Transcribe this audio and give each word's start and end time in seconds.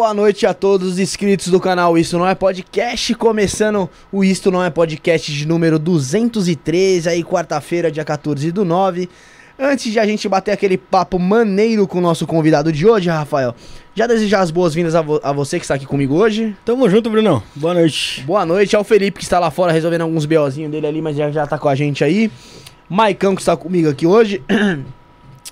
Boa 0.00 0.14
noite 0.14 0.46
a 0.46 0.54
todos 0.54 0.92
os 0.92 0.98
inscritos 0.98 1.48
do 1.48 1.60
canal 1.60 1.98
Isso 1.98 2.16
Não 2.16 2.26
É 2.26 2.34
Podcast, 2.34 3.14
começando 3.16 3.86
o 4.10 4.24
Isto 4.24 4.50
Não 4.50 4.64
É 4.64 4.70
Podcast 4.70 5.30
de 5.30 5.46
número 5.46 5.78
213, 5.78 7.06
aí 7.06 7.22
quarta-feira, 7.22 7.92
dia 7.92 8.02
14 8.02 8.50
do 8.50 8.64
9. 8.64 9.10
Antes 9.58 9.92
de 9.92 9.98
a 9.98 10.06
gente 10.06 10.26
bater 10.26 10.52
aquele 10.52 10.78
papo 10.78 11.18
maneiro 11.18 11.86
com 11.86 11.98
o 11.98 12.00
nosso 12.00 12.26
convidado 12.26 12.72
de 12.72 12.86
hoje, 12.86 13.10
Rafael, 13.10 13.54
já 13.94 14.06
desejar 14.06 14.40
as 14.40 14.50
boas-vindas 14.50 14.94
a, 14.94 15.02
vo 15.02 15.20
a, 15.22 15.32
você 15.32 15.58
que 15.58 15.66
está 15.66 15.74
aqui 15.74 15.84
comigo 15.84 16.14
hoje. 16.14 16.56
Tamo 16.64 16.88
junto, 16.88 17.10
Brunão. 17.10 17.42
Boa 17.54 17.74
noite. 17.74 18.22
Boa 18.22 18.46
noite 18.46 18.74
ao 18.74 18.82
Felipe 18.82 19.18
que 19.18 19.24
está 19.24 19.38
lá 19.38 19.50
fora 19.50 19.70
resolvendo 19.70 20.00
alguns 20.00 20.24
BOzinhos 20.24 20.72
dele 20.72 20.86
ali, 20.86 21.02
mas 21.02 21.14
já, 21.14 21.30
já 21.30 21.46
tá 21.46 21.58
com 21.58 21.68
a 21.68 21.74
gente 21.74 22.02
aí. 22.02 22.30
Maicão 22.88 23.34
que 23.34 23.42
está 23.42 23.54
comigo 23.54 23.90
aqui 23.90 24.06
hoje. 24.06 24.42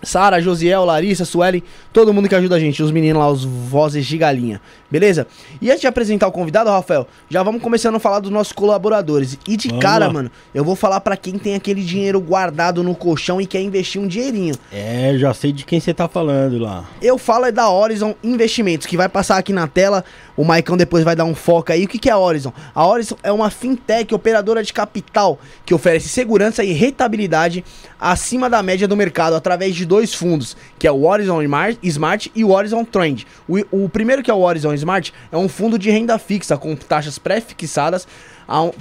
Sara, 0.03 0.41
Josiel, 0.41 0.85
Larissa, 0.85 1.25
Suelen, 1.25 1.63
todo 1.93 2.13
mundo 2.13 2.29
que 2.29 2.35
ajuda 2.35 2.57
a 2.57 2.61
gente, 2.61 2.83
os 2.83 2.91
meninos 2.91 3.21
lá, 3.21 3.31
os 3.31 3.45
vozes 3.45 4.07
de 4.07 4.17
galinha, 4.17 4.61
beleza? 4.91 5.27
E 5.61 5.71
antes 5.71 5.81
de 5.81 5.87
apresentar 5.87 6.29
o 6.29 6.33
convidado, 6.33 6.71
Rafael, 6.71 7.07
já 7.29 7.43
vamos 7.43 7.61
começando 7.61 7.97
a 7.97 7.99
falar 7.99 8.21
dos 8.21 8.31
nossos 8.31 8.53
colaboradores. 8.53 9.39
E 9.47 9.57
de 9.57 9.69
vamos 9.69 9.83
cara, 9.83 10.07
lá. 10.07 10.13
mano, 10.13 10.31
eu 10.55 10.65
vou 10.65 10.77
falar 10.77 11.01
para 11.01 11.17
quem 11.17 11.39
tem 11.39 11.55
aquele 11.55 11.83
dinheiro 11.83 12.21
guardado 12.21 12.83
no 12.83 12.95
colchão 12.95 13.41
e 13.41 13.47
quer 13.47 13.61
investir 13.61 14.01
um 14.01 14.07
dinheirinho. 14.07 14.55
É, 14.73 15.15
já 15.17 15.35
sei 15.35 15.53
de 15.53 15.65
quem 15.65 15.81
você 15.81 15.93
tá 15.93 16.09
falando 16.09 16.59
lá. 16.59 16.85
Eu 17.03 17.19
falo 17.19 17.47
é 17.47 17.53
da 17.53 17.69
Horizon 17.69 18.15
Investimentos, 18.23 18.87
que 18.87 18.97
vai 18.97 19.09
passar 19.09 19.39
aqui 19.39 19.53
na 19.53 19.67
tela. 19.67 20.05
O 20.37 20.45
Maicão 20.45 20.77
depois 20.77 21.05
vai 21.05 21.17
dar 21.17 21.25
um 21.25 21.35
foco 21.35 21.73
aí. 21.73 21.85
O 21.85 21.89
que, 21.89 21.99
que 21.99 22.09
é 22.09 22.13
a 22.13 22.19
Horizon? 22.19 22.53
A 22.75 22.87
Horizon 22.87 23.17
é 23.23 23.33
uma 23.33 23.51
fintech 23.51 24.15
operadora 24.15 24.63
de 24.63 24.73
capital 24.73 25.39
que 25.65 25.75
oferece 25.75 26.09
segurança 26.09 26.63
e 26.63 26.73
rentabilidade 26.73 27.65
acima 28.01 28.49
da 28.49 28.63
média 28.63 28.87
do 28.87 28.97
mercado 28.97 29.35
através 29.35 29.75
de 29.75 29.85
dois 29.89 30.15
fundos, 30.15 30.57
que 30.79 30.87
é 30.87 30.93
o 30.93 31.05
Horizon 31.05 31.43
Smart 31.83 32.31
e 32.35 32.45
o 32.45 32.51
Horizon 32.51 32.85
Trend. 32.85 33.27
O, 33.49 33.85
o 33.85 33.89
primeiro, 33.89 34.23
que 34.23 34.31
é 34.31 34.35
o 34.35 34.41
Horizon 34.41 34.73
Smart, 34.75 35.13
é 35.33 35.37
um 35.37 35.49
fundo 35.49 35.79
de 35.79 35.91
renda 35.91 36.19
fixa 36.19 36.57
com 36.57 36.77
taxas 36.77 37.19
pré-fixadas. 37.19 38.07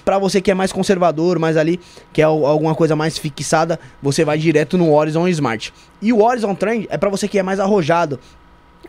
Para 0.06 0.20
você 0.20 0.40
que 0.40 0.52
é 0.52 0.54
mais 0.54 0.72
conservador, 0.72 1.40
mais 1.40 1.58
ali, 1.58 1.80
quer 2.14 2.24
alguma 2.24 2.76
coisa 2.76 2.96
mais 2.96 3.18
fixada, 3.18 3.80
você 4.02 4.24
vai 4.24 4.38
direto 4.38 4.78
no 4.78 4.94
Horizon 4.94 5.28
Smart. 5.30 5.74
E 6.02 6.14
o 6.14 6.22
Horizon 6.22 6.54
Trend 6.54 6.88
é 6.90 6.98
para 6.98 7.10
você 7.10 7.28
que 7.28 7.40
é 7.40 7.44
mais 7.44 7.60
arrojado. 7.60 8.20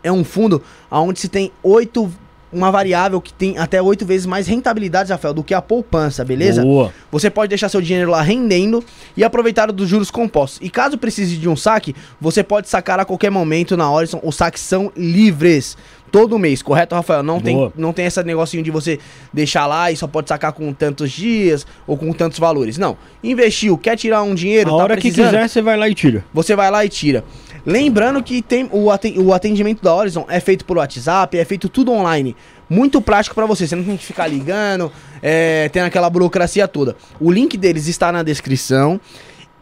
É 0.02 0.12
um 0.12 0.22
fundo 0.22 0.62
onde 0.90 1.18
se 1.18 1.28
tem 1.28 1.50
oito 1.62 2.12
uma 2.52 2.70
variável 2.70 3.20
que 3.20 3.32
tem 3.32 3.58
até 3.58 3.80
oito 3.80 4.06
vezes 4.06 4.26
mais 4.26 4.46
rentabilidade, 4.46 5.12
Rafael, 5.12 5.34
do 5.34 5.42
que 5.42 5.54
a 5.54 5.60
poupança, 5.60 6.24
beleza? 6.24 6.62
Boa. 6.62 6.92
Você 7.10 7.30
pode 7.30 7.48
deixar 7.50 7.68
seu 7.68 7.80
dinheiro 7.80 8.10
lá 8.10 8.22
rendendo 8.22 8.82
e 9.16 9.22
aproveitar 9.22 9.70
dos 9.70 9.88
juros 9.88 10.10
compostos. 10.10 10.58
E 10.62 10.70
caso 10.70 10.96
precise 10.96 11.36
de 11.36 11.48
um 11.48 11.56
saque, 11.56 11.94
você 12.20 12.42
pode 12.42 12.68
sacar 12.68 12.98
a 12.98 13.04
qualquer 13.04 13.30
momento 13.30 13.76
na 13.76 13.90
Horizon. 13.90 14.20
Os 14.22 14.36
saques 14.36 14.62
são 14.62 14.90
livres 14.96 15.76
todo 16.10 16.38
mês, 16.38 16.62
correto, 16.62 16.94
Rafael? 16.94 17.22
Não 17.22 17.40
tem, 17.40 17.72
não 17.76 17.92
tem 17.92 18.06
esse 18.06 18.22
negocinho 18.22 18.62
de 18.62 18.70
você 18.70 18.98
deixar 19.32 19.66
lá 19.66 19.92
e 19.92 19.96
só 19.96 20.06
pode 20.06 20.28
sacar 20.28 20.52
com 20.52 20.72
tantos 20.72 21.10
dias 21.10 21.66
ou 21.86 21.96
com 21.96 22.12
tantos 22.12 22.38
valores. 22.38 22.78
Não. 22.78 22.96
Investiu, 23.22 23.76
quer 23.76 23.96
tirar 23.96 24.22
um 24.22 24.34
dinheiro, 24.34 24.70
a 24.74 24.76
tá 24.76 24.82
hora 24.84 24.96
que 24.96 25.10
quiser, 25.10 25.48
você 25.48 25.62
vai 25.62 25.76
lá 25.76 25.88
e 25.88 25.94
tira. 25.94 26.24
Você 26.32 26.56
vai 26.56 26.70
lá 26.70 26.84
e 26.84 26.88
tira. 26.88 27.24
Lembrando 27.68 28.22
que 28.22 28.40
tem 28.40 28.66
o 28.72 29.30
atendimento 29.30 29.82
da 29.82 29.94
Horizon 29.94 30.24
é 30.26 30.40
feito 30.40 30.64
por 30.64 30.78
WhatsApp, 30.78 31.36
é 31.36 31.44
feito 31.44 31.68
tudo 31.68 31.92
online. 31.92 32.34
Muito 32.66 32.98
prático 33.02 33.34
para 33.34 33.44
você, 33.44 33.66
você 33.66 33.76
não 33.76 33.84
tem 33.84 33.98
que 33.98 34.06
ficar 34.06 34.26
ligando, 34.26 34.90
é, 35.20 35.68
tem 35.68 35.82
aquela 35.82 36.08
burocracia 36.08 36.66
toda. 36.66 36.96
O 37.20 37.30
link 37.30 37.58
deles 37.58 37.86
está 37.86 38.10
na 38.10 38.22
descrição. 38.22 38.98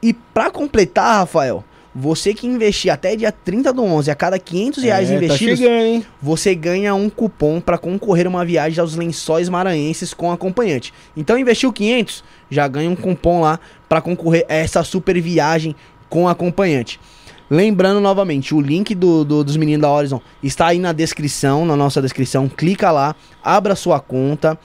E 0.00 0.12
para 0.12 0.52
completar, 0.52 1.16
Rafael, 1.16 1.64
você 1.92 2.32
que 2.32 2.46
investir 2.46 2.92
até 2.92 3.16
dia 3.16 3.32
30 3.32 3.72
do 3.72 3.82
11, 3.82 4.08
a 4.08 4.14
cada 4.14 4.38
500 4.38 4.84
reais 4.84 5.10
é, 5.10 5.16
investidos, 5.16 5.58
tá 5.58 5.66
chegando, 5.66 6.06
você 6.22 6.54
ganha 6.54 6.94
um 6.94 7.10
cupom 7.10 7.60
para 7.60 7.76
concorrer 7.76 8.26
a 8.26 8.28
uma 8.28 8.44
viagem 8.44 8.78
aos 8.78 8.94
lençóis 8.94 9.48
maranhenses 9.48 10.14
com 10.14 10.30
acompanhante. 10.30 10.94
Então 11.16 11.36
investiu 11.36 11.72
500, 11.72 12.22
já 12.48 12.68
ganha 12.68 12.88
um 12.88 12.94
cupom 12.94 13.40
lá 13.40 13.58
para 13.88 14.00
concorrer 14.00 14.46
a 14.48 14.54
essa 14.54 14.84
super 14.84 15.20
viagem 15.20 15.74
com 16.08 16.28
acompanhante. 16.28 17.00
Lembrando 17.48 18.00
novamente, 18.00 18.54
o 18.54 18.60
link 18.60 18.94
do, 18.94 19.24
do, 19.24 19.44
dos 19.44 19.56
meninos 19.56 19.82
da 19.82 19.90
Horizon 19.90 20.20
está 20.42 20.66
aí 20.66 20.78
na 20.78 20.92
descrição, 20.92 21.64
na 21.64 21.76
nossa 21.76 22.02
descrição. 22.02 22.48
Clica 22.48 22.90
lá, 22.90 23.14
abra 23.42 23.76
sua 23.76 24.00
conta. 24.00 24.58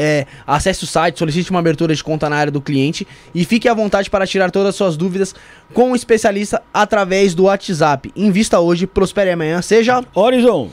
É, 0.00 0.26
acesse 0.46 0.84
o 0.84 0.86
site, 0.86 1.18
solicite 1.18 1.50
uma 1.50 1.58
abertura 1.58 1.92
de 1.92 2.04
conta 2.04 2.30
na 2.30 2.36
área 2.36 2.52
do 2.52 2.60
cliente 2.60 3.06
e 3.34 3.44
fique 3.44 3.68
à 3.68 3.74
vontade 3.74 4.08
para 4.08 4.28
tirar 4.28 4.48
todas 4.48 4.68
as 4.68 4.76
suas 4.76 4.96
dúvidas 4.96 5.34
com 5.74 5.88
o 5.88 5.90
um 5.90 5.96
especialista 5.96 6.62
através 6.72 7.34
do 7.34 7.44
WhatsApp. 7.44 8.12
Invista 8.14 8.60
hoje, 8.60 8.86
prospere 8.86 9.32
amanhã, 9.32 9.60
seja 9.60 10.04
Horizon. 10.14 10.70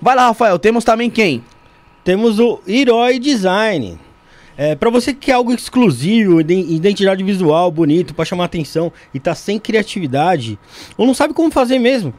Vai 0.00 0.16
lá, 0.16 0.28
Rafael, 0.28 0.58
temos 0.58 0.82
também 0.82 1.10
quem? 1.10 1.44
Temos 2.02 2.38
o 2.38 2.60
Herói 2.66 3.18
Design. 3.18 3.98
É, 4.56 4.74
para 4.74 4.90
você 4.90 5.12
que 5.12 5.26
quer 5.26 5.32
algo 5.32 5.52
exclusivo, 5.52 6.40
identidade 6.40 7.22
visual 7.24 7.70
bonito 7.70 8.14
para 8.14 8.24
chamar 8.24 8.44
atenção 8.44 8.92
e 9.12 9.18
tá 9.18 9.34
sem 9.34 9.58
criatividade, 9.58 10.58
ou 10.96 11.06
não 11.06 11.14
sabe 11.14 11.34
como 11.34 11.50
fazer 11.50 11.78
mesmo, 11.78 12.14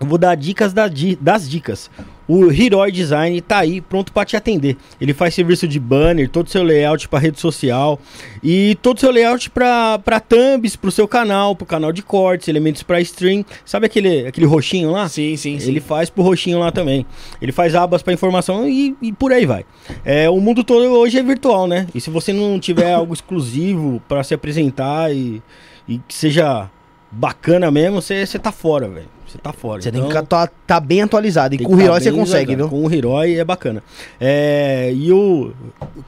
eu 0.00 0.06
vou 0.06 0.18
dar 0.18 0.34
dicas 0.34 0.72
das 0.72 1.48
dicas. 1.48 1.90
O 2.28 2.50
Heroi 2.50 2.90
Design 2.90 3.40
tá 3.40 3.58
aí 3.58 3.80
pronto 3.80 4.12
para 4.12 4.24
te 4.24 4.36
atender. 4.36 4.76
Ele 5.00 5.14
faz 5.14 5.32
serviço 5.32 5.66
de 5.66 5.78
banner, 5.78 6.28
todo 6.28 6.50
seu 6.50 6.62
layout 6.62 7.08
para 7.08 7.20
rede 7.20 7.38
social 7.40 8.00
e 8.42 8.76
todo 8.82 8.98
seu 8.98 9.10
layout 9.12 9.48
para 9.48 10.20
thumbs 10.20 10.74
pro 10.74 10.90
seu 10.90 11.06
canal, 11.06 11.54
pro 11.54 11.64
canal 11.64 11.92
de 11.92 12.02
cortes, 12.02 12.48
elementos 12.48 12.82
para 12.82 13.00
stream. 13.00 13.44
Sabe 13.64 13.86
aquele, 13.86 14.26
aquele 14.26 14.44
roxinho 14.44 14.90
lá? 14.90 15.08
Sim, 15.08 15.36
sim, 15.36 15.58
sim. 15.60 15.68
Ele 15.68 15.80
faz 15.80 16.10
pro 16.10 16.24
roxinho 16.24 16.58
lá 16.58 16.72
também. 16.72 17.06
Ele 17.40 17.52
faz 17.52 17.74
abas 17.74 18.02
para 18.02 18.12
informação 18.12 18.68
e, 18.68 18.96
e, 19.00 19.12
por 19.12 19.32
aí 19.32 19.46
vai. 19.46 19.64
É, 20.04 20.28
o 20.28 20.40
mundo 20.40 20.64
todo 20.64 20.84
hoje 20.84 21.18
é 21.18 21.22
virtual, 21.22 21.68
né? 21.68 21.86
E 21.94 22.00
se 22.00 22.10
você 22.10 22.32
não 22.32 22.58
tiver 22.58 22.92
algo 22.92 23.14
exclusivo 23.14 24.02
para 24.08 24.24
se 24.24 24.34
apresentar 24.34 25.14
e, 25.14 25.40
e 25.88 25.98
que 25.98 26.14
seja 26.14 26.68
bacana 27.10 27.70
mesmo, 27.70 28.02
você 28.02 28.26
tá 28.38 28.50
fora, 28.50 28.88
velho. 28.88 29.15
Você 29.36 29.42
tá 29.42 29.52
fora. 29.52 29.82
Você 29.82 29.90
então, 29.90 30.00
tem 30.02 30.10
que 30.10 30.18
estar 30.18 30.46
tá, 30.46 30.52
tá 30.66 30.80
bem 30.80 31.02
atualizado. 31.02 31.54
E 31.54 31.58
com 31.58 31.74
o 31.74 31.80
Hiroi 31.80 31.98
tá 31.98 32.04
você 32.04 32.12
consegue, 32.12 32.56
viu? 32.56 32.68
Com 32.68 32.84
o 32.84 32.92
Hiroi 32.92 33.38
é 33.38 33.44
bacana. 33.44 33.82
É, 34.18 34.90
e 34.94 35.12
o. 35.12 35.52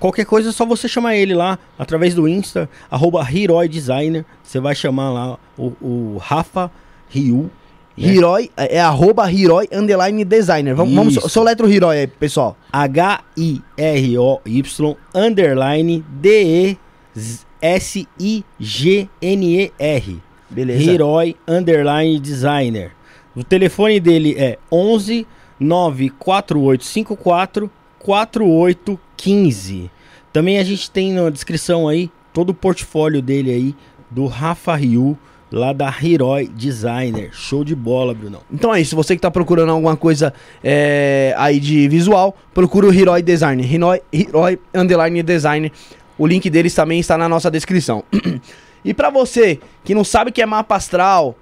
Qualquer 0.01 0.25
coisa 0.25 0.49
é 0.49 0.53
só 0.53 0.65
você 0.65 0.89
chamar 0.89 1.15
ele 1.17 1.35
lá 1.35 1.59
através 1.79 2.15
do 2.15 2.27
Insta, 2.27 2.69
arroba 2.91 3.27
Hiroi 3.31 3.69
Designer. 3.69 4.25
Você 4.43 4.59
vai 4.59 4.75
chamar 4.75 5.11
lá 5.11 5.39
o, 5.57 5.73
o 5.81 6.17
Rafa 6.19 6.71
Ryu. 7.11 7.51
Né? 7.97 8.09
Hiroi 8.15 8.51
é, 8.57 8.77
é 8.77 8.81
arroba 8.81 9.31
Hiroi 9.31 9.69
underline 9.73 10.25
designer. 10.25 10.75
Vamos, 10.75 10.95
vamos 10.95 11.15
soletra 11.31 11.67
o 11.67 11.71
Hiroi 11.71 11.99
aí, 11.99 12.07
pessoal. 12.07 12.57
H-I-R-O-Y 12.73 13.67
underline 15.15 16.05
D-E-S-I-G-N-E-R. 16.09 16.79
Beleza. 20.49 20.91
Hiroi 20.91 21.37
underline 21.47 22.19
designer. 22.21 22.93
O 23.35 23.43
telefone 23.45 24.01
dele 24.01 24.35
é 24.39 24.59
11 24.71 25.27
94854 25.61 27.71
4815. 27.99 29.91
Também 30.33 30.59
a 30.59 30.65
gente 30.65 30.91
tem 30.91 31.13
na 31.13 31.29
descrição 31.31 31.89
aí 31.89 32.11
todo 32.33 32.51
o 32.51 32.55
portfólio 32.55 33.21
dele 33.21 33.51
aí 33.51 33.75
do 34.11 34.27
Rafa 34.27 34.75
Ryu, 34.75 35.19
lá 35.51 35.73
da 35.73 35.95
Heroi 36.03 36.49
Designer. 36.49 37.31
Show 37.33 37.65
de 37.65 37.75
bola, 37.75 38.15
Bruno. 38.15 38.41
Então 38.51 38.75
é 38.75 38.81
isso, 38.81 38.95
você 38.95 39.17
que 39.17 39.23
tá 39.23 39.31
procurando 39.31 39.71
alguma 39.71 39.97
coisa 39.97 40.33
é, 40.63 41.35
aí 41.37 41.59
de 41.59 41.89
visual, 41.89 42.37
procura 42.55 42.87
o 42.87 42.93
Heroi 42.93 43.23
Designer. 43.23 43.73
Heroi, 43.73 44.03
Heroi 44.13 44.59
Underline 44.75 45.23
Designer. 45.23 45.73
O 46.17 46.27
link 46.27 46.49
deles 46.51 46.75
também 46.75 47.01
está 47.01 47.19
na 47.19 47.29
nossa 47.29 47.51
descrição. 47.51 48.05
e 48.85 48.93
para 48.93 49.11
você 49.11 49.59
que 49.85 49.95
não 49.95 50.05
sabe 50.05 50.31
o 50.31 50.33
que 50.33 50.43
é 50.43 50.47
mapa 50.47 50.77
astral, 50.77 51.37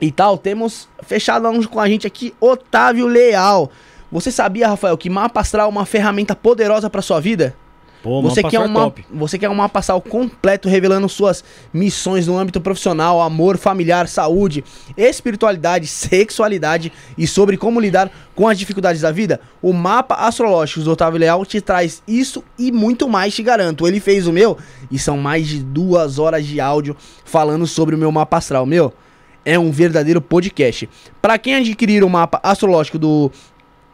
e 0.00 0.10
tal, 0.10 0.38
temos 0.38 0.88
fechado 1.02 1.68
com 1.68 1.80
a 1.80 1.88
gente 1.88 2.06
aqui 2.06 2.34
Otávio 2.40 3.06
Leal. 3.06 3.70
Você 4.10 4.32
sabia, 4.32 4.68
Rafael, 4.68 4.96
que 4.98 5.08
mapa 5.08 5.40
astral 5.40 5.66
é 5.66 5.70
uma 5.70 5.86
ferramenta 5.86 6.34
poderosa 6.34 6.90
para 6.90 7.02
sua 7.02 7.20
vida? 7.20 7.54
Pô, 8.02 8.22
você 8.22 8.42
quer, 8.42 8.58
uma, 8.60 8.84
top. 8.84 9.04
você 9.12 9.38
quer 9.38 9.50
um 9.50 9.54
mapa 9.54 9.78
astral 9.78 10.00
completo 10.00 10.70
revelando 10.70 11.06
suas 11.06 11.44
missões 11.70 12.26
no 12.26 12.38
âmbito 12.38 12.58
profissional, 12.58 13.20
amor, 13.20 13.58
familiar, 13.58 14.08
saúde, 14.08 14.64
espiritualidade, 14.96 15.86
sexualidade 15.86 16.90
e 17.18 17.26
sobre 17.26 17.58
como 17.58 17.78
lidar 17.78 18.10
com 18.34 18.48
as 18.48 18.58
dificuldades 18.58 19.02
da 19.02 19.12
vida? 19.12 19.38
O 19.60 19.74
mapa 19.74 20.14
astrológico 20.14 20.80
do 20.80 20.92
Otávio 20.92 21.20
Leal 21.20 21.44
te 21.44 21.60
traz 21.60 22.02
isso 22.08 22.42
e 22.58 22.72
muito 22.72 23.06
mais, 23.06 23.34
te 23.34 23.42
garanto. 23.42 23.86
Ele 23.86 24.00
fez 24.00 24.26
o 24.26 24.32
meu 24.32 24.56
e 24.90 24.98
são 24.98 25.18
mais 25.18 25.46
de 25.46 25.62
duas 25.62 26.18
horas 26.18 26.46
de 26.46 26.58
áudio 26.58 26.96
falando 27.22 27.66
sobre 27.66 27.94
o 27.94 27.98
meu 27.98 28.10
mapa 28.10 28.38
astral, 28.38 28.64
meu 28.64 28.94
é 29.50 29.58
um 29.58 29.72
verdadeiro 29.72 30.20
podcast. 30.20 30.88
Para 31.20 31.36
quem 31.36 31.56
adquirir 31.56 32.04
o 32.04 32.08
mapa 32.08 32.38
astrológico 32.40 33.00
do 33.00 33.32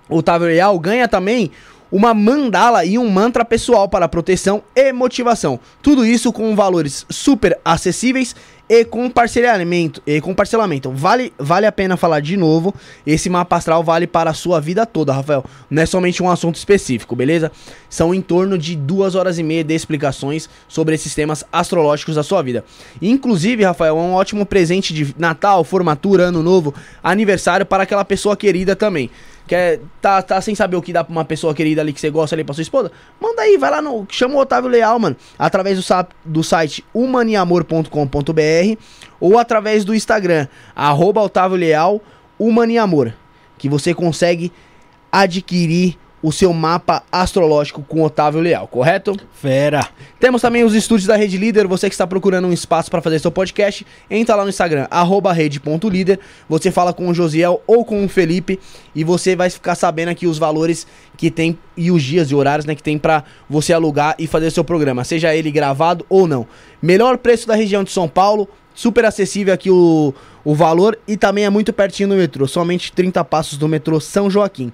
Otávio 0.06 0.48
Real, 0.48 0.78
ganha 0.78 1.08
também 1.08 1.50
uma 1.90 2.12
mandala 2.12 2.84
e 2.84 2.98
um 2.98 3.08
mantra 3.08 3.44
pessoal 3.44 3.88
para 3.88 4.08
proteção 4.08 4.62
e 4.74 4.92
motivação. 4.92 5.58
Tudo 5.82 6.04
isso 6.04 6.32
com 6.32 6.54
valores 6.54 7.06
super 7.08 7.58
acessíveis 7.64 8.34
e 8.68 8.84
com 8.84 9.08
parcelamento. 9.08 10.02
E 10.06 10.20
com 10.20 10.34
parcelamento. 10.34 10.90
Vale, 10.90 11.32
vale 11.38 11.66
a 11.66 11.72
pena 11.72 11.96
falar 11.96 12.20
de 12.20 12.36
novo. 12.36 12.74
Esse 13.06 13.30
mapa 13.30 13.56
astral 13.56 13.82
vale 13.84 14.06
para 14.06 14.30
a 14.30 14.34
sua 14.34 14.60
vida 14.60 14.84
toda, 14.84 15.12
Rafael. 15.12 15.44
Não 15.70 15.82
é 15.82 15.86
somente 15.86 16.22
um 16.22 16.30
assunto 16.30 16.56
específico, 16.56 17.14
beleza? 17.14 17.52
São 17.88 18.12
em 18.12 18.20
torno 18.20 18.58
de 18.58 18.74
duas 18.74 19.14
horas 19.14 19.38
e 19.38 19.42
meia 19.42 19.62
de 19.62 19.74
explicações 19.74 20.48
sobre 20.66 20.94
esses 20.94 21.14
temas 21.14 21.44
astrológicos 21.52 22.16
da 22.16 22.22
sua 22.22 22.42
vida. 22.42 22.64
Inclusive, 23.00 23.64
Rafael, 23.64 23.96
é 23.96 24.00
um 24.00 24.14
ótimo 24.14 24.44
presente 24.44 24.92
de 24.92 25.14
Natal, 25.16 25.62
formatura, 25.62 26.24
Ano 26.24 26.42
Novo, 26.42 26.74
aniversário 27.02 27.64
para 27.64 27.84
aquela 27.84 28.04
pessoa 28.04 28.36
querida 28.36 28.74
também 28.74 29.10
quer 29.46 29.80
tá, 30.00 30.20
tá 30.22 30.40
sem 30.40 30.54
saber 30.54 30.76
o 30.76 30.82
que 30.82 30.92
dá 30.92 31.04
pra 31.04 31.12
uma 31.12 31.24
pessoa 31.24 31.54
querida 31.54 31.80
ali 31.80 31.92
que 31.92 32.00
você 32.00 32.10
gosta 32.10 32.34
ali 32.34 32.44
pra 32.44 32.54
sua 32.54 32.62
esposa, 32.62 32.90
manda 33.20 33.42
aí, 33.42 33.56
vai 33.56 33.70
lá 33.70 33.80
no. 33.80 34.06
Chama 34.10 34.34
o 34.34 34.38
Otávio 34.38 34.70
Leal, 34.70 34.98
mano. 34.98 35.16
Através 35.38 35.78
do, 35.78 36.06
do 36.24 36.42
site 36.42 36.84
humaniamor.com.br 36.92 38.80
ou 39.20 39.38
através 39.38 39.84
do 39.84 39.94
Instagram, 39.94 40.46
arroba 40.74 41.22
Otávio 41.22 41.56
Leal, 41.56 42.00
Humaniamor. 42.38 43.12
Que 43.58 43.68
você 43.68 43.94
consegue 43.94 44.52
adquirir 45.10 45.96
o 46.22 46.32
seu 46.32 46.52
mapa 46.52 47.02
astrológico 47.12 47.82
com 47.82 48.02
Otávio 48.02 48.40
Leal, 48.40 48.66
correto? 48.66 49.16
Fera. 49.32 49.86
Temos 50.18 50.40
também 50.40 50.64
os 50.64 50.74
estúdios 50.74 51.06
da 51.06 51.16
Rede 51.16 51.36
Líder. 51.36 51.66
Você 51.66 51.88
que 51.88 51.94
está 51.94 52.06
procurando 52.06 52.48
um 52.48 52.52
espaço 52.52 52.90
para 52.90 53.02
fazer 53.02 53.18
seu 53.18 53.30
podcast, 53.30 53.86
entra 54.10 54.34
lá 54.34 54.42
no 54.42 54.48
Instagram, 54.48 54.88
rede.líder. 55.34 56.18
Você 56.48 56.70
fala 56.70 56.92
com 56.92 57.08
o 57.08 57.14
Josiel 57.14 57.62
ou 57.66 57.84
com 57.84 58.04
o 58.04 58.08
Felipe 58.08 58.58
e 58.94 59.04
você 59.04 59.36
vai 59.36 59.50
ficar 59.50 59.74
sabendo 59.74 60.08
aqui 60.08 60.26
os 60.26 60.38
valores 60.38 60.86
que 61.16 61.30
tem 61.30 61.58
e 61.76 61.90
os 61.90 62.02
dias 62.02 62.30
e 62.30 62.34
horários 62.34 62.66
né, 62.66 62.74
que 62.74 62.82
tem 62.82 62.98
para 62.98 63.22
você 63.48 63.72
alugar 63.72 64.14
e 64.18 64.26
fazer 64.26 64.50
seu 64.50 64.64
programa, 64.64 65.04
seja 65.04 65.34
ele 65.34 65.50
gravado 65.50 66.04
ou 66.08 66.26
não. 66.26 66.46
Melhor 66.80 67.18
preço 67.18 67.46
da 67.46 67.54
região 67.54 67.84
de 67.84 67.90
São 67.90 68.08
Paulo, 68.08 68.48
super 68.74 69.04
acessível 69.04 69.52
aqui 69.52 69.70
o, 69.70 70.14
o 70.44 70.54
valor 70.54 70.98
e 71.06 71.16
também 71.16 71.44
é 71.44 71.50
muito 71.50 71.72
pertinho 71.72 72.08
do 72.10 72.14
metrô, 72.14 72.46
somente 72.48 72.92
30 72.92 73.22
passos 73.24 73.58
do 73.58 73.68
metrô 73.68 74.00
São 74.00 74.30
Joaquim. 74.30 74.72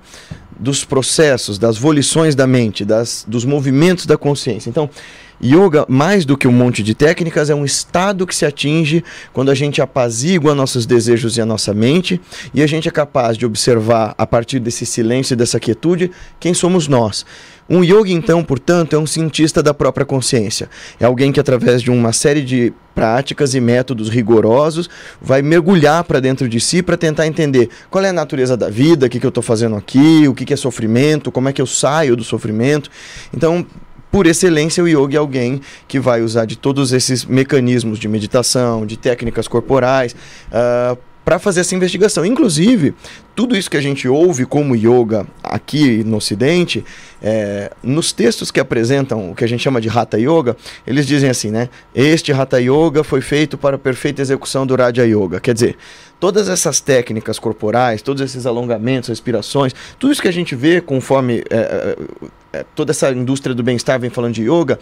dos 0.60 0.84
processos, 0.84 1.58
das 1.58 1.78
volições 1.78 2.36
da 2.36 2.46
mente, 2.46 2.84
das, 2.84 3.25
dos 3.28 3.46
movimentos 3.46 4.06
da 4.06 4.18
consciência. 4.18 4.70
Então, 4.70 4.89
yoga, 5.42 5.86
mais 5.88 6.25
do 6.25 6.38
que 6.38 6.48
um 6.48 6.51
monte 6.51 6.84
de 6.84 6.94
técnicas, 6.94 7.50
é 7.50 7.56
um 7.56 7.63
estado 7.63 8.28
que 8.28 8.36
se 8.36 8.46
atinge 8.46 9.04
quando 9.32 9.50
a 9.50 9.56
gente 9.56 9.82
apazigua 9.82 10.54
nossos 10.54 10.86
desejos 10.86 11.38
e 11.38 11.42
a 11.42 11.46
nossa 11.46 11.74
mente 11.74 12.20
e 12.54 12.62
a 12.62 12.68
gente 12.68 12.89
é 12.89 12.92
capaz 12.92 13.38
de 13.38 13.46
observar, 13.46 14.13
a 14.18 14.28
partir 14.28 14.60
desse 14.60 14.86
silêncio 14.86 15.34
e 15.34 15.38
dessa 15.38 15.60
quietude, 15.60 16.12
quem 16.39 16.54
somos 16.54 16.88
nós. 16.88 17.25
Um 17.70 17.84
yogi, 17.84 18.14
então, 18.14 18.44
portanto, 18.44 18.96
é 18.96 19.00
um 19.00 19.06
cientista 19.06 19.62
da 19.62 19.74
própria 19.74 20.06
consciência. 20.06 20.70
É 21.00 21.06
alguém 21.06 21.32
que, 21.32 21.40
através 21.40 21.82
de 21.82 21.92
uma 21.92 22.12
série 22.12 22.42
de 22.42 22.74
práticas 22.96 23.54
e 23.54 23.62
métodos 23.62 24.10
rigorosos, 24.10 24.90
vai 25.22 25.42
mergulhar 25.42 26.04
para 26.04 26.20
dentro 26.20 26.50
de 26.50 26.60
si 26.60 26.82
para 26.82 26.98
tentar 26.98 27.28
entender 27.28 27.70
qual 27.90 28.04
é 28.04 28.10
a 28.10 28.14
natureza 28.14 28.58
da 28.58 28.70
vida, 28.70 29.06
o 29.06 29.10
que, 29.10 29.20
que 29.20 29.26
eu 29.26 29.30
estou 29.30 29.44
fazendo 29.44 29.76
aqui, 29.76 30.28
o 30.28 30.34
que, 30.34 30.46
que 30.46 30.54
é 30.54 30.58
sofrimento, 30.58 31.32
como 31.32 31.48
é 31.48 31.54
que 31.54 31.62
eu 31.62 31.68
saio 31.68 32.16
do 32.16 32.24
sofrimento. 32.24 32.90
Então, 33.34 33.66
por 34.12 34.26
excelência, 34.26 34.84
o 34.84 34.88
yogi 34.88 35.16
é 35.16 35.20
alguém 35.20 35.62
que 35.88 36.00
vai 36.00 36.22
usar 36.22 36.46
de 36.46 36.56
todos 36.56 36.92
esses 36.92 37.24
mecanismos 37.24 38.00
de 38.00 38.08
meditação, 38.08 38.84
de 38.84 38.98
técnicas 38.98 39.48
corporais, 39.48 40.16
para 41.24 41.38
fazer 41.38 41.62
essa 41.62 41.76
investigação. 41.76 42.26
Inclusive, 42.26 42.94
tudo 43.36 43.56
isso 43.56 43.70
que 43.70 43.78
a 43.78 43.82
gente 43.82 44.08
ouve 44.08 44.46
como 44.46 44.76
yoga 44.76 45.28
aqui 45.44 46.04
no 46.04 46.18
Ocidente, 46.18 46.84
é, 47.22 47.72
nos 47.84 48.12
textos 48.12 48.52
que 48.52 48.60
apresentam 48.60 49.32
o 49.32 49.36
que 49.36 49.44
a 49.44 49.48
gente 49.48 49.62
chama 49.62 49.80
de 49.80 49.90
Hatha 49.90 50.18
Yoga, 50.18 50.58
eles 50.88 51.06
dizem 51.06 51.30
assim, 51.30 51.52
né? 51.52 51.70
Este 51.94 52.32
Hatha 52.32 52.60
Yoga 52.60 53.04
foi 53.04 53.22
feito 53.22 53.58
para 53.58 53.76
a 53.76 53.80
perfeita 53.80 54.22
execução 54.22 54.66
do 54.66 54.76
Raja 54.76 55.06
Yoga. 55.06 55.40
Quer 55.40 55.54
dizer, 55.54 55.78
todas 56.20 56.50
essas 56.50 56.82
técnicas 56.82 57.40
corporais, 57.40 58.02
todos 58.02 58.22
esses 58.22 58.46
alongamentos, 58.46 59.10
respirações, 59.10 59.74
tudo 59.98 60.12
isso 60.12 60.22
que 60.22 60.28
a 60.28 60.34
gente 60.34 60.56
vê 60.56 60.82
conforme 60.82 61.44
é, 61.50 61.58
é, 61.58 61.98
é, 62.54 62.66
toda 62.76 62.92
essa 62.92 63.12
indústria 63.12 63.56
do 63.56 63.64
bem-estar 63.64 64.00
vem 64.00 64.10
falando 64.10 64.34
de 64.34 64.44
yoga, 64.44 64.80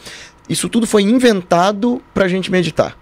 isso 0.50 0.70
tudo 0.70 0.88
foi 0.88 1.04
inventado 1.04 2.02
para 2.14 2.26
a 2.26 2.28
gente 2.28 2.52
meditar. 2.52 2.98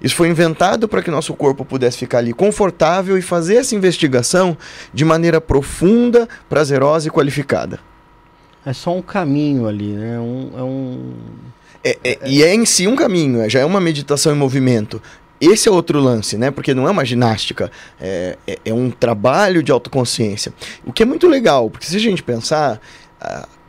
Isso 0.00 0.14
foi 0.14 0.28
inventado 0.28 0.88
para 0.88 1.02
que 1.02 1.10
nosso 1.10 1.34
corpo 1.34 1.64
pudesse 1.64 1.98
ficar 1.98 2.18
ali 2.18 2.32
confortável 2.32 3.16
e 3.16 3.22
fazer 3.22 3.56
essa 3.56 3.74
investigação 3.74 4.56
de 4.92 5.04
maneira 5.04 5.40
profunda, 5.40 6.28
prazerosa 6.48 7.08
e 7.08 7.10
qualificada. 7.10 7.78
É 8.64 8.72
só 8.72 8.94
um 8.96 9.02
caminho 9.02 9.66
ali, 9.66 9.88
né? 9.92 10.18
Um, 10.20 10.50
é 10.56 10.62
um. 10.62 11.12
É- 11.84 11.98
é- 12.04 12.18
e 12.26 12.42
é 12.42 12.54
em 12.54 12.64
si 12.64 12.86
um 12.86 12.94
caminho, 12.94 13.40
é- 13.42 13.48
já 13.50 13.58
é 13.60 13.64
uma 13.64 13.80
meditação 13.80 14.32
em 14.32 14.36
movimento. 14.36 15.02
Esse 15.40 15.68
é 15.68 15.72
outro 15.72 15.98
lance, 15.98 16.38
né? 16.38 16.52
Porque 16.52 16.72
não 16.72 16.86
é 16.86 16.90
uma 16.92 17.04
ginástica, 17.04 17.70
é, 18.00 18.38
é- 18.46 18.58
é 18.66 18.72
um 18.72 18.88
trabalho 18.90 19.60
de 19.60 19.72
autoconsciência. 19.72 20.52
O 20.86 20.92
que 20.92 21.02
é 21.02 21.06
muito 21.06 21.26
legal, 21.26 21.68
porque 21.68 21.86
se 21.86 21.96
a 21.96 21.98
gente 21.98 22.22
pensar, 22.22 22.80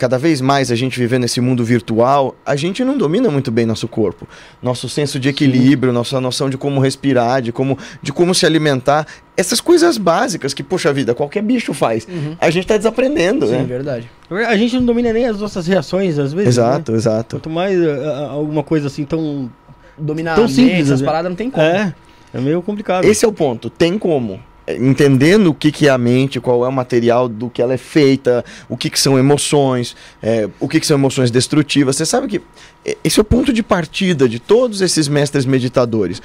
cada 0.03 0.17
vez 0.17 0.41
mais 0.41 0.69
a 0.69 0.75
gente 0.75 0.99
vivendo 0.99 1.21
nesse 1.21 1.39
mundo 1.39 1.63
virtual, 1.63 2.35
a 2.45 2.57
gente 2.57 2.83
não 2.83 2.97
domina 2.97 3.29
muito 3.31 3.49
bem 3.49 3.65
nosso 3.65 3.87
corpo. 3.87 4.27
Nosso 4.61 4.89
senso 4.89 5.17
de 5.17 5.29
equilíbrio, 5.29 5.93
nossa 5.93 6.19
noção 6.19 6.49
de 6.49 6.57
como 6.57 6.81
respirar, 6.81 7.41
de 7.41 7.53
como, 7.53 7.77
de 8.01 8.11
como 8.11 8.35
se 8.35 8.45
alimentar. 8.45 9.07
Essas 9.37 9.61
coisas 9.61 9.97
básicas 9.97 10.53
que, 10.53 10.61
poxa 10.61 10.91
vida, 10.91 11.15
qualquer 11.15 11.41
bicho 11.41 11.73
faz. 11.73 12.05
Uhum. 12.05 12.35
A 12.37 12.49
gente 12.49 12.67
tá 12.67 12.75
desaprendendo, 12.75 13.47
Sim, 13.47 13.53
né? 13.53 13.63
verdade. 13.63 14.11
A 14.45 14.57
gente 14.57 14.75
não 14.75 14.83
domina 14.83 15.13
nem 15.13 15.25
as 15.25 15.39
nossas 15.39 15.65
reações, 15.67 16.19
às 16.19 16.33
vezes. 16.33 16.57
né? 16.57 16.63
Exato, 16.63 16.95
exato. 16.95 17.37
Quanto 17.37 17.49
mais 17.49 17.81
ah, 17.81 18.27
ah, 18.27 18.31
alguma 18.31 18.61
coisa 18.61 18.87
assim 18.87 19.05
tão. 19.05 19.49
Dominar 19.97 20.35
Tão 20.35 20.49
simples, 20.49 20.87
essas 20.87 20.99
né? 20.99 21.05
paradas 21.05 21.29
não 21.29 21.37
tem 21.37 21.49
como. 21.49 21.65
É, 21.65 21.95
é 22.33 22.41
meio 22.41 22.61
complicado. 22.61 23.05
Esse 23.05 23.23
é 23.23 23.27
o 23.27 23.31
ponto. 23.31 23.69
Tem 23.69 23.97
como. 23.97 24.41
Entendendo 24.67 25.47
o 25.47 25.53
que, 25.53 25.71
que 25.71 25.87
é 25.87 25.89
a 25.89 25.97
mente, 25.97 26.39
qual 26.39 26.63
é 26.63 26.67
o 26.67 26.71
material 26.71 27.27
do 27.27 27.49
que 27.49 27.61
ela 27.61 27.73
é 27.73 27.77
feita, 27.77 28.45
o 28.69 28.77
que, 28.77 28.89
que 28.89 28.99
são 28.99 29.19
emoções, 29.19 29.95
é, 30.21 30.47
o 30.59 30.69
que, 30.69 30.79
que 30.79 30.87
são 30.87 30.97
emoções 30.97 31.29
destrutivas. 31.29 31.97
Você 31.97 32.05
sabe 32.05 32.27
que 32.27 32.41
é, 32.85 32.97
esse 33.03 33.19
é 33.19 33.21
o 33.21 33.25
ponto 33.25 33.51
de 33.51 33.61
partida 33.61 34.27
de 34.27 34.39
todos 34.39 34.81
esses 34.81 35.07
mestres 35.07 35.45
meditadores. 35.45 36.21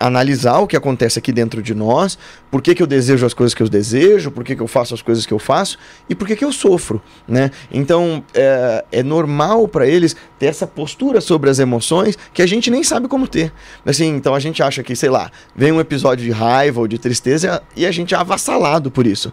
Analisar 0.00 0.58
o 0.58 0.66
que 0.66 0.76
acontece 0.76 1.18
aqui 1.18 1.32
dentro 1.32 1.62
de 1.62 1.74
nós, 1.74 2.18
por 2.50 2.62
que, 2.62 2.74
que 2.74 2.82
eu 2.82 2.86
desejo 2.86 3.26
as 3.26 3.34
coisas 3.34 3.54
que 3.54 3.62
eu 3.62 3.68
desejo, 3.68 4.30
por 4.30 4.44
que, 4.44 4.54
que 4.54 4.62
eu 4.62 4.68
faço 4.68 4.94
as 4.94 5.02
coisas 5.02 5.26
que 5.26 5.32
eu 5.32 5.38
faço 5.38 5.78
e 6.08 6.14
por 6.14 6.26
que, 6.26 6.36
que 6.36 6.44
eu 6.44 6.52
sofro. 6.52 7.02
Né? 7.26 7.50
Então 7.70 8.22
é, 8.34 8.84
é 8.92 9.02
normal 9.02 9.66
para 9.66 9.86
eles 9.86 10.14
ter 10.38 10.46
essa 10.46 10.66
postura 10.66 11.20
sobre 11.20 11.50
as 11.50 11.58
emoções 11.58 12.16
que 12.32 12.42
a 12.42 12.46
gente 12.46 12.70
nem 12.70 12.82
sabe 12.82 13.08
como 13.08 13.26
ter. 13.26 13.52
Assim, 13.84 14.08
então 14.08 14.34
a 14.34 14.40
gente 14.40 14.62
acha 14.62 14.82
que, 14.82 14.94
sei 14.94 15.10
lá, 15.10 15.30
vem 15.54 15.72
um 15.72 15.80
episódio 15.80 16.24
de 16.24 16.30
raiva 16.30 16.80
ou 16.80 16.86
de 16.86 16.98
tristeza 16.98 17.62
e 17.74 17.84
a 17.84 17.90
gente 17.90 18.14
é 18.14 18.18
avassalado 18.18 18.90
por 18.90 19.06
isso. 19.06 19.32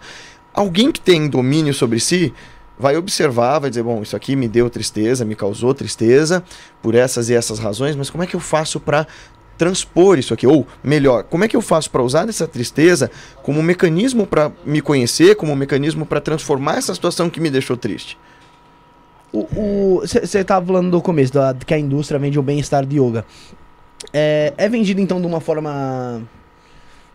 Alguém 0.54 0.92
que 0.92 1.02
tem 1.02 1.28
domínio 1.28 1.74
sobre 1.74 2.00
si 2.00 2.34
vai 2.78 2.98
observar, 2.98 3.60
vai 3.60 3.70
dizer, 3.70 3.84
bom, 3.84 4.02
isso 4.02 4.16
aqui 4.16 4.36
me 4.36 4.48
deu 4.48 4.70
tristeza, 4.70 5.24
me 5.24 5.36
causou 5.36 5.74
tristeza 5.74 6.44
por 6.82 6.96
essas 6.96 7.30
e 7.30 7.34
essas 7.34 7.60
razões, 7.60 7.96
mas 7.96 8.10
como 8.10 8.24
é 8.24 8.28
que 8.28 8.36
eu 8.36 8.40
faço 8.40 8.80
para 8.80 9.08
transpor 9.58 10.18
isso 10.18 10.34
aqui? 10.34 10.46
Ou 10.46 10.68
melhor, 10.84 11.24
como 11.24 11.44
é 11.44 11.48
que 11.48 11.56
eu 11.56 11.62
faço 11.62 11.90
para 11.90 12.04
usar 12.04 12.28
essa 12.30 12.48
tristeza 12.48 13.10
como 13.44 13.60
um 13.60 13.64
mecanismo 13.64 14.26
para 14.26 14.52
me 14.66 14.82
conhecer, 14.82 15.36
como 15.36 15.52
um 15.52 15.56
mecanismo 15.56 16.06
para 16.06 16.22
transformar 16.22 16.78
essa 16.78 16.94
situação 16.94 17.30
que 17.30 17.40
me 17.40 17.50
deixou 17.50 17.78
triste? 17.78 18.18
Você 20.02 20.44
tava 20.44 20.66
falando 20.66 20.92
do 20.92 21.02
começo, 21.02 21.34
da, 21.34 21.54
que 21.54 21.74
a 21.74 21.80
indústria 21.80 22.20
vende 22.20 22.40
o 22.40 22.44
bem-estar 22.44 22.86
de 22.86 23.00
yoga. 23.00 23.26
É, 24.14 24.54
é 24.58 24.70
vendido 24.70 25.02
então 25.02 25.20
de 25.20 25.28
uma 25.28 25.42
forma, 25.42 26.22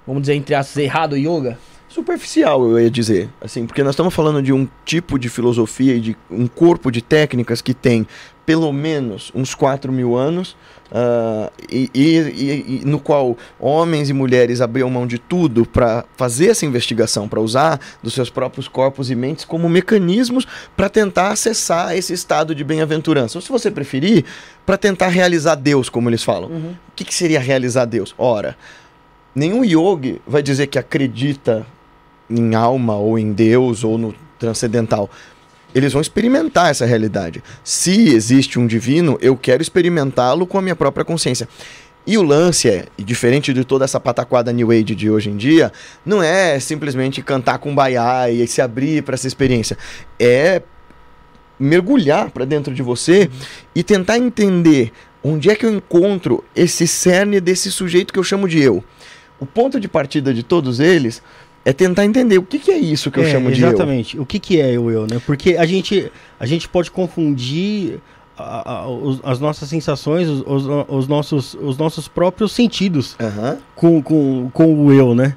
vamos 0.06 0.23
dizer, 0.23 0.35
entre 0.35 0.54
aspas, 0.54 0.76
errado 0.76 1.12
o 1.12 1.16
yoga? 1.16 1.59
superficial, 1.90 2.64
eu 2.64 2.78
ia 2.78 2.90
dizer, 2.90 3.28
assim, 3.40 3.66
porque 3.66 3.82
nós 3.82 3.94
estamos 3.94 4.14
falando 4.14 4.40
de 4.40 4.52
um 4.52 4.66
tipo 4.85 5.18
de 5.18 5.28
filosofia 5.28 5.97
e 5.97 6.00
de 6.00 6.16
um 6.30 6.47
corpo 6.47 6.88
de 6.88 7.02
técnicas 7.02 7.61
que 7.61 7.75
tem 7.75 8.06
pelo 8.47 8.73
menos 8.73 9.32
uns 9.35 9.54
4 9.54 9.92
mil 9.92 10.16
anos, 10.16 10.56
ah, 10.92 11.50
e, 11.70 11.90
e- 11.94 12.80
e- 12.82 12.82
no 12.85 12.99
qual 12.99 13.37
homens 13.59 14.11
e 14.11 14.12
mulheres 14.12 14.61
abriam 14.61 14.90
mão 14.90 15.06
de 15.06 15.18
tudo 15.18 15.64
para 15.64 16.04
fazer 16.16 16.49
essa 16.50 16.66
investigação, 16.66 17.28
para 17.28 17.40
usar 17.40 17.80
dos 18.02 18.12
seus 18.14 18.28
próprios 18.30 18.66
corpos 18.66 19.11
e 19.11 19.14
mentes 19.14 19.44
como 19.44 19.68
mecanismos 19.68 20.47
para 20.76 20.88
tentar 20.88 21.28
acessar 21.30 21.97
esse 21.97 22.12
estado 22.12 22.54
de 22.54 22.64
bem-aventurança. 22.64 23.38
Ou 23.38 23.42
se 23.42 23.49
você 23.50 23.70
preferir, 23.70 24.25
para 24.66 24.76
tentar 24.76 25.09
realizar 25.09 25.54
Deus, 25.54 25.88
como 25.88 26.09
eles 26.09 26.23
falam. 26.25 26.50
O 26.50 26.76
que, 26.97 27.04
que 27.04 27.14
seria 27.14 27.40
realizar 27.40 27.85
Deus? 27.85 28.14
Ora, 28.18 28.56
nenhum 29.35 29.64
yogi 29.64 30.20
vai 30.26 30.42
dizer 30.42 30.66
que 30.66 30.78
acredita 30.78 31.66
em 32.28 32.54
alma 32.54 32.97
ou 32.97 33.18
em 33.18 33.32
Deus 33.32 33.82
ou 33.85 33.97
no 33.99 34.14
transcendental. 34.38 35.11
Eles 35.75 35.93
vão 35.93 36.03
experimentar 36.03 36.71
essa 36.71 36.85
realidade. 36.85 37.43
Se 37.62 38.09
existe 38.15 38.59
um 38.59 38.67
divino, 38.67 39.19
eu 39.21 39.37
quero 39.37 39.62
experimentá-lo 39.62 40.47
com 40.47 40.59
a 40.59 40.62
minha 40.62 40.77
própria 40.77 41.05
consciência. 41.05 41.49
E 42.07 42.17
o 42.17 42.23
lance 42.23 42.69
é, 42.69 42.87
diferente 42.99 43.53
de 43.53 43.65
toda 43.65 43.85
essa 43.85 44.00
pataquada 44.00 44.53
New 44.53 44.71
Age 44.71 44.95
de 44.95 45.11
hoje 45.11 45.31
em 45.31 45.37
dia, 45.37 45.71
não 46.05 46.23
é 46.23 46.59
simplesmente 46.59 47.23
cantar 47.23 47.59
com 47.59 47.75
baiá 47.75 48.31
e 48.31 48.47
se 48.47 48.61
abrir 48.61 49.03
para 49.03 49.15
essa 49.15 49.27
experiência. 49.27 49.77
É 50.19 50.62
mergulhar 51.59 52.31
para 52.31 52.47
dentro 52.47 52.75
de 52.75 52.83
você 52.83 53.31
e 53.75 53.83
tentar 53.83 54.17
entender 54.17 54.93
onde 55.23 55.50
é 55.50 55.55
que 55.55 55.67
eu 55.67 55.75
encontro 55.75 56.43
esse 56.57 56.87
cerne 56.87 57.39
desse 57.39 57.71
sujeito 57.71 58.12
que 58.12 58.19
eu 58.19 58.25
chamo 58.25 58.49
de 58.49 58.61
eu. 58.61 58.83
O 59.39 59.45
ponto 59.45 59.79
de 59.79 59.87
partida 59.87 60.33
de 60.33 60.43
todos 60.43 60.81
eles 60.81 61.23
é 61.71 61.73
tentar 61.73 62.05
entender 62.05 62.39
o 62.39 62.43
que, 62.43 62.59
que 62.59 62.71
é 62.71 62.79
isso 62.79 63.11
que 63.11 63.19
eu 63.19 63.25
É, 63.25 63.31
chamo 63.31 63.50
de 63.50 63.61
eu. 63.62 63.69
Exatamente. 63.69 64.19
O 64.19 64.27
que, 64.27 64.39
que 64.39 64.61
é 64.61 64.79
o 64.79 64.91
eu, 64.91 65.07
né? 65.07 65.21
Porque 65.25 65.57
a 65.57 65.65
gente, 65.67 66.11
a 66.39 66.47
gente 66.47 66.69
pode 66.69 66.91
confundir 66.91 68.00
a- 68.37 68.73
a- 68.73 68.89
os- 68.89 69.21
as 69.23 69.39
nossas 69.39 69.69
sensações, 69.69 70.29
os, 70.29 70.43
os- 70.47 70.85
os 70.89 71.09
nossos, 71.09 71.55
os 71.61 71.77
nossos 71.77 72.09
próprios 72.09 72.53
sentidos 72.53 73.17
com, 73.75 74.03
com, 74.03 74.50
com 74.53 74.75
o 74.87 74.93
eu, 74.93 75.15
né? 75.15 75.37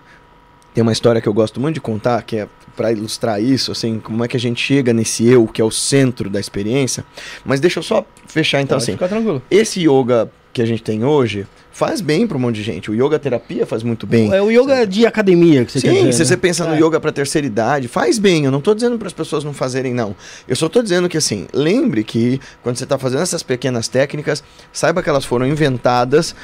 Tem 0.73 0.81
uma 0.81 0.91
história 0.91 1.21
que 1.21 1.27
eu 1.27 1.33
gosto 1.33 1.59
muito 1.59 1.75
de 1.75 1.81
contar, 1.81 2.21
que 2.23 2.37
é 2.37 2.47
para 2.75 2.91
ilustrar 2.91 3.39
isso, 3.41 3.71
assim, 3.71 3.99
como 3.99 4.23
é 4.25 4.27
que 4.27 4.35
a 4.35 4.39
gente 4.39 4.59
chega 4.59 4.91
nesse 4.93 5.27
eu, 5.27 5.45
que 5.45 5.61
é 5.61 5.65
o 5.65 5.69
centro 5.69 6.27
da 6.29 6.39
experiência. 6.39 7.05
Mas 7.45 7.59
deixa 7.59 7.77
eu 7.79 7.83
só 7.83 8.03
fechar 8.25 8.61
então 8.61 8.77
Pode 8.77 8.83
assim. 8.83 8.93
ficar 8.93 9.07
tranquilo. 9.09 9.41
Esse 9.51 9.81
yoga 9.87 10.31
que 10.51 10.61
a 10.61 10.65
gente 10.65 10.81
tem 10.81 11.03
hoje 11.03 11.45
faz 11.73 11.99
bem 12.01 12.27
para 12.27 12.37
um 12.37 12.39
monte 12.39 12.55
de 12.57 12.63
gente. 12.63 12.91
O 12.91 12.93
yoga 12.93 13.17
terapia 13.17 13.65
faz 13.65 13.81
muito 13.81 14.05
bem. 14.05 14.31
É 14.31 14.39
o 14.41 14.51
yoga 14.51 14.85
de 14.85 15.07
academia 15.07 15.65
que 15.65 15.71
você 15.71 15.81
quer 15.81 15.89
Sim, 15.89 15.95
dizer, 16.01 16.13
se 16.13 16.19
né? 16.19 16.25
você 16.25 16.37
pensa 16.37 16.65
no 16.65 16.75
É. 16.75 16.79
yoga 16.79 16.99
para 16.99 17.11
terceira 17.11 17.47
idade, 17.47 17.87
faz 17.87 18.19
bem. 18.19 18.45
Eu 18.45 18.51
não 18.51 18.61
tô 18.61 18.75
dizendo 18.75 18.97
para 18.97 19.07
as 19.07 19.13
pessoas 19.13 19.43
não 19.43 19.53
fazerem, 19.53 19.91
não. 19.93 20.15
Eu 20.47 20.55
só 20.55 20.69
tô 20.69 20.83
dizendo 20.83 21.09
que, 21.09 21.17
assim, 21.17 21.47
lembre 21.51 22.03
que 22.03 22.39
quando 22.61 22.77
você 22.77 22.85
tá 22.85 22.97
fazendo 22.99 23.23
essas 23.23 23.41
pequenas 23.41 23.87
técnicas, 23.87 24.43
saiba 24.71 25.01
que 25.01 25.09
elas 25.09 25.25
foram 25.25 25.47
inventadas 25.47 26.35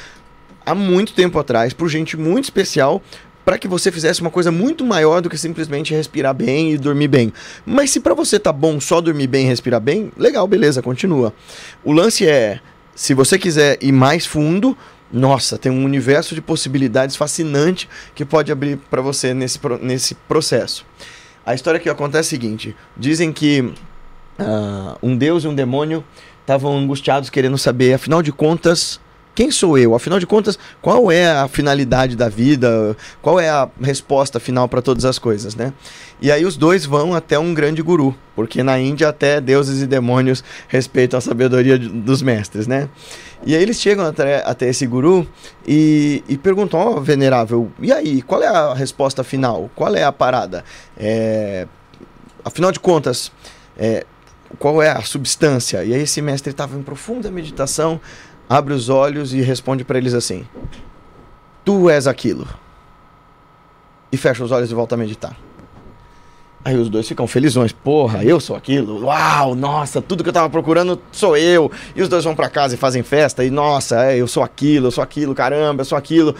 há 0.66 0.74
muito 0.74 1.14
tempo 1.14 1.38
atrás 1.38 1.72
por 1.72 1.88
gente 1.88 2.16
muito 2.16 2.44
especial 2.44 3.00
para 3.44 3.56
que 3.56 3.68
você 3.68 3.90
fizesse 3.90 4.20
uma 4.20 4.30
coisa 4.30 4.50
muito 4.50 4.84
maior 4.84 5.22
do 5.22 5.30
que 5.30 5.38
simplesmente 5.38 5.94
respirar 5.94 6.34
bem 6.34 6.72
e 6.72 6.76
dormir 6.76 7.08
bem. 7.08 7.32
Mas 7.64 7.90
se 7.90 8.00
para 8.00 8.14
você 8.14 8.38
tá 8.38 8.52
bom 8.52 8.78
só 8.80 9.00
dormir 9.00 9.28
bem 9.28 9.46
e 9.46 9.48
respirar 9.48 9.80
bem, 9.80 10.12
legal, 10.16 10.46
beleza, 10.46 10.82
continua. 10.82 11.32
O 11.82 11.92
lance 11.92 12.26
é, 12.28 12.60
se 12.94 13.14
você 13.14 13.38
quiser 13.38 13.78
ir 13.80 13.92
mais 13.92 14.26
fundo, 14.26 14.76
nossa, 15.12 15.58
tem 15.58 15.72
um 15.72 15.84
universo 15.84 16.34
de 16.34 16.40
possibilidades 16.40 17.16
fascinante 17.16 17.88
que 18.14 18.24
pode 18.24 18.52
abrir 18.52 18.76
para 18.76 19.02
você 19.02 19.34
nesse, 19.34 19.58
nesse 19.80 20.14
processo. 20.14 20.86
A 21.44 21.54
história 21.54 21.80
que 21.80 21.88
acontece 21.88 22.34
é 22.34 22.36
a 22.36 22.40
seguinte: 22.40 22.76
dizem 22.96 23.32
que 23.32 23.72
ah, 24.38 24.96
um 25.02 25.16
deus 25.16 25.44
e 25.44 25.48
um 25.48 25.54
demônio 25.54 26.04
estavam 26.40 26.76
angustiados 26.76 27.30
querendo 27.30 27.58
saber, 27.58 27.94
afinal 27.94 28.22
de 28.22 28.32
contas, 28.32 29.00
quem 29.40 29.50
sou 29.50 29.78
eu? 29.78 29.94
Afinal 29.94 30.18
de 30.18 30.26
contas, 30.26 30.58
qual 30.82 31.10
é 31.10 31.26
a 31.26 31.48
finalidade 31.48 32.14
da 32.14 32.28
vida? 32.28 32.94
Qual 33.22 33.40
é 33.40 33.48
a 33.48 33.70
resposta 33.80 34.38
final 34.38 34.68
para 34.68 34.82
todas 34.82 35.06
as 35.06 35.18
coisas, 35.18 35.54
né? 35.54 35.72
E 36.20 36.30
aí 36.30 36.44
os 36.44 36.58
dois 36.58 36.84
vão 36.84 37.14
até 37.14 37.38
um 37.38 37.54
grande 37.54 37.80
guru, 37.80 38.14
porque 38.36 38.62
na 38.62 38.78
Índia 38.78 39.08
até 39.08 39.40
deuses 39.40 39.80
e 39.80 39.86
demônios 39.86 40.44
respeitam 40.68 41.16
a 41.16 41.22
sabedoria 41.22 41.78
dos 41.78 42.20
mestres, 42.20 42.66
né? 42.66 42.90
E 43.42 43.56
aí 43.56 43.62
eles 43.62 43.80
chegam 43.80 44.04
até, 44.04 44.44
até 44.44 44.68
esse 44.68 44.86
guru 44.86 45.26
e, 45.66 46.22
e 46.28 46.36
perguntam, 46.36 46.78
ó, 46.78 47.00
venerável, 47.00 47.72
e 47.80 47.90
aí, 47.90 48.20
qual 48.20 48.42
é 48.42 48.46
a 48.46 48.74
resposta 48.74 49.24
final? 49.24 49.70
Qual 49.74 49.96
é 49.96 50.04
a 50.04 50.12
parada? 50.12 50.62
É, 50.98 51.66
afinal 52.44 52.70
de 52.70 52.78
contas, 52.78 53.32
é, 53.78 54.04
qual 54.58 54.82
é 54.82 54.90
a 54.90 55.02
substância? 55.02 55.84
E 55.84 55.94
aí 55.94 56.02
esse 56.02 56.20
mestre 56.20 56.50
estava 56.50 56.76
em 56.76 56.82
profunda 56.82 57.30
meditação, 57.30 58.00
abre 58.50 58.74
os 58.74 58.88
olhos 58.88 59.32
e 59.32 59.40
responde 59.40 59.84
para 59.84 59.96
eles 59.96 60.12
assim: 60.12 60.44
Tu 61.64 61.88
és 61.88 62.08
aquilo. 62.08 62.48
E 64.10 64.16
fecha 64.16 64.42
os 64.42 64.50
olhos 64.50 64.72
e 64.72 64.74
volta 64.74 64.96
a 64.96 64.98
meditar. 64.98 65.36
Aí 66.64 66.76
os 66.76 66.90
dois 66.90 67.06
ficam 67.08 67.26
felizões. 67.28 67.72
Porra, 67.72 68.24
eu 68.24 68.40
sou 68.40 68.56
aquilo. 68.56 69.04
Uau, 69.04 69.54
nossa, 69.54 70.02
tudo 70.02 70.24
que 70.24 70.28
eu 70.28 70.32
tava 70.32 70.50
procurando 70.50 71.00
sou 71.12 71.36
eu. 71.36 71.70
E 71.94 72.02
os 72.02 72.08
dois 72.08 72.24
vão 72.24 72.34
para 72.34 72.50
casa 72.50 72.74
e 72.74 72.76
fazem 72.76 73.02
festa. 73.04 73.44
E 73.44 73.50
nossa, 73.50 74.04
é, 74.04 74.16
eu 74.16 74.26
sou 74.26 74.42
aquilo, 74.42 74.88
eu 74.88 74.90
sou 74.90 75.02
aquilo, 75.02 75.34
caramba, 75.34 75.82
eu 75.82 75.84
sou 75.86 75.96
aquilo. 75.96 76.34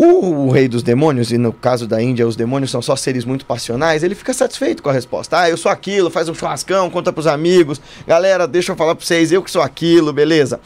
O, 0.00 0.46
o 0.46 0.50
rei 0.52 0.68
dos 0.68 0.84
demônios, 0.84 1.32
e 1.32 1.38
no 1.38 1.52
caso 1.52 1.84
da 1.84 2.00
Índia, 2.00 2.24
os 2.24 2.36
demônios 2.36 2.70
são 2.70 2.80
só 2.80 2.94
seres 2.94 3.24
muito 3.24 3.44
passionais, 3.44 4.04
ele 4.04 4.14
fica 4.14 4.32
satisfeito 4.32 4.80
com 4.80 4.88
a 4.88 4.92
resposta. 4.92 5.40
Ah, 5.40 5.50
eu 5.50 5.56
sou 5.56 5.72
aquilo, 5.72 6.08
faz 6.08 6.28
um 6.28 6.34
churrascão, 6.34 6.88
conta 6.88 7.12
pros 7.12 7.26
amigos. 7.26 7.80
Galera, 8.06 8.46
deixa 8.46 8.70
eu 8.70 8.76
falar 8.76 8.94
pra 8.94 9.04
vocês, 9.04 9.32
eu 9.32 9.42
que 9.42 9.50
sou 9.50 9.60
aquilo, 9.60 10.12
beleza. 10.12 10.60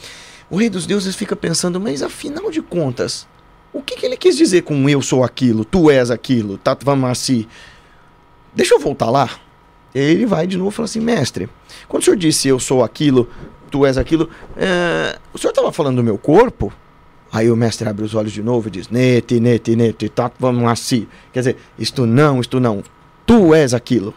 O 0.51 0.57
rei 0.59 0.69
dos 0.69 0.85
deuses 0.85 1.17
fica 1.17 1.35
pensando, 1.35 1.81
mas 1.81 2.03
afinal 2.03 2.51
de 2.51 2.61
contas, 2.61 3.27
o 3.73 3.81
que, 3.81 3.97
que 3.97 4.05
ele 4.05 4.19
quis 4.19 4.37
dizer 4.37 4.65
com 4.65 4.87
eu 4.87 5.01
sou 5.01 5.25
aquilo, 5.25 5.65
tu 5.65 5.91
és 5.91 6.11
aquilo, 6.11 6.59
Tatvamasi? 6.59 7.49
Deixa 8.55 8.75
eu 8.75 8.79
voltar 8.79 9.09
lá. 9.09 9.31
Ele 9.95 10.27
vai 10.27 10.47
de 10.47 10.59
novo 10.59 10.69
e 10.69 10.75
fala 10.75 10.85
assim, 10.85 11.01
mestre, 11.01 11.49
quando 11.89 12.03
o 12.03 12.05
senhor 12.05 12.17
disse 12.19 12.49
eu 12.49 12.61
sou 12.61 12.85
aquilo, 12.85 13.27
tu 13.71 13.87
és 13.87 13.97
aquilo, 13.97 14.29
é, 14.59 15.19
o 15.33 15.39
senhor 15.39 15.53
estava 15.53 15.73
falando 15.73 15.97
do 15.97 16.05
meu 16.05 16.19
corpo? 16.19 16.71
Aí 17.33 17.51
o 17.51 17.57
mestre 17.57 17.89
abre 17.89 18.05
os 18.05 18.15
olhos 18.15 18.31
de 18.33 18.43
novo 18.43 18.69
e 18.69 18.71
diz, 18.71 18.91
nete, 18.91 19.41
nete, 19.41 19.75
nete, 19.75 20.09
tatvamasi. 20.11 21.09
Quer 21.33 21.41
dizer, 21.41 21.57
isto 21.79 22.05
não, 22.05 22.41
isto 22.41 22.61
não, 22.61 22.83
tu 23.27 23.55
és 23.55 23.73
aquilo. 23.73 24.15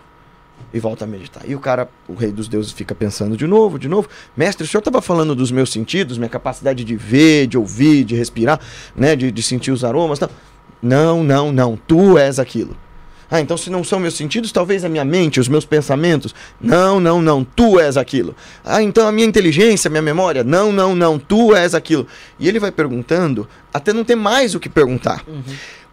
e 0.74 0.80
volta 0.80 1.06
a 1.06 1.08
meditar. 1.08 1.44
E 1.48 1.56
o 1.56 1.60
cara, 1.60 1.88
o 2.06 2.14
rei 2.14 2.34
dos 2.34 2.50
deuses, 2.50 2.74
fica 2.74 2.94
pensando 2.94 3.38
de 3.38 3.48
novo, 3.48 3.80
de 3.80 3.88
novo. 3.88 4.10
Mestre, 4.36 4.66
o 4.66 4.68
senhor 4.68 4.80
estava 4.82 5.02
falando 5.02 5.34
dos 5.34 5.50
meus 5.50 5.72
sentidos, 5.72 6.18
minha 6.18 6.30
capacidade 6.30 6.84
de 6.84 6.96
ver, 6.98 7.48
de 7.48 7.58
ouvir, 7.58 8.04
de 8.04 8.14
respirar, 8.14 8.60
né, 8.94 9.16
de, 9.16 9.32
de 9.32 9.42
sentir 9.42 9.72
os 9.72 9.86
aromas, 9.86 10.20
tal. 10.20 10.30
Não, 10.82 11.24
não, 11.24 11.52
não. 11.52 11.78
Tu 11.78 12.18
és 12.18 12.40
aquilo. 12.40 12.76
Ah, 13.30 13.42
então 13.42 13.58
se 13.58 13.70
não 13.70 13.84
são 13.84 14.00
meus 14.00 14.16
sentidos, 14.16 14.52
talvez 14.52 14.86
a 14.86 14.90
minha 14.90 15.06
mente, 15.06 15.40
os 15.40 15.48
meus 15.48 15.66
pensamentos. 15.66 16.34
Não, 16.60 17.00
não, 17.00 17.22
não, 17.22 17.44
tu 17.44 17.80
és 17.80 17.98
aquilo. 17.98 18.36
Ah, 18.64 18.82
então 18.82 19.08
a 19.08 19.12
minha 19.12 19.28
inteligência, 19.28 19.88
a 19.88 19.92
minha 19.92 20.02
memória. 20.02 20.44
Não, 20.44 20.72
não, 20.72 20.96
não, 20.96 21.18
tu 21.18 21.56
és 21.56 21.74
aquilo. 21.74 22.08
E 22.40 22.48
ele 22.48 22.60
vai 22.60 22.72
perguntando 22.72 23.48
até 23.74 23.92
não 23.92 24.04
ter 24.04 24.16
mais 24.16 24.56
o 24.56 24.60
que 24.60 24.70
perguntar. 24.70 25.24
Uhum. 25.28 25.44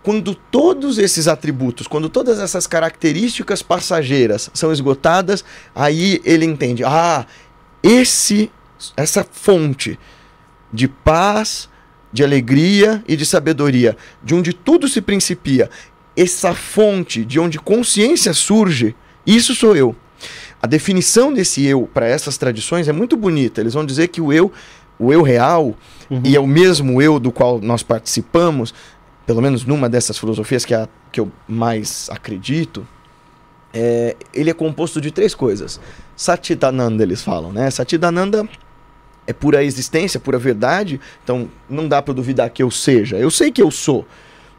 Quando 0.03 0.35
todos 0.35 0.99
esses 0.99 1.29
atributos, 1.29 1.87
quando 1.87 2.09
todas 2.09 2.41
essas 2.41 2.67
características 2.67 3.63
passageiras 3.63 4.51
são 4.53 4.73
esgotadas, 4.73 5.45
aí 5.75 6.21
ele 6.25 6.45
entende: 6.45 6.85
ah, 6.85 7.25
esse 7.83 8.51
essa 8.97 9.25
fonte 9.31 9.99
de 10.73 10.89
paz, 10.89 11.69
de 12.13 12.25
alegria 12.25 13.03
e 13.07 13.17
de 13.17 13.25
sabedoria, 13.25 13.97
de 14.23 14.35
onde 14.35 14.53
tudo 14.53 14.89
se 14.89 15.01
principia, 15.01 15.71
essa 16.17 16.55
fonte 16.55 17.25
de 17.25 17.41
onde 17.41 17.59
consciência 17.59 18.33
surge, 18.33 18.95
isso 19.27 19.55
sou 19.55 19.77
eu. 19.77 19.97
A 20.61 20.67
definição 20.67 21.33
desse 21.33 21.65
eu 21.65 21.89
para 21.93 22.07
essas 22.07 22.39
tradições 22.39 22.89
é 22.89 22.93
muito 22.93 23.17
bonita. 23.17 23.61
Eles 23.61 23.75
vão 23.75 23.85
dizer 23.85 24.09
que 24.09 24.21
o 24.21 24.33
eu, 24.33 24.53
o 24.99 25.13
eu 25.13 25.23
real, 25.23 25.75
uhum. 26.09 26.23
e 26.25 26.37
é 26.37 26.41
o 26.41 26.47
mesmo 26.47 27.03
eu 27.03 27.19
do 27.19 27.33
qual 27.33 27.61
nós 27.61 27.83
participamos, 27.83 28.73
pelo 29.27 29.43
menos 29.43 29.65
numa 29.65 29.89
dessas 29.89 30.19
filosofias 30.19 30.65
que, 30.65 30.75
é 30.75 30.79
a, 30.79 30.89
que 31.11 31.19
eu 31.19 31.31
mais 31.49 32.09
acredito, 32.11 32.87
é, 33.75 34.17
ele 34.33 34.51
é 34.51 34.55
composto 34.55 35.01
de 35.01 35.11
três 35.11 35.35
coisas. 35.35 35.81
Satidananda, 36.15 37.03
eles 37.03 37.23
falam, 37.23 37.53
né? 37.53 37.71
Satidananda 37.71 38.49
é 39.27 39.33
pura 39.33 39.65
existência, 39.65 40.21
pura 40.21 40.39
verdade, 40.39 41.01
então 41.25 41.49
não 41.69 41.89
dá 41.89 42.03
para 42.03 42.15
duvidar 42.15 42.51
que 42.51 42.63
eu 42.63 42.71
seja. 42.71 43.17
Eu 43.17 43.31
sei 43.31 43.51
que 43.51 43.63
eu 43.63 43.71
sou. 43.71 44.07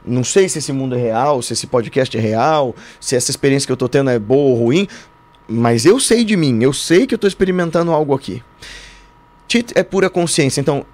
Não 0.05 0.23
sei 0.23 0.49
se 0.49 0.59
esse 0.59 0.71
mundo 0.71 0.95
é 0.95 0.99
real, 0.99 1.41
se 1.41 1.53
esse 1.53 1.67
podcast 1.67 2.15
é 2.17 2.19
real, 2.19 2.75
se 2.99 3.15
essa 3.15 3.31
experiência 3.31 3.65
que 3.65 3.71
eu 3.71 3.75
estou 3.75 3.89
tendo 3.89 4.09
é 4.09 4.19
boa 4.19 4.49
ou 4.49 4.55
ruim, 4.55 4.87
mas 5.47 5.85
eu 5.85 5.99
sei 5.99 6.23
de 6.23 6.35
mim, 6.35 6.61
eu 6.61 6.73
sei 6.73 7.07
que 7.07 7.13
eu 7.13 7.17
estou 7.17 7.27
experimentando 7.27 7.91
algo 7.91 8.13
aqui. 8.13 8.43
Tit 9.47 9.71
é 9.75 9.83
pura 9.83 10.09
consciência, 10.09 10.59
então 10.61 10.85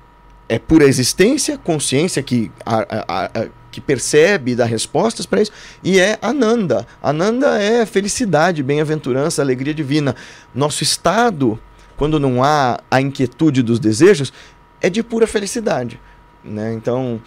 é 0.47 0.59
pura 0.59 0.85
existência, 0.85 1.57
consciência 1.57 2.21
que, 2.21 2.51
a, 2.65 2.77
a, 2.77 3.25
a, 3.25 3.47
que 3.71 3.79
percebe 3.79 4.51
e 4.51 4.55
dá 4.55 4.65
respostas 4.65 5.25
para 5.25 5.41
isso, 5.41 5.51
e 5.83 5.99
é 5.99 6.17
Ananda. 6.21 6.85
Ananda 7.01 7.61
é 7.61 7.85
felicidade, 7.85 8.63
bem-aventurança, 8.63 9.41
alegria 9.41 9.73
divina. 9.73 10.15
Nosso 10.53 10.83
estado 10.83 11.59
quando 11.99 12.17
não 12.17 12.41
há 12.41 12.79
a 12.89 13.01
inquietude 13.01 13.61
dos 13.61 13.77
desejos, 13.77 14.31
é 14.79 14.89
de 14.89 15.03
pura 15.03 15.27
felicidade. 15.27 15.99
Né? 16.43 16.73
Então, 16.73 17.21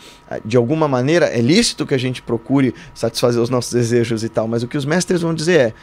de 0.44 0.56
alguma 0.56 0.88
maneira, 0.88 1.26
é 1.26 1.40
lícito 1.40 1.86
que 1.86 1.94
a 1.94 1.98
gente 1.98 2.22
procure 2.22 2.74
satisfazer 2.94 3.42
os 3.42 3.50
nossos 3.50 3.72
desejos 3.72 4.24
e 4.24 4.28
tal, 4.28 4.48
mas 4.48 4.62
o 4.62 4.68
que 4.68 4.76
os 4.76 4.84
mestres 4.84 5.20
vão 5.20 5.34
dizer 5.34 5.60
é: 5.60 5.74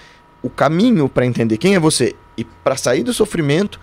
o 0.42 0.50
caminho 0.50 1.08
para 1.08 1.26
entender 1.26 1.58
quem 1.58 1.76
é 1.76 1.80
você 1.80 2.16
e 2.38 2.44
para 2.44 2.76
sair 2.76 3.04
do 3.04 3.14
sofrimento 3.14 3.80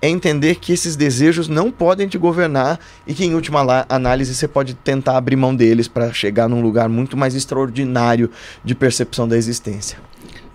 é 0.00 0.08
entender 0.08 0.56
que 0.56 0.72
esses 0.72 0.94
desejos 0.94 1.48
não 1.48 1.70
podem 1.70 2.06
te 2.06 2.16
governar 2.16 2.78
e 3.06 3.12
que, 3.12 3.24
em 3.24 3.34
última 3.34 3.84
análise, 3.88 4.34
você 4.34 4.46
pode 4.46 4.74
tentar 4.74 5.16
abrir 5.16 5.36
mão 5.36 5.54
deles 5.54 5.88
para 5.88 6.12
chegar 6.12 6.48
num 6.48 6.62
lugar 6.62 6.88
muito 6.88 7.16
mais 7.16 7.34
extraordinário 7.34 8.30
de 8.64 8.74
percepção 8.74 9.26
da 9.26 9.36
existência. 9.36 9.98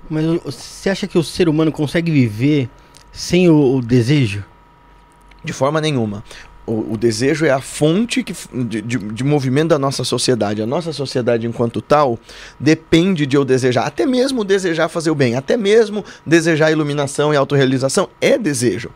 Mas 0.09 0.25
você 0.43 0.89
acha 0.89 1.07
que 1.07 1.17
o 1.17 1.23
ser 1.23 1.49
humano 1.49 1.71
consegue 1.71 2.11
viver 2.11 2.69
sem 3.11 3.49
o, 3.49 3.75
o 3.75 3.81
desejo? 3.81 4.45
De 5.43 5.51
forma 5.51 5.81
nenhuma. 5.81 6.23
O, 6.65 6.93
o, 6.93 6.97
desejo 6.97 7.45
é 7.45 7.49
a 7.49 7.59
fonte 7.59 8.23
que, 8.23 8.33
de, 8.53 8.81
de, 8.81 8.97
de, 8.97 9.23
movimento 9.23 9.69
da 9.69 9.79
nossa 9.79 10.03
sociedade. 10.03 10.61
A 10.61 10.65
nossa 10.65 10.93
sociedade, 10.93 11.45
enquanto 11.45 11.81
tal, 11.81 12.17
depende 12.57 13.25
de 13.25 13.35
eu 13.35 13.43
desejar, 13.43 13.85
até 13.85 14.05
mesmo 14.05 14.45
desejar 14.45 14.87
fazer 14.87 15.11
o 15.11 15.15
bem, 15.15 15.35
até 15.35 15.57
mesmo 15.57 16.05
desejar 16.25 16.71
iluminação 16.71 17.33
e 17.33 17.37
autorrealização 17.37 18.07
é 18.21 18.37
desejo. 18.37 18.89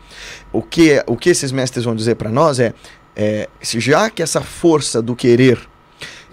O 0.50 0.62
que, 0.62 1.02
o 1.06 1.16
que 1.16 1.28
esses 1.28 1.52
mestres 1.52 1.84
vão 1.84 1.94
dizer 1.94 2.14
para 2.14 2.30
nós 2.30 2.58
é, 2.58 2.72
é: 3.14 3.48
se 3.60 3.78
já 3.80 4.08
que 4.08 4.22
essa 4.22 4.40
força 4.40 5.02
do 5.02 5.14
querer 5.14 5.58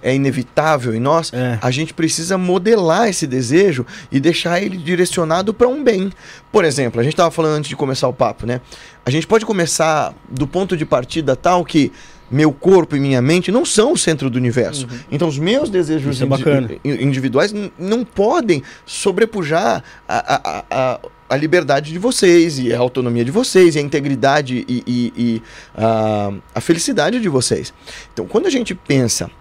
é 0.05 0.13
inevitável 0.13 0.93
em 0.93 0.99
nós, 0.99 1.33
é. 1.33 1.57
a 1.59 1.71
gente 1.71 1.91
precisa 1.91 2.37
modelar 2.37 3.09
esse 3.09 3.25
desejo 3.25 3.83
e 4.11 4.19
deixar 4.19 4.61
ele 4.61 4.77
direcionado 4.77 5.51
para 5.51 5.67
um 5.67 5.83
bem. 5.83 6.11
Por 6.51 6.63
exemplo, 6.63 7.01
a 7.01 7.03
gente 7.03 7.13
estava 7.13 7.31
falando 7.31 7.55
antes 7.55 7.69
de 7.69 7.75
começar 7.75 8.07
o 8.07 8.13
papo, 8.13 8.45
né? 8.45 8.61
A 9.03 9.09
gente 9.09 9.25
pode 9.25 9.47
começar 9.47 10.13
do 10.29 10.45
ponto 10.45 10.77
de 10.77 10.85
partida 10.85 11.35
tal 11.35 11.65
que 11.65 11.91
meu 12.29 12.51
corpo 12.51 12.95
e 12.95 12.99
minha 12.99 13.19
mente 13.19 13.51
não 13.51 13.65
são 13.65 13.93
o 13.93 13.97
centro 13.97 14.29
do 14.29 14.37
universo. 14.37 14.85
Uhum. 14.85 14.99
Então, 15.11 15.27
os 15.27 15.39
meus 15.39 15.71
desejos 15.71 16.21
é 16.21 17.01
individuais 17.01 17.51
não 17.77 18.05
podem 18.05 18.61
sobrepujar 18.85 19.83
a, 20.07 20.35
a, 20.35 20.65
a, 20.69 20.99
a, 21.29 21.35
liberdade 21.35 21.91
de 21.91 21.97
vocês, 21.97 22.59
e 22.59 22.71
a 22.71 22.77
autonomia 22.77 23.25
de 23.25 23.31
vocês, 23.31 23.75
e 23.75 23.79
a 23.79 23.81
integridade 23.81 24.65
e, 24.67 24.83
e, 24.85 25.13
e 25.17 25.41
a, 25.75 26.31
a 26.53 26.61
felicidade 26.61 27.19
de 27.19 27.29
vocês. 27.29 27.73
Então, 28.13 28.27
quando 28.27 28.45
a 28.45 28.51
gente 28.51 28.75
pensa 28.75 29.31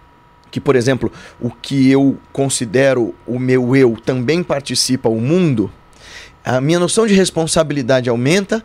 que, 0.54 0.60
por 0.60 0.76
exemplo, 0.76 1.10
o 1.40 1.50
que 1.50 1.90
eu 1.90 2.16
considero 2.32 3.12
o 3.26 3.40
meu 3.40 3.74
eu 3.74 3.96
também 3.96 4.40
participa 4.40 5.08
o 5.08 5.20
mundo, 5.20 5.68
a 6.44 6.60
minha 6.60 6.78
noção 6.78 7.08
de 7.08 7.12
responsabilidade 7.12 8.08
aumenta 8.08 8.62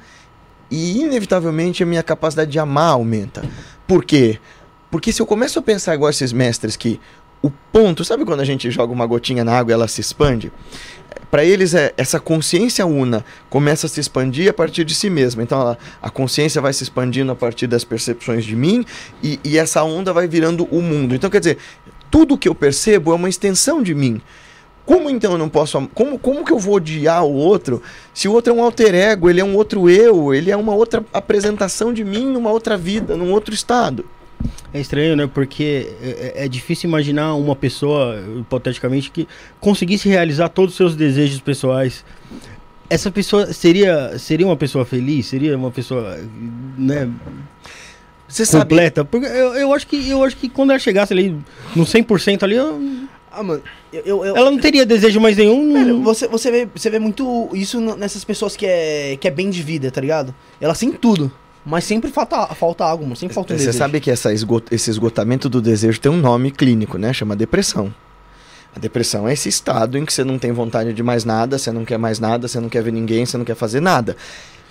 e, 0.70 1.00
inevitavelmente, 1.00 1.82
a 1.82 1.88
minha 1.88 2.04
capacidade 2.04 2.52
de 2.52 2.60
amar 2.60 2.92
aumenta. 2.92 3.44
Por 3.88 4.06
quê? 4.06 4.40
Porque 4.92 5.12
se 5.12 5.20
eu 5.20 5.26
começo 5.26 5.58
a 5.58 5.64
pensar 5.64 5.96
igual 5.96 6.12
esses 6.12 6.32
mestres 6.32 6.78
que 6.78 7.00
o 7.42 7.50
ponto, 7.50 8.06
sabe 8.06 8.24
quando 8.24 8.42
a 8.42 8.46
gente 8.46 8.70
joga 8.70 8.94
uma 8.94 9.08
gotinha 9.08 9.44
na 9.44 9.58
água 9.58 9.72
e 9.72 9.74
ela 9.74 9.88
se 9.88 10.00
expande? 10.00 10.52
Para 11.30 11.44
eles 11.44 11.74
é 11.74 11.94
essa 11.96 12.20
consciência 12.20 12.86
una 12.86 13.24
começa 13.50 13.86
a 13.86 13.90
se 13.90 14.00
expandir 14.00 14.50
a 14.50 14.54
partir 14.54 14.84
de 14.84 14.96
si 14.96 15.10
mesma. 15.10 15.44
Então 15.44 15.62
a, 15.62 15.78
a 16.02 16.10
consciência 16.10 16.62
vai 16.62 16.74
se 16.74 16.84
expandindo 16.84 17.32
a 17.32 17.36
partir 17.36 17.68
das 17.68 17.84
percepções 17.84 18.46
de 18.46 18.56
mim 18.56 18.86
e, 19.22 19.40
e 19.44 19.58
essa 19.58 19.84
onda 19.84 20.12
vai 20.12 20.28
virando 20.28 20.66
o 20.72 20.82
mundo. 20.82 21.14
Então 21.14 21.30
quer 21.30 21.40
dizer, 21.40 21.58
tudo 22.10 22.38
que 22.38 22.50
eu 22.50 22.56
percebo 22.56 23.12
é 23.12 23.16
uma 23.16 23.30
extensão 23.30 23.82
de 23.84 23.94
mim. 23.94 24.22
Como 24.86 25.08
então 25.08 25.34
eu 25.34 25.38
não 25.38 25.50
posso. 25.50 25.88
Como, 25.94 26.18
como 26.18 26.44
que 26.44 26.52
eu 26.52 26.58
vou 26.58 26.76
odiar 26.76 27.24
o 27.24 27.32
outro 27.32 27.80
se 28.12 28.28
o 28.28 28.34
outro 28.34 28.52
é 28.52 28.56
um 28.56 28.64
alter 28.64 28.96
ego, 28.96 29.30
ele 29.30 29.40
é 29.40 29.46
um 29.46 29.56
outro 29.56 29.88
eu, 29.88 30.34
ele 30.34 30.50
é 30.50 30.58
uma 30.58 30.74
outra 30.74 31.06
apresentação 31.14 31.94
de 31.94 32.04
mim 32.04 32.26
numa 32.26 32.50
outra 32.50 32.76
vida, 32.76 33.16
num 33.16 33.32
outro 33.32 33.54
estado? 33.54 34.04
É 34.74 34.80
estranho, 34.80 35.16
né? 35.16 35.28
Porque 35.32 35.88
é, 36.02 36.10
é, 36.10 36.46
é, 36.46 36.48
difícil 36.48 36.88
imaginar 36.88 37.34
uma 37.36 37.56
pessoa, 37.56 38.24
hipoteticamente, 38.40 39.10
que 39.10 39.28
conseguisse 39.60 40.08
realizar 40.08 40.50
todos 40.50 40.72
os 40.72 40.78
seus 40.78 40.96
desejos 40.96 41.40
pessoais. 41.40 42.06
Essa 42.90 43.12
pessoa 43.12 43.52
seria, 43.52 44.18
seria 44.18 44.46
uma 44.46 44.56
pessoa 44.56 44.86
feliz? 44.86 45.28
Seria 45.28 45.58
uma 45.58 45.72
pessoa, 45.72 46.18
né? 46.78 47.10
Você 48.28 48.46
completa? 48.46 49.02
Sabe... 49.02 49.10
Porque 49.10 49.26
eu, 49.26 49.56
eu, 49.56 49.74
acho 49.74 49.88
que, 49.88 50.10
eu 50.10 50.24
acho 50.24 50.38
que 50.38 50.48
quando 50.48 50.70
ela 50.70 50.80
chegasse 50.80 51.14
ali 51.14 51.36
no 51.76 51.84
100% 51.84 52.44
ali, 52.44 52.56
eu... 52.56 52.80
Ah, 53.32 53.44
mano, 53.44 53.62
eu, 53.92 54.26
eu, 54.26 54.36
ela 54.36 54.50
não 54.50 54.58
teria 54.58 54.86
desejo 54.86 55.20
mais 55.20 55.38
nenhum. 55.38 55.74
Velho, 55.74 56.02
você, 56.02 56.28
você, 56.28 56.52
vê, 56.52 56.68
você 56.74 56.90
vê 56.90 57.00
muito 57.00 57.50
isso 57.54 57.80
nessas 57.96 58.24
pessoas 58.24 58.56
que 58.56 58.66
é, 58.66 59.18
que 59.20 59.28
é 59.28 59.32
bem 59.32 59.50
de 59.50 59.62
vida, 59.62 59.92
tá 59.92 60.02
ligado? 60.02 60.34
Elas 60.60 60.80
têm 60.80 60.92
tudo. 60.92 61.32
Mas 61.66 61.84
sempre 61.84 62.10
falta, 62.10 62.48
falta 62.56 62.84
algo, 62.84 63.04
mano. 63.04 63.16
Sempre 63.16 63.36
falta 63.36 63.54
um 63.54 63.58
Você 63.58 63.66
desejo. 63.66 63.78
sabe 63.78 64.00
que 64.00 64.10
essa 64.10 64.34
esgot 64.34 64.64
esse 64.72 64.90
esgotamento 64.90 65.50
do 65.50 65.62
desejo 65.62 66.00
tem 66.00 66.12
um 66.12 66.18
nome 66.20 66.52
clínico, 66.52 66.98
né? 66.98 67.12
Chama 67.14 67.36
depressão. 67.36 67.94
A 68.76 68.80
depressão 68.80 69.28
é 69.28 69.34
esse 69.34 69.50
estado 69.50 69.98
em 69.98 70.06
que 70.06 70.14
você 70.14 70.24
não 70.24 70.38
tem 70.38 70.52
vontade 70.52 70.94
de 70.94 71.04
mais 71.04 71.26
nada, 71.26 71.58
você 71.58 71.72
não 71.72 71.84
quer 71.84 71.98
mais 71.98 72.20
nada, 72.20 72.48
você 72.48 72.60
não 72.60 72.70
quer 72.70 72.84
ver 72.84 72.92
ninguém, 72.92 73.26
você 73.26 73.38
não 73.38 73.46
quer 73.46 73.56
fazer 73.56 73.80
nada. 73.80 74.16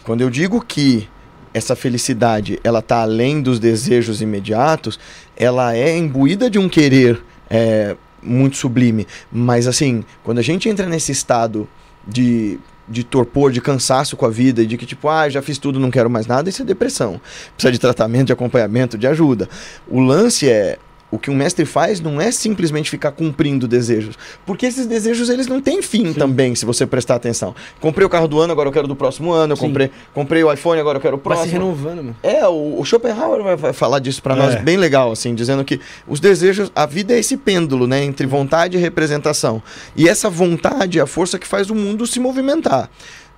Quando 0.05 0.21
eu 0.21 0.31
digo 0.31 0.65
que 0.65 1.09
essa 1.53 1.75
felicidade 1.75 2.61
ela 2.63 2.81
tá 2.81 3.03
além 3.03 3.43
dos 3.43 3.59
desejos 3.59 4.23
imediatos, 4.23 4.99
ela 5.37 5.75
é 5.77 5.97
imbuída 5.97 6.49
de 6.49 6.59
um 6.59 6.69
querer 6.69 7.21
é, 7.51 7.97
muito 8.23 8.57
sublime. 8.57 9.07
Mas 9.31 9.67
assim, 9.67 10.05
quando 10.23 10.39
a 10.39 10.43
gente 10.43 10.69
entra 10.69 10.87
nesse 10.87 11.13
estado 11.13 11.69
de 12.07 12.59
de 12.89 13.05
torpor, 13.05 13.53
de 13.53 13.61
cansaço 13.61 14.17
com 14.17 14.27
a 14.27 14.31
vida, 14.31 14.63
e 14.63 14.67
de 14.67 14.77
que 14.77 14.87
tipo, 14.87 15.09
ah, 15.09 15.29
já 15.29 15.43
fiz 15.43 15.59
tudo, 15.59 15.79
não 15.79 15.91
quero 15.91 16.09
mais 16.09 16.27
nada, 16.27 16.49
isso 16.49 16.63
é 16.63 16.65
depressão. 16.65 17.21
Precisa 17.55 17.73
de 17.73 17.79
tratamento, 17.79 18.29
de 18.29 18.33
acompanhamento, 18.33 18.97
de 18.97 19.07
ajuda. 19.07 19.49
O 19.87 20.01
lance 20.01 20.49
é 20.49 20.79
o 21.11 21.19
que 21.19 21.31
um 21.31 21.35
mestre 21.35 21.65
faz 21.65 22.01
não 22.01 22.21
é 22.21 22.31
simplesmente 22.31 22.91
ficar 22.91 23.13
cumprindo 23.13 23.67
desejos, 23.67 24.17
porque 24.47 24.67
esses 24.67 24.87
desejos 24.87 25.29
eles 25.29 25.47
não 25.47 25.61
têm 25.61 25.81
fim 25.83 26.13
também, 26.13 26.55
se 26.55 26.65
você 26.65 26.87
prestar 26.87 27.15
atenção. 27.17 27.55
Comprei 27.81 28.07
o 28.07 28.09
carro 28.11 28.29
do 28.29 28.39
ano, 28.41 28.53
agora 28.53 28.69
eu 28.69 28.73
quero 28.73 28.87
do 28.87 28.97
próximo 28.97 29.33
ano. 29.33 29.53
Eu 29.53 29.57
Sim. 29.57 29.67
comprei, 29.67 29.91
comprei 30.15 30.45
o 30.45 30.53
iPhone, 30.53 30.81
agora 30.81 30.99
eu 30.99 31.03
quero 31.03 31.17
o 31.17 31.21
Vai 31.21 31.37
se 31.37 31.43
próximo. 31.51 31.53
renovando, 31.61 31.97
mano. 31.99 32.17
É, 32.23 32.47
o, 32.47 32.79
o 32.81 32.85
Schopenhauer 32.85 33.43
vai, 33.43 33.57
vai 33.57 33.73
falar 33.73 33.99
disso 33.99 34.21
nós 34.37 34.55
É. 34.55 34.59
bem 34.61 34.77
legal, 34.77 35.11
assim, 35.11 35.35
dizendo 35.35 35.65
que 35.65 35.81
os 36.07 36.21
desejos, 36.21 36.71
a 36.75 36.87
vida 36.87 37.15
é 37.15 37.19
esse 37.19 37.37
pêndulo, 37.37 37.87
né, 37.87 38.05
entre 38.05 38.27
vontade 38.27 38.77
e 38.77 38.81
representação. 38.81 39.63
E 39.97 40.09
essa 40.09 40.29
vontade 40.29 40.99
é 40.99 41.03
a 41.03 41.07
força 41.07 41.39
que 41.39 41.47
faz 41.47 41.71
o 41.71 41.75
mundo 41.75 42.07
se 42.07 42.21
movimentar. 42.21 42.91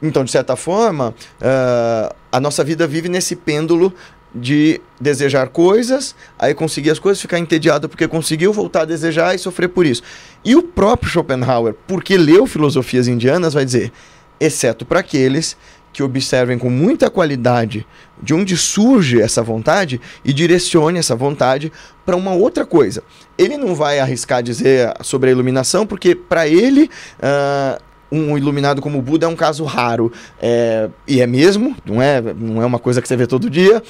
Então, 0.02 0.24
de 0.24 0.30
certa 0.30 0.56
forma, 0.56 1.14
ah, 1.40 2.14
a 2.32 2.40
nossa 2.40 2.64
vida 2.64 2.86
vive 2.86 3.08
nesse 3.08 3.36
pêndulo 3.36 3.92
de 4.34 4.80
desejar 5.00 5.48
coisas, 5.48 6.14
aí 6.38 6.54
conseguir 6.54 6.90
as 6.90 6.98
coisas, 6.98 7.20
ficar 7.20 7.38
entediado 7.38 7.88
porque 7.88 8.06
conseguiu 8.06 8.52
voltar 8.52 8.82
a 8.82 8.84
desejar 8.84 9.34
e 9.34 9.38
sofrer 9.38 9.68
por 9.68 9.84
isso. 9.84 10.02
E 10.44 10.54
o 10.54 10.62
próprio 10.62 11.10
Schopenhauer, 11.10 11.74
porque 11.86 12.16
leu 12.16 12.46
filosofias 12.46 13.08
indianas, 13.08 13.54
vai 13.54 13.64
dizer, 13.64 13.92
exceto 14.38 14.84
para 14.84 15.00
aqueles 15.00 15.56
que 15.92 16.02
observem 16.02 16.56
com 16.56 16.70
muita 16.70 17.10
qualidade 17.10 17.84
de 18.22 18.32
onde 18.32 18.56
surge 18.56 19.20
essa 19.20 19.42
vontade 19.42 20.00
e 20.24 20.32
direcione 20.32 20.98
essa 20.98 21.16
vontade 21.16 21.72
para 22.06 22.16
uma 22.16 22.32
outra 22.32 22.64
coisa. 22.64 23.02
Ele 23.36 23.56
não 23.56 23.74
vai 23.74 23.98
arriscar 23.98 24.42
dizer 24.42 24.92
sobre 25.02 25.30
a 25.30 25.32
iluminação, 25.32 25.84
porque 25.84 26.14
para 26.14 26.46
ele 26.46 26.88
ah, 27.20 27.80
um 28.10 28.36
iluminado 28.36 28.80
como 28.80 29.00
Buda 29.00 29.26
é 29.26 29.28
um 29.28 29.36
caso 29.36 29.64
raro. 29.64 30.12
É, 30.40 30.88
e 31.06 31.20
é 31.20 31.26
mesmo, 31.26 31.76
não 31.84 32.02
é, 32.02 32.20
não 32.20 32.62
é 32.62 32.66
uma 32.66 32.78
coisa 32.78 33.00
que 33.00 33.08
você 33.08 33.16
vê 33.16 33.26
todo 33.26 33.48
dia, 33.48 33.82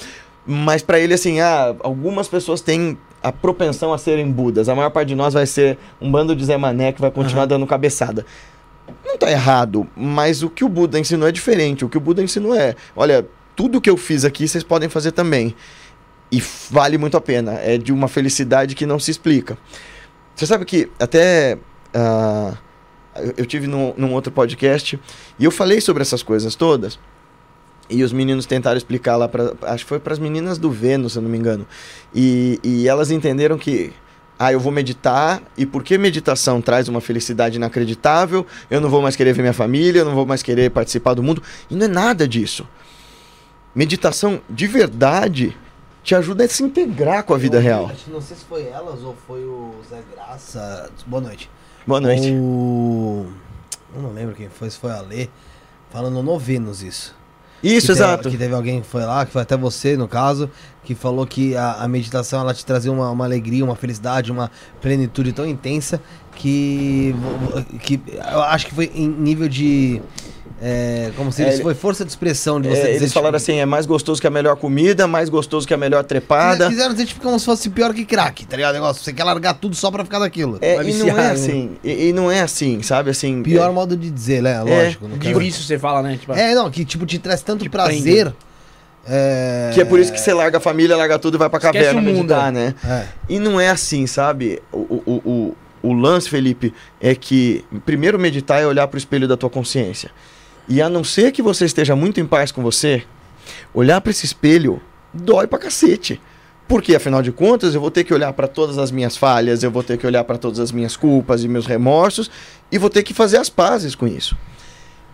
mas 0.51 0.83
para 0.83 0.99
ele, 0.99 1.15
assim, 1.15 1.41
ah, 1.41 1.75
algumas 1.81 2.27
pessoas 2.29 2.61
têm 2.61 2.99
a 3.23 3.31
propensão 3.31 3.93
a 3.93 3.99
serem 3.99 4.31
Budas. 4.31 4.69
A 4.69 4.75
maior 4.75 4.91
parte 4.91 5.09
de 5.09 5.15
nós 5.15 5.35
vai 5.35 5.47
ser 5.47 5.79
um 6.01 6.11
bando 6.11 6.35
de 6.35 6.45
Zé 6.45 6.57
Mané 6.57 6.91
que 6.93 7.01
vai 7.01 7.11
continuar 7.11 7.47
dando 7.47 7.67
cabeçada. 7.67 8.27
Não 9.07 9.17
tá 9.17 9.31
errado, 9.31 9.87
mas 9.95 10.43
o 10.43 10.51
que 10.51 10.65
o 10.65 10.69
Buda 10.69 10.99
ensinou 10.99 11.29
é 11.29 11.33
diferente. 11.33 11.85
O 11.85 11.89
que 11.89 11.97
o 11.97 12.01
Buda 12.01 12.23
ensinou 12.23 12.55
é: 12.55 12.75
olha, 12.97 13.27
tudo 13.55 13.81
que 13.81 13.89
eu 13.89 13.97
fiz 13.97 14.25
aqui 14.25 14.49
vocês 14.49 14.65
podem 14.65 14.89
fazer 14.89 15.13
também. 15.13 15.55
E 16.33 16.43
vale 16.71 16.99
muito 16.99 17.17
a 17.17 17.21
pena. 17.21 17.53
É 17.63 17.77
de 17.79 17.93
uma 17.93 18.09
felicidade 18.09 18.75
que 18.75 18.87
não 18.87 18.99
se 18.99 19.11
explica. 19.11 19.57
Você 20.35 20.47
sabe 20.47 20.65
que 20.65 20.91
até. 20.99 21.59
eu- 23.17 23.35
eu 23.39 23.47
tive 23.47 23.67
num, 23.67 23.93
num 23.97 24.13
outro 24.15 24.33
podcast 24.33 24.99
e 25.39 25.45
eu 25.45 25.51
falei 25.51 25.81
sobre 25.81 26.03
essas 26.03 26.23
coisas 26.23 26.55
todas. 26.55 26.99
E 27.91 28.05
os 28.05 28.13
meninos 28.13 28.47
tentaram 28.47 28.77
explicar 28.77 29.17
lá 29.17 29.29
para 29.29 29.53
acho 29.63 29.85
que 29.85 29.89
foi 29.89 29.99
para 29.99 30.13
as 30.13 30.19
meninas 30.19 30.59
do 30.59 30.71
Vênus, 30.71 31.13
se 31.13 31.19
eu 31.19 31.23
não 31.23 31.29
me 31.31 31.37
engano. 31.37 31.67
E, 32.15 32.61
e 32.63 32.87
elas 32.89 33.11
entenderam 33.11 33.59
que 33.59 33.93
ah, 34.39 34.53
eu 34.53 34.61
vou 34.61 34.73
meditar 34.73 35.43
e 35.59 35.67
porque 35.67 35.99
meditação 35.99 36.63
traz 36.63 36.89
uma 36.89 37.01
felicidade 37.01 37.57
inacreditável, 37.57 38.47
eu 38.71 38.81
não 38.81 38.89
vou 38.89 39.03
mais 39.03 39.17
querer 39.17 39.35
ver 39.35 39.43
minha 39.43 39.53
família, 39.53 40.01
eu 40.01 40.05
não 40.05 40.15
vou 40.15 40.25
mais 40.25 40.43
querer 40.43 40.71
participar 40.71 41.15
do 41.15 41.23
mundo. 41.23 41.43
E 41.69 41.75
não 41.75 41.85
é 41.85 41.89
nada 41.89 42.27
disso. 42.27 42.67
Meditação 43.75 44.41
de 44.49 44.67
verdade 44.67 45.57
te 46.03 46.15
ajuda 46.15 46.45
a 46.45 46.49
se 46.49 46.63
integrar 46.63 47.25
com 47.25 47.35
a 47.35 47.39
vida 47.39 47.59
Eu- 47.59 47.63
real. 47.63 47.87
acho 47.87 48.11
Não 48.11 48.21
sei 48.21 48.37
se 48.37 48.45
foi 48.45 48.67
elas 48.67 49.03
ou 49.03 49.15
foi 49.27 49.45
o 49.45 49.75
Zé 49.89 50.01
Graça. 50.15 50.91
Boa 51.07 51.21
noite. 51.21 51.51
Boa 51.87 52.01
noite. 52.01 52.31
O... 52.33 53.27
Eu 53.95 54.03
não 54.03 54.13
lembro 54.13 54.35
quem 54.35 54.49
foi, 54.49 54.71
se 54.71 54.79
foi 54.79 54.93
a 54.93 55.01
Lê. 55.01 55.29
Falando 55.91 56.23
no 56.23 56.39
Vênus 56.39 56.83
isso. 56.83 57.20
Isso, 57.63 57.89
que 57.89 57.93
teve- 57.93 58.05
exato. 58.05 58.31
que 58.31 58.37
teve 58.37 58.55
alguém 58.55 58.81
que 58.81 58.87
foi 58.87 59.05
lá, 59.05 59.25
que 59.27 59.33
foi 59.33 59.43
até 59.43 59.57
você, 59.57 59.97
no 59.97 60.09
caso, 60.09 60.51
que 60.85 60.95
falou 60.95 61.27
que 61.27 61.55
a, 61.57 61.75
a 61.75 61.89
meditação 61.89 62.41
ela 62.41 62.55
te 62.55 62.65
trazia 62.65 62.91
uma, 62.91 63.11
uma 63.11 63.25
alegria, 63.25 63.65
uma 63.65 63.77
felicidade, 63.77 64.33
uma 64.33 64.51
plenitude 64.81 65.33
tão 65.33 65.47
intensa 65.47 66.01
que, 66.37 67.15
que 67.83 68.01
eu 68.33 68.43
acho 68.43 68.67
que 68.67 68.75
foi 68.75 68.91
em 68.95 69.09
nível 69.09 69.49
de. 69.49 70.01
É, 70.63 71.11
como 71.17 71.33
se 71.33 71.43
É, 71.43 71.49
isso 71.55 71.63
foi 71.63 71.75
força 71.75 72.05
de 72.05 72.11
expressão 72.11 72.61
de 72.61 72.69
você 72.69 72.75
É, 72.75 72.81
dizer, 72.81 72.91
eles 72.97 73.03
tipo, 73.05 73.15
falaram 73.15 73.37
assim: 73.37 73.55
é 73.57 73.65
mais 73.67 73.87
gostoso 73.87 74.21
que 74.21 74.27
a 74.27 74.31
melhor 74.31 74.57
comida, 74.57 75.07
mais 75.07 75.29
gostoso 75.31 75.67
que 75.67 75.73
a 75.73 75.77
melhor 75.77 76.05
trepada. 76.05 76.69
Quiseram 76.69 76.93
dizer 76.93 77.07
tipo, 77.07 77.23
como 77.23 77.39
se 77.39 77.47
fosse 77.47 77.71
pior 77.71 77.95
que 77.95 78.05
crack, 78.05 78.45
tá 78.47 78.57
ligado? 78.57 78.75
Negócio, 78.75 79.03
você 79.03 79.13
quer 79.13 79.25
largar 79.25 79.55
tudo 79.55 79.75
só 79.75 79.91
pra 79.91 80.05
ficar 80.05 80.19
daquilo. 80.19 80.59
É, 80.61 80.75
e 80.75 80.77
não 80.77 80.85
viciar, 80.85 81.09
é 81.19 81.23
né? 81.23 81.31
assim. 81.31 81.71
E, 81.83 82.09
e 82.09 82.13
não 82.13 82.31
é 82.31 82.41
assim, 82.43 82.83
sabe? 82.83 83.11
Assim. 83.11 83.43
Pior 83.43 83.71
é, 83.71 83.73
modo 83.73 83.97
de 83.97 84.11
dizer, 84.11 84.43
né? 84.43 84.61
Lógico. 84.63 85.09
não 85.09 85.17
quero- 85.19 85.39
Difícil 85.39 85.63
você 85.65 85.79
fala, 85.79 86.03
né? 86.03 86.19
Tipo, 86.21 86.33
É, 86.35 86.55
não, 86.55 86.71
que 86.71 86.85
tipo 86.85 87.07
te 87.07 87.19
traz 87.19 87.41
tanto 87.43 87.63
Que 87.65 87.71
prazer. 87.71 88.33
É... 89.07 89.71
Que 89.73 89.81
é 89.81 89.85
por 89.85 89.99
isso 89.99 90.13
que 90.13 90.21
você 90.21 90.33
larga 90.35 90.59
a 90.59 90.61
família, 90.61 90.95
larga 90.97 91.19
tudo 91.19 91.37
e 91.37 91.39
vai 91.39 91.49
pra 91.49 91.59
Esquece 91.59 91.79
caverna 91.79 92.01
o 92.01 92.05
mundo, 92.05 92.17
meditar, 92.19 92.53
né? 92.53 92.75
É. 92.87 93.05
E 93.31 93.39
não 93.39 93.59
é 93.59 93.71
assim, 93.71 94.07
sabe? 94.07 94.61
O, 94.71 94.77
o, 94.79 95.23
o, 95.25 95.89
o 95.89 95.93
lance, 95.95 96.29
Felipe, 96.29 96.75
é 97.01 97.15
que 97.15 97.65
primeiro 97.87 98.19
meditar 98.19 98.61
é 98.61 98.67
olhar 98.67 98.87
pro 98.89 98.99
espelho 98.99 99.27
da 99.27 99.37
tua 99.39 99.49
consciência. 99.49 100.11
E 100.71 100.81
a 100.81 100.89
não 100.89 101.03
ser 101.03 101.33
que 101.33 101.43
você 101.43 101.65
esteja 101.65 101.97
muito 101.97 102.21
em 102.21 102.27
paz 102.27 102.53
com 102.53 102.63
você, 102.63 103.03
olhar 103.75 104.01
para 104.01 104.13
esse 104.13 104.25
espelho 104.25 104.81
dói 105.13 105.49
pra 105.49 105.59
cacete. 105.59 106.21
Porque 106.69 106.95
afinal 106.95 107.21
de 107.21 107.33
contas, 107.33 107.75
eu 107.75 107.81
vou 107.81 107.91
ter 107.91 108.05
que 108.05 108.15
olhar 108.15 108.33
para 108.33 108.47
todas 108.47 108.79
as 108.79 108.93
minhas 108.93 109.17
falhas, 109.17 109.65
eu 109.65 109.71
vou 109.73 109.83
ter 109.83 109.99
que 109.99 110.07
olhar 110.07 110.23
para 110.23 110.39
todas 110.39 110.61
as 110.61 110.71
minhas 110.71 110.97
culpas 110.97 111.43
e 111.43 111.49
meus 111.49 111.67
remorsos 111.67 112.31
e 112.71 112.79
vou 112.79 112.89
ter 112.89 113.03
que 113.03 113.13
fazer 113.13 113.39
as 113.39 113.49
pazes 113.49 113.97
com 113.97 114.07
isso. 114.07 114.37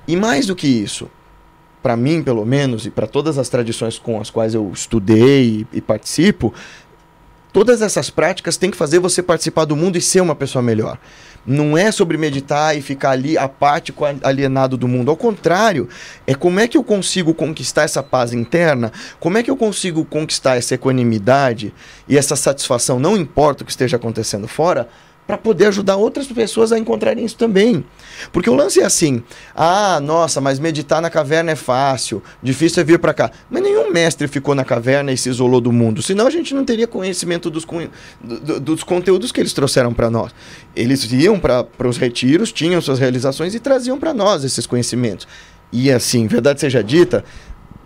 E 0.06 0.14
mais 0.14 0.44
do 0.44 0.54
que 0.54 0.68
isso, 0.68 1.10
para 1.82 1.96
mim, 1.96 2.22
pelo 2.22 2.44
menos, 2.44 2.84
e 2.84 2.90
para 2.90 3.06
todas 3.06 3.38
as 3.38 3.48
tradições 3.48 3.98
com 3.98 4.20
as 4.20 4.28
quais 4.28 4.54
eu 4.54 4.70
estudei 4.70 5.66
e, 5.72 5.78
e 5.78 5.80
participo, 5.80 6.52
todas 7.56 7.80
essas 7.80 8.10
práticas 8.10 8.58
têm 8.58 8.70
que 8.70 8.76
fazer 8.76 8.98
você 8.98 9.22
participar 9.22 9.64
do 9.64 9.74
mundo 9.74 9.96
e 9.96 10.00
ser 10.02 10.20
uma 10.20 10.34
pessoa 10.34 10.60
melhor. 10.60 10.98
Não 11.46 11.74
é 11.74 11.90
sobre 11.90 12.18
meditar 12.18 12.76
e 12.76 12.82
ficar 12.82 13.12
ali 13.12 13.38
apático, 13.38 14.04
alienado 14.22 14.76
do 14.76 14.86
mundo. 14.86 15.10
Ao 15.10 15.16
contrário, 15.16 15.88
é 16.26 16.34
como 16.34 16.60
é 16.60 16.68
que 16.68 16.76
eu 16.76 16.84
consigo 16.84 17.32
conquistar 17.32 17.84
essa 17.84 18.02
paz 18.02 18.34
interna, 18.34 18.92
como 19.18 19.38
é 19.38 19.42
que 19.42 19.50
eu 19.50 19.56
consigo 19.56 20.04
conquistar 20.04 20.56
essa 20.56 20.74
equanimidade 20.74 21.72
e 22.06 22.18
essa 22.18 22.36
satisfação, 22.36 23.00
não 23.00 23.16
importa 23.16 23.62
o 23.62 23.64
que 23.64 23.72
esteja 23.72 23.96
acontecendo 23.96 24.46
fora, 24.46 24.86
para 25.26 25.36
poder 25.36 25.66
ajudar 25.66 25.96
outras 25.96 26.26
pessoas 26.28 26.70
a 26.70 26.78
encontrarem 26.78 27.24
isso 27.24 27.36
também. 27.36 27.84
Porque 28.32 28.48
o 28.48 28.54
lance 28.54 28.80
é 28.80 28.84
assim: 28.84 29.22
ah, 29.54 29.98
nossa, 30.00 30.40
mas 30.40 30.58
meditar 30.58 31.02
na 31.02 31.10
caverna 31.10 31.50
é 31.52 31.56
fácil, 31.56 32.22
difícil 32.42 32.80
é 32.80 32.84
vir 32.84 32.98
para 32.98 33.12
cá. 33.12 33.30
Mas 33.50 33.62
nenhum 33.62 33.90
mestre 33.92 34.28
ficou 34.28 34.54
na 34.54 34.64
caverna 34.64 35.12
e 35.12 35.16
se 35.16 35.28
isolou 35.28 35.60
do 35.60 35.72
mundo, 35.72 36.02
senão 36.02 36.26
a 36.26 36.30
gente 36.30 36.54
não 36.54 36.64
teria 36.64 36.86
conhecimento 36.86 37.50
dos, 37.50 37.66
do- 38.22 38.60
dos 38.60 38.84
conteúdos 38.84 39.32
que 39.32 39.40
eles 39.40 39.52
trouxeram 39.52 39.92
para 39.92 40.08
nós. 40.08 40.32
Eles 40.74 41.10
iam 41.12 41.38
para 41.40 41.66
os 41.88 41.96
retiros, 41.96 42.52
tinham 42.52 42.80
suas 42.80 42.98
realizações 42.98 43.54
e 43.54 43.58
traziam 43.60 43.98
para 43.98 44.14
nós 44.14 44.44
esses 44.44 44.66
conhecimentos. 44.66 45.26
E 45.72 45.90
assim, 45.90 46.26
verdade 46.28 46.60
seja 46.60 46.82
dita, 46.82 47.24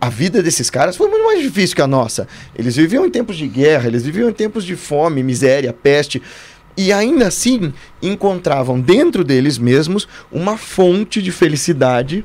a 0.00 0.08
vida 0.08 0.42
desses 0.42 0.70
caras 0.70 0.96
foi 0.96 1.08
muito 1.08 1.24
mais 1.24 1.42
difícil 1.42 1.76
que 1.76 1.82
a 1.82 1.86
nossa. 1.86 2.26
Eles 2.56 2.74
viviam 2.76 3.04
em 3.04 3.10
tempos 3.10 3.36
de 3.36 3.46
guerra, 3.46 3.86
eles 3.86 4.02
viviam 4.02 4.30
em 4.30 4.32
tempos 4.32 4.64
de 4.64 4.74
fome, 4.76 5.22
miséria, 5.22 5.72
peste. 5.72 6.22
E 6.76 6.92
ainda 6.92 7.26
assim 7.26 7.72
encontravam 8.00 8.80
dentro 8.80 9.24
deles 9.24 9.58
mesmos 9.58 10.08
uma 10.30 10.56
fonte 10.56 11.20
de 11.20 11.32
felicidade. 11.32 12.24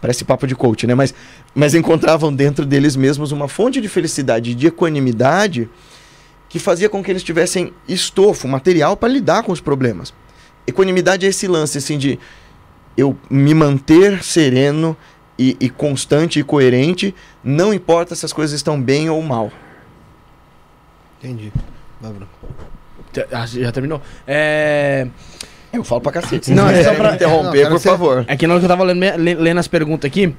Parece 0.00 0.24
papo 0.24 0.46
de 0.46 0.54
coach, 0.54 0.86
né? 0.86 0.94
Mas, 0.94 1.14
mas 1.54 1.74
encontravam 1.74 2.34
dentro 2.34 2.66
deles 2.66 2.96
mesmos 2.96 3.30
uma 3.30 3.46
fonte 3.46 3.80
de 3.80 3.88
felicidade 3.88 4.50
e 4.50 4.54
de 4.54 4.66
equanimidade 4.66 5.68
que 6.48 6.58
fazia 6.58 6.88
com 6.88 7.02
que 7.02 7.10
eles 7.10 7.22
tivessem 7.22 7.72
estofo, 7.88 8.46
material 8.46 8.96
para 8.96 9.08
lidar 9.08 9.42
com 9.42 9.52
os 9.52 9.60
problemas. 9.60 10.12
Equanimidade 10.66 11.24
é 11.24 11.28
esse 11.28 11.46
lance 11.48 11.78
assim 11.78 11.96
de 11.96 12.18
eu 12.96 13.16
me 13.30 13.54
manter 13.54 14.22
sereno 14.22 14.96
e, 15.38 15.56
e 15.60 15.70
constante 15.70 16.38
e 16.38 16.44
coerente, 16.44 17.14
não 17.42 17.72
importa 17.72 18.14
se 18.14 18.24
as 18.24 18.32
coisas 18.32 18.54
estão 18.54 18.80
bem 18.80 19.08
ou 19.08 19.22
mal. 19.22 19.50
Entendi. 21.18 21.52
Vai, 22.00 22.12
Bruno. 22.12 22.28
Ah, 23.32 23.46
Já 23.46 23.72
terminou? 23.72 24.00
É. 24.26 25.06
Eu 25.72 25.82
falo 25.84 26.00
pra 26.00 26.12
cacete. 26.12 26.50
Não, 26.52 26.68
é 26.68 26.82
só 26.84 26.94
pra- 26.94 27.10
me 27.10 27.14
interromper, 27.16 27.62
Não, 27.64 27.70
por 27.70 27.78
você- 27.80 27.88
favor. 27.88 28.24
É 28.28 28.36
que 28.36 28.46
na 28.46 28.54
hora 28.54 28.60
que 28.60 28.64
eu 28.66 28.68
tava 28.68 28.84
lendo, 28.84 29.00
le- 29.18 29.34
lendo 29.34 29.58
as 29.58 29.66
perguntas 29.68 30.06
aqui, 30.08 30.34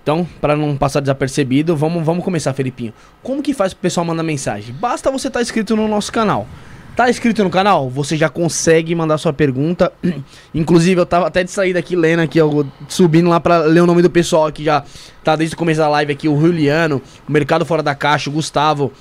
então, 0.00 0.26
pra 0.40 0.54
não 0.54 0.76
passar 0.76 1.00
desapercebido, 1.00 1.74
vamos, 1.76 2.04
vamos 2.04 2.24
começar, 2.24 2.52
Felipinho. 2.52 2.92
Como 3.22 3.42
que 3.42 3.52
faz 3.54 3.72
pro 3.74 3.82
pessoal 3.82 4.04
mandar 4.06 4.22
mensagem? 4.22 4.72
Basta 4.74 5.10
você 5.10 5.28
estar 5.28 5.42
inscrito 5.42 5.74
no 5.74 5.88
nosso 5.88 6.12
canal. 6.12 6.46
Tá 6.94 7.10
inscrito 7.10 7.42
no 7.42 7.50
canal? 7.50 7.90
Você 7.90 8.16
já 8.16 8.28
consegue 8.28 8.94
mandar 8.94 9.18
sua 9.18 9.32
pergunta. 9.32 9.90
Inclusive, 10.54 11.00
eu 11.00 11.06
tava 11.06 11.26
até 11.26 11.42
de 11.42 11.50
saída 11.50 11.80
aqui 11.80 11.96
lendo 11.96 12.20
aqui, 12.20 12.40
ó, 12.40 12.64
subindo 12.88 13.28
lá 13.28 13.40
pra 13.40 13.58
ler 13.58 13.80
o 13.80 13.86
nome 13.86 14.02
do 14.02 14.10
pessoal 14.10 14.52
que 14.52 14.62
já 14.62 14.84
tá 15.24 15.34
desde 15.34 15.56
o 15.56 15.58
começo 15.58 15.80
da 15.80 15.88
live 15.88 16.12
aqui, 16.12 16.28
o 16.28 16.40
Juliano, 16.40 17.02
o 17.28 17.32
Mercado 17.32 17.64
Fora 17.66 17.82
da 17.82 17.96
Caixa, 17.96 18.30
o 18.30 18.32
Gustavo, 18.32 18.92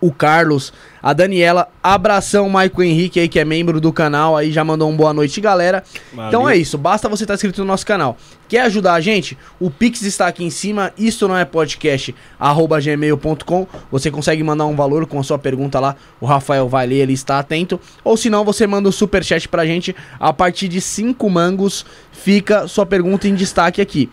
o 0.00 0.12
Carlos, 0.12 0.72
A 1.02 1.12
Daniela, 1.12 1.68
abração, 1.82 2.48
Maicon 2.48 2.82
Henrique 2.82 3.18
aí, 3.18 3.28
que 3.28 3.38
é 3.38 3.44
membro 3.44 3.80
do 3.80 3.92
canal, 3.92 4.36
aí 4.36 4.52
já 4.52 4.62
mandou 4.62 4.90
um 4.90 4.96
boa 4.96 5.14
noite, 5.14 5.40
galera. 5.40 5.82
Então 6.28 6.48
é 6.48 6.56
isso, 6.56 6.76
basta 6.76 7.08
você 7.08 7.24
estar 7.24 7.34
inscrito 7.34 7.62
no 7.62 7.66
nosso 7.66 7.86
canal. 7.86 8.16
Quer 8.48 8.62
ajudar 8.62 8.94
a 8.94 9.00
gente? 9.00 9.38
O 9.58 9.70
Pix 9.70 10.02
está 10.02 10.26
aqui 10.26 10.44
em 10.44 10.50
cima, 10.50 10.92
isto 10.98 11.26
não 11.26 11.36
é 11.36 11.44
podcast, 11.44 12.14
arroba 12.38 12.80
gmail.com. 12.80 13.66
Você 13.90 14.10
consegue 14.10 14.42
mandar 14.42 14.66
um 14.66 14.76
valor 14.76 15.06
com 15.06 15.18
a 15.18 15.22
sua 15.22 15.38
pergunta 15.38 15.80
lá, 15.80 15.96
o 16.20 16.26
Rafael 16.26 16.68
vai 16.68 16.86
ler, 16.86 16.96
ele 16.96 17.12
está 17.12 17.38
atento. 17.38 17.80
Ou 18.04 18.16
se 18.16 18.28
não, 18.28 18.44
você 18.44 18.66
manda 18.66 18.88
o 18.88 18.90
um 18.90 18.92
superchat 18.92 19.48
pra 19.48 19.64
gente, 19.64 19.94
a 20.18 20.32
partir 20.32 20.68
de 20.68 20.80
5 20.80 21.30
mangos 21.30 21.86
fica 22.12 22.68
sua 22.68 22.84
pergunta 22.84 23.26
em 23.26 23.34
destaque 23.34 23.80
aqui. 23.80 24.10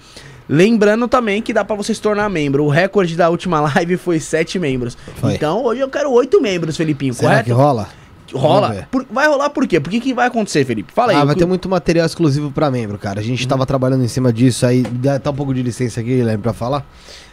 Lembrando 0.50 1.08
também 1.08 1.42
que 1.42 1.52
dá 1.54 1.64
pra 1.66 1.76
você 1.76 1.94
se 1.94 2.02
tornar 2.02 2.30
membro. 2.30 2.64
O 2.66 2.70
recorde 2.70 3.16
da 3.16 3.30
última 3.30 3.60
live 3.74 3.98
foi 3.98 4.20
7 4.20 4.58
membros. 4.60 4.98
Foi. 5.18 5.34
Então 5.34 5.64
hoje 5.64 5.82
eu 5.82 5.90
quero 5.90 6.12
8 6.12 6.42
membros, 6.42 6.78
Felipinho, 6.78 7.14
Será 7.14 7.30
correto? 7.30 7.46
que 7.46 7.52
rola? 7.52 7.88
Rola. 8.34 8.88
Por- 8.92 9.06
vai 9.10 9.26
rolar 9.28 9.50
por 9.52 9.66
quê? 9.66 9.80
Por 9.80 9.90
que, 9.90 10.02
que 10.02 10.14
vai 10.14 10.28
acontecer, 10.28 10.66
Felipe? 10.66 10.92
Fala 10.94 11.14
aí. 11.14 11.18
ah, 11.18 11.24
vai 11.24 11.36
ter 11.36 11.46
muito 11.46 11.70
material 11.70 12.06
exclusivo 12.06 12.52
pra 12.52 12.70
membro, 12.70 12.98
cara. 12.98 13.22
A 13.22 13.24
gente 13.24 13.48
tava 13.48 13.66
trabalhando 13.66 14.04
em 14.04 14.08
cima 14.10 14.34
disso 14.34 14.66
aí. 14.66 14.82
Dá 14.84 15.18
tá 15.18 15.30
um 15.32 15.34
pouco 15.34 15.54
de 15.54 15.64
licença 15.64 16.02
aqui, 16.02 16.10
Guilherme, 16.16 16.44
pra 16.44 16.52
falar. 16.52 16.86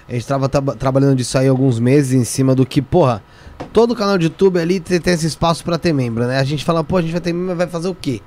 A 0.08 0.12
gente 0.12 0.26
tava 0.26 0.48
traba- 0.48 0.76
trabalhando 0.76 1.16
disso 1.16 1.36
aí 1.36 1.48
alguns 1.48 1.80
meses 1.80 2.12
em 2.12 2.22
cima 2.24 2.54
do 2.54 2.64
que, 2.64 2.80
porra, 2.82 3.22
todo 3.72 3.96
canal 3.96 4.16
de 4.18 4.24
YouTube 4.26 4.58
ali 4.60 4.78
tem, 4.78 5.00
tem 5.00 5.14
esse 5.14 5.26
espaço 5.26 5.64
pra 5.64 5.78
ter 5.78 5.92
membro, 5.92 6.26
né? 6.26 6.38
A 6.38 6.44
gente 6.44 6.64
fala, 6.64 6.84
pô, 6.84 6.98
a 6.98 7.02
gente 7.02 7.10
vai 7.12 7.20
ter 7.20 7.32
membro, 7.32 7.56
vai 7.56 7.66
fazer 7.66 7.88
o 7.88 7.94
quê 7.94 8.20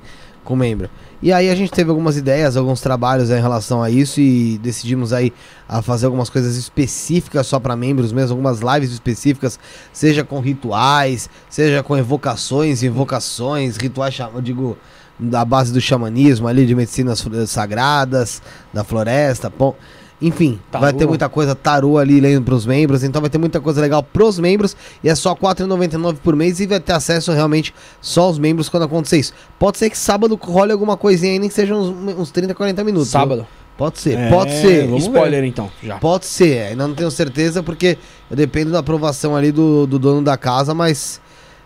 com 0.48 0.56
membro? 0.56 0.90
E 1.22 1.34
aí 1.34 1.50
a 1.50 1.56
gente 1.56 1.72
teve 1.72 1.90
algumas 1.90 2.16
ideias, 2.16 2.56
alguns 2.56 2.80
trabalhos 2.80 3.30
aí 3.30 3.38
em 3.38 3.42
relação 3.42 3.84
a 3.84 3.90
isso 3.90 4.22
e 4.22 4.58
decidimos 4.60 5.12
aí 5.12 5.34
a 5.68 5.82
fazer 5.82 6.06
algumas 6.06 6.30
coisas 6.30 6.56
específicas 6.56 7.46
só 7.46 7.60
pra 7.60 7.76
membros 7.76 8.14
mesmo, 8.14 8.32
algumas 8.32 8.62
lives 8.62 8.92
específicas, 8.92 9.60
seja 9.92 10.24
com 10.24 10.40
rituais, 10.40 11.30
seja 11.50 11.84
com 11.84 11.98
evocações, 11.98 12.82
invocações, 12.82 13.76
rituais, 13.76 14.18
eu 14.34 14.42
digo, 14.42 14.78
da 15.20 15.44
base 15.44 15.74
do 15.74 15.82
xamanismo 15.82 16.48
ali, 16.48 16.66
de 16.66 16.74
medicinas 16.74 17.26
sagradas, 17.48 18.42
da 18.74 18.86
floresta, 18.86 19.52
pô. 19.52 19.76
Enfim, 20.19 20.60
Tarô. 20.71 20.84
vai 20.84 20.93
ter 20.93 21.06
muita 21.06 21.30
coisa 21.30 21.53
tarô 21.53 21.99
ali 21.99 22.19
lendo 22.19 22.41
pros 22.43 22.65
membros, 22.65 23.03
então 23.03 23.21
vai 23.21 23.30
ter 23.30 23.38
muita 23.38 23.62
coisa 23.62 23.80
legal 23.80 24.01
pros 24.01 24.39
membros 24.39 24.75
e 25.03 25.10
é 25.10 25.13
só 25.13 25.34
R$ 25.34 25.39
4,99 25.41 26.15
por 26.23 26.36
mês 26.36 26.60
e 26.60 26.65
vai 26.65 26.80
ter 26.80 26.93
acesso 26.93 27.32
realmente 27.32 27.71
só 28.01 28.23
aos 28.23 28.39
membros 28.39 28.67
quando 28.67 28.84
acontecer 28.84 29.17
isso. 29.19 29.32
Pode 29.60 29.77
ser 29.77 29.91
que 29.91 29.97
sábado 29.97 30.36
role 30.41 30.71
alguma 30.71 30.97
coisinha 30.97 31.34
aí, 31.34 31.39
nem 31.39 31.47
que 31.47 31.53
seja 31.53 31.75
uns, 31.75 31.89
uns 32.17 32.32
30, 32.32 32.56
40 32.56 32.84
minutos. 32.84 33.10
viu? 33.12 33.19
Sábado. 33.19 33.47
Pode 33.77 33.99
ser, 33.99 34.17
É, 34.17 34.30
pode 34.32 34.51
ser. 34.53 34.89
Spoiler 34.97 35.43
então, 35.43 35.69
já. 35.84 35.97
Pode 35.99 36.25
ser, 36.25 36.69
ainda 36.69 36.88
não 36.88 36.95
tenho 36.95 37.12
certeza 37.12 37.62
porque 37.62 37.95
eu 38.32 38.36
dependo 38.36 38.71
da 38.71 38.80
aprovação 38.80 39.36
ali 39.36 39.51
do, 39.51 39.86
do 39.86 39.99
dono 39.99 40.23
da 40.23 40.36
casa, 40.36 40.73
mas 40.73 41.21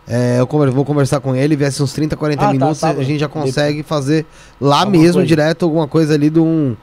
é, 0.05 0.41
eu 0.41 0.45
conver- 0.45 0.71
vou 0.71 0.83
conversar 0.83 1.21
com 1.21 1.33
ele, 1.33 1.55
viesse 1.55 1.81
uns 1.81 1.93
30, 1.93 2.17
40 2.17 2.41
Ah, 2.43 2.47
tá, 2.47 2.51
minutos, 2.51 2.79
sábado. 2.79 2.99
a 2.99 3.03
gente 3.05 3.19
já 3.19 3.29
consegue 3.29 3.81
fazer 3.81 4.25
lá 4.59 4.79
Alguma 4.79 4.97
mesmo, 4.97 5.13
coisa. 5.13 5.27
direto, 5.27 5.63
alguma 5.63 5.87
coisa 5.87 6.13
ali 6.15 6.29
de 6.29 6.39
um. 6.41 6.75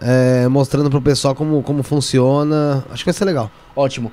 É, 0.00 0.46
mostrando 0.48 0.90
pro 0.90 1.00
pessoal 1.00 1.34
como, 1.34 1.62
como 1.62 1.82
funciona. 1.82 2.84
Acho 2.90 3.02
que 3.04 3.10
vai 3.10 3.14
ser 3.14 3.24
legal. 3.24 3.50
Ótimo. 3.74 4.10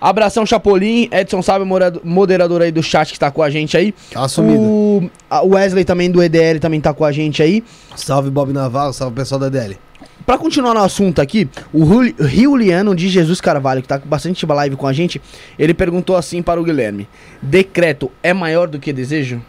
Abração, 0.00 0.46
Chapolin. 0.46 1.08
Edson 1.12 1.42
Sábio, 1.42 1.66
moderador 2.02 2.62
aí 2.62 2.72
do 2.72 2.82
chat 2.82 3.12
que 3.12 3.18
tá 3.18 3.30
com 3.30 3.42
a 3.42 3.50
gente 3.50 3.76
aí. 3.76 3.94
Assumido. 4.14 4.58
O 4.62 5.10
a- 5.28 5.42
o 5.42 5.50
Wesley 5.54 5.84
também 5.84 6.10
do 6.10 6.22
EDL 6.22 6.58
também 6.58 6.80
tá 6.80 6.94
com 6.94 7.04
a 7.04 7.12
gente 7.12 7.42
aí. 7.42 7.62
Salve 7.94 8.30
Bob 8.30 8.52
Navarro, 8.52 8.92
salve 8.94 9.14
pessoal 9.14 9.38
da 9.38 9.48
DL. 9.50 9.76
Pra 10.24 10.38
continuar 10.38 10.72
no 10.74 10.80
assunto 10.80 11.20
aqui, 11.20 11.48
o 11.72 11.84
Riuliano 12.24 12.94
de 12.94 13.08
Jesus 13.08 13.40
Carvalho, 13.40 13.82
que 13.82 13.88
tá 13.88 13.98
com 13.98 14.08
bastante 14.08 14.46
live 14.46 14.76
com 14.76 14.86
a 14.86 14.92
gente, 14.92 15.20
ele 15.58 15.74
perguntou 15.74 16.16
assim 16.16 16.40
para 16.42 16.60
o 16.60 16.64
Guilherme: 16.64 17.08
Decreto 17.42 18.10
é 18.22 18.32
maior 18.32 18.68
do 18.68 18.78
que 18.78 18.92
desejo? 18.92 19.42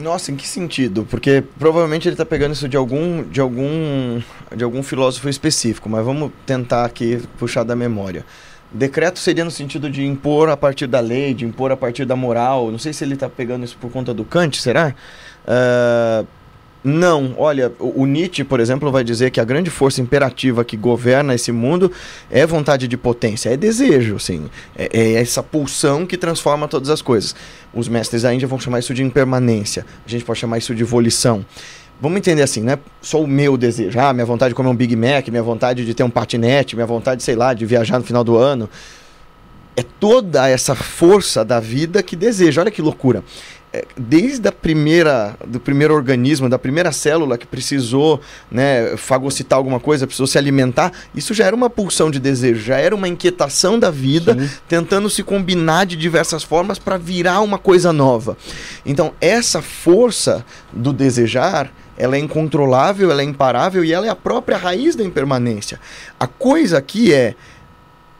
Nossa, 0.00 0.32
em 0.32 0.36
que 0.36 0.48
sentido? 0.48 1.06
Porque 1.08 1.44
provavelmente 1.58 2.08
ele 2.08 2.16
tá 2.16 2.24
pegando 2.24 2.52
isso 2.52 2.68
de 2.68 2.76
algum, 2.76 3.22
de 3.22 3.40
algum, 3.40 4.20
de 4.56 4.64
algum 4.64 4.82
filósofo 4.82 5.28
específico, 5.28 5.88
mas 5.88 6.04
vamos 6.04 6.32
tentar 6.46 6.84
aqui 6.84 7.22
puxar 7.38 7.64
da 7.64 7.76
memória. 7.76 8.24
Decreto 8.72 9.18
seria 9.18 9.44
no 9.44 9.50
sentido 9.50 9.90
de 9.90 10.06
impor 10.06 10.48
a 10.48 10.56
partir 10.56 10.86
da 10.86 11.00
lei, 11.00 11.34
de 11.34 11.44
impor 11.44 11.72
a 11.72 11.76
partir 11.76 12.04
da 12.04 12.14
moral. 12.14 12.70
Não 12.70 12.78
sei 12.78 12.92
se 12.92 13.04
ele 13.04 13.16
tá 13.16 13.28
pegando 13.28 13.64
isso 13.64 13.76
por 13.76 13.90
conta 13.90 14.14
do 14.14 14.24
Kant, 14.24 14.60
será? 14.60 14.94
Ah, 15.46 16.24
não, 16.82 17.34
olha, 17.36 17.70
o, 17.78 18.06
Nietzsche, 18.06 18.42
por 18.42 18.58
exemplo, 18.58 18.90
vai 18.90 19.04
dizer 19.04 19.30
que 19.30 19.38
a 19.38 19.44
grande 19.44 19.68
força 19.68 20.00
imperativa 20.00 20.64
que 20.64 20.78
governa 20.78 21.34
esse 21.34 21.52
mundo 21.52 21.92
é 22.30 22.46
vontade 22.46 22.88
de 22.88 22.96
potência, 22.96 23.50
é 23.50 23.56
desejo, 23.56 24.16
assim, 24.16 24.48
é, 24.74 24.88
é 24.92 25.12
essa 25.14 25.42
pulsão 25.42 26.06
que 26.06 26.16
transforma 26.16 26.66
todas 26.66 26.88
as 26.88 27.02
coisas. 27.02 27.34
Os 27.74 27.86
mestres 27.86 28.22
da 28.22 28.32
Índia 28.32 28.48
vão 28.48 28.58
chamar 28.58 28.78
isso 28.78 28.94
de 28.94 29.02
impermanência, 29.02 29.84
a 30.06 30.08
gente 30.08 30.24
pode 30.24 30.38
chamar 30.38 30.56
isso 30.56 30.74
de 30.74 30.82
volição. 30.82 31.44
Vamos 32.00 32.16
entender 32.16 32.42
assim, 32.42 32.62
não 32.62 32.72
é 32.72 32.78
só 33.02 33.20
o 33.20 33.26
meu 33.26 33.58
desejo, 33.58 34.00
ah, 34.00 34.14
minha 34.14 34.24
vontade 34.24 34.52
de 34.52 34.54
comer 34.54 34.70
um 34.70 34.74
Big 34.74 34.96
Mac, 34.96 35.28
minha 35.28 35.42
vontade 35.42 35.84
de 35.84 35.92
ter 35.92 36.02
um 36.02 36.08
patinete, 36.08 36.74
minha 36.74 36.86
vontade, 36.86 37.22
sei 37.22 37.36
lá, 37.36 37.52
de 37.52 37.66
viajar 37.66 37.98
no 37.98 38.04
final 38.04 38.24
do 38.24 38.38
ano. 38.38 38.70
É 39.76 39.82
toda 39.82 40.48
essa 40.48 40.74
força 40.74 41.44
da 41.44 41.60
vida 41.60 42.02
que 42.02 42.16
deseja. 42.16 42.62
Olha 42.62 42.70
que 42.70 42.82
loucura 42.82 43.22
desde 43.96 44.48
a 44.48 44.52
primeira 44.52 45.36
do 45.46 45.60
primeiro 45.60 45.94
organismo, 45.94 46.48
da 46.48 46.58
primeira 46.58 46.90
célula 46.90 47.38
que 47.38 47.46
precisou 47.46 48.20
né, 48.50 48.96
fagocitar 48.96 49.56
alguma 49.56 49.78
coisa, 49.78 50.06
precisou 50.06 50.26
se 50.26 50.36
alimentar, 50.36 50.92
isso 51.14 51.32
já 51.32 51.46
era 51.46 51.54
uma 51.54 51.70
pulsão 51.70 52.10
de 52.10 52.18
desejo, 52.18 52.60
já 52.60 52.78
era 52.78 52.94
uma 52.94 53.06
inquietação 53.06 53.78
da 53.78 53.90
vida, 53.90 54.34
Sim. 54.34 54.50
tentando 54.68 55.08
se 55.08 55.22
combinar 55.22 55.86
de 55.86 55.96
diversas 55.96 56.42
formas 56.42 56.78
para 56.78 56.96
virar 56.96 57.40
uma 57.40 57.58
coisa 57.58 57.92
nova. 57.92 58.36
Então, 58.84 59.12
essa 59.20 59.62
força 59.62 60.44
do 60.72 60.92
desejar, 60.92 61.72
ela 61.96 62.16
é 62.16 62.18
incontrolável, 62.18 63.10
ela 63.10 63.22
é 63.22 63.24
imparável 63.24 63.84
e 63.84 63.92
ela 63.92 64.06
é 64.06 64.08
a 64.08 64.16
própria 64.16 64.56
raiz 64.56 64.96
da 64.96 65.04
impermanência. 65.04 65.78
A 66.18 66.26
coisa 66.26 66.78
aqui 66.78 67.12
é 67.12 67.36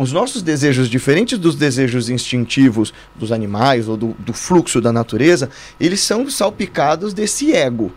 os 0.02 0.12
nossos 0.12 0.40
desejos, 0.40 0.88
diferentes 0.88 1.38
dos 1.38 1.54
desejos 1.54 2.08
instintivos 2.08 2.90
dos 3.14 3.30
animais 3.30 3.86
ou 3.86 3.98
do, 3.98 4.16
do 4.18 4.32
fluxo 4.32 4.80
da 4.80 4.90
natureza, 4.90 5.50
eles 5.78 6.00
são 6.00 6.28
salpicados 6.30 7.12
desse 7.12 7.52
ego. 7.52 7.92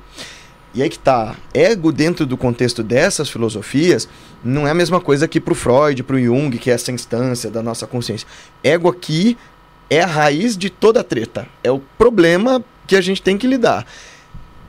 E 0.73 0.83
aí 0.83 0.89
que 0.89 0.99
tá, 0.99 1.33
ego 1.53 1.93
dentro 1.93 2.25
do 2.25 2.35
contexto 2.35 2.83
dessas 2.83 3.29
filosofias 3.29 4.09
não 4.43 4.67
é 4.67 4.71
a 4.71 4.73
mesma 4.73 4.99
coisa 4.99 5.29
que 5.29 5.39
pro 5.39 5.55
Freud, 5.55 6.03
pro 6.03 6.21
Jung, 6.21 6.57
que 6.57 6.69
é 6.69 6.73
essa 6.73 6.91
instância 6.91 7.49
da 7.49 7.63
nossa 7.63 7.87
consciência. 7.87 8.27
Ego 8.61 8.89
aqui 8.89 9.37
é 9.89 10.01
a 10.01 10.05
raiz 10.05 10.57
de 10.57 10.69
toda 10.69 10.99
a 10.99 11.03
treta, 11.05 11.47
é 11.63 11.71
o 11.71 11.79
problema 11.97 12.61
que 12.85 12.97
a 12.97 13.01
gente 13.01 13.21
tem 13.21 13.37
que 13.37 13.47
lidar. 13.47 13.87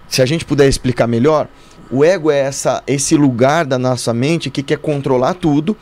Se 0.07 0.23
a 0.23 0.27
gente 0.27 0.45
puder 0.45 0.69
explicar 0.69 1.09
melhor, 1.09 1.49
o 1.91 2.05
ego 2.05 2.31
é 2.31 2.39
essa, 2.39 2.81
esse 2.87 3.17
lugar 3.17 3.67
da 3.67 3.77
nossa 3.77 4.15
mente 4.15 4.51
que 4.51 4.63
quer 4.63 4.79
controlar 4.79 5.35
tudo 5.35 5.77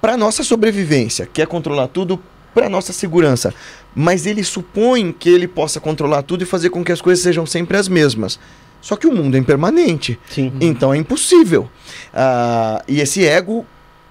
para 0.00 0.16
nossa 0.16 0.42
sobrevivência, 0.42 1.28
quer 1.30 1.46
controlar 1.46 1.88
tudo 1.88 2.20
para 2.54 2.68
nossa 2.68 2.92
segurança, 2.92 3.54
mas 3.94 4.26
ele 4.26 4.42
supõe 4.42 5.12
que 5.12 5.28
ele 5.28 5.46
possa 5.46 5.78
controlar 5.80 6.22
tudo 6.22 6.42
e 6.42 6.46
fazer 6.46 6.70
com 6.70 6.84
que 6.84 6.92
as 6.92 7.00
coisas 7.00 7.22
sejam 7.22 7.46
sempre 7.46 7.76
as 7.76 7.88
mesmas. 7.88 8.38
Só 8.80 8.96
que 8.96 9.06
o 9.06 9.12
mundo 9.12 9.36
é 9.36 9.38
impermanente, 9.38 10.18
Sim. 10.28 10.52
então 10.60 10.92
é 10.92 10.96
impossível. 10.96 11.68
Ah, 12.14 12.82
e 12.88 13.00
esse 13.00 13.26
ego 13.26 13.66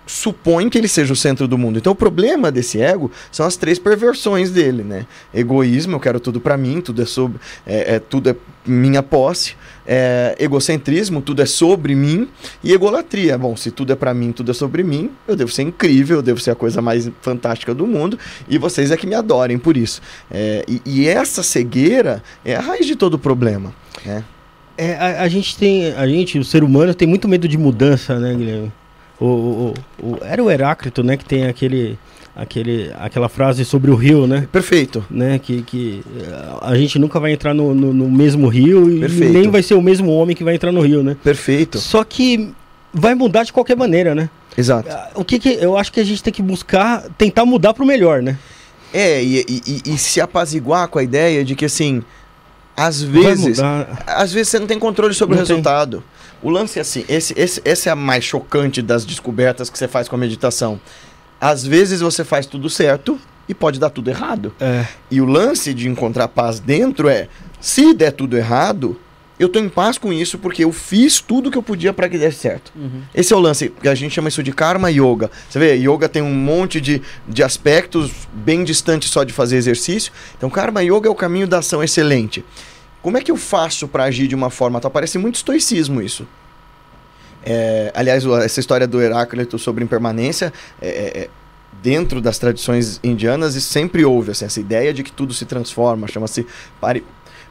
supõe 0.09 0.69
que 0.69 0.77
ele 0.77 0.87
seja 0.87 1.13
o 1.13 1.15
centro 1.15 1.47
do 1.47 1.55
mundo. 1.55 1.77
Então 1.77 1.93
o 1.93 1.95
problema 1.95 2.51
desse 2.51 2.81
ego 2.81 3.11
são 3.31 3.45
as 3.45 3.55
três 3.55 3.77
perversões 3.77 4.49
dele, 4.49 4.83
né? 4.83 5.05
Egoísmo, 5.31 5.95
eu 5.95 5.99
quero 5.99 6.19
tudo 6.19 6.41
para 6.41 6.57
mim, 6.57 6.81
tudo 6.81 7.03
é 7.03 7.05
sobre, 7.05 7.39
é, 7.65 7.95
é- 7.95 7.99
tudo 7.99 8.27
é 8.31 8.35
minha 8.65 9.03
posse. 9.03 9.55
É, 9.85 10.35
egocentrismo, 10.39 11.21
tudo 11.21 11.43
é 11.43 11.45
sobre 11.45 11.93
mim. 11.93 12.27
E 12.63 12.73
egolatria, 12.73 13.37
bom, 13.37 13.55
se 13.55 13.69
tudo 13.69 13.93
é 13.93 13.95
para 13.95 14.11
mim, 14.13 14.31
tudo 14.31 14.49
é 14.49 14.53
sobre 14.53 14.83
mim, 14.83 15.11
eu 15.27 15.35
devo 15.35 15.51
ser 15.51 15.63
incrível, 15.63 16.17
eu 16.17 16.21
devo 16.23 16.39
ser 16.39 16.51
a 16.51 16.55
coisa 16.55 16.81
mais 16.81 17.09
fantástica 17.21 17.73
do 17.73 17.85
mundo. 17.85 18.17
E 18.47 18.57
vocês 18.57 18.89
é 18.89 18.97
que 18.97 19.05
me 19.05 19.13
adorem 19.15 19.59
por 19.59 19.77
isso. 19.77 20.01
É, 20.29 20.65
e, 20.67 20.81
e 20.85 21.07
essa 21.07 21.43
cegueira 21.43 22.23
é 22.43 22.55
a 22.55 22.61
raiz 22.61 22.85
de 22.85 22.95
todo 22.95 23.13
o 23.13 23.19
problema. 23.19 23.73
Né? 24.03 24.23
É, 24.75 24.93
a, 24.95 25.23
a 25.23 25.27
gente 25.27 25.55
tem, 25.55 25.91
a 25.93 26.07
gente, 26.07 26.39
o 26.39 26.43
ser 26.43 26.63
humano 26.63 26.93
tem 26.95 27.07
muito 27.07 27.27
medo 27.27 27.47
de 27.47 27.57
mudança, 27.57 28.19
né, 28.19 28.33
Guilherme? 28.33 28.71
O, 29.19 29.25
o- 29.25 29.73
o- 30.01 30.07
o- 30.13 30.17
era 30.23 30.43
o 30.43 30.49
Heráclito, 30.49 31.03
né, 31.03 31.17
que 31.17 31.25
tem 31.25 31.45
aquele, 31.47 31.97
aquele, 32.35 32.91
aquela 32.97 33.27
frase 33.27 33.65
sobre 33.65 33.91
o 33.91 33.95
rio, 33.95 34.25
né? 34.25 34.47
Perfeito. 34.51 35.03
Né, 35.11 35.37
que, 35.39 35.61
que 35.63 36.01
a 36.61 36.75
gente 36.75 36.97
nunca 36.97 37.19
vai 37.19 37.33
entrar 37.33 37.53
no, 37.53 37.73
no- 37.75 37.93
no 37.93 38.09
mesmo 38.09 38.47
rio 38.47 38.89
e 38.89 38.99
Perfeito. 39.01 39.33
nem 39.33 39.49
vai 39.49 39.61
ser 39.61 39.73
o 39.73 39.81
mesmo 39.81 40.11
homem 40.13 40.35
que 40.35 40.43
vai 40.43 40.55
entrar 40.55 40.71
no 40.71 40.81
rio, 40.81 41.03
né? 41.03 41.17
Perfeito. 41.23 41.77
Só 41.79 42.03
que 42.03 42.51
vai 42.93 43.13
mudar 43.13 43.43
de 43.43 43.51
qualquer 43.51 43.75
maneira, 43.75 44.15
né? 44.15 44.29
Exato. 44.57 44.89
O 45.15 45.23
que, 45.23 45.37
que 45.39 45.49
eu 45.61 45.77
acho 45.77 45.91
que 45.91 45.99
a 45.99 46.03
gente 46.03 46.23
tem 46.23 46.33
que 46.33 46.41
buscar, 46.41 47.03
tentar 47.17 47.45
mudar 47.45 47.73
pro 47.73 47.85
melhor, 47.85 48.21
né? 48.21 48.37
É, 48.93 49.21
e, 49.23 49.45
e- 49.47 49.61
e- 49.67 49.93
e 49.93 49.97
se 49.97 50.19
apaziguar 50.19 50.87
com 50.87 50.97
a 50.97 51.03
ideia 51.03 51.45
de 51.45 51.55
que, 51.55 51.65
assim, 51.65 52.01
às 52.79 53.01
vezes, 53.01 53.59
às 54.07 54.31
vezes 54.31 54.49
você 54.49 54.59
não 54.59 54.67
tem 54.67 54.79
controle 54.79 55.13
sobre 55.13 55.35
Não 55.35 55.43
o 55.43 55.45
tem. 55.45 55.55
resultado. 55.57 56.03
O 56.41 56.49
lance 56.49 56.79
é 56.79 56.81
assim, 56.81 57.03
esse, 57.09 57.33
esse, 57.37 57.61
essa 57.65 57.89
é 57.89 57.91
a 57.91 57.95
mais 57.95 58.23
chocante 58.23 58.81
das 58.81 59.03
descobertas 59.05 59.69
que 59.69 59.77
você 59.77 59.87
faz 59.87 60.07
com 60.07 60.15
a 60.15 60.19
meditação. 60.19 60.79
Às 61.39 61.65
vezes 61.65 61.99
você 62.01 62.23
faz 62.23 62.45
tudo 62.45 62.69
certo 62.69 63.19
e 63.47 63.53
pode 63.53 63.79
dar 63.79 63.89
tudo 63.89 64.09
errado. 64.09 64.53
É. 64.59 64.85
E 65.11 65.19
o 65.19 65.25
lance 65.25 65.73
de 65.73 65.87
encontrar 65.89 66.27
paz 66.29 66.59
dentro 66.59 67.09
é: 67.09 67.27
se 67.59 67.93
der 67.93 68.11
tudo 68.11 68.37
errado, 68.37 68.97
eu 69.39 69.47
tô 69.47 69.57
em 69.57 69.69
paz 69.69 69.97
com 69.97 70.11
isso 70.11 70.37
porque 70.37 70.65
eu 70.65 70.71
fiz 70.71 71.21
tudo 71.21 71.49
que 71.49 71.57
eu 71.57 71.63
podia 71.63 71.93
para 71.93 72.09
que 72.09 72.17
desse 72.17 72.39
certo. 72.39 72.73
Esse 73.15 73.33
é 73.33 73.35
o 73.35 73.39
lance, 73.39 73.69
que 73.69 73.87
a 73.87 73.95
gente 73.95 74.13
chama 74.13 74.27
isso 74.27 74.43
de 74.43 74.51
karma 74.51 74.91
yoga. 74.91 75.31
Você 75.49 75.57
vê, 75.57 75.75
yoga 75.75 76.09
tem 76.09 76.21
um 76.21 76.33
monte 76.33 76.81
de, 76.81 77.01
de 77.25 77.41
aspectos 77.41 78.11
bem 78.33 78.65
distantes 78.65 79.09
só 79.09 79.23
de 79.23 79.31
fazer 79.31 79.55
exercício. 79.55 80.11
Então, 80.37 80.49
karma 80.49 80.83
yoga 80.83 81.07
é 81.07 81.09
o 81.09 81.15
caminho 81.15 81.47
da 81.47 81.59
ação 81.59 81.81
excelente. 81.81 82.43
Como 83.01 83.17
é 83.17 83.21
que 83.21 83.31
eu 83.31 83.37
faço 83.37 83.87
para 83.87 84.03
agir 84.03 84.27
de 84.27 84.35
uma 84.35 84.49
forma 84.49 84.81
tal? 84.81 84.91
Parece 84.91 85.17
muito 85.17 85.35
estoicismo 85.35 86.01
isso. 86.01 86.27
É, 87.41 87.93
aliás, 87.95 88.25
essa 88.25 88.59
história 88.59 88.85
do 88.85 89.01
Heráclito 89.01 89.57
sobre 89.57 89.83
impermanência, 89.83 90.51
é, 90.81 90.87
é, 90.87 91.19
é, 91.21 91.29
dentro 91.81 92.19
das 92.19 92.37
tradições 92.37 92.99
indianas, 93.01 93.53
sempre 93.63 94.03
houve 94.03 94.31
assim, 94.31 94.43
essa 94.43 94.59
ideia 94.59 94.93
de 94.93 95.01
que 95.01 95.11
tudo 95.11 95.33
se 95.33 95.45
transforma, 95.45 96.07
chama-se 96.07 96.45
pari, 96.81 97.05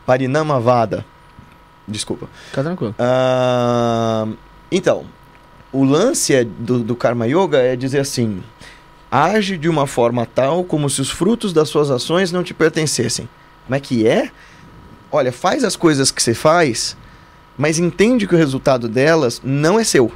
Parinamavada. 0.05 1.05
Desculpa. 1.89 2.29
Fica 2.51 2.63
tranquilo. 2.63 2.95
Ah, 2.99 4.27
então, 4.71 5.07
o 5.73 5.83
lance 5.85 6.35
é 6.35 6.45
do, 6.45 6.81
do 6.81 6.95
Karma 6.95 7.27
Yoga 7.27 7.59
é 7.59 7.75
dizer 7.75 8.01
assim: 8.01 8.43
age 9.11 9.57
de 9.57 9.69
uma 9.69 9.87
forma 9.87 10.27
tal 10.27 10.63
como 10.65 10.89
se 10.91 11.01
os 11.01 11.11
frutos 11.11 11.53
das 11.53 11.69
suas 11.69 11.91
ações 11.91 12.31
não 12.31 12.43
te 12.43 12.53
pertencessem. 12.53 13.29
Como 13.65 13.75
é 13.75 13.81
que 13.81 14.07
é? 14.07 14.31
Olha, 15.11 15.33
faz 15.33 15.65
as 15.65 15.77
coisas 15.77 16.11
que 16.11 16.23
você 16.23 16.35
faz, 16.35 16.97
mas 17.57 17.79
entende 17.79 18.27
que 18.27 18.35
o 18.35 18.39
resultado 18.39 18.89
delas 18.89 19.41
não 19.43 19.81
é 19.81 19.85
seu. 19.85 20.13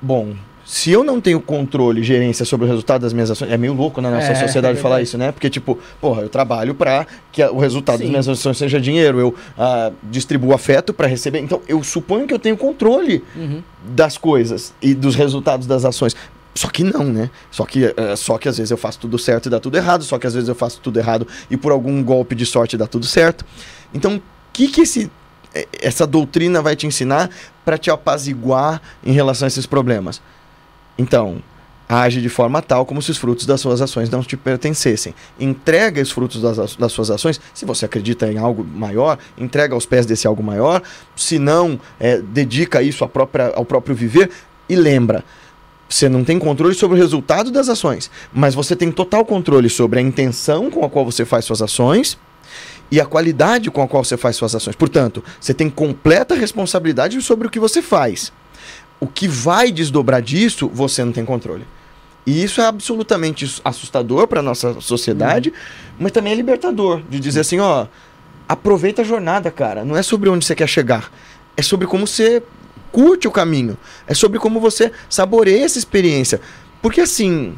Bom, 0.00 0.36
se 0.64 0.90
eu 0.90 1.04
não 1.04 1.20
tenho 1.20 1.40
controle 1.40 2.00
e 2.00 2.04
gerência 2.04 2.44
sobre 2.44 2.66
o 2.66 2.68
resultado 2.68 3.02
das 3.02 3.12
minhas 3.12 3.30
ações, 3.30 3.50
é 3.52 3.56
meio 3.56 3.74
louco 3.74 4.00
na 4.00 4.10
nossa 4.10 4.32
É, 4.32 4.34
sociedade 4.34 4.78
é 4.78 4.80
falar 4.80 5.02
isso, 5.02 5.18
né? 5.18 5.30
Porque, 5.30 5.50
tipo, 5.50 5.78
porra, 6.00 6.22
eu 6.22 6.28
trabalho 6.28 6.74
pra 6.74 7.06
que 7.30 7.44
o 7.44 7.58
resultado 7.58 7.98
das 7.98 8.06
Sim. 8.06 8.10
minhas 8.10 8.28
ações 8.28 8.56
seja 8.56 8.80
dinheiro, 8.80 9.20
eu 9.20 9.34
ah, 9.58 9.92
distribuo 10.04 10.54
afeto 10.54 10.94
pra 10.94 11.06
receber. 11.06 11.40
Então, 11.40 11.60
eu 11.68 11.82
suponho 11.82 12.26
que 12.26 12.32
eu 12.32 12.38
tenho 12.38 12.56
controle 12.56 13.22
Uhum. 13.36 13.62
das 13.88 14.16
coisas 14.16 14.72
e 14.80 14.94
dos 14.94 15.14
resultados 15.14 15.66
das 15.66 15.84
ações. 15.84 16.16
Só 16.54 16.68
que 16.68 16.84
não, 16.84 17.04
né? 17.04 17.30
Só 17.50 17.66
que, 17.66 17.92
é, 17.96 18.16
só 18.16 18.38
que 18.38 18.48
às 18.48 18.56
vezes 18.56 18.70
eu 18.70 18.76
faço 18.76 19.00
tudo 19.00 19.18
certo 19.18 19.46
e 19.46 19.50
dá 19.50 19.58
tudo 19.58 19.76
errado, 19.76 20.04
só 20.04 20.18
que 20.18 20.26
às 20.26 20.34
vezes 20.34 20.48
eu 20.48 20.54
faço 20.54 20.80
tudo 20.80 20.98
errado 20.98 21.26
e 21.50 21.56
por 21.56 21.72
algum 21.72 22.02
golpe 22.02 22.34
de 22.34 22.46
sorte 22.46 22.76
dá 22.76 22.86
tudo 22.86 23.06
certo. 23.06 23.44
Então, 23.92 24.16
o 24.16 24.22
que 24.52 24.68
que 24.68 24.82
esse, 24.82 25.10
é, 25.52 25.66
essa 25.82 26.06
doutrina 26.06 26.62
vai 26.62 26.76
te 26.76 26.86
ensinar 26.86 27.28
para 27.64 27.76
te 27.76 27.90
apaziguar 27.90 28.80
em 29.04 29.12
relação 29.12 29.46
a 29.46 29.48
esses 29.48 29.66
problemas? 29.66 30.22
Então, 30.98 31.42
age 31.88 32.20
de 32.20 32.28
forma 32.28 32.62
tal 32.62 32.86
como 32.86 33.02
se 33.02 33.10
os 33.10 33.18
frutos 33.18 33.46
das 33.46 33.60
suas 33.60 33.80
ações 33.80 34.08
não 34.10 34.22
te 34.22 34.36
pertencessem. 34.36 35.14
Entrega 35.38 36.00
os 36.00 36.10
frutos 36.10 36.40
das, 36.40 36.76
das 36.76 36.92
suas 36.92 37.10
ações, 37.10 37.40
se 37.52 37.64
você 37.64 37.84
acredita 37.84 38.30
em 38.30 38.38
algo 38.38 38.64
maior, 38.64 39.18
entrega 39.36 39.74
aos 39.74 39.86
pés 39.86 40.06
desse 40.06 40.26
algo 40.26 40.42
maior, 40.42 40.82
se 41.14 41.38
não, 41.38 41.78
é, 42.00 42.20
dedica 42.20 42.82
isso 42.82 43.04
à 43.04 43.08
própria, 43.08 43.52
ao 43.54 43.64
próprio 43.64 43.94
viver 43.94 44.30
e 44.68 44.76
lembra. 44.76 45.24
Você 45.88 46.08
não 46.08 46.24
tem 46.24 46.38
controle 46.38 46.74
sobre 46.74 46.96
o 46.96 47.00
resultado 47.00 47.50
das 47.50 47.68
ações, 47.68 48.10
mas 48.32 48.54
você 48.54 48.74
tem 48.74 48.90
total 48.90 49.24
controle 49.24 49.68
sobre 49.68 49.98
a 49.98 50.02
intenção 50.02 50.70
com 50.70 50.84
a 50.84 50.90
qual 50.90 51.04
você 51.04 51.24
faz 51.24 51.44
suas 51.44 51.60
ações 51.60 52.18
e 52.90 53.00
a 53.00 53.06
qualidade 53.06 53.70
com 53.70 53.82
a 53.82 53.88
qual 53.88 54.02
você 54.02 54.16
faz 54.16 54.36
suas 54.36 54.54
ações. 54.54 54.74
Portanto, 54.76 55.22
você 55.40 55.52
tem 55.52 55.68
completa 55.68 56.34
responsabilidade 56.34 57.20
sobre 57.20 57.46
o 57.46 57.50
que 57.50 57.60
você 57.60 57.82
faz. 57.82 58.32
O 59.00 59.06
que 59.06 59.28
vai 59.28 59.70
desdobrar 59.70 60.22
disso, 60.22 60.70
você 60.72 61.04
não 61.04 61.12
tem 61.12 61.24
controle. 61.24 61.66
E 62.26 62.42
isso 62.42 62.60
é 62.60 62.66
absolutamente 62.66 63.60
assustador 63.64 64.26
para 64.26 64.40
nossa 64.40 64.80
sociedade, 64.80 65.52
mas 65.98 66.12
também 66.12 66.32
é 66.32 66.36
libertador 66.36 67.02
de 67.08 67.20
dizer 67.20 67.40
assim, 67.40 67.58
ó, 67.58 67.86
aproveita 68.48 69.02
a 69.02 69.04
jornada, 69.04 69.50
cara. 69.50 69.84
Não 69.84 69.96
é 69.96 70.02
sobre 70.02 70.30
onde 70.30 70.44
você 70.44 70.54
quer 70.54 70.68
chegar, 70.68 71.12
é 71.56 71.62
sobre 71.62 71.86
como 71.86 72.06
você 72.06 72.42
curte 72.90 73.28
o 73.28 73.30
caminho, 73.30 73.76
é 74.06 74.14
sobre 74.14 74.38
como 74.38 74.58
você 74.58 74.90
saboreia 75.10 75.64
essa 75.64 75.78
experiência. 75.78 76.40
Porque 76.80 77.00
assim, 77.00 77.54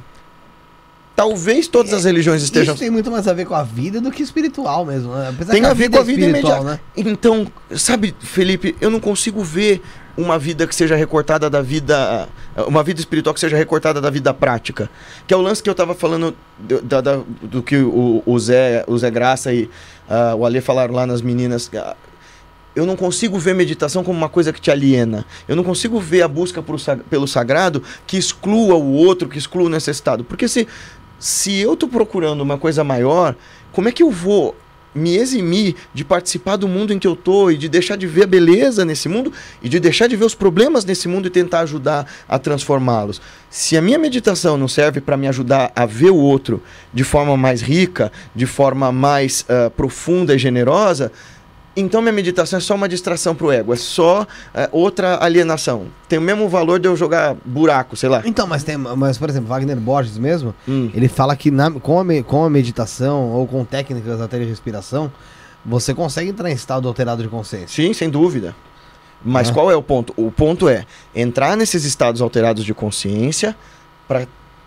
talvez 1.14 1.68
todas 1.68 1.92
as 1.92 2.04
religiões 2.04 2.42
estejam 2.42 2.74
Isso 2.74 2.82
tem 2.82 2.90
muito 2.90 3.10
mais 3.10 3.28
a 3.28 3.32
ver 3.32 3.46
com 3.46 3.54
a 3.54 3.62
vida 3.62 4.00
do 4.00 4.10
que 4.10 4.22
espiritual 4.22 4.84
mesmo. 4.84 5.14
Né? 5.14 5.28
Apesar 5.28 5.52
tem 5.52 5.62
que 5.62 5.68
a 5.68 5.74
ver 5.74 5.90
com 5.90 5.98
a 5.98 6.00
é 6.00 6.04
vida 6.04 6.26
espiritual, 6.26 6.60
imediata. 6.62 6.82
Então, 6.96 7.46
sabe, 7.76 8.14
Felipe, 8.18 8.76
eu 8.80 8.90
não 8.90 8.98
consigo 8.98 9.42
ver 9.42 9.80
uma 10.16 10.38
vida 10.38 10.66
que 10.66 10.74
seja 10.74 10.96
recortada 10.96 11.50
da 11.50 11.60
vida. 11.60 12.28
Uma 12.66 12.82
vida 12.82 13.00
espiritual 13.00 13.34
que 13.34 13.40
seja 13.40 13.56
recortada 13.56 14.00
da 14.00 14.10
vida 14.10 14.32
prática. 14.32 14.88
Que 15.26 15.34
é 15.34 15.36
o 15.36 15.40
lance 15.40 15.62
que 15.62 15.68
eu 15.68 15.74
tava 15.74 15.94
falando 15.94 16.34
do, 16.58 16.80
do 17.42 17.62
que 17.62 17.76
o, 17.76 18.22
o, 18.24 18.38
Zé, 18.38 18.84
o 18.86 18.96
Zé 18.96 19.10
Graça 19.10 19.52
e 19.52 19.68
ah, 20.08 20.34
o 20.34 20.44
Alê 20.46 20.60
falaram 20.60 20.94
lá 20.94 21.06
nas 21.06 21.20
meninas. 21.20 21.70
Eu 22.74 22.84
não 22.86 22.96
consigo 22.96 23.38
ver 23.38 23.54
meditação 23.54 24.04
como 24.04 24.18
uma 24.18 24.28
coisa 24.28 24.52
que 24.52 24.60
te 24.60 24.70
aliena. 24.70 25.24
Eu 25.48 25.56
não 25.56 25.64
consigo 25.64 25.98
ver 26.00 26.22
a 26.22 26.28
busca 26.28 26.62
sa- 26.78 26.96
pelo 26.96 27.26
sagrado 27.26 27.82
que 28.06 28.16
exclua 28.16 28.74
o 28.74 28.92
outro, 28.92 29.28
que 29.28 29.38
exclua 29.38 29.66
o 29.66 29.70
necessitado. 29.70 30.24
Porque 30.24 30.46
se, 30.46 30.66
se 31.18 31.58
eu 31.58 31.76
tô 31.76 31.88
procurando 31.88 32.40
uma 32.42 32.58
coisa 32.58 32.84
maior, 32.84 33.34
como 33.72 33.88
é 33.88 33.92
que 33.92 34.02
eu 34.02 34.10
vou 34.10 34.54
me 34.96 35.16
eximir 35.16 35.76
de 35.92 36.04
participar 36.04 36.56
do 36.56 36.66
mundo 36.66 36.92
em 36.92 36.98
que 36.98 37.06
eu 37.06 37.14
tô 37.14 37.50
e 37.50 37.56
de 37.56 37.68
deixar 37.68 37.96
de 37.96 38.06
ver 38.06 38.24
a 38.24 38.26
beleza 38.26 38.84
nesse 38.84 39.08
mundo 39.08 39.32
e 39.62 39.68
de 39.68 39.78
deixar 39.78 40.06
de 40.06 40.16
ver 40.16 40.24
os 40.24 40.34
problemas 40.34 40.84
nesse 40.84 41.06
mundo 41.06 41.26
e 41.26 41.30
tentar 41.30 41.60
ajudar 41.60 42.06
a 42.28 42.38
transformá-los. 42.38 43.20
Se 43.50 43.76
a 43.76 43.82
minha 43.82 43.98
meditação 43.98 44.56
não 44.56 44.68
serve 44.68 45.00
para 45.00 45.16
me 45.16 45.28
ajudar 45.28 45.70
a 45.76 45.86
ver 45.86 46.10
o 46.10 46.16
outro 46.16 46.62
de 46.92 47.04
forma 47.04 47.36
mais 47.36 47.60
rica, 47.60 48.10
de 48.34 48.46
forma 48.46 48.90
mais 48.90 49.44
ah, 49.48 49.70
profunda 49.70 50.34
e 50.34 50.38
generosa, 50.38 51.12
então 51.76 52.00
minha 52.00 52.12
meditação 52.12 52.56
é 52.58 52.60
só 52.60 52.74
uma 52.74 52.88
distração 52.88 53.34
pro 53.34 53.52
ego, 53.52 53.72
é 53.72 53.76
só 53.76 54.26
eh, 54.54 54.68
outra 54.72 55.22
alienação. 55.22 55.86
Tem 56.08 56.18
o 56.18 56.22
mesmo 56.22 56.48
valor 56.48 56.80
de 56.80 56.88
eu 56.88 56.96
jogar 56.96 57.36
buraco, 57.44 57.96
sei 57.96 58.08
lá. 58.08 58.22
Então, 58.24 58.46
mas 58.46 58.64
tem, 58.64 58.76
mas 58.76 59.18
por 59.18 59.28
exemplo, 59.28 59.48
Wagner 59.48 59.76
Borges 59.76 60.16
mesmo, 60.18 60.54
Hum. 60.68 60.90
ele 60.94 61.08
fala 61.08 61.36
que 61.36 61.50
na- 61.50 61.70
com, 61.70 62.00
a 62.00 62.04
com 62.24 62.44
a 62.44 62.50
meditação 62.50 63.30
ou 63.32 63.46
com 63.46 63.64
técnicas 63.64 64.20
até 64.20 64.38
de 64.38 64.44
respiração, 64.44 65.12
você 65.64 65.92
consegue 65.92 66.30
entrar 66.30 66.50
em 66.50 66.54
estado 66.54 66.86
alterado 66.88 67.22
de 67.22 67.28
consciência. 67.28 67.68
Sim, 67.68 67.92
sem 67.92 68.08
dúvida. 68.08 68.54
Mas 69.24 69.48
Ah. 69.50 69.52
qual 69.52 69.70
é 69.70 69.74
o 69.74 69.82
ponto? 69.82 70.12
O 70.16 70.30
ponto 70.30 70.68
é 70.68 70.84
entrar 71.14 71.56
nesses 71.56 71.84
estados 71.84 72.20
alterados 72.22 72.64
de 72.64 72.72
consciência 72.72 73.56
para 74.06 74.26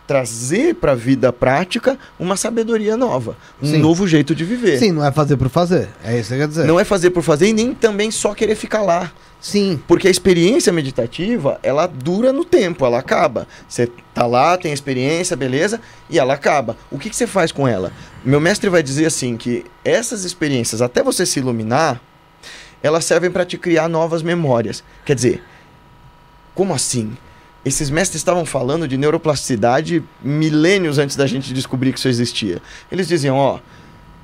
trazer 0.09 0.73
para 0.73 0.93
a 0.93 0.95
vida 0.95 1.31
prática 1.31 1.95
uma 2.17 2.35
sabedoria 2.35 2.97
nova, 2.97 3.37
um 3.61 3.67
Sim. 3.67 3.77
novo 3.77 4.07
jeito 4.07 4.33
de 4.33 4.43
viver. 4.43 4.79
Sim, 4.79 4.91
não 4.91 5.05
é 5.05 5.11
fazer 5.11 5.37
por 5.37 5.49
fazer. 5.49 5.87
É 6.03 6.19
isso 6.19 6.31
que 6.31 6.39
quer 6.39 6.47
dizer. 6.47 6.65
Não 6.65 6.79
é 6.79 6.83
fazer 6.83 7.11
por 7.11 7.21
fazer 7.21 7.49
e 7.49 7.53
nem 7.53 7.75
também 7.75 8.09
só 8.09 8.33
querer 8.33 8.55
ficar 8.55 8.81
lá. 8.81 9.11
Sim. 9.39 9.79
Porque 9.87 10.07
a 10.07 10.11
experiência 10.11 10.73
meditativa, 10.73 11.59
ela 11.61 11.85
dura 11.85 12.33
no 12.33 12.43
tempo, 12.43 12.83
ela 12.87 12.97
acaba. 12.97 13.47
Você 13.67 13.87
tá 14.11 14.25
lá, 14.25 14.57
tem 14.57 14.71
a 14.71 14.73
experiência, 14.73 15.37
beleza, 15.37 15.79
e 16.09 16.17
ela 16.17 16.33
acaba. 16.33 16.75
O 16.89 16.97
que, 16.97 17.11
que 17.11 17.15
você 17.15 17.27
faz 17.27 17.51
com 17.51 17.67
ela? 17.67 17.93
Meu 18.25 18.39
mestre 18.39 18.67
vai 18.67 18.81
dizer 18.81 19.05
assim 19.05 19.37
que 19.37 19.63
essas 19.85 20.23
experiências, 20.23 20.81
até 20.81 21.03
você 21.03 21.23
se 21.23 21.37
iluminar, 21.37 22.01
elas 22.81 23.05
servem 23.05 23.29
para 23.29 23.45
te 23.45 23.59
criar 23.59 23.87
novas 23.87 24.23
memórias. 24.23 24.83
Quer 25.05 25.13
dizer, 25.13 25.43
como 26.55 26.73
assim? 26.73 27.15
Esses 27.63 27.89
mestres 27.89 28.21
estavam 28.21 28.45
falando 28.45 28.87
de 28.87 28.97
neuroplasticidade 28.97 30.03
milênios 30.23 30.97
antes 30.97 31.15
da 31.15 31.27
gente 31.27 31.53
descobrir 31.53 31.91
que 31.91 31.99
isso 31.99 32.07
existia. 32.07 32.61
Eles 32.91 33.07
diziam, 33.07 33.35
ó, 33.35 33.59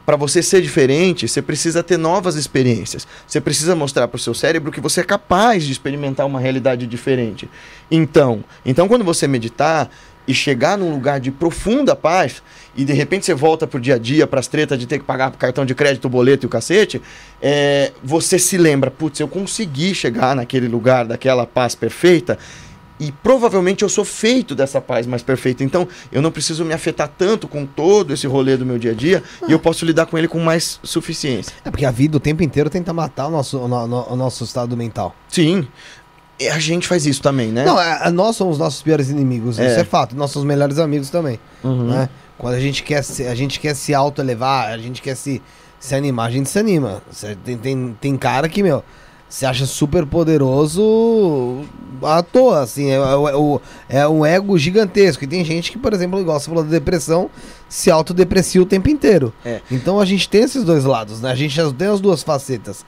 para 0.05 0.15
você 0.15 0.41
ser 0.41 0.61
diferente, 0.61 1.27
você 1.27 1.41
precisa 1.41 1.83
ter 1.83 1.97
novas 1.97 2.35
experiências. 2.35 3.07
Você 3.27 3.41
precisa 3.41 3.75
mostrar 3.75 4.07
para 4.07 4.17
o 4.17 4.19
seu 4.19 4.33
cérebro 4.33 4.71
que 4.71 4.79
você 4.79 5.01
é 5.01 5.03
capaz 5.03 5.63
de 5.65 5.71
experimentar 5.71 6.25
uma 6.25 6.39
realidade 6.39 6.85
diferente. 6.85 7.49
Então, 7.89 8.43
então 8.63 8.87
quando 8.87 9.03
você 9.03 9.27
meditar 9.27 9.89
e 10.27 10.33
chegar 10.33 10.77
num 10.77 10.91
lugar 10.91 11.19
de 11.19 11.31
profunda 11.31 11.95
paz 11.95 12.41
e 12.75 12.83
de 12.83 12.93
repente 12.93 13.25
você 13.25 13.33
volta 13.33 13.67
pro 13.67 13.79
dia 13.79 13.95
a 13.95 13.97
dia, 13.97 14.25
para 14.25 14.39
as 14.39 14.47
tretas 14.47 14.77
de 14.79 14.87
ter 14.87 14.99
que 14.99 15.05
pagar 15.05 15.31
cartão 15.31 15.65
de 15.65 15.75
crédito, 15.75 16.09
boleto 16.09 16.45
e 16.45 16.47
o 16.47 16.49
cacete, 16.49 17.01
é, 17.41 17.91
você 18.03 18.39
se 18.39 18.57
lembra, 18.57 18.89
putz, 18.89 19.19
eu 19.19 19.27
consegui 19.27 19.93
chegar 19.93 20.35
naquele 20.35 20.67
lugar 20.67 21.05
daquela 21.05 21.45
paz 21.45 21.75
perfeita 21.75 22.37
e 22.99 23.11
provavelmente 23.11 23.83
eu 23.83 23.89
sou 23.89 24.05
feito 24.05 24.55
dessa 24.55 24.79
paz 24.79 25.05
mais 25.05 25.21
perfeita. 25.21 25.63
Então, 25.63 25.87
eu 26.11 26.21
não 26.21 26.31
preciso 26.31 26.63
me 26.63 26.73
afetar 26.73 27.09
tanto 27.17 27.47
com 27.47 27.65
todo 27.65 28.13
esse 28.13 28.25
rolê 28.27 28.55
do 28.55 28.65
meu 28.65 28.77
dia 28.79 28.91
a 28.91 28.93
dia 28.93 29.21
e 29.47 29.51
eu 29.51 29.59
posso 29.59 29.85
lidar 29.85 30.05
com 30.05 30.17
ele 30.17 30.27
com 30.27 30.39
mais 30.39 30.79
suficiência. 30.83 31.53
É 31.65 31.69
porque 31.71 31.85
a 31.85 31.91
vida 31.91 32.15
o 32.17 32.19
tempo 32.19 32.41
inteiro 32.43 32.69
tenta 32.69 32.93
matar 32.93 33.27
o 33.27 33.31
nosso, 33.31 33.57
o, 33.59 33.67
no- 33.67 34.07
o 34.09 34.15
nosso 34.15 34.43
estado 34.43 34.77
mental. 34.77 35.13
Sim. 35.27 35.67
E 36.39 36.47
a 36.49 36.59
gente 36.59 36.87
faz 36.87 37.05
isso 37.05 37.21
também, 37.21 37.47
né? 37.51 37.63
Não, 37.65 37.79
é- 37.79 38.07
é- 38.07 38.11
nós 38.11 38.35
somos 38.35 38.57
nossos 38.57 38.81
piores 38.81 39.09
inimigos, 39.09 39.57
É. 39.59 39.67
isso 39.71 39.79
é 39.79 39.83
fato. 39.85 40.15
Nossos 40.15 40.43
melhores 40.43 40.79
amigos 40.79 41.09
também. 41.09 41.39
Uhum. 41.63 41.87
né? 41.87 42.09
Quando 42.37 42.55
a 42.55 42.59
gente 42.59 42.83
quer 42.83 43.01
se, 43.03 43.25
a 43.25 43.33
gente 43.33 43.59
quer 43.59 43.73
se 43.73 43.93
auto-elevar, 43.93 44.69
a 44.69 44.77
gente 44.77 45.01
quer 45.01 45.15
se, 45.15 45.41
se 45.79 45.95
animar, 45.95 46.25
a 46.27 46.31
gente 46.31 46.49
se 46.49 46.59
anima. 46.59 47.01
Tem, 47.45 47.57
tem, 47.57 47.97
tem 48.01 48.17
cara 48.17 48.49
que, 48.49 48.61
meu, 48.61 48.83
se 49.27 49.45
acha 49.45 49.65
super 49.65 50.05
poderoso 50.05 51.63
à 52.01 52.21
toa, 52.23 52.61
assim, 52.61 52.89
é, 52.91 52.95
é, 52.95 52.99
o- 53.35 53.61
é 53.89 54.07
um 54.07 54.25
ego 54.25 54.57
gigantesco. 54.57 55.23
E 55.23 55.27
tem 55.27 55.43
gente 55.43 55.71
que, 55.71 55.77
por 55.77 55.93
exemplo, 55.93 56.19
igual 56.19 56.39
você 56.39 56.47
falou 56.47 56.63
da 56.63 56.69
depressão, 56.69 57.29
se 57.67 57.89
autodeprecia 57.91 58.61
o 58.61 58.65
tempo 58.65 58.89
inteiro. 58.89 59.33
É. 59.43 59.61
Então 59.71 59.99
a 59.99 60.05
gente 60.05 60.29
tem 60.29 60.43
esses 60.43 60.63
dois 60.63 60.85
lados, 60.85 61.21
né? 61.21 61.31
A 61.31 61.35
gente 61.35 61.59
tem 61.73 61.87
as 61.87 61.99
duas 61.99 62.23
facetas. 62.23 62.85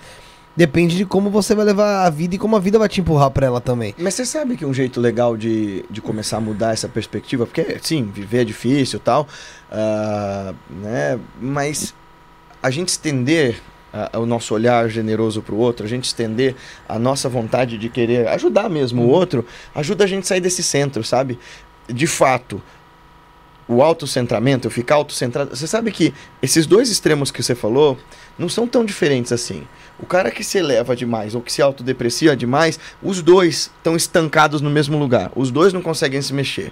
Depende 0.55 0.97
de 0.97 1.05
como 1.05 1.29
você 1.29 1.53
vai 1.53 1.63
levar 1.65 2.05
a 2.05 2.09
vida 2.09 2.33
e 2.33 2.37
como 2.39 2.55
a 2.55 2.59
vida 2.59 2.79
vai 2.79 2.89
te 2.89 2.99
empurrar 2.99 3.29
pra 3.29 3.45
ela 3.45 3.61
também. 3.61 3.93
Mas 3.97 4.15
você 4.15 4.25
sabe 4.25 4.57
que 4.57 4.65
um 4.65 4.73
jeito 4.73 4.99
legal 4.99 5.37
de, 5.37 5.85
de 5.89 6.01
começar 6.01 6.37
a 6.37 6.41
mudar 6.41 6.73
essa 6.73 6.87
perspectiva, 6.89 7.45
porque 7.45 7.77
sim, 7.81 8.09
viver 8.11 8.41
é 8.41 8.43
difícil 8.45 8.97
e 8.97 9.01
tal, 9.01 9.27
ah, 9.71 10.53
né? 10.69 11.19
Mas 11.39 11.93
a 12.63 12.71
gente 12.71 12.89
estender 12.89 13.61
ah, 13.97 14.19
o 14.19 14.25
nosso 14.25 14.53
olhar 14.53 14.87
generoso 14.89 15.41
para 15.41 15.55
o 15.55 15.57
outro, 15.57 15.85
a 15.85 15.89
gente 15.89 16.05
estender 16.05 16.55
a 16.87 16.99
nossa 16.99 17.27
vontade 17.27 17.77
de 17.77 17.89
querer 17.89 18.27
ajudar 18.27 18.69
mesmo 18.69 19.03
o 19.03 19.09
outro, 19.09 19.43
ajuda 19.73 20.03
a 20.03 20.07
gente 20.07 20.23
a 20.23 20.27
sair 20.27 20.41
desse 20.41 20.61
centro, 20.61 21.03
sabe? 21.03 21.39
De 21.87 22.05
fato, 22.05 22.61
o 23.67 23.81
autocentramento, 23.81 24.67
eu 24.67 24.71
ficar 24.71 24.95
autocentrado. 24.95 25.55
Você 25.55 25.65
sabe 25.65 25.91
que 25.91 26.13
esses 26.41 26.65
dois 26.65 26.89
extremos 26.89 27.31
que 27.31 27.41
você 27.41 27.55
falou 27.55 27.97
não 28.37 28.47
são 28.47 28.67
tão 28.67 28.85
diferentes 28.85 29.31
assim. 29.31 29.67
O 29.99 30.05
cara 30.05 30.29
que 30.29 30.43
se 30.43 30.59
eleva 30.59 30.95
demais 30.95 31.33
ou 31.33 31.41
que 31.41 31.51
se 31.51 31.61
autodeprecia 31.61 32.35
demais, 32.35 32.79
os 33.01 33.21
dois 33.21 33.71
estão 33.77 33.95
estancados 33.95 34.61
no 34.61 34.69
mesmo 34.69 34.97
lugar. 34.97 35.31
Os 35.35 35.49
dois 35.49 35.73
não 35.73 35.81
conseguem 35.81 36.21
se 36.21 36.33
mexer. 36.33 36.71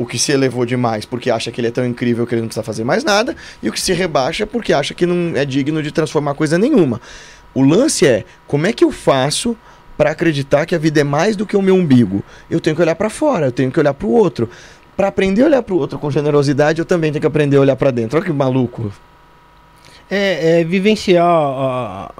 O 0.00 0.06
que 0.06 0.18
se 0.18 0.32
elevou 0.32 0.64
demais 0.64 1.04
porque 1.04 1.30
acha 1.30 1.52
que 1.52 1.60
ele 1.60 1.68
é 1.68 1.70
tão 1.70 1.84
incrível 1.84 2.26
que 2.26 2.34
ele 2.34 2.40
não 2.40 2.48
precisa 2.48 2.64
fazer 2.64 2.84
mais 2.84 3.04
nada, 3.04 3.36
e 3.62 3.68
o 3.68 3.72
que 3.72 3.78
se 3.78 3.92
rebaixa 3.92 4.46
porque 4.46 4.72
acha 4.72 4.94
que 4.94 5.04
não 5.04 5.36
é 5.36 5.44
digno 5.44 5.82
de 5.82 5.92
transformar 5.92 6.32
coisa 6.32 6.56
nenhuma. 6.56 7.02
O 7.52 7.60
lance 7.60 8.06
é 8.06 8.24
como 8.46 8.66
é 8.66 8.72
que 8.72 8.82
eu 8.82 8.90
faço 8.90 9.54
para 9.98 10.12
acreditar 10.12 10.64
que 10.64 10.74
a 10.74 10.78
vida 10.78 11.02
é 11.02 11.04
mais 11.04 11.36
do 11.36 11.44
que 11.44 11.54
o 11.54 11.60
meu 11.60 11.74
umbigo? 11.74 12.24
Eu 12.50 12.60
tenho 12.60 12.74
que 12.74 12.80
olhar 12.80 12.94
para 12.94 13.10
fora, 13.10 13.48
eu 13.48 13.52
tenho 13.52 13.70
que 13.70 13.78
olhar 13.78 13.92
para 13.92 14.06
o 14.06 14.10
outro. 14.10 14.48
Para 14.96 15.08
aprender 15.08 15.42
a 15.42 15.46
olhar 15.46 15.62
para 15.62 15.74
o 15.74 15.76
outro 15.76 15.98
com 15.98 16.10
generosidade, 16.10 16.78
eu 16.78 16.86
também 16.86 17.12
tenho 17.12 17.20
que 17.20 17.26
aprender 17.26 17.58
a 17.58 17.60
olhar 17.60 17.76
para 17.76 17.90
dentro. 17.90 18.16
Olha 18.16 18.24
que 18.24 18.32
maluco. 18.32 18.90
É, 20.10 20.60
é 20.60 20.64
vivenciar 20.64 21.24
a- 21.26 22.10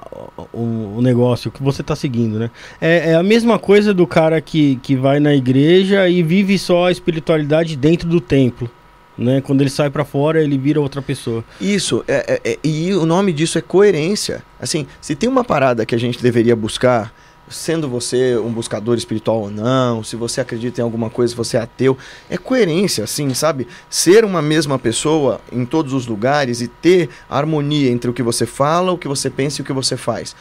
o, 0.53 0.95
o 0.97 1.01
negócio 1.01 1.51
que 1.51 1.61
você 1.61 1.83
tá 1.83 1.95
seguindo, 1.95 2.39
né? 2.39 2.49
É, 2.79 3.11
é 3.11 3.15
a 3.15 3.23
mesma 3.23 3.59
coisa 3.59 3.93
do 3.93 4.07
cara 4.07 4.39
que, 4.41 4.77
que 4.81 4.95
vai 4.95 5.19
na 5.19 5.33
igreja 5.35 6.07
e 6.07 6.23
vive 6.23 6.57
só 6.57 6.87
a 6.87 6.91
espiritualidade 6.91 7.75
dentro 7.75 8.07
do 8.07 8.21
templo. 8.21 8.69
Né? 9.17 9.41
Quando 9.41 9.61
ele 9.61 9.69
sai 9.69 9.89
pra 9.89 10.05
fora, 10.05 10.41
ele 10.41 10.57
vira 10.57 10.79
outra 10.81 11.01
pessoa. 11.01 11.43
Isso, 11.59 12.03
é, 12.07 12.39
é- 12.45 12.51
é- 12.53 12.59
e 12.63 12.93
o 12.93 13.05
nome 13.05 13.31
disso 13.33 13.57
é 13.57 13.61
coerência. 13.61 14.41
Assim, 14.59 14.87
se 15.01 15.15
tem 15.15 15.29
uma 15.29 15.43
parada 15.43 15.85
que 15.85 15.93
a 15.93 15.97
gente 15.99 16.21
deveria 16.23 16.55
buscar, 16.55 17.13
sendo 17.51 17.87
você 17.89 18.37
um 18.37 18.51
buscador 18.51 18.97
espiritual 18.97 19.41
ou 19.41 19.51
não, 19.51 20.03
se 20.03 20.15
você 20.15 20.41
acredita 20.41 20.81
em 20.81 20.83
alguma 20.83 21.09
coisa, 21.09 21.31
se 21.31 21.37
você 21.37 21.57
é 21.57 21.61
ateu, 21.61 21.97
é 22.29 22.37
coerência, 22.37 23.03
assim, 23.03 23.33
sabe? 23.33 23.67
Ser 23.89 24.25
uma 24.25 24.41
mesma 24.41 24.79
pessoa 24.79 25.39
em 25.51 25.65
todos 25.65 25.93
os 25.93 26.07
lugares 26.07 26.61
e 26.61 26.67
ter 26.67 27.09
harmonia 27.29 27.91
entre 27.91 28.09
o 28.09 28.13
que 28.13 28.23
você 28.23 28.45
fala, 28.45 28.91
o 28.91 28.97
que 28.97 29.07
você 29.07 29.29
pensa 29.29 29.59
e 29.59 29.63
o 29.63 29.65
que 29.65 29.73
você 29.73 29.95
faz. 29.97 30.35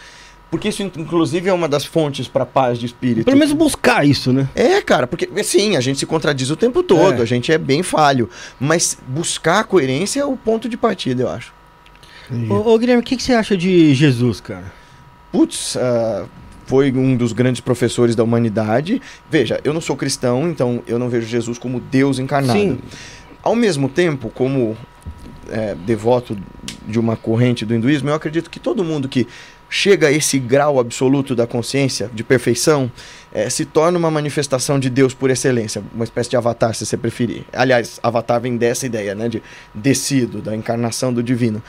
Porque 0.50 0.68
isso, 0.68 0.82
inclusive, 0.82 1.48
é 1.48 1.52
uma 1.52 1.68
das 1.68 1.84
fontes 1.84 2.26
para 2.26 2.44
paz 2.44 2.76
de 2.76 2.84
espírito. 2.86 3.24
Pelo 3.24 3.36
menos 3.36 3.52
buscar 3.52 4.04
isso, 4.04 4.32
né? 4.32 4.48
É, 4.54 4.82
cara, 4.82 5.06
porque 5.06 5.28
sim, 5.44 5.76
a 5.76 5.80
gente 5.80 6.00
se 6.00 6.06
contradiz 6.06 6.50
o 6.50 6.56
tempo 6.56 6.82
todo, 6.82 7.20
É. 7.20 7.22
a 7.22 7.24
gente 7.24 7.52
é 7.52 7.58
bem 7.58 7.84
falho. 7.84 8.28
Mas 8.58 8.98
buscar 9.06 9.60
a 9.60 9.64
coerência 9.64 10.20
é 10.20 10.24
o 10.24 10.36
ponto 10.36 10.68
de 10.68 10.76
partida, 10.76 11.22
eu 11.22 11.28
acho. 11.28 11.52
Ô, 12.48 12.72
ô, 12.72 12.78
Guilherme, 12.78 13.00
o 13.00 13.04
que, 13.04 13.16
que 13.16 13.22
você 13.22 13.32
acha 13.32 13.56
de 13.56 13.94
Jesus, 13.94 14.40
cara? 14.40 14.72
Putz, 15.30 15.76
ah, 15.76 16.26
foi 16.70 16.92
um 16.92 17.16
dos 17.16 17.32
grandes 17.32 17.60
professores 17.60 18.14
da 18.14 18.22
humanidade. 18.22 19.02
Veja, 19.28 19.60
eu 19.64 19.74
não 19.74 19.80
sou 19.80 19.96
cristão, 19.96 20.48
então 20.48 20.84
eu 20.86 21.00
não 21.00 21.08
vejo 21.08 21.26
Jesus 21.26 21.58
como 21.58 21.80
Deus 21.80 22.20
encarnado. 22.20 22.60
Sim. 22.60 22.78
Ao 23.42 23.56
mesmo 23.56 23.88
tempo, 23.88 24.30
como 24.32 24.76
é, 25.50 25.74
devoto 25.84 26.38
de 26.86 26.96
uma 26.96 27.16
corrente 27.16 27.66
do 27.66 27.74
hinduísmo, 27.74 28.08
eu 28.08 28.14
acredito 28.14 28.48
que 28.48 28.60
todo 28.60 28.84
mundo 28.84 29.08
que 29.08 29.26
chega 29.68 30.06
a 30.06 30.12
esse 30.12 30.38
grau 30.38 30.78
absoluto 30.78 31.34
da 31.34 31.44
consciência, 31.44 32.08
de 32.14 32.22
perfeição, 32.22 32.88
é, 33.32 33.50
se 33.50 33.64
torna 33.64 33.98
uma 33.98 34.10
manifestação 34.10 34.78
de 34.78 34.88
Deus 34.88 35.12
por 35.12 35.28
excelência, 35.28 35.82
uma 35.92 36.04
espécie 36.04 36.30
de 36.30 36.36
avatar, 36.36 36.72
se 36.72 36.86
você 36.86 36.96
preferir. 36.96 37.42
Aliás, 37.52 37.98
avatar 38.00 38.40
vem 38.40 38.56
dessa 38.56 38.86
ideia, 38.86 39.12
né, 39.12 39.28
de 39.28 39.42
descido, 39.74 40.40
da 40.40 40.54
encarnação 40.54 41.12
do 41.12 41.20
divino. 41.20 41.60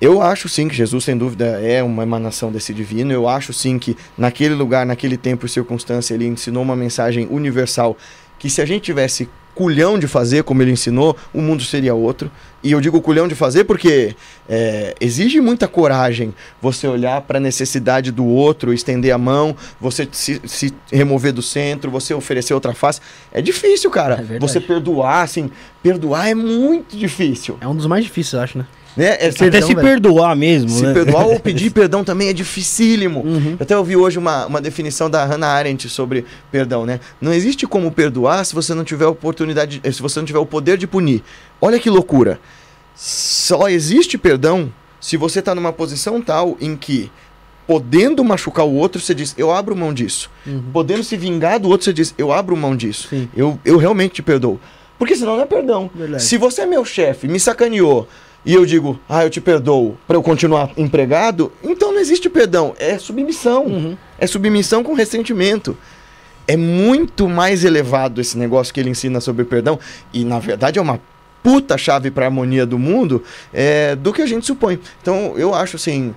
Eu 0.00 0.22
acho 0.22 0.48
sim 0.48 0.68
que 0.68 0.74
Jesus, 0.74 1.04
sem 1.04 1.16
dúvida, 1.16 1.60
é 1.60 1.82
uma 1.82 2.04
emanação 2.04 2.52
desse 2.52 2.72
divino. 2.72 3.12
Eu 3.12 3.28
acho 3.28 3.52
sim 3.52 3.78
que 3.78 3.96
naquele 4.16 4.54
lugar, 4.54 4.86
naquele 4.86 5.16
tempo 5.16 5.44
e 5.44 5.48
circunstância, 5.48 6.14
ele 6.14 6.26
ensinou 6.26 6.62
uma 6.62 6.76
mensagem 6.76 7.26
universal 7.30 7.96
que 8.38 8.48
se 8.48 8.62
a 8.62 8.64
gente 8.64 8.82
tivesse 8.82 9.28
culhão 9.58 9.98
de 9.98 10.06
fazer 10.06 10.44
como 10.44 10.62
ele 10.62 10.70
ensinou, 10.70 11.16
o 11.34 11.42
mundo 11.42 11.64
seria 11.64 11.92
outro. 11.92 12.30
E 12.62 12.70
eu 12.70 12.80
digo 12.80 13.00
culhão 13.00 13.26
de 13.26 13.34
fazer 13.34 13.64
porque 13.64 14.14
é, 14.48 14.94
exige 15.00 15.40
muita 15.40 15.66
coragem 15.66 16.32
você 16.62 16.86
olhar 16.86 17.20
para 17.22 17.38
a 17.38 17.40
necessidade 17.40 18.12
do 18.12 18.24
outro, 18.24 18.72
estender 18.72 19.12
a 19.12 19.18
mão, 19.18 19.56
você 19.80 20.08
se, 20.12 20.40
se 20.44 20.72
remover 20.92 21.32
do 21.32 21.42
centro, 21.42 21.90
você 21.90 22.14
oferecer 22.14 22.54
outra 22.54 22.72
face. 22.72 23.00
É 23.32 23.42
difícil, 23.42 23.90
cara. 23.90 24.24
É 24.30 24.38
você 24.38 24.60
perdoar, 24.60 25.22
assim, 25.22 25.50
perdoar 25.82 26.28
é 26.28 26.36
muito 26.36 26.96
difícil. 26.96 27.58
É 27.60 27.66
um 27.66 27.74
dos 27.74 27.86
mais 27.86 28.04
difíceis, 28.04 28.34
eu 28.34 28.40
acho, 28.40 28.58
né? 28.58 28.66
Né? 28.98 29.16
É, 29.20 29.28
Até 29.28 29.30
Perdão, 29.30 29.62
se 29.62 29.74
velho. 29.74 29.86
perdoar 29.86 30.34
mesmo, 30.34 30.70
se 30.70 30.82
né? 30.82 30.92
perdoar 30.92 31.26
ou 31.26 31.38
pedir 31.40 31.70
perdão 31.70 32.02
também 32.02 32.28
é 32.28 32.32
dificílimo. 32.32 33.20
Uhum. 33.20 33.50
Eu 33.52 33.58
até 33.60 33.78
ouvi 33.78 33.96
hoje 33.96 34.18
uma, 34.18 34.46
uma 34.46 34.60
definição 34.60 35.08
da 35.08 35.24
Hannah 35.24 35.46
Arendt 35.46 35.88
sobre 35.88 36.26
perdão, 36.50 36.84
né? 36.84 36.98
Não 37.20 37.32
existe 37.32 37.64
como 37.64 37.92
perdoar 37.92 38.44
se 38.44 38.54
você 38.54 38.74
não 38.74 38.82
tiver 38.82 39.06
oportunidade, 39.06 39.80
eh, 39.84 39.92
se 39.92 40.02
você 40.02 40.18
não 40.18 40.26
tiver 40.26 40.40
o 40.40 40.46
poder 40.46 40.76
de 40.76 40.88
punir. 40.88 41.22
Olha 41.60 41.78
que 41.78 41.88
loucura. 41.88 42.40
Só 42.96 43.68
existe 43.68 44.18
perdão 44.18 44.72
se 45.00 45.16
você 45.16 45.38
está 45.38 45.54
numa 45.54 45.72
posição 45.72 46.20
tal 46.20 46.56
em 46.60 46.74
que, 46.74 47.08
podendo 47.68 48.24
machucar 48.24 48.66
o 48.66 48.74
outro, 48.74 49.00
você 49.00 49.14
diz, 49.14 49.32
eu 49.38 49.52
abro 49.52 49.76
mão 49.76 49.94
disso. 49.94 50.28
Uhum. 50.44 50.64
Podendo 50.72 51.04
se 51.04 51.16
vingar 51.16 51.60
do 51.60 51.68
outro, 51.68 51.84
você 51.84 51.92
diz, 51.92 52.12
eu 52.18 52.32
abro 52.32 52.56
mão 52.56 52.74
disso. 52.74 53.06
Sim. 53.10 53.28
Eu, 53.36 53.58
eu 53.64 53.76
realmente 53.76 54.14
te 54.14 54.22
perdoo. 54.22 54.58
Porque 54.98 55.14
senão 55.14 55.36
não 55.36 55.44
é 55.44 55.46
perdão. 55.46 55.88
Verdade. 55.94 56.24
Se 56.24 56.36
você 56.36 56.62
é 56.62 56.66
meu 56.66 56.84
chefe, 56.84 57.28
me 57.28 57.38
sacaneou, 57.38 58.08
e 58.48 58.54
eu 58.54 58.64
digo, 58.64 58.98
ah, 59.06 59.24
eu 59.24 59.28
te 59.28 59.42
perdoo 59.42 59.98
para 60.06 60.16
eu 60.16 60.22
continuar 60.22 60.70
empregado, 60.74 61.52
então 61.62 61.92
não 61.92 62.00
existe 62.00 62.30
perdão, 62.30 62.74
é 62.78 62.98
submissão. 62.98 63.66
Uhum. 63.66 63.96
É 64.18 64.26
submissão 64.26 64.82
com 64.82 64.94
ressentimento. 64.94 65.76
É 66.46 66.56
muito 66.56 67.28
mais 67.28 67.62
elevado 67.62 68.22
esse 68.22 68.38
negócio 68.38 68.72
que 68.72 68.80
ele 68.80 68.88
ensina 68.88 69.20
sobre 69.20 69.44
perdão, 69.44 69.78
e 70.14 70.24
na 70.24 70.38
verdade 70.38 70.78
é 70.78 70.82
uma 70.82 70.98
puta 71.42 71.76
chave 71.76 72.10
para 72.10 72.24
a 72.24 72.28
harmonia 72.28 72.64
do 72.64 72.78
mundo, 72.78 73.22
é, 73.52 73.94
do 73.94 74.14
que 74.14 74.22
a 74.22 74.26
gente 74.26 74.46
supõe. 74.46 74.80
Então 75.02 75.34
eu 75.36 75.54
acho 75.54 75.76
assim 75.76 76.14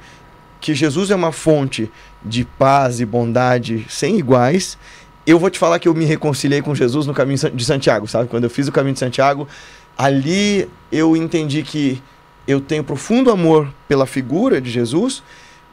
que 0.61 0.73
Jesus 0.73 1.11
é 1.11 1.15
uma 1.15 1.33
fonte 1.33 1.91
de 2.23 2.45
paz 2.45 3.01
e 3.01 3.05
bondade 3.05 3.85
sem 3.89 4.17
iguais. 4.17 4.77
Eu 5.27 5.37
vou 5.37 5.49
te 5.49 5.59
falar 5.59 5.79
que 5.79 5.87
eu 5.89 5.93
me 5.93 6.05
reconciliei 6.05 6.61
com 6.61 6.73
Jesus 6.73 7.05
no 7.05 7.13
caminho 7.13 7.51
de 7.53 7.65
Santiago, 7.65 8.07
sabe? 8.07 8.29
Quando 8.29 8.45
eu 8.45 8.49
fiz 8.49 8.69
o 8.69 8.71
caminho 8.71 8.93
de 8.93 8.99
Santiago, 8.99 9.49
ali 9.97 10.69
eu 10.89 11.17
entendi 11.17 11.61
que 11.61 12.01
eu 12.47 12.59
tenho 12.59 12.83
profundo 12.83 13.31
amor 13.31 13.67
pela 13.87 14.05
figura 14.05 14.59
de 14.59 14.69
Jesus, 14.69 15.23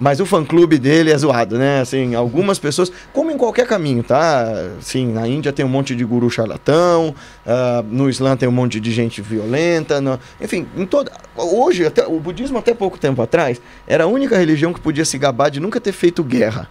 mas 0.00 0.20
o 0.20 0.26
fã-clube 0.26 0.78
dele 0.78 1.10
é 1.10 1.18
zoado, 1.18 1.58
né? 1.58 1.80
Assim, 1.80 2.14
algumas 2.14 2.56
pessoas, 2.58 2.92
como 3.12 3.32
em 3.32 3.36
qualquer 3.36 3.66
caminho, 3.66 4.04
tá? 4.04 4.44
Assim, 4.78 5.12
na 5.12 5.26
Índia 5.26 5.52
tem 5.52 5.64
um 5.64 5.68
monte 5.68 5.96
de 5.96 6.04
guru 6.04 6.30
charlatão, 6.30 7.12
ah, 7.44 7.82
no 7.90 8.08
Islã 8.08 8.36
tem 8.36 8.48
um 8.48 8.52
monte 8.52 8.78
de 8.78 8.92
gente 8.92 9.20
violenta, 9.20 10.00
no- 10.00 10.20
enfim, 10.40 10.68
em 10.76 10.86
toda... 10.86 11.10
Hoje, 11.36 11.84
até, 11.84 12.06
o 12.06 12.20
budismo 12.20 12.58
até 12.58 12.72
pouco 12.74 12.96
tempo 12.96 13.20
atrás, 13.20 13.60
era 13.88 14.04
a 14.04 14.06
única 14.06 14.38
religião 14.38 14.72
que 14.72 14.80
podia 14.80 15.04
se 15.04 15.18
gabar 15.18 15.50
de 15.50 15.58
nunca 15.58 15.80
ter 15.80 15.92
feito 15.92 16.22
guerra. 16.22 16.68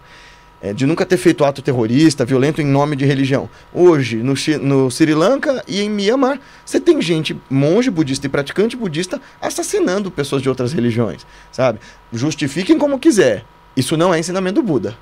É, 0.60 0.72
de 0.72 0.86
nunca 0.86 1.06
ter 1.06 1.16
feito 1.16 1.44
ato 1.44 1.62
terrorista, 1.62 2.24
violento 2.24 2.60
em 2.60 2.66
nome 2.66 2.96
de 2.96 3.04
religião. 3.04 3.48
Hoje, 3.72 4.16
no, 4.16 4.34
no 4.60 4.90
Sri 4.90 5.14
Lanka 5.14 5.62
e 5.68 5.80
em 5.80 5.88
Myanmar, 5.88 6.40
você 6.64 6.80
tem 6.80 7.00
gente, 7.00 7.40
monge 7.48 7.90
budista 7.90 8.26
e 8.26 8.28
praticante 8.28 8.76
budista, 8.76 9.20
assassinando 9.40 10.10
pessoas 10.10 10.42
de 10.42 10.48
outras 10.48 10.72
religiões, 10.72 11.26
sabe? 11.52 11.78
Justifiquem 12.12 12.76
como 12.78 12.98
quiser. 12.98 13.44
Isso 13.76 13.96
não 13.96 14.12
é 14.12 14.18
ensinamento 14.18 14.60
do 14.60 14.66
Buda. 14.66 14.96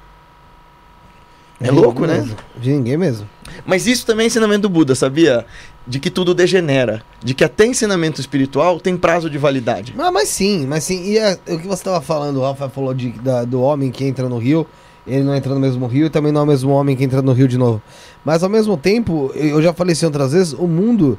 É 1.59 1.71
louco, 1.71 2.05
né? 2.07 2.19
mesmo. 2.19 2.37
De 2.59 2.71
ninguém 2.71 2.99
mesmo. 2.99 3.27
Mas 3.65 3.87
isso 3.87 4.05
também 4.05 4.25
é 4.25 4.27
ensinamento 4.27 4.63
do 4.63 4.69
Buda, 4.69 4.95
sabia? 4.95 5.47
De 5.87 5.99
que 5.99 6.11
tudo 6.11 6.35
degenera. 6.35 7.03
De 7.25 7.33
que 7.33 7.43
até 7.43 7.65
ensinamento 7.65 8.21
espiritual 8.21 8.79
tem 8.79 8.95
prazo 8.95 9.31
de 9.31 9.39
validade. 9.39 9.95
Mas, 9.97 10.13
mas 10.13 10.29
sim, 10.29 10.67
mas 10.67 10.85
sim. 10.85 11.03
E 11.05 11.17
é, 11.19 11.39
o 11.49 11.59
que 11.59 11.67
você 11.67 11.81
estava 11.81 12.03
falando, 12.03 12.41
o 12.41 12.43
Rafa 12.43 12.69
falou 12.69 12.93
de, 12.93 13.09
da- 13.13 13.45
do 13.45 13.63
homem 13.63 13.91
que 13.91 14.05
entra 14.05 14.29
no 14.29 14.37
rio, 14.37 14.67
ele 15.07 15.23
não 15.23 15.35
entra 15.35 15.53
no 15.55 15.61
mesmo 15.61 15.87
rio 15.87 16.07
e 16.07 16.11
também 16.11 16.33
não 16.33 16.41
é 16.43 16.45
o 16.45 16.47
mesmo 16.47 16.71
homem 16.71 16.97
que 16.97 17.05
entra 17.05 17.23
no 17.23 17.33
rio 17.33 17.47
de 17.49 17.57
novo. 17.59 17.81
Mas 18.25 18.43
ao 18.43 18.49
mesmo 18.49 18.77
tempo, 18.77 19.31
eu 19.35 19.63
já 19.63 19.73
falei 19.73 19.93
isso 19.93 20.05
outras 20.07 20.33
vezes, 20.33 20.53
o 20.53 20.67
mundo 20.67 21.19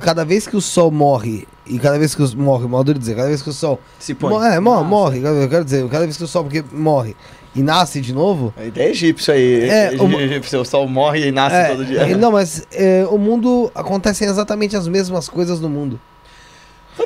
Cada 0.00 0.24
vez 0.24 0.48
que 0.48 0.56
o 0.56 0.60
sol 0.60 0.90
morre, 0.90 1.46
e 1.64 1.78
cada 1.78 1.96
vez 1.96 2.12
que 2.12 2.20
o 2.20 2.36
morre, 2.36 2.66
de 2.92 2.98
dizer, 2.98 3.14
cada 3.14 3.28
vez 3.28 3.40
que 3.40 3.50
o 3.50 3.52
sol. 3.52 3.78
Se 4.00 4.16
mo- 4.20 4.42
é, 4.42 4.58
mo- 4.58 4.82
morre, 4.82 5.20
eu 5.24 5.48
quero 5.48 5.64
dizer, 5.64 5.88
cada 5.88 6.04
vez 6.06 6.16
que 6.16 6.24
o 6.24 6.26
sol 6.26 6.42
porque 6.42 6.64
morre 6.72 7.14
e 7.54 7.62
nasce 7.62 8.00
de 8.00 8.12
novo. 8.12 8.52
A 8.56 8.64
ideia 8.64 8.88
é 8.88 8.90
egípcio 8.90 9.32
aí. 9.32 9.70
É, 9.70 9.94
É, 9.94 10.02
uma- 10.02 10.20
egípcio, 10.20 10.60
o 10.60 10.64
sol 10.64 10.88
morre 10.88 11.28
e 11.28 11.30
nasce 11.30 11.54
é, 11.54 11.64
todo 11.68 11.84
dia. 11.84 12.00
é, 12.00 12.16
não, 12.16 12.32
mas 12.32 12.66
é, 12.72 13.06
o 13.08 13.16
mundo 13.16 13.70
acontecem 13.72 14.26
exatamente 14.26 14.76
as 14.76 14.88
mesmas 14.88 15.28
coisas 15.28 15.60
no 15.60 15.68
mundo. 15.68 16.00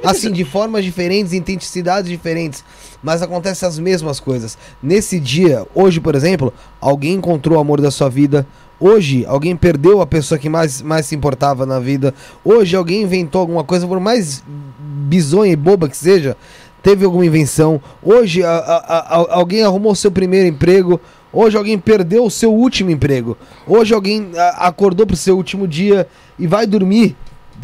Assim, 0.02 0.32
de 0.32 0.44
formas 0.44 0.84
diferentes, 0.84 1.32
intensidades 1.32 2.10
diferentes, 2.10 2.64
mas 3.02 3.22
acontecem 3.22 3.68
as 3.68 3.78
mesmas 3.78 4.18
coisas. 4.18 4.58
Nesse 4.82 5.20
dia, 5.20 5.66
hoje, 5.74 6.00
por 6.00 6.14
exemplo, 6.14 6.52
alguém 6.80 7.14
encontrou 7.14 7.56
o 7.56 7.60
amor 7.60 7.80
da 7.80 7.90
sua 7.90 8.08
vida. 8.08 8.46
Hoje, 8.80 9.24
alguém 9.26 9.54
perdeu 9.54 10.00
a 10.00 10.06
pessoa 10.06 10.38
que 10.38 10.48
mais, 10.48 10.82
mais 10.82 11.06
se 11.06 11.14
importava 11.14 11.64
na 11.64 11.78
vida. 11.78 12.12
Hoje, 12.44 12.74
alguém 12.76 13.02
inventou 13.02 13.40
alguma 13.40 13.62
coisa, 13.62 13.86
por 13.86 14.00
mais 14.00 14.42
bizonha 15.06 15.52
e 15.52 15.56
boba 15.56 15.88
que 15.88 15.96
seja, 15.96 16.36
teve 16.82 17.04
alguma 17.04 17.24
invenção. 17.24 17.80
Hoje, 18.02 18.42
a- 18.42 18.50
a- 18.50 18.98
a- 19.20 19.26
alguém 19.38 19.62
arrumou 19.62 19.94
seu 19.94 20.10
primeiro 20.10 20.48
emprego. 20.48 21.00
Hoje, 21.32 21.56
alguém 21.56 21.78
perdeu 21.78 22.24
o 22.24 22.30
seu 22.30 22.52
último 22.52 22.90
emprego. 22.90 23.36
Hoje, 23.66 23.94
alguém 23.94 24.30
acordou 24.58 25.06
pro 25.06 25.16
seu 25.16 25.36
último 25.36 25.68
dia 25.68 26.06
e 26.38 26.46
vai 26.46 26.66
dormir. 26.66 27.16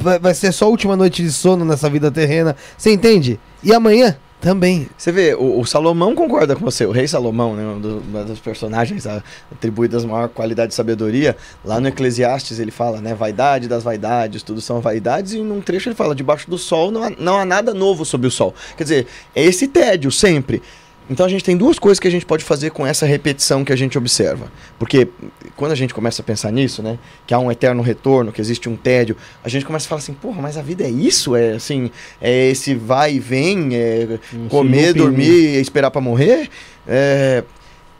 Vai, 0.02 0.34
ser 0.34 0.52
só 0.52 0.66
a 0.66 0.68
última 0.68 0.96
noite 0.96 1.22
de 1.22 1.30
sono 1.30 1.64
nessa 1.64 1.88
vida 1.88 2.10
terrena. 2.10 2.56
Você 2.76 2.92
entende? 2.92 3.38
E 3.62 3.72
amanhã 3.72 4.16
também. 4.40 4.88
Você 4.96 5.12
vê, 5.12 5.34
o, 5.34 5.60
o 5.60 5.66
Salomão 5.66 6.14
concorda 6.14 6.56
com 6.56 6.64
você, 6.64 6.86
o 6.86 6.90
rei 6.90 7.06
Salomão, 7.06 7.54
né, 7.54 7.62
um 7.62 7.78
dos 8.24 8.40
personagens 8.40 9.06
atribuídas 9.52 10.04
maior 10.04 10.28
qualidade 10.28 10.70
de 10.70 10.74
sabedoria, 10.74 11.36
lá 11.62 11.78
no 11.78 11.88
Eclesiastes 11.88 12.58
ele 12.58 12.70
fala, 12.70 13.00
né, 13.00 13.14
vaidade 13.14 13.68
das 13.68 13.82
vaidades, 13.82 14.42
tudo 14.42 14.60
são 14.60 14.80
vaidades, 14.80 15.34
e 15.34 15.42
num 15.42 15.60
trecho 15.60 15.90
ele 15.90 15.94
fala, 15.94 16.14
debaixo 16.14 16.48
do 16.48 16.56
sol 16.56 16.90
não 16.90 17.04
há, 17.04 17.10
não 17.18 17.38
há 17.38 17.44
nada 17.44 17.74
novo 17.74 18.04
sob 18.04 18.26
o 18.26 18.30
sol. 18.30 18.54
Quer 18.76 18.84
dizer, 18.84 19.06
é 19.34 19.44
esse 19.44 19.68
tédio 19.68 20.10
sempre. 20.10 20.62
Então 21.10 21.26
a 21.26 21.28
gente 21.28 21.42
tem 21.42 21.56
duas 21.56 21.76
coisas 21.76 21.98
que 21.98 22.06
a 22.06 22.10
gente 22.10 22.24
pode 22.24 22.44
fazer 22.44 22.70
com 22.70 22.86
essa 22.86 23.04
repetição 23.04 23.64
que 23.64 23.72
a 23.72 23.76
gente 23.76 23.98
observa. 23.98 24.50
Porque 24.78 25.08
quando 25.56 25.72
a 25.72 25.74
gente 25.74 25.92
começa 25.92 26.22
a 26.22 26.24
pensar 26.24 26.52
nisso, 26.52 26.84
né, 26.84 27.00
que 27.26 27.34
há 27.34 27.38
um 27.40 27.50
eterno 27.50 27.82
retorno, 27.82 28.30
que 28.30 28.40
existe 28.40 28.68
um 28.68 28.76
tédio, 28.76 29.16
a 29.42 29.48
gente 29.48 29.66
começa 29.66 29.86
a 29.86 29.88
falar 29.88 29.98
assim, 29.98 30.14
porra, 30.14 30.40
mas 30.40 30.56
a 30.56 30.62
vida 30.62 30.84
é 30.84 30.88
isso? 30.88 31.34
É 31.34 31.54
assim, 31.54 31.90
é 32.20 32.50
esse 32.50 32.76
vai 32.76 33.14
e 33.14 33.18
vem, 33.18 33.74
é 33.74 34.20
Um 34.32 34.46
comer, 34.46 34.94
dormir 34.94 35.56
e 35.56 35.60
esperar 35.60 35.90
pra 35.90 36.00
morrer? 36.00 36.48
É, 36.86 37.42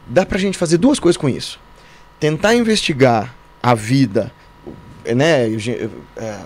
dá 0.07 0.25
pra 0.25 0.39
gente 0.39 0.57
fazer 0.57 0.79
duas 0.79 1.01
coisas 1.01 1.17
com 1.17 1.29
isso. 1.29 1.59
Tentar 2.21 2.55
investigar 2.55 3.35
a 3.61 3.75
vida, 3.75 4.33
né, 5.05 5.49
é, 6.17 6.39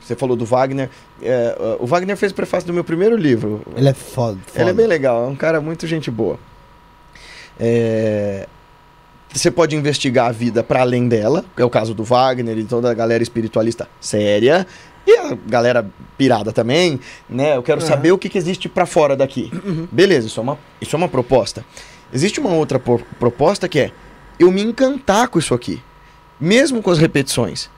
você 0.00 0.16
falou 0.16 0.34
do 0.34 0.46
Wagner, 0.46 0.88
é, 1.22 1.76
o 1.78 1.86
Wagner 1.86 2.16
fez 2.16 2.32
o 2.32 2.34
prefácio 2.34 2.66
do 2.66 2.72
meu 2.72 2.84
primeiro 2.84 3.16
livro, 3.16 3.62
Ele 3.76 3.88
é 3.88 3.94
foda. 3.94 4.38
foda. 4.46 4.60
ele 4.60 4.70
é 4.70 4.72
bem 4.72 4.86
legal, 4.86 5.24
é 5.24 5.26
um 5.28 5.36
cara 5.36 5.60
muito 5.60 5.86
gente 5.86 6.10
boa. 6.10 6.38
É, 7.58 8.46
Você 9.32 9.50
pode 9.50 9.76
investigar 9.76 10.26
a 10.28 10.32
vida 10.32 10.62
para 10.62 10.80
além 10.80 11.06
dela, 11.08 11.44
é 11.56 11.64
o 11.64 11.70
caso 11.70 11.94
do 11.94 12.02
Wagner 12.02 12.58
e 12.58 12.64
toda 12.64 12.90
a 12.90 12.94
galera 12.94 13.22
espiritualista 13.22 13.88
séria. 14.00 14.66
E 15.06 15.16
a 15.16 15.36
galera 15.46 15.88
pirada 16.18 16.52
também, 16.52 17.00
né? 17.28 17.56
Eu 17.56 17.62
quero 17.62 17.80
Aham. 17.80 17.88
saber 17.88 18.12
o 18.12 18.18
que, 18.18 18.28
que 18.28 18.36
existe 18.36 18.68
para 18.68 18.84
fora 18.86 19.16
daqui. 19.16 19.50
Beleza, 19.90 20.26
isso 20.26 20.38
é, 20.40 20.42
uma, 20.42 20.58
isso 20.80 20.94
é 20.94 20.98
uma 20.98 21.08
proposta. 21.08 21.64
Existe 22.12 22.38
uma 22.38 22.50
outra 22.50 22.78
po- 22.78 23.00
proposta 23.18 23.66
que 23.68 23.78
é 23.78 23.92
eu 24.38 24.50
me 24.50 24.62
encantar 24.62 25.28
com 25.28 25.38
isso 25.38 25.54
aqui, 25.54 25.82
mesmo 26.40 26.82
com 26.82 26.90
as 26.90 26.98
repetições. 26.98 27.70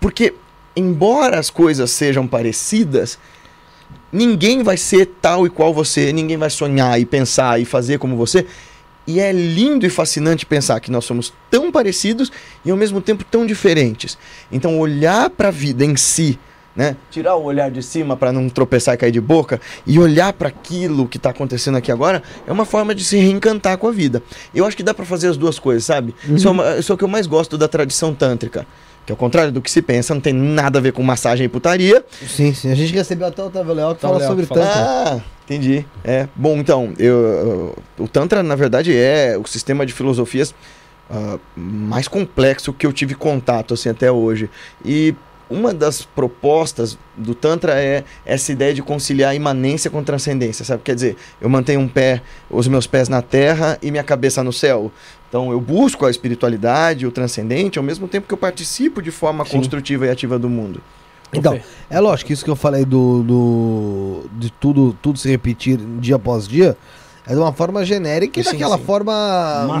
Porque, 0.00 0.32
embora 0.76 1.38
as 1.38 1.50
coisas 1.50 1.90
sejam 1.90 2.26
parecidas, 2.26 3.18
ninguém 4.12 4.62
vai 4.62 4.76
ser 4.76 5.06
tal 5.20 5.46
e 5.46 5.50
qual 5.50 5.72
você, 5.72 6.12
ninguém 6.12 6.36
vai 6.36 6.50
sonhar 6.50 7.00
e 7.00 7.04
pensar 7.04 7.60
e 7.60 7.64
fazer 7.64 7.98
como 7.98 8.16
você. 8.16 8.46
E 9.06 9.18
é 9.18 9.32
lindo 9.32 9.84
e 9.86 9.90
fascinante 9.90 10.46
pensar 10.46 10.78
que 10.80 10.90
nós 10.90 11.04
somos 11.04 11.32
tão 11.50 11.72
parecidos 11.72 12.30
e 12.64 12.70
ao 12.70 12.76
mesmo 12.76 13.00
tempo 13.00 13.24
tão 13.24 13.46
diferentes. 13.46 14.16
Então, 14.52 14.78
olhar 14.78 15.30
para 15.30 15.48
a 15.48 15.50
vida 15.50 15.84
em 15.84 15.96
si, 15.96 16.38
né? 16.76 16.96
Tirar 17.10 17.34
o 17.34 17.42
olhar 17.42 17.70
de 17.70 17.82
cima 17.82 18.16
para 18.16 18.30
não 18.30 18.48
tropeçar 18.48 18.94
e 18.94 18.98
cair 18.98 19.10
de 19.10 19.20
boca 19.20 19.60
e 19.84 19.98
olhar 19.98 20.32
para 20.32 20.48
aquilo 20.48 21.08
que 21.08 21.16
está 21.16 21.30
acontecendo 21.30 21.76
aqui 21.76 21.90
agora 21.90 22.22
é 22.46 22.52
uma 22.52 22.64
forma 22.64 22.94
de 22.94 23.04
se 23.04 23.16
reencantar 23.16 23.76
com 23.78 23.88
a 23.88 23.90
vida. 23.90 24.22
Eu 24.54 24.64
acho 24.64 24.76
que 24.76 24.82
dá 24.82 24.94
para 24.94 25.04
fazer 25.04 25.26
as 25.28 25.36
duas 25.36 25.58
coisas, 25.58 25.84
sabe? 25.84 26.14
Isso, 26.28 26.46
é 26.46 26.50
uma- 26.50 26.76
isso 26.76 26.92
é 26.92 26.94
o 26.94 26.98
que 26.98 27.02
eu 27.02 27.08
mais 27.08 27.26
gosto 27.26 27.58
da 27.58 27.66
tradição 27.66 28.14
tântrica. 28.14 28.64
Que 29.10 29.12
ao 29.12 29.16
contrário 29.16 29.50
do 29.50 29.60
que 29.60 29.68
se 29.68 29.82
pensa, 29.82 30.14
não 30.14 30.20
tem 30.20 30.32
nada 30.32 30.78
a 30.78 30.80
ver 30.82 30.92
com 30.92 31.02
massagem 31.02 31.44
e 31.46 31.48
putaria, 31.48 32.04
Sim, 32.28 32.54
sim. 32.54 32.70
A 32.70 32.76
gente 32.76 32.92
recebeu 32.92 33.26
até 33.26 33.42
o 33.42 33.46
Otávio 33.46 33.74
Leal 33.74 33.96
que 33.96 34.00
fala 34.00 34.18
Otávio 34.18 34.46
sobre 34.46 34.54
Leal 34.54 34.68
que 34.68 34.78
tanto. 34.78 34.88
Ah, 34.88 35.20
entendi. 35.44 35.84
É. 36.04 36.28
Bom, 36.36 36.58
então, 36.58 36.92
eu, 36.96 37.16
eu- 37.18 37.78
o 37.98 38.06
Tantra, 38.06 38.40
na 38.40 38.54
verdade, 38.54 38.96
é 38.96 39.36
o 39.36 39.44
sistema 39.48 39.84
de 39.84 39.92
filosofias 39.92 40.54
ah, 41.10 41.40
mais 41.56 42.06
complexo 42.06 42.72
que 42.72 42.86
eu 42.86 42.92
tive 42.92 43.16
contato 43.16 43.74
assim, 43.74 43.88
até 43.88 44.12
hoje. 44.12 44.48
E 44.84 45.12
uma 45.50 45.74
das 45.74 46.02
propostas 46.02 46.96
do 47.16 47.34
Tantra 47.34 47.72
é 47.82 48.04
essa 48.24 48.52
ideia 48.52 48.72
de 48.72 48.80
conciliar 48.80 49.34
imanência 49.34 49.90
com 49.90 50.04
transcendência, 50.04 50.64
sabe? 50.64 50.82
Quer 50.84 50.94
dizer, 50.94 51.16
eu 51.40 51.48
mantenho 51.48 51.80
um 51.80 51.88
pé, 51.88 52.22
os 52.48 52.68
meus 52.68 52.86
pés 52.86 53.08
na 53.08 53.20
terra 53.20 53.76
e 53.82 53.90
minha 53.90 54.04
cabeça 54.04 54.44
no 54.44 54.52
céu. 54.52 54.92
Então 55.30 55.50
eu 55.52 55.60
busco 55.60 56.04
a 56.04 56.10
espiritualidade, 56.10 57.06
o 57.06 57.12
transcendente, 57.12 57.78
ao 57.78 57.84
mesmo 57.84 58.06
tempo 58.06 58.26
que 58.26 58.34
eu 58.34 58.38
participo 58.38 59.00
de 59.00 59.10
forma 59.12 59.44
Sim. 59.46 59.52
construtiva 59.52 60.04
e 60.06 60.10
ativa 60.10 60.38
do 60.38 60.50
mundo. 60.50 60.82
Então, 61.32 61.60
é 61.88 62.00
lógico, 62.00 62.32
isso 62.32 62.44
que 62.44 62.50
eu 62.50 62.56
falei 62.56 62.84
do, 62.84 63.22
do 63.22 64.24
de 64.32 64.50
tudo, 64.50 64.96
tudo 65.00 65.16
se 65.16 65.28
repetir 65.30 65.78
dia 66.00 66.16
após 66.16 66.48
dia, 66.48 66.76
é 67.24 67.32
de 67.32 67.38
uma 67.38 67.52
forma 67.52 67.84
genérica 67.84 68.40
e 68.40 68.44
Sim, 68.44 68.50
daquela 68.50 68.76
sim. 68.76 68.84
forma 68.84 69.12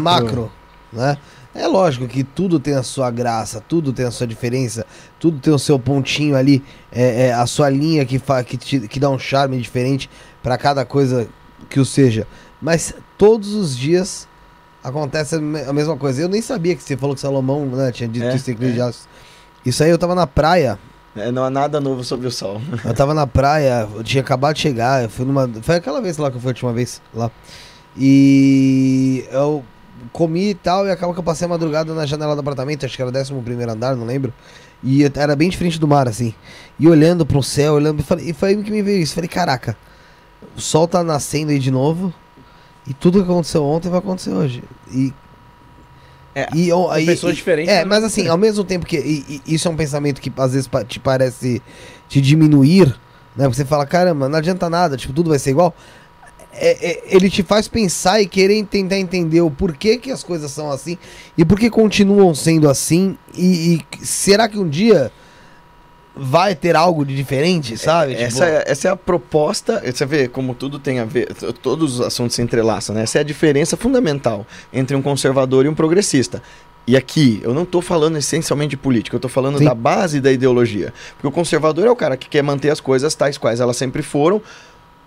Macro. 0.00 0.52
né? 0.92 1.18
É 1.52 1.66
lógico 1.66 2.06
que 2.06 2.22
tudo 2.22 2.60
tem 2.60 2.74
a 2.76 2.84
sua 2.84 3.10
graça, 3.10 3.60
tudo 3.60 3.92
tem 3.92 4.06
a 4.06 4.12
sua 4.12 4.28
diferença, 4.28 4.86
tudo 5.18 5.40
tem 5.40 5.52
o 5.52 5.58
seu 5.58 5.76
pontinho 5.80 6.36
ali, 6.36 6.62
é, 6.92 7.26
é 7.26 7.32
a 7.32 7.44
sua 7.44 7.68
linha 7.68 8.04
que, 8.04 8.20
fa, 8.20 8.44
que, 8.44 8.56
te- 8.56 8.86
que 8.86 9.00
dá 9.00 9.10
um 9.10 9.18
charme 9.18 9.58
diferente 9.60 10.08
para 10.40 10.56
cada 10.56 10.84
coisa 10.84 11.26
que 11.68 11.80
o 11.80 11.84
seja. 11.84 12.24
Mas 12.62 12.94
todos 13.18 13.52
os 13.54 13.76
dias 13.76 14.28
acontece 14.82 15.36
a 15.36 15.40
me- 15.40 15.62
a 15.62 15.72
mesma 15.72 15.96
coisa. 15.96 16.22
Eu 16.22 16.28
nem 16.28 16.40
sabia 16.42 16.74
que 16.76 16.82
você 16.82 16.96
falou 16.96 17.14
que 17.14 17.20
Salomão 17.20 17.66
né, 17.66 17.92
tinha 17.92 18.08
dito 18.08 18.24
É, 18.24 18.34
isso. 18.34 19.08
Isso 19.64 19.82
aí 19.84 19.90
eu 19.90 19.98
tava 19.98 20.14
na 20.14 20.26
praia. 20.26 20.78
É, 21.16 21.30
não 21.32 21.42
há 21.44 21.50
nada 21.50 21.80
novo 21.80 22.04
sob 22.04 22.26
o 22.26 22.30
sol. 22.30 22.60
Eu 22.84 22.94
tava 22.94 23.12
na 23.12 23.26
praia, 23.26 23.88
eu 23.96 24.04
tinha 24.04 24.20
acabado 24.22 24.54
de 24.54 24.60
chegar, 24.62 25.02
eu 25.02 25.10
fui 25.10 25.24
numa. 25.26 25.50
Foi 25.60 25.74
aquela 25.74 26.00
vez 26.00 26.16
lá 26.18 26.30
que 26.30 26.36
eu 26.36 26.40
fui 26.40 26.50
a 26.50 26.52
última 26.52 26.72
vez 26.72 27.02
lá. 27.12 27.28
E 27.96 29.24
eu 29.32 29.64
comi 30.12 30.50
e 30.50 30.54
tal, 30.54 30.86
e 30.86 30.90
acaba 30.90 31.12
que 31.12 31.18
eu 31.18 31.22
passei 31.24 31.46
a 31.46 31.48
madrugada 31.48 31.92
na 31.94 32.06
janela 32.06 32.34
do 32.34 32.40
apartamento, 32.40 32.86
acho 32.86 32.94
que 32.96 33.02
era 33.02 33.10
o 33.10 33.14
11 33.16 33.34
primeiro 33.44 33.72
andar, 33.72 33.96
não 33.96 34.06
lembro. 34.06 34.32
E 34.82 35.04
era 35.14 35.34
bem 35.36 35.50
diferente 35.50 35.78
do 35.78 35.86
mar, 35.88 36.08
assim. 36.08 36.32
E 36.78 36.88
olhando 36.88 37.26
pro 37.26 37.42
céu, 37.42 37.74
olhando, 37.74 38.00
e 38.00 38.02
falei- 38.02 38.30
e 38.30 38.32
foi 38.32 38.50
aí 38.50 38.62
que 38.62 38.70
me 38.70 38.80
veio 38.80 39.02
isso. 39.02 39.14
Falei, 39.14 39.28
caraca, 39.28 39.76
o 40.56 40.60
sol 40.60 40.88
tá 40.88 41.02
nascendo 41.02 41.50
aí 41.50 41.58
de 41.58 41.70
novo. 41.70 42.14
E 42.86 42.94
tudo 42.94 43.18
que 43.24 43.30
aconteceu 43.30 43.64
ontem 43.64 43.88
vai 43.88 43.98
acontecer 43.98 44.30
hoje. 44.30 44.62
E. 44.92 45.12
É, 46.34 46.48
e, 46.54 46.70
aí- 46.90 47.06
pessoas 47.06 47.32
e- 47.32 47.36
diferentes, 47.36 47.72
É, 47.74 47.78
né? 47.80 47.84
mas 47.84 48.04
assim, 48.04 48.28
ao 48.28 48.38
mesmo 48.38 48.62
tempo 48.64 48.86
que. 48.86 48.96
e- 48.96 49.42
e 49.46 49.54
isso 49.54 49.66
é 49.66 49.70
um 49.70 49.76
pensamento 49.76 50.20
que 50.20 50.32
às 50.36 50.52
vezes 50.52 50.68
te 50.86 51.00
parece 51.00 51.60
te 52.08 52.20
diminuir, 52.20 52.86
né? 53.36 53.44
Porque 53.44 53.54
você 53.56 53.64
fala, 53.64 53.84
caramba, 53.86 54.28
não 54.28 54.38
adianta 54.38 54.68
nada, 54.70 54.96
tipo, 54.96 55.12
tudo 55.12 55.30
vai 55.30 55.38
ser 55.38 55.50
igual. 55.50 55.74
É- 56.52 56.90
é- 56.90 57.02
ele 57.14 57.30
te 57.30 57.42
faz 57.44 57.68
pensar 57.68 58.20
e 58.20 58.26
querer 58.26 58.64
tentar 58.64 58.98
entender 58.98 59.40
o 59.40 59.50
porquê 59.50 59.96
que 59.98 60.10
as 60.10 60.22
coisas 60.24 60.50
são 60.50 60.70
assim 60.70 60.98
e 61.38 61.44
por 61.44 61.58
que 61.58 61.70
continuam 61.70 62.34
sendo 62.34 62.68
assim. 62.68 63.16
E, 63.34 63.80
e 64.00 64.06
será 64.06 64.48
que 64.48 64.58
um 64.58 64.68
dia 64.68 65.12
vai 66.14 66.54
ter 66.54 66.76
algo 66.76 67.04
de 67.04 67.14
diferente, 67.14 67.76
sabe? 67.76 68.12
Tipo, 68.12 68.24
Essa, 68.24 68.44
é, 68.44 68.64
essa 68.66 68.88
é 68.88 68.90
a 68.90 68.96
proposta. 68.96 69.82
Você 69.84 70.04
vê 70.04 70.28
como 70.28 70.54
tudo 70.54 70.78
tem 70.78 70.98
a 70.98 71.04
ver, 71.04 71.32
todos 71.62 72.00
os 72.00 72.06
assuntos 72.06 72.34
se 72.36 72.42
entrelaçam, 72.42 72.94
né? 72.94 73.02
Essa 73.02 73.18
é 73.18 73.20
a 73.20 73.24
diferença 73.24 73.76
fundamental 73.76 74.46
entre 74.72 74.96
um 74.96 75.02
conservador 75.02 75.64
e 75.64 75.68
um 75.68 75.74
progressista. 75.74 76.42
E 76.86 76.96
aqui, 76.96 77.40
eu 77.44 77.54
não 77.54 77.62
estou 77.62 77.80
falando 77.80 78.16
essencialmente 78.16 78.70
de 78.70 78.76
política, 78.76 79.14
eu 79.14 79.18
estou 79.18 79.30
falando 79.30 79.58
Sim. 79.58 79.64
da 79.64 79.74
base 79.74 80.20
da 80.20 80.32
ideologia. 80.32 80.92
Porque 81.14 81.26
o 81.26 81.30
conservador 81.30 81.86
é 81.86 81.90
o 81.90 81.96
cara 81.96 82.16
que 82.16 82.28
quer 82.28 82.42
manter 82.42 82.70
as 82.70 82.80
coisas 82.80 83.14
tais 83.14 83.38
quais 83.38 83.60
elas 83.60 83.76
sempre 83.76 84.02
foram, 84.02 84.42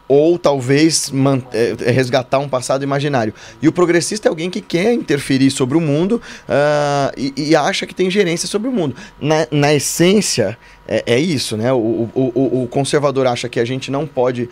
ou 0.07 0.37
talvez 0.37 1.11
é, 1.51 1.89
é, 1.89 1.91
resgatar 1.91 2.39
um 2.39 2.47
passado 2.47 2.83
imaginário. 2.83 3.33
E 3.61 3.67
o 3.67 3.71
progressista 3.71 4.27
é 4.27 4.29
alguém 4.29 4.49
que 4.49 4.61
quer 4.61 4.93
interferir 4.93 5.49
sobre 5.49 5.77
o 5.77 5.81
mundo 5.81 6.21
ah, 6.47 7.11
e, 7.17 7.33
e 7.35 7.55
acha 7.55 7.85
que 7.87 7.95
tem 7.95 8.09
gerência 8.09 8.47
sobre 8.47 8.67
o 8.67 8.71
mundo. 8.71 8.95
Na, 9.19 9.47
na 9.49 9.73
essência, 9.73 10.57
é, 10.87 11.03
é 11.05 11.19
isso, 11.19 11.55
né? 11.55 11.71
O, 11.71 12.09
o, 12.13 12.63
o, 12.63 12.67
conservador 12.67 13.27
acha 13.27 13.47
que 13.47 13.59
a 13.59 13.65
gente 13.65 13.89
não 13.89 14.05
pode 14.05 14.49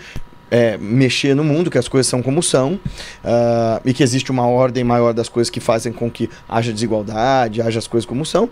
é, 0.49 0.77
mexer 0.77 1.35
no 1.35 1.43
mundo, 1.43 1.69
que 1.69 1.77
as 1.77 1.87
coisas 1.87 2.07
são 2.07 2.21
como 2.21 2.41
são, 2.41 2.79
ah, 3.23 3.81
e 3.85 3.93
que 3.93 4.03
existe 4.03 4.31
uma 4.31 4.47
ordem 4.47 4.83
maior 4.83 5.13
das 5.13 5.29
coisas 5.29 5.49
que 5.49 5.59
fazem 5.59 5.91
com 5.93 6.09
que 6.09 6.29
haja 6.47 6.73
desigualdade, 6.73 7.61
haja 7.61 7.79
as 7.79 7.87
coisas 7.87 8.05
como 8.05 8.25
são. 8.25 8.49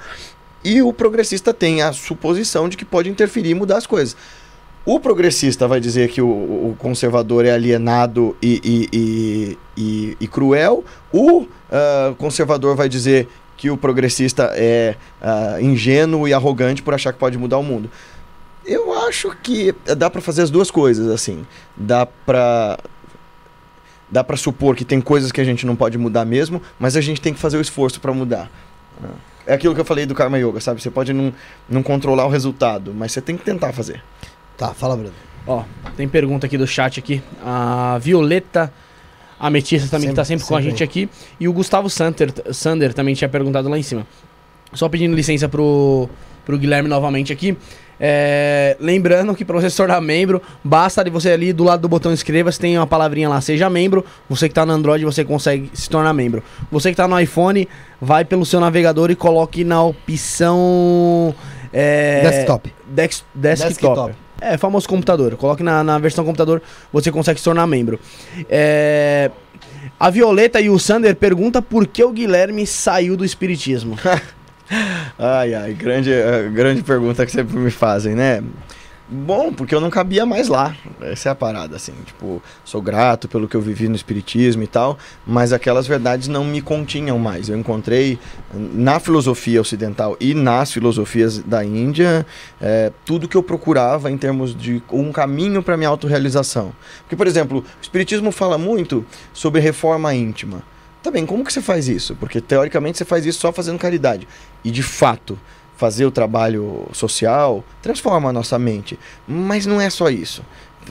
e 0.64 0.82
o 0.82 0.92
progressista 0.92 1.54
tem 1.54 1.82
a 1.82 1.94
suposição 1.94 2.68
de 2.68 2.76
que 2.76 2.84
pode 2.84 3.10
interferir 3.10 3.52
e 3.52 3.56
mudar 3.56 3.78
as 3.78 3.88
coisas. 3.88 4.16
O 4.86 5.00
progressista 5.00 5.68
vai 5.68 5.80
dizer 5.80 6.10
que 6.10 6.22
o, 6.22 6.28
o 6.28 6.76
conservador 6.80 7.46
é 7.46 7.52
alienado 7.52 8.36
e, 8.42 8.88
e, 8.92 9.58
e, 9.78 10.18
e- 10.20 10.28
cruel, 10.28 10.84
o 11.14 11.46
ah, 11.72 12.14
conservador 12.18 12.76
vai 12.76 12.90
dizer 12.90 13.28
que 13.60 13.70
o 13.70 13.76
progressista 13.76 14.54
é 14.56 14.96
ah, 15.22 15.58
ingênuo 15.60 16.26
e 16.26 16.34
arrogante 16.34 16.82
por 16.82 16.94
achar 16.94 17.12
que 17.12 17.20
pode 17.20 17.38
mudar 17.38 17.58
o 17.58 17.64
mundo. 17.64 17.92
Eu 18.66 18.98
acho 19.06 19.36
que 19.44 19.76
dá 19.98 20.10
pra 20.10 20.22
fazer 20.22 20.44
as 20.44 20.50
duas 20.50 20.72
coisas, 20.72 21.12
assim. 21.12 21.46
Dá 21.76 22.06
pra 22.06 22.80
dá 24.10 24.24
para 24.24 24.38
supor 24.38 24.78
que 24.78 24.86
tem 24.86 25.02
coisas 25.02 25.30
que 25.30 25.42
a 25.42 25.44
gente 25.44 25.66
não 25.66 25.76
pode 25.76 25.98
mudar 25.98 26.24
mesmo, 26.24 26.62
mas 26.80 26.96
a 26.96 27.02
gente 27.02 27.20
tem 27.20 27.34
que 27.34 27.40
fazer 27.40 27.58
o 27.58 27.62
esforço 27.62 28.00
para 28.00 28.14
mudar. 28.14 28.50
É 29.46 29.54
aquilo 29.54 29.76
que 29.76 29.82
eu 29.82 29.86
falei 29.86 30.06
do 30.06 30.16
Karma 30.16 30.40
Yoga, 30.40 30.62
sabe? 30.62 30.82
Você 30.82 30.90
pode 30.90 31.12
não, 31.12 31.34
não 31.68 31.84
controlar 31.84 32.26
o 32.26 32.30
resultado, 32.30 32.94
mas 32.96 33.12
você 33.12 33.22
tem 33.22 33.36
que 33.36 33.44
tentar 33.44 33.74
fazer. 33.74 34.02
Tá, 34.58 34.74
fala, 34.74 34.96
Bruno. 34.96 35.14
Ó, 35.46 35.66
tem 35.98 36.08
pergunta 36.08 36.46
aqui 36.48 36.58
do 36.58 36.66
chat 36.66 36.98
aqui. 36.98 37.22
A 37.44 37.98
Violeta 38.02 38.72
Ametista 39.40 39.88
também 39.90 40.10
que 40.10 40.16
tá 40.16 40.26
sempre 40.26 40.40
Sempre- 40.44 40.50
com 40.50 40.56
a 40.56 40.60
sempre 40.60 40.72
gente 40.72 40.84
aqui. 40.84 41.10
E 41.40 41.48
o 41.48 41.54
Gustavo 41.54 41.90
Sander, 41.90 42.32
Sander 42.52 42.94
também 42.94 43.16
tinha 43.16 43.30
perguntado 43.30 43.70
lá 43.70 43.78
em 43.78 43.84
cima. 43.84 44.06
Só 44.74 44.88
pedindo 44.90 45.16
licença 45.16 45.48
pro, 45.50 46.10
pro 46.46 46.58
Guilherme 46.58 46.90
novamente 46.90 47.32
aqui. 47.34 47.58
É, 48.02 48.78
lembrando 48.80 49.36
que 49.36 49.44
para 49.44 49.60
você 49.60 49.70
se 49.70 49.76
tornar 49.76 50.00
membro, 50.00 50.42
basta 50.64 51.04
de 51.04 51.10
você 51.10 51.32
ali 51.32 51.52
do 51.52 51.66
lado 51.66 51.82
do 51.82 51.90
botão 51.90 52.14
inscreva-se, 52.14 52.58
tem 52.58 52.78
uma 52.78 52.88
palavrinha 52.88 53.28
lá, 53.28 53.42
seja 53.42 53.70
membro. 53.70 54.06
Você 54.30 54.48
que 54.48 54.56
tá 54.56 54.66
no 54.66 54.72
Android, 54.72 55.04
você 55.04 55.26
consegue 55.26 55.70
se 55.74 55.90
tornar 55.90 56.14
membro. 56.14 56.42
Você 56.72 56.92
que 56.92 56.96
tá 56.98 57.08
no 57.10 57.20
iPhone, 57.20 57.68
vai 58.00 58.24
pelo 58.24 58.46
seu 58.46 58.60
navegador 58.62 59.12
e 59.12 59.16
coloque 59.16 59.64
na 59.66 59.84
opção. 59.84 61.34
é, 61.74 62.22
Desktop. 62.22 62.74
Dex- 62.88 63.26
desktop. 63.36 63.70
Desktop. 63.70 64.16
É, 64.42 64.58
famoso 64.58 64.88
computador. 64.88 65.36
Coloque 65.36 65.64
na, 65.64 65.84
na 65.84 65.98
versão 65.98 66.24
computador, 66.26 66.62
você 66.92 67.12
consegue 67.12 67.40
se 67.40 67.44
tornar 67.44 67.68
membro. 67.68 68.00
É, 68.50 69.32
a 70.00 70.10
Violeta 70.10 70.62
e 70.62 70.70
o 70.70 70.80
Sander 70.80 71.16
pergunta 71.16 71.62
por 71.62 71.86
que 71.86 72.04
o 72.04 72.12
Guilherme 72.12 72.66
saiu 72.66 73.18
do 73.18 73.26
espiritismo. 73.26 73.98
Ai, 75.18 75.56
ai, 75.56 75.74
grande, 75.74 76.12
eh, 76.12 76.48
grande 76.54 76.84
pergunta 76.84 77.26
que 77.26 77.32
sempre 77.32 77.58
me 77.58 77.72
fazem, 77.72 78.14
né? 78.14 78.44
Bom, 79.12 79.52
porque 79.52 79.74
eu 79.74 79.82
não 79.82 79.90
cabia 79.90 80.24
mais 80.24 80.48
lá. 80.50 80.76
Essa 81.02 81.30
é 81.30 81.32
a 81.32 81.36
parada, 81.36 81.76
assim. 81.76 81.94
Tipo, 82.06 82.44
sou 82.64 82.80
grato 82.80 83.28
pelo 83.28 83.48
que 83.48 83.56
eu 83.56 83.62
vivi 83.62 83.90
no 83.90 83.96
Espiritismo 83.96 84.62
e 84.62 84.68
tal, 84.68 85.00
mas 85.26 85.52
aquelas 85.52 85.88
verdades 85.88 86.28
não 86.28 86.46
me 86.46 86.62
continham 86.62 87.18
mais. 87.18 87.50
Eu 87.50 87.58
encontrei 87.58 88.20
na 88.54 89.00
filosofia 89.00 89.60
ocidental 89.60 90.16
e 90.20 90.36
nas 90.36 90.72
filosofias 90.72 91.40
da 91.40 91.66
Índia 91.66 92.24
eh, 92.62 92.92
tudo 93.04 93.28
que 93.28 93.36
eu 93.36 93.42
procurava 93.42 94.12
em 94.12 94.18
termos 94.18 94.56
de 94.56 94.80
um 94.92 95.12
caminho 95.12 95.64
para 95.64 95.76
minha 95.76 95.90
autorrealização. 95.90 96.72
Porque, 97.00 97.16
por 97.16 97.26
exemplo, 97.26 97.60
o 97.60 97.82
Espiritismo 97.82 98.32
fala 98.32 98.60
muito 98.60 99.04
sobre 99.34 99.60
reforma 99.60 100.14
íntima. 100.14 100.62
Tá 101.02 101.10
bem, 101.10 101.26
como 101.26 101.44
que 101.44 101.52
você 101.52 101.62
faz 101.62 101.88
isso? 101.88 102.16
Porque 102.16 102.42
teoricamente 102.42 103.00
você 103.00 103.06
faz 103.06 103.26
isso 103.26 103.40
só 103.40 103.52
fazendo 103.52 103.80
caridade. 103.80 104.28
E 104.64 104.70
de 104.70 104.84
fato, 104.84 105.40
fazer 105.80 106.06
o 106.06 106.12
trabalho 106.12 106.86
social 106.92 107.64
transforma 107.82 108.30
a 108.30 108.34
nossa 108.34 108.60
mente. 108.60 109.00
Mas 109.26 109.66
não 109.66 109.80
é 109.80 109.90
só 109.90 110.10
isso. 110.10 110.44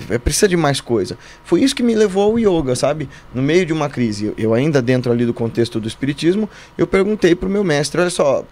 É, 0.09 0.17
Precisa 0.17 0.49
de 0.49 0.57
mais 0.57 0.81
coisa. 0.81 1.19
Foi 1.45 1.61
isso 1.63 1.77
que 1.77 1.83
me 1.83 1.95
levou 1.95 2.23
ao 2.23 2.39
yoga, 2.39 2.75
sabe? 2.75 3.07
No 3.35 3.43
meio 3.43 3.67
de 3.67 3.73
uma 3.73 3.91
crise, 3.91 4.33
eu- 4.39 4.55
ainda 4.55 4.81
dentro 4.81 5.13
ali 5.13 5.27
do 5.27 5.35
contexto 5.35 5.79
do 5.79 5.87
espiritismo, 5.87 6.49
eu 6.79 6.87
perguntei 6.87 7.35
pro 7.35 7.51
meu 7.51 7.63
mestre, 7.63 8.01
olha 8.01 8.09
só, 8.11 8.45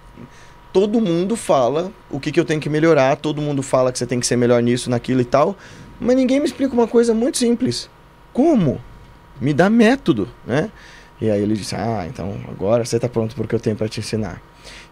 todo 0.74 1.00
mundo 1.00 1.36
fala 1.36 1.90
o 2.10 2.20
que, 2.20 2.30
que 2.30 2.38
eu 2.38 2.44
tenho 2.44 2.60
que 2.60 2.68
melhorar, 2.68 3.16
todo 3.16 3.40
mundo 3.40 3.62
fala 3.62 3.90
que 3.90 3.98
você 3.98 4.06
tem 4.06 4.20
que 4.20 4.26
ser 4.26 4.36
melhor 4.36 4.62
nisso, 4.62 4.90
naquilo 4.90 5.22
e 5.22 5.24
tal, 5.24 5.56
mas 5.98 6.16
ninguém 6.16 6.38
me 6.38 6.44
explica 6.46 6.74
uma 6.74 6.86
coisa 6.86 7.14
muito 7.14 7.38
simples. 7.38 7.88
Como? 8.32 8.78
Me 9.40 9.54
dá 9.54 9.70
método, 9.70 10.28
né? 10.46 10.70
E 11.18 11.30
aí 11.30 11.40
ele 11.40 11.54
disse: 11.54 11.74
Ah, 11.74 12.04
então 12.06 12.36
agora 12.50 12.84
você 12.84 12.96
está 12.96 13.08
pronto 13.08 13.34
para 13.34 13.44
o 13.44 13.48
que 13.48 13.54
eu 13.54 13.60
tenho 13.60 13.74
para 13.76 13.88
te 13.88 14.00
ensinar. 14.00 14.42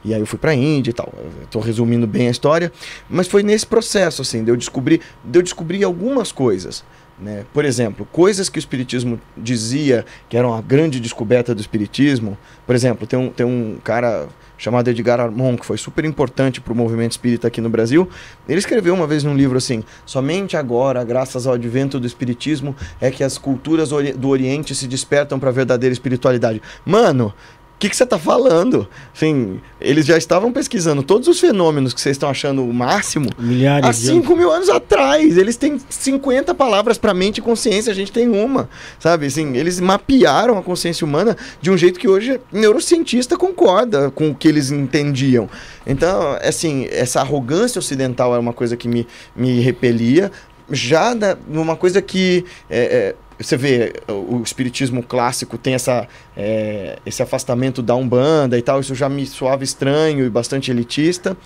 E 0.05 0.12
aí 0.12 0.20
eu 0.20 0.26
fui 0.26 0.38
para 0.38 0.50
a 0.50 0.55
Índia 0.55 0.90
e 0.90 0.94
tal. 0.94 1.12
Estou 1.42 1.62
resumindo 1.62 2.07
bem 2.07 2.28
a 2.28 2.30
história, 2.30 2.70
mas 3.09 3.26
foi 3.26 3.42
nesse 3.42 3.66
processo 3.66 4.22
assim, 4.22 4.44
de 4.44 4.50
eu 4.50 4.57
descobrir, 4.57 5.00
de 5.24 5.38
eu 5.38 5.42
descobrir 5.42 5.82
algumas 5.82 6.30
coisas. 6.30 6.84
Né? 7.18 7.44
Por 7.52 7.64
exemplo, 7.64 8.07
coisas 8.11 8.48
que 8.48 8.59
o 8.59 8.61
Espiritismo 8.61 9.20
dizia 9.36 10.05
que 10.28 10.36
eram 10.36 10.52
a 10.52 10.61
grande 10.61 10.98
descoberta 10.98 11.55
do 11.55 11.61
Espiritismo. 11.61 12.36
Por 12.66 12.74
exemplo, 12.74 13.07
tem 13.07 13.18
um, 13.18 13.30
tem 13.30 13.46
um 13.46 13.78
cara 13.82 14.28
chamado 14.59 14.88
Edgar 14.88 15.20
Armon, 15.20 15.57
que 15.57 15.66
foi 15.66 15.76
super 15.76 16.05
importante 16.05 16.61
para 16.61 16.72
o 16.72 16.76
movimento 16.76 17.12
espírita 17.12 17.48
aqui 17.48 17.61
no 17.61 17.70
Brasil. 17.70 18.09
Ele 18.48 18.59
escreveu 18.59 18.94
uma 18.94 19.07
vez 19.07 19.22
num 19.22 19.36
livro 19.36 19.57
assim: 19.57 19.84
somente 20.05 20.57
agora, 20.57 21.05
graças 21.05 21.46
ao 21.46 21.55
advento 21.55 22.00
do 22.00 22.07
Espiritismo, 22.07 22.74
é 23.00 23.11
que 23.11 23.22
as 23.22 23.38
culturas 23.38 23.90
do 23.90 24.28
Oriente 24.28 24.74
se 24.74 24.88
despertam 24.88 25.38
para 25.38 25.50
a 25.50 25.52
verdadeira 25.52 25.92
espiritualidade. 25.92 26.61
Mano. 26.84 27.32
O 27.75 27.79
que 27.85 27.91
que 27.91 27.97
você 27.97 28.05
está 28.05 28.18
falando? 28.18 28.89
Assim, 29.14 29.61
eles 29.81 30.07
já 30.07 30.16
estavam 30.16 30.53
pesquisando 30.53 31.03
todos 31.03 31.29
os 31.29 31.39
fenômenos 31.39 31.93
que 31.93 32.01
vocês 32.01 32.14
estão 32.14 32.31
achando 32.31 32.64
o 32.64 32.72
máximo 32.72 33.29
Milhares 33.39 33.85
Há 33.89 33.93
de 33.93 34.11
anos. 34.11 34.25
5 34.25 34.37
mil 34.37 34.51
anos 34.51 34.68
atrás, 34.70 35.37
eles 35.37 35.57
têm 35.57 35.79
50 35.89 36.55
palavras 36.55 36.97
para 36.97 37.12
mente 37.12 37.39
e 37.39 37.43
consciência, 37.43 37.93
a 37.93 37.95
gente 37.95 38.12
tem 38.12 38.29
uma, 38.29 38.70
sabe? 38.99 39.27
Assim, 39.27 39.57
eles 39.57 39.81
mapearam 39.81 40.57
a 40.57 40.62
consciência 40.62 41.05
humana 41.05 41.37
de 41.61 41.70
um 41.70 41.77
jeito 41.77 41.99
que 41.99 42.09
hoje 42.09 42.41
neurocientista 42.51 43.37
concorda 43.37 44.11
com 44.11 44.31
o 44.31 44.35
que 44.35 44.49
eles 44.49 44.70
entendiam. 44.70 45.49
Então, 45.87 46.39
assim, 46.43 46.87
essa 46.91 47.20
arrogância 47.20 47.79
ocidental 47.79 48.33
era 48.33 48.41
uma 48.41 48.53
coisa 48.53 48.77
que 48.77 48.89
me, 48.89 49.07
me 49.37 49.61
repelia. 49.61 50.31
Já 50.70 51.12
da, 51.12 51.37
numa 51.47 51.77
coisa 51.77 52.01
que 52.01 52.47
é, 52.70 52.79
é, 52.81 53.14
você 53.39 53.57
vê, 53.57 53.93
o, 54.09 54.41
espiritismo 54.43 55.03
clássico 55.03 55.59
tem 55.59 55.74
essa, 55.74 56.07
é, 56.37 56.99
esse 57.05 57.22
afastamento 57.22 57.82
da 57.82 57.95
Umbanda 57.95 58.57
e 58.59 58.62
tal, 58.62 58.80
isso 58.80 58.95
já 58.95 59.09
me 59.09 59.26
soava 59.26 59.64
estranho 59.64 60.24
e 60.24 60.30
bastante 60.30 60.70
elitista. 60.70 61.37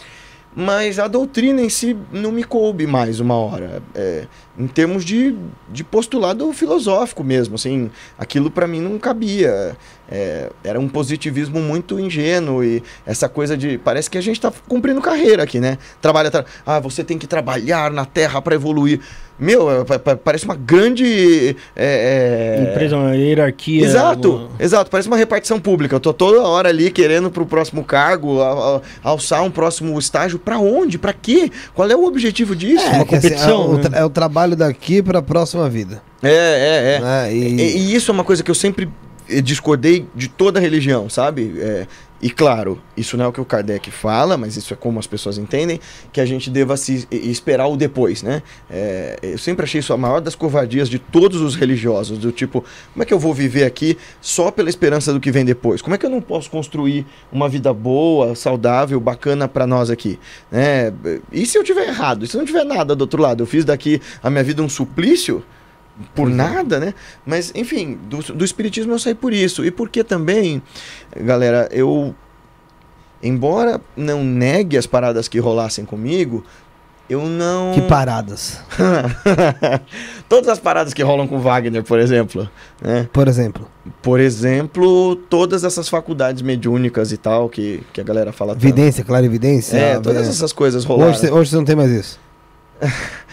Mas 0.56 0.98
a 0.98 1.06
doutrina 1.06 1.60
em 1.60 1.68
si 1.68 1.96
não 2.10 2.32
me 2.32 2.42
coube 2.42 2.86
mais 2.86 3.20
uma 3.20 3.36
hora. 3.36 3.82
É, 3.94 4.26
em 4.58 4.66
termos 4.66 5.04
de, 5.04 5.36
de 5.68 5.84
postulado 5.84 6.52
filosófico 6.52 7.22
mesmo, 7.22 7.54
assim, 7.54 7.90
aquilo 8.18 8.50
para 8.50 8.66
mim 8.66 8.80
não 8.80 8.98
cabia. 8.98 9.76
É, 10.10 10.48
era 10.64 10.80
um 10.80 10.88
positivismo 10.88 11.60
muito 11.60 12.00
ingênuo 12.00 12.64
e 12.64 12.82
essa 13.06 13.28
coisa 13.28 13.56
de. 13.56 13.76
Parece 13.78 14.08
que 14.08 14.16
a 14.16 14.22
gente 14.22 14.40
tá 14.40 14.50
cumprindo 14.66 15.00
carreira 15.02 15.42
aqui, 15.42 15.60
né? 15.60 15.76
Trabalha. 16.00 16.30
Tra 16.30 16.44
ah, 16.66 16.80
você 16.80 17.04
tem 17.04 17.18
que 17.18 17.26
trabalhar 17.26 17.90
na 17.90 18.04
Terra 18.06 18.40
para 18.40 18.54
evoluir. 18.54 19.00
Meu, 19.38 19.70
é, 19.70 19.84
pa- 19.84 19.98
pa- 19.98 20.16
parece 20.16 20.46
uma 20.46 20.56
grande. 20.56 21.54
é, 21.76 22.56
é, 22.66 22.70
Empresa, 22.72 22.96
uma 22.96 23.14
hierarquia. 23.14 23.84
Exato, 23.84 24.34
uma- 24.36 24.48
exato. 24.58 24.90
Parece 24.90 25.08
uma 25.08 25.16
repartição 25.16 25.60
pública. 25.60 25.94
Eu 25.94 26.00
tô 26.00 26.12
toda 26.14 26.40
hora 26.42 26.70
ali 26.70 26.90
querendo 26.90 27.30
pro 27.30 27.44
próximo 27.46 27.84
cargo, 27.84 28.40
a- 28.40 28.76
a- 29.04 29.10
alçar 29.10 29.42
um 29.44 29.50
próximo 29.50 29.96
estágio. 29.98 30.38
Pra 30.38 30.58
onde? 30.58 30.98
Pra 30.98 31.12
quê? 31.12 31.52
Qual 31.74 31.88
é 31.88 31.94
o 31.94 32.04
objetivo 32.04 32.56
disso? 32.56 32.84
uma 32.86 33.04
que, 33.04 33.14
assim, 33.14 33.28
competição, 33.28 33.62
é, 33.62 33.66
o, 33.66 33.76
né? 33.76 33.84
é 34.00 34.04
o 34.04 34.10
trabalho 34.10 34.56
daqui 34.56 35.02
pra 35.02 35.20
próxima 35.22 35.68
vida. 35.68 36.02
É, 36.22 36.28
é, 36.30 36.94
é. 36.96 37.00
né? 37.00 37.32
E, 37.32 37.60
E, 37.60 37.76
e 37.78 37.94
isso 37.94 38.10
é 38.10 38.14
uma 38.14 38.24
coisa 38.24 38.42
que 38.42 38.50
eu 38.50 38.54
sempre 38.54 38.88
eh, 39.28 39.40
discordei 39.40 40.06
de 40.14 40.28
toda 40.28 40.60
religião, 40.60 41.08
sabe? 41.08 41.54
É, 41.58 41.86
e 42.20 42.28
claro, 42.28 42.80
isso 42.96 43.16
não 43.16 43.26
é 43.26 43.28
o 43.28 43.32
que 43.32 43.40
o 43.40 43.44
Kardec 43.44 43.92
fala, 43.92 44.36
mas 44.36 44.56
isso 44.56 44.74
é 44.74 44.76
como 44.76 44.98
as 44.98 45.06
pessoas 45.06 45.38
entendem, 45.38 45.78
que 46.12 46.20
a 46.20 46.26
gente 46.26 46.50
deva 46.50 46.76
se 46.76 47.06
esperar 47.12 47.68
o 47.68 47.76
depois, 47.76 48.24
né? 48.24 48.42
É, 48.68 49.18
eu 49.22 49.38
sempre 49.38 49.64
achei 49.64 49.78
isso 49.78 49.92
a 49.92 49.96
maior 49.96 50.20
das 50.20 50.34
covardias 50.34 50.88
de 50.88 50.98
todos 50.98 51.40
os 51.40 51.54
religiosos, 51.54 52.18
do 52.18 52.32
tipo, 52.32 52.64
como 52.92 53.02
é 53.04 53.06
que 53.06 53.14
eu 53.14 53.20
vou 53.20 53.32
viver 53.32 53.64
aqui 53.64 53.96
só 54.20 54.50
pela 54.50 54.68
esperança 54.68 55.12
do 55.12 55.20
que 55.20 55.30
vem 55.30 55.44
depois? 55.44 55.80
Como 55.80 55.94
é 55.94 55.98
que 55.98 56.06
eu 56.06 56.10
não 56.10 56.20
posso 56.20 56.50
construir 56.50 57.06
uma 57.30 57.48
vida 57.48 57.72
boa, 57.72 58.34
saudável, 58.34 58.98
bacana 58.98 59.46
pra 59.46 59.64
nós 59.64 59.88
aqui? 59.88 60.18
Né? 60.50 60.92
E 61.30 61.46
se 61.46 61.56
eu 61.56 61.62
tiver 61.62 61.86
errado? 61.86 62.24
E 62.24 62.28
se 62.28 62.36
não 62.36 62.44
tiver 62.44 62.64
nada 62.64 62.96
do 62.96 63.02
outro 63.02 63.22
lado? 63.22 63.44
Eu 63.44 63.46
fiz 63.46 63.64
daqui 63.64 64.00
a 64.20 64.28
minha 64.28 64.42
vida 64.42 64.60
um 64.60 64.68
suplício? 64.68 65.44
Por 66.14 66.28
nada, 66.28 66.78
né? 66.78 66.94
Mas, 67.26 67.52
enfim, 67.54 67.98
do, 68.08 68.18
do 68.34 68.44
espiritismo 68.44 68.92
eu 68.92 68.98
saí 68.98 69.14
por 69.14 69.32
isso. 69.32 69.64
E 69.64 69.70
porque 69.70 70.04
também, 70.04 70.62
galera, 71.16 71.68
eu. 71.72 72.14
Embora 73.20 73.80
não 73.96 74.22
negue 74.22 74.76
as 74.76 74.86
paradas 74.86 75.26
que 75.26 75.40
rolassem 75.40 75.84
comigo, 75.84 76.44
eu 77.08 77.24
não. 77.24 77.72
que 77.72 77.80
paradas. 77.82 78.60
Todas 80.28 80.50
as 80.50 80.58
paradas 80.58 80.92
que 80.92 81.02
rolam 81.02 81.26
com 81.26 81.40
Wagner, 81.40 81.82
por 81.82 81.98
exemplo. 81.98 82.48
Né? 82.82 83.08
Por 83.12 83.26
exemplo, 83.26 83.66
Por 84.02 84.20
exemplo, 84.20 85.16
todas 85.16 85.64
essas 85.64 85.88
faculdades 85.88 86.42
mediúnicas 86.42 87.10
e 87.10 87.16
tal, 87.16 87.48
que, 87.48 87.82
que 87.94 88.00
a 88.00 88.04
galera 88.04 88.30
fala 88.30 88.52
tanto. 88.52 88.62
vidência, 88.62 89.02
clarividência. 89.02 89.76
É, 89.76 89.98
todas 89.98 90.26
é. 90.26 90.30
essas 90.30 90.52
coisas 90.52 90.84
rolaram. 90.84 91.12
Hoje, 91.12 91.30
hoje 91.30 91.50
você 91.50 91.56
não 91.56 91.64
tem 91.64 91.74
mais 91.74 91.90
isso. 91.90 92.20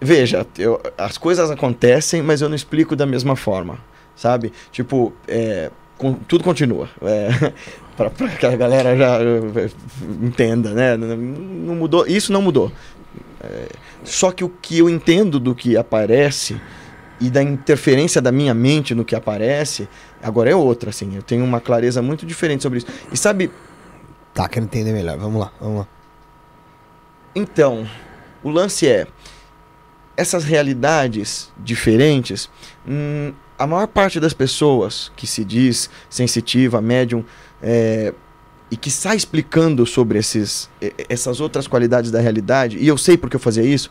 Veja, 0.00 0.46
eu- 0.58 0.80
as 0.98 1.16
coisas 1.16 1.50
acontecem, 1.50 2.22
mas 2.22 2.40
eu 2.42 2.48
não 2.48 2.56
explico 2.56 2.94
da 2.94 3.06
mesma 3.06 3.34
forma, 3.36 3.78
sabe? 4.14 4.52
Tipo, 4.70 5.12
é, 5.26 5.70
con- 5.96 6.14
tudo 6.28 6.44
continua. 6.44 6.88
É, 7.02 7.28
para 7.96 8.10
que 8.10 8.44
a 8.46 8.54
galera 8.56 8.94
já 8.96 9.18
eh, 9.20 9.70
entenda, 10.22 10.70
né? 10.72 10.96
Não, 10.96 11.16
não 11.16 11.74
mudou, 11.74 12.06
isso 12.06 12.30
não 12.32 12.42
mudou. 12.42 12.70
É, 13.42 13.68
só 14.04 14.30
que 14.32 14.44
o 14.44 14.48
que 14.50 14.78
eu 14.78 14.88
entendo 14.90 15.40
do 15.40 15.54
que 15.54 15.76
aparece 15.76 16.60
e 17.18 17.30
da 17.30 17.42
interferência 17.42 18.20
da 18.20 18.30
minha 18.30 18.52
mente 18.52 18.94
no 18.94 19.02
que 19.04 19.14
aparece, 19.16 19.88
agora 20.22 20.50
é 20.50 20.54
outra, 20.54 20.90
assim. 20.90 21.16
Eu 21.16 21.22
tenho 21.22 21.42
uma 21.42 21.60
clareza 21.60 22.02
muito 22.02 22.26
diferente 22.26 22.62
sobre 22.62 22.78
isso. 22.78 22.86
E 23.10 23.16
sabe, 23.16 23.50
Tá, 24.34 24.46
quero 24.50 24.66
entender 24.66 24.92
melhor. 24.92 25.16
Vamos 25.16 25.40
lá, 25.40 25.50
vamos 25.58 25.78
lá. 25.78 25.86
Então, 27.34 27.86
o 28.42 28.50
lance 28.50 28.86
é 28.86 29.06
essas 30.16 30.44
realidades 30.44 31.52
diferentes. 31.58 32.48
hum, 32.86 33.32
a 33.58 33.66
maior 33.66 33.86
parte 33.86 34.20
das 34.20 34.34
pessoas 34.34 35.10
que 35.16 35.26
se 35.26 35.42
diz 35.44 35.88
sensitiva, 36.10 36.80
médium, 36.80 37.24
é, 37.62 38.12
e 38.70 38.76
que 38.76 38.90
sai 38.90 39.16
explicando 39.16 39.86
sobre 39.86 40.18
esses, 40.18 40.68
essas 41.08 41.40
outras 41.40 41.66
qualidades 41.66 42.10
da 42.10 42.20
realidade, 42.20 42.76
e 42.76 42.86
eu 42.86 42.98
sei 42.98 43.16
porque 43.16 43.36
eu 43.36 43.40
fazia 43.40 43.62
isso, 43.62 43.88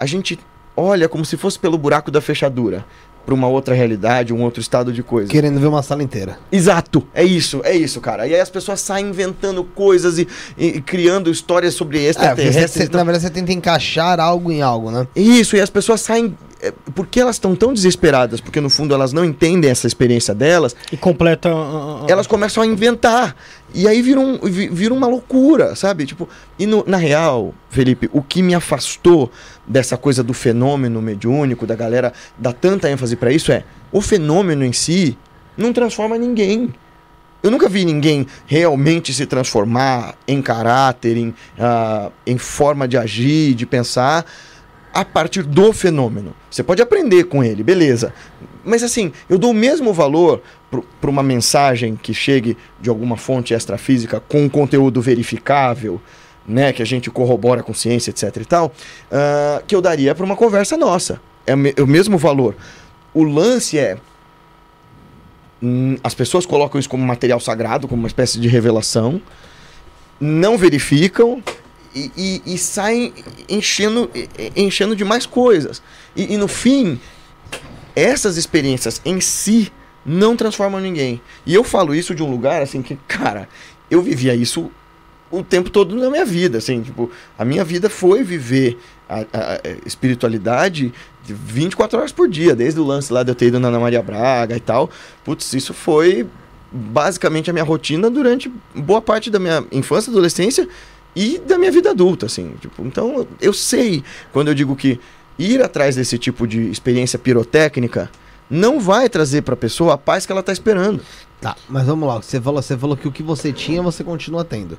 a 0.00 0.06
gente 0.06 0.38
olha 0.76 1.08
como 1.08 1.24
se 1.24 1.36
fosse 1.36 1.58
pelo 1.58 1.78
buraco 1.78 2.10
da 2.10 2.20
fechadura 2.20 2.84
para 3.26 3.34
uma 3.34 3.48
outra 3.48 3.74
realidade, 3.74 4.32
um 4.32 4.40
outro 4.42 4.60
estado 4.60 4.92
de 4.92 5.02
coisa. 5.02 5.28
Querendo 5.28 5.58
ver 5.58 5.66
uma 5.66 5.82
sala 5.82 6.00
inteira. 6.02 6.38
Exato, 6.50 7.06
é 7.12 7.24
isso, 7.24 7.60
é 7.64 7.74
isso, 7.76 8.00
cara. 8.00 8.24
E 8.26 8.32
aí 8.34 8.40
as 8.40 8.48
pessoas 8.48 8.80
saem 8.80 9.08
inventando 9.08 9.64
coisas 9.64 10.16
e, 10.18 10.28
e- 10.56 10.76
e 10.76 10.80
criando 10.80 11.28
histórias 11.28 11.74
sobre 11.74 11.98
É, 11.98 12.02
você, 12.02 12.08
extraterrestres. 12.10 12.70
você- 12.72 12.82
e 12.84 12.88
tal. 12.88 12.98
na 13.00 13.04
verdade 13.04 13.24
você 13.24 13.30
tenta 13.30 13.52
encaixar 13.52 14.20
algo 14.20 14.52
em 14.52 14.62
algo, 14.62 14.92
né? 14.92 15.08
Isso, 15.16 15.56
e 15.56 15.60
as 15.60 15.68
pessoas 15.70 16.00
saem. 16.00 16.36
é, 16.62 16.72
Porque 16.94 17.20
elas 17.20 17.36
estão 17.36 17.54
tão 17.54 17.74
desesperadas, 17.74 18.40
porque 18.40 18.60
no 18.62 18.70
fundo 18.70 18.94
elas 18.94 19.12
não 19.12 19.24
entendem 19.24 19.70
essa 19.70 19.86
experiência 19.86 20.34
delas, 20.34 20.74
E 20.90 20.96
completa. 20.96 21.50
ah, 21.50 22.02
ah, 22.02 22.06
elas 22.08 22.26
começam 22.26 22.62
a 22.62 22.66
inventar. 22.66 23.36
E 23.78 23.86
aí 23.86 24.00
vira, 24.00 24.18
um, 24.18 24.38
vi- 24.38 24.68
vira 24.68 24.94
uma 24.94 25.06
loucura, 25.06 25.76
sabe? 25.76 26.06
Tipo, 26.06 26.26
e 26.58 26.64
no- 26.64 26.82
na 26.86 26.96
real, 26.96 27.54
Felipe, 27.68 28.08
o 28.10 28.22
que 28.22 28.40
me 28.42 28.54
afastou 28.54 29.30
dessa 29.66 29.98
coisa 29.98 30.22
do 30.22 30.32
fenômeno 30.32 31.02
mediúnico, 31.02 31.66
da 31.66 31.74
galera 31.76 32.10
dar 32.38 32.54
tanta 32.54 32.90
ênfase 32.90 33.16
pra 33.16 33.30
isso 33.30 33.52
é 33.52 33.64
o 33.92 34.00
fenômeno 34.00 34.64
em 34.64 34.72
si 34.72 35.18
não 35.58 35.74
transforma 35.74 36.16
ninguém. 36.16 36.72
Eu 37.42 37.50
nunca 37.50 37.68
vi 37.68 37.84
ninguém 37.84 38.26
realmente 38.46 39.12
se 39.12 39.26
transformar 39.26 40.14
em 40.26 40.40
caráter, 40.40 41.18
em, 41.18 41.34
ah, 41.58 42.10
em 42.26 42.38
forma 42.38 42.88
de 42.88 42.96
agir, 42.96 43.54
de 43.54 43.66
pensar, 43.66 44.24
a 44.92 45.04
partir 45.04 45.42
do 45.42 45.70
fenômeno. 45.74 46.34
Você 46.50 46.62
pode 46.62 46.80
aprender 46.80 47.24
com 47.24 47.44
ele, 47.44 47.62
beleza. 47.62 48.12
Mas 48.66 48.82
assim, 48.82 49.12
eu 49.30 49.38
dou 49.38 49.52
o 49.52 49.54
mesmo 49.54 49.92
valor 49.92 50.42
para 51.00 51.08
uma 51.10 51.22
mensagem 51.22 51.94
que 51.96 52.12
chegue 52.12 52.56
de 52.80 52.90
alguma 52.90 53.16
fonte 53.16 53.54
extrafísica 53.54 54.20
com 54.28 54.42
um 54.44 54.48
conteúdo 54.48 55.00
verificável, 55.00 56.00
né, 56.46 56.72
que 56.72 56.82
a 56.82 56.86
gente 56.86 57.10
corrobora 57.10 57.62
com 57.62 57.72
ciência, 57.72 58.10
etc 58.10 58.36
e 58.36 58.44
tal, 58.44 58.72
ah, 59.10 59.62
que 59.66 59.74
eu 59.74 59.80
daria 59.80 60.14
para 60.14 60.24
uma 60.24 60.36
conversa 60.36 60.76
nossa. 60.76 61.20
É 61.46 61.54
o 61.54 61.56
me- 61.58 61.74
é 61.76 61.82
o 61.82 61.86
mesmo 61.86 62.18
valor. 62.18 62.56
O 63.14 63.22
lance 63.22 63.78
é 63.78 63.96
hum, 65.62 65.96
as 66.02 66.14
pessoas 66.14 66.44
colocam 66.46 66.78
isso 66.78 66.88
como 66.88 67.04
material 67.04 67.40
sagrado, 67.40 67.88
como 67.88 68.02
uma 68.02 68.08
espécie 68.08 68.38
de 68.40 68.48
revelação, 68.48 69.20
não 70.20 70.56
verificam 70.58 71.42
e, 71.94 72.10
e- 72.16 72.54
e 72.54 72.58
saem 72.58 73.12
enchendo, 73.48 74.10
enchendo 74.54 74.94
de 74.96 75.04
mais 75.04 75.24
coisas. 75.26 75.82
E, 76.14 76.34
e 76.34 76.36
no 76.36 76.48
fim, 76.48 76.98
essas 77.96 78.36
experiências 78.36 79.00
em 79.04 79.20
si 79.20 79.72
não 80.04 80.36
transformam 80.36 80.80
ninguém. 80.80 81.20
E 81.44 81.52
eu 81.54 81.64
falo 81.64 81.92
isso 81.94 82.14
de 82.14 82.22
um 82.22 82.30
lugar 82.30 82.62
assim 82.62 82.80
que, 82.82 82.96
cara, 83.08 83.48
eu 83.90 84.00
vivia 84.02 84.34
isso 84.34 84.70
o 85.28 85.42
tempo 85.42 85.68
todo 85.70 85.96
na 85.96 86.08
minha 86.08 86.24
vida, 86.24 86.58
assim, 86.58 86.80
tipo, 86.82 87.10
a 87.36 87.44
minha 87.44 87.64
vida 87.64 87.90
foi 87.90 88.22
viver 88.22 88.78
a, 89.08 89.20
a- 89.22 89.60
espiritualidade 89.84 90.92
de 91.24 91.34
24 91.34 91.98
horas 91.98 92.12
por 92.12 92.28
dia, 92.28 92.54
desde 92.54 92.78
o 92.78 92.84
lance 92.84 93.12
lá 93.12 93.24
de 93.24 93.32
eu 93.32 93.34
ter 93.34 93.46
ido 93.46 93.58
na 93.58 93.66
Ana 93.66 93.80
Maria 93.80 94.00
Braga 94.02 94.56
e 94.56 94.60
tal. 94.60 94.88
Putz, 95.24 95.52
isso 95.52 95.74
foi 95.74 96.28
basicamente 96.70 97.50
a 97.50 97.52
minha 97.52 97.64
rotina 97.64 98.08
durante 98.08 98.50
boa 98.74 99.02
parte 99.02 99.28
da 99.30 99.38
minha 99.40 99.64
infância, 99.72 100.10
adolescência 100.10 100.68
e 101.14 101.38
da 101.38 101.58
minha 101.58 101.72
vida 101.72 101.90
adulta, 101.90 102.26
assim. 102.26 102.54
Tipo, 102.60 102.84
então, 102.86 103.26
eu 103.40 103.52
sei 103.52 104.04
quando 104.32 104.48
eu 104.48 104.54
digo 104.54 104.76
que 104.76 105.00
ir 105.38 105.62
atrás 105.62 105.96
desse 105.96 106.18
tipo 106.18 106.46
de 106.46 106.70
experiência 106.70 107.18
pirotécnica 107.18 108.10
não 108.48 108.78
vai 108.78 109.08
trazer 109.08 109.42
para 109.42 109.54
a 109.54 109.56
pessoa 109.56 109.94
a 109.94 109.98
paz 109.98 110.24
que 110.24 110.32
ela 110.32 110.40
está 110.40 110.52
esperando. 110.52 111.02
Tá, 111.40 111.56
mas 111.68 111.86
vamos 111.86 112.08
lá. 112.08 112.16
Você 112.16 112.40
falou, 112.40 112.62
você 112.62 112.76
falou 112.76 112.96
que 112.96 113.08
o 113.08 113.12
que 113.12 113.22
você 113.22 113.52
tinha, 113.52 113.82
você 113.82 114.02
continua 114.02 114.44
tendo. 114.44 114.78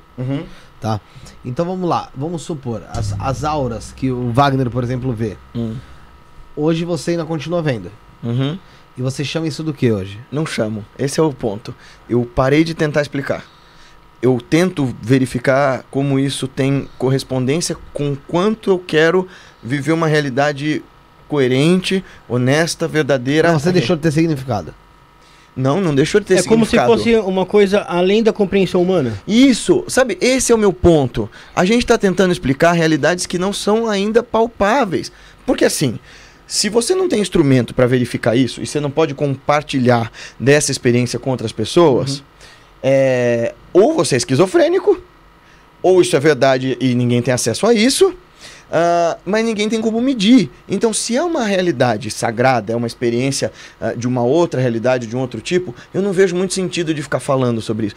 Tá? 0.80 1.00
Então 1.44 1.64
vamos 1.64 1.88
lá. 1.88 2.10
Vamos 2.16 2.42
supor, 2.42 2.82
as, 2.90 3.14
as 3.18 3.44
auras 3.44 3.92
que 3.92 4.10
o 4.10 4.32
Wagner, 4.32 4.70
por 4.70 4.82
exemplo, 4.82 5.12
vê. 5.12 5.36
Hum. 5.54 5.76
Hoje 6.56 6.84
você 6.84 7.12
ainda 7.12 7.24
continua 7.24 7.62
vendo. 7.62 7.90
Uhum. 8.22 8.58
E 8.96 9.02
você 9.02 9.24
chama 9.24 9.46
isso 9.46 9.62
do 9.62 9.72
que 9.72 9.92
hoje? 9.92 10.18
Não 10.30 10.44
chamo. 10.44 10.84
Esse 10.98 11.20
é 11.20 11.22
o 11.22 11.32
ponto. 11.32 11.72
Eu 12.08 12.24
parei 12.24 12.64
de 12.64 12.74
tentar 12.74 13.00
explicar. 13.00 13.44
Eu 14.20 14.40
tento 14.40 14.92
verificar 15.00 15.84
como 15.88 16.18
isso 16.18 16.48
tem 16.48 16.88
correspondência 16.98 17.76
com 17.92 18.16
quanto 18.26 18.70
eu 18.70 18.78
quero 18.78 19.28
viver 19.62 19.92
uma 19.92 20.06
realidade 20.06 20.82
coerente, 21.28 22.04
honesta, 22.28 22.88
verdadeira. 22.88 23.52
Não, 23.52 23.58
você 23.58 23.70
deixou 23.72 23.96
de 23.96 24.02
ter 24.02 24.12
significado. 24.12 24.74
Não, 25.54 25.80
não 25.80 25.92
deixou 25.94 26.20
de 26.20 26.26
ter 26.26 26.38
É 26.38 26.42
como 26.44 26.64
se 26.64 26.70
significado. 26.70 26.98
fosse 26.98 27.16
uma 27.16 27.44
coisa 27.44 27.80
além 27.80 28.22
da 28.22 28.32
compreensão 28.32 28.80
humana. 28.80 29.20
Isso, 29.26 29.84
sabe, 29.88 30.16
esse 30.20 30.52
é 30.52 30.54
o 30.54 30.58
meu 30.58 30.72
ponto. 30.72 31.28
A 31.54 31.64
gente 31.64 31.82
está 31.82 31.98
tentando 31.98 32.30
explicar 32.30 32.72
realidades 32.72 33.26
que 33.26 33.38
não 33.38 33.52
são 33.52 33.88
ainda 33.88 34.22
palpáveis. 34.22 35.10
Porque 35.44 35.64
assim, 35.64 35.98
se 36.46 36.68
você 36.68 36.94
não 36.94 37.08
tem 37.08 37.20
instrumento 37.20 37.74
para 37.74 37.86
verificar 37.86 38.36
isso 38.36 38.62
e 38.62 38.66
você 38.66 38.78
não 38.78 38.90
pode 38.90 39.14
compartilhar 39.14 40.12
dessa 40.38 40.70
experiência 40.70 41.18
com 41.18 41.30
outras 41.30 41.50
pessoas, 41.50 42.22
é, 42.82 43.52
ou 43.72 43.94
você 43.94 44.14
é 44.14 44.18
esquizofrênico, 44.18 45.02
ou 45.82 46.00
isso 46.00 46.14
é 46.14 46.20
verdade 46.20 46.76
e 46.80 46.94
ninguém 46.94 47.20
tem 47.20 47.34
acesso 47.34 47.66
a 47.66 47.74
isso, 47.74 48.14
ah, 48.70 49.16
mas 49.24 49.44
ninguém 49.44 49.68
tem 49.68 49.80
como 49.80 50.00
medir. 50.00 50.50
Então, 50.68 50.92
se 50.92 51.16
é 51.16 51.22
uma 51.22 51.44
realidade 51.44 52.10
sagrada, 52.10 52.72
é 52.72 52.76
uma 52.76 52.86
experiência 52.86 53.52
ah, 53.80 53.92
de 53.94 54.06
uma 54.06 54.22
outra 54.22 54.60
realidade, 54.60 55.06
de 55.06 55.16
um 55.16 55.20
outro 55.20 55.40
tipo, 55.40 55.74
eu 55.92 56.02
não 56.02 56.12
vejo 56.12 56.36
muito 56.36 56.54
sentido 56.54 56.92
de 56.92 57.02
ficar 57.02 57.20
falando 57.20 57.60
sobre 57.60 57.86
isso. 57.86 57.96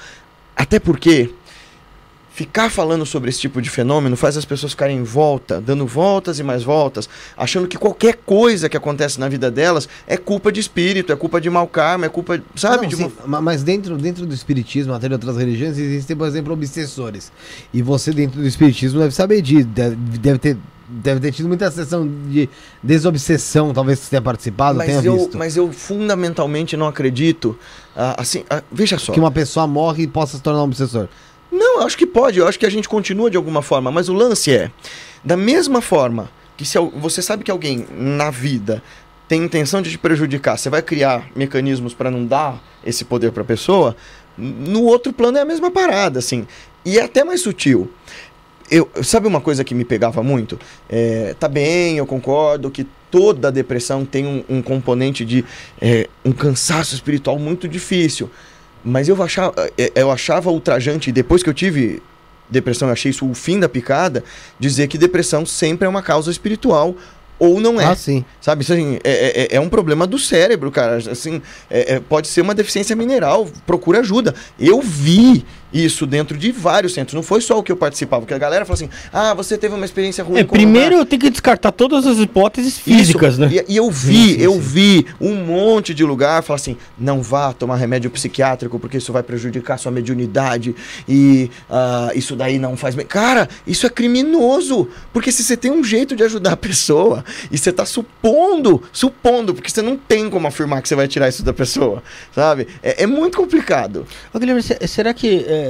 Até 0.56 0.80
porque 0.80 1.32
ficar 2.34 2.70
falando 2.70 3.06
sobre 3.06 3.30
esse 3.30 3.40
tipo 3.42 3.62
de 3.62 3.70
fenômeno 3.70 4.16
faz 4.16 4.38
as 4.38 4.46
pessoas 4.46 4.72
ficarem 4.72 4.98
em 4.98 5.04
volta, 5.04 5.60
dando 5.60 5.86
voltas 5.86 6.40
e 6.40 6.44
mais 6.44 6.64
voltas, 6.64 7.10
achando 7.36 7.68
que 7.68 7.78
qualquer 7.78 8.16
coisa 8.26 8.70
que 8.70 8.78
acontece 8.78 9.20
na 9.20 9.28
vida 9.28 9.52
delas 9.52 9.88
é 10.08 10.16
culpa 10.16 10.52
de 10.52 10.60
espírito, 10.60 11.12
é 11.12 11.16
culpa 11.16 11.42
de 11.42 11.50
mau 11.50 11.68
karma, 11.68 12.06
é 12.06 12.10
culpa, 12.10 12.42
sabe? 12.56 12.84
Não, 12.84 12.90
de 12.90 12.96
sim, 12.96 13.12
uma- 13.26 13.28
ma- 13.28 13.42
Mas 13.42 13.64
dentro, 13.64 13.98
dentro 13.98 14.26
do 14.26 14.34
espiritismo, 14.34 14.94
até 14.94 15.08
de 15.08 15.14
outras 15.14 15.36
religiões, 15.36 15.78
existem, 15.78 16.16
por 16.16 16.26
exemplo, 16.28 16.54
obsessores. 16.54 17.32
E 17.74 17.82
você, 17.82 18.12
dentro 18.14 18.40
do 18.40 18.48
espiritismo, 18.48 19.00
deve 19.00 19.14
saber 19.14 19.42
disso. 19.42 19.68
Deve, 19.68 19.96
deve 19.96 20.40
ter. 20.40 20.58
Deve 20.94 21.22
ter 21.22 21.32
tido 21.32 21.48
muita 21.48 21.72
sessão 21.72 22.06
de 22.30 22.50
desobsessão, 22.84 23.74
talvez 23.74 24.00
você 24.00 24.10
tenha 24.10 24.22
participado, 24.22 24.78
tenha 24.80 24.98
Mas 24.98 25.06
eu, 25.06 25.18
visto. 25.18 25.38
mas 25.38 25.56
eu 25.58 25.72
fundamentalmente 25.72 26.76
não 26.76 26.86
acredito. 26.86 27.58
ah, 27.96 28.16
assim, 28.22 28.44
ah, 28.50 28.62
veja 28.72 28.98
só. 29.00 29.14
Que 29.14 29.20
uma 29.20 29.32
pessoa 29.32 29.66
morre 29.66 30.04
e 30.04 30.08
possa 30.08 30.36
se 30.38 30.44
tornar 30.44 30.60
um 30.60 30.66
obsessor. 30.66 31.08
Não, 31.52 31.82
acho 31.82 31.98
que 31.98 32.06
pode, 32.06 32.40
eu 32.40 32.48
acho 32.48 32.58
que 32.58 32.66
a 32.66 32.72
gente 32.72 32.88
continua 32.88 33.30
de 33.30 33.36
alguma 33.36 33.62
forma, 33.62 33.92
mas 33.92 34.08
o 34.08 34.14
lance 34.14 34.52
é, 34.52 34.72
da 35.24 35.36
mesma 35.36 35.82
forma 35.82 36.30
que 36.56 36.66
se 36.66 36.78
você 36.96 37.22
sabe 37.22 37.44
que 37.44 37.52
alguém 37.52 37.86
na 37.92 38.30
vida 38.30 38.82
tem 39.28 39.44
intenção 39.44 39.82
de 39.82 39.92
te 39.92 39.98
prejudicar, 39.98 40.58
você 40.58 40.70
vai 40.70 40.82
criar 40.82 41.30
mecanismos 41.36 41.94
para 41.94 42.12
não 42.12 42.26
dar 42.26 42.62
esse 42.86 43.04
poder 43.06 43.32
para 43.32 43.44
a 43.44 43.46
pessoa, 43.46 43.96
no 44.38 44.84
outro 44.84 45.12
plano 45.12 45.38
é 45.38 45.42
a 45.42 45.46
mesma 45.46 45.70
parada, 45.70 46.20
assim. 46.20 46.48
E 46.86 46.98
é 46.98 47.04
até 47.04 47.24
mais 47.24 47.42
sutil. 47.42 47.92
Eu, 48.70 48.90
sabe 49.04 49.28
uma 49.28 49.42
coisa 49.42 49.64
que 49.64 49.76
me 49.76 49.84
pegava 49.84 50.24
muito? 50.24 50.58
É, 50.90 51.36
tá 51.40 51.48
bem, 51.48 51.98
eu 51.98 52.06
concordo 52.06 52.72
que 52.72 52.88
toda 53.10 53.52
depressão 53.52 54.06
tem 54.06 54.26
um, 54.26 54.44
um 54.50 54.62
componente 54.62 55.26
de 55.26 55.44
é, 55.80 56.08
um 56.24 56.32
cansaço 56.32 56.96
espiritual 56.96 57.38
muito 57.38 57.68
difícil. 57.68 58.30
Mas 58.84 59.08
eu 59.08 59.22
achava, 59.22 59.54
eh, 59.78 59.92
eu 59.96 60.12
achava 60.12 60.50
ultrajante, 60.50 61.10
e 61.10 61.14
depois 61.14 61.44
que 61.44 61.50
eu 61.50 61.54
tive 61.54 62.02
depressão, 62.50 62.88
eu 62.90 62.94
achei 62.94 63.12
isso 63.12 63.30
o 63.30 63.34
fim 63.34 63.60
da 63.60 63.70
picada, 63.70 64.24
dizer 64.60 64.88
que 64.88 64.98
depressão 64.98 65.46
sempre 65.46 65.86
é 65.86 65.90
uma 65.90 66.02
causa 66.02 66.30
espiritual 66.30 66.96
ou 67.40 67.60
não 67.60 67.82
é. 67.82 67.86
Ah, 67.86 67.96
sim. 67.96 68.24
Sabe, 68.40 68.62
isso 68.64 68.72
assim, 68.74 69.00
é, 69.04 69.48
é, 69.54 69.56
é 69.56 69.60
um 69.60 69.68
problema 69.70 70.06
do 70.06 70.20
cérebro, 70.20 70.70
cara. 70.70 70.98
Assim, 70.98 71.42
é- 71.72 71.96
é- 71.96 72.00
pode 72.00 72.28
ser 72.28 72.42
uma 72.42 72.54
deficiência 72.54 72.96
mineral, 72.96 73.48
procura 73.66 74.00
ajuda. 74.02 74.36
Eu 74.60 74.80
vi 74.82 75.44
isso 75.74 76.06
dentro 76.06 76.38
de 76.38 76.52
vários 76.52 76.94
centros. 76.94 77.14
Não 77.14 77.24
foi 77.24 77.42
só 77.42 77.58
o 77.60 77.64
que 77.64 77.72
eu 77.72 77.76
participava, 77.78 78.22
porque 78.22 78.34
a 78.34 78.38
galera 78.38 78.66
falou 78.66 78.76
assim: 78.76 78.90
ah, 79.12 79.34
você 79.34 79.58
teve 79.58 79.74
uma 79.76 79.86
experiência 79.86 80.24
ruim 80.24 80.40
É, 80.40 80.44
com 80.44 80.50
o 80.50 80.58
primeiro 80.58 80.90
lugar." 80.92 81.00
eu 81.02 81.06
tenho 81.06 81.22
que 81.22 81.30
descartar 81.30 81.72
todas 81.72 82.06
as 82.06 82.18
hipóteses 82.20 82.78
físicas, 82.78 83.34
Isso, 83.34 83.42
né? 83.42 83.50
E, 83.68 83.74
e 83.74 83.78
eu 83.78 83.90
vi, 83.90 84.14
Sim, 84.14 84.28
sim, 84.36 84.42
eu 84.42 84.54
sim. 84.54 84.60
vi 84.60 85.06
um 85.20 85.36
monte 85.36 85.94
de 85.94 86.04
lugar 86.04 86.44
falar 86.44 86.56
assim: 86.58 86.78
não 86.98 87.22
vá 87.22 87.54
tomar 87.54 87.76
remédio 87.78 88.10
psiquiátrico 88.12 88.78
porque 88.80 88.98
isso 88.98 89.12
vai 89.14 89.24
prejudicar 89.24 89.78
sua 89.78 89.92
mediunidade 89.92 90.76
e 91.08 91.50
ah, 91.70 92.12
isso 92.16 92.36
daí 92.36 92.58
não 92.60 92.76
faz 92.78 92.96
bem. 92.96 93.06
Cara, 93.06 93.48
isso 93.66 93.86
é 93.86 93.90
criminoso. 93.90 94.88
Porque 95.14 95.32
se 95.32 95.44
você 95.44 95.56
tem 95.58 95.72
um 95.72 95.84
jeito 95.84 96.16
de 96.16 96.24
ajudar 96.24 96.54
a 96.54 96.58
pessoa 96.58 97.24
e 97.52 97.58
você 97.58 97.72
tá 97.72 97.86
supondo, 97.86 98.82
supondo, 98.92 99.54
porque 99.54 99.70
você 99.70 99.82
não 99.82 99.98
tem 99.98 100.30
como 100.30 100.48
afirmar 100.48 100.82
que 100.82 100.88
você 100.88 100.96
vai 100.96 101.08
tirar 101.08 101.30
isso 101.30 101.44
da 101.44 101.54
pessoa, 101.54 102.04
sabe? 102.34 102.68
É, 102.84 103.04
é 103.04 103.08
muito 103.08 103.38
complicado. 103.38 104.06
Ô, 104.34 104.40
Guilherme, 104.40 104.62
se- 104.62 104.78
será 104.88 105.14
que 105.14 105.46
é, 105.48 105.61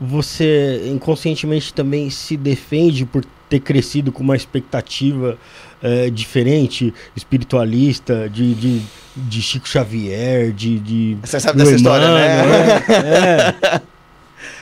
você 0.00 0.82
inconscientemente 0.86 1.74
também 1.74 2.08
se 2.10 2.36
defende 2.36 3.04
por 3.04 3.24
ter 3.48 3.60
crescido 3.60 4.12
com 4.12 4.22
uma 4.22 4.36
expectativa 4.36 5.38
é, 5.82 6.10
diferente, 6.10 6.92
espiritualista, 7.16 8.28
de, 8.28 8.54
de, 8.54 8.82
de 9.16 9.42
Chico 9.42 9.68
Xavier, 9.68 10.52
de. 10.52 10.78
de 10.78 11.18
Você 11.22 11.40
sabe 11.40 11.58
dessa 11.58 11.74
história, 11.74 12.04
Emmanuel, 12.04 12.46
né? 12.46 13.82
É. 13.84 13.98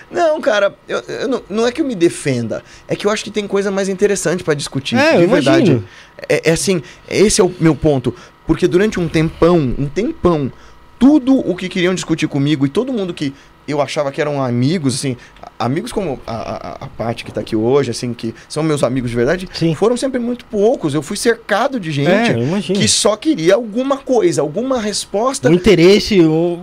Não, 0.08 0.40
cara, 0.40 0.74
eu, 0.86 1.00
eu 1.00 1.28
não, 1.28 1.42
não 1.50 1.66
é 1.66 1.72
que 1.72 1.80
eu 1.80 1.84
me 1.84 1.94
defenda, 1.94 2.62
é 2.86 2.94
que 2.94 3.06
eu 3.06 3.10
acho 3.10 3.24
que 3.24 3.30
tem 3.30 3.46
coisa 3.46 3.72
mais 3.72 3.88
interessante 3.88 4.44
pra 4.44 4.54
discutir. 4.54 4.96
É, 4.96 5.16
de 5.16 5.22
eu 5.24 5.28
verdade. 5.28 5.82
É, 6.28 6.50
é 6.50 6.52
assim, 6.52 6.80
esse 7.08 7.40
é 7.40 7.44
o 7.44 7.52
meu 7.58 7.74
ponto. 7.74 8.14
Porque 8.46 8.68
durante 8.68 9.00
um 9.00 9.08
tempão, 9.08 9.74
um 9.76 9.86
tempão, 9.86 10.52
tudo 10.98 11.36
o 11.38 11.56
que 11.56 11.68
queriam 11.68 11.92
discutir 11.92 12.28
comigo 12.28 12.64
e 12.64 12.68
todo 12.68 12.92
mundo 12.92 13.12
que 13.12 13.34
eu 13.68 13.80
achava 13.80 14.10
que 14.12 14.20
eram 14.20 14.42
amigos, 14.42 14.94
assim, 14.94 15.16
amigos 15.58 15.92
como 15.92 16.20
a, 16.26 16.34
a, 16.34 16.72
a 16.84 16.86
parte 16.88 17.24
que 17.24 17.32
tá 17.32 17.40
aqui 17.40 17.56
hoje, 17.56 17.90
assim, 17.90 18.12
que 18.14 18.34
são 18.48 18.62
meus 18.62 18.82
amigos 18.84 19.10
de 19.10 19.16
verdade, 19.16 19.48
Sim. 19.52 19.74
foram 19.74 19.96
sempre 19.96 20.18
muito 20.20 20.44
poucos. 20.46 20.94
Eu 20.94 21.02
fui 21.02 21.16
cercado 21.16 21.78
de 21.80 21.90
gente 21.90 22.08
É, 22.10 22.34
que 22.74 22.86
só 22.88 23.16
queria 23.16 23.54
alguma 23.54 23.96
coisa, 23.96 24.40
alguma 24.40 24.80
resposta 24.80 25.48
O 25.50 25.52
interesse. 25.54 26.20
O, 26.20 26.60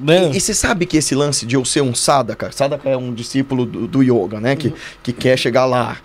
né? 0.00 0.30
e, 0.32 0.36
e 0.36 0.40
você 0.40 0.54
sabe 0.54 0.86
que 0.86 0.96
esse 0.96 1.14
lance 1.14 1.44
de 1.44 1.56
eu 1.56 1.64
ser 1.64 1.82
um 1.82 1.94
sadhaka, 1.94 2.50
sadhaka 2.52 2.88
é 2.88 2.96
um 2.96 3.12
discípulo 3.12 3.66
do, 3.66 3.86
do 3.86 4.02
yoga, 4.02 4.40
né? 4.40 4.56
Que, 4.56 4.72
que 5.02 5.12
quer 5.12 5.36
chegar 5.38 5.64
lá. 5.66 5.96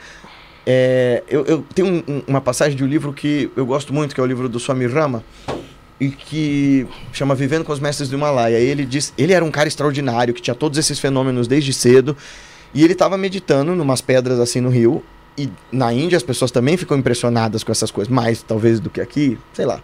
É, 0.66 1.24
eu, 1.28 1.44
eu 1.46 1.66
tenho 1.76 1.88
um- 1.88 2.04
um- 2.16 2.24
uma 2.28 2.40
passagem 2.42 2.76
de 2.78 2.84
um 2.84 2.88
livro 2.88 3.12
que 3.12 3.52
eu 3.56 3.66
gosto 3.66 3.94
muito, 3.94 4.16
que 4.16 4.22
é 4.22 4.24
o 4.24 4.28
livro 4.28 4.48
do 4.48 4.60
Swami 4.60 4.88
Rama, 4.88 5.24
e 6.00 6.10
que 6.10 6.88
chama 7.12 7.36
Vivendo 7.36 7.64
com 7.64 7.72
os 7.72 7.80
Mestres 7.80 8.10
do 8.10 8.16
Himalaia. 8.16 8.58
Ele 8.58 8.86
diz, 8.86 9.14
ele 9.18 9.34
era 9.34 9.44
um 9.44 9.52
cara 9.52 9.68
extraordinário, 9.68 10.34
que 10.34 10.42
tinha 10.42 10.56
todos 10.56 10.78
esses 10.78 11.00
fenômenos 11.00 11.48
desde 11.48 11.74
cedo, 11.74 12.16
e 12.74 12.84
ele 12.84 12.94
estava 12.94 13.18
meditando 13.18 13.76
numas 13.76 14.02
pedras 14.02 14.40
assim 14.40 14.62
no 14.62 14.70
rio. 14.70 15.04
E 15.38 15.50
na 15.72 15.92
Índia 15.92 16.16
as 16.16 16.24
pessoas 16.24 16.52
também 16.52 16.78
ficam 16.78 16.98
impressionadas 16.98 17.64
com 17.64 17.72
essas 17.72 17.90
coisas, 17.90 18.14
mais 18.14 18.44
talvez 18.44 18.80
do 18.80 18.90
que 18.90 19.02
aqui, 19.02 19.38
sei 19.54 19.66
lá. 19.66 19.82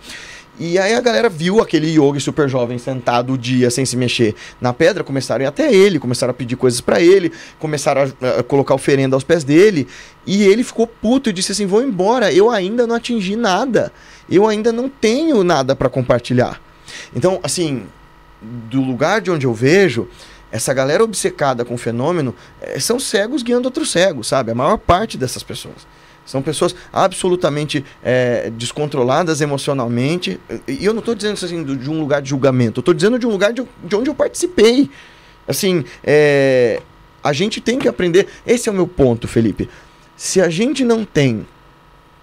E 0.60 0.78
aí 0.78 0.94
a 0.94 1.00
galera 1.00 1.30
viu 1.30 1.62
aquele 1.62 1.88
yogi 1.90 2.20
super 2.20 2.50
jovem 2.50 2.78
sentado 2.78 3.32
o 3.32 3.38
dia 3.38 3.72
sem 3.72 3.86
se 3.86 3.96
mexer 3.96 4.36
na 4.60 4.74
pedra, 4.74 5.06
começaram 5.06 5.42
a 5.42 5.46
ir 5.46 5.48
até 5.48 5.74
ele, 5.74 5.98
começaram 5.98 6.32
a 6.32 6.34
pedir 6.34 6.58
coisas 6.58 6.82
pra 6.82 7.00
ele, 7.00 7.32
começaram 7.58 8.02
a, 8.02 8.40
a 8.40 8.44
colocar 8.44 8.76
oferenda 8.76 9.16
aos 9.16 9.24
pés 9.24 9.46
dele, 9.46 9.88
e 10.28 10.44
ele 10.44 10.62
ficou 10.66 10.86
puto 10.86 11.30
e 11.30 11.34
disse 11.34 11.54
assim: 11.54 11.66
"Vou 11.66 11.82
embora, 11.82 12.34
eu 12.34 12.50
ainda 12.50 12.86
não 12.86 12.96
atingi 12.96 13.38
nada. 13.38 13.90
Eu 14.30 14.48
ainda 14.48 14.72
não 14.72 14.90
tenho 14.90 15.44
nada 15.44 15.76
pra 15.76 15.90
compartilhar". 15.90 16.62
Então, 17.16 17.40
assim, 17.44 17.84
do 18.42 18.82
lugar 18.82 19.22
de 19.22 19.32
onde 19.32 19.46
eu 19.46 19.54
vejo, 19.54 20.08
essa 20.52 20.74
galera 20.74 21.04
obcecada 21.04 21.64
com 21.64 21.76
o 21.76 21.78
fenômeno 21.78 22.34
eh, 22.62 22.80
são 22.80 23.00
cegos 23.00 23.44
guiando 23.44 23.68
outros 23.68 23.92
cegos, 23.92 24.28
sabe? 24.28 24.52
A 24.52 24.56
maior 24.56 24.78
parte 24.78 25.18
dessas 25.18 25.44
pessoas. 25.44 25.88
São 26.26 26.42
pessoas 26.42 26.76
absolutamente 26.94 27.84
eh, 28.04 28.52
descontroladas 28.56 29.42
emocionalmente. 29.42 30.40
E 30.68 30.86
eu 30.86 30.94
não 30.94 31.00
estou 31.00 31.16
dizendo 31.16 31.36
isso 31.36 31.46
assim 31.46 31.64
de 31.64 31.90
um 31.90 32.00
lugar 32.00 32.22
de 32.22 32.30
julgamento, 32.30 32.80
eu 32.80 32.82
estou 32.82 32.94
dizendo 32.94 33.18
de 33.20 33.28
um 33.28 33.32
lugar 33.32 33.52
de, 33.54 33.64
de 33.84 33.96
onde 33.96 34.10
eu 34.10 34.16
participei. 34.16 34.90
Assim, 35.48 35.84
eh, 36.04 36.82
a 37.24 37.34
gente 37.34 37.60
tem 37.60 37.78
que 37.80 37.88
aprender. 37.88 38.28
Esse 38.46 38.70
é 38.70 38.72
o 38.72 38.76
meu 38.76 38.88
ponto, 38.88 39.28
Felipe. 39.28 39.70
Se 40.16 40.42
a 40.42 40.50
gente 40.50 40.84
não 40.84 41.04
tem 41.04 41.48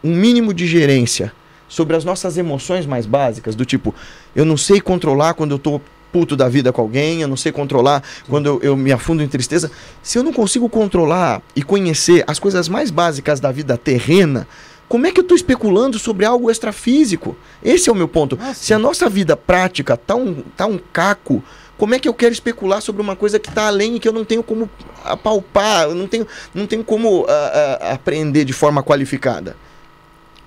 um 0.02 0.14
mínimo 0.14 0.54
de 0.54 0.66
gerência 0.66 1.32
sobre 1.68 1.96
as 1.96 2.04
nossas 2.04 2.36
emoções 2.36 2.86
mais 2.86 3.06
básicas, 3.06 3.54
do 3.54 3.64
tipo, 3.64 3.94
eu 4.34 4.44
não 4.44 4.56
sei 4.56 4.80
controlar 4.80 5.34
quando 5.34 5.52
eu 5.52 5.58
tô 5.58 5.80
puto 6.12 6.36
da 6.36 6.48
vida 6.48 6.72
com 6.72 6.80
alguém, 6.80 7.20
eu 7.20 7.28
não 7.28 7.36
sei 7.36 7.52
controlar 7.52 8.02
quando 8.28 8.46
eu, 8.46 8.60
eu 8.62 8.76
me 8.76 8.92
afundo 8.92 9.22
em 9.22 9.28
tristeza. 9.28 9.70
Se 10.02 10.18
eu 10.18 10.22
não 10.22 10.32
consigo 10.32 10.68
controlar 10.68 11.42
e 11.54 11.62
conhecer 11.62 12.24
as 12.26 12.38
coisas 12.38 12.68
mais 12.68 12.90
básicas 12.90 13.40
da 13.40 13.52
vida 13.52 13.76
terrena, 13.76 14.46
como 14.88 15.06
é 15.06 15.10
que 15.10 15.18
eu 15.18 15.22
estou 15.22 15.36
especulando 15.36 15.98
sobre 15.98 16.24
algo 16.24 16.50
extrafísico? 16.50 17.36
Esse 17.62 17.88
é 17.88 17.92
o 17.92 17.96
meu 17.96 18.08
ponto. 18.08 18.38
Se 18.54 18.72
a 18.72 18.78
nossa 18.78 19.10
vida 19.10 19.36
prática 19.36 19.96
tá 19.96 20.14
um, 20.14 20.42
tá 20.56 20.64
um 20.64 20.78
caco, 20.92 21.42
como 21.76 21.94
é 21.94 21.98
que 21.98 22.08
eu 22.08 22.14
quero 22.14 22.32
especular 22.32 22.80
sobre 22.80 23.02
uma 23.02 23.16
coisa 23.16 23.38
que 23.38 23.48
está 23.48 23.66
além 23.66 23.96
e 23.96 24.00
que 24.00 24.08
eu 24.08 24.12
não 24.12 24.24
tenho 24.24 24.42
como 24.42 24.70
apalpar, 25.04 25.84
eu 25.84 25.94
não 25.94 26.06
tenho, 26.06 26.26
não 26.54 26.66
tenho 26.66 26.84
como 26.84 27.26
ah, 27.28 27.78
ah, 27.80 27.92
aprender 27.92 28.44
de 28.44 28.52
forma 28.52 28.82
qualificada? 28.82 29.56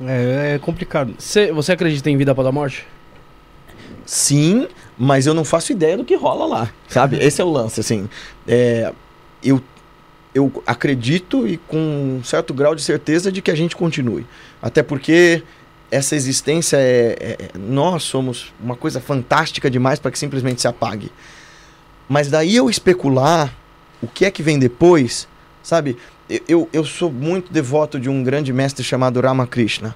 É, 0.02 0.54
é 0.56 0.60
complicado. 0.60 1.14
Cê- 1.20 1.52
você 1.52 1.74
acredita 1.74 2.10
em 2.10 2.18
vida 2.18 2.32
após 2.32 2.48
a 2.48 2.52
morte? 2.52 2.86
Sim, 4.06 4.68
mas 4.98 5.28
eu 5.28 5.34
não 5.34 5.44
faço 5.46 5.72
ideia 5.72 5.98
do 5.98 6.04
que 6.06 6.16
rola 6.16 6.46
lá, 6.46 6.70
sabe? 6.88 7.18
Esse 7.24 7.42
é 7.42 7.44
o 7.46 7.50
lance, 7.52 7.80
assim. 7.80 8.10
É, 8.48 8.92
eu, 9.44 9.62
eu 10.34 10.64
acredito 10.66 11.48
e 11.48 11.58
com 11.58 11.78
um 12.20 12.24
certo 12.24 12.54
grau 12.54 12.74
de 12.74 12.82
certeza 12.82 13.32
de 13.32 13.42
que 13.42 13.52
a 13.52 13.56
gente 13.56 13.76
continue. 13.76 14.26
Até 14.62 14.82
porque 14.82 15.44
essa 15.92 16.16
existência 16.16 16.78
é, 16.78 17.16
é- 17.54 17.58
Nós 17.58 18.04
somos 18.04 18.54
uma 18.60 18.76
coisa 18.76 19.00
fantástica 19.02 19.70
demais 19.70 20.00
para 20.00 20.12
que 20.12 20.20
simplesmente 20.20 20.62
se 20.62 20.68
apague. 20.68 21.12
Mas 22.08 22.30
daí 22.30 22.56
eu 22.56 22.70
especular 22.70 23.54
o 24.02 24.08
que 24.08 24.26
é 24.26 24.32
que 24.32 24.42
vem 24.42 24.58
depois, 24.58 25.28
sabe? 25.62 25.98
Eu, 26.48 26.70
eu, 26.72 26.86
sou 26.86 27.12
muito 27.12 27.52
devoto 27.52 28.00
de 28.00 28.08
um 28.08 28.24
grande 28.24 28.54
mestre 28.54 28.84
chamado 28.84 29.20
Ramakrishna. 29.20 29.96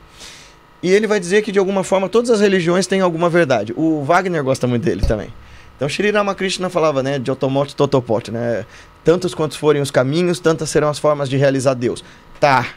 E 0.81 0.89
ele 0.89 1.05
vai 1.05 1.19
dizer 1.19 1.43
que, 1.43 1.51
de 1.51 1.59
alguma 1.59 1.83
forma, 1.83 2.09
todas 2.09 2.31
as 2.31 2.41
religiões 2.41 2.87
têm 2.87 3.01
alguma 3.01 3.29
verdade. 3.29 3.71
O 3.77 4.03
Wagner 4.03 4.43
gosta 4.43 4.65
muito 4.65 4.83
dele 4.83 5.01
também. 5.05 5.31
Então, 5.75 5.87
Shri 5.87 6.11
Ramakrishna 6.11 6.69
falava, 6.69 7.03
né, 7.03 7.19
de 7.19 7.29
Otomote 7.29 7.75
Totopote, 7.75 8.31
né? 8.31 8.65
Tantos 9.03 9.35
quantos 9.35 9.57
forem 9.57 9.81
os 9.81 9.91
caminhos, 9.91 10.39
tantas 10.39 10.69
serão 10.69 10.89
as 10.89 10.97
formas 10.97 11.29
de 11.29 11.37
realizar 11.37 11.73
Deus. 11.75 12.03
Tá. 12.39 12.67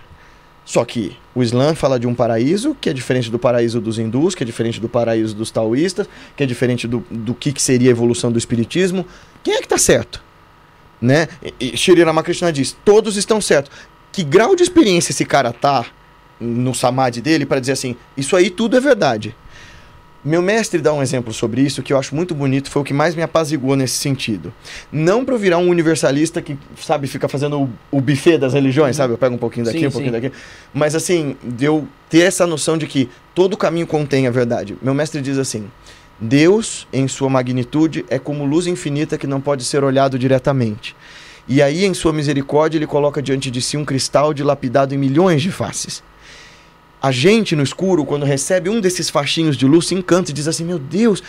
Só 0.65 0.85
que 0.85 1.17
o 1.35 1.43
Islã 1.43 1.75
fala 1.75 1.99
de 1.99 2.07
um 2.07 2.15
paraíso 2.15 2.77
que 2.81 2.91
é 2.91 2.93
diferente 2.93 3.31
do 3.31 3.39
paraíso 3.39 3.81
dos 3.81 3.99
hindus, 3.99 4.35
que 4.35 4.43
é 4.43 4.47
diferente 4.47 4.81
do 4.81 4.89
paraíso 4.89 5.35
dos 5.35 5.51
taoístas, 5.51 6.09
que 6.37 6.43
é 6.43 6.47
diferente 6.47 6.87
do, 6.87 7.05
do 7.11 7.35
que, 7.35 7.53
que 7.53 7.63
seria 7.63 7.89
a 7.89 7.93
evolução 7.93 8.33
do 8.33 8.39
espiritismo. 8.39 9.07
Quem 9.43 9.55
é 9.55 9.63
que 9.63 9.69
tá 9.69 9.79
certo? 9.79 10.21
Né? 11.01 11.29
E, 11.61 11.77
Shri 11.77 12.03
Ramakrishna 12.03 12.53
diz, 12.53 12.77
todos 12.85 13.17
estão 13.17 13.41
certos. 13.41 13.71
Que 14.13 14.23
grau 14.25 14.57
de 14.57 14.63
experiência 14.63 15.13
esse 15.13 15.25
cara 15.25 15.53
tá 15.53 15.87
no 16.41 16.75
samadhi 16.75 17.21
dele 17.21 17.47
para 17.47 17.61
dizer 17.61 17.73
assim, 17.73 17.97
isso 18.17 18.37
aí 18.37 18.51
tudo 18.51 18.77
é 18.77 18.81
verdade. 18.81 19.35
Meu 20.27 20.43
mestre 20.43 20.81
dá 20.81 20.93
um 20.93 21.01
exemplo 21.01 21.33
sobre 21.33 21.61
isso 21.61 21.85
que 21.85 21.93
eu 21.93 21.99
acho 21.99 22.13
muito 22.13 22.35
bonito, 22.35 22.69
foi 22.69 22.83
o 22.83 22.85
que 22.85 22.93
mais 22.93 23.15
me 23.15 23.23
apaziguou 23.23 23.77
nesse 23.77 23.97
sentido. 23.99 24.53
Não 24.91 25.25
para 25.25 25.37
virar 25.37 25.59
um 25.59 25.69
universalista 25.69 26.43
que, 26.43 26.59
sabe, 26.77 27.07
fica 27.07 27.29
fazendo 27.29 27.63
o, 27.63 27.71
o 27.93 28.01
buffet 28.01 28.37
das 28.37 28.53
religiões, 28.53 28.97
sabe? 28.97 29.15
Eu 29.15 29.19
pego 29.19 29.37
um 29.37 29.39
pouquinho 29.39 29.67
daqui, 29.67 29.79
Sim, 29.79 29.87
um 29.87 29.91
pouquinho 29.93 30.13
sim. 30.13 30.21
daqui. 30.21 30.37
Mas 30.75 30.97
assim, 30.97 31.37
de 31.45 31.65
eu 31.65 31.87
ter 32.11 32.23
essa 32.23 32.45
noção 32.45 32.77
de 32.77 32.89
que 32.89 33.09
todo 33.37 33.57
caminho 33.57 33.87
contém 33.87 34.27
a 34.27 34.31
verdade. 34.33 34.77
Meu 34.83 34.95
mestre 34.95 35.21
diz 35.21 35.39
assim: 35.39 35.71
Deus, 36.21 36.87
em 36.93 37.07
sua 37.07 37.29
magnitude, 37.29 38.05
é 38.09 38.19
como 38.19 38.45
luz 38.45 38.67
infinita 38.67 39.19
que 39.19 39.27
não 39.27 39.41
pode 39.41 39.65
ser 39.65 39.85
olhado 39.85 40.19
diretamente. 40.19 40.97
E 41.49 41.63
aí, 41.63 41.85
em 41.85 41.95
sua 41.95 42.13
misericórdia, 42.13 42.79
ele 42.79 42.87
coloca 42.87 43.23
diante 43.23 43.51
de 43.51 43.61
si 43.61 43.77
um 43.77 43.85
cristal 43.85 44.33
dilapidado 44.33 44.95
em 44.95 44.99
milhões 44.99 45.43
de 45.43 45.53
faces. 45.53 46.03
A 47.01 47.13
gente 47.13 47.55
no 47.55 47.63
escuro, 47.63 48.05
quando 48.05 48.25
recebe 48.25 48.69
um 48.69 48.81
desses 48.81 49.11
faixinhos 49.11 49.57
de 49.57 49.67
luz, 49.67 49.87
se 49.87 49.95
encanta 49.95 50.31
e 50.31 50.35
diz 50.35 50.49
assim: 50.49 50.65
Meu 50.65 50.79
Deus, 50.79 51.23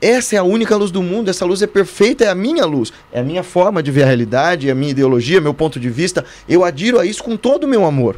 essa 0.00 0.34
é 0.34 0.38
a 0.38 0.42
única 0.42 0.74
luz 0.74 0.90
do 0.90 1.02
mundo, 1.02 1.28
essa 1.28 1.44
luz 1.44 1.60
é 1.60 1.66
perfeita, 1.66 2.24
é 2.24 2.28
a 2.28 2.34
minha 2.34 2.64
luz, 2.64 2.90
é 3.12 3.20
a 3.20 3.22
minha 3.22 3.42
forma 3.42 3.82
de 3.82 3.90
ver 3.90 4.04
a 4.04 4.06
realidade, 4.06 4.68
é 4.68 4.72
a 4.72 4.74
minha 4.74 4.90
ideologia, 4.90 5.40
meu 5.40 5.52
ponto 5.52 5.78
de 5.78 5.90
vista. 5.90 6.24
Eu 6.48 6.64
adiro 6.64 6.98
a 6.98 7.04
isso 7.04 7.22
com 7.22 7.36
todo 7.36 7.64
o 7.64 7.68
meu 7.68 7.84
amor. 7.84 8.16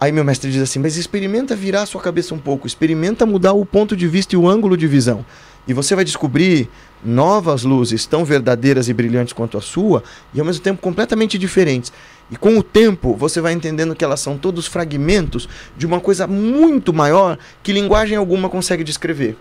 Aí 0.00 0.12
meu 0.12 0.24
mestre 0.24 0.50
diz 0.50 0.62
assim: 0.62 0.78
Mas 0.78 0.96
experimenta 0.96 1.54
virar 1.56 1.82
a 1.82 1.86
sua 1.86 2.00
cabeça 2.00 2.34
um 2.34 2.38
pouco, 2.38 2.66
experimenta 2.66 3.24
mudar 3.24 3.52
o 3.52 3.64
ponto 3.64 3.96
de 3.96 4.06
vista 4.06 4.34
e 4.34 4.38
o 4.38 4.48
ângulo 4.48 4.76
de 4.76 4.86
visão. 4.86 5.24
E 5.66 5.72
você 5.72 5.94
vai 5.94 6.04
descobrir 6.04 6.68
novas 7.02 7.62
luzes 7.62 8.04
tão 8.04 8.24
verdadeiras 8.24 8.88
e 8.88 8.92
brilhantes 8.92 9.32
quanto 9.32 9.56
a 9.56 9.62
sua, 9.62 10.02
e 10.34 10.40
ao 10.40 10.44
mesmo 10.44 10.62
tempo 10.62 10.82
completamente 10.82 11.38
diferentes. 11.38 11.92
E 12.30 12.36
com 12.36 12.58
o 12.58 12.62
tempo 12.62 13.14
você 13.16 13.40
vai 13.40 13.52
entendendo 13.52 13.94
que 13.94 14.04
elas 14.04 14.20
são 14.20 14.36
todos 14.36 14.66
fragmentos 14.66 15.48
de 15.76 15.86
uma 15.86 16.00
coisa 16.00 16.26
muito 16.26 16.92
maior 16.92 17.38
que 17.62 17.72
linguagem 17.72 18.16
alguma 18.16 18.48
consegue 18.50 18.84
descrever. 18.84 19.36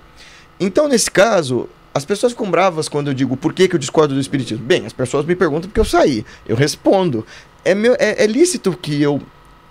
Então, 0.60 0.88
nesse 0.88 1.12
caso, 1.12 1.68
As 1.93 2.04
pessoas 2.04 2.32
ficam 2.32 2.49
bravas 2.49 2.89
quando 2.89 3.10
eu 3.10 3.14
digo 3.14 3.38
por 3.38 3.54
que, 3.54 3.68
que 3.68 3.76
eu 3.76 3.80
discordo 3.80 4.16
do 4.16 4.20
espiritismo. 4.20 4.66
Bem, 4.66 4.86
as 4.86 4.93
pessoas 4.93 5.26
me 5.26 5.36
perguntam 5.36 5.70
porque 5.70 5.80
eu 5.80 5.86
saí. 5.86 6.26
Eu 6.47 6.56
respondo. 6.56 7.24
É, 7.64 7.76
meu, 7.76 7.93
é, 7.99 8.24
é 8.24 8.26
lícito 8.26 8.76
que 8.76 8.99
eu 8.99 9.22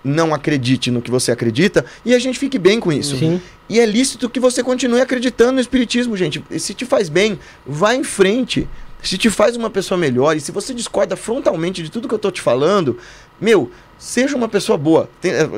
não 0.03 0.33
acredite 0.33 0.91
no 0.91 1.01
que 1.01 1.09
você 1.09 1.31
acredita 1.31 1.85
e 2.03 2.13
a 2.13 2.19
gente 2.19 2.37
fique 2.37 2.59
bem 2.59 2.79
com 2.79 2.91
isso. 2.91 3.17
Sim. 3.17 3.41
E 3.69 3.79
é 3.79 3.85
lícito 3.85 4.29
que 4.29 4.39
você 4.39 4.61
continue 4.61 4.99
acreditando 4.99 5.53
no 5.53 5.61
espiritismo, 5.61 6.17
gente. 6.17 6.43
E 6.51 6.59
se 6.59 6.73
te 6.73 6.85
faz 6.85 7.09
bem, 7.09 7.39
vá 7.65 7.95
em 7.95 8.03
frente. 8.03 8.67
Se 9.01 9.17
te 9.17 9.29
faz 9.29 9.55
uma 9.55 9.69
pessoa 9.69 9.97
melhor 9.97 10.35
e 10.35 10.39
se 10.39 10.51
você 10.51 10.73
discorda 10.73 11.15
frontalmente 11.15 11.83
de 11.83 11.89
tudo 11.89 12.07
que 12.07 12.13
eu 12.13 12.19
tô 12.19 12.31
te 12.31 12.41
falando, 12.41 12.97
meu, 13.39 13.71
seja 13.97 14.35
uma 14.35 14.47
pessoa 14.47 14.77
boa. 14.77 15.09
Tem, 15.19 15.31
é, 15.31 15.49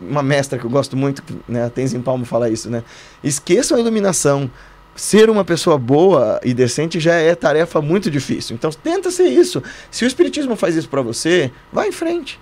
uma 0.00 0.22
mestra 0.22 0.58
que 0.58 0.64
eu 0.64 0.70
gosto 0.70 0.96
muito, 0.96 1.22
né, 1.48 1.64
a 1.64 1.70
Tenzin 1.70 2.00
Palmo 2.00 2.24
fala 2.24 2.50
isso, 2.50 2.68
né? 2.68 2.82
Esqueçam 3.22 3.76
a 3.76 3.80
iluminação. 3.80 4.50
Ser 4.94 5.28
uma 5.28 5.44
pessoa 5.44 5.76
boa 5.76 6.40
e 6.42 6.54
decente 6.54 6.98
já 6.98 7.14
é 7.14 7.34
tarefa 7.34 7.82
muito 7.82 8.10
difícil. 8.10 8.54
Então 8.54 8.70
tenta 8.70 9.10
ser 9.10 9.26
isso. 9.26 9.62
Se 9.90 10.06
o 10.06 10.06
espiritismo 10.06 10.56
faz 10.56 10.74
isso 10.74 10.88
pra 10.88 11.02
você, 11.02 11.50
vá 11.70 11.86
em 11.86 11.92
frente. 11.92 12.40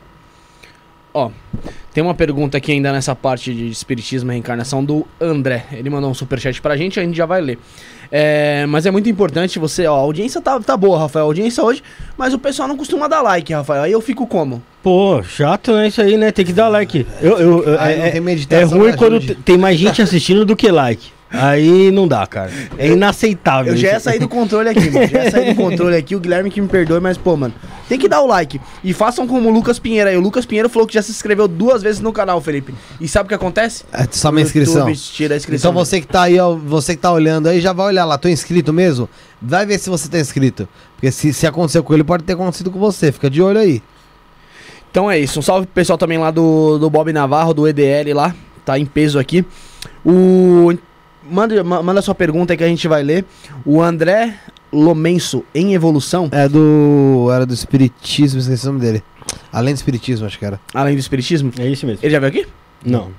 Ó, 1.17 1.31
tem 1.93 2.03
uma 2.03 2.13
pergunta 2.15 2.59
aqui 2.59 2.73
ainda 2.73 2.91
nessa 2.93 3.15
parte 3.15 3.55
de 3.55 3.69
espiritismo 3.69 4.33
e 4.33 4.35
reencarnação 4.35 4.85
do 4.85 5.07
André. 5.21 5.65
Ele 5.73 5.89
mandou 5.89 6.11
um 6.11 6.15
superchat 6.15 6.61
pra 6.61 6.77
gente, 6.77 6.99
a 6.99 7.05
gente 7.05 7.17
já 7.17 7.25
vai 7.25 7.41
ler. 7.41 7.57
É, 8.11 8.67
mas 8.67 8.85
é 8.85 8.91
muito 8.91 9.09
importante 9.09 9.59
você, 9.59 9.87
ó, 9.87 9.95
a 9.95 10.01
audiência 10.01 10.41
tá, 10.41 10.59
tá 10.61 10.77
boa, 10.77 10.99
Rafael, 10.99 11.25
a 11.25 11.29
audiência 11.29 11.63
hoje, 11.63 11.83
mas 12.19 12.35
o 12.35 12.39
pessoal 12.39 12.67
não 12.69 12.77
costuma 12.77 13.07
dar 13.09 13.23
like, 13.23 13.53
Rafael. 13.53 13.83
Aí 13.85 13.93
eu 13.93 14.01
fico 14.01 14.27
como? 14.27 14.61
Pô, 14.83 15.23
chato, 15.23 15.73
né? 15.73 15.87
Isso 15.89 16.03
aí, 16.03 16.17
né? 16.17 16.33
Tem 16.33 16.45
que 16.45 16.53
dar 16.53 16.69
like. 16.69 17.07
Eu, 17.23 17.39
eu, 17.39 17.63
eu- 17.65 17.81
é, 17.81 18.17
é 18.17 18.21
meditação, 18.21 18.79
ruim 18.79 18.93
quando 18.97 19.21
tem 19.37 19.57
mais 19.57 19.79
gente 19.79 20.03
assistindo 20.03 20.45
do 20.45 20.55
que 20.57 20.69
like. 20.71 21.14
Aí 21.31 21.91
não 21.91 22.07
dá, 22.07 22.25
cara. 22.27 22.51
É 22.79 22.89
inaceitável. 22.89 23.73
Eu 23.73 23.77
já 23.77 23.89
ia 23.89 24.01
sair 24.01 24.21
do 24.21 24.29
controle 24.29 24.69
aqui, 24.69 24.89
mano. 24.89 25.09
Já 25.09 25.25
ia 25.25 25.31
sair 25.31 25.53
do 25.53 25.57
controle 25.61 25.97
aqui, 25.97 26.15
o 26.15 26.21
Guilherme 26.21 26.49
que 26.49 26.61
me 26.61 26.69
perdoe, 26.69 27.01
mas, 27.01 27.19
pô, 27.19 27.37
mano, 27.37 27.53
tem 27.89 27.99
que 27.99 28.09
dar 28.09 28.21
o 28.21 28.27
like. 28.27 28.61
E 28.85 28.93
façam 28.93 29.27
como 29.27 29.49
o 29.49 29.53
Lucas 29.53 29.81
Pinheiro 29.81 30.09
aí. 30.09 30.17
O 30.17 30.21
Lucas 30.21 30.47
Pinheiro 30.47 30.69
falou 30.69 30.87
que 30.87 30.95
já 30.95 31.03
se 31.03 31.11
inscreveu 31.11 31.49
duas 31.49 31.83
vezes 31.83 32.01
no 32.01 32.13
canal, 32.13 32.41
Felipe. 32.41 32.73
E 33.01 33.09
sabe 33.09 33.27
o 33.27 33.29
que 33.29 33.35
acontece? 33.35 33.85
É 33.93 34.07
só 34.11 34.31
O 34.31 34.39
inscrição. 34.39 34.89
YouTube 34.89 34.97
tira 34.97 35.35
a 35.35 35.37
inscrição. 35.37 35.71
Então 35.71 35.85
você 35.85 36.01
que 36.01 36.07
tá 36.07 36.23
aí, 36.23 36.39
ó, 36.39 36.55
você 36.55 36.95
que 36.95 37.03
tá 37.03 37.11
olhando 37.11 37.49
aí, 37.49 37.61
já 37.61 37.73
vai 37.73 37.87
olhar 37.87 38.05
lá, 38.05 38.17
tô 38.17 38.29
inscrito 38.29 38.73
mesmo? 38.73 39.09
Vai 39.43 39.67
ver 39.67 39.79
se 39.79 39.91
você 39.91 40.09
tá 40.09 40.21
inscrito. 40.21 40.69
Porque 40.95 41.11
se, 41.11 41.33
se 41.33 41.47
aconteceu 41.49 41.83
com 41.83 41.93
ele, 41.95 42.05
pode 42.05 42.23
ter 42.23 42.35
acontecido 42.35 42.71
com 42.71 42.79
você. 42.79 43.11
Fica 43.11 43.29
de 43.29 43.43
olho 43.43 43.59
aí. 43.59 43.83
Então 44.91 45.11
é 45.11 45.19
isso. 45.19 45.41
Um 45.41 45.43
salve 45.43 45.67
pro 45.67 45.75
pessoal 45.75 45.99
também 45.99 46.17
lá 46.19 46.31
do, 46.31 46.79
do 46.79 46.89
Bob 46.89 47.13
Navarro, 47.13 47.53
do 47.53 47.67
EDL 47.67 48.15
lá. 48.15 48.33
Tá 48.65 48.79
em 48.79 48.87
peso 48.87 49.19
aqui. 49.19 49.45
O. 50.07 50.73
Manda, 51.31 51.65
ma- 51.65 51.83
manda 51.83 52.03
sua 52.03 52.15
pergunta 52.15 52.53
aí 52.53 52.57
que 52.57 52.65
a 52.65 52.69
gente 52.69 52.87
vai 52.89 53.03
ler. 53.03 53.25
O 53.65 53.81
André 53.83 54.35
Lomenso, 54.73 55.45
em 55.55 55.75
evolução, 55.75 56.29
É 56.33 56.49
do. 56.49 57.29
Era 57.33 57.47
do 57.47 57.55
Espiritismo, 57.55 58.41
esqueci 58.41 58.65
o 58.65 58.73
nome 58.73 58.81
dele. 58.81 59.03
Além 59.53 59.73
do 59.73 59.77
Espiritismo, 59.77 60.27
acho 60.27 60.39
que 60.39 60.45
era. 60.45 60.61
além 60.75 60.95
do 60.95 60.99
Espiritismo. 61.01 61.53
É 61.59 61.67
isso 61.69 61.87
mesmo. 61.87 62.01
Ele 62.03 62.13
já 62.13 62.19
veio 62.19 62.33
aqui? 62.33 62.47
Não. 62.85 63.11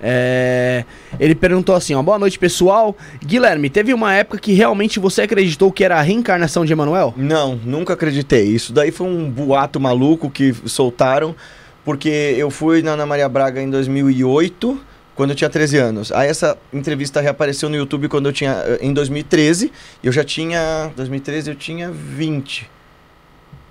É, 0.00 0.84
ele 1.18 1.34
perguntou 1.34 1.74
assim, 1.74 1.94
ó, 1.94 2.02
boa 2.02 2.18
noite 2.18 2.38
pessoal. 2.38 2.94
Guilherme, 3.24 3.70
teve 3.70 3.94
uma 3.94 4.12
época 4.12 4.38
que 4.38 4.52
realmente 4.52 5.00
você 5.00 5.22
acreditou 5.22 5.72
que 5.72 5.82
era 5.82 5.96
a 5.98 6.02
reencarnação 6.02 6.66
de 6.66 6.72
Emanuel? 6.72 7.14
Não, 7.16 7.56
nunca 7.64 7.94
acreditei. 7.94 8.44
Isso 8.48 8.74
daí 8.74 8.90
foi 8.90 9.06
um 9.06 9.30
boato 9.30 9.80
maluco 9.80 10.28
que 10.30 10.54
soltaram, 10.66 11.34
porque 11.82 12.08
eu 12.36 12.50
fui 12.50 12.82
na 12.82 12.90
Ana 12.92 13.06
Maria 13.06 13.26
Braga 13.26 13.62
em 13.62 13.70
2008, 13.70 14.78
quando 15.18 15.30
eu 15.30 15.36
tinha 15.36 15.50
13 15.50 15.78
anos. 15.78 16.12
Aí 16.12 16.28
essa 16.28 16.56
entrevista 16.72 17.20
reapareceu 17.20 17.68
no 17.68 17.74
YouTube 17.74 18.06
quando 18.06 18.26
eu 18.26 18.32
tinha 18.32 18.52
eh, 18.64 18.78
em 18.82 18.92
2013, 18.92 19.72
e 20.00 20.06
eu 20.06 20.12
já 20.12 20.22
tinha 20.22 20.92
2013 20.94 21.50
eu 21.50 21.56
tinha 21.56 21.90
20. 21.90 22.70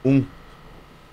Um. 0.03 0.25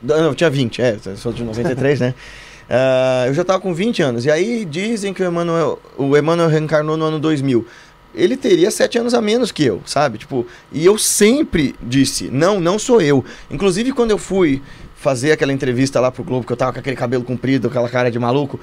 Não, 0.02 0.16
eu 0.16 0.34
tinha 0.34 0.50
20, 0.50 0.82
é, 0.82 0.98
sou 1.14 1.32
de 1.32 1.44
93, 1.44 2.00
né? 2.00 2.14
Ah, 2.66 3.24
eu 3.26 3.34
já 3.34 3.44
tava 3.44 3.60
com 3.60 3.74
20 3.74 4.00
anos. 4.00 4.24
E 4.24 4.30
aí 4.30 4.64
dizem 4.64 5.12
que 5.12 5.22
o 5.22 5.26
Emmanuel, 5.26 5.78
o 5.98 6.16
Emmanuel 6.16 6.48
reencarnou 6.48 6.96
no 6.96 7.04
ano 7.04 7.18
2000 7.18 7.66
ele 8.14 8.36
teria 8.36 8.70
sete 8.70 8.96
anos 8.96 9.12
a 9.12 9.20
menos 9.20 9.52
que 9.52 9.64
eu, 9.64 9.82
sabe? 9.84 10.18
Tipo, 10.18 10.46
e 10.72 10.86
eu 10.86 10.96
sempre 10.96 11.74
disse, 11.82 12.30
não, 12.30 12.58
não 12.60 12.78
sou 12.78 13.02
eu. 13.02 13.22
Inclusive, 13.50 13.92
quando 13.92 14.12
eu 14.12 14.18
fui 14.18 14.62
fazer 15.04 15.32
aquela 15.32 15.52
entrevista 15.52 16.00
lá 16.00 16.10
pro 16.10 16.24
Globo, 16.24 16.46
que 16.46 16.52
eu 16.54 16.56
tava 16.56 16.72
com 16.72 16.78
aquele 16.78 16.96
cabelo 16.96 17.22
comprido, 17.22 17.68
aquela 17.68 17.90
cara 17.90 18.10
de 18.10 18.18
maluco, 18.18 18.58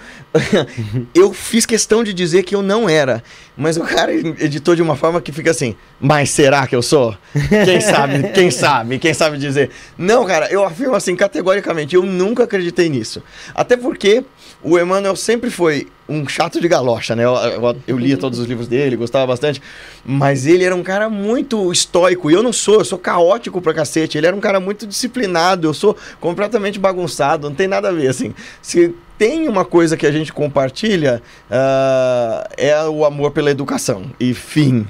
eu 1.14 1.32
fiz 1.32 1.68
questão 1.68 2.04
de 2.04 2.16
dizer 2.16 2.42
que 2.42 2.56
eu 2.56 2.64
não 2.64 2.90
era. 2.90 3.24
Mas 3.56 3.78
o 3.78 3.82
cara 3.82 4.12
editou 4.12 4.76
de 4.76 4.82
uma 4.82 4.96
forma 4.96 5.22
que 5.22 5.32
fica 5.32 5.52
assim, 5.52 5.76
mas 6.00 6.32
será 6.32 6.66
que 6.66 6.76
eu 6.76 6.82
sou? 6.82 7.16
Quem 7.64 7.80
sabe, 7.80 8.30
quem 8.34 8.50
sabe, 8.50 8.98
quem 8.98 9.14
sabe 9.14 9.38
dizer. 9.38 9.70
Não, 9.96 10.26
cara, 10.26 10.52
eu 10.52 10.66
afirmo 10.66 10.96
assim, 10.96 11.16
categoricamente, 11.16 11.96
eu 11.96 12.02
nunca 12.02 12.46
acreditei 12.46 12.90
nisso. 12.90 13.22
Até 13.54 13.78
porque 13.78 14.24
o 14.64 14.78
Emmanuel 14.78 15.16
sempre 15.16 15.50
foi 15.50 15.88
um 16.08 16.28
chato 16.28 16.60
de 16.60 16.68
galocha, 16.68 17.16
né? 17.16 17.24
Eu, 17.24 17.36
eu, 17.36 17.78
eu 17.88 17.98
lia 17.98 18.18
todos 18.18 18.38
os 18.38 18.46
livros 18.46 18.68
dele, 18.68 18.96
gostava 18.96 19.26
bastante. 19.26 19.62
Mas 20.06 20.46
ele 20.46 20.64
era 20.64 20.76
um 20.76 20.84
cara 20.84 21.10
muito 21.10 21.72
estoico. 21.72 22.30
E 22.30 22.34
eu 22.34 22.44
não 22.44 22.52
sou, 22.52 22.76
eu 22.76 22.86
sou 22.86 23.00
caótico 23.00 23.62
pra 23.62 23.74
cacete. 23.74 24.18
Ele 24.18 24.28
era 24.28 24.36
um 24.36 24.40
cara 24.40 24.60
muito 24.60 24.86
disciplinado. 24.86 25.68
Eu 25.68 25.74
sou 25.74 25.96
completamente 26.20 26.80
bagunçado, 26.80 27.50
não 27.50 27.56
tem 27.56 27.68
nada 27.68 27.90
a 27.90 27.92
ver, 27.92 28.08
assim. 28.08 28.34
Se 28.62 28.94
tem 29.18 29.48
uma 29.48 29.64
coisa 29.64 29.96
que 29.96 30.06
a 30.06 30.12
gente 30.12 30.34
compartilha, 30.34 31.22
ah, 31.50 32.48
é 32.58 32.84
o 32.86 33.06
amor 33.06 33.32
pela 33.32 33.50
educação. 33.50 34.06
E 34.20 34.34
fim. 34.34 34.86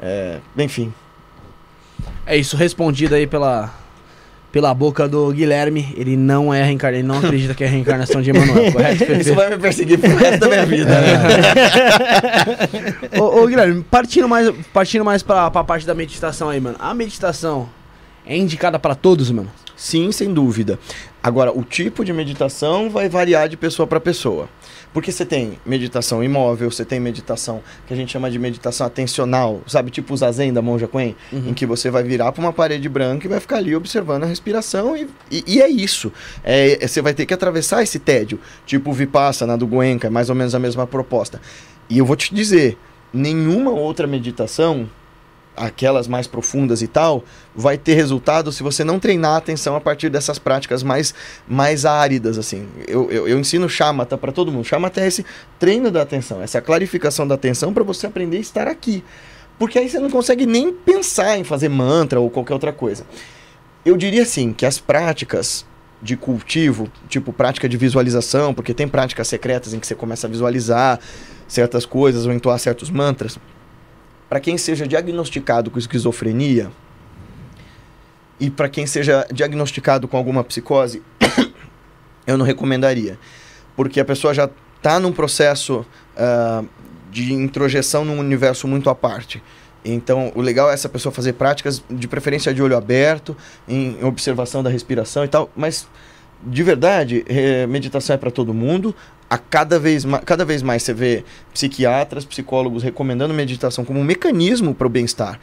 É, 0.00 0.38
enfim. 0.58 0.92
É 2.26 2.36
isso, 2.36 2.56
respondido 2.56 3.14
aí 3.14 3.26
pela, 3.26 3.72
pela 4.54 4.72
boca 4.72 5.08
do 5.08 5.32
Guilherme. 5.32 5.92
Ele 5.96 6.16
não 6.16 6.54
é 6.54 6.62
reencarnação, 6.62 7.00
ele 7.00 7.08
não 7.08 7.18
acredita 7.18 7.54
que 7.54 7.64
é 7.64 7.66
a 7.66 7.70
reencarnação 7.70 8.22
de 8.22 8.30
Emanuel, 8.30 8.70
correto? 8.70 9.12
Isso 9.12 9.34
vai 9.34 9.50
me 9.50 9.58
perseguir 9.58 9.98
pro 9.98 10.14
resto 10.14 10.38
da 10.38 10.46
minha 10.46 10.64
vida. 10.64 10.90
né? 10.90 11.18
ô, 13.18 13.42
ô, 13.42 13.46
Guilherme, 13.48 13.84
partindo 13.90 14.28
mais, 14.28 14.54
partindo 14.72 15.04
mais 15.04 15.24
pra, 15.24 15.50
pra 15.50 15.64
parte 15.64 15.84
da 15.84 15.92
meditação 15.92 16.50
aí, 16.50 16.60
mano. 16.60 16.76
A 16.78 16.94
meditação 16.94 17.68
é 18.24 18.36
indicada 18.36 18.78
pra 18.78 18.94
todos, 18.94 19.28
mano? 19.32 19.50
Sim, 19.76 20.12
sem 20.12 20.32
dúvida. 20.32 20.78
Agora, 21.20 21.50
o 21.50 21.64
tipo 21.64 22.04
de 22.04 22.12
meditação 22.12 22.88
vai 22.88 23.08
variar 23.08 23.48
de 23.48 23.56
pessoa 23.56 23.88
para 23.88 23.98
pessoa. 23.98 24.48
Porque 24.94 25.10
você 25.10 25.26
tem 25.26 25.58
meditação 25.66 26.22
imóvel, 26.22 26.70
você 26.70 26.84
tem 26.84 27.00
meditação 27.00 27.60
que 27.86 27.92
a 27.92 27.96
gente 27.96 28.12
chama 28.12 28.30
de 28.30 28.38
meditação 28.38 28.86
atencional, 28.86 29.60
sabe? 29.66 29.90
Tipo 29.90 30.14
o 30.14 30.16
zazen 30.16 30.52
da 30.52 30.62
Monja 30.62 30.86
Quen, 30.86 31.16
em 31.32 31.52
que 31.52 31.66
você 31.66 31.90
vai 31.90 32.04
virar 32.04 32.30
para 32.30 32.40
uma 32.40 32.52
parede 32.52 32.88
branca 32.88 33.26
e 33.26 33.28
vai 33.28 33.40
ficar 33.40 33.56
ali 33.56 33.74
observando 33.74 34.22
a 34.22 34.26
respiração 34.26 34.96
e, 34.96 35.08
e, 35.30 35.44
e 35.48 35.60
é 35.60 35.68
isso. 35.68 36.12
É, 36.44 36.82
é- 36.82 36.86
você 36.86 37.02
vai 37.02 37.12
ter 37.12 37.26
que 37.26 37.34
atravessar 37.34 37.82
esse 37.82 37.98
tédio. 37.98 38.38
Tipo 38.64 38.90
o 38.90 38.92
Vipassana 38.92 39.58
do 39.58 39.66
Goenka, 39.66 40.06
é 40.06 40.10
mais 40.10 40.30
ou 40.30 40.36
menos 40.36 40.54
a 40.54 40.60
mesma 40.60 40.86
proposta. 40.86 41.40
E 41.90 41.98
eu 41.98 42.06
vou 42.06 42.14
te 42.14 42.32
dizer, 42.32 42.78
nenhuma 43.12 43.72
outra 43.72 44.06
meditação 44.06 44.88
aquelas 45.56 46.08
mais 46.08 46.26
profundas 46.26 46.82
e 46.82 46.86
tal, 46.86 47.24
vai 47.54 47.78
ter 47.78 47.94
resultado 47.94 48.50
se 48.50 48.62
você 48.62 48.82
não 48.82 48.98
treinar 48.98 49.32
a 49.32 49.36
atenção 49.36 49.76
a 49.76 49.80
partir 49.80 50.08
dessas 50.08 50.38
práticas 50.38 50.82
mais, 50.82 51.14
mais 51.46 51.84
áridas, 51.84 52.38
assim. 52.38 52.66
Eu, 52.86 53.10
eu, 53.10 53.28
eu 53.28 53.38
ensino 53.38 53.68
chamata 53.68 54.18
para 54.18 54.32
todo 54.32 54.50
mundo. 54.50 54.64
Chamata 54.64 55.00
é 55.00 55.06
esse 55.06 55.24
treino 55.58 55.90
da 55.90 56.02
atenção, 56.02 56.42
essa 56.42 56.60
clarificação 56.60 57.26
da 57.26 57.34
atenção 57.34 57.72
para 57.72 57.84
você 57.84 58.06
aprender 58.06 58.38
a 58.38 58.40
estar 58.40 58.68
aqui. 58.68 59.04
Porque 59.58 59.78
aí 59.78 59.88
você 59.88 59.98
não 59.98 60.10
consegue 60.10 60.46
nem 60.46 60.72
pensar 60.72 61.38
em 61.38 61.44
fazer 61.44 61.68
mantra 61.68 62.18
ou 62.18 62.28
qualquer 62.28 62.54
outra 62.54 62.72
coisa. 62.72 63.06
Eu 63.84 63.96
diria 63.96 64.22
assim, 64.22 64.52
que 64.52 64.66
as 64.66 64.78
práticas 64.78 65.64
de 66.02 66.16
cultivo, 66.16 66.88
tipo 67.08 67.32
prática 67.32 67.68
de 67.68 67.76
visualização, 67.76 68.52
porque 68.52 68.74
tem 68.74 68.86
práticas 68.86 69.28
secretas 69.28 69.72
em 69.72 69.80
que 69.80 69.86
você 69.86 69.94
começa 69.94 70.26
a 70.26 70.30
visualizar 70.30 71.00
certas 71.46 71.86
coisas 71.86 72.26
ou 72.26 72.32
entoar 72.32 72.58
certos 72.58 72.90
mantras, 72.90 73.38
para 74.34 74.40
quem 74.40 74.58
seja 74.58 74.84
diagnosticado 74.84 75.70
com 75.70 75.78
esquizofrenia 75.78 76.68
e 78.40 78.50
para 78.50 78.68
quem 78.68 78.84
seja 78.84 79.24
diagnosticado 79.32 80.08
com 80.08 80.16
alguma 80.16 80.42
psicose, 80.42 81.00
eu 82.26 82.36
não 82.36 82.44
recomendaria. 82.44 83.16
Porque 83.76 84.00
a 84.00 84.04
pessoa 84.04 84.34
já 84.34 84.50
está 84.76 84.98
num 84.98 85.12
processo 85.12 85.86
ah, 86.16 86.64
de 87.12 87.32
introjeção 87.32 88.04
num 88.04 88.18
universo 88.18 88.66
muito 88.66 88.90
à 88.90 88.94
parte. 88.96 89.40
Então, 89.84 90.32
o 90.34 90.40
legal 90.40 90.68
é 90.68 90.74
essa 90.74 90.88
pessoa 90.88 91.12
fazer 91.12 91.34
práticas 91.34 91.80
de 91.88 92.08
preferência 92.08 92.52
de 92.52 92.60
olho 92.60 92.76
aberto, 92.76 93.36
em 93.68 94.02
observação 94.02 94.64
da 94.64 94.68
respiração 94.68 95.24
e 95.24 95.28
tal, 95.28 95.48
mas 95.54 95.86
de 96.46 96.62
verdade, 96.62 97.24
eh, 97.26 97.66
meditação 97.66 98.14
é 98.14 98.16
para 98.16 98.30
todo 98.30 98.52
mundo. 98.52 98.94
A 99.28 99.38
cada 99.38 99.78
vez, 99.78 100.04
cada 100.24 100.44
vez 100.44 100.62
mais 100.62 100.82
você 100.82 100.92
vê 100.92 101.24
psiquiatras, 101.52 102.24
psicólogos 102.24 102.82
recomendando 102.82 103.32
meditação 103.34 103.84
como 103.84 103.98
um 103.98 104.04
mecanismo 104.04 104.74
para 104.74 104.86
o 104.86 104.90
bem-estar. 104.90 105.40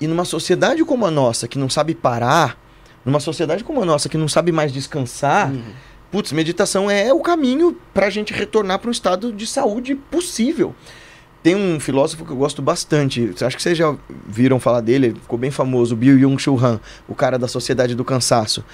E 0.00 0.06
numa 0.06 0.24
sociedade 0.24 0.84
como 0.84 1.06
a 1.06 1.10
nossa, 1.10 1.48
que 1.48 1.58
não 1.58 1.68
sabe 1.68 1.94
parar, 1.94 2.58
numa 3.04 3.20
sociedade 3.20 3.64
como 3.64 3.82
a 3.82 3.84
nossa, 3.84 4.08
que 4.08 4.18
não 4.18 4.28
sabe 4.28 4.52
mais 4.52 4.72
descansar, 4.72 5.52
putz, 6.10 6.32
meditação 6.32 6.90
é 6.90 7.12
o 7.12 7.20
caminho 7.20 7.76
para 7.92 8.06
a 8.06 8.10
gente 8.10 8.32
retornar 8.32 8.78
para 8.78 8.88
um 8.88 8.92
estado 8.92 9.32
de 9.32 9.46
saúde 9.46 9.94
possível. 9.94 10.74
tem 11.44 11.54
um 11.54 11.78
filósofo 11.78 12.24
que 12.24 12.30
eu 12.30 12.36
gosto 12.36 12.62
bastante. 12.62 13.30
Acho 13.42 13.54
que 13.54 13.62
vocês 13.62 13.76
já 13.76 13.94
viram 14.26 14.58
falar 14.58 14.80
dele, 14.80 15.08
ele 15.08 15.20
ficou 15.20 15.38
bem 15.38 15.50
famoso, 15.50 15.94
Bill 15.94 16.18
Jung-Chul 16.18 16.58
Han, 16.58 16.80
o 17.06 17.14
cara 17.14 17.38
da 17.38 17.46
Sociedade 17.46 17.94
do 17.94 18.02
Cansaço. 18.02 18.64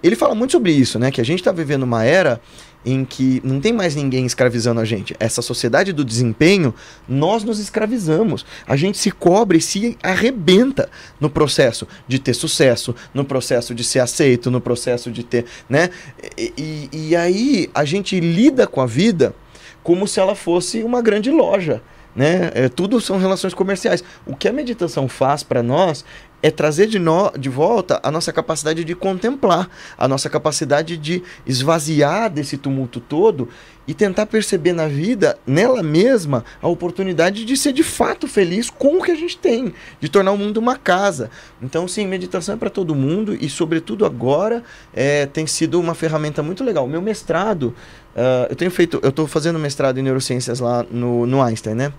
Ele 0.00 0.14
fala 0.14 0.32
muito 0.32 0.52
sobre 0.52 0.70
isso, 0.70 0.96
né? 0.96 1.10
Que 1.10 1.20
a 1.20 1.24
gente 1.24 1.40
está 1.40 1.50
vivendo 1.50 1.82
uma 1.82 2.04
era 2.04 2.40
em 2.84 3.04
que 3.04 3.40
não 3.44 3.60
tem 3.60 3.72
mais 3.72 3.94
ninguém 3.94 4.24
escravizando 4.24 4.80
a 4.80 4.84
gente. 4.84 5.14
Essa 5.20 5.42
sociedade 5.42 5.92
do 5.92 6.04
desempenho, 6.04 6.74
nós 7.08 7.44
nos 7.44 7.58
escravizamos. 7.58 8.46
A 8.66 8.76
gente 8.76 8.98
se 8.98 9.10
cobre 9.10 9.58
e 9.58 9.60
se 9.60 9.98
arrebenta 10.02 10.88
no 11.20 11.28
processo 11.28 11.86
de 12.08 12.18
ter 12.18 12.34
sucesso, 12.34 12.94
no 13.12 13.24
processo 13.24 13.74
de 13.74 13.84
ser 13.84 14.00
aceito, 14.00 14.50
no 14.50 14.60
processo 14.60 15.10
de 15.10 15.22
ter, 15.22 15.44
né? 15.68 15.90
E, 16.36 16.52
e, 16.92 17.08
e 17.08 17.16
aí 17.16 17.70
a 17.74 17.84
gente 17.84 18.18
lida 18.18 18.66
com 18.66 18.80
a 18.80 18.86
vida 18.86 19.34
como 19.82 20.06
se 20.06 20.20
ela 20.20 20.34
fosse 20.34 20.82
uma 20.82 21.02
grande 21.02 21.30
loja. 21.30 21.82
Né? 22.14 22.50
É, 22.54 22.68
tudo 22.68 23.00
são 23.00 23.18
relações 23.18 23.54
comerciais. 23.54 24.02
O 24.26 24.34
que 24.34 24.48
a 24.48 24.52
meditação 24.52 25.08
faz 25.08 25.42
para 25.42 25.62
nós 25.62 26.04
é 26.42 26.50
trazer 26.50 26.86
de, 26.86 26.98
no, 26.98 27.30
de 27.38 27.48
volta 27.48 28.00
a 28.02 28.10
nossa 28.10 28.32
capacidade 28.32 28.84
de 28.84 28.94
contemplar, 28.94 29.68
a 29.96 30.08
nossa 30.08 30.30
capacidade 30.30 30.96
de 30.96 31.22
esvaziar 31.46 32.30
desse 32.30 32.56
tumulto 32.56 33.00
todo 33.00 33.48
e 33.86 33.94
tentar 33.94 34.26
perceber 34.26 34.72
na 34.72 34.86
vida, 34.86 35.36
nela 35.44 35.82
mesma, 35.82 36.44
a 36.62 36.68
oportunidade 36.68 37.44
de 37.44 37.56
ser 37.56 37.72
de 37.72 37.82
fato 37.82 38.28
feliz 38.28 38.70
com 38.70 38.98
o 38.98 39.02
que 39.02 39.10
a 39.10 39.16
gente 39.16 39.36
tem, 39.36 39.74
de 39.98 40.08
tornar 40.08 40.30
o 40.30 40.38
mundo 40.38 40.58
uma 40.58 40.76
casa. 40.76 41.28
Então, 41.60 41.88
sim, 41.88 42.06
meditação 42.06 42.54
é 42.54 42.58
para 42.58 42.70
todo 42.70 42.94
mundo 42.94 43.36
e, 43.40 43.48
sobretudo 43.48 44.06
agora, 44.06 44.62
é, 44.94 45.26
tem 45.26 45.46
sido 45.46 45.80
uma 45.80 45.94
ferramenta 45.94 46.40
muito 46.42 46.62
legal. 46.62 46.86
Meu 46.86 47.02
mestrado, 47.02 47.74
uh, 48.14 48.46
eu 48.48 48.54
tenho 48.54 48.70
feito, 48.70 49.00
eu 49.02 49.10
estou 49.10 49.26
fazendo 49.26 49.58
mestrado 49.58 49.98
em 49.98 50.02
neurociências 50.02 50.60
lá 50.60 50.86
no, 50.88 51.26
no 51.26 51.42
Einstein, 51.42 51.74
né? 51.74 51.92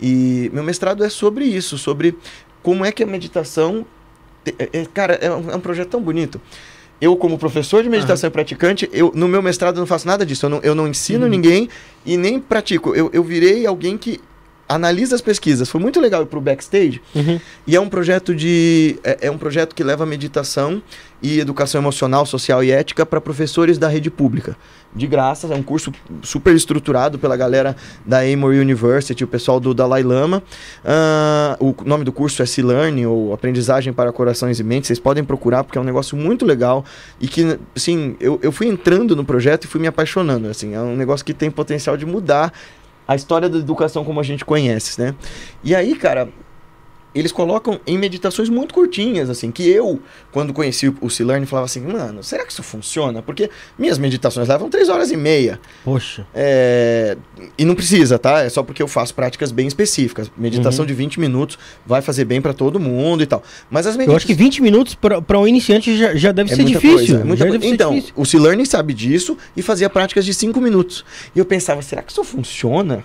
E 0.00 0.50
meu 0.52 0.64
mestrado 0.64 1.04
é 1.04 1.08
sobre 1.08 1.44
isso, 1.44 1.78
sobre 1.78 2.16
como 2.62 2.84
é 2.84 2.92
que 2.92 3.02
a 3.02 3.06
meditação. 3.06 3.84
É, 4.58 4.68
é, 4.72 4.86
cara, 4.86 5.14
é 5.14 5.30
um, 5.30 5.50
é 5.50 5.56
um, 5.56 5.60
projeto 5.60 5.90
tão 5.90 6.00
bonito. 6.00 6.40
Eu, 7.00 7.16
como 7.16 7.36
professor 7.36 7.82
de 7.82 7.88
meditação 7.88 8.28
uhum. 8.28 8.30
e 8.30 8.32
praticante, 8.32 8.88
eu, 8.92 9.12
no 9.14 9.26
meu 9.26 9.42
mestrado 9.42 9.76
eu 9.76 9.80
não 9.80 9.86
faço 9.86 10.06
nada 10.06 10.24
disso. 10.24 10.46
Eu 10.46 10.50
não, 10.50 10.60
eu 10.62 10.74
não 10.74 10.86
ensino 10.86 11.24
uhum. 11.24 11.30
ninguém 11.30 11.68
e 12.06 12.16
nem 12.16 12.40
pratico. 12.40 12.94
Eu, 12.94 13.10
eu 13.12 13.22
virei 13.24 13.66
alguém 13.66 13.98
que 13.98 14.20
analisa 14.74 15.14
as 15.14 15.20
pesquisas. 15.20 15.68
Foi 15.68 15.80
muito 15.80 16.00
legal 16.00 16.22
ir 16.22 16.26
para 16.26 16.38
o 16.38 16.42
backstage. 16.42 17.00
Uhum. 17.14 17.40
E 17.66 17.76
é 17.76 17.80
um 17.80 17.88
projeto 17.88 18.34
de 18.34 18.98
é, 19.04 19.18
é, 19.22 19.30
um 19.30 19.38
projeto 19.38 19.74
que 19.74 19.82
leva 19.82 20.04
meditação 20.04 20.82
e 21.22 21.38
educação 21.38 21.80
emocional, 21.80 22.26
social 22.26 22.64
e 22.64 22.72
ética 22.72 23.06
para 23.06 23.20
professores 23.20 23.78
da 23.78 23.86
rede 23.86 24.10
pública. 24.10 24.56
De 24.94 25.06
graça, 25.06 25.46
é 25.46 25.54
um 25.54 25.62
curso 25.62 25.92
super 26.22 26.54
estruturado 26.54 27.18
pela 27.18 27.36
galera 27.36 27.76
da 28.04 28.26
Emory 28.26 28.58
University, 28.58 29.22
o 29.22 29.26
pessoal 29.26 29.60
do 29.60 29.72
Dalai 29.72 30.02
Lama. 30.02 30.42
Uh, 30.84 31.64
o 31.64 31.84
nome 31.84 32.04
do 32.04 32.12
curso 32.12 32.42
é 32.42 32.46
C-Learning, 32.46 33.06
ou 33.06 33.32
Aprendizagem 33.32 33.92
para 33.92 34.12
Corações 34.12 34.58
e 34.58 34.64
Mentes. 34.64 34.88
Vocês 34.88 34.98
podem 34.98 35.22
procurar, 35.22 35.62
porque 35.62 35.78
é 35.78 35.80
um 35.80 35.84
negócio 35.84 36.16
muito 36.16 36.44
legal. 36.44 36.84
E 37.20 37.28
que, 37.28 37.58
assim, 37.74 38.16
eu, 38.20 38.38
eu 38.42 38.50
fui 38.50 38.66
entrando 38.66 39.14
no 39.14 39.24
projeto 39.24 39.64
e 39.64 39.68
fui 39.68 39.80
me 39.80 39.86
apaixonando. 39.86 40.48
Assim, 40.48 40.74
é 40.74 40.80
um 40.80 40.96
negócio 40.96 41.24
que 41.24 41.32
tem 41.32 41.50
potencial 41.50 41.96
de 41.96 42.04
mudar 42.04 42.52
a 43.12 43.16
história 43.16 43.48
da 43.48 43.58
educação 43.58 44.04
como 44.04 44.20
a 44.20 44.22
gente 44.22 44.44
conhece, 44.44 45.00
né? 45.00 45.14
E 45.62 45.74
aí, 45.74 45.94
cara, 45.94 46.28
eles 47.14 47.32
colocam 47.32 47.80
em 47.86 47.98
meditações 47.98 48.48
muito 48.48 48.72
curtinhas, 48.72 49.28
assim, 49.28 49.50
que 49.50 49.68
eu, 49.68 50.00
quando 50.30 50.52
conheci 50.52 50.92
o 51.00 51.10
C-Learn, 51.10 51.44
falava 51.46 51.66
assim, 51.66 51.80
mano, 51.80 52.22
será 52.22 52.44
que 52.44 52.52
isso 52.52 52.62
funciona? 52.62 53.22
Porque 53.22 53.50
minhas 53.78 53.98
meditações 53.98 54.48
levam 54.48 54.68
três 54.70 54.88
horas 54.88 55.10
e 55.10 55.16
meia. 55.16 55.60
Poxa. 55.84 56.26
É... 56.34 57.16
E 57.58 57.64
não 57.64 57.74
precisa, 57.74 58.18
tá? 58.18 58.40
É 58.40 58.48
só 58.48 58.62
porque 58.62 58.82
eu 58.82 58.88
faço 58.88 59.14
práticas 59.14 59.52
bem 59.52 59.66
específicas. 59.66 60.30
Meditação 60.36 60.82
uhum. 60.82 60.86
de 60.86 60.94
20 60.94 61.20
minutos 61.20 61.58
vai 61.84 62.00
fazer 62.00 62.24
bem 62.24 62.40
para 62.40 62.54
todo 62.54 62.80
mundo 62.80 63.22
e 63.22 63.26
tal. 63.26 63.42
Mas 63.70 63.86
as 63.86 63.96
meditações... 63.96 64.12
Eu 64.12 64.16
acho 64.16 64.26
que 64.26 64.34
20 64.34 64.62
minutos 64.62 64.94
para 64.94 65.38
um 65.38 65.46
iniciante 65.46 65.96
já, 65.96 66.14
já 66.14 66.32
deve 66.32 66.52
é 66.52 66.56
ser 66.56 66.64
difícil. 66.64 66.96
Coisa, 66.96 67.20
é 67.20 67.24
muita 67.24 67.44
deve 67.44 67.66
então, 67.66 67.94
difícil. 67.94 68.14
o 68.16 68.24
C-Learning 68.24 68.64
sabe 68.64 68.94
disso 68.94 69.36
e 69.56 69.62
fazia 69.62 69.90
práticas 69.90 70.24
de 70.24 70.32
5 70.32 70.60
minutos. 70.60 71.04
E 71.34 71.38
eu 71.38 71.44
pensava, 71.44 71.82
será 71.82 72.02
que 72.02 72.12
isso 72.12 72.24
funciona? 72.24 73.04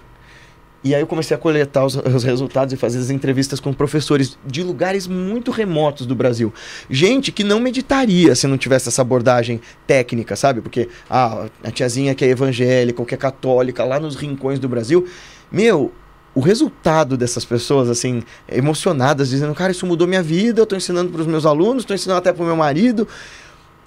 E 0.83 0.93
aí 0.93 1.01
eu 1.01 1.07
comecei 1.07 1.35
a 1.35 1.39
coletar 1.39 1.85
os, 1.85 1.95
os, 1.95 2.23
resultados 2.23 2.73
e 2.73 2.77
fazer 2.77 2.99
as 2.99 3.09
entrevistas 3.09 3.59
com 3.59 3.73
professores 3.73 4.37
de 4.45 4.63
lugares 4.63 5.07
muito 5.07 5.51
remotos 5.51 6.05
do 6.05 6.15
Brasil. 6.15 6.53
Gente 6.89 7.31
que 7.31 7.43
não 7.43 7.59
meditaria 7.59 8.35
se 8.35 8.47
não 8.47 8.57
tivesse 8.57 8.87
essa 8.87 9.01
abordagem 9.01 9.59
técnica, 9.85 10.35
sabe? 10.35 10.61
Porque 10.61 10.87
ah, 11.09 11.47
a 11.63 11.71
tiazinha 11.71 12.13
que 12.13 12.23
é 12.23 12.29
evangélica 12.29 13.01
ou 13.01 13.05
que 13.05 13.15
é 13.15 13.17
católica 13.17 13.83
lá 13.83 13.99
nos 13.99 14.15
rincões 14.15 14.59
do 14.59 14.69
Brasil. 14.69 15.07
Meu, 15.51 15.91
o 16.37 16.39
resultado 16.39 17.17
dessas 17.17 17.43
pessoas, 17.43 17.89
assim, 17.89 18.21
emocionadas, 18.47 19.29
dizendo, 19.29 19.55
cara, 19.55 19.71
isso 19.71 19.87
mudou 19.87 20.07
minha 20.07 20.21
vida, 20.21 20.59
eu 20.59 20.63
estou 20.63 20.77
ensinando 20.77 21.11
para 21.11 21.21
os 21.21 21.27
meus 21.27 21.47
alunos, 21.47 21.81
estou 21.81 21.95
ensinando 21.95 22.19
até 22.19 22.31
para 22.31 22.43
o 22.43 22.45
meu 22.45 22.55
marido. 22.55 23.07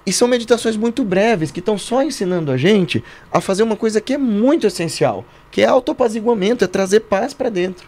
E 0.05 0.11
são 0.11 0.27
meditações 0.27 0.75
muito 0.75 1.03
breves 1.03 1.51
que 1.51 1.59
estão 1.59 1.77
só 1.77 2.01
ensinando 2.01 2.51
a 2.51 2.57
gente 2.57 3.03
a 3.31 3.39
fazer 3.39 3.63
uma 3.63 3.75
coisa 3.75 4.01
que 4.01 4.13
é 4.13 4.17
muito 4.17 4.65
essencial, 4.65 5.23
que 5.51 5.61
é 5.61 5.65
autopaziguamento, 5.65 6.63
é 6.63 6.67
trazer 6.67 7.01
paz 7.01 7.33
para 7.33 7.49
dentro. 7.49 7.87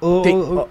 Uhum. 0.00 0.22
Tem, 0.22 0.36
uh, 0.36 0.68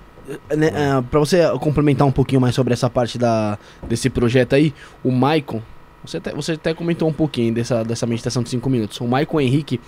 né, 0.55 0.97
uh, 0.97 1.03
para 1.03 1.19
você 1.19 1.39
complementar 1.59 2.07
um 2.07 2.11
pouquinho 2.11 2.39
mais 2.39 2.55
sobre 2.55 2.73
essa 2.73 2.89
parte 2.89 3.17
da, 3.17 3.59
desse 3.87 4.09
projeto 4.09 4.55
aí, 4.55 4.73
o 5.03 5.11
Maicon, 5.11 5.61
você 6.03 6.17
até, 6.17 6.33
você 6.33 6.53
até 6.53 6.73
comentou 6.73 7.07
um 7.07 7.13
pouquinho 7.13 7.53
dessa, 7.53 7.83
dessa 7.83 8.05
meditação 8.05 8.41
de 8.41 8.49
5 8.49 8.69
minutos. 8.69 8.99
O 9.01 9.07
Maicon 9.07 9.41
Henrique, 9.41 9.79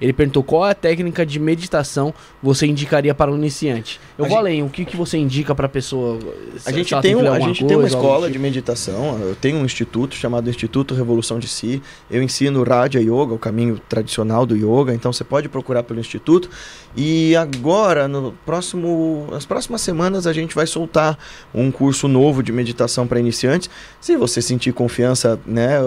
ele 0.00 0.12
perguntou 0.12 0.42
qual 0.42 0.66
é 0.66 0.70
a 0.70 0.74
técnica 0.74 1.26
de 1.26 1.38
meditação 1.38 2.14
você 2.42 2.66
indicaria 2.66 3.14
para 3.14 3.30
um 3.30 3.36
iniciante. 3.36 4.00
Eu 4.16 4.24
a 4.24 4.28
vou 4.28 4.36
gente... 4.36 4.46
além, 4.46 4.62
o 4.62 4.68
que, 4.68 4.84
que 4.84 4.96
você 4.96 5.18
indica 5.18 5.54
para 5.54 5.66
a 5.66 5.68
pessoa? 5.68 6.18
A 6.64 6.72
gente, 6.72 6.94
tem, 7.00 7.16
um, 7.16 7.32
a 7.32 7.40
gente 7.40 7.60
coisa, 7.60 7.66
tem 7.66 7.76
uma 7.76 7.86
escola 7.86 8.26
tipo? 8.26 8.32
de 8.32 8.38
meditação, 8.38 9.18
eu 9.20 9.34
tenho 9.34 9.58
um 9.58 9.64
instituto 9.64 10.14
chamado 10.14 10.48
Instituto 10.48 10.94
Revolução 10.94 11.38
de 11.38 11.48
Si. 11.48 11.82
Eu 12.10 12.22
ensino 12.22 12.62
Raja 12.62 13.00
Yoga, 13.00 13.34
o 13.34 13.38
caminho 13.38 13.80
tradicional 13.88 14.46
do 14.46 14.56
yoga, 14.56 14.94
então 14.94 15.12
você 15.12 15.24
pode 15.24 15.48
procurar 15.48 15.82
pelo 15.82 16.00
instituto. 16.00 16.48
E 16.96 17.36
agora, 17.36 18.08
no 18.08 18.32
próximo, 18.44 19.26
nas 19.30 19.44
próximas 19.44 19.80
semanas, 19.80 20.26
a 20.26 20.32
gente 20.32 20.54
vai 20.54 20.66
soltar 20.66 21.18
um 21.54 21.70
curso 21.70 22.08
novo 22.08 22.42
de 22.42 22.52
meditação 22.52 23.06
para 23.06 23.20
iniciantes. 23.20 23.68
Se 24.00 24.16
você 24.16 24.40
sentir 24.40 24.72
confiança 24.72 25.38
né, 25.46 25.78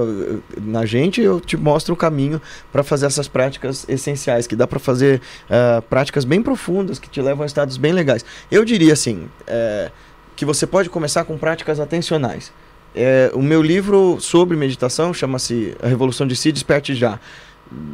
na 0.61 0.85
gente, 0.85 1.21
eu 1.21 1.39
te 1.39 1.57
mostro 1.57 1.93
o 1.93 1.97
caminho 1.97 2.41
para 2.71 2.83
fazer 2.83 3.05
essas 3.05 3.27
práticas 3.27 3.85
essenciais, 4.01 4.47
que 4.47 4.55
dá 4.55 4.67
para 4.67 4.79
fazer 4.79 5.21
uh, 5.45 5.81
práticas 5.83 6.25
bem 6.25 6.41
profundas, 6.41 6.99
que 6.99 7.09
te 7.09 7.21
levam 7.21 7.43
a 7.43 7.45
estados 7.45 7.77
bem 7.77 7.93
legais. 7.93 8.25
Eu 8.51 8.65
diria 8.65 8.93
assim, 8.93 9.29
é, 9.47 9.91
que 10.35 10.45
você 10.45 10.65
pode 10.65 10.89
começar 10.89 11.23
com 11.23 11.37
práticas 11.37 11.79
atencionais. 11.79 12.51
É, 12.93 13.31
o 13.33 13.41
meu 13.41 13.61
livro 13.61 14.19
sobre 14.19 14.57
meditação 14.57 15.13
chama-se 15.13 15.75
A 15.81 15.87
Revolução 15.87 16.27
de 16.27 16.35
Si, 16.35 16.51
Desperte 16.51 16.93
Já. 16.93 17.19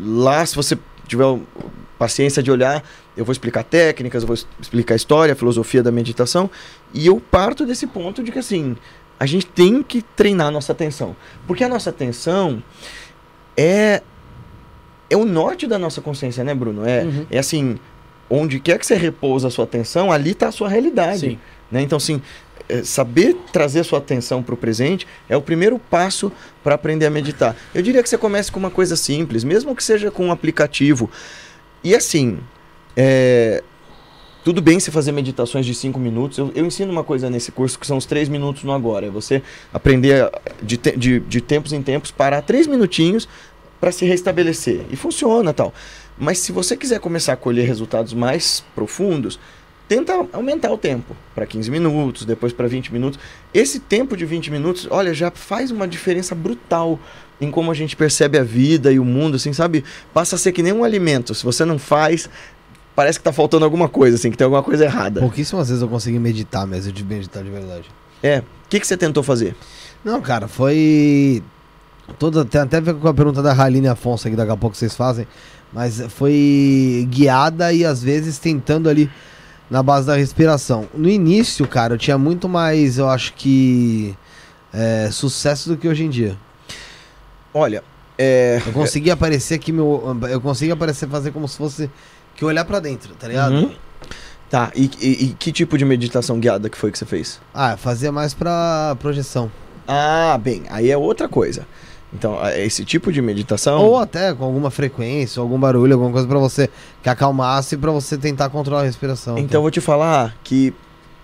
Lá, 0.02 0.46
se 0.46 0.56
você 0.56 0.78
tiver 1.08 1.26
paciência 2.00 2.42
de 2.42 2.52
olhar, 2.52 2.84
eu 3.16 3.26
vou 3.26 3.32
explicar 3.32 3.64
técnicas, 3.64 4.24
eu 4.24 4.28
vou 4.28 4.38
explicar 4.60 4.94
a 4.94 4.98
história, 4.98 5.34
a 5.34 5.36
filosofia 5.36 5.84
da 5.84 5.92
meditação, 5.92 6.50
e 6.94 7.06
eu 7.08 7.20
parto 7.20 7.66
desse 7.66 7.88
ponto 7.88 8.24
de 8.24 8.32
que 8.32 8.40
assim, 8.40 8.76
a 9.20 9.26
gente 9.26 9.46
tem 9.46 9.82
que 9.82 10.02
treinar 10.02 10.48
a 10.48 10.52
nossa 10.52 10.72
atenção. 10.72 11.16
Porque 11.46 11.64
a 11.64 11.70
nossa 11.70 11.90
atenção 11.90 12.62
é 13.56 14.02
é 15.10 15.16
o 15.16 15.26
norte 15.26 15.68
da 15.68 15.78
nossa 15.78 16.02
consciência, 16.02 16.44
né, 16.44 16.54
Bruno? 16.54 16.88
É, 16.88 17.04
uhum. 17.04 17.26
é 17.30 17.40
assim, 17.40 17.78
onde 18.30 18.60
quer 18.60 18.78
que 18.78 18.86
você 18.86 18.96
repousa 18.96 19.48
a 19.48 19.52
sua 19.52 19.66
atenção, 19.66 20.12
ali 20.12 20.32
está 20.32 20.50
a 20.50 20.52
sua 20.52 20.70
realidade. 20.70 21.20
Sim. 21.20 21.40
Né? 21.72 21.82
Então, 21.82 21.98
assim, 21.98 22.22
é, 22.70 22.84
saber 22.84 23.36
trazer 23.52 23.82
a 23.82 23.84
sua 23.84 24.00
atenção 24.00 24.44
para 24.44 24.54
o 24.54 24.58
presente 24.58 25.08
é 25.30 25.38
o 25.38 25.42
primeiro 25.42 25.80
passo 25.80 26.32
para 26.64 26.76
aprender 26.76 27.06
a 27.06 27.10
meditar. 27.10 27.56
Eu 27.74 27.82
diria 27.82 28.04
que 28.04 28.10
você 28.10 28.18
comece 28.18 28.52
com 28.52 28.60
uma 28.60 28.72
coisa 28.72 28.96
simples, 28.96 29.44
mesmo 29.44 29.76
que 29.76 29.84
seja 29.84 30.12
com 30.12 30.28
um 30.28 30.32
aplicativo. 30.32 31.10
E 31.84 31.96
assim, 31.96 32.40
é, 32.96 33.64
tudo 34.44 34.62
bem 34.62 34.80
você 34.80 34.92
fazer 34.92 35.12
meditações 35.12 35.66
de 35.66 35.74
5 35.74 36.00
minutos. 36.00 36.38
Eu, 36.38 36.52
eu, 36.56 36.66
ensino 36.66 36.92
uma 36.92 37.04
coisa 37.04 37.30
nesse 37.30 37.52
curso 37.52 37.78
que 37.80 37.88
são 37.88 37.98
os 37.98 38.06
3 38.06 38.28
minutos 38.30 38.64
no 38.64 38.72
agora. 38.74 39.06
É 39.06 39.10
você 39.10 39.42
aprender 39.74 40.30
de, 40.62 40.78
te, 40.78 40.96
de, 40.98 41.20
de 41.22 41.42
tempos 41.42 41.74
em 41.74 41.82
tempos, 41.82 42.12
parar 42.12 42.42
3 42.42 42.68
minutinhos 42.68 43.28
para 43.80 43.92
se 43.92 44.06
restabelecer. 44.06 44.82
E 44.92 44.96
funciona 44.96 45.54
tal. 45.54 45.74
Mas 46.18 46.40
se 46.40 46.52
você 46.52 46.76
quiser 46.76 47.00
começar 47.00 47.34
a 47.34 47.38
colher 47.38 47.68
resultados 47.68 48.14
mais 48.14 48.64
profundos, 48.74 49.40
tenta 49.88 50.28
aumentar 50.34 50.72
o 50.72 50.78
tempo 50.78 51.16
para 51.34 51.46
15 51.46 51.70
minutos, 51.72 52.26
depois 52.26 52.52
para 52.52 52.68
20 52.68 52.92
minutos. 52.92 53.20
Esse 53.54 53.80
tempo 53.80 54.18
de 54.18 54.26
20 54.26 54.52
minutos, 54.52 54.88
olha, 54.90 55.14
já 55.14 55.32
faz 55.32 55.72
uma 55.72 55.88
diferença 55.88 56.36
brutal 56.36 57.00
em 57.40 57.52
como 57.52 57.72
a 57.72 57.74
gente 57.74 57.96
percebe 57.96 58.38
a 58.38 58.44
vida 58.44 58.92
e 58.92 59.00
o 59.00 59.06
mundo, 59.06 59.36
assim, 59.36 59.54
sabe? 59.54 59.84
Passa 60.14 60.36
a 60.36 60.40
ser 60.40 60.52
que 60.52 60.64
nem 60.64 60.74
um 60.74 60.84
alimento. 60.84 61.36
Se 61.36 61.44
você 61.44 61.64
não 61.64 61.78
faz, 61.78 62.28
parece 62.96 63.20
que 63.20 63.24
tá 63.24 63.32
faltando 63.32 63.64
alguma 63.64 63.88
coisa, 63.88 64.18
assim, 64.18 64.32
que 64.32 64.38
tem 64.38 64.46
alguma 64.46 64.64
coisa 64.64 64.86
errada. 64.86 65.20
Pouquíssimas 65.20 65.68
vezes 65.70 65.84
eu 65.84 65.88
consegui 65.88 66.18
meditar 66.18 66.66
mesmo, 66.66 66.92
de 66.92 67.06
meditar 67.06 67.44
de 67.44 67.52
verdade. 67.52 67.86
É. 68.24 68.40
O 68.40 68.70
que, 68.70 68.80
que 68.80 68.88
você 68.88 68.98
tentou 68.98 69.22
fazer? 69.22 69.56
Não, 70.04 70.20
cara, 70.20 70.48
foi. 70.48 71.44
Toda, 72.18 72.44
tem 72.46 72.62
até 72.62 72.78
a 72.78 72.80
ver 72.80 72.96
com 72.96 73.08
a 73.08 73.14
pergunta 73.14 73.42
da 73.42 73.54
Raline 73.54 73.88
Afonso 73.88 74.30
que 74.30 74.36
daqui 74.36 74.52
a 74.52 74.58
pouco 74.58 74.76
vocês 74.76 74.96
fazem. 74.96 75.28
Mas 75.74 76.02
foi 76.10 77.08
guiada 77.12 77.74
e 77.74 77.84
às 77.86 78.02
vezes 78.02 78.40
tentando 78.40 78.90
ali 78.90 79.10
na 79.70 79.84
base 79.84 80.08
da 80.08 80.16
respiração. 80.16 80.88
No 80.94 81.10
início, 81.10 81.68
cara, 81.68 81.94
eu 81.94 81.98
tinha 81.98 82.18
muito 82.18 82.48
mais, 82.48 82.98
eu 82.98 83.10
acho 83.10 83.34
que, 83.34 84.16
é, 84.74 85.10
sucesso 85.12 85.70
do 85.70 85.78
que 85.78 85.88
hoje 85.88 86.06
em 86.06 86.10
dia. 86.10 86.38
Olha, 87.54 87.84
é, 88.18 88.62
Eu 88.66 88.72
conseguia 88.74 89.14
aparecer 89.14 89.58
que 89.60 89.72
meu. 89.72 90.18
Eu 90.30 90.40
conseguia 90.42 90.74
aparecer 90.74 91.08
fazer 91.10 91.32
como 91.32 91.48
se 91.48 91.58
fosse. 91.58 91.90
Que 92.36 92.46
olhar 92.46 92.64
pra 92.66 92.80
dentro, 92.80 93.14
tá 93.16 93.28
ligado? 93.28 93.54
Uhum. 93.56 93.72
tá, 94.50 94.72
e, 94.76 94.90
e- 95.02 95.24
e 95.26 95.36
que 95.38 95.52
tipo 95.52 95.78
de 95.78 95.84
meditação 95.84 96.40
guiada 96.40 96.70
que 96.70 96.78
foi 96.78 96.92
que 96.92 96.98
você 96.98 97.06
fez? 97.06 97.42
Ah, 97.54 97.76
fazia 97.76 98.12
mais 98.12 98.34
pra 98.34 98.96
projeção. 99.00 99.52
Ah, 99.88 100.40
bem, 100.42 100.64
aí 100.70 100.90
é 100.92 100.96
outra 100.98 101.28
coisa. 101.28 101.68
Então, 102.14 102.38
esse 102.56 102.86
tipo 102.86 103.12
de 103.12 103.22
meditação. 103.22 103.82
Ou 103.84 103.98
até 103.98 104.34
com 104.34 104.46
alguma 104.46 104.72
frequência, 104.72 105.42
algum 105.42 105.60
barulho, 105.60 105.94
alguma 105.94 106.12
coisa 106.12 106.28
pra 106.28 106.40
você 106.40 106.70
que 107.04 107.10
acalmasse 107.10 107.76
pra 107.78 107.92
você 107.92 108.18
tentar 108.18 108.50
controlar 108.50 108.82
a 108.82 108.86
respiração. 108.86 109.38
Então, 109.38 109.58
eu 109.60 109.62
vou 109.62 109.72
te 109.72 109.82
falar 109.82 110.34
que 110.44 110.74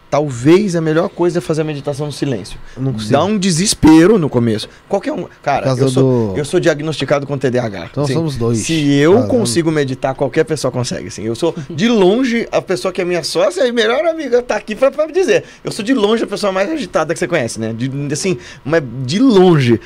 talvez 0.09 0.75
a 0.75 0.81
melhor 0.81 1.09
coisa 1.09 1.39
é 1.39 1.41
fazer 1.41 1.61
a 1.61 1.63
meditação 1.63 2.05
no 2.05 2.11
silêncio. 2.11 2.59
não 2.77 2.93
consigo. 2.93 3.11
Dá 3.13 3.23
um 3.23 3.35
desespero 3.35 4.19
no 4.19 4.29
começo. 4.29 4.69
Qualquer 4.87 5.11
um. 5.11 5.25
Cara, 5.41 5.67
eu 5.69 5.87
sou, 5.89 6.33
do- 6.33 6.37
eu 6.37 6.45
sou 6.45 6.59
diagnosticado 6.59 7.25
com 7.25 7.35
TDAH. 7.35 7.87
Então 7.89 8.05
Sim. 8.05 8.13
somos 8.13 8.35
dois. 8.35 8.59
Se 8.59 8.93
eu 8.93 9.13
Caramba. 9.13 9.29
consigo 9.29 9.71
meditar, 9.71 10.13
qualquer 10.13 10.43
pessoa 10.43 10.71
consegue. 10.71 11.07
Assim. 11.07 11.23
Eu 11.23 11.33
sou 11.33 11.55
de 11.67 11.87
longe 11.87 12.47
a 12.51 12.61
pessoa 12.61 12.91
que 12.91 13.01
é 13.01 13.05
minha 13.05 13.23
sócia 13.23 13.65
e 13.65 13.71
melhor 13.71 14.05
amiga 14.05 14.39
tá 14.43 14.55
aqui 14.55 14.75
pra, 14.75 14.91
pra 14.91 15.07
me 15.07 15.13
dizer. 15.13 15.45
Eu 15.63 15.71
sou 15.71 15.83
de 15.83 15.95
longe 15.95 16.25
a 16.25 16.27
pessoa 16.27 16.51
mais 16.51 16.69
agitada 16.69 17.11
que 17.13 17.19
você 17.19 17.27
conhece, 17.27 17.59
né? 17.59 17.73
De, 17.73 17.89
assim, 18.13 18.37
mas 18.63 18.83
de 19.03 19.17
longe. 19.17 19.79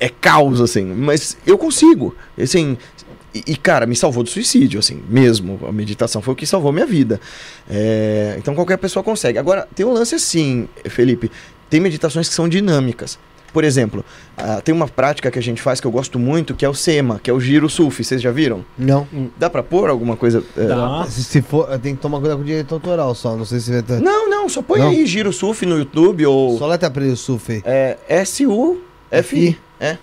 É 0.00 0.08
caos, 0.08 0.60
assim. 0.60 0.84
Mas 0.84 1.36
eu 1.46 1.58
consigo. 1.58 2.14
Assim. 2.40 2.76
E, 3.32 3.44
e, 3.52 3.56
cara, 3.56 3.86
me 3.86 3.94
salvou 3.94 4.24
do 4.24 4.30
suicídio, 4.30 4.80
assim, 4.80 5.00
mesmo. 5.08 5.60
A 5.68 5.70
meditação 5.70 6.20
foi 6.20 6.32
o 6.34 6.36
que 6.36 6.46
salvou 6.46 6.72
minha 6.72 6.86
vida. 6.86 7.20
É, 7.68 8.34
então 8.38 8.54
qualquer 8.54 8.78
pessoa 8.78 9.04
consegue. 9.04 9.38
Agora, 9.38 9.68
tem 9.74 9.86
um 9.86 9.92
lance 9.92 10.14
assim, 10.16 10.68
Felipe. 10.86 11.30
Tem 11.68 11.78
meditações 11.78 12.28
que 12.28 12.34
são 12.34 12.48
dinâmicas. 12.48 13.18
Por 13.52 13.64
exemplo, 13.64 14.04
ah, 14.36 14.60
tem 14.60 14.72
uma 14.72 14.86
prática 14.86 15.30
que 15.30 15.38
a 15.38 15.42
gente 15.42 15.60
faz 15.60 15.80
que 15.80 15.86
eu 15.86 15.90
gosto 15.90 16.18
muito, 16.18 16.54
que 16.54 16.64
é 16.64 16.68
o 16.68 16.74
SEMA, 16.74 17.20
que 17.22 17.28
é 17.28 17.32
o 17.32 17.40
giro 17.40 17.68
sufi. 17.68 18.04
Vocês 18.04 18.22
já 18.22 18.30
viram? 18.30 18.64
Não. 18.78 19.06
Dá 19.36 19.50
pra 19.50 19.62
pôr 19.62 19.90
alguma 19.90 20.16
coisa? 20.16 20.42
é? 20.56 20.66
Dá. 20.66 21.06
Se, 21.08 21.24
se 21.24 21.42
for, 21.42 21.66
tem 21.78 21.96
que 21.96 22.00
tomar 22.00 22.20
cuidado 22.20 22.38
com 22.38 22.44
o 22.44 22.46
direito 22.46 22.72
autoral 22.74 23.14
só. 23.14 23.36
Não 23.36 23.44
sei 23.44 23.60
se 23.60 23.72
vai 23.72 23.82
ter. 23.82 24.00
Não, 24.00 24.30
não, 24.30 24.48
só 24.48 24.62
põe 24.62 24.80
Não? 24.80 24.88
aí 24.90 25.04
giro 25.04 25.32
sufi 25.32 25.66
no 25.66 25.78
YouTube 25.78 26.26
ou 26.26 26.58
Só 26.58 26.66
letra 26.66 26.90
pra 26.90 27.02
ele 27.02 27.12
o 27.12 27.16
surf 27.16 27.62
é, 27.64 27.98
S-U-F-I. 28.08 29.58
É. 29.80 29.96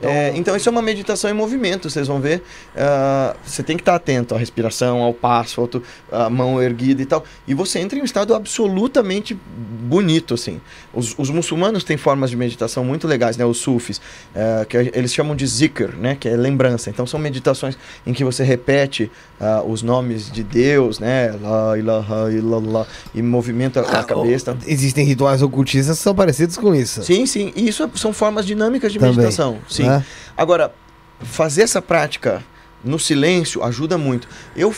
É, 0.00 0.32
então 0.36 0.54
isso 0.54 0.68
é 0.68 0.72
uma 0.72 0.82
meditação 0.82 1.28
em 1.30 1.34
movimento, 1.34 1.90
vocês 1.90 2.06
vão 2.06 2.20
ver. 2.20 2.42
Ah, 2.76 3.34
você 3.44 3.62
tem 3.62 3.76
que 3.76 3.82
estar 3.82 3.94
atento 3.94 4.34
à 4.34 4.38
respiração, 4.38 5.02
ao 5.02 5.12
passo, 5.12 5.68
à 6.12 6.30
mão 6.30 6.62
erguida 6.62 7.02
e 7.02 7.06
tal. 7.06 7.24
E 7.46 7.54
você 7.54 7.78
entra 7.80 7.98
em 7.98 8.02
um 8.02 8.04
estado 8.04 8.34
absolutamente 8.34 9.34
bonito, 9.34 10.34
assim. 10.34 10.60
Os, 10.94 11.14
os 11.18 11.30
muçulmanos 11.30 11.82
têm 11.82 11.96
formas 11.96 12.30
de 12.30 12.36
meditação 12.36 12.84
muito 12.84 13.06
legais, 13.06 13.36
né? 13.36 13.44
Os 13.44 13.58
sufis, 13.58 14.00
eh, 14.34 14.66
que 14.68 14.76
eles 14.76 15.12
chamam 15.12 15.34
de 15.34 15.46
zikr, 15.46 15.96
né? 15.96 16.16
Que 16.18 16.28
é 16.28 16.36
lembrança. 16.36 16.90
Então 16.90 17.06
são 17.06 17.18
meditações 17.18 17.76
em 18.06 18.12
que 18.12 18.22
você 18.22 18.44
repete 18.44 19.10
ah, 19.40 19.62
os 19.66 19.82
nomes 19.82 20.30
de 20.30 20.42
Deus, 20.42 20.98
né? 20.98 21.34
La 21.42 21.78
ilaha 21.78 22.30
illallah, 22.30 22.86
e 23.14 23.22
movimenta 23.22 23.80
a 23.80 24.04
cabeça. 24.04 24.56
Existem 24.66 25.04
rituais 25.04 25.42
ocultistas 25.42 25.96
que 25.98 26.02
são 26.02 26.14
parecidos 26.14 26.56
com 26.56 26.74
isso. 26.74 27.02
Sim, 27.02 27.26
sim. 27.26 27.52
E 27.56 27.68
isso 27.68 27.82
é- 27.82 27.88
são 27.94 28.12
formas 28.12 28.46
dinâmicas 28.46 28.92
de 28.92 28.98
Também, 28.98 29.16
meditação. 29.16 29.58
Sim. 29.68 29.87
Né? 29.88 30.04
Agora, 30.36 30.72
fazer 31.20 31.62
essa 31.62 31.82
prática 31.82 32.42
no 32.84 32.98
silêncio 32.98 33.62
ajuda 33.62 33.98
muito. 33.98 34.28
Eu, 34.56 34.74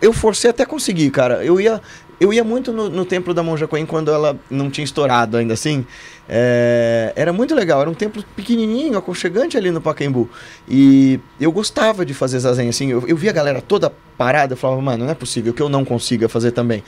eu 0.00 0.12
forcei 0.12 0.50
até 0.50 0.64
conseguir, 0.64 1.10
cara. 1.10 1.44
Eu 1.44 1.60
ia, 1.60 1.80
eu 2.18 2.32
ia 2.32 2.42
muito 2.42 2.72
no, 2.72 2.88
no 2.88 3.04
templo 3.04 3.34
da 3.34 3.42
Monja 3.42 3.66
Coen 3.66 3.84
quando 3.84 4.10
ela 4.10 4.38
não 4.50 4.70
tinha 4.70 4.84
estourado 4.84 5.36
ainda 5.36 5.54
assim. 5.54 5.84
É, 6.28 7.12
era 7.14 7.32
muito 7.32 7.54
legal. 7.54 7.80
Era 7.80 7.90
um 7.90 7.94
templo 7.94 8.24
pequenininho, 8.34 8.96
aconchegante 8.96 9.56
ali 9.56 9.70
no 9.70 9.80
Pacaembu. 9.80 10.30
E 10.68 11.20
eu 11.40 11.52
gostava 11.52 12.06
de 12.06 12.14
fazer 12.14 12.38
zazen 12.38 12.68
assim. 12.68 12.90
Eu, 12.90 13.06
eu 13.06 13.16
via 13.16 13.30
a 13.30 13.34
galera 13.34 13.60
toda 13.60 13.92
parada. 14.16 14.54
Eu 14.54 14.56
falava, 14.56 14.80
mano, 14.80 15.04
não 15.04 15.10
é 15.10 15.14
possível 15.14 15.52
que 15.52 15.60
eu 15.60 15.68
não 15.68 15.84
consiga 15.84 16.28
fazer 16.28 16.52
também. 16.52 16.82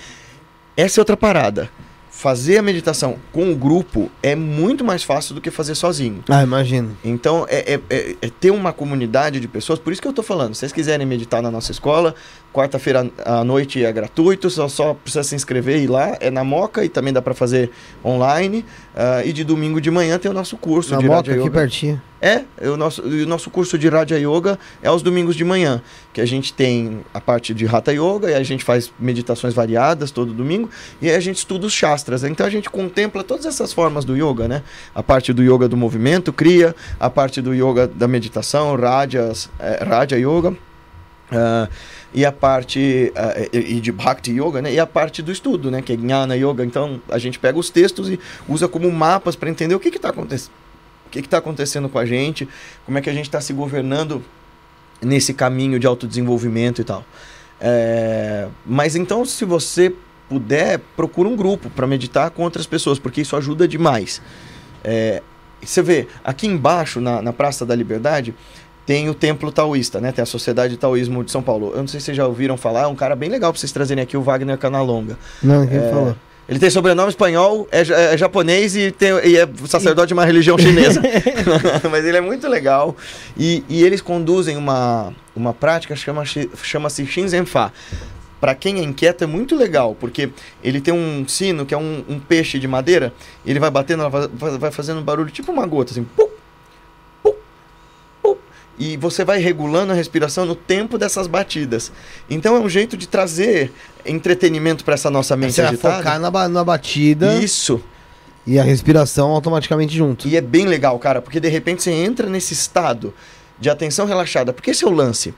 Essa 0.77 0.99
é 0.99 1.03
outra 1.03 1.17
parada. 1.17 1.71
Fazer 2.25 2.57
a 2.57 2.63
meditação 2.63 3.19
com 3.33 3.53
o 3.53 3.55
grupo 3.55 4.11
é 4.23 4.35
muito 4.35 4.83
mais 4.83 5.03
fácil 5.03 5.35
do 5.35 5.43
que 5.43 5.51
fazer 5.51 5.75
sozinho. 5.75 6.25
Ah, 6.27 6.43
imagino. 6.43 6.97
Então, 7.05 7.45
é, 7.51 7.75
é- 7.75 7.81
é- 7.91 8.17
é 8.23 8.31
ter 8.31 8.51
uma 8.51 8.73
comunidade 8.73 9.39
de 9.39 9.47
pessoas, 9.47 9.79
por 9.79 9.93
isso 9.93 10.01
que 10.01 10.09
eu 10.09 10.13
tô 10.15 10.23
falando. 10.23 10.55
Se 10.55 10.61
vocês 10.61 10.73
quiserem 10.73 11.07
meditar 11.07 11.43
na 11.43 11.51
nossa 11.51 11.71
escola, 11.71 12.15
quarta-feira 12.55 13.11
à 13.25 13.43
noite 13.43 13.85
é 13.85 13.93
gratuito, 13.93 14.49
só, 14.49 14.69
só 14.69 14.95
precisa 14.95 15.25
se 15.25 15.35
inscrever 15.35 15.81
e 15.81 15.85
ir 15.85 15.87
lá. 15.89 16.17
É 16.21 16.31
na 16.31 16.45
Moca 16.45 16.85
e 16.85 16.89
também 16.89 17.13
dá 17.13 17.21
para 17.21 17.35
fazer 17.35 17.71
online. 18.05 18.65
ah, 18.95 19.23
e 19.25 19.33
de 19.33 19.43
domingo 19.43 19.81
de 19.81 19.91
manhã 19.91 20.17
tem 20.19 20.31
o 20.31 20.35
nosso 20.35 20.57
curso 20.57 20.93
Na 20.95 20.99
de 21.01 21.07
moca 21.07 21.17
Raja 21.17 21.33
aqui 21.33 21.41
Yoga. 21.41 21.51
pertinho. 21.51 22.01
É, 22.23 22.45
é 22.59 22.71
o 22.71 22.77
nosso, 22.77 23.03
o 23.03 23.27
nosso 23.27 23.51
curso 23.51 23.77
de 23.77 23.87
Raja 23.89 24.17
Yoga 24.19 24.59
é 24.83 24.89
aos 24.89 25.03
domingos 25.03 25.37
de 25.37 25.45
manhã, 25.45 25.83
que 26.11 26.23
a 26.23 26.25
gente 26.25 26.55
tem 26.55 27.01
a 27.13 27.21
parte 27.21 27.53
de 27.53 27.67
Hatha 27.67 27.93
Yoga 27.93 28.31
e 28.31 28.35
a 28.35 28.43
gente 28.43 28.65
faz 28.65 28.91
meditações 28.99 29.53
variadas 29.53 30.11
todo 30.11 30.33
domingo 30.33 30.71
e 31.03 31.11
aí 31.11 31.17
a 31.17 31.21
gente 31.21 31.37
estuda 31.39 31.67
os 31.67 31.73
Shastras. 31.75 32.25
Então 32.25 32.47
a 32.47 32.51
gente 32.51 32.71
contempla 32.71 33.23
todas 33.25 33.45
essas 33.45 33.73
formas 33.75 34.05
do 34.07 34.17
yoga, 34.17 34.49
né? 34.49 34.63
A 34.95 35.03
parte 35.03 35.33
do 35.35 35.43
yoga 35.43 35.69
do 35.69 35.77
movimento, 35.77 36.33
Kriya, 36.33 36.75
a 36.99 37.11
parte 37.11 37.43
do 37.43 37.53
yoga 37.53 37.87
da 37.89 38.07
meditação, 38.09 38.75
Rajas, 38.77 39.51
é, 39.59 39.85
Raja 39.85 40.17
Yoga. 40.17 40.57
ah, 41.33 41.69
e 42.15 42.25
a 42.25 42.31
parte 42.31 43.13
e, 43.53 43.59
e 43.59 43.81
de 43.81 43.91
Bhakti 43.91 44.31
Yoga, 44.31 44.63
né? 44.63 44.73
E 44.73 44.79
a 44.79 44.87
parte 44.87 45.21
do 45.21 45.33
estudo, 45.33 45.71
né? 45.71 45.83
Que 45.83 45.93
é 45.93 45.97
Jnana 45.97 46.37
Yoga. 46.37 46.65
Então 46.65 47.03
a 47.09 47.19
gente 47.19 47.39
pega 47.39 47.59
os 47.59 47.71
textos 47.71 48.09
e 48.09 48.19
usa 48.49 48.69
como 48.69 48.91
mapas 48.91 49.35
para 49.35 49.51
entender 49.51 49.75
o 49.75 49.81
que 49.81 49.89
está 49.89 50.11
acontecendo 50.11 50.53
o 51.07 51.11
que 51.11 51.21
está 51.21 51.39
acontecendo 51.39 51.89
com 51.89 51.99
a 51.99 52.07
gente, 52.07 52.49
como 52.85 52.99
é 52.99 53.01
que 53.01 53.11
a 53.11 53.13
gente 53.13 53.27
está 53.27 53.41
se 53.41 53.53
governando 53.53 54.25
nesse 55.01 55.35
caminho 55.35 55.79
de 55.79 55.87
autodesenvolvimento 55.87 56.81
e 56.81 56.85
tal. 56.85 57.05
É, 57.61 58.49
mas 58.67 58.97
então, 58.97 59.25
se 59.25 59.45
você 59.45 59.95
puder, 60.29 60.81
procura 60.97 61.29
um 61.29 61.37
grupo 61.37 61.71
para 61.71 61.87
meditar 61.87 62.31
com 62.31 62.43
outras 62.43 62.67
pessoas, 62.67 62.99
porque 62.99 63.21
isso 63.21 63.37
ajuda 63.37 63.69
demais. 63.69 64.21
É, 64.83 65.23
você 65.63 65.83
vê, 65.83 66.09
aqui 66.23 66.47
embaixo, 66.47 67.01
na, 67.01 67.23
na 67.23 67.33
Praça 67.33 67.65
da 67.65 67.75
Liberdade, 67.75 68.35
tem 68.87 69.09
o 69.09 69.15
Templo 69.15 69.51
Taoísta, 69.51 70.01
né? 70.01 70.13
Tem 70.13 70.23
a 70.23 70.27
Sociedade 70.27 70.77
Taoísmo 70.77 71.25
de 71.25 71.31
São 71.31 71.43
Paulo. 71.43 71.71
Eu 71.75 71.79
não 71.81 71.89
sei 71.89 72.01
se 72.01 72.07
vocês 72.07 72.17
já 72.17 72.27
ouviram 72.27 72.57
falar, 72.57 72.83
é 72.83 72.87
um 72.87 72.95
cara 72.95 73.17
bem 73.17 73.29
legal 73.31 73.53
para 73.53 73.59
vocês 73.61 73.73
trazerem 73.73 74.03
aqui, 74.03 74.17
o 74.17 74.23
Wagner 74.23 74.59
Canalonga. 74.59 75.19
Não, 75.43 75.67
quem 75.67 75.79
É, 75.79 75.89
falou? 75.91 76.17
Ele 76.47 76.59
tem 76.59 76.69
sobrenome 76.69 77.09
espanhol, 77.09 77.67
é, 77.73 77.81
é 78.13 78.19
japonês 78.19 78.77
e, 78.77 78.91
tem, 78.91 79.09
e 79.25 79.39
é 79.39 79.49
sacerdote 79.67 80.09
de 80.09 80.13
uma 80.15 80.27
religião 80.27 80.59
chinesa. 80.59 81.01
Mas 81.91 82.05
ele 82.05 82.19
é 82.19 82.21
muito 82.21 82.47
legal. 82.47 82.95
E, 83.35 83.65
e 83.67 83.83
eles 83.83 84.03
conduzem 84.03 84.55
uma, 84.59 85.15
uma 85.35 85.55
prática 85.55 85.95
que 85.95 86.01
chama, 86.01 86.23
chama-se 86.63 87.07
Shinzenfa. 87.07 87.73
Para 88.41 88.55
quem 88.55 88.79
é 88.79 88.83
inquieto 88.83 89.25
é 89.25 89.27
muito 89.27 89.57
legal, 89.57 89.97
porque 89.99 90.29
ele 90.63 90.83
tem 90.83 90.93
um 90.93 91.25
sino 91.27 91.65
que 91.65 91.73
é 91.73 91.79
um, 91.79 92.05
um 92.07 92.19
peixe 92.21 92.59
de 92.59 92.69
madeira, 92.69 93.11
e 93.43 93.51
ele 93.51 93.59
vai 93.59 93.71
batendo, 93.71 94.11
vai, 94.11 94.29
vai- 94.59 94.71
fazendo 94.71 95.01
um 95.01 95.03
barulho 95.03 95.31
tipo 95.31 95.51
uma 95.51 95.67
gota, 95.67 95.93
assim. 95.93 96.05
Pum. 96.05 96.29
E 98.79 98.97
você 98.97 99.25
vai 99.25 99.39
regulando 99.39 99.93
a 99.93 99.95
respiração 99.95 100.45
no 100.45 100.55
tempo 100.55 100.99
dessas 100.99 101.27
batidas. 101.27 101.93
Então 102.29 102.57
é 102.57 102.61
um 102.61 102.69
jeito 102.69 102.97
de 102.97 103.07
trazer 103.07 103.73
entretenimento 104.05 104.85
para 104.85 104.95
essa 104.95 105.11
nossa 105.11 105.37
mente 105.37 105.55
Você 105.55 105.63
vai 105.63 105.73
agitada. 105.73 105.97
focar 105.97 106.19
na, 106.21 106.49
na 106.49 106.65
batida 106.65 107.37
Isso. 107.39 107.81
e 108.47 108.59
a 108.59 108.63
respiração 108.65 109.31
automaticamente 109.31 109.97
junto. 109.97 110.27
E 110.27 110.37
é 110.37 110.41
bem 110.41 110.67
legal, 110.67 110.99
cara, 110.99 111.23
porque 111.23 111.39
de 111.39 111.49
repente 111.49 111.83
você 111.83 111.93
entra 111.93 112.29
nesse 112.29 112.53
estado 112.53 113.15
de 113.59 113.71
atenção 113.71 114.07
relaxada. 114.07 114.53
Porque 114.53 114.71
esse 114.71 114.85
é 114.85 114.89
o 114.89 114.93
lance. 114.93 115.33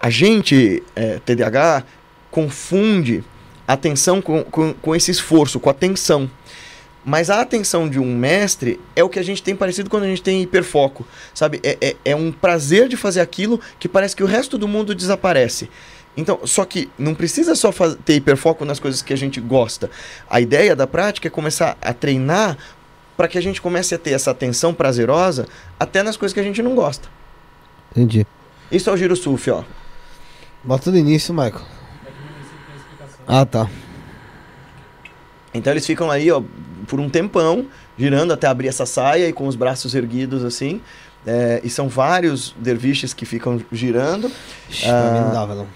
A 0.00 0.10
gente, 0.10 0.82
é, 0.96 1.20
TDAH, 1.24 1.84
confunde 2.30 3.24
atenção 3.66 4.20
com, 4.20 4.42
com, 4.44 4.74
com 4.74 4.94
esse 4.94 5.10
esforço, 5.10 5.58
com 5.60 5.68
a 5.68 5.72
atenção. 5.72 6.28
Mas 7.04 7.28
a 7.28 7.40
atenção 7.40 7.88
de 7.88 7.98
um 8.00 8.16
mestre 8.16 8.80
é 8.96 9.04
o 9.04 9.08
que 9.10 9.18
a 9.18 9.22
gente 9.22 9.42
tem 9.42 9.54
parecido 9.54 9.90
quando 9.90 10.04
a 10.04 10.08
gente 10.08 10.22
tem 10.22 10.40
hiperfoco. 10.42 11.06
Sabe? 11.34 11.60
É, 11.62 11.76
é, 11.80 11.96
é 12.06 12.16
um 12.16 12.32
prazer 12.32 12.88
de 12.88 12.96
fazer 12.96 13.20
aquilo 13.20 13.60
que 13.78 13.86
parece 13.88 14.16
que 14.16 14.22
o 14.22 14.26
resto 14.26 14.56
do 14.56 14.66
mundo 14.66 14.94
desaparece. 14.94 15.68
Então, 16.16 16.40
só 16.44 16.64
que 16.64 16.88
não 16.98 17.14
precisa 17.14 17.54
só 17.54 17.70
faz- 17.72 17.96
ter 18.04 18.14
hiperfoco 18.14 18.64
nas 18.64 18.78
coisas 18.80 19.02
que 19.02 19.12
a 19.12 19.16
gente 19.16 19.40
gosta. 19.40 19.90
A 20.30 20.40
ideia 20.40 20.74
da 20.74 20.86
prática 20.86 21.28
é 21.28 21.30
começar 21.30 21.76
a 21.82 21.92
treinar 21.92 22.56
para 23.16 23.28
que 23.28 23.36
a 23.36 23.40
gente 23.42 23.60
comece 23.60 23.94
a 23.94 23.98
ter 23.98 24.12
essa 24.12 24.30
atenção 24.30 24.72
prazerosa 24.72 25.46
até 25.78 26.02
nas 26.02 26.16
coisas 26.16 26.32
que 26.32 26.40
a 26.40 26.44
gente 26.44 26.62
não 26.62 26.74
gosta. 26.74 27.08
Entendi. 27.92 28.26
Isso 28.72 28.88
é 28.88 28.92
o 28.92 28.96
giro 28.96 29.14
sufi, 29.14 29.50
ó. 29.50 29.62
Bota 30.62 30.90
no 30.90 30.96
início, 30.96 31.34
Michael. 31.34 31.64
Ah, 33.26 33.44
tá. 33.44 33.68
Então 35.52 35.72
eles 35.72 35.86
ficam 35.86 36.10
aí, 36.10 36.30
ó, 36.30 36.42
por 36.94 37.00
um 37.00 37.08
tempão, 37.08 37.66
girando 37.98 38.32
até 38.32 38.46
abrir 38.46 38.68
essa 38.68 38.86
saia 38.86 39.28
e 39.28 39.32
com 39.32 39.48
os 39.48 39.56
braços 39.56 39.96
erguidos 39.96 40.44
assim. 40.44 40.80
É, 41.26 41.60
e 41.64 41.68
são 41.68 41.88
vários 41.88 42.54
derviches 42.56 43.12
que 43.12 43.26
ficam 43.26 43.60
girando. 43.72 44.30
Ixi, 44.70 44.86
mim 44.86 45.20
não 45.22 45.32
dava, 45.32 45.54
não. 45.56 45.66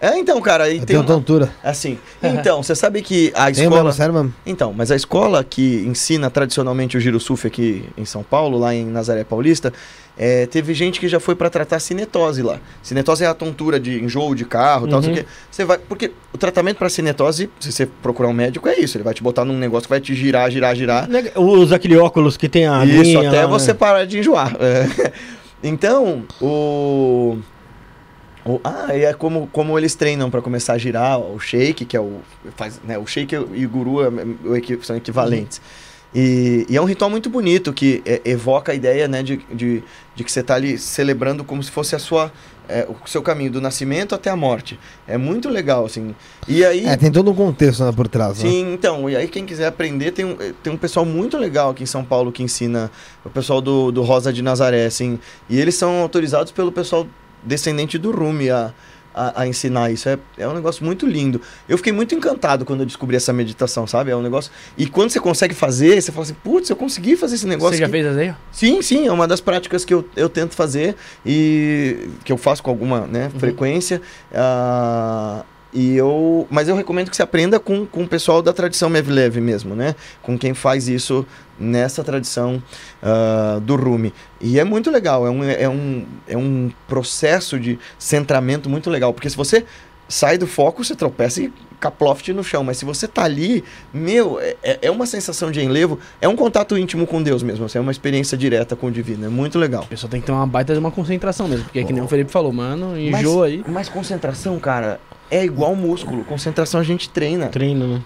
É, 0.00 0.16
então, 0.16 0.40
cara, 0.40 0.64
aí 0.64 0.78
Eu 0.78 0.86
tem 0.86 0.96
uma- 0.96 1.04
tontura. 1.04 1.50
Assim, 1.62 1.98
então, 2.22 2.62
você 2.62 2.72
sabe 2.74 3.02
que 3.02 3.32
a 3.34 3.46
Tem 3.50 3.64
escola... 3.64 3.82
mesmo, 3.82 3.92
sério 3.96 4.14
mesmo? 4.14 4.32
Então, 4.46 4.72
mas 4.72 4.92
a 4.92 4.96
escola 4.96 5.42
que 5.42 5.84
ensina 5.86 6.30
tradicionalmente 6.30 6.96
o 6.96 7.00
giro 7.00 7.18
sufi 7.18 7.48
aqui 7.48 7.84
em 7.96 8.04
São 8.04 8.22
Paulo, 8.22 8.58
lá 8.58 8.72
em 8.72 8.84
Nazaré 8.86 9.24
Paulista, 9.24 9.72
é, 10.16 10.46
teve 10.46 10.72
gente 10.72 11.00
que 11.00 11.08
já 11.08 11.18
foi 11.18 11.34
pra 11.34 11.50
tratar 11.50 11.80
cinetose 11.80 12.42
lá. 12.42 12.58
Cinetose 12.80 13.24
é 13.24 13.26
a 13.26 13.34
tontura 13.34 13.80
de 13.80 14.00
enjoo 14.00 14.36
de 14.36 14.44
carro, 14.44 14.86
tal, 14.86 14.98
Uhum. 14.98 15.02
sei 15.04 15.12
o 15.12 15.16
quê. 15.16 15.26
Você 15.50 15.64
vai, 15.64 15.78
porque 15.78 16.12
o 16.32 16.38
tratamento 16.38 16.76
pra 16.78 16.88
cinetose, 16.88 17.50
se 17.58 17.72
você 17.72 17.84
procurar 17.86 18.28
um 18.28 18.32
médico, 18.32 18.68
é 18.68 18.78
isso. 18.78 18.96
Ele 18.96 19.04
vai 19.04 19.14
te 19.14 19.22
botar 19.22 19.44
num 19.44 19.58
negócio 19.58 19.88
que 19.88 19.90
vai 19.90 20.00
te 20.00 20.14
girar, 20.14 20.48
girar, 20.48 20.76
girar. 20.76 21.08
Usa 21.36 21.74
aquele 21.74 21.96
óculos 21.96 22.36
que 22.36 22.48
tem 22.48 22.68
a 22.68 22.84
Isso, 22.84 23.18
até 23.18 23.40
lá, 23.42 23.46
você 23.48 23.72
né? 23.72 23.74
parar 23.74 24.04
de 24.04 24.18
enjoar. 24.20 24.56
É. 24.62 25.12
Então, 25.60 26.22
o. 26.40 27.36
o- 28.54 28.60
ah, 28.64 28.96
e 28.96 29.04
é 29.04 29.12
como, 29.14 29.46
como 29.52 29.78
eles 29.78 29.94
treinam 29.94 30.30
para 30.30 30.40
começar 30.42 30.72
a 30.74 30.78
girar 30.78 31.18
o 31.20 31.38
shake, 31.38 31.84
que 31.84 31.96
é 31.96 32.00
o. 32.00 32.20
Faz, 32.56 32.80
né, 32.84 32.96
o 32.98 33.06
shake 33.06 33.34
e 33.54 33.66
o 33.66 33.68
guru 33.68 34.00
é, 34.02 34.56
equi- 34.58 34.78
são 34.82 34.96
equivalentes. 34.96 35.60
E, 36.14 36.64
e 36.70 36.76
é 36.76 36.80
um 36.80 36.86
ritual 36.86 37.10
muito 37.10 37.28
bonito 37.28 37.70
que 37.70 38.02
é, 38.06 38.22
evoca 38.24 38.72
a 38.72 38.74
ideia 38.74 39.06
né, 39.06 39.22
de, 39.22 39.36
de, 39.52 39.82
de 40.14 40.24
que 40.24 40.32
você 40.32 40.40
está 40.40 40.54
ali 40.54 40.78
celebrando 40.78 41.44
como 41.44 41.62
se 41.62 41.70
fosse 41.70 41.94
a 41.94 41.98
sua, 41.98 42.32
é, 42.66 42.86
o 42.88 43.06
seu 43.06 43.20
caminho 43.20 43.50
do 43.50 43.60
nascimento 43.60 44.14
até 44.14 44.30
a 44.30 44.36
morte. 44.36 44.80
É 45.06 45.18
muito 45.18 45.50
legal, 45.50 45.84
assim. 45.84 46.14
E 46.48 46.64
aí. 46.64 46.86
É, 46.86 46.96
tem 46.96 47.12
todo 47.12 47.30
um 47.30 47.34
contexto 47.34 47.84
né, 47.84 47.92
por 47.92 48.08
trás, 48.08 48.42
né? 48.42 48.48
Sim, 48.48 48.72
então, 48.72 49.10
e 49.10 49.14
aí 49.16 49.28
quem 49.28 49.44
quiser 49.44 49.66
aprender, 49.66 50.12
tem 50.12 50.24
um, 50.24 50.34
tem 50.62 50.72
um 50.72 50.78
pessoal 50.78 51.04
muito 51.04 51.36
legal 51.36 51.70
aqui 51.72 51.82
em 51.82 51.86
São 51.86 52.02
Paulo 52.02 52.32
que 52.32 52.42
ensina, 52.42 52.90
o 53.22 53.28
pessoal 53.28 53.60
do, 53.60 53.92
do 53.92 54.00
Rosa 54.02 54.32
de 54.32 54.40
Nazaré, 54.40 54.86
assim, 54.86 55.18
e 55.46 55.60
eles 55.60 55.74
são 55.74 56.00
autorizados 56.00 56.50
pelo 56.52 56.72
pessoal 56.72 57.06
descendente 57.42 57.98
do 57.98 58.10
Rumi 58.10 58.50
a, 58.50 58.72
a, 59.14 59.42
a 59.42 59.46
ensinar 59.46 59.90
isso. 59.90 60.08
É, 60.08 60.18
é 60.36 60.48
um 60.48 60.54
negócio 60.54 60.84
muito 60.84 61.06
lindo. 61.06 61.40
Eu 61.68 61.76
fiquei 61.76 61.92
muito 61.92 62.14
encantado 62.14 62.64
quando 62.64 62.80
eu 62.80 62.86
descobri 62.86 63.16
essa 63.16 63.32
meditação, 63.32 63.86
sabe? 63.86 64.10
É 64.10 64.16
um 64.16 64.22
negócio... 64.22 64.52
E 64.76 64.86
quando 64.86 65.10
você 65.10 65.20
consegue 65.20 65.54
fazer, 65.54 66.00
você 66.00 66.12
fala 66.12 66.24
assim, 66.24 66.36
putz, 66.42 66.70
eu 66.70 66.76
consegui 66.76 67.16
fazer 67.16 67.34
esse 67.34 67.46
negócio 67.46 67.74
Você 67.74 67.80
já 67.80 67.86
aqui." 67.86 67.92
fez 67.92 68.06
ó? 68.30 68.34
Sim, 68.52 68.82
sim, 68.82 69.06
é 69.06 69.12
uma 69.12 69.26
das 69.26 69.40
práticas 69.40 69.84
que 69.84 69.92
eu, 69.92 70.04
eu 70.16 70.28
tento 70.28 70.54
fazer 70.54 70.94
e 71.24 72.08
que 72.24 72.32
eu 72.32 72.36
faço 72.36 72.62
com 72.62 72.70
alguma 72.70 73.00
né, 73.06 73.30
frequência. 73.38 74.00
ah, 74.34 75.44
e 75.72 75.96
eu, 75.96 76.46
mas 76.50 76.66
eu 76.66 76.74
recomendo 76.74 77.10
que 77.10 77.16
você 77.16 77.22
aprenda 77.22 77.60
com, 77.60 77.84
com 77.84 78.02
o 78.02 78.08
pessoal 78.08 78.40
da 78.40 78.54
tradição 78.54 78.88
Mevlev 78.88 79.36
mesmo, 79.38 79.74
né? 79.74 79.94
Com 80.22 80.38
quem 80.38 80.54
faz 80.54 80.88
isso 80.88 81.26
nessa 81.58 82.04
tradição 82.04 82.62
ah, 83.02 83.60
do 83.62 83.76
Rumi. 83.76 84.12
E 84.40 84.58
é 84.58 84.64
muito 84.64 84.90
legal, 84.90 85.26
é 85.26 85.30
um, 85.30 85.44
é, 85.44 85.68
um, 85.68 86.06
é 86.28 86.36
um 86.36 86.70
processo 86.86 87.58
de 87.58 87.78
centramento 87.98 88.68
muito 88.70 88.88
legal, 88.90 89.12
porque 89.12 89.28
se 89.28 89.36
você 89.36 89.64
sai 90.08 90.38
do 90.38 90.46
foco, 90.46 90.82
você 90.82 90.94
tropeça 90.94 91.42
e 91.42 91.52
caploft 91.78 92.32
no 92.32 92.42
chão. 92.42 92.64
Mas 92.64 92.78
se 92.78 92.84
você 92.84 93.06
tá 93.06 93.24
ali, 93.24 93.62
meu, 93.92 94.40
é- 94.40 94.56
é, 94.62 94.78
é 94.82 94.90
uma 94.90 95.06
sensação 95.06 95.50
de 95.50 95.60
enlevo, 95.60 95.98
é 96.20 96.26
um 96.28 96.34
contato 96.34 96.76
íntimo 96.76 97.06
com 97.06 97.22
Deus 97.22 97.42
mesmo, 97.42 97.66
assim, 97.66 97.78
é 97.78 97.80
uma 97.80 97.92
experiência 97.92 98.36
direta 98.36 98.74
com 98.74 98.86
o 98.86 98.90
divino, 98.90 99.26
é 99.26 99.28
muito 99.28 99.58
legal. 99.58 99.82
A 99.82 99.86
pessoa 99.86 100.10
tem 100.10 100.20
que 100.20 100.26
ter 100.26 100.32
uma 100.32 100.46
baita 100.46 100.72
de 100.72 100.78
uma 100.78 100.90
concentração 100.90 101.46
mesmo. 101.46 101.64
Porque 101.64 101.78
é 101.78 101.84
que 101.84 101.92
nem 101.92 102.02
o 102.02 102.08
Felipe 102.08 102.30
falou, 102.32 102.52
mano, 102.52 102.98
enjoa 102.98 103.46
aí. 103.46 103.64
Mas 103.68 103.88
concentração, 103.88 104.58
cara, 104.58 104.98
é 105.30 105.44
igual 105.44 105.74
músculo. 105.76 106.24
Concentração 106.24 106.80
a 106.80 106.84
gente 106.84 107.10
treina. 107.10 107.48
Treino, 107.48 107.86
né? 107.96 108.02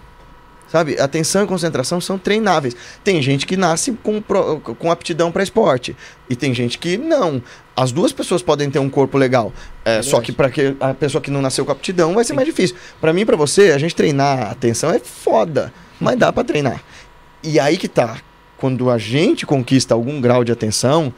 Sabe? 0.73 0.99
Atenção 0.99 1.45
e 1.45 1.47
concentração 1.47 2.01
são 2.01 2.17
treináveis. 2.17 2.75
Tem 3.05 3.21
gente 3.21 3.47
que 3.47 3.59
nasce 3.59 3.93
com, 4.03 4.23
com 4.23 4.91
aptidão 4.91 5.31
para 5.31 5.43
esporte. 5.43 5.95
E 6.31 6.35
tem 6.35 6.55
gente 6.55 6.79
que 6.79 6.97
não. 6.97 7.43
As 7.77 7.93
duas 7.93 8.11
pessoas 8.11 8.41
podem 8.41 8.71
ter 8.71 8.79
um 8.79 8.89
corpo 8.89 9.19
legal. 9.19 9.53
É, 9.85 10.01
só 10.01 10.19
que 10.23 10.33
para 10.33 10.49
que 10.49 10.75
a 10.81 10.95
pessoa 10.95 11.21
que 11.21 11.31
não 11.31 11.43
nasceu 11.43 11.67
com 11.67 11.73
aptidão 11.73 12.15
vai 12.15 12.25
ser 12.25 12.33
mais 12.33 12.49
difícil. 12.49 12.75
Para 13.03 13.13
mim 13.13 13.21
e 13.21 13.25
para 13.27 13.37
você, 13.37 13.73
a 13.73 13.77
gente 13.77 13.95
treinar 13.95 14.45
a 14.45 14.51
atenção 14.53 14.91
é 14.91 14.99
foda. 14.99 15.71
Mas 16.01 16.19
dá 16.19 16.33
para 16.33 16.43
treinar. 16.43 16.83
E 17.43 17.61
aí 17.61 17.77
que 17.77 17.87
tá. 17.87 18.17
Quando 18.57 18.89
a 18.89 18.97
gente 18.97 19.45
conquista 19.45 19.93
algum 19.93 20.23
grau 20.23 20.43
de 20.43 20.53
atenção, 20.53 21.13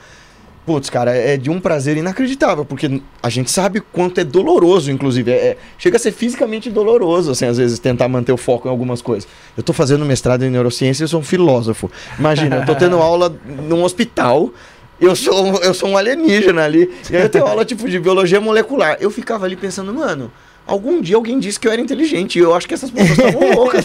Putz, 0.66 0.89
cara, 0.89 1.15
é 1.15 1.36
de 1.36 1.51
um 1.51 1.61
prazer 1.61 1.95
inacreditável, 1.99 2.65
porque 2.65 3.01
a 3.23 3.28
gente 3.28 3.51
sabe 3.51 3.81
quanto 3.93 4.19
é 4.19 4.24
doloroso, 4.24 4.91
inclusive. 4.91 5.31
É, 5.31 5.35
é- 5.35 5.57
chega 5.77 5.97
a 5.97 6.01
ser 6.01 6.11
fisicamente 6.11 6.70
doloroso, 6.70 7.31
assim, 7.32 7.45
às 7.45 7.59
vezes, 7.59 7.78
tentar 7.78 8.09
manter 8.09 8.32
o 8.32 8.36
foco 8.39 8.66
em 8.66 8.70
algumas 8.70 9.03
coisas. 9.03 9.28
Eu 9.57 9.62
tô 9.62 9.74
fazendo 9.74 10.07
mestrado 10.07 10.43
em 10.43 10.49
neurociência 10.51 11.03
e 11.03 11.05
eu 11.05 11.09
sou 11.09 11.20
um 11.20 11.24
filósofo. 11.24 11.91
Imagina, 12.19 12.57
eu 12.57 12.65
tô 12.66 12.74
tendo 12.74 12.97
aula 13.03 13.35
num 13.45 13.85
hospital, 13.85 14.51
eu 14.99 15.15
sou, 15.15 15.45
um- 15.45 15.57
eu 15.59 15.74
sou 15.74 15.91
um 15.91 15.99
alienígena 15.99 16.65
ali, 16.65 16.91
e 17.11 17.16
aí 17.16 17.23
eu 17.24 17.28
tenho 17.28 17.45
aula, 17.47 17.62
tipo, 17.66 17.86
de 17.86 18.01
biologia 18.01 18.41
molecular. 18.41 18.97
Eu 19.01 19.11
ficava 19.11 19.45
ali 19.45 19.57
pensando, 19.57 19.93
mano, 19.93 20.32
algum 20.66 21.01
dia 21.01 21.16
alguém 21.16 21.39
disse 21.39 21.59
que 21.61 21.66
eu 21.69 21.73
era 21.73 21.81
inteligente, 21.81 22.36
e 22.39 22.43
eu 22.43 22.55
acho 22.55 22.66
que 22.66 22.74
essas 22.74 22.91
pessoas 22.91 23.19
estavam 23.19 23.51
loucas. 23.55 23.85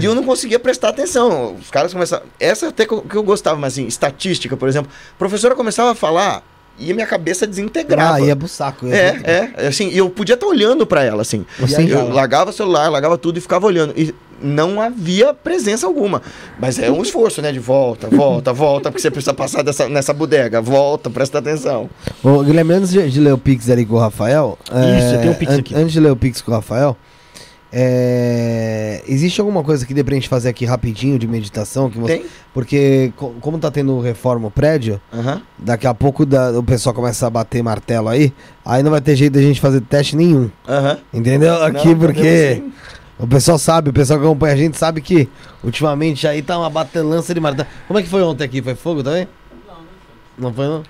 E 0.00 0.04
eu 0.04 0.14
não 0.14 0.22
conseguia 0.22 0.58
prestar 0.58 0.90
atenção. 0.90 1.54
Os 1.60 1.70
caras 1.70 1.92
começavam. 1.92 2.26
Essa 2.38 2.68
até 2.68 2.86
que 2.86 2.92
eu, 2.92 3.02
que 3.02 3.16
eu 3.16 3.22
gostava, 3.22 3.58
mas 3.58 3.74
assim, 3.74 3.86
estatística, 3.86 4.56
por 4.56 4.68
exemplo. 4.68 4.90
A 5.14 5.18
professora 5.18 5.54
começava 5.54 5.90
a 5.92 5.94
falar 5.94 6.42
e 6.78 6.90
a 6.92 6.94
minha 6.94 7.06
cabeça 7.06 7.46
desintegrava. 7.46 8.16
Ah, 8.16 8.20
ia 8.20 8.36
pro 8.36 8.46
saco. 8.46 8.86
ia- 8.86 8.94
É, 8.94 9.52
é, 9.56 9.66
assim, 9.66 9.88
e 9.88 9.98
eu 9.98 10.08
podia 10.08 10.34
estar 10.34 10.46
olhando 10.46 10.86
pra 10.86 11.02
ela, 11.02 11.22
assim. 11.22 11.44
Você 11.58 11.76
eu 11.78 11.84
entrava. 11.86 12.14
largava 12.14 12.50
o 12.50 12.52
celular, 12.52 12.88
largava 12.88 13.18
tudo 13.18 13.38
e 13.38 13.40
ficava 13.40 13.66
olhando. 13.66 13.92
E 13.96 14.14
não 14.42 14.80
havia 14.80 15.32
presença 15.34 15.86
alguma. 15.86 16.22
Mas 16.58 16.78
é 16.78 16.90
um 16.90 17.02
esforço, 17.02 17.40
né? 17.42 17.50
De 17.52 17.58
volta, 17.58 18.08
volta, 18.08 18.52
volta, 18.52 18.90
porque 18.90 19.00
você 19.02 19.10
precisa 19.10 19.34
passar 19.34 19.62
dessa, 19.62 19.88
nessa 19.88 20.12
bodega. 20.12 20.60
Volta, 20.60 21.08
presta 21.10 21.38
atenção. 21.38 21.88
Ô, 22.22 22.42
Guilherme, 22.42 22.74
antes 22.74 22.90
de, 22.90 23.10
de 23.10 23.20
ler 23.20 23.32
o 23.32 23.38
Pix 23.38 23.68
ali 23.70 23.84
com 23.84 23.94
o 23.94 23.98
Rafael. 23.98 24.58
Isso, 24.66 25.14
é, 25.14 25.18
tem 25.18 25.30
um 25.30 25.34
Pix 25.34 25.52
an- 25.52 25.58
aqui. 25.58 25.74
Antes 25.74 25.92
de 25.92 26.00
ler 26.00 26.10
o 26.12 26.16
Pix 26.16 26.40
com 26.42 26.50
o 26.50 26.54
Rafael, 26.54 26.96
é, 27.72 29.02
existe 29.06 29.40
alguma 29.40 29.62
coisa 29.62 29.84
que 29.86 29.92
dê 29.92 30.02
pra 30.02 30.14
gente 30.14 30.28
fazer 30.28 30.48
aqui 30.48 30.64
rapidinho 30.64 31.18
de 31.18 31.26
meditação? 31.28 31.90
Que 31.90 31.98
você- 31.98 32.18
Tem? 32.18 32.26
Porque, 32.54 33.12
co- 33.16 33.34
como 33.40 33.58
tá 33.58 33.70
tendo 33.70 34.00
reforma 34.00 34.48
o 34.48 34.50
prédio, 34.50 35.00
Aham. 35.12 35.42
daqui 35.58 35.86
a 35.86 35.94
pouco 35.94 36.24
da- 36.26 36.50
o 36.58 36.62
pessoal 36.62 36.94
começa 36.94 37.26
a 37.26 37.30
bater 37.30 37.62
martelo 37.62 38.08
aí, 38.08 38.32
aí 38.64 38.82
não 38.82 38.90
vai 38.90 39.00
ter 39.00 39.14
jeito 39.16 39.34
da 39.34 39.42
gente 39.42 39.60
fazer 39.60 39.80
teste 39.82 40.16
nenhum. 40.16 40.50
Aham. 40.68 40.98
Entendeu? 41.12 41.62
Aqui, 41.62 41.88
Não, 41.88 41.98
porque 41.98 42.54
sim. 42.56 42.72
O 43.18 43.26
pessoal 43.26 43.58
sabe, 43.58 43.90
o 43.90 43.92
pessoal 43.92 44.18
que 44.20 44.24
acompanha 44.26 44.54
a 44.54 44.56
gente 44.56 44.76
sabe 44.78 45.00
que 45.00 45.28
ultimamente 45.62 46.26
aí 46.26 46.40
tá 46.42 46.58
uma 46.58 46.70
batelança 46.70 47.34
de 47.34 47.40
martelo. 47.40 47.68
Como 47.86 47.98
é 47.98 48.02
que 48.02 48.08
foi 48.08 48.22
ontem 48.22 48.44
aqui? 48.44 48.62
Foi 48.62 48.74
fogo 48.74 49.02
também? 49.02 49.26
Não, 49.66 50.48
não 50.48 50.54
foi 50.54 50.66
não? 50.66 50.82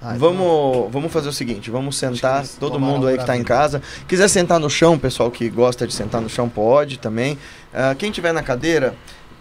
Ah, 0.00 0.14
então- 0.14 0.18
Vamos, 0.34 0.92
vamos 0.92 1.12
fazer 1.12 1.28
o 1.28 1.32
seguinte, 1.32 1.70
vamos 1.70 1.96
sentar, 1.96 2.46
todo 2.60 2.78
mundo 2.78 3.06
aí 3.06 3.18
que 3.18 3.24
tá 3.26 3.36
em 3.36 3.42
casa. 3.42 3.82
Quiser 4.06 4.28
sentar 4.28 4.60
no 4.60 4.70
chão, 4.70 4.98
pessoal 4.98 5.30
que 5.30 5.48
gosta 5.48 5.86
de 5.86 5.92
sentar 5.92 6.20
no 6.20 6.28
chão 6.28 6.48
pode 6.48 6.98
também. 6.98 7.36
Ah, 7.74 7.94
quem 7.98 8.10
tiver 8.10 8.32
na 8.32 8.42
cadeira, 8.42 8.94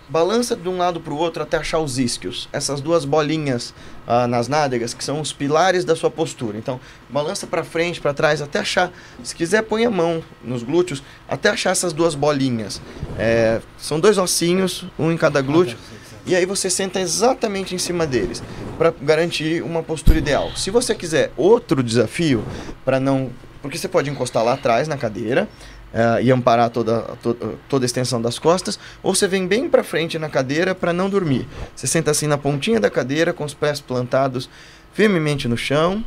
balança 0.08 0.56
de 0.56 0.68
um 0.70 0.78
lado 0.78 1.00
para 1.00 1.14
o 1.14 1.18
outro 1.18 1.44
até 1.44 1.58
achar 1.58 1.80
os 1.80 1.98
isquios. 1.98 2.48
Essas 2.52 2.82
duas 2.82 3.06
bolinhas 3.06 3.74
ah, 4.08 4.28
nas 4.28 4.48
nádegas, 4.48 4.94
que 4.94 5.04
são 5.04 5.20
os 5.20 5.34
pilares 5.34 5.84
da 5.84 5.96
sua 5.96 6.10
postura. 6.10 6.58
Então, 6.58 6.80
balança 7.10 7.48
para 7.48 7.64
frente, 7.64 8.00
para 8.00 8.14
trás, 8.14 8.42
até 8.42 8.60
achar. 8.60 8.92
Se 9.24 9.36
quiser, 9.36 9.64
põe 9.64 9.86
a 9.86 9.90
mão 9.90 10.24
nos 10.44 10.64
glúteos, 10.64 11.04
até 11.28 11.50
achar 11.50 11.72
essas 11.72 11.94
duas 11.94 12.16
bolinhas. 12.16 12.82
É, 13.18 13.62
são 13.78 14.00
dois 14.00 14.18
ossinhos, 14.18 14.86
um 14.98 15.12
em 15.12 15.18
cada 15.18 15.42
glúteo. 15.42 15.78
E 16.26 16.36
aí 16.36 16.46
você 16.46 16.72
senta 16.72 17.00
exatamente 17.00 17.76
em 17.76 17.78
cima 17.78 18.08
deles, 18.08 18.42
para 18.80 18.92
garantir 19.00 19.62
uma 19.64 19.84
postura 19.84 20.18
ideal. 20.18 20.52
Se 20.56 20.72
você 20.72 20.96
quiser 20.96 21.32
outro 21.38 21.84
desafio, 21.84 22.44
para 22.84 23.00
não. 23.00 23.30
Porque 23.62 23.78
você 23.78 23.88
pode 23.88 24.10
encostar 24.10 24.44
lá 24.44 24.54
atrás 24.54 24.88
na 24.88 24.98
cadeira 24.98 25.48
eh, 25.96 26.24
e 26.24 26.32
amparar 26.32 26.70
toda, 26.70 27.02
to- 27.24 27.58
toda 27.68 27.86
a 27.86 27.88
extensão 27.88 28.22
das 28.22 28.38
costas, 28.38 28.78
ou 29.02 29.16
você 29.16 29.28
vem 29.28 29.48
bem 29.48 29.68
para 29.70 29.84
frente 29.84 30.20
na 30.20 30.30
cadeira 30.30 30.76
para 30.76 30.92
não 30.94 31.10
dormir. 31.10 31.48
Você 31.76 31.88
senta 31.88 32.12
assim 32.12 32.28
na 32.28 32.38
pontinha 32.38 32.80
da 32.80 32.90
cadeira, 32.92 33.32
com 33.34 33.44
os 33.46 33.54
pés 33.56 33.80
plantados 33.80 34.48
firmemente 34.94 35.48
no 35.48 35.58
chão. 35.58 36.04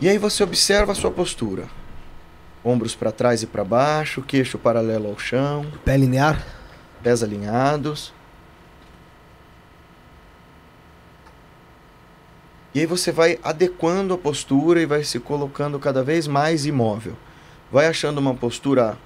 E 0.00 0.08
aí 0.08 0.18
você 0.18 0.42
observa 0.44 0.92
a 0.92 0.94
sua 0.94 1.10
postura. 1.10 1.64
Ombros 2.62 2.94
para 2.94 3.10
trás 3.12 3.42
e 3.42 3.46
para 3.46 3.64
baixo, 3.64 4.20
queixo 4.22 4.58
paralelo 4.58 5.08
ao 5.08 5.18
chão 5.18 5.64
Pé 5.84 5.96
linear? 5.96 6.44
pés 7.02 7.22
alinhados. 7.22 8.12
E 12.76 12.80
aí 12.80 12.84
você 12.84 13.10
vai 13.10 13.38
adequando 13.42 14.12
a 14.12 14.18
postura 14.18 14.82
e 14.82 14.84
vai 14.84 15.02
se 15.02 15.18
colocando 15.18 15.78
cada 15.78 16.04
vez 16.04 16.26
mais 16.26 16.66
imóvel. 16.66 17.16
Vai 17.72 17.86
achando 17.86 18.18
uma 18.18 18.34
postura 18.34 18.98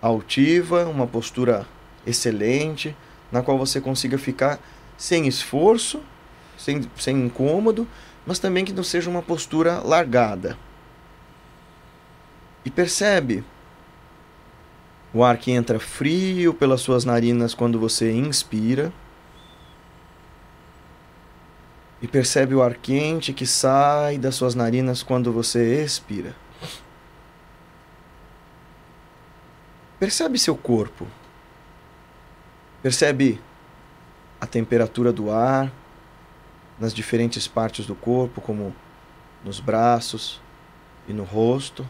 altiva, 0.00 0.86
uma 0.86 1.04
postura 1.04 1.66
excelente, 2.06 2.94
na 3.32 3.42
qual 3.42 3.58
você 3.58 3.80
consiga 3.80 4.16
ficar 4.16 4.60
sem 4.96 5.26
esforço, 5.26 6.00
sem, 6.56 6.88
sem 6.96 7.16
incômodo, 7.26 7.88
mas 8.24 8.38
também 8.38 8.64
que 8.64 8.72
não 8.72 8.84
seja 8.84 9.10
uma 9.10 9.20
postura 9.20 9.80
largada. 9.80 10.56
E 12.64 12.70
percebe 12.70 13.42
o 15.12 15.24
ar 15.24 15.38
que 15.38 15.50
entra 15.50 15.80
frio 15.80 16.54
pelas 16.54 16.80
suas 16.80 17.04
narinas 17.04 17.52
quando 17.52 17.80
você 17.80 18.12
inspira. 18.12 18.92
E 22.02 22.08
percebe 22.08 22.54
o 22.54 22.62
ar 22.62 22.74
quente 22.74 23.32
que 23.32 23.46
sai 23.46 24.18
das 24.18 24.34
suas 24.34 24.54
narinas 24.54 25.02
quando 25.02 25.32
você 25.32 25.82
expira. 25.82 26.34
Percebe 30.00 30.36
seu 30.36 30.56
corpo. 30.56 31.06
Percebe 32.82 33.40
a 34.40 34.46
temperatura 34.46 35.12
do 35.12 35.30
ar 35.30 35.72
nas 36.76 36.92
diferentes 36.92 37.46
partes 37.46 37.86
do 37.86 37.94
corpo, 37.94 38.40
como 38.40 38.74
nos 39.44 39.60
braços 39.60 40.40
e 41.06 41.12
no 41.12 41.22
rosto. 41.22 41.88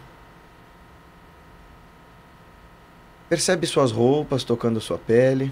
Percebe 3.31 3.67
suas 3.67 3.91
roupas 3.91 4.45
tocando 4.45 4.79
sua 4.79 4.99
pele. 4.99 5.51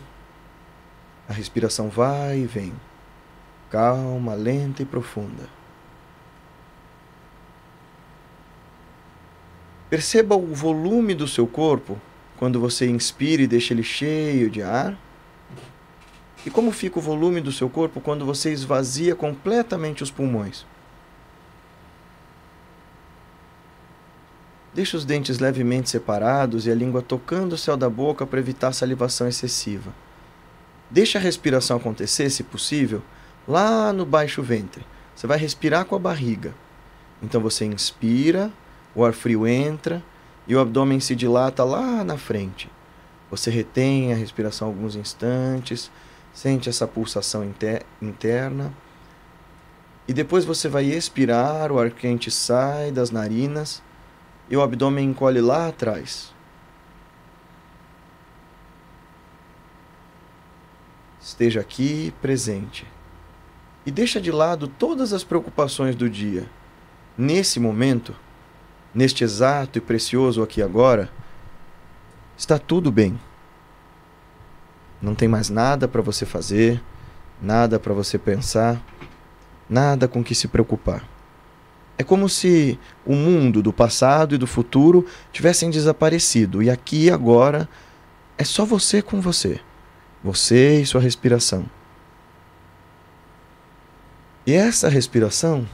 A 1.26 1.32
respiração 1.32 1.88
vai 1.88 2.40
e 2.40 2.46
vem, 2.46 2.74
calma, 3.70 4.34
lenta 4.34 4.82
e 4.82 4.84
profunda. 4.84 5.48
Perceba 9.88 10.36
o 10.36 10.54
volume 10.54 11.14
do 11.14 11.26
seu 11.26 11.46
corpo 11.46 11.98
quando 12.36 12.60
você 12.60 12.88
inspira 12.88 13.42
e 13.42 13.46
deixa 13.46 13.74
ele 13.74 13.82
cheio 13.82 14.50
de 14.50 14.62
ar? 14.62 14.96
E 16.44 16.50
como 16.50 16.72
fica 16.72 16.98
o 16.98 17.02
volume 17.02 17.40
do 17.40 17.52
seu 17.52 17.68
corpo 17.68 18.00
quando 18.00 18.24
você 18.24 18.52
esvazia 18.52 19.14
completamente 19.14 20.02
os 20.02 20.10
pulmões? 20.10 20.64
Deixe 24.72 24.96
os 24.96 25.04
dentes 25.04 25.40
levemente 25.40 25.90
separados 25.90 26.66
e 26.66 26.70
a 26.70 26.74
língua 26.74 27.02
tocando 27.02 27.54
o 27.54 27.58
céu 27.58 27.76
da 27.76 27.90
boca 27.90 28.24
para 28.24 28.38
evitar 28.38 28.72
salivação 28.72 29.26
excessiva. 29.26 29.92
Deixe 30.88 31.18
a 31.18 31.20
respiração 31.20 31.76
acontecer, 31.76 32.30
se 32.30 32.44
possível, 32.44 33.02
lá 33.50 33.92
no 33.92 34.06
baixo 34.06 34.42
ventre. 34.42 34.86
Você 35.14 35.26
vai 35.26 35.36
respirar 35.36 35.84
com 35.84 35.96
a 35.96 35.98
barriga. 35.98 36.54
Então 37.22 37.40
você 37.40 37.64
inspira, 37.64 38.50
o 38.94 39.04
ar 39.04 39.12
frio 39.12 39.46
entra 39.46 40.02
e 40.46 40.54
o 40.54 40.60
abdômen 40.60 41.00
se 41.00 41.14
dilata 41.14 41.64
lá 41.64 42.02
na 42.04 42.16
frente. 42.16 42.70
Você 43.30 43.50
retém 43.50 44.12
a 44.12 44.16
respiração 44.16 44.68
alguns 44.68 44.96
instantes, 44.96 45.90
sente 46.32 46.68
essa 46.68 46.86
pulsação 46.86 47.44
inter 47.44 47.84
interna. 48.00 48.72
E 50.08 50.12
depois 50.12 50.44
você 50.44 50.68
vai 50.68 50.84
expirar, 50.84 51.70
o 51.70 51.78
ar 51.78 51.90
quente 51.90 52.30
sai 52.30 52.90
das 52.90 53.10
narinas 53.10 53.82
e 54.48 54.56
o 54.56 54.62
abdômen 54.62 55.10
encolhe 55.10 55.40
lá 55.40 55.68
atrás. 55.68 56.32
Esteja 61.20 61.60
aqui 61.60 62.12
presente. 62.20 62.86
E 63.84 63.90
deixa 63.90 64.20
de 64.20 64.30
lado 64.30 64.68
todas 64.68 65.12
as 65.12 65.24
preocupações 65.24 65.96
do 65.96 66.08
dia. 66.08 66.46
Nesse 67.16 67.58
momento, 67.58 68.14
neste 68.94 69.24
exato 69.24 69.78
e 69.78 69.80
precioso 69.80 70.42
aqui 70.42 70.60
agora, 70.62 71.10
está 72.36 72.58
tudo 72.58 72.92
bem. 72.92 73.18
Não 75.00 75.14
tem 75.14 75.28
mais 75.28 75.48
nada 75.48 75.88
para 75.88 76.02
você 76.02 76.26
fazer, 76.26 76.82
nada 77.40 77.78
para 77.78 77.94
você 77.94 78.18
pensar, 78.18 78.82
nada 79.68 80.06
com 80.06 80.22
que 80.22 80.34
se 80.34 80.46
preocupar. 80.46 81.02
É 81.96 82.02
como 82.02 82.28
se 82.28 82.78
o 83.04 83.14
mundo 83.14 83.62
do 83.62 83.72
passado 83.72 84.34
e 84.34 84.38
do 84.38 84.46
futuro 84.46 85.06
tivessem 85.32 85.70
desaparecido 85.70 86.62
e 86.62 86.70
aqui 86.70 87.10
agora 87.10 87.68
é 88.38 88.44
só 88.44 88.64
você 88.64 89.02
com 89.02 89.20
você, 89.20 89.60
você 90.24 90.80
e 90.80 90.86
sua 90.86 91.00
respiração. 91.00 91.79
E 94.50 94.54
essa 94.54 94.88
respiração 94.88 95.64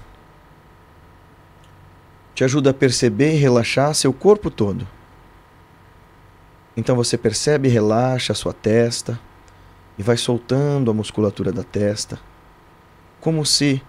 te 2.34 2.44
ajuda 2.44 2.68
a 2.68 2.74
perceber 2.74 3.32
e 3.32 3.38
relaxar 3.38 3.94
seu 3.94 4.12
corpo 4.12 4.50
todo. 4.50 4.86
Então 6.76 6.94
você 6.94 7.16
percebe 7.16 7.68
e 7.68 7.72
relaxa 7.72 8.34
a 8.34 8.36
sua 8.36 8.52
testa 8.52 9.18
e 9.96 10.02
vai 10.02 10.18
soltando 10.18 10.90
a 10.90 10.94
musculatura 10.94 11.50
da 11.50 11.62
testa, 11.64 12.20
como 13.18 13.46
se 13.46 13.82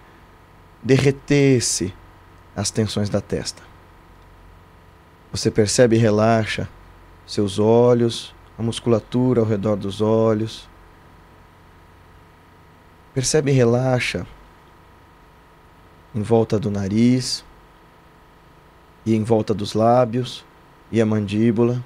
derretesse 0.82 1.92
as 2.56 2.70
tensões 2.70 3.10
da 3.10 3.20
testa. 3.20 3.62
Você 5.30 5.50
percebe 5.50 5.96
e 5.96 5.98
relaxa 5.98 6.66
seus 7.26 7.58
olhos, 7.58 8.34
a 8.58 8.62
musculatura 8.62 9.42
ao 9.42 9.46
redor 9.46 9.76
dos 9.76 10.00
olhos. 10.00 10.66
Percebe 13.12 13.50
e 13.50 13.54
relaxa 13.54 14.26
em 16.18 16.22
volta 16.22 16.58
do 16.58 16.70
nariz 16.70 17.44
e 19.06 19.14
em 19.14 19.22
volta 19.22 19.54
dos 19.54 19.72
lábios 19.72 20.44
e 20.90 21.00
a 21.00 21.06
mandíbula. 21.06 21.82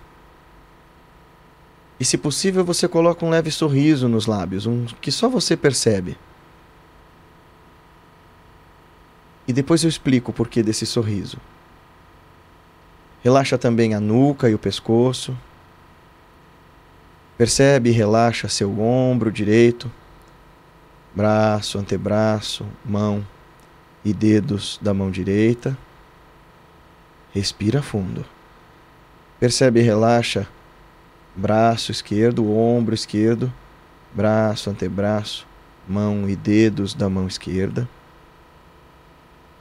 E 2.01 2.05
se 2.05 2.17
possível, 2.17 2.65
você 2.65 2.89
coloca 2.89 3.25
um 3.25 3.31
leve 3.31 3.51
sorriso 3.51 4.09
nos 4.09 4.27
lábios, 4.27 4.67
um 4.67 4.87
que 5.01 5.13
só 5.13 5.29
você 5.29 5.57
percebe. 5.57 6.19
E 9.47 9.53
depois 9.53 9.83
eu 9.83 9.89
explico 9.89 10.31
o 10.31 10.35
porquê 10.35 10.63
desse 10.63 10.87
sorriso. 10.87 11.37
Relaxa 13.23 13.59
também 13.59 13.95
a 13.95 14.01
nuca 14.01 14.49
e 14.49 14.55
o 14.55 14.59
pescoço. 14.59 15.37
Percebe 17.37 17.91
e 17.91 17.93
relaxa 17.93 18.49
seu 18.49 18.81
ombro 18.81 19.31
direito, 19.31 19.91
braço, 21.15 21.79
antebraço, 21.79 22.67
mão 22.85 23.25
e 24.05 24.13
dedos 24.13 24.79
da 24.83 24.93
mão 24.93 25.11
direita. 25.11 25.77
Respira 27.33 27.83
fundo. 27.83 28.25
Percebe 29.41 29.81
e 29.81 29.83
relaxa 29.83 30.47
braço 31.35 31.91
esquerdo, 31.91 32.51
ombro 32.53 32.95
esquerdo, 32.95 33.53
braço, 34.13 34.69
antebraço, 34.71 35.47
mão 35.89 36.29
e 36.29 36.37
dedos 36.37 36.95
da 36.95 37.09
mão 37.09 37.27
esquerda. 37.27 37.89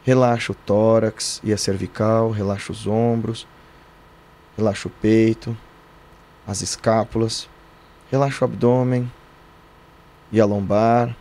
Relaxa 0.04 0.52
o 0.52 0.56
tórax 0.56 1.40
e 1.44 1.54
a 1.54 1.58
cervical, 1.58 2.32
relaxa 2.32 2.72
os 2.72 2.88
ombros, 2.88 3.48
relaxa 4.58 4.88
o 4.88 4.92
peito, 4.92 5.56
as 6.46 6.62
escápulas, 6.62 7.48
relaxa 8.12 8.44
o 8.44 8.48
abdômen 8.48 9.10
e 10.32 10.42
a 10.42 10.46
lombar. 10.46 11.16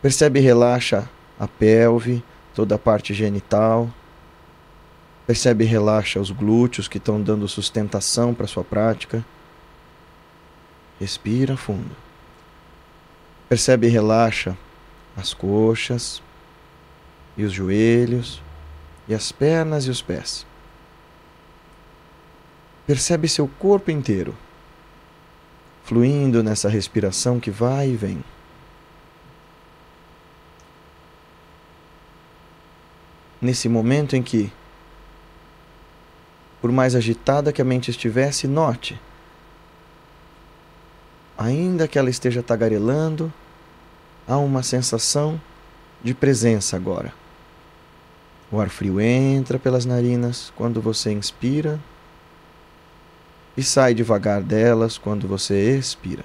Percebe 0.00 0.38
e 0.38 0.42
relaxa 0.42 1.08
a 1.38 1.46
pelve, 1.46 2.22
toda 2.54 2.74
a 2.74 2.78
parte 2.78 3.14
genital 3.14 3.88
Percebe 5.28 5.64
e 5.64 5.66
relaxa 5.66 6.18
os 6.18 6.30
glúteos 6.30 6.88
que 6.88 6.96
estão 6.96 7.20
dando 7.20 7.46
sustentação 7.46 8.32
para 8.32 8.46
sua 8.46 8.64
prática. 8.64 9.22
Respira 10.98 11.54
fundo. 11.54 11.94
Percebe 13.46 13.88
e 13.88 13.90
relaxa 13.90 14.56
as 15.14 15.34
coxas 15.34 16.22
e 17.36 17.44
os 17.44 17.52
joelhos 17.52 18.40
e 19.06 19.12
as 19.12 19.30
pernas 19.30 19.84
e 19.84 19.90
os 19.90 20.00
pés. 20.00 20.46
Percebe 22.86 23.28
seu 23.28 23.46
corpo 23.46 23.90
inteiro 23.90 24.34
fluindo 25.84 26.42
nessa 26.42 26.70
respiração 26.70 27.38
que 27.38 27.50
vai 27.50 27.90
e 27.90 27.96
vem. 27.96 28.24
Nesse 33.40 33.68
momento 33.68 34.16
em 34.16 34.22
que 34.22 34.52
por 36.60 36.72
mais 36.72 36.94
agitada 36.94 37.52
que 37.52 37.62
a 37.62 37.64
mente 37.64 37.90
estivesse, 37.90 38.46
note. 38.46 39.00
Ainda 41.36 41.86
que 41.86 41.98
ela 41.98 42.10
esteja 42.10 42.42
tagarelando, 42.42 43.32
há 44.26 44.36
uma 44.38 44.62
sensação 44.62 45.40
de 46.02 46.14
presença 46.14 46.76
agora. 46.76 47.12
O 48.50 48.60
ar 48.60 48.68
frio 48.70 49.00
entra 49.00 49.58
pelas 49.58 49.84
narinas 49.84 50.52
quando 50.56 50.80
você 50.80 51.12
inspira 51.12 51.78
e 53.56 53.62
sai 53.62 53.94
devagar 53.94 54.42
delas 54.42 54.98
quando 54.98 55.28
você 55.28 55.76
expira. 55.76 56.24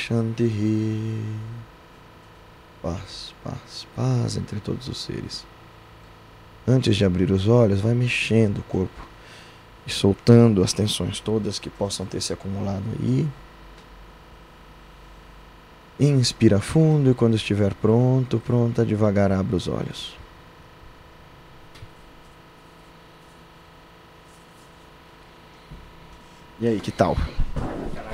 Shanti. 0.00 1.22
Paz, 2.82 3.34
paz, 3.44 3.86
paz 3.94 4.36
entre 4.36 4.58
todos 4.58 4.88
os 4.88 5.02
seres. 5.02 5.44
Antes 6.66 6.96
de 6.96 7.04
abrir 7.04 7.30
os 7.30 7.46
olhos, 7.46 7.80
vai 7.80 7.94
mexendo 7.94 8.58
o 8.58 8.62
corpo 8.62 9.06
e 9.86 9.90
soltando 9.90 10.62
as 10.62 10.72
tensões 10.72 11.20
todas 11.20 11.58
que 11.58 11.68
possam 11.68 12.06
ter 12.06 12.22
se 12.22 12.32
acumulado 12.32 12.84
aí. 13.02 13.28
Inspira 15.98 16.58
fundo 16.60 17.10
e 17.10 17.14
quando 17.14 17.34
estiver 17.34 17.74
pronto, 17.74 18.38
pronta, 18.38 18.86
devagar 18.86 19.30
abra 19.30 19.56
os 19.56 19.68
olhos. 19.68 20.16
E 26.58 26.66
aí, 26.66 26.80
que 26.80 26.90
tal? 26.90 27.16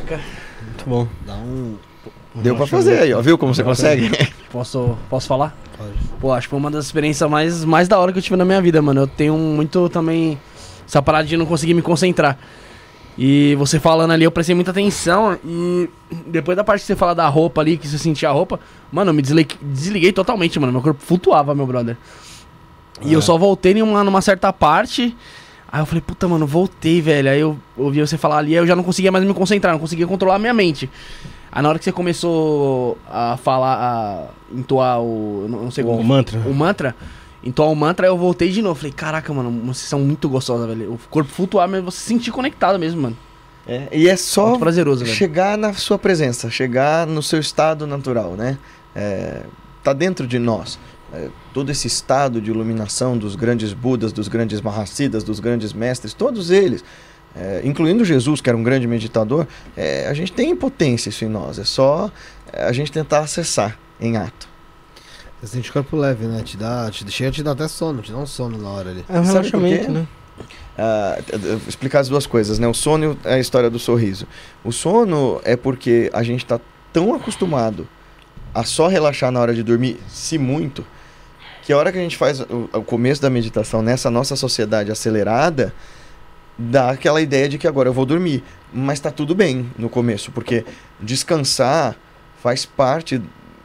Muito 0.09 0.85
bom. 0.87 1.09
Dá 1.27 1.35
um. 1.35 1.77
Deu 2.35 2.55
pra 2.55 2.67
fazer 2.67 2.99
aí, 2.99 3.15
ó. 3.15 3.21
Viu 3.21 3.39
como 3.39 3.55
você 3.55 3.65
consegue? 3.65 4.11
Posso, 4.51 4.97
posso 5.11 5.27
falar? 5.27 5.55
Pode. 5.77 5.93
Pô, 6.21 6.33
acho 6.33 6.47
que 6.47 6.51
foi 6.51 6.59
uma 6.59 6.71
das 6.71 6.87
experiências 6.87 7.29
mais, 7.29 7.65
mais 7.65 7.89
da 7.89 7.99
hora 7.99 8.11
que 8.11 8.19
eu 8.19 8.23
tive 8.23 8.37
na 8.37 8.45
minha 8.45 8.63
vida, 8.63 8.81
mano. 8.81 9.03
Eu 9.03 9.07
tenho 9.07 9.37
muito 9.37 9.89
também 9.91 10.39
essa 10.87 11.03
parada 11.03 11.27
de 11.27 11.37
não 11.37 11.45
conseguir 11.45 11.75
me 11.75 11.83
concentrar. 11.83 12.39
E 13.19 13.55
você 13.57 13.81
falando 13.81 14.13
ali, 14.13 14.25
eu 14.25 14.31
prestei 14.31 14.55
muita 14.55 14.71
atenção. 14.71 15.39
E 15.45 15.91
depois 16.27 16.57
da 16.57 16.65
parte 16.65 16.81
que 16.81 16.87
você 16.87 16.97
fala 16.97 17.15
da 17.15 17.29
roupa 17.29 17.61
ali, 17.61 17.77
que 17.77 17.87
você 17.89 17.99
sentia 17.99 18.29
a 18.29 18.33
roupa, 18.33 18.61
mano, 18.91 19.11
eu 19.11 19.15
me 19.15 19.21
desliguei, 19.21 19.59
desliguei 19.61 20.13
totalmente, 20.13 20.59
mano. 20.59 20.73
Meu 20.73 20.81
corpo 20.81 21.03
flutuava, 21.03 21.55
meu 21.55 21.67
brother. 21.67 21.97
E 23.03 23.13
eu 23.13 23.21
só 23.21 23.37
voltei 23.37 23.75
numa, 23.75 24.03
numa 24.05 24.23
certa 24.23 24.53
parte. 24.53 25.15
Aí 25.71 25.81
eu 25.81 25.87
falei, 25.87 26.01
puta, 26.01 26.27
mano, 26.29 26.47
voltei, 26.47 27.01
velho. 27.01 27.29
Aí 27.31 27.41
eu 27.41 27.59
ouvi 27.77 28.01
você 28.01 28.17
falar 28.17 28.39
ali, 28.39 28.53
aí 28.53 28.63
eu 28.63 28.67
já 28.67 28.77
não 28.77 28.83
conseguia 28.85 29.11
mais 29.13 29.25
me 29.25 29.35
concentrar, 29.35 29.73
não 29.73 29.81
conseguia 29.81 30.07
controlar 30.07 30.37
a 30.37 30.39
minha 30.39 30.55
mente. 30.55 30.89
Aí 31.51 31.63
na 31.63 31.69
hora 31.69 31.79
que 31.79 31.85
você 31.85 31.93
começou 31.93 32.99
a 33.09 33.37
falar, 33.37 33.77
a 33.77 34.55
entoar 34.55 35.01
o. 35.01 35.47
Não 35.49 35.71
sei 35.71 35.85
O 35.85 35.89
como. 35.89 36.05
mantra. 36.05 36.39
O 36.41 36.55
mantra. 36.55 36.95
Entoar 37.43 37.71
o 37.71 37.77
mantra, 37.77 38.07
aí 38.07 38.11
eu 38.13 38.19
voltei 38.19 38.51
de 38.51 38.61
novo. 38.63 38.75
Falei, 38.77 38.93
caraca, 38.93 39.33
mano, 39.33 39.51
vocês 39.67 39.89
são 39.89 40.01
muito 40.01 40.29
gostosas, 40.29 40.67
velho. 40.69 40.93
O 40.93 40.99
corpo 41.11 41.31
flutuar, 41.31 41.69
mas 41.69 41.83
você 41.83 41.99
se 41.99 42.05
sentir 42.07 42.31
conectado 42.31 42.79
mesmo, 42.79 43.03
mano. 43.03 43.17
É, 43.69 43.89
e 43.93 44.09
é 44.09 44.17
só 44.17 44.57
prazeroso, 44.59 45.05
velho. 45.05 45.17
chegar 45.17 45.59
na 45.59 45.73
sua 45.73 45.99
presença, 45.99 46.49
chegar 46.51 47.07
no 47.07 47.23
seu 47.23 47.41
estado 47.41 47.87
natural, 47.87 48.33
né? 48.33 48.59
É, 48.95 49.43
tá 49.83 49.93
dentro 49.93 50.27
de 50.27 50.39
nós. 50.39 50.79
É, 51.13 51.29
todo 51.55 51.71
esse 51.71 51.87
estado 51.87 52.41
de 52.41 52.51
iluminação 52.51 53.17
dos 53.17 53.37
grandes 53.37 53.73
Budas, 53.73 54.13
dos 54.13 54.29
grandes 54.29 54.61
Mahassiddhas, 54.61 55.23
dos 55.23 55.39
grandes 55.39 55.73
mestres, 55.73 56.13
todos 56.13 56.51
eles, 56.51 56.85
é, 57.35 57.61
incluindo 57.65 58.05
Jesus, 58.05 58.41
que 58.41 58.49
era 58.49 58.57
um 58.57 58.63
grande 58.63 58.87
meditador, 58.87 59.47
é, 59.77 60.09
a 60.09 60.15
gente 60.15 60.33
tem 60.33 60.55
potência 60.57 61.09
isso 61.09 61.25
em 61.25 61.29
nós. 61.29 61.59
É 61.59 61.65
só 61.65 62.11
é, 62.53 62.65
a 62.65 62.73
gente 62.73 62.91
tentar 62.91 63.21
acessar 63.21 63.79
em 64.01 64.17
ato. 64.17 64.49
Você 65.41 65.49
sente 65.49 65.71
o 65.71 65.73
corpo 65.73 65.97
leve, 65.97 66.27
né? 66.27 66.43
Te 66.43 66.57
dá, 66.57 66.91
te, 66.91 67.09
chega 67.11 67.29
a 67.29 67.33
te 67.33 67.43
dar 67.43 67.53
até 67.53 67.69
sono, 67.69 68.03
te 68.03 68.11
dá 68.11 68.19
um 68.19 68.27
sono 68.27 68.57
na 68.59 68.71
hora 68.71 68.91
ali. 68.91 69.05
É 69.09 69.21
um 69.21 69.23
relaxamento, 69.23 69.93
né? 69.93 70.09
Ah, 70.79 71.19
explicar 71.67 72.01
as 72.01 72.09
duas 72.09 72.27
coisas, 72.27 72.59
né? 72.59 72.67
O 72.67 72.75
sono 72.75 73.17
é 73.25 73.35
a 73.35 73.39
história 73.39 73.71
do 73.71 73.79
sorriso. 73.79 74.27
O 74.65 74.73
sono 74.73 75.41
é 75.45 75.57
porque 75.57 76.11
a 76.13 76.23
gente 76.23 76.45
está 76.45 76.61
tão 76.93 77.15
acostumado 77.15 77.87
a 78.57 78.65
só 78.65 78.89
relaxar 78.89 79.31
na 79.31 79.39
hora 79.39 79.55
de 79.55 79.63
dormir, 79.63 79.99
se 80.09 80.39
muito, 80.39 80.83
que 81.63 81.75
a 81.75 81.77
hora 81.77 81.93
que 81.93 81.99
a 81.99 82.01
gente 82.01 82.17
faz 82.17 82.41
o, 82.41 82.71
o 82.73 82.83
começo 82.83 83.21
da 83.21 83.29
meditação 83.29 83.83
nessa 83.83 84.11
nossa 84.11 84.35
sociedade 84.35 84.91
acelerada, 84.91 85.75
dá 86.57 86.89
aquela 86.91 87.21
ideia 87.21 87.51
de 87.51 87.59
que 87.59 87.69
agora 87.69 87.91
eu 87.91 87.93
vou 87.93 88.07
dormir. 88.07 88.43
Mas 88.73 88.99
tá 88.99 89.11
tudo 89.11 89.35
bem 89.35 89.71
no 89.77 89.91
começo, 89.91 90.33
porque 90.33 90.65
descansar 90.99 91.97
faz 92.43 92.65
parte 92.65 93.21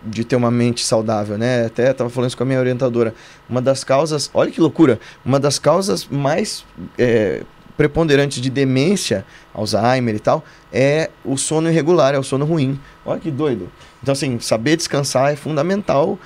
de 0.05 0.25
ter 0.25 0.35
uma 0.35 0.51
mente 0.51 0.83
saudável, 0.85 1.37
né? 1.37 1.67
Até 1.67 1.93
tava 1.93 2.09
falando 2.09 2.27
isso 2.27 2.37
com 2.37 2.43
a 2.43 2.45
minha 2.45 2.59
orientadora. 2.59 3.15
Uma 3.49 3.61
das 3.61 3.85
causas, 3.85 4.29
olha 4.33 4.51
que 4.51 4.59
loucura, 4.59 4.99
uma 5.23 5.39
das 5.39 5.57
causas 5.57 6.05
mais 6.05 6.65
é, 6.97 7.43
preponderantes 7.77 8.41
de 8.41 8.49
demência, 8.49 9.25
Alzheimer 9.53 10.15
e 10.15 10.19
tal, 10.19 10.43
é 10.71 11.09
o 11.23 11.37
sono 11.37 11.69
irregular, 11.69 12.13
é 12.13 12.19
o 12.19 12.23
sono 12.23 12.45
ruim. 12.45 12.79
Olha 13.05 13.19
que 13.19 13.31
doido. 13.31 13.69
Então, 14.01 14.13
assim, 14.13 14.39
saber 14.39 14.75
descansar 14.75 15.31
é 15.31 15.35
fundamental 15.35 16.17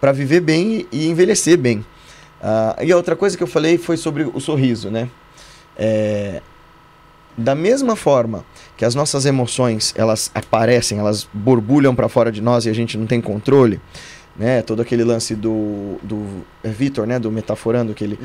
para 0.00 0.12
viver 0.12 0.40
bem 0.40 0.86
e 0.90 1.06
envelhecer 1.08 1.56
bem. 1.56 1.84
Ah, 2.42 2.76
e 2.82 2.90
a 2.90 2.96
outra 2.96 3.14
coisa 3.14 3.36
que 3.36 3.42
eu 3.42 3.46
falei 3.46 3.78
foi 3.78 3.96
sobre 3.96 4.24
o 4.24 4.40
sorriso, 4.40 4.90
né? 4.90 5.08
É, 5.76 6.42
da 7.36 7.54
mesma 7.54 7.96
forma 7.96 8.44
que 8.76 8.84
as 8.84 8.94
nossas 8.94 9.24
emoções 9.24 9.94
elas 9.96 10.30
aparecem, 10.34 10.98
elas 10.98 11.26
borbulham 11.32 11.94
para 11.94 12.08
fora 12.08 12.30
de 12.30 12.42
nós 12.42 12.66
e 12.66 12.68
a 12.68 12.72
gente 12.74 12.98
não 12.98 13.06
tem 13.06 13.20
controle, 13.20 13.80
né? 14.36 14.62
Todo 14.62 14.82
aquele 14.82 15.04
lance 15.04 15.34
do, 15.34 15.96
do 16.02 16.44
é 16.62 16.68
Vitor, 16.68 17.06
né? 17.06 17.18
Do 17.18 17.30
metaforando 17.30 17.94
que 17.94 18.04
ele, 18.04 18.18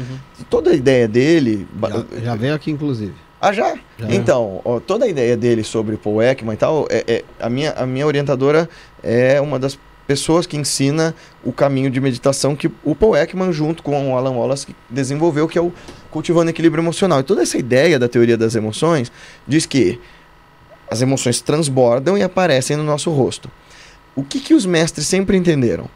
toda 0.50 0.72
a 0.72 0.74
ideia 0.74 1.08
dele, 1.08 1.68
Já, 1.82 2.22
já 2.24 2.36
veio 2.36 2.54
aqui, 2.56 2.72
inclusive. 2.72 3.14
ah 3.42 3.52
já? 3.52 3.76
Já. 3.98 4.08
Então, 4.14 4.62
ó, 4.64 4.80
toda 4.80 5.06
a 5.06 5.08
ideia 5.08 5.36
dele 5.36 5.64
sobre 5.64 5.96
o 5.96 5.98
Paul 5.98 6.22
Ekman 6.22 6.54
e 6.54 6.58
tal, 6.58 6.88
é, 6.90 7.04
é- 7.08 7.24
a, 7.40 7.50
minha, 7.50 7.72
a 7.74 7.86
minha 7.86 8.06
orientadora 8.08 8.70
é 9.04 9.40
uma 9.42 9.60
das 9.60 9.78
pessoas 10.08 10.46
que 10.48 10.56
ensina 10.56 11.14
o 11.44 11.52
caminho 11.52 11.92
de 11.92 12.00
meditação 12.00 12.56
que 12.56 12.72
o 12.84 12.96
Paul 12.96 13.14
Ekman, 13.18 13.52
junto 13.52 13.84
com 13.84 14.14
o 14.14 14.18
Alan 14.18 14.32
Wallace, 14.32 14.74
desenvolveu, 14.90 15.50
que 15.50 15.58
é 15.58 15.62
o 15.62 15.74
cultivando 16.10 16.50
equilíbrio 16.50 16.82
emocional. 16.82 17.20
E 17.20 17.24
toda 17.24 17.42
essa 17.42 17.58
ideia 17.58 18.00
da 18.00 18.08
teoria 18.08 18.38
das 18.38 18.56
emoções 18.56 19.12
diz 19.46 19.66
que 19.66 20.00
as 20.90 21.02
emoções 21.02 21.42
transbordam 21.42 22.18
e 22.18 22.24
aparecem 22.24 22.78
no 22.78 22.84
nosso 22.84 23.12
rosto. 23.12 23.52
O 24.16 24.24
que, 24.24 24.40
que 24.40 24.54
os 24.54 24.66
mestres 24.66 25.06
sempre 25.06 25.36
entenderam? 25.38 25.90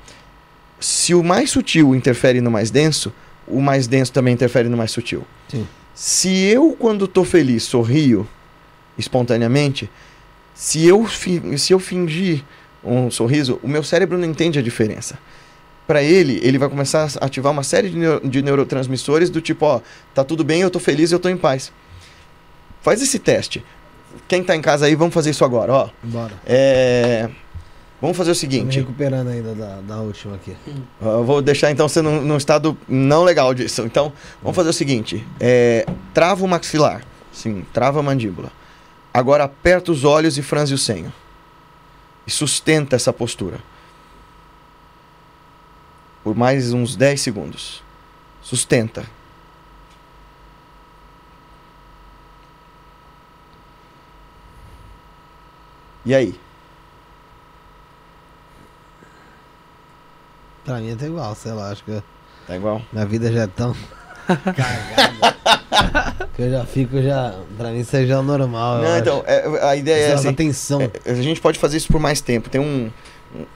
Se 0.82 1.14
o 1.14 1.24
mais 1.24 1.52
sutil 1.52 1.96
interfere 1.96 2.42
no 2.42 2.52
mais 2.52 2.70
denso, 2.72 3.14
o 3.48 3.62
mais 3.62 3.88
denso 3.88 4.12
também 4.12 4.34
interfere 4.34 4.68
no 4.68 4.76
mais 4.76 4.92
sutil. 4.92 5.24
Sim. 5.48 5.66
Se 5.96 6.30
eu, 6.46 6.76
quando 6.78 7.06
estou 7.06 7.24
feliz, 7.24 7.64
sorrio 7.64 8.28
espontaneamente, 8.98 9.90
se 10.54 10.86
eu, 10.86 11.08
se 11.08 11.72
eu 11.72 11.80
fingir 11.80 12.44
um 12.84 13.10
sorriso, 13.12 13.60
o 13.64 13.68
meu 13.68 13.84
cérebro 13.84 14.18
não 14.18 14.26
entende 14.26 14.58
a 14.60 14.62
diferença. 14.62 15.18
Para 15.88 16.02
ele, 16.04 16.40
ele 16.44 16.58
vai 16.58 16.70
começar 16.70 17.08
a 17.20 17.26
ativar 17.26 17.52
uma 17.52 17.64
série 17.64 17.90
de, 17.90 17.98
neu- 17.98 18.20
de 18.22 18.42
neurotransmissores 18.42 19.30
do 19.30 19.42
tipo, 19.42 19.66
ó, 19.66 19.82
tá 20.16 20.24
tudo 20.24 20.44
bem, 20.44 20.62
eu 20.62 20.70
tô 20.70 20.80
feliz, 20.80 21.12
eu 21.12 21.20
tô 21.20 21.30
em 21.30 21.38
paz. 21.38 21.72
Faz 22.82 23.02
esse 23.02 23.20
teste. 23.20 23.64
Quem 24.28 24.44
tá 24.44 24.56
em 24.56 24.62
casa 24.62 24.86
aí, 24.86 24.96
vamos 24.96 25.14
fazer 25.14 25.30
isso 25.30 25.44
agora, 25.46 25.72
ó. 25.74 25.90
Bora. 26.04 26.34
É... 26.46 27.30
Vamos 28.02 28.18
fazer 28.18 28.32
o 28.32 28.34
Tô 28.34 28.38
me 28.38 28.40
seguinte, 28.40 28.80
recuperando 28.80 29.28
ainda 29.28 29.54
da, 29.54 29.80
da 29.82 30.02
última 30.02 30.34
aqui. 30.36 30.58
eu 31.00 31.24
vou 31.24 31.40
deixar 31.40 31.70
então 31.70 31.88
você 31.88 32.02
num, 32.02 32.20
num 32.20 32.36
estado 32.36 32.76
não 32.90 33.24
legal 33.24 33.54
disso. 33.54 33.84
Então, 33.84 34.12
vamos 34.42 34.56
fazer 34.56 34.70
o 34.70 34.74
seguinte: 34.74 35.26
é, 35.40 35.86
trava 36.12 36.44
o 36.44 36.48
maxilar. 36.48 37.06
Sim, 37.32 37.64
trava 37.72 38.00
a 38.00 38.04
mandíbula. 38.04 38.52
Agora 39.14 39.44
aperta 39.44 39.92
os 39.92 40.04
olhos 40.04 40.36
e 40.38 40.42
franze 40.42 40.74
o 40.74 40.78
senho. 40.80 41.14
E 42.26 42.32
sustenta 42.32 42.96
essa 42.96 43.14
postura. 43.14 43.60
Por 46.24 46.36
mais 46.36 46.74
uns 46.74 46.96
10 46.96 47.22
segundos. 47.22 47.84
Sustenta. 48.42 49.06
E 56.04 56.16
aí? 56.16 56.40
Pra 60.66 60.78
mim 60.78 60.96
é 61.00 61.06
igual, 61.06 61.34
sei 61.36 61.52
lá, 61.54 61.72
acho 61.72 61.84
que 61.84 62.02
Tá 62.48 62.56
igual? 62.56 62.82
minha 62.92 63.06
vida 63.06 63.32
já 63.32 63.44
é 63.44 63.48
tão 63.48 63.76
cagada 64.28 66.18
que 66.36 66.42
eu 66.44 66.52
já 66.52 66.66
fico 66.66 67.02
já. 67.02 67.34
Pra 67.58 67.72
mim 67.72 67.80
isso 67.80 67.96
aí 67.96 68.06
já 68.08 68.20
é 68.20 68.22
normal. 68.22 68.78
eu 68.78 68.84
Não, 68.84 68.90
acho. 68.92 69.00
então, 69.02 69.24
é, 69.26 69.70
a 69.70 69.76
ideia 69.76 69.96
é 69.96 70.00
Precisa 70.10 70.20
assim. 70.20 70.28
atenção. 70.30 70.82
É, 71.06 71.12
a 71.12 71.16
gente 71.16 71.42
pode 71.42 71.58
fazer 71.60 71.78
isso 71.78 71.88
por 71.88 72.00
mais 72.00 72.22
tempo. 72.22 72.50
Tem 72.50 72.62
um, 72.62 72.90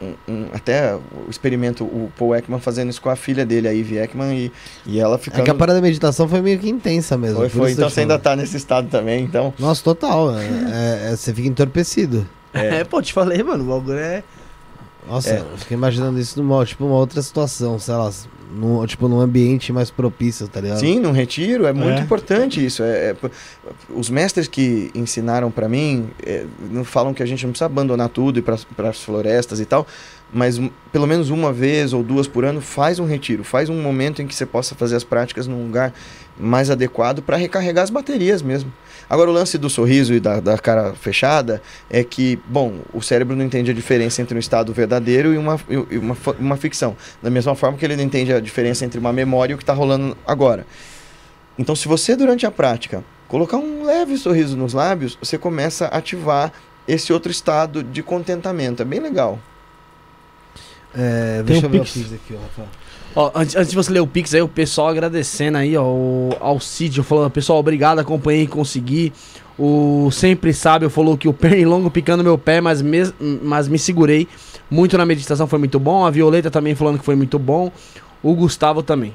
um- 0.01 0.13
um- 0.27 0.47
até 0.53 0.95
o 0.95 1.29
experimento, 1.29 1.83
o 1.83 2.11
Paul 2.17 2.35
Ekman 2.35 2.59
fazendo 2.59 2.89
isso 2.89 3.01
com 3.01 3.09
a 3.09 3.15
filha 3.15 3.45
dele, 3.45 3.67
a 3.67 3.71
Ivy 3.71 3.97
Ekman, 3.99 4.33
e, 4.35 4.51
e 4.85 4.99
ela 4.99 5.15
É 5.15 5.19
ficando... 5.19 5.43
que 5.43 5.49
a 5.51 5.55
parada 5.55 5.79
da 5.79 5.85
meditação 5.85 6.27
foi 6.27 6.41
meio 6.41 6.59
que 6.59 6.69
intensa 6.69 7.17
mesmo. 7.17 7.37
foi, 7.37 7.49
foi. 7.49 7.71
isso 7.71 7.79
Então 7.79 7.89
você 7.89 8.01
ainda 8.01 8.17
tá 8.19 8.35
nesse 8.35 8.57
estado 8.57 8.87
também, 8.89 9.23
então... 9.23 9.53
Nossa, 9.59 9.83
total. 9.83 10.35
é- 10.37 10.43
é- 10.45 11.11
é- 11.11 11.15
você 11.15 11.33
fica 11.33 11.47
entorpecido. 11.47 12.27
É. 12.53 12.79
É, 12.79 12.83
pô, 12.85 13.01
te 13.01 13.11
falei, 13.13 13.41
mano, 13.43 13.63
o 13.65 13.79
bagulho 13.79 13.99
é. 13.99 14.23
Nossa, 15.07 15.29
É. 15.29 15.39
eu 15.39 15.57
fiquei 15.57 15.75
imaginando 15.77 16.19
isso 16.19 16.41
numa, 16.41 16.65
tipo, 16.65 16.85
uma 16.85 16.95
outra 16.95 17.21
situação, 17.21 17.77
sei 17.79 17.93
lá, 17.93 18.11
num, 18.51 18.85
tipo, 18.85 19.07
num 19.07 19.19
ambiente 19.19 19.71
mais 19.73 19.91
propício, 19.91 20.47
tá 20.47 20.61
ligado? 20.61 20.79
Sim, 20.79 20.99
num 20.99 21.11
retiro, 21.11 21.65
é 21.65 21.73
muito 21.73 21.99
É. 21.99 22.03
importante 22.03 22.63
isso. 22.65 22.81
É, 22.83 23.09
é 23.11 23.15
os 23.93 24.09
mestres 24.09 24.47
que 24.47 24.89
ensinaram 24.95 25.51
pra 25.51 25.67
mim 25.67 26.09
é, 26.25 26.45
não 26.71 26.83
falam 26.83 27.13
que 27.13 27.21
a 27.21 27.25
gente 27.25 27.43
não 27.45 27.51
precisa 27.51 27.65
abandonar 27.65 28.09
tudo 28.09 28.37
e 28.37 28.39
ir 28.39 28.43
para 28.43 28.89
as 28.89 28.99
florestas 29.01 29.59
e 29.59 29.65
tal, 29.65 29.85
mas 30.33 30.57
um- 30.57 30.69
pelo 30.91 31.05
menos 31.05 31.29
uma 31.29 31.51
vez 31.51 31.91
ou 31.93 32.01
duas 32.03 32.27
por 32.27 32.45
ano, 32.45 32.61
faz 32.61 32.97
um 32.99 33.05
retiro, 33.05 33.43
faz 33.43 33.69
um 33.69 33.81
momento 33.81 34.21
em 34.21 34.27
que 34.27 34.33
você 34.33 34.45
possa 34.45 34.73
fazer 34.75 34.95
as 34.95 35.03
práticas 35.03 35.47
num 35.47 35.65
lugar 35.65 35.93
mais 36.39 36.69
adequado 36.69 37.21
para 37.21 37.37
recarregar 37.37 37.83
as 37.83 37.89
baterias 37.89 38.41
mesmo. 38.41 38.71
Agora, 39.09 39.29
o 39.29 39.33
lance 39.33 39.57
do 39.57 39.69
sorriso 39.69 40.13
e 40.13 40.19
da, 40.19 40.39
da 40.39 40.57
cara 40.57 40.93
fechada 40.93 41.61
é 41.89 42.03
que, 42.03 42.39
bom, 42.47 42.79
o 42.93 43.01
cérebro 43.01 43.35
não 43.35 43.45
entende 43.45 43.71
a 43.71 43.73
diferença 43.73 44.21
entre 44.21 44.35
um 44.35 44.39
estado 44.39 44.73
verdadeiro 44.73 45.33
e 45.33 45.37
uma, 45.37 45.59
e 45.69 45.97
uma, 45.97 46.17
uma 46.39 46.57
ficção. 46.57 46.95
Da 47.21 47.29
mesma 47.29 47.55
forma 47.55 47.77
que 47.77 47.85
ele 47.85 47.95
não 47.95 48.03
entende 48.03 48.33
a 48.33 48.39
diferença 48.39 48.83
entre 48.85 48.99
uma 48.99 49.13
memória 49.13 49.53
e 49.53 49.55
o 49.55 49.57
que 49.57 49.63
está 49.63 49.73
rolando 49.73 50.17
agora. 50.25 50.65
Então, 51.57 51.75
se 51.75 51.87
você, 51.87 52.15
durante 52.15 52.45
a 52.45 52.51
prática, 52.51 53.03
colocar 53.27 53.57
um 53.57 53.85
leve 53.85 54.17
sorriso 54.17 54.57
nos 54.57 54.73
lábios, 54.73 55.17
você 55.21 55.37
começa 55.37 55.85
a 55.85 55.97
ativar 55.97 56.51
esse 56.87 57.13
outro 57.13 57.31
estado 57.31 57.83
de 57.83 58.03
contentamento. 58.03 58.81
É 58.81 58.85
bem 58.85 58.99
legal. 58.99 59.39
É, 60.93 61.37
Tem 61.37 61.45
deixa 61.45 61.61
um 61.61 61.65
eu 61.65 61.69
ver 61.69 61.79
Pix. 61.81 61.95
o 61.95 61.99
Pix 61.99 62.13
aqui, 62.13 62.33
ó, 62.35 62.41
Rafael. 62.41 62.67
Ó, 63.15 63.31
antes, 63.33 63.55
antes 63.55 63.69
de 63.69 63.75
você 63.75 63.91
ler 63.91 64.01
o 64.01 64.07
Pix 64.07 64.33
aí, 64.33 64.41
o 64.41 64.47
pessoal 64.47 64.89
agradecendo 64.89 65.57
aí, 65.57 65.77
ó, 65.77 65.83
o 65.85 66.35
Alcídio 66.39 67.01
falando, 67.01 67.31
pessoal, 67.31 67.59
obrigado, 67.59 67.99
acompanhei 67.99 68.45
consegui. 68.45 69.13
O 69.57 70.09
Sempre 70.11 70.53
Sábio 70.53 70.89
falou 70.89 71.17
que 71.17 71.27
o 71.27 71.33
pernilongo 71.33 71.89
picando 71.89 72.23
meu 72.23 72.37
pé, 72.37 72.59
mas, 72.59 72.81
mes, 72.81 73.13
mas 73.41 73.69
me 73.69 73.79
segurei. 73.79 74.27
Muito 74.69 74.97
na 74.97 75.05
meditação 75.05 75.47
foi 75.47 75.59
muito 75.59 75.79
bom. 75.79 76.05
A 76.05 76.11
Violeta 76.11 76.51
também 76.51 76.75
falando 76.75 76.99
que 76.99 77.05
foi 77.05 77.15
muito 77.15 77.39
bom. 77.39 77.71
O 78.21 78.33
Gustavo 78.35 78.83
também. 78.83 79.13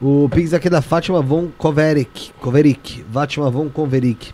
O 0.00 0.28
Pix 0.28 0.52
aqui 0.52 0.66
é 0.66 0.70
da 0.70 0.82
Fátima 0.82 1.22
Von 1.22 1.48
Koveric. 1.56 2.32
Koveric. 2.40 3.04
Fátima 3.12 3.50
Von 3.50 3.68
Koveric. 3.68 4.32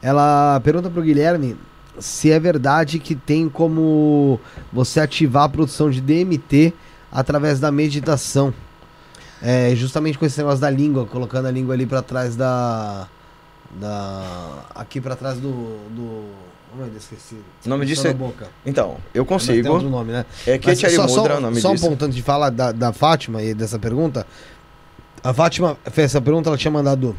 Ela 0.00 0.58
pergunta 0.64 0.88
pro 0.88 1.02
Guilherme 1.02 1.56
se 1.98 2.30
é 2.30 2.40
verdade 2.40 2.98
que 2.98 3.14
tem 3.14 3.46
como 3.46 4.40
você 4.72 5.00
ativar 5.00 5.44
a 5.44 5.48
produção 5.50 5.90
de 5.90 6.00
DMT 6.00 6.72
através 7.12 7.58
da 7.60 7.70
meditação. 7.72 8.52
É, 9.42 9.74
justamente 9.74 10.18
com 10.18 10.26
esse 10.26 10.36
negócio 10.38 10.60
da 10.60 10.68
língua, 10.68 11.06
colocando 11.06 11.46
a 11.46 11.50
língua 11.50 11.74
ali 11.74 11.86
pra 11.86 12.02
trás 12.02 12.36
da. 12.36 13.08
da 13.72 14.64
aqui 14.74 15.00
pra 15.00 15.16
trás 15.16 15.38
do. 15.38 15.50
do 15.90 16.26
oh, 16.72 16.76
meu 16.76 16.86
Deus, 16.88 17.04
esqueci. 17.04 17.36
O 17.64 17.68
nome 17.68 17.86
disso 17.86 18.06
é- 18.06 18.12
boca. 18.12 18.48
Então, 18.66 18.98
eu 19.14 19.26
Mas 19.28 19.46
tem 19.46 19.56
outro 19.58 19.70
consigo. 19.72 19.88
nome, 19.90 20.12
né? 20.12 20.26
É 20.46 20.58
Ketchari 20.58 20.94
só, 20.94 21.08
só, 21.08 21.20
Mudra 21.20 21.38
o 21.38 21.40
nome 21.40 21.60
só 21.60 21.70
um 21.70 21.74
disso. 21.74 21.88
ponto 21.88 22.04
antes 22.04 22.16
de 22.16 22.22
falar 22.22 22.50
da, 22.50 22.70
da 22.72 22.92
Fátima 22.92 23.42
e 23.42 23.54
dessa 23.54 23.78
pergunta. 23.78 24.26
A 25.24 25.32
Fátima 25.32 25.76
fez 25.90 26.06
essa 26.06 26.20
pergunta, 26.20 26.48
ela 26.50 26.58
tinha 26.58 26.70
mandado. 26.70 27.16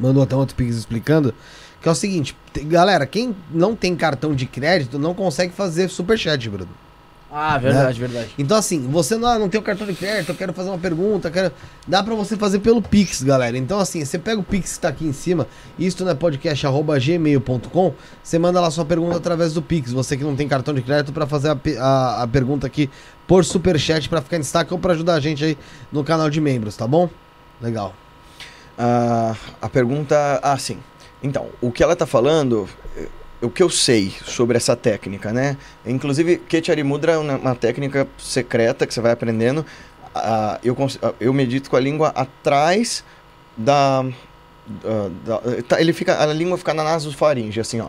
Mandou 0.00 0.22
até 0.22 0.34
um 0.34 0.38
outro 0.38 0.56
Pix 0.56 0.76
explicando. 0.76 1.34
Que 1.80 1.88
é 1.88 1.92
o 1.92 1.94
seguinte, 1.94 2.36
te- 2.52 2.60
galera, 2.64 3.04
quem 3.06 3.34
não 3.50 3.74
tem 3.76 3.94
cartão 3.96 4.34
de 4.34 4.46
crédito 4.46 4.98
não 4.98 5.12
consegue 5.14 5.52
fazer 5.52 5.88
superchat, 5.90 6.48
Bruno. 6.48 6.70
Ah, 7.34 7.56
verdade, 7.56 7.98
verdade. 7.98 8.34
Então, 8.36 8.58
assim, 8.58 8.86
você 8.88 9.16
não, 9.16 9.26
ah, 9.26 9.38
não 9.38 9.48
tem 9.48 9.58
o 9.58 9.64
cartão 9.64 9.86
de 9.86 9.94
crédito, 9.94 10.28
eu 10.28 10.34
quero 10.34 10.52
fazer 10.52 10.68
uma 10.68 10.76
pergunta, 10.76 11.30
quero. 11.30 11.50
Dá 11.88 12.02
pra 12.02 12.14
você 12.14 12.36
fazer 12.36 12.58
pelo 12.58 12.82
Pix, 12.82 13.22
galera. 13.22 13.56
Então, 13.56 13.78
assim, 13.78 14.04
você 14.04 14.18
pega 14.18 14.38
o 14.38 14.42
Pix 14.42 14.74
que 14.74 14.80
tá 14.80 14.88
aqui 14.88 15.06
em 15.06 15.14
cima, 15.14 15.46
isto 15.78 16.04
não 16.04 16.12
é 16.12 16.14
podcast.gmail.com, 16.14 17.94
você 18.22 18.38
manda 18.38 18.60
lá 18.60 18.70
sua 18.70 18.84
pergunta 18.84 19.16
através 19.16 19.54
do 19.54 19.62
Pix. 19.62 19.92
Você 19.92 20.14
que 20.14 20.22
não 20.22 20.36
tem 20.36 20.46
cartão 20.46 20.74
de 20.74 20.82
crédito 20.82 21.10
pra 21.10 21.26
fazer 21.26 21.48
a, 21.48 21.58
a, 21.80 22.22
a 22.24 22.28
pergunta 22.28 22.66
aqui 22.66 22.90
por 23.26 23.46
superchat 23.46 24.10
pra 24.10 24.20
ficar 24.20 24.36
em 24.36 24.40
destaque 24.40 24.70
ou 24.74 24.78
pra 24.78 24.92
ajudar 24.92 25.14
a 25.14 25.20
gente 25.20 25.42
aí 25.42 25.58
no 25.90 26.04
canal 26.04 26.28
de 26.28 26.38
membros, 26.38 26.76
tá 26.76 26.86
bom? 26.86 27.08
Legal. 27.62 27.94
Ah, 28.76 29.34
a 29.62 29.70
pergunta. 29.70 30.38
Ah, 30.42 30.58
sim. 30.58 30.76
Então, 31.22 31.46
o 31.62 31.72
que 31.72 31.82
ela 31.82 31.94
está 31.94 32.04
falando, 32.04 32.68
o 33.42 33.50
que 33.50 33.62
eu 33.62 33.68
sei 33.68 34.12
sobre 34.24 34.56
essa 34.56 34.76
técnica, 34.76 35.32
né? 35.32 35.56
Inclusive, 35.84 36.36
Ketchari 36.38 36.82
Mudra 36.84 37.12
é 37.12 37.18
uma, 37.18 37.36
uma 37.36 37.54
técnica 37.54 38.06
secreta 38.18 38.86
que 38.86 38.94
você 38.94 39.00
vai 39.00 39.12
aprendendo. 39.12 39.64
Ah, 40.14 40.58
eu, 40.62 40.76
ah, 41.02 41.12
eu 41.20 41.32
medito 41.32 41.68
com 41.70 41.76
a 41.76 41.80
língua 41.80 42.08
atrás 42.08 43.04
da. 43.56 44.04
ah, 44.84 45.10
da- 45.24 45.40
tá, 45.66 45.80
ele 45.80 45.92
fica, 45.92 46.22
a 46.22 46.26
língua 46.26 46.56
fica 46.56 46.72
na 46.72 46.84
nasofaringe, 46.84 47.58
assim, 47.60 47.80
ó. 47.80 47.88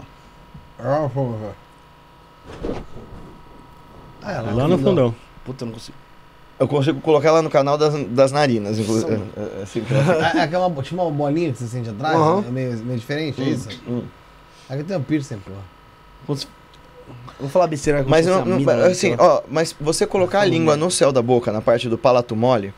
Ah, 4.22 4.32
ela 4.34 4.52
Lá 4.54 4.68
no 4.68 4.78
fundão. 4.78 5.14
Puta, 5.46 5.64
eu 5.64 5.68
não 5.68 5.74
consigo. 5.74 5.98
Eu 6.60 6.68
consigo 6.68 7.02
colocar 7.02 7.30
ela 7.30 7.42
no 7.42 7.50
canal 7.50 7.78
das, 7.78 7.94
das 8.06 8.32
narinas, 8.32 8.80
inclusive. 8.80 9.12
Nossa. 9.18 9.26
É, 9.38 9.60
é, 9.60 9.64
assim, 9.64 9.82
pra- 9.82 9.98
É, 9.98 10.38
é 10.40 10.42
aquela, 10.42 10.70
tinha 10.82 11.02
uma 11.02 11.12
bolinha 11.12 11.52
que 11.52 11.58
você 11.58 11.68
sente 11.68 11.90
atrás, 11.90 12.46
é 12.48 12.52
meio, 12.52 12.78
meio 12.78 13.00
diferente, 13.00 13.42
é 13.42 13.46
isso? 13.46 13.70
Hum. 13.88 14.04
Aqui 14.70 14.84
tem 14.84 14.98
um 14.98 15.02
piercing, 15.04 15.38
pô. 15.40 16.36
Vou 17.40 17.50
falar 17.50 17.68
besteira 17.68 18.00
como 18.00 18.10
Mas 18.10 18.26
não, 18.26 18.46
não- 18.46 18.56
amígdala, 18.56 18.88
assim, 18.88 19.16
ó, 19.20 19.42
mas 19.50 19.76
você 19.80 20.08
colocar 20.08 20.40
a 20.42 20.46
língua 20.46 20.78
no 20.78 20.90
céu 20.90 21.12
da 21.12 21.22
boca, 21.22 21.52
na 21.52 21.62
parte 21.62 21.90
do 21.90 21.98
palato 21.98 22.36
mole, 22.36 22.74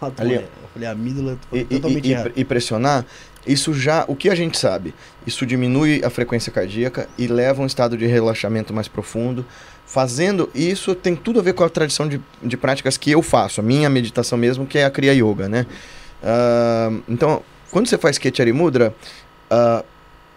palato 0.00 0.22
ali, 0.22 0.34
mole, 0.36 0.46
Eu 0.62 0.68
falei 0.72 0.88
amígdala, 0.88 1.38
e, 1.52 1.58
e- 1.58 1.64
totalmente 1.64 2.08
e- 2.08 2.12
errado. 2.12 2.32
e 2.34 2.44
pressionar, 2.44 3.04
isso 3.46 3.74
já, 3.74 4.04
o 4.08 4.16
que 4.16 4.30
a 4.30 4.34
gente 4.34 4.58
sabe? 4.58 4.94
Isso 5.26 5.44
diminui 5.44 6.02
a 6.02 6.08
frequência 6.08 6.50
cardíaca 6.50 7.08
e 7.18 7.26
leva 7.26 7.60
a 7.60 7.64
um 7.64 7.66
estado 7.66 7.96
de 7.96 8.06
relaxamento 8.06 8.72
mais 8.72 8.88
profundo. 8.88 9.44
Fazendo 9.86 10.50
isso 10.54 10.94
tem 10.94 11.14
tudo 11.16 11.40
a 11.40 11.42
ver 11.42 11.52
com 11.54 11.64
a 11.64 11.68
tradição 11.68 12.08
de, 12.08 12.20
de 12.42 12.56
práticas 12.56 12.96
que 12.96 13.10
eu 13.10 13.22
faço, 13.22 13.60
a 13.60 13.64
minha 13.64 13.88
meditação 13.90 14.36
mesmo, 14.38 14.66
que 14.66 14.78
é 14.78 14.84
a 14.84 14.90
Kriya 14.90 15.12
Yoga, 15.14 15.48
né? 15.48 15.66
Ah, 16.22 16.90
então, 17.08 17.42
quando 17.70 17.86
você 17.88 17.96
faz 17.98 18.16
Ketchari 18.18 18.52
Mudra, 18.52 18.94
ah, 19.50 19.82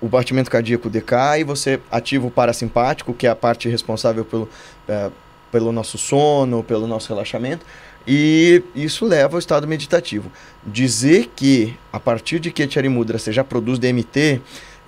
o 0.02 0.08
batimento 0.08 0.50
cardíaco 0.50 0.90
decai, 0.90 1.44
você 1.44 1.80
ativa 1.92 2.26
o 2.26 2.32
parasimpático, 2.32 3.14
que 3.14 3.28
é 3.28 3.30
a 3.30 3.36
parte 3.36 3.70
responsável 3.70 4.26
pelo, 4.26 4.50
eh, 4.88 5.12
pelo 5.52 5.72
nosso 5.72 5.98
sono, 5.98 6.64
pelo 6.64 6.88
nosso 6.88 7.08
relaxamento, 7.10 7.64
e 8.08 8.64
isso 8.76 9.06
leva 9.06 9.36
ao 9.36 9.40
estado 9.40 9.68
meditativo. 9.68 10.32
Dizer 10.66 11.30
que 11.36 11.78
a 11.94 12.00
partir 12.00 12.40
de 12.40 12.50
Ketchari 12.52 12.90
Mudra 12.90 13.20
você 13.20 13.32
já 13.32 13.44
produz 13.44 13.78
DMT, 13.78 14.42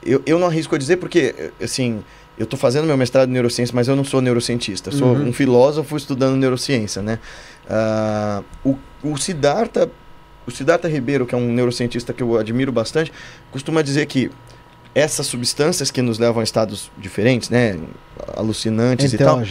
eu, 0.04 0.22
eu 0.26 0.40
não 0.40 0.48
arrisco 0.48 0.74
a 0.76 0.78
dizer 0.80 0.98
porque, 0.98 1.52
assim, 1.62 2.04
eu 2.38 2.46
estou 2.46 2.58
fazendo 2.58 2.86
meu 2.86 2.98
mestrado 2.98 3.30
em 3.30 3.34
neurociência, 3.34 3.76
mas 3.76 3.88
eu 3.88 3.96
não 3.96 4.04
sou 4.04 4.20
neurocientista, 4.20 4.90
eu 4.90 4.94
sou 4.94 5.10
Uhum. 5.10 5.28
um 5.30 5.34
filósofo 5.34 5.96
estudando 5.96 6.36
neurociência, 6.36 7.04
né? 7.04 7.20
Ah, 7.70 8.42
o, 8.66 8.76
o 9.04 9.16
Siddhartha 9.18 9.90
o 10.46 10.52
Siddhartha 10.52 10.90
Ribeiro, 10.90 11.26
que 11.26 11.34
é 11.34 11.38
um 11.38 11.54
neurocientista 11.54 12.12
que 12.12 12.22
eu 12.22 12.38
admiro 12.38 12.70
bastante, 12.70 13.14
costuma 13.50 13.82
dizer 13.82 14.06
que 14.08 14.30
essas 14.96 15.26
substâncias 15.26 15.90
que 15.90 16.02
nos 16.02 16.20
levam 16.20 16.42
a 16.42 16.44
estados 16.44 16.92
diferentes, 16.98 17.50
né, 17.50 17.78
alucinantes 18.36 19.14
e 19.14 19.18
tal, 19.18 19.42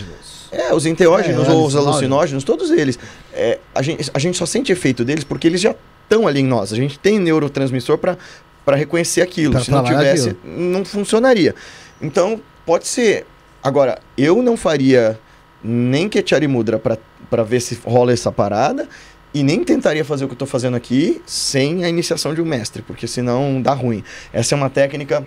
é, 0.52 0.72
os 0.74 0.86
enteógenos 0.86 1.48
É, 1.48 1.50
ou 1.50 1.66
os 1.66 1.74
alucinógenos. 1.74 2.44
todos 2.44 2.70
eles, 2.70 2.98
é, 3.32 3.58
a, 3.74 3.82
gente, 3.82 4.10
a 4.12 4.18
gente 4.18 4.36
só 4.36 4.46
sente 4.46 4.70
efeito 4.70 5.04
deles 5.04 5.24
porque 5.24 5.46
eles 5.46 5.60
já 5.60 5.74
estão 6.04 6.28
ali 6.28 6.40
em 6.40 6.46
nós. 6.46 6.72
A 6.72 6.76
gente 6.76 6.98
tem 6.98 7.18
neurotransmissor 7.18 7.96
para 7.98 8.76
reconhecer 8.76 9.22
aquilo. 9.22 9.52
Pra 9.52 9.64
Se 9.64 9.70
não 9.70 9.82
tivesse, 9.82 10.36
não 10.44 10.84
funcionaria. 10.84 11.54
Então, 12.00 12.40
pode 12.66 12.86
ser. 12.86 13.26
Agora, 13.62 13.98
eu 14.18 14.42
não 14.42 14.56
faria 14.56 15.18
nem 15.64 16.08
Ketchari 16.08 16.46
Mudra 16.48 16.78
para 16.78 17.42
ver 17.44 17.60
se 17.60 17.78
rola 17.84 18.12
essa 18.12 18.30
parada 18.30 18.88
e 19.34 19.42
nem 19.42 19.64
tentaria 19.64 20.04
fazer 20.04 20.24
o 20.24 20.28
que 20.28 20.32
eu 20.32 20.36
estou 20.36 20.48
fazendo 20.48 20.76
aqui 20.76 21.22
sem 21.26 21.84
a 21.84 21.88
iniciação 21.88 22.34
de 22.34 22.42
um 22.42 22.44
mestre, 22.44 22.82
porque 22.82 23.06
senão 23.06 23.60
dá 23.62 23.72
ruim. 23.72 24.04
Essa 24.32 24.54
é 24.54 24.56
uma 24.56 24.68
técnica 24.68 25.26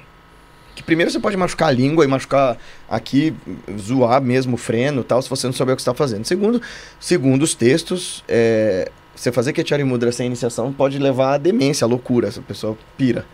que 0.75 0.83
primeiro 0.83 1.09
você 1.09 1.19
pode 1.19 1.37
machucar 1.37 1.69
a 1.69 1.71
língua 1.71 2.03
e 2.03 2.07
machucar 2.07 2.57
aqui, 2.89 3.33
zoar 3.79 4.21
mesmo 4.21 4.55
o 4.55 4.57
freno 4.57 5.03
tal, 5.03 5.21
se 5.21 5.29
você 5.29 5.47
não 5.47 5.53
souber 5.53 5.73
o 5.73 5.75
que 5.75 5.81
está 5.81 5.93
fazendo. 5.93 6.25
Segundo, 6.25 6.61
segundo 6.99 7.43
os 7.43 7.55
textos, 7.55 8.23
é, 8.27 8.91
você 9.15 9.31
fazer 9.31 9.53
Ketchari 9.53 9.83
Mudra 9.83 10.11
sem 10.11 10.27
iniciação 10.27 10.73
pode 10.73 10.99
levar 10.99 11.35
à 11.35 11.37
demência, 11.37 11.85
à 11.85 11.87
loucura, 11.87 12.27
essa 12.27 12.41
pessoa 12.41 12.77
pira. 12.97 13.25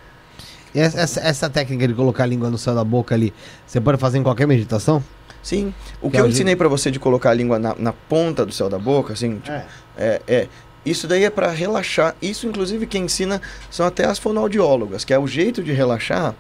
E 0.74 0.80
essa, 0.80 1.02
essa, 1.02 1.20
essa 1.20 1.50
técnica 1.50 1.88
de 1.88 1.94
colocar 1.94 2.24
a 2.24 2.28
língua 2.28 2.50
no 2.50 2.58
céu 2.58 2.76
da 2.76 2.84
boca 2.84 3.14
ali, 3.16 3.34
você 3.66 3.82
pode 3.82 3.98
fazer 3.98 4.20
em 4.20 4.24
qualquer 4.24 4.48
meditação? 4.48 5.04
Sim, 5.42 5.74
o 6.02 6.08
Que 6.08 6.12
que 6.12 6.18
é 6.18 6.22
eu 6.22 6.26
o 6.26 6.30
ensinei 6.30 6.56
para 6.56 6.68
você 6.68 6.92
de 6.92 7.00
colocar 7.00 7.32
a 7.32 7.34
língua 7.34 7.58
na, 7.58 7.76
na 7.76 7.94
ponta 7.94 8.46
do 8.46 8.54
céu 8.54 8.70
da 8.70 8.78
boca, 8.78 9.14
assim, 9.14 9.40
tipo, 9.40 9.58
é, 9.98 10.22
é, 10.28 10.48
isso 10.86 11.08
daí 11.08 11.24
é 11.24 11.30
para 11.30 11.50
relaxar. 11.52 12.16
Isso, 12.22 12.48
inclusive, 12.48 12.88
quem 12.88 13.04
ensina 13.06 13.40
são 13.70 13.86
até 13.86 14.06
as 14.06 14.18
fonoaudiólogas, 14.18 15.06
que 15.06 15.14
é 15.14 15.20
o 15.20 15.28
jeito 15.28 15.64
de 15.64 15.72
relaxar 15.72 16.34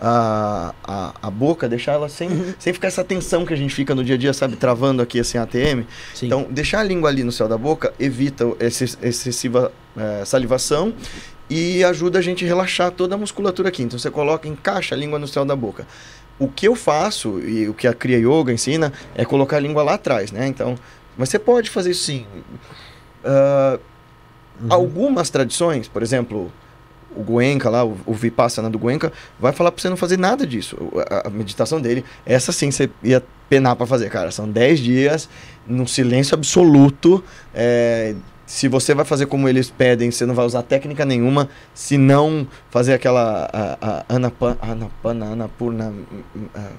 a, 0.00 0.72
a, 0.84 1.14
a 1.20 1.30
boca, 1.30 1.68
deixar 1.68 1.92
ela 1.92 2.08
sem, 2.08 2.28
sem 2.58 2.72
ficar 2.72 2.88
essa 2.88 3.02
tensão 3.02 3.44
que 3.44 3.52
a 3.52 3.56
gente 3.56 3.74
fica 3.74 3.94
no 3.94 4.04
dia 4.04 4.14
a 4.14 4.18
dia, 4.18 4.32
sabe, 4.32 4.54
travando 4.54 5.02
aqui 5.02 5.18
assim 5.18 5.36
a 5.36 5.42
ATM. 5.42 5.84
Sim. 6.14 6.26
Então, 6.26 6.46
deixar 6.48 6.80
a 6.80 6.84
língua 6.84 7.08
ali 7.08 7.24
no 7.24 7.32
céu 7.32 7.48
da 7.48 7.58
boca 7.58 7.92
evita 7.98 8.44
essa 8.60 8.84
excessiva 9.02 9.72
eh, 9.96 10.24
salivação 10.24 10.94
e 11.50 11.82
ajuda 11.82 12.20
a 12.20 12.22
gente 12.22 12.44
a 12.44 12.48
relaxar 12.48 12.92
toda 12.92 13.16
a 13.16 13.18
musculatura 13.18 13.68
aqui. 13.68 13.82
Então, 13.82 13.98
você 13.98 14.10
coloca, 14.10 14.46
encaixa 14.46 14.94
a 14.94 14.98
língua 14.98 15.18
no 15.18 15.26
céu 15.26 15.44
da 15.44 15.56
boca. 15.56 15.86
O 16.38 16.48
que 16.48 16.68
eu 16.68 16.74
faço 16.76 17.40
e 17.40 17.68
o 17.68 17.74
que 17.74 17.86
a 17.86 17.92
Kriya 17.94 18.18
Yoga 18.18 18.52
ensina 18.52 18.92
é 19.14 19.24
colocar 19.24 19.56
a 19.56 19.60
língua 19.60 19.82
lá 19.82 19.94
atrás, 19.94 20.30
né? 20.30 20.46
Então, 20.46 20.76
mas 21.16 21.28
você 21.28 21.38
pode 21.38 21.68
fazer 21.70 21.90
isso 21.90 22.04
sim. 22.04 22.26
Ah, 23.24 23.78
Algumas 24.68 25.30
tradições, 25.30 25.86
por 25.86 26.02
exemplo, 26.02 26.52
o 27.14 27.22
Goenka 27.22 27.70
lá, 27.70 27.84
o, 27.84 27.96
o 28.06 28.12
Vipassana 28.12 28.68
do 28.68 28.78
Goenka, 28.78 29.12
vai 29.38 29.52
falar 29.52 29.70
pra 29.70 29.80
você 29.80 29.88
não 29.88 29.96
fazer 29.96 30.18
nada 30.18 30.46
disso. 30.46 30.76
A, 31.10 31.28
a 31.28 31.30
meditação 31.30 31.80
dele, 31.80 32.04
essa 32.26 32.50
sim 32.50 32.70
você 32.70 32.90
ia 33.02 33.22
penar 33.48 33.76
pra 33.76 33.86
fazer, 33.86 34.10
cara. 34.10 34.30
São 34.30 34.48
10 34.48 34.80
dias 34.80 35.28
num 35.66 35.86
silêncio 35.86 36.34
absoluto. 36.34 37.22
é, 37.54 38.14
se 38.48 38.66
você 38.66 38.94
vai 38.94 39.04
fazer 39.04 39.26
como 39.26 39.46
eles 39.46 39.68
pedem, 39.68 40.10
você 40.10 40.24
não 40.24 40.34
vai 40.34 40.46
usar 40.46 40.62
técnica 40.62 41.04
nenhuma, 41.04 41.50
se 41.74 41.98
não 41.98 42.48
fazer 42.70 42.94
aquela 42.94 43.46
Anapana, 44.08 45.26
Anapurna. 45.26 45.92
ah, 46.54 46.70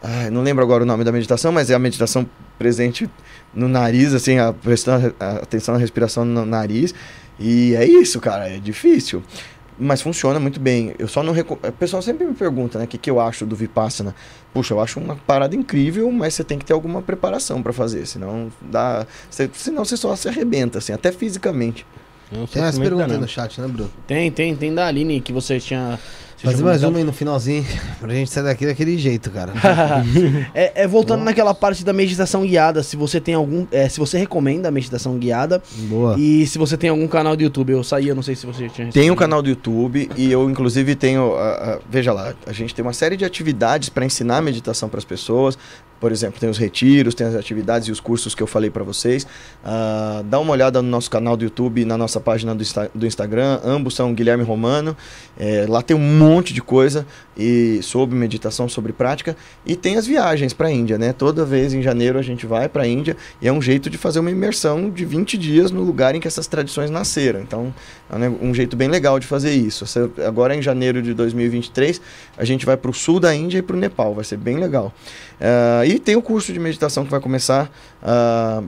ai, 0.00 0.30
não 0.30 0.42
lembro 0.42 0.62
agora 0.62 0.84
o 0.84 0.86
nome 0.86 1.02
da 1.02 1.10
meditação, 1.10 1.50
mas 1.50 1.70
é 1.70 1.74
a 1.74 1.78
meditação 1.80 2.24
presente 2.56 3.10
no 3.52 3.66
nariz, 3.66 4.14
assim, 4.14 4.38
a, 4.38 4.52
prestando 4.52 5.12
atenção 5.18 5.74
na 5.74 5.80
respiração 5.80 6.24
no 6.24 6.46
nariz. 6.46 6.94
E 7.36 7.74
é 7.74 7.84
isso, 7.84 8.20
cara, 8.20 8.48
é 8.48 8.58
difícil. 8.58 9.24
Mas 9.78 10.00
funciona 10.00 10.40
muito 10.40 10.58
bem. 10.58 10.94
Eu 10.98 11.06
só 11.06 11.22
não 11.22 11.32
reco... 11.32 11.58
O 11.62 11.72
pessoal 11.72 12.00
sempre 12.00 12.24
me 12.26 12.32
pergunta, 12.34 12.78
né, 12.78 12.84
o 12.84 12.88
que, 12.88 12.96
que 12.96 13.10
eu 13.10 13.20
acho 13.20 13.44
do 13.44 13.54
Vipassana. 13.54 14.14
Puxa, 14.54 14.72
eu 14.72 14.80
acho 14.80 14.98
uma 14.98 15.16
parada 15.16 15.54
incrível, 15.54 16.10
mas 16.10 16.32
você 16.34 16.42
tem 16.42 16.58
que 16.58 16.64
ter 16.64 16.72
alguma 16.72 17.02
preparação 17.02 17.62
pra 17.62 17.72
fazer, 17.74 18.06
senão 18.06 18.50
dá, 18.62 19.06
você- 19.30 19.50
senão 19.52 19.84
você 19.84 19.96
só 19.96 20.16
se 20.16 20.28
arrebenta 20.28 20.78
assim, 20.78 20.92
até 20.94 21.12
fisicamente. 21.12 21.84
Tem 22.46 22.62
umas 22.62 22.74
perguntas 22.88 23.08
no 23.20 23.28
chat, 23.28 23.60
né, 23.60 23.68
Bruno? 23.68 23.90
Tem, 24.06 24.30
tem, 24.32 24.56
tem 24.56 24.74
da 24.74 24.86
Aline 24.86 25.20
que 25.20 25.32
você 25.32 25.60
tinha. 25.60 25.98
Fazer 26.42 26.62
mais 26.62 26.82
uma 26.84 26.98
aí 26.98 27.04
no 27.04 27.12
finalzinho, 27.14 27.64
pra 27.98 28.12
gente 28.12 28.30
sair 28.30 28.44
daqui 28.44 28.66
daquele 28.66 28.98
jeito, 28.98 29.30
cara. 29.30 29.52
É, 30.54 30.82
é, 30.82 30.86
voltando 30.86 31.24
naquela 31.24 31.54
parte 31.54 31.84
da 31.84 31.92
meditação 31.92 32.42
guiada, 32.46 32.82
se 32.82 32.96
você 32.96 33.20
tem 33.20 33.34
algum. 33.34 33.66
é, 33.72 33.88
se 33.88 33.98
você 33.98 34.18
recomenda 34.18 34.68
a 34.68 34.70
meditação 34.70 35.18
guiada 35.18 35.62
Boa. 35.88 36.16
e 36.18 36.46
se 36.46 36.58
você 36.58 36.76
tem 36.76 36.90
algum 36.90 37.06
canal 37.08 37.34
do 37.36 37.42
YouTube, 37.42 37.70
eu 37.72 37.82
saí, 37.82 38.08
eu 38.08 38.14
não 38.14 38.22
sei 38.22 38.34
se 38.36 38.44
você 38.46 38.68
tinha 38.68 38.88
Tem 38.90 39.10
um 39.10 39.16
canal 39.16 39.40
do 39.42 39.48
YouTube 39.48 40.10
e 40.16 40.30
eu, 40.30 40.48
inclusive, 40.50 40.94
tenho. 40.94 41.34
a- 41.36 41.52
a- 41.52 41.78
veja 41.88 42.12
lá, 42.12 42.34
a 42.46 42.52
gente 42.52 42.74
tem 42.74 42.82
uma 42.84 42.92
série 42.92 43.16
de 43.16 43.24
atividades 43.24 43.88
para 43.88 44.04
ensinar 44.04 44.40
meditação 44.42 44.88
para 44.88 44.98
as 44.98 45.04
pessoas. 45.04 45.58
Por 46.00 46.12
exemplo, 46.12 46.38
tem 46.38 46.48
os 46.48 46.58
retiros, 46.58 47.14
tem 47.14 47.26
as 47.26 47.34
atividades 47.34 47.88
e 47.88 47.90
os 47.92 48.00
cursos 48.00 48.34
que 48.34 48.42
eu 48.42 48.46
falei 48.46 48.70
para 48.70 48.84
vocês. 48.84 49.26
Ah, 49.64 50.22
dá 50.26 50.38
uma 50.38 50.52
olhada 50.52 50.82
no 50.82 50.88
nosso 50.88 51.10
canal 51.10 51.36
do 51.36 51.44
YouTube 51.44 51.84
na 51.84 51.96
nossa 51.96 52.20
página 52.20 52.54
do, 52.54 52.62
Insta- 52.62 52.90
do 52.94 53.06
Instagram. 53.06 53.60
Ambos 53.64 53.94
são 53.94 54.12
Guilherme 54.12 54.44
Romano. 54.44 54.96
É, 55.38 55.66
lá 55.68 55.80
tem 55.82 55.96
um 55.96 56.18
monte 56.18 56.52
de 56.52 56.60
coisa 56.60 57.06
e 57.36 57.80
sobre 57.82 58.16
meditação, 58.16 58.68
sobre 58.68 58.92
prática. 58.92 59.36
E 59.64 59.76
tem 59.76 59.96
as 59.96 60.06
viagens 60.06 60.52
para 60.52 60.68
a 60.68 60.70
Índia, 60.70 60.96
né? 60.96 61.12
Toda 61.12 61.44
vez 61.44 61.74
em 61.74 61.82
janeiro 61.82 62.18
a 62.18 62.22
gente 62.22 62.46
vai 62.46 62.68
para 62.68 62.84
a 62.84 62.86
Índia 62.86 63.16
e 63.40 63.48
é 63.48 63.52
um 63.52 63.60
jeito 63.60 63.90
de 63.90 63.98
fazer 63.98 64.20
uma 64.20 64.30
imersão 64.30 64.88
de 64.90 65.04
20 65.04 65.36
dias 65.36 65.70
no 65.70 65.82
lugar 65.82 66.14
em 66.14 66.20
que 66.20 66.26
essas 66.26 66.46
tradições 66.46 66.90
nasceram. 66.90 67.40
Então, 67.40 67.74
é 68.10 68.28
um 68.44 68.54
jeito 68.54 68.76
bem 68.76 68.88
legal 68.88 69.18
de 69.18 69.26
fazer 69.26 69.52
isso. 69.52 69.84
Agora 70.26 70.54
em 70.54 70.62
janeiro 70.62 71.02
de 71.02 71.12
2023, 71.12 72.00
a 72.36 72.44
gente 72.44 72.64
vai 72.64 72.76
para 72.76 72.90
o 72.90 72.94
sul 72.94 73.20
da 73.20 73.34
Índia 73.34 73.58
e 73.58 73.62
para 73.62 73.76
o 73.76 73.78
Nepal. 73.78 74.14
Vai 74.14 74.24
ser 74.24 74.36
bem 74.36 74.58
legal. 74.58 74.92
Ah, 75.40 75.84
e 75.86 75.98
tem 75.98 76.16
o 76.16 76.22
curso 76.22 76.52
de 76.52 76.58
meditação 76.58 77.04
que 77.04 77.10
vai 77.10 77.20
começar 77.20 77.70
ah, 78.02 78.62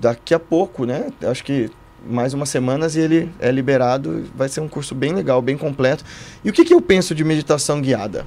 daqui 0.00 0.34
a 0.34 0.38
pouco, 0.38 0.84
né? 0.84 1.06
Acho 1.22 1.44
que 1.44 1.70
mais 2.06 2.34
umas 2.34 2.48
semanas 2.48 2.96
e 2.96 3.00
ele 3.00 3.30
é 3.38 3.50
liberado. 3.50 4.24
Vai 4.34 4.48
ser 4.48 4.60
um 4.60 4.68
curso 4.68 4.94
bem 4.94 5.12
legal, 5.12 5.40
bem 5.42 5.56
completo. 5.56 6.04
E 6.44 6.50
o 6.50 6.52
que, 6.52 6.64
que 6.64 6.74
eu 6.74 6.80
penso 6.80 7.14
de 7.14 7.24
meditação 7.24 7.80
guiada? 7.80 8.26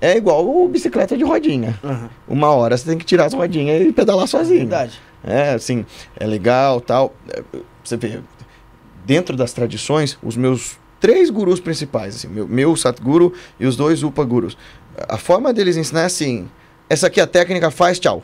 É 0.00 0.16
igual 0.16 0.48
o 0.48 0.66
bicicleta 0.68 1.16
de 1.16 1.24
rodinha. 1.24 1.78
Aham, 1.84 2.08
Uma 2.26 2.48
hora 2.50 2.76
você 2.76 2.88
tem 2.88 2.96
que 2.98 3.04
tirar 3.04 3.26
as 3.26 3.34
rodinhas 3.34 3.86
e 3.86 3.92
pedalar 3.92 4.26
sozinho. 4.26 4.60
verdade. 4.60 4.98
É, 5.22 5.50
assim, 5.50 5.84
é 6.18 6.26
legal 6.26 6.80
tal. 6.80 7.14
É, 7.28 7.42
Você 7.84 7.96
vê, 7.98 8.20
dentro 9.04 9.36
das 9.36 9.52
tradições, 9.52 10.16
os 10.22 10.36
meus 10.36 10.78
três 10.98 11.28
gurus 11.28 11.60
principais, 11.60 12.16
assim, 12.16 12.28
meu, 12.28 12.48
meu 12.48 12.74
Satguru 12.76 13.32
e 13.58 13.66
os 13.66 13.76
dois 13.76 14.02
Upa 14.02 14.24
Gurus. 14.24 14.56
A 15.08 15.18
forma 15.18 15.52
deles 15.52 15.76
ensinar 15.76 16.02
é 16.02 16.06
assim: 16.06 16.48
essa 16.88 17.06
aqui 17.08 17.20
é 17.20 17.22
a 17.22 17.26
técnica, 17.26 17.70
faz, 17.70 17.98
tchau. 17.98 18.22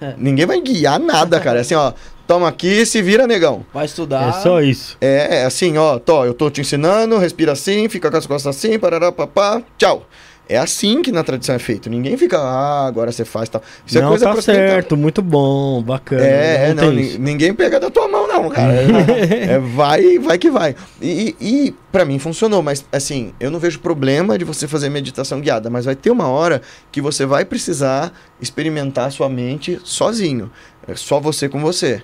É. 0.00 0.14
Ninguém 0.18 0.46
vai 0.46 0.60
guiar 0.60 0.98
nada, 0.98 1.40
cara. 1.40 1.58
É 1.58 1.60
assim, 1.60 1.74
ó, 1.74 1.92
toma 2.26 2.48
aqui, 2.48 2.84
se 2.86 3.02
vira, 3.02 3.26
negão. 3.26 3.64
Vai 3.72 3.84
estudar. 3.84 4.28
É 4.28 4.32
só 4.40 4.60
isso. 4.60 4.96
É, 5.00 5.42
é 5.42 5.44
assim, 5.44 5.76
ó, 5.76 5.98
tô, 5.98 6.24
eu 6.24 6.34
tô 6.34 6.50
te 6.50 6.60
ensinando, 6.60 7.18
respira 7.18 7.52
assim, 7.52 7.88
fica 7.88 8.10
com 8.10 8.16
as 8.16 8.26
costas 8.26 8.56
assim, 8.56 8.78
parará, 8.78 9.10
papá, 9.12 9.62
tchau. 9.78 10.06
É 10.46 10.58
assim 10.58 11.00
que 11.00 11.10
na 11.10 11.24
tradição 11.24 11.54
é 11.54 11.58
feito. 11.58 11.88
Ninguém 11.88 12.16
fica, 12.18 12.38
ah, 12.38 12.86
agora 12.86 13.10
você 13.10 13.24
faz 13.24 13.48
tal. 13.48 13.62
Isso 13.86 13.98
não, 13.98 14.06
é 14.06 14.08
coisa 14.10 14.26
tá 14.26 14.42
certo, 14.42 14.96
muito 14.96 15.22
bom, 15.22 15.82
bacana. 15.82 16.22
É, 16.22 16.68
é, 16.70 16.74
não, 16.74 16.90
ni- 16.90 17.02
isso. 17.02 17.18
ninguém 17.18 17.54
pega 17.54 17.80
da 17.80 17.90
tua 17.90 18.06
mão, 18.08 18.28
não, 18.28 18.48
cara. 18.50 18.74
É, 19.24 19.58
vai, 19.58 20.18
vai 20.18 20.36
que 20.38 20.50
vai. 20.50 20.74
E, 21.00 21.34
e, 21.40 21.66
e 21.66 21.74
para 21.90 22.04
mim 22.04 22.18
funcionou, 22.18 22.62
mas 22.62 22.84
assim, 22.92 23.32
eu 23.40 23.50
não 23.50 23.58
vejo 23.58 23.78
problema 23.80 24.36
de 24.36 24.44
você 24.44 24.68
fazer 24.68 24.90
meditação 24.90 25.40
guiada, 25.40 25.70
mas 25.70 25.84
vai 25.86 25.94
ter 25.94 26.10
uma 26.10 26.28
hora 26.28 26.60
que 26.92 27.00
você 27.00 27.24
vai 27.24 27.44
precisar 27.44 28.12
experimentar 28.40 29.06
a 29.08 29.10
sua 29.10 29.28
mente 29.28 29.80
sozinho. 29.82 30.50
É 30.86 30.94
só 30.94 31.18
você 31.20 31.48
com 31.48 31.60
você. 31.60 32.02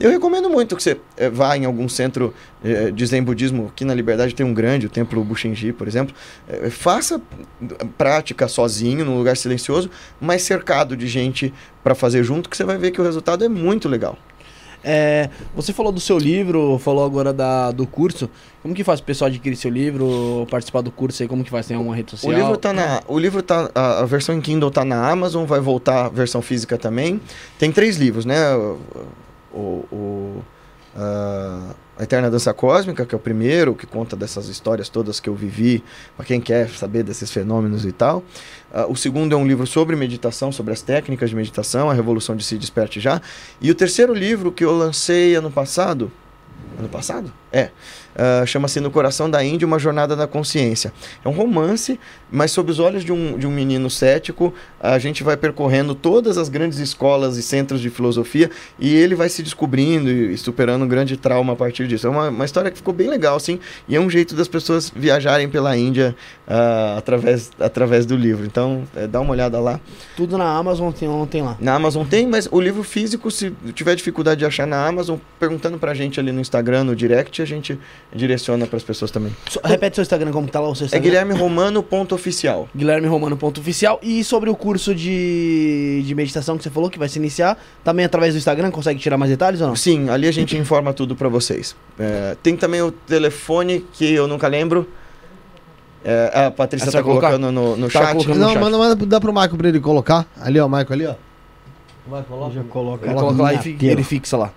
Eu 0.00 0.10
recomendo 0.10 0.48
muito 0.48 0.74
que 0.74 0.82
você 0.82 0.98
eh, 1.18 1.28
vá 1.28 1.54
em 1.58 1.66
algum 1.66 1.86
centro 1.86 2.32
eh, 2.64 2.90
de 2.90 3.04
Zen 3.04 3.22
Budismo. 3.22 3.66
Aqui 3.66 3.84
na 3.84 3.92
Liberdade 3.92 4.34
tem 4.34 4.46
um 4.46 4.54
grande, 4.54 4.86
o 4.86 4.88
Templo 4.88 5.22
Bushinji, 5.22 5.74
por 5.74 5.86
exemplo. 5.86 6.14
Eh, 6.48 6.70
faça 6.70 7.20
prática 7.98 8.48
sozinho, 8.48 9.04
num 9.04 9.18
lugar 9.18 9.36
silencioso, 9.36 9.90
mas 10.18 10.40
cercado 10.40 10.96
de 10.96 11.06
gente 11.06 11.52
para 11.84 11.94
fazer 11.94 12.24
junto, 12.24 12.48
que 12.48 12.56
você 12.56 12.64
vai 12.64 12.78
ver 12.78 12.92
que 12.92 13.00
o 13.00 13.04
resultado 13.04 13.44
é 13.44 13.48
muito 13.48 13.90
legal. 13.90 14.16
É, 14.82 15.28
você 15.54 15.74
falou 15.74 15.92
do 15.92 16.00
seu 16.00 16.16
livro, 16.16 16.78
falou 16.78 17.04
agora 17.04 17.30
da, 17.30 17.70
do 17.70 17.86
curso. 17.86 18.30
Como 18.62 18.74
que 18.74 18.82
faz 18.82 19.00
o 19.00 19.02
pessoal 19.02 19.28
adquirir 19.28 19.56
seu 19.56 19.70
livro, 19.70 20.46
participar 20.50 20.80
do 20.80 20.90
curso 20.90 21.22
aí? 21.22 21.28
Como 21.28 21.44
que 21.44 21.50
faz? 21.50 21.66
Tem 21.66 21.76
alguma 21.76 21.94
rede 21.94 22.12
social? 22.12 22.32
O 22.32 22.34
livro 22.34 22.56
tá 22.56 22.72
na. 22.72 23.02
O 23.06 23.18
livro 23.18 23.42
tá. 23.42 23.70
A, 23.74 24.00
a 24.00 24.06
versão 24.06 24.34
em 24.34 24.40
Kindle 24.40 24.70
tá 24.70 24.82
na 24.82 25.10
Amazon, 25.10 25.44
vai 25.44 25.60
voltar 25.60 26.06
a 26.06 26.08
versão 26.08 26.40
física 26.40 26.78
também. 26.78 27.20
Tem 27.58 27.70
três 27.70 27.98
livros, 27.98 28.24
né? 28.24 28.38
O. 29.52 29.84
o- 29.92 30.42
ah, 30.96 31.74
a 31.98 32.02
Eterna 32.02 32.30
Dança 32.30 32.52
Cósmica, 32.54 33.04
que 33.04 33.14
é 33.14 33.18
o 33.18 33.20
primeiro, 33.20 33.74
que 33.74 33.86
conta 33.86 34.16
dessas 34.16 34.48
histórias 34.48 34.88
todas 34.88 35.20
que 35.20 35.28
eu 35.28 35.34
vivi, 35.34 35.84
para 36.16 36.24
quem 36.24 36.40
quer 36.40 36.68
saber 36.70 37.02
desses 37.02 37.30
fenômenos 37.30 37.84
e 37.84 37.92
tal. 37.92 38.24
Ah, 38.72 38.86
o 38.88 38.96
segundo 38.96 39.34
é 39.34 39.36
um 39.36 39.46
livro 39.46 39.66
sobre 39.66 39.94
meditação, 39.96 40.50
sobre 40.50 40.72
as 40.72 40.80
técnicas 40.80 41.28
de 41.30 41.36
meditação, 41.36 41.90
a 41.90 41.94
Revolução 41.94 42.34
de 42.34 42.42
Se 42.42 42.56
Desperte 42.56 42.98
Já. 43.00 43.20
E 43.60 43.70
o 43.70 43.74
terceiro 43.74 44.14
livro 44.14 44.50
que 44.50 44.64
eu 44.64 44.72
lancei 44.76 45.34
ano 45.34 45.50
passado. 45.50 46.10
Ano 46.78 46.88
passado? 46.88 47.30
É. 47.52 47.70
ah, 48.16 48.44
Chama-se 48.46 48.80
No 48.80 48.90
Coração 48.90 49.30
da 49.30 49.42
Índia, 49.44 49.66
Uma 49.66 49.78
Jornada 49.78 50.16
da 50.16 50.26
Consciência. 50.26 50.92
É 51.24 51.28
um 51.28 51.32
romance, 51.32 51.98
mas 52.30 52.50
sob 52.50 52.70
os 52.70 52.78
olhos 52.78 53.04
de 53.04 53.12
um, 53.12 53.38
de 53.38 53.46
um 53.46 53.50
menino 53.50 53.88
cético, 53.90 54.52
a 54.80 54.98
gente 54.98 55.22
vai 55.22 55.36
percorrendo 55.36 55.94
todas 55.94 56.38
as 56.38 56.48
grandes 56.48 56.78
escolas 56.78 57.36
e 57.36 57.42
centros 57.42 57.80
de 57.80 57.90
filosofia 57.90 58.50
e 58.78 58.94
ele 58.94 59.14
vai 59.14 59.28
se 59.28 59.42
descobrindo 59.42 60.10
e 60.10 60.36
superando 60.36 60.84
um 60.84 60.88
grande 60.88 61.16
trauma 61.16 61.52
a 61.52 61.56
partir 61.56 61.86
disso. 61.86 62.06
É 62.06 62.10
uma, 62.10 62.28
uma 62.28 62.44
história 62.44 62.70
que 62.70 62.76
ficou 62.76 62.94
bem 62.94 63.08
legal, 63.08 63.36
assim, 63.36 63.58
e 63.88 63.96
é 63.96 64.00
um 64.00 64.10
jeito 64.10 64.34
das 64.34 64.48
pessoas 64.48 64.90
viajarem 64.94 65.48
pela 65.48 65.76
Índia 65.76 66.14
ah, 66.46 66.96
através, 66.98 67.50
através 67.58 68.06
do 68.06 68.16
livro. 68.16 68.44
Então, 68.44 68.84
eh, 68.96 69.06
dá 69.06 69.20
uma 69.20 69.32
olhada 69.32 69.58
lá. 69.60 69.80
Tudo 70.16 70.36
na 70.36 70.56
Amazon 70.56 70.92
tem, 70.92 71.08
não 71.08 71.26
tem 71.26 71.42
lá. 71.42 71.56
Na 71.60 71.74
Amazon 71.74 72.06
tem, 72.06 72.26
mas 72.26 72.48
o 72.50 72.60
livro 72.60 72.82
físico, 72.82 73.30
se 73.30 73.52
tiver 73.74 73.94
dificuldade 73.94 74.40
de 74.40 74.44
achar 74.44 74.66
na 74.66 74.86
Amazon, 74.86 75.18
perguntando 75.38 75.78
pra 75.78 75.94
gente 75.94 76.18
ali 76.18 76.32
no 76.32 76.40
Instagram, 76.40 76.84
no 76.84 76.96
direct, 76.96 77.40
a 77.40 77.44
gente 77.44 77.78
direciona 78.14 78.66
pras 78.66 78.82
pessoas 78.82 79.10
também. 79.10 79.34
So- 79.48 79.60
repete 79.64 79.94
seu 79.96 80.02
Instagram, 80.02 80.32
como 80.32 80.48
tá 80.48 80.58
lá 80.60 80.68
o 80.68 80.74
seu 80.74 80.84
É 80.84 80.86
Instagram? 80.86 81.08
Guilherme 81.08 81.34
Romano, 81.34 81.82
ponto 81.82 82.14
oficial. 82.14 82.68
Guilherme 82.74 83.06
Romano 83.06 83.36
ponto 83.36 83.60
oficial 83.60 83.98
e 84.02 84.24
sobre 84.24 84.50
o 84.50 84.56
curso 84.56 84.94
de, 84.94 86.02
de 86.04 86.14
meditação 86.14 86.56
que 86.58 86.64
você 86.64 86.70
falou 86.70 86.90
que 86.90 86.98
vai 86.98 87.08
se 87.08 87.18
iniciar 87.18 87.56
também 87.84 88.04
através 88.04 88.34
do 88.34 88.38
Instagram 88.38 88.70
consegue 88.70 88.98
tirar 88.98 89.16
mais 89.16 89.30
detalhes 89.30 89.60
ou 89.60 89.68
não? 89.68 89.76
Sim, 89.76 90.08
ali 90.10 90.26
a 90.26 90.32
gente 90.32 90.56
informa 90.56 90.92
tudo 90.92 91.14
pra 91.14 91.28
vocês. 91.28 91.76
É, 91.98 92.36
tem 92.42 92.56
também 92.56 92.82
o 92.82 92.90
telefone 92.90 93.84
que 93.92 94.12
eu 94.12 94.26
nunca 94.26 94.48
lembro. 94.48 94.88
É, 96.02 96.46
a 96.46 96.50
Patrícia 96.50 96.88
Ah, 96.88 96.92
tá 96.92 96.98
vai 96.98 97.02
colocar? 97.04 97.26
colocando 97.28 97.52
no, 97.52 97.76
no 97.76 97.86
Tá 97.90 98.00
chat. 98.00 98.12
colocando 98.12 98.34
no 98.36 98.40
Não, 98.40 98.52
chat. 98.54 98.60
manda, 98.60 98.78
manda, 98.78 99.06
dá 99.06 99.20
pro 99.20 99.32
Michael 99.32 99.56
pra 99.56 99.68
ele 99.68 99.80
colocar. 99.80 100.26
Ali, 100.40 100.58
ó, 100.58 100.66
Michael, 100.66 100.92
ali, 100.92 101.06
ó. 101.06 101.14
Vai, 102.08 102.22
coloca. 102.24 102.54
Já 102.54 102.62
coloca, 102.64 103.06
Ele 103.06 103.14
coloca 103.14 103.42
lá 103.42 103.54
e 103.54 103.76
ele 103.86 104.02
fixa 104.02 104.36
lá. 104.36 104.52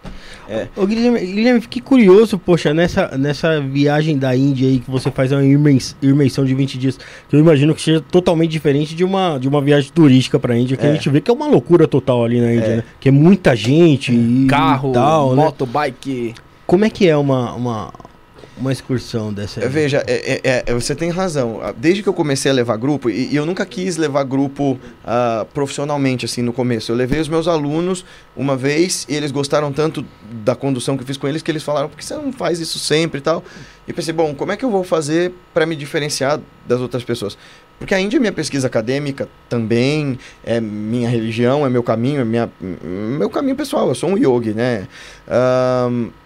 Ô, 0.76 0.86
Guilherme, 0.88 1.20
Guilherme, 1.20 1.62
fiquei 1.62 1.82
curioso, 1.82 2.38
poxa, 2.40 2.74
nessa, 2.74 3.16
nessa 3.18 3.60
viagem 3.62 4.18
da 4.18 4.36
Índia 4.36 4.68
aí 4.68 4.80
que 4.80 4.90
você 4.90 5.12
faz 5.12 5.32
uma 5.32 5.44
immers- 5.44 5.96
imersão 6.02 6.44
de 6.46 6.56
20 6.56 6.78
dias, 6.78 7.00
que 7.30 7.36
eu 7.36 7.40
imagino 7.40 7.76
que 7.76 7.82
seja 7.82 8.02
totalmente 8.02 8.50
diferente 8.52 8.96
de 8.96 9.04
uma, 9.04 9.38
de 9.38 9.48
uma 9.48 9.62
viagem 9.62 9.92
turística 9.94 10.40
pra 10.40 10.58
Índia, 10.58 10.76
que 10.78 10.86
a 10.86 10.90
É. 10.90 10.94
gente 10.94 11.10
vê 11.10 11.22
que 11.22 11.30
é 11.30 11.34
uma 11.34 11.48
loucura 11.48 11.88
total 11.88 12.24
ali 12.26 12.42
na 12.42 12.54
Índia, 12.54 12.78
né? 12.78 12.84
Que 13.00 13.10
é 13.10 13.12
muita 13.12 13.56
gente 13.56 14.12
e 14.12 14.48
Carro, 14.50 14.92
tal, 14.92 15.36
né? 15.36 15.44
moto, 15.44 15.66
bike. 15.66 16.34
Como 16.66 16.86
é 16.86 16.90
que 16.90 17.08
é 17.08 17.16
uma, 17.16 17.54
uma... 17.54 17.94
uma 18.58 18.72
excursão 18.72 19.34
dessa? 19.34 19.62
aí? 19.62 19.68
Veja, 19.68 20.04
é- 20.08 20.40
é- 20.44 20.64
é- 20.68 20.74
você 20.74 20.94
tem 20.96 21.10
razão. 21.10 21.60
Ah, 21.62 21.74
Desde 21.76 22.04
que 22.04 22.10
eu 22.10 22.14
comecei 22.14 22.52
a 22.52 22.54
levar 22.54 22.78
grupo, 22.78 23.10
e, 23.10 23.30
e 23.32 23.36
eu 23.36 23.46
nunca 23.46 23.66
quis 23.66 23.98
levar 23.98 24.24
grupo 24.24 24.80
ah, 25.04 25.46
profissionalmente, 25.54 26.26
assim, 26.26 26.42
no 26.42 26.54
começo. 26.54 26.92
Eu 26.92 26.96
levei 26.96 27.20
os 27.20 27.28
meus 27.28 27.48
alunos 27.48 28.06
uma 28.36 28.56
vez 28.56 29.06
e 29.10 29.16
eles 29.16 29.32
gostaram 29.32 29.72
tanto 29.74 30.06
da 30.44 30.56
condução 30.56 30.96
que 30.96 31.04
eu 31.04 31.08
fiz 31.08 31.18
com 31.18 31.28
eles 31.28 31.42
que 31.42 31.50
eles 31.52 31.64
falaram, 31.64 31.90
por 31.90 31.98
que 31.98 32.06
você 32.06 32.16
não 32.16 32.32
faz 32.32 32.60
isso 32.60 32.78
sempre 32.80 33.20
e 33.20 33.22
tal? 33.22 33.44
E 33.88 33.94
pensei, 33.94 34.14
bom, 34.14 34.34
como 34.36 34.52
é 34.52 34.58
que 34.58 34.64
eu 34.64 34.70
vou 34.72 34.84
fazer 34.84 35.34
para 35.54 35.66
me 35.66 35.76
diferenciar 35.76 36.40
das 36.68 36.80
outras 36.80 37.04
pessoas? 37.04 37.38
Porque 37.80 37.94
a 37.94 38.00
Índia 38.00 38.18
é 38.18 38.20
minha 38.20 38.32
pesquisa 38.32 38.68
acadêmica 38.68 39.28
também, 39.50 40.18
é 40.44 40.62
minha 40.62 41.10
religião, 41.10 41.66
é 41.66 41.70
meu 41.70 41.84
caminho, 41.84 42.22
é 42.22 42.24
minha, 42.24 42.50
meu 42.62 43.30
caminho 43.30 43.56
pessoal. 43.58 43.90
Eu 43.90 43.96
sou 43.96 44.10
um 44.12 44.18
yogi, 44.18 44.54
né? 44.54 44.88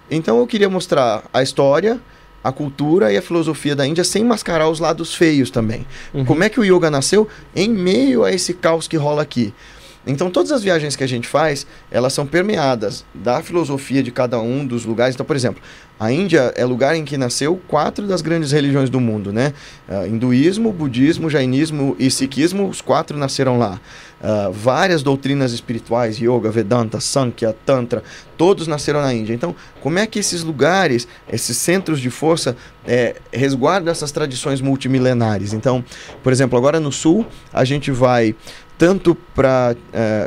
Então 0.10 0.38
eu 0.38 0.46
queria 0.48 0.70
mostrar 0.70 1.24
a 1.34 1.42
história, 1.42 2.00
a 2.48 2.52
cultura 2.52 3.12
e 3.12 3.18
a 3.18 3.22
filosofia 3.22 3.76
da 3.76 3.86
Índia 3.86 4.04
sem 4.04 4.24
mascarar 4.24 4.70
os 4.70 4.80
lados 4.80 5.14
feios 5.14 5.50
também. 5.50 5.86
Uhum. 6.14 6.26
Como 6.26 6.44
é 6.44 6.50
que 6.50 6.60
o 6.60 6.64
yoga 6.64 6.90
nasceu 6.90 7.28
em 7.56 7.70
meio 7.70 8.24
a 8.24 8.32
esse 8.32 8.54
caos 8.54 8.88
que 8.88 8.96
rola 8.96 9.22
aqui? 9.22 9.54
Então 10.08 10.32
todas 10.32 10.52
as 10.52 10.64
viagens 10.64 10.96
que 10.96 11.04
a 11.04 11.08
gente 11.08 11.28
faz, 11.28 11.68
elas 11.92 12.14
são 12.14 12.26
permeadas 12.26 13.06
da 13.14 13.42
filosofia 13.42 14.02
de 14.02 14.12
cada 14.12 14.40
um 14.40 14.66
dos 14.66 14.86
lugares. 14.86 15.16
Então, 15.16 15.26
por 15.26 15.36
exemplo, 15.36 15.62
a 16.00 16.12
Índia 16.12 16.54
é 16.56 16.64
lugar 16.64 16.96
em 16.96 17.04
que 17.04 17.18
nasceu 17.18 17.60
quatro 17.68 18.06
das 18.06 18.22
grandes 18.22 18.52
religiões 18.52 18.90
do 18.90 19.00
mundo, 19.00 19.34
né? 19.34 19.54
Ah, 19.90 20.08
hinduísmo, 20.08 20.72
budismo, 20.72 21.28
jainismo 21.28 21.96
e 21.98 22.12
sikhismo, 22.12 22.70
os 22.70 22.82
quatro 22.82 23.18
nasceram 23.18 23.58
lá. 23.58 23.82
Ah, 24.22 24.50
várias 24.54 25.02
doutrinas 25.02 25.54
espirituais, 25.54 26.20
yoga, 26.20 26.52
vedanta, 26.52 27.00
sankhya, 27.00 27.56
tantra, 27.66 28.04
todos 28.38 28.68
nasceram 28.68 29.02
na 29.02 29.12
Índia. 29.12 29.34
Então, 29.34 29.56
como 29.82 29.98
é 29.98 30.06
que 30.06 30.20
esses 30.20 30.44
lugares, 30.44 31.08
esses 31.32 31.58
centros 31.58 32.00
de 32.00 32.12
força, 32.12 32.56
eh, 32.86 33.16
resguardam 33.34 33.92
essas 33.92 34.12
tradições 34.12 34.62
multimilenares? 34.62 35.52
Então, 35.54 35.84
por 36.22 36.32
exemplo, 36.32 36.58
agora 36.58 36.80
no 36.80 36.92
Sul, 36.92 37.26
a 37.52 37.66
gente 37.66 37.90
vai 37.90 38.36
tanto 38.78 39.16
para 39.36 39.76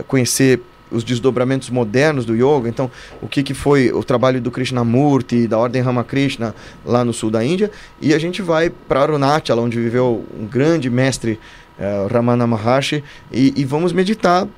conhecer 0.06 0.60
os 0.90 1.04
desdobramentos 1.04 1.70
modernos 1.70 2.24
do 2.24 2.34
yoga, 2.34 2.68
então 2.68 2.90
o 3.22 3.28
que, 3.28 3.44
que 3.44 3.54
foi 3.54 3.92
o 3.92 4.02
trabalho 4.02 4.40
do 4.40 4.50
Krishnamurti, 4.50 5.46
da 5.46 5.56
Ordem 5.56 5.80
Ramakrishna 5.80 6.52
lá 6.84 7.04
no 7.04 7.12
sul 7.12 7.30
da 7.30 7.44
Índia, 7.44 7.70
e 8.00 8.12
a 8.12 8.18
gente 8.18 8.42
vai 8.42 8.70
para 8.70 9.02
Arunachala, 9.02 9.62
onde 9.62 9.78
viveu 9.80 10.24
um 10.36 10.46
grande 10.46 10.90
mestre, 10.90 11.38
eh, 11.78 12.06
Ramana 12.10 12.44
Maharshi, 12.44 13.04
e, 13.30 13.52
e 13.56 13.64
vamos 13.64 13.92
meditar 13.92 14.48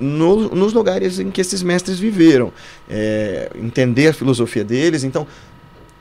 no- 0.00 0.48
nos 0.54 0.72
lugares 0.72 1.18
em 1.20 1.30
que 1.30 1.42
esses 1.42 1.62
mestres 1.62 1.98
viveram, 1.98 2.50
eh, 2.88 3.50
entender 3.54 4.08
a 4.08 4.12
filosofia 4.14 4.64
deles, 4.64 5.04
então 5.04 5.26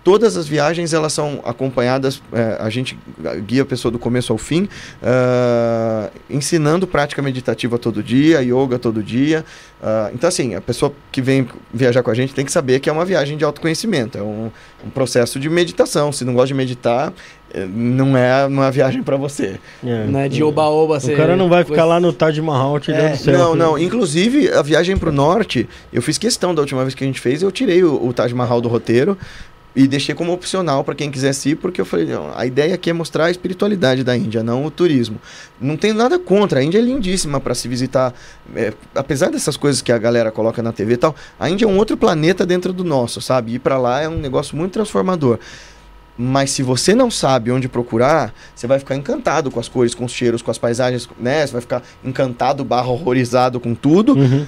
todas 0.03 0.35
as 0.37 0.47
viagens 0.47 0.93
elas 0.93 1.13
são 1.13 1.41
acompanhadas 1.43 2.21
eh, 2.33 2.57
a 2.59 2.69
gente 2.69 2.97
guia 3.45 3.61
a 3.61 3.65
pessoa 3.65 3.91
do 3.91 3.99
começo 3.99 4.31
ao 4.31 4.37
fim 4.37 4.67
ah, 5.03 6.09
ensinando 6.29 6.87
prática 6.87 7.21
meditativa 7.21 7.77
todo 7.77 8.01
dia 8.03 8.41
yoga 8.41 8.77
todo 8.79 9.03
dia 9.03 9.43
Ah, 9.83 10.11
então 10.13 10.27
assim 10.27 10.53
a 10.53 10.61
pessoa 10.61 10.93
que 11.11 11.21
vem 11.23 11.47
viajar 11.73 12.03
com 12.03 12.11
a 12.11 12.13
gente 12.13 12.35
tem 12.35 12.45
que 12.45 12.51
saber 12.51 12.79
que 12.79 12.87
é 12.87 12.93
uma 12.93 13.03
viagem 13.03 13.35
de 13.35 13.43
autoconhecimento 13.43 14.15
é 14.17 14.21
um, 14.21 14.51
um 14.85 14.89
processo 14.91 15.39
de 15.39 15.49
meditação 15.49 16.11
se 16.11 16.23
não 16.23 16.33
gosta 16.33 16.47
de 16.49 16.53
meditar 16.53 17.11
eh, 17.51 17.65
não 17.67 18.15
é 18.15 18.45
uma 18.45 18.69
viagem 18.71 19.01
para 19.01 19.17
você 19.17 19.59
É. 19.83 20.05
Né, 20.05 20.29
de 20.29 20.43
oba-oba. 20.43 20.97
O 20.97 21.15
cara 21.17 21.35
não 21.35 21.49
vai 21.49 21.63
ficar 21.63 21.85
lá 21.85 21.99
no 21.99 22.13
Taj 22.13 22.39
Mahal 22.41 22.79
te 22.79 22.91
dando 22.91 23.01
É, 23.05 23.15
selfie. 23.15 23.31
Não, 23.31 23.55
não. 23.55 23.77
Inclusive, 23.77 24.51
a 24.53 24.61
viagem 24.61 24.95
pro 24.97 25.11
norte, 25.11 25.67
eu 25.91 26.01
fiz 26.01 26.17
questão 26.17 26.53
da 26.53 26.61
última 26.61 26.83
vez 26.83 26.93
que 26.93 27.03
a 27.03 27.07
gente 27.07 27.19
fez, 27.19 27.41
eu 27.41 27.51
tirei 27.51 27.83
o, 27.83 28.05
o 28.07 28.13
Taj 28.13 28.33
Mahal 28.33 28.61
do 28.61 28.69
roteiro 28.69 29.17
e 29.75 29.87
deixei 29.87 30.13
como 30.13 30.33
opcional 30.33 30.83
para 30.83 30.95
quem 30.95 31.09
quisesse 31.09 31.49
ir, 31.49 31.55
porque 31.55 31.79
eu 31.79 31.85
falei, 31.85 32.05
não, 32.05 32.31
a 32.35 32.45
ideia 32.45 32.75
aqui 32.75 32.89
é 32.89 32.93
mostrar 32.93 33.25
a 33.25 33.31
espiritualidade 33.31 34.03
da 34.03 34.15
Índia, 34.15 34.43
não 34.43 34.65
o 34.65 34.71
turismo. 34.71 35.19
Não 35.59 35.77
tenho 35.77 35.93
nada 35.93 36.19
contra, 36.19 36.59
a 36.59 36.63
Índia 36.63 36.77
é 36.77 36.81
lindíssima 36.81 37.39
para 37.39 37.55
se 37.55 37.67
visitar. 37.67 38.13
É, 38.55 38.73
apesar 38.93 39.29
dessas 39.29 39.55
coisas 39.55 39.81
que 39.81 39.91
a 39.91 39.97
galera 39.97 40.31
coloca 40.31 40.61
na 40.61 40.73
TV 40.73 40.93
e 40.93 40.97
tal, 40.97 41.15
a 41.39 41.49
Índia 41.49 41.65
é 41.65 41.67
um 41.67 41.77
outro 41.77 41.95
planeta 41.95 42.45
dentro 42.45 42.73
do 42.73 42.83
nosso, 42.83 43.21
sabe? 43.21 43.53
Ir 43.53 43.59
para 43.59 43.77
lá 43.77 44.01
é 44.01 44.09
um 44.09 44.17
negócio 44.17 44.57
muito 44.57 44.73
transformador. 44.73 45.39
Mas 46.17 46.51
se 46.51 46.61
você 46.61 46.93
não 46.93 47.09
sabe 47.09 47.51
onde 47.51 47.69
procurar, 47.69 48.33
você 48.53 48.67
vai 48.67 48.77
ficar 48.77 48.95
encantado 48.95 49.49
com 49.49 49.59
as 49.59 49.69
cores, 49.69 49.95
com 49.95 50.05
os 50.05 50.11
cheiros, 50.11 50.41
com 50.41 50.51
as 50.51 50.57
paisagens, 50.57 51.09
né? 51.17 51.47
Você 51.47 51.53
vai 51.53 51.61
ficar 51.61 51.81
encantado, 52.03 52.65
barra 52.65 52.89
horrorizado 52.89 53.59
com 53.59 53.73
tudo. 53.73 54.13
Uhum. 54.13 54.45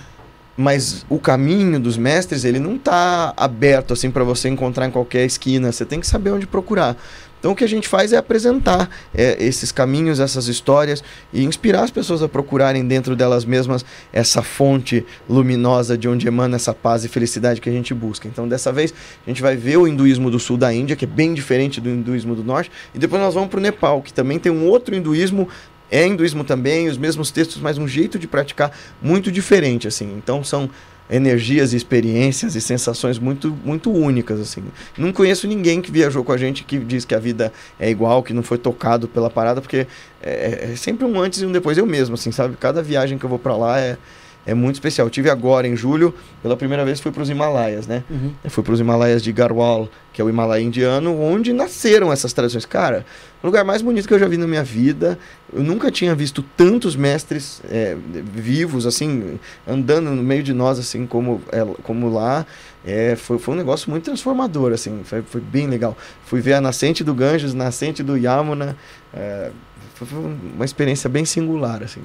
Mas 0.55 1.05
o 1.09 1.17
caminho 1.17 1.79
dos 1.79 1.97
mestres, 1.97 2.43
ele 2.43 2.59
não 2.59 2.77
tá 2.77 3.33
aberto 3.35 3.93
assim 3.93 4.11
para 4.11 4.23
você 4.23 4.49
encontrar 4.49 4.87
em 4.87 4.91
qualquer 4.91 5.25
esquina. 5.25 5.71
Você 5.71 5.85
tem 5.85 5.99
que 5.99 6.07
saber 6.07 6.31
onde 6.31 6.45
procurar. 6.45 6.95
Então 7.43 7.51
o 7.51 7.55
que 7.57 7.63
a 7.65 7.67
gente 7.67 7.89
faz 7.89 8.13
é 8.13 8.17
apresentar 8.17 8.89
é, 9.13 9.35
esses 9.43 9.69
caminhos, 9.69 10.21
essas 10.21 10.47
histórias 10.47 11.03
e 11.33 11.43
inspirar 11.43 11.83
as 11.83 11.91
pessoas 11.91 12.23
a 12.23 12.29
procurarem 12.29 12.87
dentro 12.87 13.17
delas 13.17 13.43
mesmas 13.43 13.83
essa 14.13 14.41
fonte 14.41 15.05
luminosa 15.27 15.97
de 15.97 16.07
onde 16.07 16.25
emana 16.25 16.55
essa 16.55 16.73
paz 16.73 17.03
e 17.03 17.09
felicidade 17.09 17.59
que 17.59 17.67
a 17.67 17.71
gente 17.73 17.93
busca. 17.93 18.29
Então 18.29 18.47
dessa 18.47 18.71
vez 18.71 18.93
a 19.27 19.29
gente 19.29 19.41
vai 19.41 19.57
ver 19.57 19.75
o 19.75 19.85
hinduísmo 19.85 20.31
do 20.31 20.39
sul 20.39 20.55
da 20.55 20.73
Índia, 20.73 20.95
que 20.95 21.03
é 21.03 21.07
bem 21.07 21.33
diferente 21.33 21.81
do 21.81 21.89
hinduísmo 21.89 22.33
do 22.33 22.45
norte, 22.45 22.71
e 22.95 22.97
depois 22.97 23.21
nós 23.21 23.33
vamos 23.33 23.49
para 23.49 23.57
o 23.57 23.61
Nepal, 23.61 24.01
que 24.01 24.13
também 24.13 24.39
tem 24.39 24.49
um 24.49 24.65
outro 24.69 24.95
hinduísmo 24.95 25.49
é 25.93 26.07
hinduísmo 26.07 26.43
também, 26.43 26.89
os 26.89 26.97
mesmos 26.97 27.29
textos, 27.29 27.61
mas 27.61 27.77
um 27.77 27.87
jeito 27.87 28.17
de 28.17 28.27
praticar 28.27 28.71
muito 29.01 29.31
diferente, 29.31 29.87
assim. 29.87 30.11
Então 30.17 30.43
são 30.43 30.69
energias 31.09 31.73
experiências 31.73 32.55
e 32.55 32.61
sensações 32.61 33.19
muito 33.19 33.55
muito 33.63 33.91
únicas, 33.91 34.39
assim. 34.39 34.63
Não 34.97 35.13
conheço 35.13 35.47
ninguém 35.47 35.81
que 35.81 35.91
viajou 35.91 36.23
com 36.23 36.31
a 36.31 36.37
gente 36.37 36.63
que 36.63 36.79
diz 36.79 37.05
que 37.05 37.13
a 37.13 37.19
vida 37.19 37.53
é 37.79 37.89
igual, 37.91 38.23
que 38.23 38.33
não 38.33 38.41
foi 38.41 38.57
tocado 38.57 39.07
pela 39.07 39.29
parada, 39.29 39.61
porque 39.61 39.85
é, 40.21 40.71
é 40.71 40.75
sempre 40.75 41.05
um 41.05 41.19
antes 41.19 41.41
e 41.41 41.45
um 41.45 41.51
depois. 41.51 41.77
Eu 41.77 41.85
mesmo, 41.85 42.15
assim, 42.15 42.31
sabe? 42.31 42.57
Cada 42.59 42.81
viagem 42.81 43.19
que 43.19 43.25
eu 43.25 43.29
vou 43.29 43.37
para 43.37 43.55
lá 43.55 43.79
é 43.79 43.97
é 44.45 44.53
muito 44.53 44.75
especial. 44.75 45.09
Tive 45.09 45.29
agora 45.29 45.67
em 45.67 45.75
julho, 45.75 46.13
pela 46.41 46.57
primeira 46.57 46.83
vez 46.83 46.99
fui 46.99 47.11
para 47.11 47.23
os 47.23 47.29
Himalaias, 47.29 47.87
né? 47.87 48.03
Uhum. 48.09 48.33
Eu 48.43 48.51
fui 48.51 48.63
para 48.63 48.73
os 48.73 48.79
Himalaias 48.79 49.23
de 49.23 49.31
Garhwal, 49.31 49.89
que 50.11 50.21
é 50.21 50.25
o 50.25 50.29
Himalaia 50.29 50.61
indiano, 50.61 51.19
onde 51.19 51.53
nasceram 51.53 52.11
essas 52.11 52.33
tradições. 52.33 52.65
Cara, 52.65 53.05
o 53.43 53.47
lugar 53.47 53.65
mais 53.65 53.81
bonito 53.81 54.07
que 54.07 54.13
eu 54.13 54.19
já 54.19 54.27
vi 54.27 54.37
na 54.37 54.47
minha 54.47 54.63
vida. 54.63 55.19
Eu 55.51 55.61
nunca 55.61 55.91
tinha 55.91 56.15
visto 56.15 56.41
tantos 56.55 56.95
mestres 56.95 57.61
é, 57.69 57.95
vivos, 58.33 58.85
assim, 58.85 59.37
andando 59.67 60.09
no 60.11 60.23
meio 60.23 60.41
de 60.41 60.53
nós, 60.53 60.79
assim, 60.79 61.05
como, 61.05 61.41
é, 61.51 61.63
como 61.83 62.09
lá. 62.09 62.45
É, 62.85 63.17
foi, 63.17 63.37
foi 63.37 63.53
um 63.53 63.57
negócio 63.57 63.91
muito 63.91 64.05
transformador, 64.05 64.71
assim, 64.71 65.01
foi, 65.03 65.21
foi 65.21 65.41
bem 65.41 65.67
legal. 65.67 65.95
Fui 66.25 66.39
ver 66.39 66.53
a 66.53 66.61
nascente 66.61 67.03
do 67.03 67.13
Ganges, 67.13 67.53
nascente 67.53 68.01
do 68.01 68.17
Yamuna. 68.17 68.77
é, 69.13 69.51
foi, 69.93 70.07
foi 70.07 70.19
uma 70.55 70.65
experiência 70.65 71.09
bem 71.09 71.25
singular, 71.25 71.83
assim. 71.83 72.01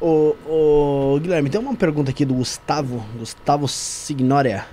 Ô, 0.00 0.36
ô, 0.46 1.18
Guilherme, 1.20 1.50
tem 1.50 1.60
uma 1.60 1.74
pergunta 1.74 2.12
aqui 2.12 2.24
do 2.24 2.34
Gustavo, 2.34 3.04
Gustavo 3.18 3.66
Signoria. 3.66 4.64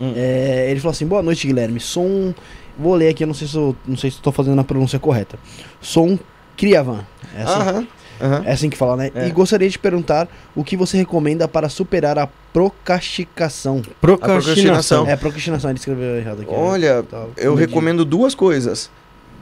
Hum. 0.00 0.12
É, 0.16 0.70
ele 0.70 0.80
falou 0.80 0.90
assim: 0.90 1.06
Boa 1.06 1.22
noite, 1.22 1.46
Guilherme. 1.46 1.78
Sou 1.78 2.04
um. 2.04 2.34
Vou 2.78 2.94
ler 2.94 3.08
aqui, 3.08 3.22
eu 3.22 3.26
não 3.26 3.34
sei 3.34 3.46
se 3.48 3.56
eu 3.56 3.76
não 3.86 3.96
sei 3.96 4.10
se 4.10 4.16
estou 4.16 4.32
fazendo 4.32 4.60
a 4.60 4.64
pronúncia 4.64 4.98
correta. 4.98 5.38
Sou 5.80 6.06
um 6.06 6.18
Criavan. 6.56 7.04
É 7.36 7.42
assim, 7.42 7.60
Aham, 7.60 7.86
aham. 8.20 8.42
é 8.44 8.52
assim 8.52 8.70
que 8.70 8.76
fala, 8.76 8.96
né? 8.96 9.10
É. 9.14 9.26
E 9.28 9.30
gostaria 9.30 9.68
de 9.68 9.78
perguntar 9.78 10.28
o 10.54 10.62
que 10.64 10.76
você 10.76 10.96
recomenda 10.96 11.46
para 11.48 11.68
superar 11.68 12.18
a 12.18 12.28
procrastinação. 12.52 13.82
Procrastinação. 14.00 15.08
É, 15.08 15.16
procrastinação, 15.16 15.70
ele 15.70 15.78
escreveu 15.78 16.16
errado 16.16 16.42
aqui. 16.42 16.50
né? 16.50 16.56
Olha, 16.56 17.02
Tá, 17.02 17.26
Eu 17.36 17.54
recomendo 17.54 18.04
duas 18.04 18.34
coisas. 18.34 18.90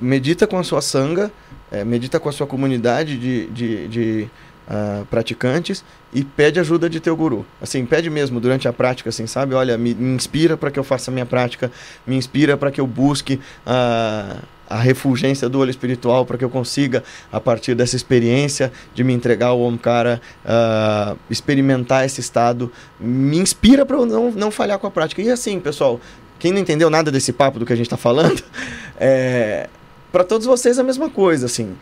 Medita 0.01 0.47
com 0.47 0.59
a 0.59 0.65
sua 0.65 0.81
sanga, 0.83 1.31
eh, 1.71 1.85
medita 1.85 2.19
com 2.19 2.29
a 2.29 2.33
sua 2.33 2.47
comunidade 2.47 3.17
de, 3.19 3.47
de, 3.51 3.89
de, 3.89 4.31
ah, 4.69 5.03
praticantes 5.11 5.85
e 6.13 6.23
pede 6.23 6.61
ajuda 6.61 6.89
de 6.89 7.01
teu 7.01 7.17
guru. 7.17 7.45
Assim, 7.61 7.85
pede 7.85 8.09
mesmo 8.09 8.39
durante 8.39 8.69
a 8.69 8.73
prática, 8.73 9.09
assim, 9.09 9.27
sabe? 9.27 9.55
Olha, 9.55 9.77
me, 9.77 9.95
me 9.95 10.15
inspira 10.15 10.57
para 10.57 10.71
que 10.71 10.79
eu 10.79 10.85
faça 10.85 11.11
a 11.11 11.13
minha 11.13 11.27
prática, 11.27 11.71
me 12.07 12.17
inspira 12.17 12.57
para 12.57 12.71
que 12.71 12.81
eu 12.81 12.87
busque 12.87 13.41
a, 13.67 14.37
a 14.69 14.77
refulgência 14.79 15.49
do 15.49 15.59
olho 15.59 15.71
espiritual, 15.71 16.25
para 16.25 16.39
que 16.39 16.45
eu 16.45 16.51
consiga, 16.51 17.03
a 17.31 17.41
partir 17.41 17.75
dessa 17.75 17.97
experiência 17.97 18.73
de 18.95 19.03
me 19.03 19.13
entregar 19.13 19.49
ao 19.49 19.61
Omkara, 19.61 20.21
ah, 20.45 21.17
experimentar 21.29 22.05
esse 22.05 22.21
estado. 22.21 22.71
Me 23.01 23.39
inspira 23.39 23.85
para 23.85 23.97
eu 23.97 24.07
não, 24.07 24.31
não 24.31 24.51
falhar 24.51 24.79
com 24.79 24.87
a 24.87 24.91
prática. 24.91 25.21
E 25.21 25.31
assim, 25.31 25.59
pessoal, 25.59 26.01
quem 26.39 26.53
não 26.53 26.61
entendeu 26.61 26.89
nada 26.89 27.11
desse 27.11 27.33
papo 27.33 27.59
do 27.59 27.67
que 27.67 27.73
a 27.73 27.77
gente 27.77 27.87
está 27.87 27.97
falando, 27.97 28.43
é, 28.99 29.69
para 30.13 30.25
todos 30.25 30.47
vocês 30.47 30.79
a 30.79 30.83
mesma 30.83 31.11
coisa, 31.11 31.47
assim. 31.47 31.75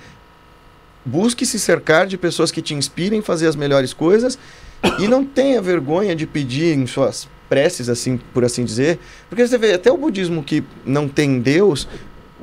Busque 1.05 1.47
se 1.47 1.59
cercar 1.59 2.07
de 2.07 2.17
pessoas 2.19 2.51
que 2.51 2.61
te 2.61 2.75
inspirem 2.75 3.21
a 3.21 3.23
fazer 3.23 3.47
as 3.47 3.57
melhores 3.57 3.93
coisas 3.93 4.39
e 4.99 5.09
não 5.09 5.25
tenha 5.25 5.61
vergonha 5.61 6.15
de 6.15 6.27
pedir 6.27 6.77
em 6.77 6.87
suas 6.87 7.29
preces, 7.49 7.89
assim, 7.89 8.19
por 8.33 8.45
assim 8.45 8.65
dizer, 8.65 8.99
porque 9.29 9.47
você 9.47 9.59
vê 9.59 9.73
até 9.73 9.91
o 9.91 9.97
budismo 9.97 10.43
que 10.43 10.63
não 10.85 11.09
tem 11.09 11.41
Deus, 11.41 11.89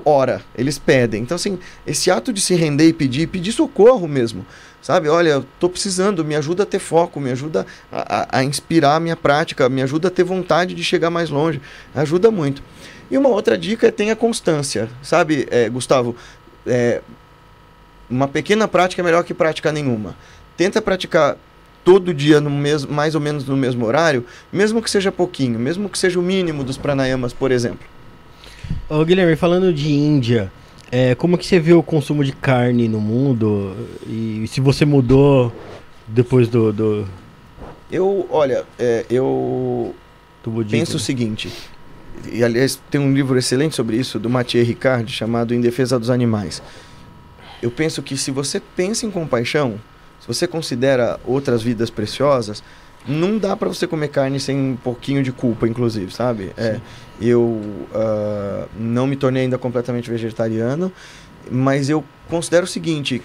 ora, 0.03 0.41
eles 0.57 0.77
pedem. 0.77 1.21
Então, 1.23 1.35
assim, 1.35 1.57
esse 1.85 2.11
ato 2.11 2.34
de 2.34 2.41
se 2.41 2.55
render 2.55 2.88
e 2.88 2.93
pedir, 2.93 3.27
pedir 3.27 3.51
socorro 3.53 4.07
mesmo, 4.07 4.45
sabe? 4.81 5.07
Olha, 5.07 5.29
eu 5.29 5.45
tô 5.59 5.69
precisando, 5.69 6.25
me 6.25 6.35
ajuda 6.35 6.63
a 6.63 6.65
ter 6.65 6.79
foco, 6.79 7.19
me 7.21 7.31
ajuda 7.31 7.65
a, 7.91 8.21
a- 8.21 8.39
a 8.39 8.43
inspirar 8.43 8.95
a 8.95 8.99
minha 8.99 9.15
prática, 9.15 9.69
me 9.69 9.81
ajuda 9.81 10.09
a 10.09 10.11
ter 10.11 10.23
vontade 10.23 10.73
de 10.75 10.84
chegar 10.84 11.09
mais 11.09 11.29
longe, 11.29 11.61
ajuda 11.95 12.29
muito. 12.29 12.61
E 13.09 13.17
uma 13.17 13.29
outra 13.29 13.57
dica 13.57 13.88
é 13.88 13.91
tenha 13.91 14.15
constância, 14.15 14.89
sabe, 15.01 15.47
é, 15.49 15.69
Gustavo? 15.69 16.15
É, 16.65 17.01
uma 18.09 18.27
pequena 18.27 18.67
prática 18.67 19.01
é 19.01 19.05
melhor 19.05 19.23
que 19.23 19.34
prática 19.34 19.71
nenhuma. 19.71 20.15
Tenta 20.55 20.81
praticar 20.81 21.38
todo 21.84 22.13
dia 22.13 22.41
no 22.41 22.49
mesmo, 22.49 22.91
mais 22.91 23.15
ou 23.15 23.21
menos 23.21 23.45
no 23.45 23.55
mesmo 23.55 23.85
horário, 23.85 24.25
mesmo 24.51 24.81
que 24.81 24.89
seja 24.89 25.11
pouquinho, 25.11 25.57
mesmo 25.57 25.88
que 25.88 25.97
seja 25.97 26.19
o 26.19 26.21
mínimo 26.21 26.63
dos 26.63 26.77
pranayamas, 26.77 27.31
por 27.31 27.51
exemplo. 27.51 27.88
Ô, 28.89 29.03
Guilherme, 29.05 29.35
falando 29.35 29.73
de 29.73 29.91
Índia, 29.91 30.51
é, 30.91 31.15
como 31.15 31.38
que 31.38 31.45
você 31.45 31.59
vê 31.59 31.73
o 31.73 31.84
consumo 31.84 32.23
de 32.23 32.31
carne 32.34 32.88
no 32.88 32.99
mundo? 32.99 33.75
E 34.05 34.45
se 34.47 34.59
você 34.59 34.85
mudou 34.85 35.51
depois 36.07 36.47
do, 36.47 36.71
do, 36.73 37.07
Eu, 37.91 38.27
olha, 38.29 38.65
é, 38.79 39.05
eu 39.09 39.95
penso 40.69 40.97
o 40.97 40.99
seguinte, 40.99 41.51
e 42.31 42.43
aliás 42.43 42.81
tem 42.89 42.99
um 42.99 43.13
livro 43.13 43.38
excelente 43.38 43.75
sobre 43.75 43.97
isso, 43.97 44.19
do 44.19 44.29
Mathieu 44.29 44.63
Ricard, 44.63 45.11
chamado 45.11 45.53
Em 45.53 45.61
Defesa 45.61 45.99
dos 45.99 46.09
Animais. 46.09 46.61
Eu 47.61 47.71
penso 47.71 48.01
que 48.01 48.17
se 48.17 48.31
você 48.31 48.59
pensa 48.59 49.05
em 49.05 49.11
compaixão, 49.11 49.79
se 50.19 50.27
você 50.27 50.47
considera 50.47 51.19
outras 51.25 51.63
vidas 51.63 51.89
preciosas, 51.89 52.63
não 53.07 53.38
dá 53.38 53.55
para 53.55 53.67
você 53.69 53.88
comer 53.88 54.09
carne 54.09 54.39
sem 54.39 54.57
um 54.57 54.75
pouquinho 54.75 55.23
de 55.23 55.31
culpa, 55.31 55.67
inclusive, 55.67 56.13
sabe? 56.13 56.51
É, 56.57 56.79
eu 57.21 57.61
ah, 57.93 58.67
não 58.77 59.07
me 59.07 59.15
tornei 59.15 59.43
ainda 59.43 59.57
completamente 59.57 60.09
vegetariano, 60.09 60.91
mas 61.49 61.89
eu 61.89 62.03
considero 62.27 62.65
o 62.65 62.67
seguinte, 62.67 63.21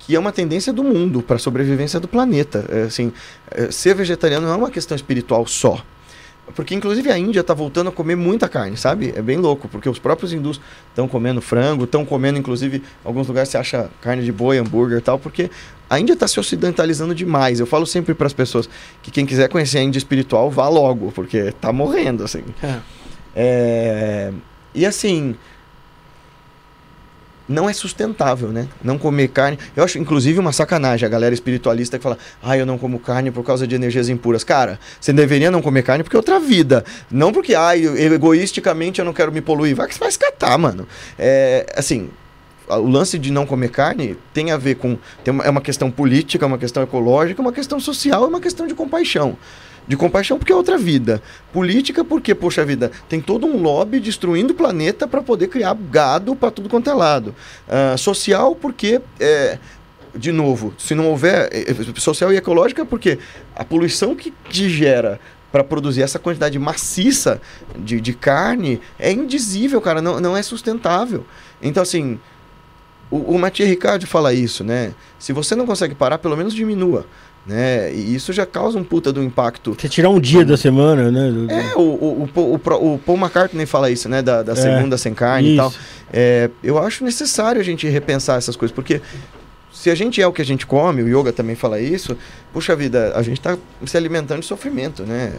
que 0.00 0.16
é 0.16 0.18
uma 0.18 0.32
tendência 0.32 0.72
do 0.72 0.82
mundo 0.82 1.22
para 1.22 1.36
a 1.36 1.38
sobrevivência 1.38 2.00
do 2.00 2.08
planeta. 2.08 2.64
É, 2.68 2.82
assim, 2.82 3.12
é, 3.50 3.70
ser 3.70 3.94
vegetariano 3.94 4.46
não 4.46 4.54
é 4.54 4.56
uma 4.56 4.70
questão 4.70 4.96
espiritual 4.96 5.46
só. 5.46 5.82
Porque, 6.54 6.74
inclusive, 6.74 7.10
a 7.10 7.18
Índia 7.18 7.40
está 7.40 7.52
voltando 7.52 7.88
a 7.88 7.92
comer 7.92 8.14
muita 8.14 8.48
carne, 8.48 8.76
sabe? 8.76 9.12
É 9.16 9.20
bem 9.20 9.36
louco, 9.36 9.68
porque 9.68 9.88
os 9.88 9.98
próprios 9.98 10.32
hindus 10.32 10.60
estão 10.88 11.08
comendo 11.08 11.40
frango, 11.40 11.84
estão 11.84 12.04
comendo, 12.04 12.38
inclusive, 12.38 12.78
em 12.78 12.82
alguns 13.04 13.26
lugares 13.26 13.48
você 13.48 13.58
acha 13.58 13.90
carne 14.00 14.24
de 14.24 14.30
boi, 14.32 14.58
hambúrguer 14.58 14.98
e 14.98 15.00
tal, 15.00 15.18
porque 15.18 15.50
a 15.90 15.98
Índia 15.98 16.12
está 16.12 16.28
se 16.28 16.38
ocidentalizando 16.38 17.14
demais. 17.14 17.58
Eu 17.58 17.66
falo 17.66 17.84
sempre 17.84 18.14
para 18.14 18.26
as 18.26 18.32
pessoas 18.32 18.68
que 19.02 19.10
quem 19.10 19.26
quiser 19.26 19.48
conhecer 19.48 19.78
a 19.78 19.82
Índia 19.82 19.98
espiritual, 19.98 20.50
vá 20.50 20.68
logo, 20.68 21.10
porque 21.12 21.38
está 21.38 21.72
morrendo, 21.72 22.22
assim. 22.24 22.42
É. 22.62 22.78
É, 23.34 24.32
E 24.74 24.86
assim. 24.86 25.34
Não 27.48 27.68
é 27.68 27.72
sustentável, 27.72 28.48
né? 28.48 28.68
Não 28.82 28.98
comer 28.98 29.28
carne. 29.28 29.58
Eu 29.76 29.84
acho, 29.84 29.98
inclusive, 29.98 30.38
uma 30.38 30.52
sacanagem 30.52 31.06
a 31.06 31.08
galera 31.08 31.32
espiritualista 31.32 31.96
que 31.96 32.02
fala: 32.02 32.18
ah, 32.42 32.56
eu 32.56 32.66
não 32.66 32.76
como 32.76 32.98
carne 32.98 33.30
por 33.30 33.44
causa 33.44 33.66
de 33.66 33.74
energias 33.74 34.08
impuras. 34.08 34.42
Cara, 34.42 34.80
você 35.00 35.12
deveria 35.12 35.50
não 35.50 35.62
comer 35.62 35.82
carne 35.82 36.02
porque 36.02 36.16
é 36.16 36.18
outra 36.18 36.40
vida. 36.40 36.84
Não 37.10 37.32
porque, 37.32 37.54
ah, 37.54 37.76
eu, 37.76 37.96
egoisticamente 37.96 38.98
eu 38.98 39.04
não 39.04 39.12
quero 39.12 39.30
me 39.30 39.40
poluir. 39.40 39.76
Vai 39.76 39.86
que 39.86 39.94
você 39.94 40.00
vai 40.00 40.08
escatar, 40.08 40.58
mano. 40.58 40.88
É, 41.18 41.66
assim, 41.76 42.10
o 42.68 42.88
lance 42.88 43.18
de 43.18 43.30
não 43.30 43.46
comer 43.46 43.70
carne 43.70 44.16
tem 44.34 44.50
a 44.50 44.56
ver 44.56 44.76
com. 44.76 44.98
Tem 45.22 45.32
uma, 45.32 45.44
é 45.44 45.50
uma 45.50 45.60
questão 45.60 45.90
política, 45.90 46.44
é 46.44 46.48
uma 46.48 46.58
questão 46.58 46.82
ecológica, 46.82 47.40
é 47.40 47.42
uma 47.42 47.52
questão 47.52 47.78
social, 47.78 48.24
é 48.24 48.26
uma 48.26 48.40
questão 48.40 48.66
de 48.66 48.74
compaixão. 48.74 49.38
De 49.86 49.96
compaixão 49.96 50.38
porque 50.38 50.52
é 50.52 50.56
outra 50.56 50.76
vida. 50.76 51.22
Política 51.52 52.04
porque, 52.04 52.34
poxa 52.34 52.64
vida, 52.64 52.90
tem 53.08 53.20
todo 53.20 53.46
um 53.46 53.60
lobby 53.60 54.00
destruindo 54.00 54.52
o 54.52 54.56
planeta 54.56 55.06
para 55.06 55.22
poder 55.22 55.46
criar 55.48 55.74
gado 55.74 56.34
para 56.34 56.50
tudo 56.50 56.68
quanto 56.68 56.90
é 56.90 56.94
lado. 56.94 57.34
Ah, 57.68 57.96
social 57.96 58.56
porque, 58.56 59.00
é, 59.20 59.58
de 60.14 60.32
novo, 60.32 60.74
se 60.76 60.94
não 60.94 61.08
houver. 61.08 61.48
é, 61.52 61.70
é, 61.70 62.00
social 62.00 62.32
e 62.32 62.36
ecológica 62.36 62.84
porque 62.84 63.18
a 63.54 63.64
poluição 63.64 64.14
que, 64.16 64.32
que 64.48 64.68
gera 64.68 65.20
para 65.52 65.62
produzir 65.62 66.02
essa 66.02 66.18
quantidade 66.18 66.58
maciça 66.58 67.40
de, 67.78 68.00
de 68.00 68.12
carne 68.12 68.80
é 68.98 69.12
indizível, 69.12 69.80
cara, 69.80 70.02
não, 70.02 70.20
não 70.20 70.36
é 70.36 70.42
sustentável. 70.42 71.24
Então, 71.62 71.82
assim, 71.82 72.18
o, 73.10 73.34
o 73.34 73.38
Mathieu 73.38 73.66
Ricard 73.66 74.04
fala 74.06 74.34
isso, 74.34 74.64
né? 74.64 74.92
Se 75.18 75.32
você 75.32 75.54
não 75.54 75.64
consegue 75.64 75.94
parar, 75.94 76.18
pelo 76.18 76.36
menos 76.36 76.52
diminua. 76.52 77.06
Né? 77.46 77.92
E 77.94 78.12
isso 78.14 78.32
já 78.32 78.44
causa 78.44 78.76
um 78.76 78.82
puta 78.82 79.12
do 79.12 79.22
impacto. 79.22 79.76
Você 79.78 79.88
tirar 79.88 80.10
um 80.10 80.18
dia 80.18 80.44
da 80.44 80.56
semana, 80.56 81.12
né? 81.12 81.28
É, 81.48 81.76
o, 81.76 81.80
o, 81.80 82.22
o, 82.24 82.58
Paul- 82.58 82.94
o 82.94 82.98
Paul 82.98 83.16
McCartney 83.18 83.66
fala 83.66 83.88
isso, 83.88 84.08
né? 84.08 84.20
Da, 84.20 84.42
da 84.42 84.52
É, 84.52 84.56
segunda 84.56 84.98
sem 84.98 85.14
carne 85.14 85.54
e 85.54 85.56
tal. 85.56 85.68
Isso. 85.68 85.78
É, 86.12 86.50
eu 86.62 86.76
acho 86.78 87.04
necessário 87.04 87.60
a 87.60 87.64
gente 87.64 87.86
repensar 87.86 88.36
essas 88.36 88.56
coisas, 88.56 88.74
porque 88.74 89.00
se 89.72 89.90
a 89.90 89.94
gente 89.94 90.20
é 90.20 90.26
o 90.26 90.32
que 90.32 90.42
a 90.42 90.44
gente 90.44 90.66
come, 90.66 91.02
o 91.02 91.08
yoga 91.20 91.32
também 91.32 91.54
fala 91.54 91.78
isso, 91.80 92.16
puxa 92.52 92.74
vida, 92.74 93.12
a 93.14 93.22
gente 93.22 93.38
está 93.38 93.56
se 93.84 93.96
alimentando 93.96 94.40
de 94.40 94.46
sofrimento, 94.46 95.04
né? 95.04 95.32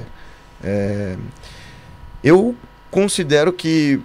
É, 0.63 1.15
eu 2.23 2.55
considero 2.89 3.51
que 3.51 3.99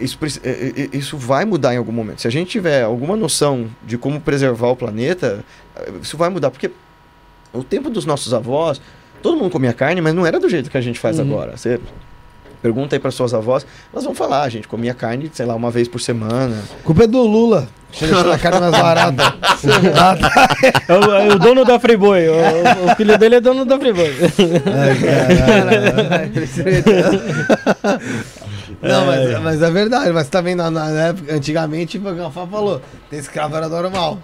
isso, 0.00 0.18
preci- 0.18 0.40
é, 0.42 0.88
é, 0.92 0.96
isso 0.96 1.16
vai 1.18 1.44
mudar 1.44 1.74
em 1.74 1.76
algum 1.76 1.92
momento. 1.92 2.22
Se 2.22 2.28
a 2.28 2.30
gente 2.30 2.50
tiver 2.50 2.82
alguma 2.82 3.14
noção 3.14 3.68
de 3.86 3.98
como 3.98 4.20
preservar 4.20 4.68
o 4.68 4.76
planeta, 4.76 5.44
isso 6.00 6.16
vai 6.16 6.30
mudar, 6.30 6.50
porque 6.50 6.70
o 7.52 7.62
tempo 7.62 7.90
dos 7.90 8.04
nossos 8.06 8.32
avós, 8.34 8.80
todo 9.22 9.36
mundo 9.36 9.50
comia 9.50 9.72
carne, 9.72 10.00
mas 10.00 10.14
não 10.14 10.26
era 10.26 10.38
do 10.40 10.48
jeito 10.48 10.70
que 10.70 10.76
a 10.78 10.80
gente 10.80 10.98
faz 10.98 11.18
Uhum. 11.18 11.24
agora. 11.26 11.56
Você 11.56 11.80
pergunta 12.60 12.94
aí 12.94 13.00
para 13.00 13.10
suas 13.10 13.34
avós, 13.34 13.66
elas 13.92 14.04
vão 14.04 14.14
falar, 14.14 14.42
a 14.42 14.48
gente 14.48 14.68
comia 14.68 14.94
carne, 14.94 15.28
sei 15.32 15.44
lá, 15.44 15.54
uma 15.54 15.70
vez 15.70 15.88
por 15.88 16.00
semana. 16.00 16.62
Culpa 16.84 17.04
é 17.04 17.06
do 17.06 17.22
Lula. 17.22 17.68
Deixando 17.98 18.32
a 18.32 18.38
carne 18.38 18.60
mais 18.60 18.72
barata. 18.72 19.34
Ah, 20.00 20.16
tá. 20.16 20.48
É 20.88 20.92
o, 20.94 21.12
é 21.14 21.34
o 21.34 21.38
dono 21.38 21.62
da 21.64 21.78
Friboi. 21.78 22.26
O, 22.28 22.32
o 22.90 22.96
filho 22.96 23.18
dele 23.18 23.34
é 23.34 23.40
dono 23.40 23.64
da 23.66 23.78
Friboi. 23.78 24.14
Ai, 24.66 24.98
caralho. 25.46 26.32
Não, 28.80 29.06
mas, 29.06 29.40
mas 29.42 29.62
é 29.62 29.70
verdade. 29.70 30.10
Mas 30.12 30.28
tá 30.28 30.40
vendo, 30.40 30.58
na, 30.58 30.70
na 30.70 31.00
época, 31.08 31.34
antigamente, 31.34 31.98
o 31.98 32.14
Gafá 32.14 32.46
falou, 32.46 32.80
ter 33.10 33.16
escravo 33.18 33.56
era 33.56 33.68
normal. 33.68 34.18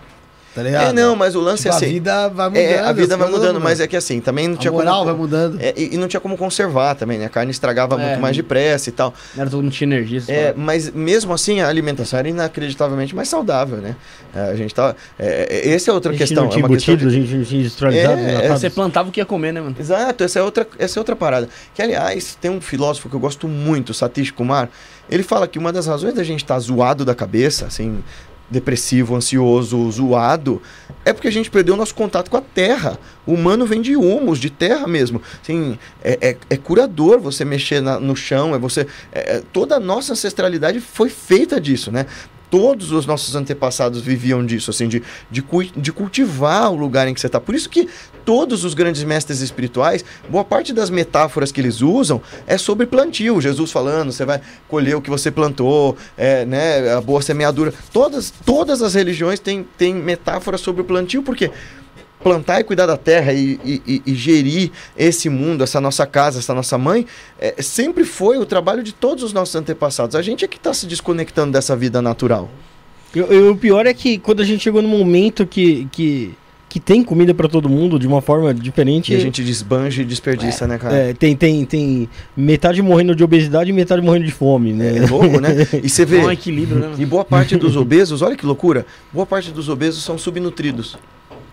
Tá 0.58 0.64
ligado? 0.64 0.88
É, 0.88 0.92
não, 0.92 1.14
mas 1.14 1.36
o 1.36 1.40
lance 1.40 1.62
Tipo, 1.62 1.68
é 1.68 1.72
a 1.72 1.76
assim. 1.76 1.86
vida 1.86 2.28
vai 2.30 2.48
mudando. 2.48 2.62
É, 2.64 2.78
a 2.80 2.92
vida 2.92 3.16
vai 3.16 3.28
coisas 3.28 3.46
mudando, 3.46 3.62
mas 3.62 3.78
é 3.78 3.86
que 3.86 3.96
assim, 3.96 4.20
também 4.20 4.48
não 4.48 4.56
A 4.56 4.58
tinha 4.58 4.72
moral 4.72 4.94
como. 4.94 5.04
vai 5.04 5.14
mudando. 5.14 5.56
É, 5.60 5.72
e, 5.76 5.96
não 5.96 6.08
tinha 6.08 6.18
como 6.18 6.36
conservar 6.36 6.96
também, 6.96 7.16
né? 7.16 7.26
A 7.26 7.28
carne 7.28 7.52
estragava 7.52 7.94
É, 7.94 8.08
muito 8.08 8.20
mais 8.20 8.34
depressa 8.36 8.88
e 8.88 8.92
tal. 8.92 9.14
Não 9.36 9.42
era 9.42 9.48
todo 9.50 9.62
mundo 9.62 9.70
tinha 9.72 9.86
energia. 9.86 10.20
É, 10.26 10.52
mas 10.56 10.90
mesmo 10.90 11.32
assim 11.32 11.60
a 11.60 11.68
alimentação 11.68 12.18
era 12.18 12.28
inacreditavelmente 12.28 13.14
mais 13.14 13.28
saudável, 13.28 13.76
né? 13.78 13.94
É, 14.34 14.40
a 14.50 14.56
gente 14.56 14.74
tá. 14.74 14.96
É, 15.16 15.68
é, 15.68 15.74
essa 15.74 15.92
é 15.92 15.94
outra 15.94 16.10
a 16.10 16.14
gente 16.14 16.26
questão. 16.26 16.42
não 16.42 16.50
tinha 16.50 16.64
é 16.64 16.66
uma 16.66 16.74
questão 16.74 16.94
embutido, 16.94 17.10
de- 17.12 17.16
a 17.16 17.20
gente 17.22 17.36
não 17.36 17.44
tinha 17.44 17.60
industrializado. 17.60 18.20
É, 18.20 18.30
enlatado. 18.32 18.58
Você 18.58 18.70
plantava 18.70 19.08
o 19.10 19.12
que 19.12 19.20
ia 19.20 19.26
comer, 19.26 19.52
né, 19.52 19.60
mano? 19.60 19.76
Exato, 19.78 20.24
essa 20.24 20.40
é 20.40 20.42
outra, 20.42 20.66
essa 20.76 20.98
é 20.98 21.00
outra 21.00 21.14
parada. 21.14 21.48
Que, 21.72 21.80
aliás, 21.82 22.36
tem 22.40 22.50
um 22.50 22.60
filósofo 22.60 23.08
que 23.08 23.14
eu 23.14 23.20
gosto 23.20 23.46
muito, 23.46 23.94
Satish 23.94 24.32
Kumar. 24.32 24.68
Ele 25.08 25.22
fala 25.22 25.46
que 25.46 25.56
uma 25.58 25.72
das 25.72 25.86
razões 25.86 26.14
da 26.14 26.24
gente 26.24 26.42
estar 26.42 26.58
zoado 26.58 27.04
da 27.04 27.14
cabeça, 27.14 27.66
assim, 27.66 28.02
depressivo, 28.50 29.14
ansioso, 29.14 29.90
zoado, 29.90 30.60
é 31.04 31.12
porque 31.12 31.28
a 31.28 31.32
gente 31.32 31.50
perdeu 31.50 31.74
o 31.74 31.76
nosso 31.76 31.94
contato 31.94 32.30
com 32.30 32.36
a 32.36 32.40
terra. 32.40 32.98
O 33.26 33.34
humano 33.34 33.66
vem 33.66 33.80
de 33.82 33.94
humus, 33.96 34.38
de 34.38 34.48
terra 34.50 34.86
mesmo. 34.86 35.20
Assim, 35.42 35.78
é, 36.02 36.18
é, 36.30 36.36
é 36.50 36.56
curador 36.56 37.18
você 37.20 37.44
mexer 37.44 37.80
na- 37.80 38.00
no 38.00 38.16
chão, 38.16 38.54
é 38.54 38.58
você. 38.58 38.86
é- 39.12 39.36
é- 39.36 39.42
toda 39.52 39.76
a 39.76 39.80
nossa 39.80 40.12
ancestralidade 40.12 40.80
foi 40.80 41.08
feita 41.10 41.60
disso, 41.60 41.90
né? 41.92 42.06
Todos 42.50 42.92
os 42.92 43.06
nossos 43.06 43.34
antepassados 43.34 44.00
viviam 44.00 44.44
disso, 44.44 44.70
assim, 44.70 44.88
de, 44.88 45.02
de, 45.30 45.44
de 45.76 45.92
cultivar 45.92 46.72
o 46.72 46.76
lugar 46.76 47.06
em 47.08 47.14
que 47.14 47.20
você 47.20 47.26
está. 47.26 47.40
Por 47.40 47.54
isso 47.54 47.68
que 47.68 47.88
todos 48.24 48.64
os 48.64 48.74
grandes 48.74 49.02
mestres 49.04 49.40
espirituais, 49.40 50.04
boa 50.28 50.44
parte 50.44 50.72
das 50.72 50.90
metáforas 50.90 51.50
que 51.50 51.60
eles 51.60 51.80
usam 51.80 52.20
é 52.46 52.58
sobre 52.58 52.86
plantio. 52.86 53.40
Jesus 53.40 53.70
falando, 53.70 54.12
você 54.12 54.24
vai 54.24 54.40
colher 54.68 54.96
o 54.96 55.00
que 55.00 55.10
você 55.10 55.30
plantou, 55.30 55.96
é, 56.16 56.44
né, 56.44 56.92
a 56.92 57.00
boa 57.00 57.22
semeadura. 57.22 57.72
Todas, 57.92 58.32
todas 58.44 58.82
as 58.82 58.94
religiões 58.94 59.40
têm, 59.40 59.66
têm 59.76 59.94
metáforas 59.94 60.60
sobre 60.60 60.82
o 60.82 60.84
plantio, 60.84 61.22
porque 61.22 61.50
plantar 62.22 62.60
e 62.60 62.64
cuidar 62.64 62.86
da 62.86 62.96
terra 62.96 63.32
e, 63.32 63.58
e- 63.64 63.82
e- 63.86 64.02
e 64.06 64.14
gerir 64.14 64.70
esse 64.96 65.28
mundo, 65.28 65.62
essa 65.62 65.80
nossa 65.80 66.06
casa, 66.06 66.38
essa 66.40 66.52
nossa 66.54 66.76
mãe, 66.76 67.06
é, 67.40 67.54
sempre 67.62 68.04
foi 68.04 68.38
o 68.38 68.44
trabalho 68.46 68.82
de 68.82 68.92
todos 68.92 69.22
os 69.22 69.32
nossos 69.32 69.54
antepassados. 69.54 70.16
A 70.16 70.22
gente 70.22 70.44
é 70.44 70.48
que 70.48 70.56
está 70.56 70.74
se 70.74 70.86
desconectando 70.86 71.52
dessa 71.52 71.76
vida 71.76 72.02
natural. 72.02 72.50
E- 73.14 73.20
o 73.20 73.56
pior 73.56 73.86
é 73.86 73.94
que 73.94 74.18
quando 74.18 74.40
a 74.40 74.44
gente 74.44 74.62
chegou 74.62 74.82
no 74.82 74.88
momento 74.88 75.46
que, 75.46 75.86
que, 75.92 76.34
que 76.68 76.78
tem 76.80 77.02
comida 77.02 77.32
pra 77.32 77.48
todo 77.48 77.68
mundo 77.68 77.98
de 77.98 78.06
uma 78.06 78.20
forma 78.20 78.52
diferente. 78.52 79.12
E 79.12 79.16
a 79.16 79.20
gente 79.20 79.42
desbanja 79.42 80.02
e 80.02 80.04
desperdiça, 80.04 80.66
né, 80.66 80.76
cara? 80.76 80.94
é, 80.94 81.14
tem, 81.14 81.34
tem, 81.34 81.64
tem 81.64 82.08
metade 82.36 82.82
morrendo 82.82 83.14
de 83.14 83.24
obesidade 83.24 83.70
e 83.70 83.72
metade 83.72 84.02
morrendo 84.02 84.26
de 84.26 84.32
fome, 84.32 84.72
né? 84.74 84.98
É 84.98 85.06
louco, 85.06 85.40
né? 85.40 85.50
E 85.82 85.88
você 85.88 86.04
vê. 86.04 86.20
Não, 86.20 86.30
equilíbrio, 86.32 86.78
né? 86.80 86.92
E 86.98 87.06
boa 87.06 87.24
parte 87.24 87.56
dos 87.56 87.76
obesos, 87.76 88.20
olha 88.22 88.36
que 88.36 88.44
loucura, 88.44 88.84
boa 89.12 89.24
parte 89.24 89.50
dos 89.50 89.68
obesos 89.70 90.02
são 90.04 90.18
subnutridos. 90.18 90.98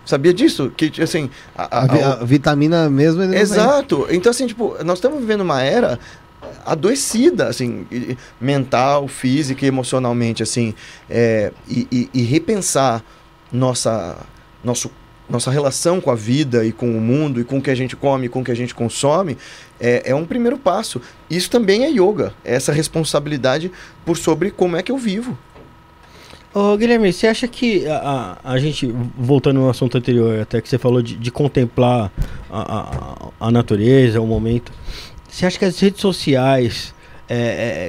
Sabia 0.06 0.34
disso? 0.34 0.72
Que, 0.78 0.92
assim. 1.02 1.30
a- 1.58 1.80
a- 1.80 1.84
A, 1.84 1.88
vi- 1.88 2.02
a- 2.02 2.14
a 2.14 2.24
vitamina 2.24 2.90
mesmo 2.90 3.24
Exato. 3.24 4.08
Então, 4.10 4.30
assim, 4.30 4.46
tipo, 4.48 4.76
nós 4.84 4.98
estamos 5.00 5.20
vivendo 5.20 5.42
uma 5.42 5.62
era 5.64 6.00
adoecida, 6.66 7.48
assim, 7.48 7.86
mental, 8.40 9.08
física 9.08 9.66
e 9.66 9.68
emocionalmente, 9.68 10.44
assim, 10.44 10.74
é, 11.10 11.52
e, 11.68 11.88
e- 11.92 12.10
e 12.14 12.22
repensar 12.24 13.04
nossa, 13.52 14.18
nosso 14.64 14.92
nossa 15.28 15.50
relação 15.50 16.00
com 16.00 16.12
a 16.12 16.16
vida 16.16 16.64
e 16.64 16.72
com 16.72 16.88
o 16.96 17.02
mundo 17.02 17.42
e 17.42 17.44
com 17.44 17.58
o 17.58 17.62
que 17.62 17.72
a 17.72 17.76
gente 17.76 17.96
come, 17.96 18.30
com 18.30 18.42
o 18.42 18.44
que 18.44 18.52
a 18.52 18.56
gente 18.56 18.76
consome, 18.76 19.36
é, 19.80 20.04
é 20.12 20.14
um 20.14 20.24
primeiro 20.24 20.56
passo. 20.56 21.02
Isso 21.28 21.50
também 21.50 21.84
é 21.84 21.90
yoga, 21.90 22.32
é 22.44 22.54
essa 22.54 22.72
responsabilidade 22.72 23.72
por 24.06 24.18
sobre 24.18 24.52
como 24.52 24.78
é 24.78 24.84
que 24.84 24.92
eu 24.92 25.00
vivo. 25.00 25.36
Ô, 26.56 26.78
Guilherme, 26.78 27.12
você 27.12 27.28
acha 27.28 27.50
que 27.50 27.86
a, 27.86 28.38
a, 28.42 28.54
a 28.54 28.58
gente, 28.58 28.90
voltando 29.18 29.60
no 29.60 29.70
assunto 29.70 29.98
anterior, 29.98 30.40
até 30.40 30.62
que 30.62 30.70
você 30.70 30.78
falou 30.78 31.02
de, 31.02 31.18
de 31.18 31.30
contemplar 31.30 32.10
a, 32.50 33.32
a, 33.42 33.48
a 33.48 33.52
natureza, 33.52 34.22
o 34.22 34.26
momento, 34.26 34.72
você 35.30 35.46
acha 35.46 35.60
que 35.60 35.66
as 35.66 35.78
redes 35.78 36.00
sociais 36.00 36.96
é, 37.28 37.36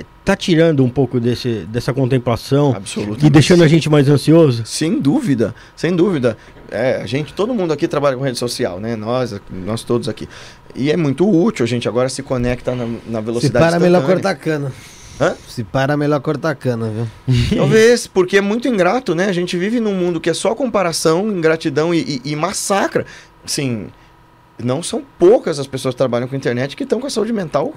é, 0.00 0.04
tá 0.24 0.34
tirando 0.34 0.82
um 0.82 0.88
pouco 0.88 1.20
desse, 1.20 1.60
dessa 1.68 1.94
contemplação 1.94 2.74
e 3.22 3.30
deixando 3.30 3.62
a 3.62 3.68
gente 3.68 3.88
mais 3.88 4.08
ansioso? 4.08 4.66
Sem 4.66 4.98
dúvida, 5.00 5.54
sem 5.76 5.94
dúvida. 5.94 6.36
É, 6.68 6.96
a 6.96 7.06
gente, 7.06 7.34
todo 7.34 7.54
mundo 7.54 7.72
aqui 7.72 7.86
trabalha 7.86 8.16
com 8.16 8.24
rede 8.24 8.36
social, 8.36 8.80
né? 8.80 8.96
Nós, 8.96 9.40
nós 9.48 9.84
todos 9.84 10.08
aqui. 10.08 10.28
E 10.74 10.90
é 10.90 10.96
muito 10.96 11.24
útil, 11.24 11.62
a 11.62 11.68
gente 11.68 11.86
agora 11.86 12.08
se 12.08 12.20
conecta 12.20 12.74
na, 12.74 12.84
na 13.06 13.20
Se 13.20 13.24
velocidade 13.24 13.64
para, 13.64 13.78
melhor 13.78 14.04
cortar 14.04 14.34
cana. 14.34 14.72
Hã? 15.20 15.34
Se 15.48 15.64
para, 15.64 15.96
melhor 15.96 16.20
cortar 16.20 16.54
cana, 16.54 16.90
viu? 16.90 17.06
Talvez, 17.56 18.06
porque 18.06 18.36
é 18.36 18.40
muito 18.40 18.68
ingrato, 18.68 19.14
né? 19.14 19.26
A 19.26 19.32
gente 19.32 19.56
vive 19.56 19.80
num 19.80 19.94
mundo 19.94 20.20
que 20.20 20.28
é 20.28 20.34
só 20.34 20.54
comparação, 20.54 21.28
ingratidão 21.28 21.94
e, 21.94 22.20
e, 22.24 22.32
e 22.32 22.36
massacra. 22.36 23.06
Sim, 23.44 23.86
não 24.62 24.82
são 24.82 25.02
poucas 25.18 25.58
as 25.58 25.66
pessoas 25.66 25.94
que 25.94 25.98
trabalham 25.98 26.28
com 26.28 26.36
internet 26.36 26.76
que 26.76 26.82
estão 26.84 27.00
com 27.00 27.06
a 27.06 27.10
saúde 27.10 27.32
mental 27.32 27.72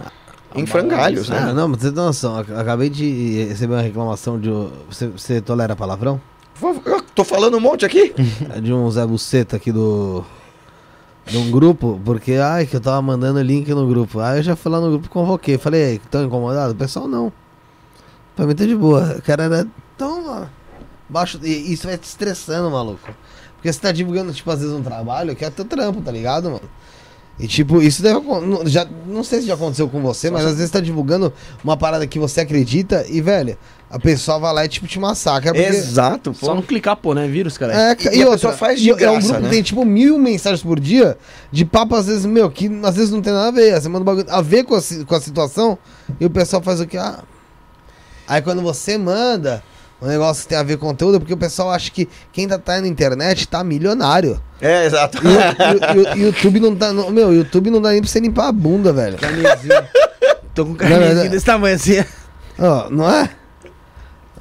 em 0.56 0.66
frangalhos, 0.66 1.30
Ah, 1.32 1.48
né? 1.48 1.54
não, 1.54 1.68
mas 1.70 1.82
você 1.82 1.92
tem 1.92 2.04
noção. 2.04 2.38
ac- 2.38 2.52
Acabei 2.54 2.90
de 2.90 3.46
receber 3.50 3.74
uma 3.76 3.82
reclamação 3.82 4.40
de. 4.40 4.50
Você, 4.90 5.08
você 5.08 5.40
tolera 5.40 5.76
palavrão? 5.76 6.20
Eu 6.86 7.02
tô 7.16 7.24
falando 7.24 7.56
um 7.56 7.60
monte 7.62 7.86
aqui. 7.86 8.14
É 8.54 8.60
de 8.60 8.74
um 8.74 8.90
Zé 8.92 9.06
Buceta 9.06 9.56
aqui 9.56 9.72
do. 9.72 10.26
De 11.30 11.38
um 11.38 11.52
grupo, 11.52 12.00
porque, 12.04 12.34
ai, 12.34 12.66
que 12.66 12.76
eu 12.76 12.82
tava 12.82 13.02
mandando 13.02 13.42
link 13.42 13.70
no 13.70 13.88
grupo. 13.88 14.20
Aí 14.20 14.40
eu 14.40 14.44
já 14.44 14.56
fui 14.56 14.72
lá 14.72 14.80
no 14.80 14.90
grupo 14.90 15.06
e 15.06 15.10
convoquei. 15.10 15.58
Falei, 15.58 15.82
"Ei, 15.82 16.02
tão 16.10 16.24
incomodado? 16.24 16.74
O 16.74 16.76
pessoal 16.76 17.08
não. 17.08 17.32
Pra 18.36 18.46
mim 18.48 18.56
tá 18.56 18.66
de 18.66 18.76
boa. 18.76 19.18
O 19.18 19.22
cara 19.22 19.44
era 19.44 19.68
tão 19.98 20.48
baixo. 21.08 21.40
E 21.44 21.74
isso 21.74 21.88
vai 21.88 21.98
te 21.98 22.06
estressando, 22.06 22.70
maluco. 22.72 23.10
Porque 23.56 23.72
você 23.72 23.80
tá 23.80 23.92
divulgando, 23.92 24.32
tipo, 24.32 24.50
às 24.50 24.60
vezes 24.60 24.74
um 24.74 24.82
trabalho 24.82 25.36
que 25.36 25.44
é 25.44 25.50
teu 25.50 25.66
trampo, 25.66 26.02
tá 26.02 26.12
ligado, 26.12 26.46
mano? 26.46 26.62
E 27.40 27.48
tipo, 27.48 27.82
isso 27.82 28.02
deve 28.02 28.20
já 28.66 28.86
Não 29.06 29.24
sei 29.24 29.42
se 29.42 29.48
já 29.48 29.54
aconteceu 29.54 29.88
com 29.88 30.02
você, 30.02 30.30
mas 30.30 30.46
às 30.46 30.56
vezes 30.56 30.72
tá 30.72 30.80
divulgando 30.82 31.32
uma 31.64 31.78
parada 31.78 32.06
que 32.06 32.20
você 32.20 32.42
acredita 32.42 33.06
e, 33.08 33.22
velho, 33.22 33.58
a 33.90 33.98
pessoa 34.00 34.38
vai 34.40 34.54
lá 34.54 34.66
e 34.66 34.68
tipo 34.70 34.86
te 34.88 35.00
massacra. 35.00 35.52
porque- 35.54 35.68
Exato, 35.68 36.32
pô. 36.34 36.46
Só 36.46 36.54
não 36.56 36.62
clicar, 36.62 36.96
pô, 36.96 37.14
né? 37.14 37.28
Vírus, 37.28 37.58
cara. 37.58 37.74
é, 37.74 37.98
E- 38.12 38.18
e 38.20 38.24
a 38.24 38.28
pessoa 38.32 38.54
faz 38.54 38.80
de 38.80 38.88
e 38.88 38.92
é 38.92 38.94
um 38.94 38.98
graça, 38.98 39.20
grupo 39.28 39.34
né? 39.40 39.50
que 39.50 39.56
tem 39.56 39.64
tipo 39.64 39.84
mil 39.86 40.18
mensagens 40.20 40.62
por 40.62 40.80
dia 40.80 41.18
de 41.52 41.66
papo, 41.66 41.96
às 41.96 42.06
vezes, 42.06 42.26
meu, 42.26 42.50
que 42.52 42.70
às 42.84 42.96
vezes 42.96 43.12
não 43.12 43.22
tem 43.22 43.34
nada 43.34 43.48
a 43.48 43.52
ver. 43.52 43.80
Você 43.82 43.90
manda 43.90 44.02
um 44.02 44.06
bagulho 44.06 44.28
a 44.30 44.42
ver 44.42 44.64
com 44.64 44.76
a, 44.76 44.80
com 45.08 45.16
a 45.16 45.22
situação 45.22 45.78
e 46.20 46.26
o 46.26 46.30
pessoal 46.30 46.62
faz 46.62 46.80
o 46.80 46.86
que? 46.88 46.98
Ah. 46.98 47.20
Aí 48.28 48.42
quando 48.42 48.62
você 48.62 48.96
manda 48.98 49.64
um 50.02 50.08
negócio 50.08 50.44
que 50.44 50.50
tem 50.50 50.58
a 50.58 50.64
ver 50.64 50.78
com 50.78 50.86
conteúdo, 50.88 51.18
é 51.18 51.20
porque 51.20 51.34
o 51.34 51.38
pessoal 51.38 51.72
acha 51.72 51.90
que 51.92 52.08
quem 52.32 52.48
tá, 52.48 52.58
tá 52.58 52.80
na 52.80 52.88
internet 52.88 53.48
tá 53.48 53.64
milionário. 53.64 54.40
É, 54.62 54.86
exato. 54.86 55.18
E 55.18 55.98
o, 55.98 56.16
e 56.16 56.20
e 56.20 56.22
YouTube 56.26 56.60
não 56.60 56.76
tá. 56.76 56.94
não- 56.94 57.10
meu, 57.10 57.30
o 57.30 57.34
YouTube 57.34 57.70
não 57.72 57.82
dá 57.82 57.90
nem 57.92 58.02
pra 58.02 58.10
você 58.10 58.20
limpar 58.20 58.48
a 58.50 58.52
bunda, 58.52 58.94
velho. 58.94 59.18
Tô 60.54 60.66
com 60.66 60.72
um 60.74 61.30
desse 61.30 61.46
tamanho 61.46 61.76
assim. 61.76 62.04
Ó, 62.58 62.90
não 62.90 63.10
é? 63.10 63.30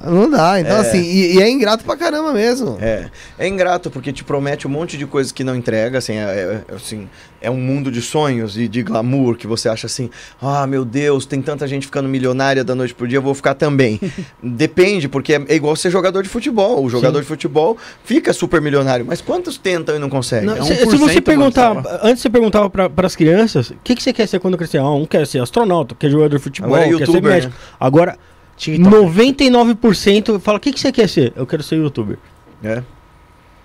Não 0.01 0.29
dá. 0.29 0.59
Então, 0.59 0.77
É. 0.77 0.79
assim, 0.79 1.01
e, 1.01 1.35
e 1.35 1.41
é 1.41 1.49
ingrato 1.49 1.83
pra 1.83 1.95
caramba 1.97 2.31
mesmo. 2.33 2.77
É, 2.81 3.09
é 3.37 3.47
ingrato 3.47 3.89
porque 3.91 4.11
te 4.13 4.23
promete 4.23 4.65
um 4.67 4.69
monte 4.69 4.97
de 4.97 5.05
coisas 5.05 5.31
que 5.31 5.43
não 5.43 5.55
entrega, 5.55 5.97
assim, 5.97 6.13
é, 6.13 6.63
é- 6.69 6.75
assim, 6.75 7.07
é 7.41 7.49
um 7.49 7.57
mundo 7.57 7.91
de 7.91 8.01
sonhos 8.01 8.57
e 8.57 8.67
de 8.67 8.81
glamour 8.83 9.35
que 9.35 9.47
você 9.47 9.67
acha 9.69 9.87
assim, 9.87 10.09
ah, 10.41 10.65
meu 10.67 10.83
Deus, 10.85 11.25
tem 11.25 11.41
tanta 11.41 11.67
gente 11.67 11.85
ficando 11.85 12.07
milionária 12.09 12.63
da 12.63 12.75
noite 12.75 12.93
pro 12.93 13.07
dia, 13.07 13.17
eu 13.17 13.21
vou 13.21 13.33
ficar 13.33 13.53
também. 13.55 13.99
Depende, 14.43 15.07
porque 15.07 15.33
é, 15.33 15.41
é 15.47 15.55
igual 15.55 15.75
ser 15.75 15.89
jogador 15.89 16.23
de 16.23 16.29
futebol. 16.29 16.83
O 16.83 16.89
jogador 16.89 17.19
de 17.21 17.27
futebol 17.27 17.77
fica 18.03 18.31
super 18.33 18.61
milionário, 18.61 19.05
mas 19.05 19.21
quantos 19.21 19.57
tentam 19.57 19.95
e 19.95 19.99
não 19.99 20.09
conseguem? 20.09 20.45
Não, 20.47 20.57
É 20.57 20.61
se, 20.63 20.75
se 20.75 20.85
1%, 20.85 20.97
você 20.97 21.21
perguntar, 21.21 21.73
mano, 21.73 21.87
antes 22.03 22.21
você 22.21 22.29
perguntava 22.29 22.69
para 22.69 23.05
as 23.07 23.15
crianças, 23.15 23.69
o 23.69 23.75
que, 23.83 23.95
que 23.95 24.03
você 24.03 24.13
quer 24.13 24.27
ser 24.27 24.39
quando 24.39 24.57
crescer? 24.57 24.77
Ah, 24.77 24.89
um 24.91 25.05
quer 25.05 25.25
ser 25.27 25.41
astronauta, 25.41 25.95
quer 25.97 26.09
jogador 26.09 26.37
de 26.37 26.43
futebol, 26.43 26.73
Agora 26.75 26.89
é 26.95 26.97
quer 26.97 27.05
ser 27.07 27.21
médico. 27.21 27.53
Agora, 27.79 28.17
99% 28.59 30.39
fala, 30.39 30.57
o 30.57 30.61
que, 30.61 30.71
que 30.73 30.79
você 30.79 30.91
quer 30.91 31.07
ser? 31.07 31.33
Eu 31.35 31.47
quero 31.47 31.63
ser 31.63 31.77
youtuber. 31.77 32.17
É. 32.63 32.83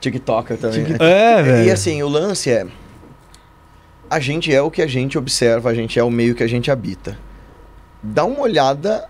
TikToker 0.01 0.57
também. 0.57 0.83
né? 0.85 0.97
É, 1.01 1.65
E 1.65 1.71
assim, 1.71 2.03
o 2.03 2.09
lance 2.09 2.51
é. 2.51 2.67
A 4.09 4.21
gente 4.21 4.55
é 4.55 4.61
o 4.63 4.71
que 4.71 4.83
a 4.83 4.87
gente 4.87 5.19
observa, 5.19 5.71
a 5.71 5.75
gente 5.75 5.99
é 5.99 6.05
o 6.05 6.11
meio 6.11 6.35
que 6.35 6.43
a 6.43 6.47
gente 6.47 6.71
habita. 6.71 7.19
Dá 8.03 8.25
uma 8.25 8.41
olhada 8.41 9.09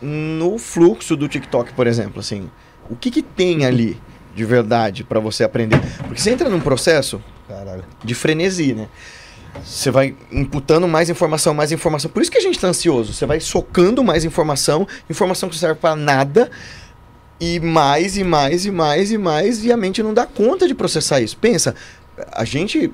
no 0.00 0.56
fluxo 0.56 1.16
do 1.16 1.28
TikTok, 1.28 1.72
por 1.74 1.86
exemplo, 1.86 2.20
assim. 2.20 2.48
O 2.88 2.94
que, 2.94 3.10
que 3.10 3.22
tem 3.22 3.66
ali 3.66 3.96
de 4.34 4.44
verdade 4.44 5.02
pra 5.02 5.18
você 5.18 5.42
aprender? 5.42 5.80
Porque 6.06 6.20
você 6.20 6.30
entra 6.30 6.48
num 6.48 6.60
processo 6.60 7.20
Caralho. 7.48 7.84
de 8.04 8.14
frenesi, 8.14 8.72
né? 8.72 8.86
Você 9.64 9.90
vai 9.90 10.14
imputando 10.30 10.86
mais 10.86 11.10
informação, 11.10 11.54
mais 11.54 11.72
informação. 11.72 12.10
Por 12.10 12.22
isso 12.22 12.30
que 12.30 12.38
a 12.38 12.40
gente 12.42 12.58
tá 12.58 12.68
ansioso. 12.68 13.12
Você 13.12 13.26
vai 13.26 13.40
socando 13.40 14.02
mais 14.02 14.24
informação, 14.24 14.86
informação 15.08 15.48
que 15.48 15.56
serve 15.56 15.80
pra 15.80 15.96
nada, 15.96 16.50
e 17.40 17.60
mais, 17.60 18.16
e 18.16 18.24
mais, 18.24 18.64
e 18.64 18.70
mais, 18.70 19.12
e 19.12 19.18
mais, 19.18 19.64
e 19.64 19.72
a 19.72 19.76
mente 19.76 20.02
não 20.02 20.14
dá 20.14 20.26
conta 20.26 20.66
de 20.66 20.74
processar 20.74 21.20
isso. 21.20 21.36
Pensa, 21.36 21.74
a 22.32 22.44
gente. 22.44 22.92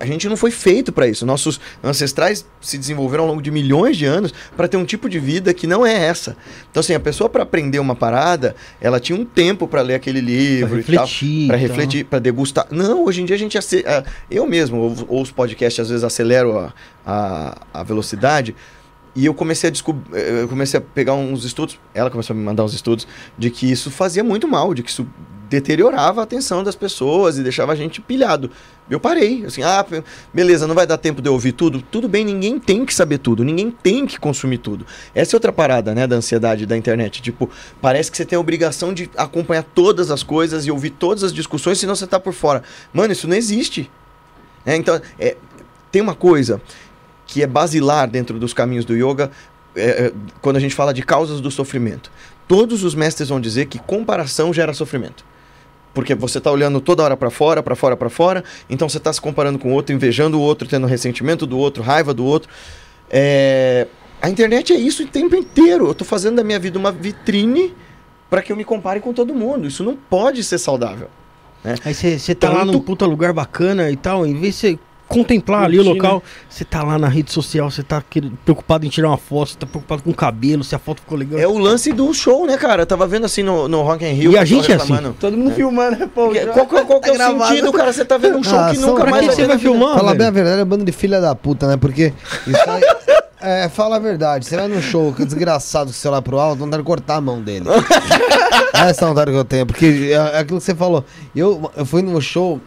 A 0.00 0.06
gente 0.06 0.28
não 0.28 0.36
foi 0.36 0.50
feito 0.50 0.90
para 0.92 1.06
isso. 1.06 1.24
Nossos 1.26 1.60
ancestrais 1.84 2.44
se 2.60 2.78
desenvolveram 2.78 3.24
ao 3.24 3.28
longo 3.30 3.42
de 3.42 3.50
milhões 3.50 3.96
de 3.96 4.06
anos 4.06 4.32
para 4.56 4.66
ter 4.66 4.76
um 4.78 4.84
tipo 4.84 5.08
de 5.08 5.18
vida 5.18 5.52
que 5.54 5.66
não 5.66 5.84
é 5.86 5.92
essa. 5.94 6.36
Então, 6.70 6.80
assim, 6.80 6.94
a 6.94 7.00
pessoa 7.00 7.28
para 7.28 7.42
aprender 7.42 7.78
uma 7.78 7.94
parada, 7.94 8.56
ela 8.80 8.98
tinha 8.98 9.18
um 9.18 9.24
tempo 9.24 9.68
para 9.68 9.82
ler 9.82 9.94
aquele 9.94 10.20
livro 10.20 10.80
e 10.80 10.82
tal. 10.84 11.04
refletir. 11.04 11.46
Para 11.48 11.56
então. 11.58 11.68
refletir, 11.68 12.04
para 12.04 12.18
degustar. 12.18 12.66
Não, 12.70 13.04
hoje 13.04 13.22
em 13.22 13.24
dia 13.26 13.36
a 13.36 13.38
gente. 13.38 13.56
ace- 13.58 13.84
Eu 14.30 14.46
mesmo, 14.46 14.78
ouço- 14.78 15.06
ouço 15.08 15.34
podcast, 15.34 15.80
às 15.80 15.88
vezes 15.90 16.02
acelero 16.02 16.58
a, 16.58 16.72
a, 17.06 17.58
a 17.74 17.82
velocidade. 17.82 18.56
E 19.14 19.26
eu 19.26 19.34
comecei 19.34 19.68
a 19.68 19.70
descobrir. 19.70 20.16
Eu 20.16 20.48
comecei 20.48 20.78
a 20.78 20.80
pegar 20.80 21.14
uns 21.14 21.44
estudos. 21.44 21.78
Ela 21.92 22.08
começou 22.10 22.32
a 22.32 22.36
me 22.38 22.42
mandar 22.44 22.64
uns 22.64 22.72
estudos 22.72 23.06
de 23.36 23.50
que 23.50 23.70
isso 23.70 23.90
fazia 23.90 24.24
muito 24.24 24.48
mal, 24.48 24.72
de 24.72 24.82
que 24.82 24.88
isso 24.90 25.06
deteriorava 25.48 26.20
a 26.20 26.24
atenção 26.24 26.62
das 26.62 26.76
pessoas 26.76 27.36
e 27.36 27.42
deixava 27.42 27.72
a 27.72 27.74
gente 27.76 28.00
pilhado. 28.00 28.50
Eu 28.90 28.98
parei, 28.98 29.44
assim, 29.44 29.62
ah, 29.62 29.86
beleza, 30.34 30.66
não 30.66 30.74
vai 30.74 30.84
dar 30.84 30.98
tempo 30.98 31.22
de 31.22 31.28
eu 31.28 31.32
ouvir 31.32 31.52
tudo. 31.52 31.80
Tudo 31.80 32.08
bem, 32.08 32.24
ninguém 32.24 32.58
tem 32.58 32.84
que 32.84 32.92
saber 32.92 33.18
tudo, 33.18 33.44
ninguém 33.44 33.70
tem 33.70 34.04
que 34.04 34.18
consumir 34.18 34.58
tudo. 34.58 34.84
Essa 35.14 35.34
é 35.34 35.36
outra 35.36 35.52
parada, 35.52 35.94
né, 35.94 36.08
da 36.08 36.16
ansiedade 36.16 36.66
da 36.66 36.76
internet. 36.76 37.22
Tipo, 37.22 37.48
parece 37.80 38.10
que 38.10 38.16
você 38.16 38.24
tem 38.24 38.36
a 38.36 38.40
obrigação 38.40 38.92
de 38.92 39.08
acompanhar 39.16 39.62
todas 39.62 40.10
as 40.10 40.24
coisas 40.24 40.66
e 40.66 40.72
ouvir 40.72 40.90
todas 40.90 41.22
as 41.22 41.32
discussões, 41.32 41.78
senão 41.78 41.94
você 41.94 42.06
tá 42.06 42.18
por 42.18 42.32
fora. 42.32 42.64
Mano, 42.92 43.12
isso 43.12 43.28
não 43.28 43.36
existe. 43.36 43.88
É, 44.66 44.74
então, 44.74 45.00
é, 45.18 45.36
tem 45.92 46.02
uma 46.02 46.14
coisa 46.14 46.60
que 47.26 47.42
é 47.44 47.46
basilar 47.46 48.10
dentro 48.10 48.40
dos 48.40 48.52
caminhos 48.52 48.84
do 48.84 48.94
yoga, 48.96 49.30
é, 49.76 50.06
é, 50.06 50.12
quando 50.42 50.56
a 50.56 50.60
gente 50.60 50.74
fala 50.74 50.92
de 50.92 51.02
causas 51.02 51.40
do 51.40 51.48
sofrimento. 51.48 52.10
Todos 52.48 52.82
os 52.82 52.92
mestres 52.96 53.28
vão 53.28 53.40
dizer 53.40 53.66
que 53.66 53.78
comparação 53.78 54.52
gera 54.52 54.74
sofrimento. 54.74 55.24
Porque 55.92 56.14
você 56.14 56.38
está 56.38 56.50
olhando 56.50 56.80
toda 56.80 57.02
hora 57.02 57.16
para 57.16 57.30
fora, 57.30 57.62
para 57.62 57.74
fora, 57.74 57.96
para 57.96 58.08
fora, 58.08 58.44
então 58.68 58.88
você 58.88 58.98
está 58.98 59.12
se 59.12 59.20
comparando 59.20 59.58
com 59.58 59.70
o 59.70 59.72
outro, 59.72 59.94
invejando 59.94 60.38
o 60.38 60.40
outro, 60.40 60.68
tendo 60.68 60.86
ressentimento 60.86 61.46
do 61.46 61.58
outro, 61.58 61.82
raiva 61.82 62.14
do 62.14 62.24
outro. 62.24 62.48
É, 63.10 63.86
A 64.22 64.28
internet 64.28 64.72
é 64.72 64.76
isso 64.76 65.02
o 65.02 65.06
tempo 65.06 65.34
inteiro. 65.34 65.86
Eu 65.86 65.92
estou 65.92 66.06
fazendo 66.06 66.36
da 66.36 66.44
minha 66.44 66.58
vida 66.58 66.78
uma 66.78 66.92
vitrine 66.92 67.74
para 68.28 68.42
que 68.42 68.52
eu 68.52 68.56
me 68.56 68.64
compare 68.64 69.00
com 69.00 69.12
todo 69.12 69.34
mundo. 69.34 69.66
Isso 69.66 69.82
não 69.82 69.96
pode 69.96 70.44
ser 70.44 70.58
saudável. 70.58 71.08
Aí 71.84 71.92
você 71.94 72.34
tá 72.34 72.48
lá 72.50 72.60
Tanto- 72.60 72.72
num 72.72 72.80
puta 72.80 73.04
lugar 73.06 73.32
bacana 73.32 73.90
e 73.90 73.96
tal, 73.96 74.24
em 74.26 74.38
vez 74.38 74.54
de 74.54 74.60
você 74.60 74.78
contemplar 75.10 75.64
ali 75.64 75.78
o 75.80 75.84
Curtir, 75.84 75.98
local, 76.00 76.22
você 76.48 76.64
tá 76.64 76.82
lá 76.84 76.96
na 76.98 77.08
rede 77.08 77.32
social, 77.32 77.68
você 77.70 77.82
tá 77.82 78.02
preocupado 78.44 78.86
em 78.86 78.88
tirar 78.88 79.08
uma 79.08 79.18
foto, 79.18 79.50
você 79.50 79.58
tá 79.58 79.66
preocupado 79.66 80.02
com 80.02 80.10
o 80.10 80.14
cabelo, 80.14 80.62
se 80.62 80.74
a 80.74 80.78
foto 80.78 81.00
ficou 81.00 81.18
legal. 81.18 81.38
É 81.40 81.46
o 81.46 81.58
lance 81.58 81.92
do 81.92 82.14
show, 82.14 82.46
né, 82.46 82.56
cara? 82.56 82.82
Eu 82.82 82.86
tava 82.86 83.06
vendo 83.06 83.26
assim 83.26 83.42
no, 83.42 83.66
no 83.68 83.82
Rock 83.82 84.04
in 84.04 84.12
Rio. 84.12 84.32
E 84.32 84.38
a 84.38 84.44
gente 84.44 84.70
é 84.70 84.76
assim. 84.76 84.94
Todo 85.18 85.36
mundo 85.36 85.52
filmando, 85.54 85.98
né, 85.98 86.08
pô? 86.14 86.30
Que- 86.30 86.46
Qual, 86.46 86.66
qual- 86.66 86.86
qual 86.86 87.00
que 87.00 87.10
é 87.10 87.12
o 87.12 87.18
Tá 87.18 87.24
gravado. 87.26 87.48
sentido, 87.50 87.72
cara? 87.72 87.92
Você 87.92 88.04
tá 88.04 88.16
vendo 88.16 88.38
um 88.38 88.42
show 88.44 88.58
Ah, 88.58 88.70
que 88.70 88.78
nunca 88.78 89.04
mais 89.06 89.28
que 89.28 89.34
você 89.34 89.46
vai 89.46 89.58
filmar? 89.58 89.96
Fala 89.96 90.14
bem 90.14 90.26
a 90.28 90.30
verdade, 90.30 90.60
é 90.60 90.64
bando 90.64 90.84
de 90.84 90.92
filha 90.92 91.20
da 91.20 91.34
puta, 91.34 91.66
né? 91.66 91.76
Porque. 91.76 92.12
Isso 92.46 92.70
aí, 92.70 92.82
é, 93.64 93.68
fala 93.68 93.96
a 93.96 93.98
verdade. 93.98 94.46
Você 94.46 94.56
vai 94.56 94.68
num 94.68 94.80
show, 94.80 95.12
que 95.12 95.24
desgraçado 95.24 95.86
com 95.86 95.90
o 95.90 95.94
celular 95.94 96.22
pro 96.22 96.38
alto, 96.38 96.60
não 96.60 96.70
dá 96.70 96.76
de 96.76 96.82
cortar 96.84 97.16
a 97.16 97.20
mão 97.20 97.40
dele. 97.42 97.66
Essa 98.72 99.02
é 99.02 99.04
a 99.04 99.08
vontade 99.08 99.30
que 99.32 99.36
eu 99.36 99.44
tenho. 99.44 99.66
Porque 99.66 100.10
é, 100.10 100.36
é 100.36 100.38
aquilo 100.38 100.58
que 100.58 100.64
você 100.64 100.74
falou. 100.74 101.04
Eu, 101.34 101.70
eu 101.76 101.84
fui 101.84 102.00
num 102.02 102.20
show, 102.20 102.60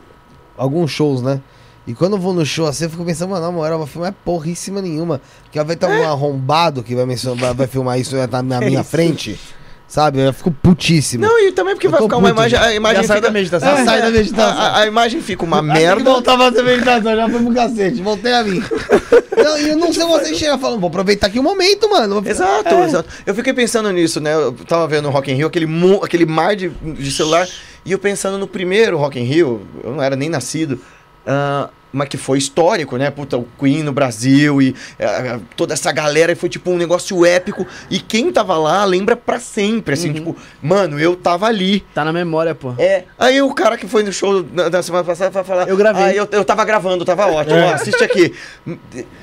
alguns 0.57 0.91
shows, 0.91 1.21
né? 1.21 1.39
E 1.85 1.93
quando 1.93 2.13
eu 2.13 2.19
vou 2.19 2.33
no 2.33 2.45
show 2.45 2.65
assim, 2.65 2.85
eu 2.85 2.89
fico 2.89 3.03
pensando, 3.03 3.29
mano, 3.31 3.45
na 3.45 3.51
moral, 3.51 3.77
vai 3.79 3.87
filmar 3.87 4.13
porríssima 4.23 4.81
nenhuma. 4.81 5.19
Que 5.51 5.61
vai 5.63 5.75
ter 5.75 5.85
um 5.85 6.03
arrombado 6.07 6.81
que 6.81 6.95
vai, 6.95 7.05
mencionar, 7.05 7.37
vai, 7.39 7.53
vai 7.53 7.67
filmar 7.67 7.99
isso 7.99 8.15
vai 8.15 8.25
estar 8.25 8.41
na 8.41 8.59
minha 8.61 8.83
frente. 8.83 9.37
Sabe? 9.85 10.19
Eu 10.19 10.33
fico 10.33 10.49
putíssimo. 10.49 11.23
Não, 11.23 11.39
e 11.39 11.51
também 11.51 11.75
porque 11.75 11.85
Eu 11.85 11.91
vai 11.91 12.01
ficar 12.01 12.17
uma 12.17 12.29
puto, 12.29 12.39
imagem. 12.41 12.57
A 12.57 12.73
imagem 12.73 13.01
Já 13.03 13.07
sai 13.07 13.21
da 13.21 13.29
meditação. 13.29 13.69
É, 13.77 13.85
Sai 13.85 14.01
da 14.01 14.09
meditação. 14.09 14.59
A, 14.59 14.63
a- 14.69 14.79
a 14.79 14.87
imagem 14.87 15.21
fica 15.21 15.43
uma 15.43 15.61
Merda. 15.61 16.03
voltar 16.09 16.33
a 16.33 16.37
fazer 16.37 16.63
meditação, 16.63 17.15
já 17.15 17.29
foi 17.29 17.43
pro 17.43 17.53
cacete. 17.53 18.01
Voltei 18.01 18.33
a 18.33 18.43
mim. 18.43 18.63
não, 19.37 19.57
e 19.59 19.69
eu 19.69 19.77
não 19.77 19.93
sei 19.93 20.03
você 20.05 20.33
chega 20.33 20.57
falando, 20.57 20.79
vou 20.79 20.87
aproveitar 20.87 21.27
aqui 21.27 21.37
o 21.37 21.43
momento, 21.43 21.87
mano. 21.89 22.23
Exato, 22.25 22.73
exato. 22.75 23.09
Eu 23.25 23.35
fiquei 23.35 23.53
pensando 23.53 23.91
nisso, 23.91 24.19
né? 24.19 24.33
Eu 24.33 24.53
tava 24.67 24.87
vendo 24.87 25.09
o 25.09 25.11
Rock 25.11 25.31
in 25.31 25.35
Rio, 25.35 25.47
aquele, 25.47 25.67
mu- 25.67 26.03
aquele 26.03 26.25
mar 26.25 26.55
de, 26.55 26.69
de 26.69 27.11
celular, 27.11 27.47
e 27.85 27.91
eu 27.91 27.99
pensando 27.99 28.39
no 28.39 28.47
primeiro 28.47 28.97
Rock 28.97 29.19
in 29.19 29.23
Rio, 29.25 29.61
eu 29.83 29.91
não 29.91 30.01
era 30.01 30.15
nem 30.15 30.29
nascido, 30.29 30.79
ah, 31.25 31.69
mas 31.93 32.09
que 32.09 32.17
foi 32.17 32.39
histórico, 32.39 32.97
né? 32.97 33.11
Puta, 33.11 33.37
o 33.37 33.47
Queen 33.59 33.83
no 33.83 33.93
Brasil 33.93 34.61
e 34.61 34.75
ah, 34.99 35.39
toda 35.55 35.73
essa 35.73 35.91
galera, 35.91 36.31
e 36.31 36.35
foi 36.35 36.49
tipo 36.49 36.71
um 36.71 36.77
negócio 36.77 37.23
épico. 37.25 37.65
E 37.89 37.99
quem 37.99 38.31
tava 38.31 38.57
lá 38.57 38.83
lembra 38.83 39.15
pra 39.15 39.39
sempre, 39.39 39.93
assim, 39.93 40.11
tipo, 40.11 40.35
mano, 40.61 40.99
eu 40.99 41.15
tava 41.15 41.45
ali. 41.45 41.81
Tá 41.93 42.03
na 42.03 42.11
memória, 42.11 42.55
pô. 42.55 42.73
É, 42.79 43.03
aí 43.17 43.41
o 43.41 43.53
cara 43.53 43.77
que 43.77 43.87
foi 43.87 44.01
no 44.03 44.11
show 44.11 44.43
na, 44.51 44.69
na 44.69 44.81
semana 44.81 45.03
passada 45.03 45.29
vai 45.29 45.43
falar. 45.43 45.67
Eu 45.69 45.77
gravei. 45.77 46.03
Ah, 46.03 46.13
eu, 46.13 46.27
eu 46.31 46.43
tava 46.43 46.65
gravando, 46.65 47.05
tava 47.05 47.27
ótimo. 47.27 47.59
ó, 47.59 47.73
assiste 47.73 48.03
aqui. 48.03 48.33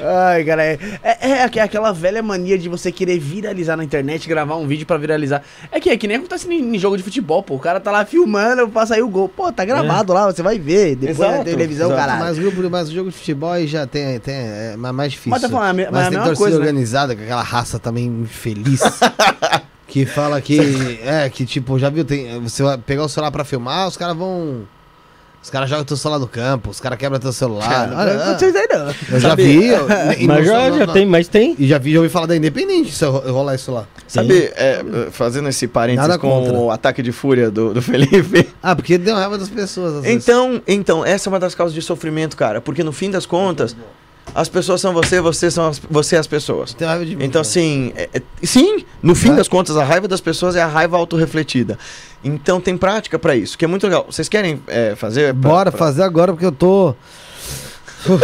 Ai, 0.00 0.44
cara, 0.44 0.64
é, 0.64 0.78
é, 1.02 1.28
é 1.28 1.42
aqu- 1.44 1.60
aquela 1.60 1.92
velha 1.92 2.22
mania 2.22 2.58
de 2.58 2.68
você 2.68 2.90
querer 2.90 3.18
viralizar 3.18 3.76
na 3.76 3.84
internet, 3.84 4.28
gravar 4.28 4.56
um 4.56 4.66
vídeo 4.66 4.86
pra 4.86 4.96
viralizar. 4.96 5.42
É 5.70 5.78
que 5.78 5.88
é 5.90 5.96
que 5.96 6.08
nem 6.08 6.16
acontece 6.16 6.52
em, 6.52 6.74
em 6.74 6.78
jogo 6.78 6.96
de 6.96 7.02
futebol, 7.02 7.42
pô. 7.42 7.54
O 7.54 7.58
cara 7.58 7.78
tá 7.80 7.90
lá 7.90 8.04
filmando 8.04 8.68
pra 8.68 8.84
sair 8.86 9.02
o 9.02 9.08
gol. 9.08 9.28
Pô, 9.28 9.52
tá 9.52 9.64
gravado 9.64 10.12
lá, 10.12 10.26
você 10.26 10.42
vai 10.42 10.58
ver. 10.58 10.96
Depois 10.96 11.18
Exato, 11.18 11.38
na 11.38 11.44
televisão, 11.44 11.86
exato. 11.88 12.00
caralho. 12.00 12.20
Mas 12.24 12.38
grupo, 12.38 12.70
mas 12.70 12.90
jogo 12.90 13.10
de 13.10 13.16
futebol 13.16 13.50
aí 13.52 13.66
já 13.66 13.86
tem, 13.86 14.18
tem 14.20 14.34
é 14.34 14.74
mais- 14.76 14.94
mais 14.94 15.12
difícil. 15.12 15.30
Mas 15.30 15.42
tá 15.42 15.48
falando, 15.48 15.78
é 15.80 15.90
mas 15.90 16.04
é 16.04 16.06
a 16.06 16.10
tem 16.10 16.18
mesma 16.18 16.24
torcida 16.24 16.36
coisa, 16.36 16.58
né? 16.58 16.64
organizada, 16.66 17.14
com 17.16 17.22
aquela 17.22 17.42
raça 17.42 17.78
também 17.78 18.06
infeliz. 18.06 18.80
que 19.86 20.04
fala 20.06 20.40
que. 20.40 21.00
É, 21.04 21.28
que 21.28 21.44
tipo, 21.46 21.78
já 21.78 21.88
viu? 21.90 22.04
Tem, 22.04 22.40
você 22.40 22.62
vai 22.62 22.78
pegar 22.78 23.04
o 23.04 23.08
celular 23.08 23.30
pra 23.30 23.44
filmar, 23.44 23.86
os 23.88 23.96
caras 23.96 24.16
vão. 24.16 24.62
Os 25.42 25.50
caras 25.50 25.68
jogam 25.68 25.84
teu 25.84 25.96
celular 25.96 26.20
no 26.20 26.28
campo, 26.28 26.70
os 26.70 26.78
caras 26.78 26.96
quebram 26.98 27.18
teu 27.18 27.32
celular. 27.32 27.68
Cara, 27.68 27.96
Olha, 27.98 28.14
não 28.14 28.22
aconteceu 28.22 28.48
isso 28.50 28.58
aí, 28.58 28.68
não. 28.70 28.94
eu 29.16 29.20
já 29.20 29.34
vi. 29.34 29.66
eu- 29.68 29.86
e 30.18 30.26
Mas 30.26 30.46
já, 30.46 30.70
já 30.70 30.86
tem, 30.86 31.04
mas 31.04 31.26
tem. 31.26 31.56
E 31.58 31.66
já 31.66 31.78
vi, 31.78 31.92
já 31.92 31.98
ouvi 31.98 32.08
falar 32.08 32.26
da 32.26 32.36
Independente 32.36 32.92
se 32.92 33.04
eu 33.04 33.10
rolar 33.10 33.56
isso 33.56 33.72
lá. 33.72 33.84
Sabe, 34.06 34.52
é, 34.54 34.84
fazendo 35.10 35.48
esse 35.48 35.66
parênteses 35.66 36.08
Nada 36.08 36.20
com 36.20 36.28
contra. 36.30 36.52
o 36.54 36.70
ataque 36.70 37.02
de 37.02 37.10
fúria 37.10 37.50
do, 37.50 37.74
do 37.74 37.82
Felipe. 37.82 38.48
Ah, 38.62 38.76
porque 38.76 38.96
deu 38.96 39.16
raiva 39.16 39.36
das 39.36 39.48
pessoas. 39.48 39.96
às 39.96 40.02
vezes. 40.04 40.22
Então, 40.28 40.62
então, 40.68 41.04
essa 41.04 41.28
é 41.28 41.30
uma 41.30 41.40
das 41.40 41.52
causas 41.52 41.74
de 41.74 41.82
sofrimento, 41.82 42.36
cara. 42.36 42.60
Porque 42.60 42.84
no 42.84 42.92
fim 42.92 43.10
das 43.10 43.26
contas, 43.26 43.74
as 44.34 44.48
pessoas 44.48 44.80
são 44.80 44.92
você, 44.94 45.20
você, 45.20 45.50
são 45.50 45.68
as, 45.68 45.78
você 45.78 46.16
é 46.16 46.18
as 46.18 46.26
pessoas. 46.26 46.72
Tem 46.72 46.86
raiva 46.88 47.04
de 47.04 47.16
mim. 47.16 47.24
Então, 47.24 47.42
cara. 47.42 47.48
assim, 47.50 47.92
é- 47.96 48.08
é- 48.14 48.22
sim, 48.46 48.84
no 49.02 49.14
fim 49.14 49.28
Vai. 49.28 49.36
das 49.38 49.48
contas, 49.48 49.76
a 49.76 49.84
raiva 49.84 50.08
das 50.08 50.20
pessoas 50.20 50.56
é 50.56 50.62
a 50.62 50.66
raiva 50.66 50.96
autorrefletida. 50.96 51.78
Então, 52.24 52.60
tem 52.60 52.76
prática 52.76 53.18
pra 53.18 53.34
isso, 53.36 53.58
que 53.58 53.64
é 53.64 53.68
muito 53.68 53.84
legal. 53.84 54.06
Vocês 54.08 54.28
querem 54.28 54.60
é, 54.68 54.94
fazer? 54.96 55.34
pra- 55.34 55.50
Bora 55.50 55.70
pra- 55.70 55.78
fazer 55.78 56.02
agora 56.02 56.32
porque 56.32 56.46
eu 56.46 56.52
tô. 56.52 56.94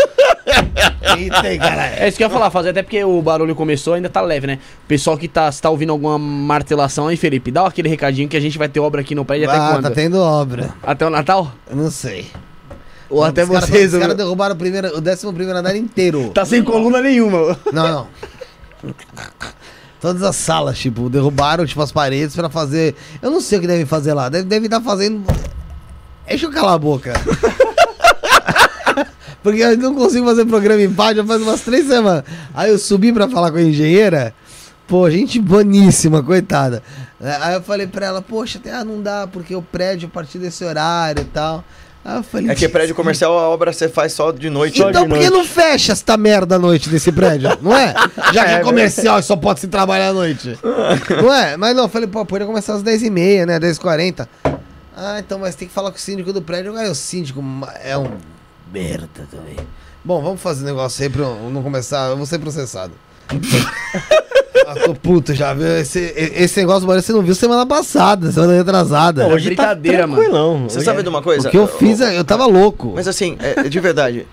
Eita, 1.17 1.59
caralho. 1.59 1.95
É 1.99 2.09
isso 2.09 2.17
que 2.17 2.23
eu 2.25 2.29
ia 2.29 2.33
falar, 2.33 2.51
fazer 2.51 2.71
até 2.71 2.83
porque 2.83 3.03
o 3.05 3.21
barulho 3.23 3.55
começou, 3.55 3.95
ainda 3.95 4.09
tá 4.09 4.21
leve, 4.21 4.47
né? 4.47 4.59
Pessoal 4.87 5.17
que 5.17 5.29
tá, 5.29 5.51
tá 5.53 5.71
ouvindo 5.71 5.91
alguma 5.91 6.19
martelação 6.19 7.09
aí, 7.09 7.17
Felipe, 7.17 7.51
dá 7.51 7.67
aquele 7.67 7.89
recadinho 7.89 8.29
que 8.29 8.37
a 8.37 8.41
gente 8.41 8.57
vai 8.59 8.69
ter 8.69 8.81
obra 8.81 9.01
aqui 9.01 9.15
no 9.15 9.25
prédio 9.25 9.49
até 9.49 9.59
Ah, 9.59 9.69
quando? 9.73 9.83
tá 9.85 9.91
tendo 9.91 10.19
obra. 10.19 10.71
Até 10.83 11.07
o 11.07 11.11
Natal? 11.11 11.53
Eu 11.69 11.77
não 11.77 11.91
sei. 11.91 12.27
Ou 13.11 13.25
até 13.25 13.43
os 13.45 13.49
caras- 13.51 13.69
vocês, 13.71 13.95
Os 13.95 14.01
caras 14.01 14.17
derrubaram 14.17 14.55
o, 14.55 14.59
primeiro, 14.59 14.97
o 14.97 15.01
décimo 15.01 15.33
primeiro 15.33 15.59
andar 15.59 15.75
inteiro. 15.75 16.31
Tá 16.35 16.45
sem 16.45 16.63
coluna 16.63 17.01
nenhuma. 17.01 17.59
Não, 17.73 17.89
não. 17.89 18.07
Todas 20.01 20.23
as 20.23 20.37
salas, 20.37 20.79
tipo, 20.79 21.11
derrubaram 21.11 21.67
tipo, 21.67 21.83
as 21.83 21.91
paredes 21.91 22.35
pra 22.37 22.49
fazer. 22.49 22.95
Eu 23.21 23.31
não 23.31 23.41
sei 23.41 23.59
o 23.59 23.61
que 23.61 23.67
devem 23.67 23.87
fazer 23.87 24.15
lá. 24.15 24.29
Deve 24.29 24.45
deve 24.45 24.67
estar 24.67 24.81
fazendo. 24.81 25.25
Deixa 26.27 26.47
eu 26.47 26.53
calar 26.53 26.75
a 26.75 26.79
boca. 26.79 27.13
Porque 29.43 29.63
eu 29.63 29.77
não 29.79 29.95
consigo 29.95 30.27
fazer 30.27 30.45
programa 30.45 30.83
em 30.83 30.93
paz 30.93 31.17
já 31.17 31.25
faz 31.25 31.41
umas 31.43 31.61
três 31.63 31.87
semanas. 31.87 32.25
Aí 32.55 32.71
eu 32.71 32.79
subi 32.79 33.13
pra 33.13 33.29
falar 33.29 33.51
com 33.51 33.57
a 33.59 33.63
engenheira. 33.63 34.35
Pô, 34.87 35.09
gente 35.11 35.39
boníssima, 35.41 36.23
coitada. 36.23 36.83
Aí 37.21 37.55
eu 37.55 37.63
falei 37.63 37.87
pra 37.87 38.07
ela, 38.07 38.23
poxa, 38.23 38.59
até, 38.59 38.73
ah, 38.73 38.85
não 38.85 39.03
dá, 39.03 39.27
porque 39.31 39.55
o 39.55 39.63
prédio 39.63 40.09
a 40.09 40.11
partir 40.11 40.39
desse 40.39 40.65
horário 40.65 41.23
e 41.23 41.27
tal. 41.27 41.65
Aí 42.09 42.17
eu 42.17 42.23
falei, 42.23 42.51
É 42.51 42.55
que 42.55 42.67
prédio 42.67 42.95
comercial, 42.95 43.39
a 43.39 43.51
obra 43.51 43.71
você 43.71 43.87
faz 43.87 44.15
só 44.15 44.33
de 44.33 44.49
noite. 44.49 44.79
Só 44.79 44.89
então 44.89 45.03
de 45.03 45.11
por 45.11 45.19
que 45.19 45.29
não 45.29 45.45
fecha 45.45 45.93
esta 45.93 46.17
merda 46.17 46.57
à 46.57 46.59
noite 46.59 46.89
nesse 46.89 47.13
prédio? 47.13 47.51
Não 47.61 47.77
é? 47.77 47.93
Já 48.33 48.47
que 48.47 48.51
é 48.53 48.61
comercial 48.61 49.19
e 49.19 49.23
só 49.23 49.37
pode 49.37 49.61
se 49.61 49.69
trabalhar 49.69 50.09
à 50.09 50.13
noite. 50.15 50.59
Não 51.23 51.31
é? 51.31 51.55
Mas 51.59 51.77
não, 51.77 51.83
eu 51.83 51.89
falei, 51.89 52.09
pô, 52.09 52.25
poderia 52.25 52.47
começar 52.47 52.73
às 52.75 52.83
10h30, 52.83 53.45
né? 53.45 53.61
10h40. 53.61 54.27
Ah, 54.97 55.19
então, 55.19 55.39
mas 55.39 55.55
tem 55.55 55.69
que 55.69 55.75
falar 55.75 55.91
com 55.91 55.99
o 55.99 56.01
síndico 56.01 56.33
do 56.33 56.41
prédio. 56.41 56.75
Aí 56.79 56.89
o 56.89 56.95
síndico 56.95 57.45
é 57.85 57.99
um 57.99 58.11
merda 58.73 59.29
também. 59.31 59.57
Bom, 60.03 60.23
vamos 60.23 60.41
fazer 60.41 60.63
um 60.63 60.67
negócio 60.67 61.03
aí 61.03 61.11
pra 61.11 61.23
eu 61.25 61.51
não 61.51 61.63
começar. 61.63 62.09
Eu 62.09 62.17
vou 62.17 62.25
ser 62.25 62.39
processado. 62.39 62.95
ah, 64.67 64.75
tô 64.85 64.95
puto 64.95 65.35
já, 65.35 65.53
viu? 65.55 65.67
Esse, 65.79 66.13
esse 66.17 66.61
negócio, 66.61 66.87
Maria, 66.87 67.03
você 67.03 67.13
não 67.13 67.23
viu 67.23 67.35
semana 67.35 67.65
passada, 67.67 68.31
semana 68.33 68.55
retrasada. 68.55 69.25
Pô, 69.27 69.35
Hoje 69.35 69.51
tá 69.55 69.63
brincadeira, 69.75 70.07
mano. 70.07 70.23
tranquilão. 70.23 70.69
Você 70.69 70.79
Hoje 70.79 70.85
sabe 70.85 71.01
é- 71.01 71.03
de 71.03 71.09
uma 71.09 71.23
coisa? 71.23 71.49
o 71.49 71.51
que 71.51 71.57
eu 71.59 71.67
fiz, 71.67 72.01
eu 72.01 72.25
tava 72.25 72.47
louco. 72.47 72.93
Mas 72.95 73.07
assim, 73.09 73.37
é, 73.41 73.61
é 73.61 73.69
de 73.69 73.81
verdade, 73.81 74.27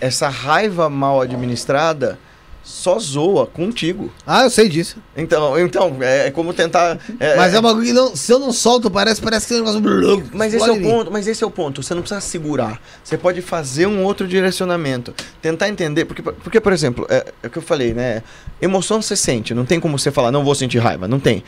essa 0.00 0.28
raiva 0.28 0.88
mal 0.88 1.20
administrada 1.20 2.18
só 2.64 2.98
zoa 2.98 3.46
contigo. 3.46 4.10
Ah, 4.26 4.44
eu 4.44 4.50
sei 4.50 4.70
disso. 4.70 4.96
Então, 5.14 5.58
então 5.58 5.98
é, 6.00 6.28
é 6.28 6.30
como 6.30 6.54
tentar. 6.54 6.98
é- 7.20 7.36
Mas 7.36 7.52
é 7.52 7.58
um 7.58 7.62
bagulho 7.62 7.84
que 7.84 7.92
não, 7.92 8.16
se 8.16 8.32
eu 8.32 8.38
não 8.38 8.52
solto, 8.52 8.90
parece, 8.90 9.20
parece 9.20 9.46
que 9.46 9.52
é 9.52 9.56
um 9.58 9.60
negócio. 9.60 10.30
Mas 10.32 10.54
esse 10.54 10.66
é 10.66 10.72
o 10.72 10.80
ponto, 10.80 11.10
mas 11.12 11.26
esse 11.28 11.44
é 11.44 11.46
o 11.46 11.50
ponto. 11.50 11.82
Você 11.82 11.94
não 11.94 12.00
precisa 12.00 12.22
segurar. 12.22 12.80
Você 13.04 13.18
pode 13.18 13.42
fazer 13.42 13.86
um 13.86 14.02
outro 14.02 14.26
direcionamento. 14.26 15.14
Tentar 15.42 15.68
entender. 15.68 16.06
Porque, 16.06 16.22
porque 16.22 16.58
por 16.58 16.72
exemplo, 16.72 17.06
é, 17.10 17.32
é 17.42 17.46
o 17.46 17.50
que 17.50 17.58
eu 17.58 17.62
falei, 17.62 17.92
né? 17.92 18.22
Emoção 18.62 19.02
você 19.02 19.14
sente. 19.14 19.52
Não 19.52 19.66
tem 19.66 19.78
como 19.78 19.98
você 19.98 20.10
falar, 20.10 20.32
não 20.32 20.42
vou 20.42 20.54
sentir 20.54 20.78
raiva. 20.78 21.06
Não 21.06 21.20
tem. 21.20 21.44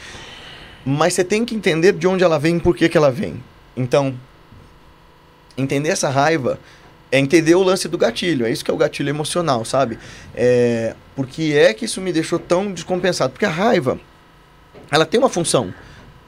Mas 0.85 1.15
você 1.15 1.25
tem 1.25 1.47
que 1.47 1.55
entender 1.55 1.93
de 1.95 2.07
onde 2.07 2.23
ela 2.23 2.39
vem 2.39 2.59
e 2.59 2.61
por 2.61 2.77
que, 2.77 2.89
que 2.91 2.97
ela 2.97 3.11
vem. 3.11 3.43
Então, 3.75 4.15
entender 5.57 5.89
essa 5.89 6.11
raiva 6.11 6.59
é 7.11 7.19
entender 7.19 7.55
o 7.55 7.63
lance 7.63 7.89
do 7.89 7.97
gatilho. 7.97 8.47
É 8.47 8.51
isso 8.51 8.65
que 8.65 8.71
é 8.71 8.75
o 8.75 8.77
gatilho 8.77 9.09
emocional, 9.09 9.65
sabe? 9.65 9.99
É, 10.35 10.95
por 11.15 11.27
que 11.27 11.57
é 11.57 11.73
que 11.73 11.85
isso 11.85 12.01
me 12.01 12.13
deixou 12.13 12.39
tão 12.39 12.73
descompensado? 12.73 13.33
Porque 13.33 13.47
a 13.47 13.51
raiva, 13.51 13.99
ela 14.91 15.07
tem 15.07 15.19
uma 15.19 15.29
função. 15.29 15.73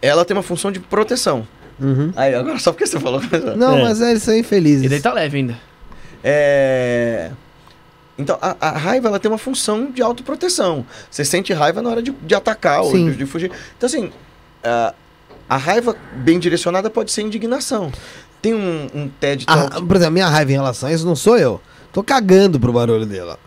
Ela 0.01 0.25
tem 0.25 0.37
uma 0.37 0.43
função 0.43 0.71
de 0.71 0.79
proteção. 0.81 1.47
Uhum. 1.81 2.13
Aí, 2.17 2.35
agora 2.35 2.59
só 2.59 2.73
porque 2.73 2.87
você 2.87 2.99
falou. 2.99 3.21
Não, 3.57 3.79
É. 3.79 3.83
mas 3.83 4.01
eles 4.01 4.23
são 4.23 4.37
infelizes. 4.37 4.85
E 4.85 4.89
daí 4.89 5.01
tá 5.01 5.13
leve 5.13 5.39
ainda. 5.39 5.59
É... 6.23 7.31
Então, 8.17 8.37
a, 8.43 8.57
a 8.61 8.71
raiva 8.73 9.09
ela 9.09 9.21
tem 9.21 9.31
uma 9.31 9.39
função 9.39 9.93
de 9.93 10.03
autoproteção. 10.03 10.85
Você 11.09 11.25
sente 11.25 11.53
raiva 11.53 11.81
na 11.81 11.91
hora 11.91 12.03
de, 12.03 12.11
de 12.11 12.35
atacar 12.35 12.83
ou 12.83 12.93
de, 12.93 13.15
de 13.15 13.27
fugir. 13.27 13.51
Então, 13.77 13.87
assim, 13.87 14.11
a, 14.65 14.93
a 15.49 15.57
raiva 15.57 15.97
bem 16.17 16.39
direcionada 16.39 16.91
pode 16.91 17.13
ser 17.13 17.23
indignação. 17.23 17.93
Tem 18.41 18.55
um, 18.55 18.89
um 18.95 19.09
TED 19.21 19.45
Ah, 19.47 19.69
Talk. 19.69 19.87
por 19.87 19.97
exemplo, 19.97 20.13
minha 20.15 20.29
raiva 20.29 20.51
em 20.51 20.55
relação 20.55 20.89
a 20.89 20.93
isso 20.93 21.05
não 21.07 21.17
sou 21.17 21.37
eu. 21.37 21.61
Tô 21.93 22.03
cagando 22.03 22.61
pro 22.61 22.73
barulho 22.73 23.07
dela. 23.07 23.39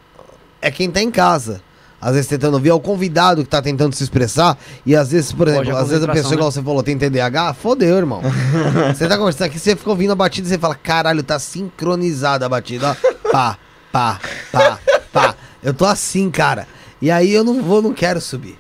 É 0.62 0.70
quem 0.70 0.90
tá 0.92 1.02
em 1.02 1.10
casa. 1.12 1.62
Às 2.00 2.14
vezes 2.16 2.28
tentando 2.28 2.56
ouvir, 2.56 2.70
é 2.70 2.74
o 2.74 2.80
convidado 2.80 3.44
que 3.44 3.50
tá 3.50 3.62
tentando 3.62 3.94
se 3.94 4.04
expressar. 4.04 4.58
E 4.86 4.96
às 4.96 5.12
vezes, 5.12 5.32
por 5.32 5.48
exemplo, 5.48 5.76
a 5.76 5.82
às 5.82 5.90
vezes 5.90 6.04
a 6.04 6.12
pessoa, 6.12 6.34
igual 6.34 6.52
você 6.52 6.62
falou, 6.62 6.82
tem 6.82 6.98
TDAH, 6.98 7.54
fodeu, 7.54 7.96
irmão. 7.96 8.22
você 8.94 9.08
tá 9.08 9.18
conversando 9.20 9.48
aqui, 9.48 9.60
você 9.60 9.76
fica 9.76 9.90
ouvindo 9.90 10.12
a 10.12 10.16
batida 10.16 10.48
e 10.48 10.50
você 10.50 10.58
fala, 10.58 10.74
caralho, 10.74 11.22
tá 11.22 11.38
sincronizada 11.38 12.46
a 12.48 12.50
batida, 12.50 12.90
ó. 12.92 13.30
Pá, 13.32 13.58
pá, 13.92 14.20
pá, 14.52 14.80
pá. 15.14 15.36
Eu 15.62 15.76
tô 15.76 15.86
assim, 15.86 16.32
cara. 16.32 16.68
E 17.00 17.12
aí 17.12 17.32
eu 17.32 17.44
não 17.44 17.62
vou, 17.62 17.84
não 17.84 17.94
quero 17.94 18.20
subir. 18.20 18.58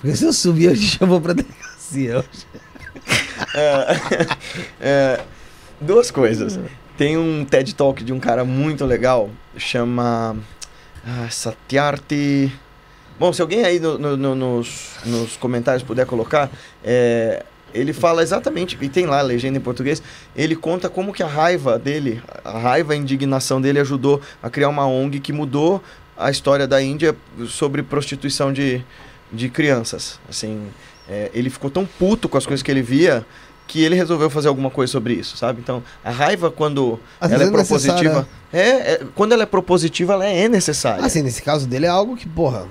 Porque 0.00 0.16
se 0.16 0.24
eu 0.24 0.32
subir, 0.32 0.66
eu 0.66 0.74
te 0.74 0.82
chamo 0.82 1.20
pra 1.20 1.32
delegacia. 1.32 2.24
É, 4.80 5.20
duas 5.80 6.10
coisas. 6.10 6.58
Tem 6.96 7.16
um 7.16 7.44
TED 7.44 7.74
Talk 7.74 8.02
de 8.04 8.12
um 8.12 8.20
cara 8.20 8.44
muito 8.44 8.84
legal, 8.84 9.30
chama 9.56 10.36
ah, 11.06 11.28
Satyarthi. 11.30 12.52
Bom, 13.18 13.32
se 13.32 13.40
alguém 13.42 13.64
aí 13.64 13.78
no- 13.80 13.98
no- 13.98 14.16
no- 14.16 14.34
nos, 14.34 14.90
nos 15.04 15.36
comentários 15.36 15.82
puder 15.82 16.04
colocar, 16.06 16.50
é, 16.84 17.44
ele 17.72 17.92
fala 17.92 18.22
exatamente, 18.22 18.76
e 18.80 18.88
tem 18.88 19.06
lá 19.06 19.18
a 19.20 19.22
legenda 19.22 19.56
em 19.58 19.60
português, 19.60 20.02
ele 20.34 20.56
conta 20.56 20.88
como 20.88 21.12
que 21.12 21.22
a 21.22 21.26
raiva 21.26 21.78
dele, 21.78 22.22
a 22.44 22.58
raiva, 22.58 22.92
a 22.92 22.96
indignação 22.96 23.60
dele 23.60 23.78
ajudou 23.80 24.20
a 24.42 24.50
criar 24.50 24.68
uma 24.68 24.86
ONG 24.86 25.20
que 25.20 25.32
mudou 25.32 25.82
a 26.18 26.30
história 26.30 26.66
da 26.66 26.82
Índia 26.82 27.16
sobre 27.46 27.82
prostituição 27.82 28.52
de, 28.52 28.82
de 29.32 29.48
crianças. 29.48 30.18
Assim, 30.28 30.68
é, 31.10 31.30
ele 31.34 31.50
ficou 31.50 31.70
tão 31.70 31.84
puto 31.84 32.28
com 32.28 32.38
as 32.38 32.46
coisas 32.46 32.62
que 32.62 32.70
ele 32.70 32.82
via 32.82 33.26
que 33.66 33.84
ele 33.84 33.94
resolveu 33.94 34.28
fazer 34.28 34.48
alguma 34.48 34.68
coisa 34.68 34.90
sobre 34.90 35.14
isso, 35.14 35.36
sabe? 35.36 35.60
Então, 35.62 35.80
a 36.04 36.10
raiva 36.10 36.50
quando 36.50 36.98
Às 37.20 37.30
ela 37.30 37.44
é 37.44 37.46
é 37.46 37.50
propositiva, 37.50 38.28
é, 38.52 38.60
é- 38.68 39.00
quando 39.14 39.30
ela 39.30 39.44
é 39.44 39.46
propositiva, 39.46 40.14
ela 40.14 40.26
é 40.26 40.48
necessária. 40.48 41.04
Assim, 41.04 41.22
nesse 41.22 41.40
caso 41.40 41.68
dele 41.68 41.86
é 41.86 41.88
algo 41.88 42.16
que, 42.16 42.28
porra, 42.28 42.66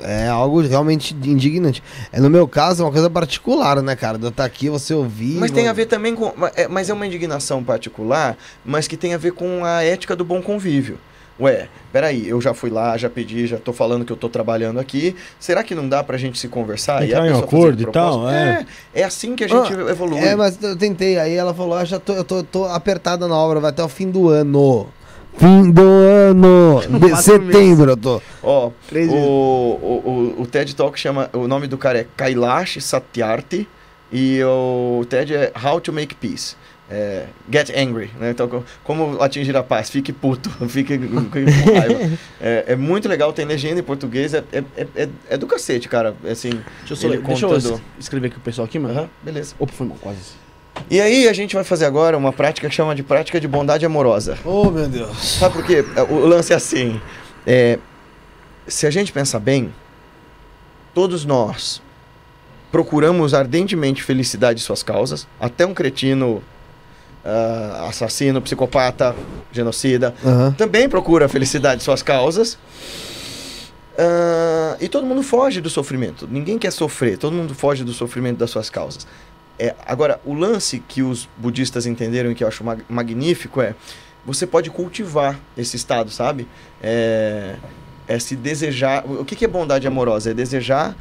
é 0.00 0.26
algo 0.26 0.60
realmente 0.60 1.14
indignante. 1.14 1.80
É, 2.10 2.18
no 2.18 2.28
meu 2.28 2.48
caso, 2.48 2.82
é 2.82 2.84
uma 2.86 2.90
coisa 2.90 3.08
particular, 3.08 3.80
né, 3.82 3.94
cara? 3.94 4.18
De 4.18 4.24
eu 4.24 4.30
estar 4.30 4.44
aqui, 4.44 4.68
você 4.68 4.92
ouvir. 4.92 5.38
Mas 5.38 5.52
tem 5.52 5.68
a 5.68 5.72
ver 5.72 5.86
também 5.86 6.16
com. 6.16 6.32
é, 6.56 6.66
Mas 6.66 6.90
é 6.90 6.92
uma 6.92 7.06
indignação 7.06 7.62
particular, 7.62 8.36
mas 8.64 8.88
que 8.88 8.96
tem 8.96 9.14
a 9.14 9.18
ver 9.18 9.32
com 9.32 9.64
a 9.64 9.84
ética 9.84 10.16
do 10.16 10.24
bom 10.24 10.42
convívio. 10.42 10.98
Ué, 11.40 11.68
peraí, 11.92 12.28
eu 12.28 12.40
já 12.40 12.52
fui 12.52 12.70
lá, 12.70 12.96
já 12.96 13.08
pedi, 13.08 13.46
já 13.46 13.56
tô 13.56 13.72
falando 13.72 14.04
que 14.04 14.12
eu 14.12 14.16
tô 14.16 14.28
trabalhando 14.28 14.78
aqui. 14.78 15.16
Será 15.40 15.64
que 15.64 15.74
não 15.74 15.88
dá 15.88 16.04
pra 16.04 16.18
gente 16.18 16.38
se 16.38 16.46
conversar? 16.46 17.04
Entrar 17.04 17.22
a 17.22 17.28
em 17.28 17.32
um 17.32 17.38
acordo 17.38 17.82
e 17.82 17.86
tal, 17.86 18.30
é. 18.30 18.66
é. 18.94 19.00
É 19.00 19.04
assim 19.04 19.34
que 19.34 19.44
a 19.44 19.48
gente 19.48 19.72
Ah, 19.72 19.90
evolui. 19.90 20.18
É, 20.18 20.36
mas 20.36 20.62
eu 20.62 20.76
tentei. 20.76 21.18
Aí 21.18 21.34
ela 21.34 21.54
falou: 21.54 21.74
ah, 21.74 21.84
já 21.84 21.98
tô, 21.98 22.12
eu 22.12 22.22
tô, 22.24 22.42
tô 22.42 22.64
apertada 22.66 23.26
na 23.26 23.34
obra, 23.34 23.60
vai 23.60 23.70
até 23.70 23.82
o 23.82 23.88
fim 23.88 24.10
do 24.10 24.28
ano. 24.28 24.88
Fim 25.38 25.70
do 25.70 25.82
ano! 25.82 26.82
De 27.00 27.22
setembro 27.22 27.92
eu 27.92 27.96
tô. 27.96 28.20
Ó, 28.42 28.66
o, 28.68 28.72
Três 28.88 29.10
o, 29.10 29.16
o, 29.16 30.34
o 30.40 30.46
TED 30.46 30.76
Talk 30.76 30.98
chama. 31.00 31.30
O 31.32 31.48
nome 31.48 31.66
do 31.66 31.78
cara 31.78 32.00
é 32.00 32.06
Kailash 32.16 32.78
Satyarthi 32.82 33.66
e 34.12 34.42
o 34.44 35.04
TED 35.08 35.34
é 35.34 35.52
How 35.64 35.80
to 35.80 35.92
Make 35.92 36.14
Peace. 36.14 36.54
É, 36.94 37.24
get 37.50 37.70
angry, 37.70 38.10
né? 38.20 38.32
Então, 38.32 38.46
co- 38.46 38.62
como 38.84 39.22
atingir 39.22 39.56
a 39.56 39.62
paz? 39.62 39.88
Fique 39.88 40.12
puto, 40.12 40.50
fique 40.68 40.98
com 40.98 41.78
raiva. 41.78 42.18
É, 42.38 42.64
é 42.68 42.76
muito 42.76 43.08
legal, 43.08 43.32
tem 43.32 43.44
legenda 43.46 43.80
em 43.80 43.82
português, 43.82 44.34
é, 44.34 44.44
é, 44.52 44.64
é, 44.76 44.86
é- 44.96 45.08
é 45.30 45.36
do 45.38 45.46
cacete, 45.46 45.88
cara. 45.88 46.14
É 46.24 46.32
Assim, 46.32 46.50
Deixa 46.86 46.92
eu, 46.92 46.96
só, 46.96 47.08
deixa 47.08 47.68
eu 47.68 47.80
escrever 47.98 48.26
aqui 48.26 48.36
o 48.36 48.40
pessoal 48.40 48.66
aqui, 48.66 48.78
mano. 48.78 48.92
Aham, 48.98 49.08
beleza. 49.22 49.54
Opa, 49.58 49.72
foi 49.72 49.86
mal, 49.86 49.96
quase. 50.00 50.18
E 50.90 51.00
aí 51.00 51.28
a 51.28 51.32
gente 51.32 51.54
vai 51.54 51.62
fazer 51.64 51.84
agora 51.86 52.18
uma 52.18 52.32
prática 52.32 52.68
que 52.68 52.74
chama 52.74 52.94
de 52.94 53.02
prática 53.02 53.40
de 53.40 53.46
bondade 53.48 53.86
amorosa. 53.86 54.36
Oh, 54.44 54.70
meu 54.70 54.88
Deus. 54.88 55.16
Sabe 55.38 55.54
por 55.54 55.64
quê? 55.64 55.84
É, 55.96 56.02
O 56.02 56.26
lance 56.26 56.52
é 56.52 56.56
assim. 56.56 57.00
é, 57.46 57.78
se 58.66 58.86
a 58.86 58.90
gente 58.90 59.12
pensar 59.12 59.38
bem, 59.38 59.72
todos 60.92 61.24
nós 61.24 61.80
procuramos 62.70 63.34
ardentemente 63.34 64.02
felicidade 64.02 64.60
em 64.60 64.64
suas 64.64 64.82
causas, 64.82 65.26
até 65.38 65.64
um 65.66 65.74
cretino, 65.74 66.42
ah, 67.24 67.86
assassino, 67.88 68.40
psicopata, 68.42 69.14
genocida, 69.52 70.14
Aham. 70.24 70.52
também 70.52 70.88
procura 70.88 71.28
felicidade 71.28 71.80
em 71.80 71.84
suas 71.84 72.02
causas. 72.02 72.58
Ah, 73.98 74.76
e 74.80 74.88
todo 74.88 75.06
mundo 75.06 75.22
foge 75.22 75.60
do 75.60 75.68
sofrimento. 75.70 76.26
Ninguém 76.30 76.58
quer 76.58 76.70
sofrer, 76.72 77.18
todo 77.18 77.32
mundo 77.34 77.54
foge 77.54 77.84
do 77.84 77.92
sofrimento 77.92 78.38
das 78.38 78.50
suas 78.50 78.70
causas. 78.70 79.06
É, 79.58 79.74
agora, 79.86 80.20
o 80.24 80.32
lance 80.34 80.82
que 80.88 81.02
os 81.02 81.28
budistas 81.36 81.86
entenderam 81.86 82.30
e 82.30 82.34
que 82.34 82.42
eu 82.42 82.48
acho 82.48 82.64
mag- 82.64 82.82
magnífico 82.88 83.60
é 83.60 83.74
você 84.24 84.46
pode 84.46 84.70
cultivar 84.70 85.38
esse 85.56 85.76
estado, 85.76 86.10
sabe? 86.10 86.46
É, 86.82 87.56
é 88.08 88.18
se 88.18 88.34
desejar. 88.34 89.04
O 89.06 89.24
que 89.24 89.36
que 89.36 89.44
é 89.44 89.48
bondade 89.48 89.86
amorosa? 89.86 90.30
É 90.30 90.34
desejar 90.34 90.96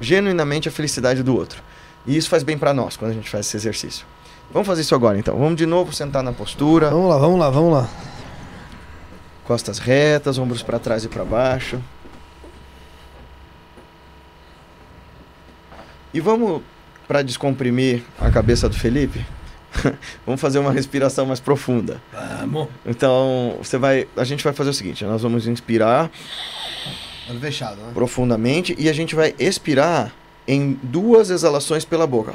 genuinamente 0.00 0.68
a 0.68 0.72
felicidade 0.72 1.22
do 1.22 1.36
outro. 1.36 1.62
E 2.06 2.16
isso 2.16 2.28
faz 2.30 2.42
bem 2.42 2.56
para 2.56 2.72
nós 2.72 2.96
quando 2.96 3.10
a 3.10 3.14
gente 3.14 3.28
faz 3.28 3.46
esse 3.46 3.56
exercício. 3.56 4.06
Vamos 4.52 4.66
fazer 4.66 4.82
isso 4.82 4.94
agora 4.94 5.18
então. 5.18 5.36
Vamos 5.38 5.56
de 5.56 5.66
novo 5.66 5.92
sentar 5.92 6.22
na 6.22 6.32
postura. 6.32 6.90
Vamos 6.90 7.08
lá, 7.08 7.18
vamos 7.18 7.38
lá, 7.38 7.50
vamos 7.50 7.72
lá. 7.72 7.88
Costas 9.44 9.78
retas, 9.78 10.38
ombros 10.38 10.62
para 10.62 10.78
trás 10.78 11.04
e 11.04 11.08
para 11.08 11.24
baixo. 11.24 11.80
E 16.12 16.20
vamos 16.20 16.62
para 17.06 17.22
descomprimir 17.22 18.02
a 18.20 18.30
cabeça 18.30 18.68
do 18.68 18.76
Felipe. 18.76 19.24
vamos 20.26 20.40
fazer 20.40 20.58
uma 20.58 20.72
respiração 20.72 21.26
mais 21.26 21.38
profunda. 21.38 22.00
Vamos. 22.40 22.68
Então, 22.84 23.56
você 23.58 23.78
vai, 23.78 24.08
a 24.16 24.24
gente 24.24 24.42
vai 24.42 24.52
fazer 24.52 24.70
o 24.70 24.74
seguinte, 24.74 25.04
nós 25.04 25.22
vamos 25.22 25.46
inspirar 25.46 26.10
Olho 27.28 27.38
fechado, 27.38 27.80
né? 27.80 27.92
profundamente 27.94 28.74
e 28.76 28.88
a 28.88 28.92
gente 28.92 29.14
vai 29.14 29.34
expirar 29.38 30.12
em 30.46 30.78
duas 30.82 31.30
exalações 31.30 31.84
pela 31.84 32.06
boca. 32.06 32.34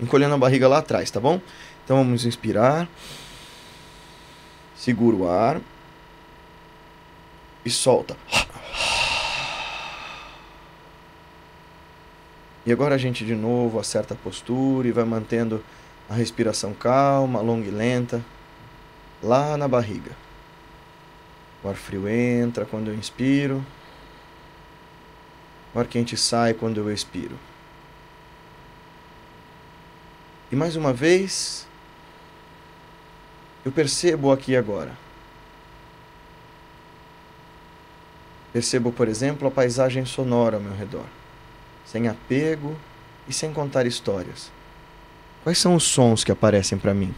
Encolhendo 0.00 0.34
a 0.34 0.38
barriga 0.38 0.68
lá 0.68 0.78
atrás, 0.78 1.10
tá 1.10 1.18
bom? 1.18 1.40
Então 1.84 1.96
vamos 1.96 2.24
inspirar. 2.24 2.88
Segura 4.76 5.16
o 5.16 5.28
ar. 5.28 5.60
E 7.64 7.70
solta. 7.70 8.16
E 12.64 12.72
agora 12.72 12.94
a 12.94 12.98
gente 12.98 13.24
de 13.24 13.34
novo 13.34 13.80
acerta 13.80 14.12
a 14.12 14.16
postura 14.16 14.86
e 14.86 14.92
vai 14.92 15.04
mantendo 15.04 15.64
a 16.08 16.14
respiração 16.14 16.74
calma, 16.74 17.40
longa 17.40 17.66
e 17.66 17.70
lenta, 17.70 18.22
lá 19.22 19.56
na 19.56 19.66
barriga. 19.66 20.12
O 21.64 21.68
ar 21.68 21.74
frio 21.74 22.08
entra 22.08 22.64
quando 22.64 22.88
eu 22.88 22.94
inspiro. 22.94 23.64
O 25.74 25.78
ar 25.78 25.86
quente 25.86 26.16
sai 26.16 26.54
quando 26.54 26.78
eu 26.78 26.92
expiro. 26.92 27.38
E 30.50 30.56
mais 30.56 30.76
uma 30.76 30.92
vez, 30.92 31.66
eu 33.64 33.70
percebo 33.70 34.32
aqui 34.32 34.56
agora. 34.56 34.96
Percebo, 38.52 38.90
por 38.90 39.08
exemplo, 39.08 39.46
a 39.46 39.50
paisagem 39.50 40.06
sonora 40.06 40.56
ao 40.56 40.62
meu 40.62 40.74
redor, 40.74 41.04
sem 41.84 42.08
apego 42.08 42.74
e 43.28 43.32
sem 43.32 43.52
contar 43.52 43.86
histórias. 43.86 44.50
Quais 45.42 45.58
são 45.58 45.74
os 45.74 45.84
sons 45.84 46.24
que 46.24 46.32
aparecem 46.32 46.78
para 46.78 46.94
mim? 46.94 47.14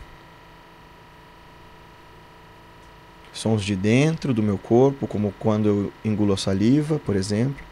Sons 3.32 3.65
de 3.65 3.77
dentro 3.77 4.35
do 4.35 4.43
meu 4.43 4.59
corpo, 4.59 5.07
como 5.07 5.32
quando 5.39 5.66
eu 5.69 5.93
engulo 6.05 6.32
a 6.32 6.36
saliva, 6.36 6.98
por 6.98 7.15
exemplo, 7.15 7.65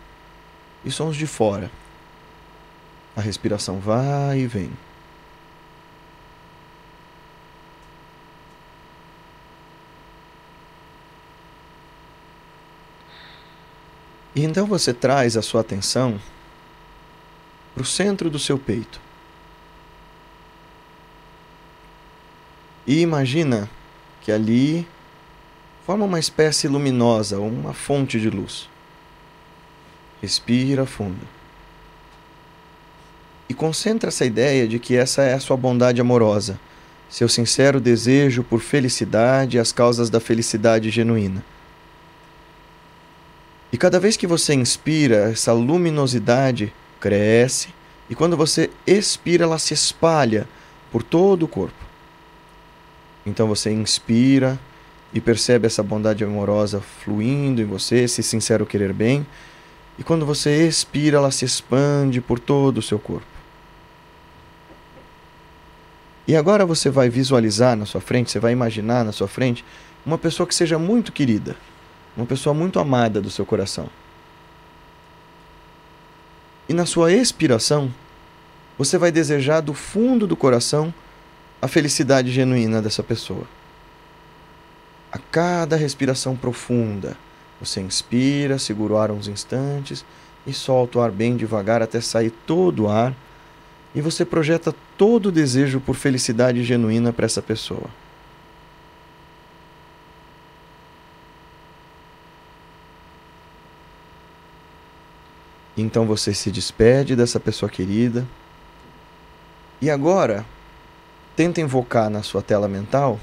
e 0.84 0.90
sons 0.90 1.16
de 1.16 1.26
fora. 1.26 1.68
A 3.16 3.20
respiração 3.20 3.80
vai 3.80 4.38
e 4.38 4.46
vem. 4.46 4.70
E 14.34 14.44
então 14.44 14.66
você 14.66 14.92
traz 14.92 15.36
a 15.36 15.42
sua 15.42 15.62
atenção 15.62 16.20
para 17.74 17.82
o 17.82 17.86
centro 17.86 18.28
do 18.28 18.38
seu 18.38 18.58
peito. 18.58 19.00
E 22.86 23.00
imagina 23.00 23.68
que 24.22 24.32
ali 24.32 24.86
forma 25.84 26.04
uma 26.04 26.18
espécie 26.18 26.66
luminosa, 26.68 27.38
uma 27.38 27.72
fonte 27.72 28.18
de 28.20 28.30
luz. 28.30 28.68
Respira 30.20 30.84
fundo. 30.86 31.26
E 33.48 33.54
concentra 33.54 34.08
essa 34.08 34.24
ideia 34.24 34.68
de 34.68 34.78
que 34.78 34.96
essa 34.96 35.22
é 35.22 35.34
a 35.34 35.40
sua 35.40 35.56
bondade 35.56 36.00
amorosa, 36.00 36.58
seu 37.08 37.28
sincero 37.28 37.80
desejo 37.80 38.42
por 38.42 38.60
felicidade 38.60 39.56
e 39.56 39.60
as 39.60 39.72
causas 39.72 40.10
da 40.10 40.20
felicidade 40.20 40.90
genuína. 40.90 41.42
E 43.72 43.76
cada 43.76 44.00
vez 44.00 44.16
que 44.16 44.26
você 44.26 44.54
inspira, 44.54 45.30
essa 45.30 45.52
luminosidade 45.52 46.72
cresce, 47.00 47.68
e 48.08 48.14
quando 48.14 48.36
você 48.36 48.70
expira, 48.86 49.44
ela 49.44 49.58
se 49.58 49.74
espalha 49.74 50.48
por 50.90 51.02
todo 51.02 51.42
o 51.42 51.48
corpo. 51.48 51.84
Então 53.26 53.46
você 53.46 53.70
inspira 53.70 54.58
e 55.12 55.20
percebe 55.20 55.66
essa 55.66 55.82
bondade 55.82 56.24
amorosa 56.24 56.80
fluindo 56.80 57.60
em 57.60 57.66
você, 57.66 58.04
esse 58.04 58.22
sincero 58.22 58.64
querer 58.64 58.92
bem, 58.92 59.26
e 59.98 60.04
quando 60.04 60.24
você 60.24 60.66
expira, 60.66 61.18
ela 61.18 61.30
se 61.30 61.44
expande 61.44 62.20
por 62.20 62.38
todo 62.38 62.78
o 62.78 62.82
seu 62.82 62.98
corpo. 62.98 63.26
E 66.26 66.36
agora 66.36 66.64
você 66.64 66.88
vai 66.88 67.08
visualizar 67.08 67.76
na 67.76 67.84
sua 67.84 68.00
frente, 68.00 68.30
você 68.30 68.38
vai 68.38 68.52
imaginar 68.52 69.04
na 69.04 69.12
sua 69.12 69.26
frente 69.26 69.64
uma 70.06 70.16
pessoa 70.16 70.46
que 70.46 70.54
seja 70.54 70.78
muito 70.78 71.10
querida, 71.10 71.56
uma 72.18 72.26
pessoa 72.26 72.52
muito 72.52 72.80
amada 72.80 73.20
do 73.20 73.30
seu 73.30 73.46
coração. 73.46 73.88
E 76.68 76.74
na 76.74 76.84
sua 76.84 77.12
expiração, 77.12 77.94
você 78.76 78.98
vai 78.98 79.12
desejar 79.12 79.60
do 79.60 79.72
fundo 79.72 80.26
do 80.26 80.36
coração 80.36 80.92
a 81.62 81.68
felicidade 81.68 82.32
genuína 82.32 82.82
dessa 82.82 83.04
pessoa. 83.04 83.44
A 85.12 85.18
cada 85.18 85.76
respiração 85.76 86.34
profunda, 86.34 87.16
você 87.60 87.80
inspira, 87.80 88.58
segura 88.58 88.94
o 88.94 88.98
ar 88.98 89.10
uns 89.12 89.28
instantes 89.28 90.04
e 90.44 90.52
solta 90.52 90.98
o 90.98 91.00
ar 91.00 91.12
bem 91.12 91.36
devagar 91.36 91.82
até 91.82 92.00
sair 92.00 92.30
todo 92.30 92.84
o 92.84 92.88
ar, 92.88 93.14
e 93.94 94.00
você 94.00 94.24
projeta 94.24 94.74
todo 94.96 95.26
o 95.26 95.32
desejo 95.32 95.78
por 95.78 95.94
felicidade 95.94 96.64
genuína 96.64 97.12
para 97.12 97.26
essa 97.26 97.40
pessoa. 97.40 97.88
Então 105.82 106.06
você 106.06 106.34
se 106.34 106.50
despede 106.50 107.14
dessa 107.14 107.38
pessoa 107.38 107.70
querida. 107.70 108.26
E 109.80 109.88
agora, 109.88 110.44
tenta 111.36 111.60
invocar 111.60 112.10
na 112.10 112.22
sua 112.22 112.42
tela 112.42 112.66
mental 112.66 113.20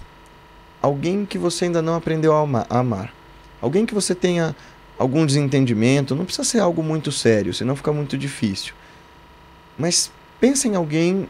alguém 0.81 1.25
que 1.25 1.37
você 1.37 1.65
ainda 1.65 1.81
não 1.81 1.95
aprendeu 1.95 2.33
a 2.33 2.41
ama- 2.41 2.65
a 2.69 2.79
amar. 2.79 3.13
Alguém 3.61 3.85
que 3.85 3.93
você 3.93 4.13
tenha 4.15 4.55
algum 4.97 5.25
desentendimento, 5.25 6.15
não 6.15 6.23
precisa 6.23 6.47
ser 6.47 6.59
algo 6.59 6.81
muito 6.81 7.11
sério, 7.11 7.53
senão 7.53 7.75
fica 7.75 7.91
muito 7.91 8.17
difícil. 8.17 8.73
Mas 9.77 10.11
pensa 10.39 10.67
em 10.67 10.75
alguém 10.75 11.27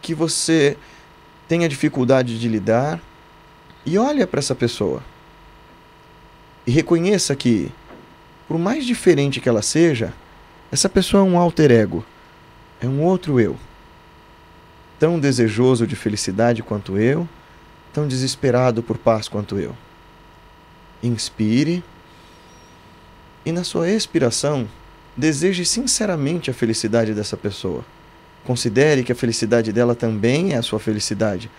que 0.00 0.14
você 0.14 0.76
tenha 1.48 1.68
dificuldade 1.68 2.38
de 2.38 2.46
lidar 2.48 3.00
e 3.84 3.98
olha 3.98 4.26
para 4.26 4.38
essa 4.38 4.54
pessoa. 4.54 5.02
E 6.66 6.70
reconheça 6.70 7.34
que, 7.34 7.72
por 8.46 8.58
mais 8.58 8.84
diferente 8.84 9.40
que 9.40 9.48
ela 9.48 9.62
seja, 9.62 10.12
essa 10.70 10.88
pessoa 10.88 11.22
é 11.22 11.24
um 11.24 11.38
alter 11.38 11.70
ego, 11.70 12.04
é 12.80 12.86
um 12.86 13.02
outro 13.02 13.40
eu. 13.40 13.56
Tão 14.98 15.18
desejoso 15.18 15.86
de 15.86 15.96
felicidade 15.96 16.62
quanto 16.62 16.98
eu, 16.98 17.28
tão 17.92 18.06
desesperado 18.06 18.82
por 18.82 18.98
paz 18.98 19.28
quanto 19.28 19.58
eu. 19.58 19.74
Inspire 21.02 21.82
e, 23.46 23.52
na 23.52 23.64
sua 23.64 23.88
expiração, 23.88 24.68
deseje 25.16 25.64
sinceramente 25.64 26.50
a 26.50 26.54
felicidade 26.54 27.14
dessa 27.14 27.36
pessoa. 27.36 27.84
Considere 28.44 29.02
que 29.02 29.12
a 29.12 29.16
felicidade 29.16 29.72
dela 29.72 29.94
também 29.94 30.52
é 30.52 30.56
a 30.56 30.62
sua 30.62 30.78
felicidade. 30.78 31.50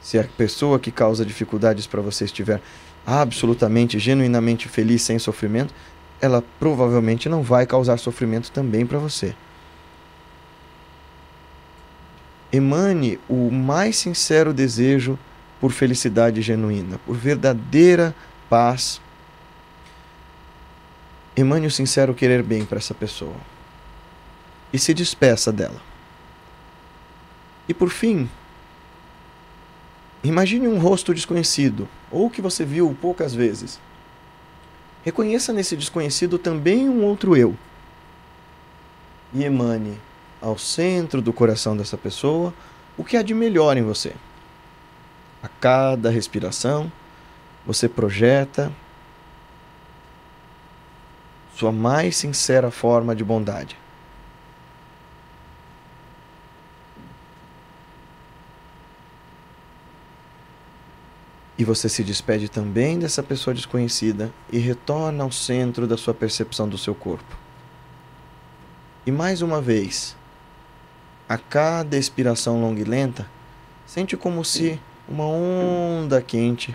Se 0.00 0.18
a 0.18 0.24
pessoa 0.24 0.78
que 0.78 0.90
causa 0.90 1.24
dificuldades 1.24 1.86
para 1.86 2.00
você 2.00 2.24
estiver 2.24 2.60
absolutamente, 3.04 3.98
genuinamente 3.98 4.68
feliz, 4.68 5.02
sem 5.02 5.18
sofrimento, 5.18 5.72
ela 6.20 6.42
provavelmente 6.58 7.28
não 7.28 7.42
vai 7.42 7.66
causar 7.66 7.98
sofrimento 7.98 8.50
também 8.50 8.86
para 8.86 8.98
você. 8.98 9.34
Emane 12.52 13.18
o 13.28 13.50
mais 13.50 13.96
sincero 13.96 14.54
desejo 14.54 15.18
por 15.60 15.72
felicidade 15.72 16.40
genuína, 16.42 16.98
por 17.04 17.16
verdadeira 17.16 18.14
paz. 18.48 19.00
Emane 21.36 21.66
o 21.66 21.70
sincero 21.70 22.14
querer 22.14 22.42
bem 22.42 22.64
para 22.64 22.78
essa 22.78 22.94
pessoa. 22.94 23.36
E 24.72 24.78
se 24.78 24.94
despeça 24.94 25.52
dela. 25.52 25.80
E 27.68 27.74
por 27.74 27.90
fim, 27.90 28.28
imagine 30.22 30.68
um 30.68 30.78
rosto 30.78 31.12
desconhecido, 31.12 31.88
ou 32.10 32.30
que 32.30 32.40
você 32.40 32.64
viu 32.64 32.96
poucas 33.00 33.34
vezes. 33.34 33.80
Reconheça 35.06 35.52
nesse 35.52 35.76
desconhecido 35.76 36.36
também 36.36 36.88
um 36.88 37.04
outro 37.04 37.36
eu. 37.36 37.56
E 39.32 39.44
emane 39.44 40.00
ao 40.42 40.58
centro 40.58 41.22
do 41.22 41.32
coração 41.32 41.76
dessa 41.76 41.96
pessoa 41.96 42.52
o 42.98 43.04
que 43.04 43.16
há 43.16 43.22
de 43.22 43.32
melhor 43.32 43.76
em 43.76 43.82
você. 43.82 44.12
A 45.40 45.46
cada 45.46 46.10
respiração, 46.10 46.90
você 47.64 47.88
projeta 47.88 48.72
sua 51.54 51.70
mais 51.70 52.16
sincera 52.16 52.72
forma 52.72 53.14
de 53.14 53.22
bondade. 53.22 53.78
E 61.58 61.64
você 61.64 61.88
se 61.88 62.04
despede 62.04 62.48
também 62.48 62.98
dessa 62.98 63.22
pessoa 63.22 63.54
desconhecida 63.54 64.30
e 64.52 64.58
retorna 64.58 65.24
ao 65.24 65.32
centro 65.32 65.86
da 65.86 65.96
sua 65.96 66.12
percepção 66.12 66.68
do 66.68 66.76
seu 66.76 66.94
corpo. 66.94 67.36
E 69.06 69.10
mais 69.10 69.40
uma 69.40 69.62
vez, 69.62 70.16
a 71.28 71.38
cada 71.38 71.96
expiração 71.96 72.60
longa 72.60 72.80
e 72.80 72.84
lenta, 72.84 73.26
sente 73.86 74.16
como 74.16 74.44
se 74.44 74.78
uma 75.08 75.24
onda 75.24 76.20
quente 76.20 76.74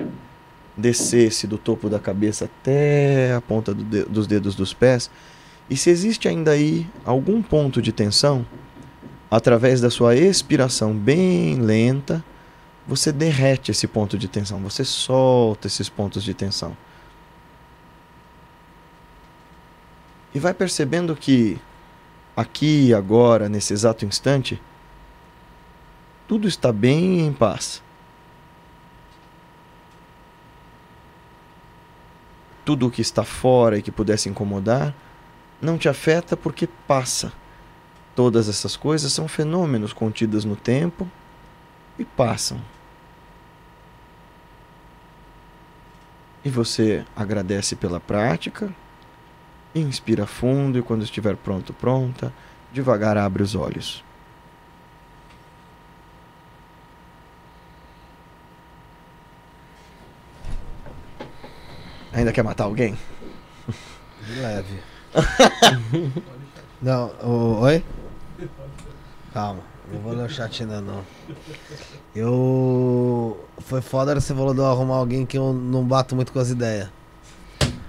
descesse 0.75 1.45
do 1.45 1.57
topo 1.57 1.89
da 1.89 1.99
cabeça 1.99 2.45
até 2.45 3.33
a 3.33 3.41
ponta 3.41 3.73
do 3.73 3.83
de 3.83 4.03
dos 4.05 4.25
dedos 4.25 4.55
dos 4.55 4.73
pés. 4.73 5.11
E 5.69 5.77
se 5.77 5.89
existe 5.89 6.27
ainda 6.27 6.51
aí 6.51 6.87
algum 7.05 7.41
ponto 7.41 7.81
de 7.81 7.91
tensão, 7.91 8.45
através 9.29 9.79
da 9.79 9.89
sua 9.89 10.15
expiração 10.15 10.93
bem 10.93 11.55
lenta, 11.61 12.23
você 12.87 13.11
derrete 13.11 13.71
esse 13.71 13.87
ponto 13.87 14.17
de 14.17 14.27
tensão, 14.27 14.59
você 14.59 14.83
solta 14.83 15.67
esses 15.67 15.89
pontos 15.89 16.23
de 16.23 16.33
tensão. 16.33 16.75
E 20.33 20.39
vai 20.39 20.53
percebendo 20.53 21.15
que 21.15 21.59
aqui, 22.35 22.93
agora, 22.93 23.49
nesse 23.49 23.73
exato 23.73 24.05
instante, 24.05 24.61
tudo 26.27 26.47
está 26.47 26.71
bem 26.71 27.19
em 27.19 27.33
paz. 27.33 27.83
Tudo 32.63 32.87
o 32.87 32.91
que 32.91 33.01
está 33.01 33.23
fora 33.23 33.77
e 33.77 33.81
que 33.81 33.91
pudesse 33.91 34.29
incomodar 34.29 34.95
não 35.61 35.77
te 35.77 35.89
afeta 35.89 36.37
porque 36.37 36.67
passa. 36.87 37.33
Todas 38.15 38.47
essas 38.47 38.77
coisas 38.77 39.11
são 39.11 39.27
fenômenos 39.27 39.93
contidos 39.93 40.45
no 40.45 40.55
tempo 40.55 41.09
e 41.99 42.05
passam. 42.05 42.61
E 46.43 46.49
você 46.49 47.05
agradece 47.15 47.75
pela 47.75 47.99
prática, 47.99 48.73
inspira 49.75 50.25
fundo 50.25 50.77
e 50.77 50.81
quando 50.81 51.03
estiver 51.03 51.35
pronto, 51.37 51.71
pronta, 51.73 52.33
devagar 52.73 53.17
abre 53.17 53.43
os 53.43 53.53
olhos. 53.55 54.03
Ainda 62.13 62.31
quer 62.33 62.43
matar 62.43 62.65
alguém? 62.65 62.97
De 64.25 64.33
leve. 64.39 64.79
não, 66.81 67.07
o- 67.23 67.59
oi? 67.61 67.83
Calma, 69.33 69.61
não 69.91 69.99
vou 70.01 70.13
ler 70.13 70.25
o 70.25 70.29
chat 70.29 70.61
ainda 70.61 70.81
não. 70.81 71.03
Eu. 72.15 73.37
Foi 73.59 73.81
foda 73.81 74.13
você 74.19 74.33
falou 74.33 74.53
de 74.53 74.59
eu 74.59 74.65
arrumar 74.65 74.95
alguém 74.95 75.25
que 75.25 75.37
eu 75.37 75.53
não 75.53 75.83
bato 75.83 76.15
muito 76.15 76.31
com 76.33 76.39
as 76.39 76.49
ideias. 76.49 76.89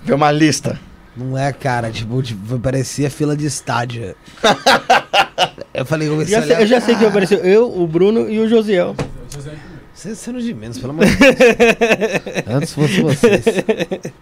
Vê 0.02 0.12
uma 0.14 0.30
lista. 0.30 0.78
Não 1.16 1.36
é, 1.36 1.52
cara, 1.52 1.90
tipo, 1.90 2.22
tipo 2.22 2.58
parecia 2.58 3.10
fila 3.10 3.36
de 3.36 3.46
estádio. 3.46 4.14
eu 5.74 5.84
falei, 5.84 6.08
eu 6.08 6.24
Já 6.24 6.40
sei- 6.40 6.50
olhar. 6.50 6.60
eu 6.62 6.66
já 6.66 6.80
sei 6.80 6.94
que 6.96 7.04
apareceu 7.04 7.38
eu, 7.38 7.68
o 7.80 7.86
Bruno 7.86 8.30
e 8.30 8.38
o 8.38 8.48
Josiel. 8.48 8.94
Vocês 9.94 10.18
sendo 10.18 10.40
de 10.40 10.54
menos, 10.54 10.78
pelo 10.78 10.90
amor 10.92 11.04
de 11.06 11.16
Deus. 11.16 11.34
Antes 12.48 12.72
fosse 12.72 13.00
vocês. 13.02 13.44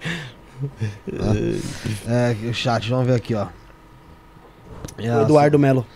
Ah, 2.06 2.32
É, 2.34 2.48
o 2.50 2.52
chat, 2.52 2.90
vamos 2.90 3.06
ver 3.06 3.14
aqui, 3.14 3.34
ó. 3.34 3.46
É, 4.98 5.16
O 5.16 5.22
Eduardo 5.22 5.58
Melo. 5.58 5.86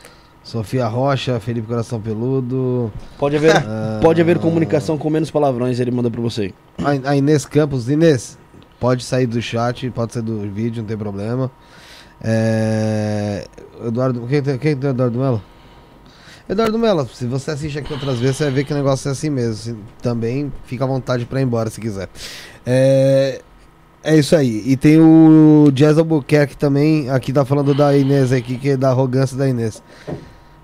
Sofia 0.44 0.86
Rocha, 0.86 1.40
Felipe 1.40 1.66
Coração 1.66 1.98
Peludo. 2.00 2.92
Pode 3.18 3.34
haver, 3.36 3.56
ah, 3.66 3.98
pode 4.02 4.20
haver 4.20 4.38
comunicação 4.38 4.98
com 4.98 5.08
menos 5.08 5.30
palavrões, 5.30 5.80
ele 5.80 5.90
manda 5.90 6.10
pra 6.10 6.20
você. 6.20 6.52
A, 7.04 7.16
Inês 7.16 7.46
Campos. 7.46 7.88
Inês, 7.88 8.38
pode 8.78 9.02
sair 9.02 9.26
do 9.26 9.40
chat, 9.40 9.88
pode 9.90 10.12
sair 10.12 10.22
do 10.22 10.40
vídeo, 10.50 10.82
não 10.82 10.88
tem 10.88 10.98
problema. 10.98 11.50
É, 12.22 13.46
Eduardo. 13.86 14.26
Quem, 14.28 14.42
tem- 14.42 14.58
quem 14.58 14.76
tem 14.76 14.90
o 14.90 14.92
Eduardo 14.92 15.18
Melo? 15.18 15.42
Eduardo 16.46 16.78
Melo, 16.78 17.08
se 17.08 17.26
você 17.26 17.52
assiste 17.52 17.78
aqui 17.78 17.90
outras 17.92 18.18
vezes, 18.18 18.36
você 18.36 18.44
vai 18.44 18.52
ver 18.52 18.64
que 18.64 18.72
o 18.72 18.76
negócio 18.76 19.08
é 19.08 19.12
assim 19.12 19.30
mesmo. 19.30 19.78
Também 20.02 20.52
fica 20.66 20.84
à 20.84 20.86
vontade 20.86 21.24
pra 21.24 21.40
ir 21.40 21.44
embora 21.44 21.70
se 21.70 21.80
quiser. 21.80 22.08
É, 22.66 23.40
é 24.02 24.14
isso 24.16 24.36
aí. 24.36 24.62
E 24.66 24.76
tem 24.76 25.00
o 25.00 25.70
Jazz 25.72 25.96
Albuquerque 25.96 26.54
também. 26.54 27.08
Aqui 27.08 27.32
tá 27.32 27.46
falando 27.46 27.72
da 27.74 27.96
Inês 27.96 28.30
aqui, 28.30 28.58
que 28.58 28.70
é 28.70 28.76
da 28.76 28.90
arrogância 28.90 29.36
da 29.38 29.48
Inês. 29.48 29.82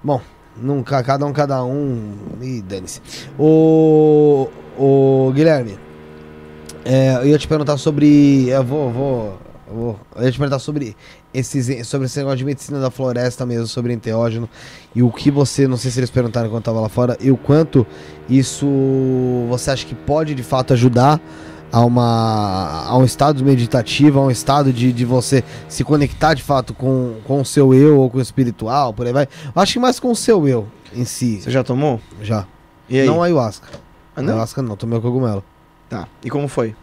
Bom, 0.03 0.21
nunca, 0.57 1.03
cada 1.03 1.27
um, 1.27 1.33
cada 1.33 1.63
um. 1.65 2.15
Ih, 2.41 2.63
dane-se. 2.63 3.01
O, 3.39 4.49
o 4.79 5.31
Guilherme, 5.35 5.79
é, 6.85 7.17
eu 7.17 7.27
ia 7.27 7.39
te 7.39 7.47
perguntar 7.47 7.77
sobre. 7.77 8.49
Eu 8.49 8.65
vou, 8.65 8.91
vou, 8.91 9.39
vou. 9.71 10.01
Eu 10.17 10.25
ia 10.25 10.33
te 10.33 10.39
perguntar 10.39 10.59
sobre 10.59 10.97
esses, 11.35 11.87
sobre 11.87 12.07
esse 12.07 12.19
negócio 12.19 12.39
de 12.39 12.45
medicina 12.47 12.81
da 12.81 12.91
floresta 12.91 13.45
mesmo, 13.45 13.67
sobre 13.67 13.93
enteógeno. 13.93 14.49
E 14.95 15.03
o 15.03 15.11
que 15.11 15.31
você, 15.31 15.69
não 15.69 15.77
sei 15.77 15.91
se 15.91 16.01
eles 16.01 16.11
perguntaram 16.11 16.49
quando 16.49 16.63
tava 16.63 16.81
lá 16.81 16.89
fora, 16.89 17.17
e 17.21 17.31
o 17.31 17.37
quanto 17.37 17.87
isso 18.29 18.67
você 19.49 19.71
acha 19.71 19.87
que 19.87 19.95
pode 19.95 20.35
de 20.35 20.43
fato 20.43 20.73
ajudar 20.73 21.21
a, 21.73 21.85
uma, 21.85 22.85
a 22.87 22.97
um 22.97 23.05
estado 23.05 23.45
meditativo, 23.45 24.19
a 24.19 24.23
um 24.23 24.31
estado 24.31 24.73
de, 24.73 24.93
de 24.93 25.05
você 25.05 25.45
se 25.69 25.85
conectar 25.85 26.35
de 26.35 26.43
fato 26.43 26.75
com, 26.75 27.17
com 27.25 27.41
o 27.41 27.45
seu 27.45 27.73
eu 27.73 27.99
ou 28.01 28.11
com 28.11 28.19
o 28.19 28.21
espiritual, 28.21 28.93
por 28.93 29.07
aí 29.07 29.13
vai. 29.13 29.29
Eu 29.55 29.63
acho 29.63 29.75
que 29.75 29.79
mais 29.79 30.01
com 30.01 30.11
o 30.11 30.17
seu 30.17 30.47
eu 30.49 30.67
em 30.93 31.05
si. 31.05 31.41
Você 31.41 31.51
já 31.51 31.63
tomou? 31.63 32.01
Já. 32.23 32.47
E 32.89 33.01
aí? 33.01 33.07
Não 33.07 33.23
ayahuasca. 33.23 33.69
Ah, 34.15 34.23
não? 34.23 34.31
Ayahuasca 34.31 34.63
não, 34.63 34.77
tomei 34.77 34.99
o 34.99 35.03
cogumelo. 35.03 35.45
Tá. 35.89 36.07
E 36.25 36.31
como 36.31 36.49
foi? 36.49 36.75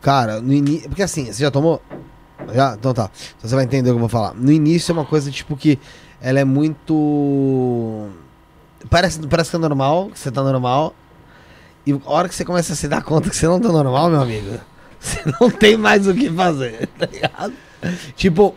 Cara, 0.00 0.40
no 0.40 0.52
início. 0.52 0.88
Porque 0.88 1.02
assim, 1.02 1.26
você 1.26 1.42
já 1.42 1.50
tomou? 1.50 1.80
Já? 2.52 2.74
Então 2.74 2.92
tá. 2.92 3.10
Então 3.38 3.48
você 3.48 3.54
vai 3.54 3.64
entender 3.64 3.90
o 3.90 3.92
que 3.92 3.96
eu 3.96 4.00
vou 4.00 4.08
falar. 4.08 4.34
No 4.34 4.52
início 4.52 4.92
é 4.92 4.94
uma 4.94 5.04
coisa 5.04 5.30
tipo 5.30 5.56
que 5.56 5.78
ela 6.20 6.40
é 6.40 6.44
muito. 6.44 8.08
Parece, 8.90 9.26
parece 9.26 9.50
que 9.50 9.56
é 9.56 9.58
normal, 9.58 10.10
que 10.10 10.18
você 10.18 10.30
tá 10.30 10.42
normal. 10.42 10.94
E 11.86 11.92
a 11.92 11.98
hora 12.10 12.28
que 12.28 12.34
você 12.34 12.44
começa 12.44 12.72
a 12.72 12.76
se 12.76 12.88
dar 12.88 13.02
conta 13.02 13.28
que 13.30 13.36
você 13.36 13.46
não 13.46 13.60
tá 13.60 13.68
normal, 13.70 14.10
meu 14.10 14.20
amigo, 14.22 14.58
Você 15.00 15.20
não 15.38 15.50
tem 15.50 15.76
mais 15.76 16.06
o 16.08 16.14
que 16.14 16.30
fazer, 16.30 16.88
tá 16.98 17.06
ligado? 17.06 17.52
Tipo, 18.16 18.54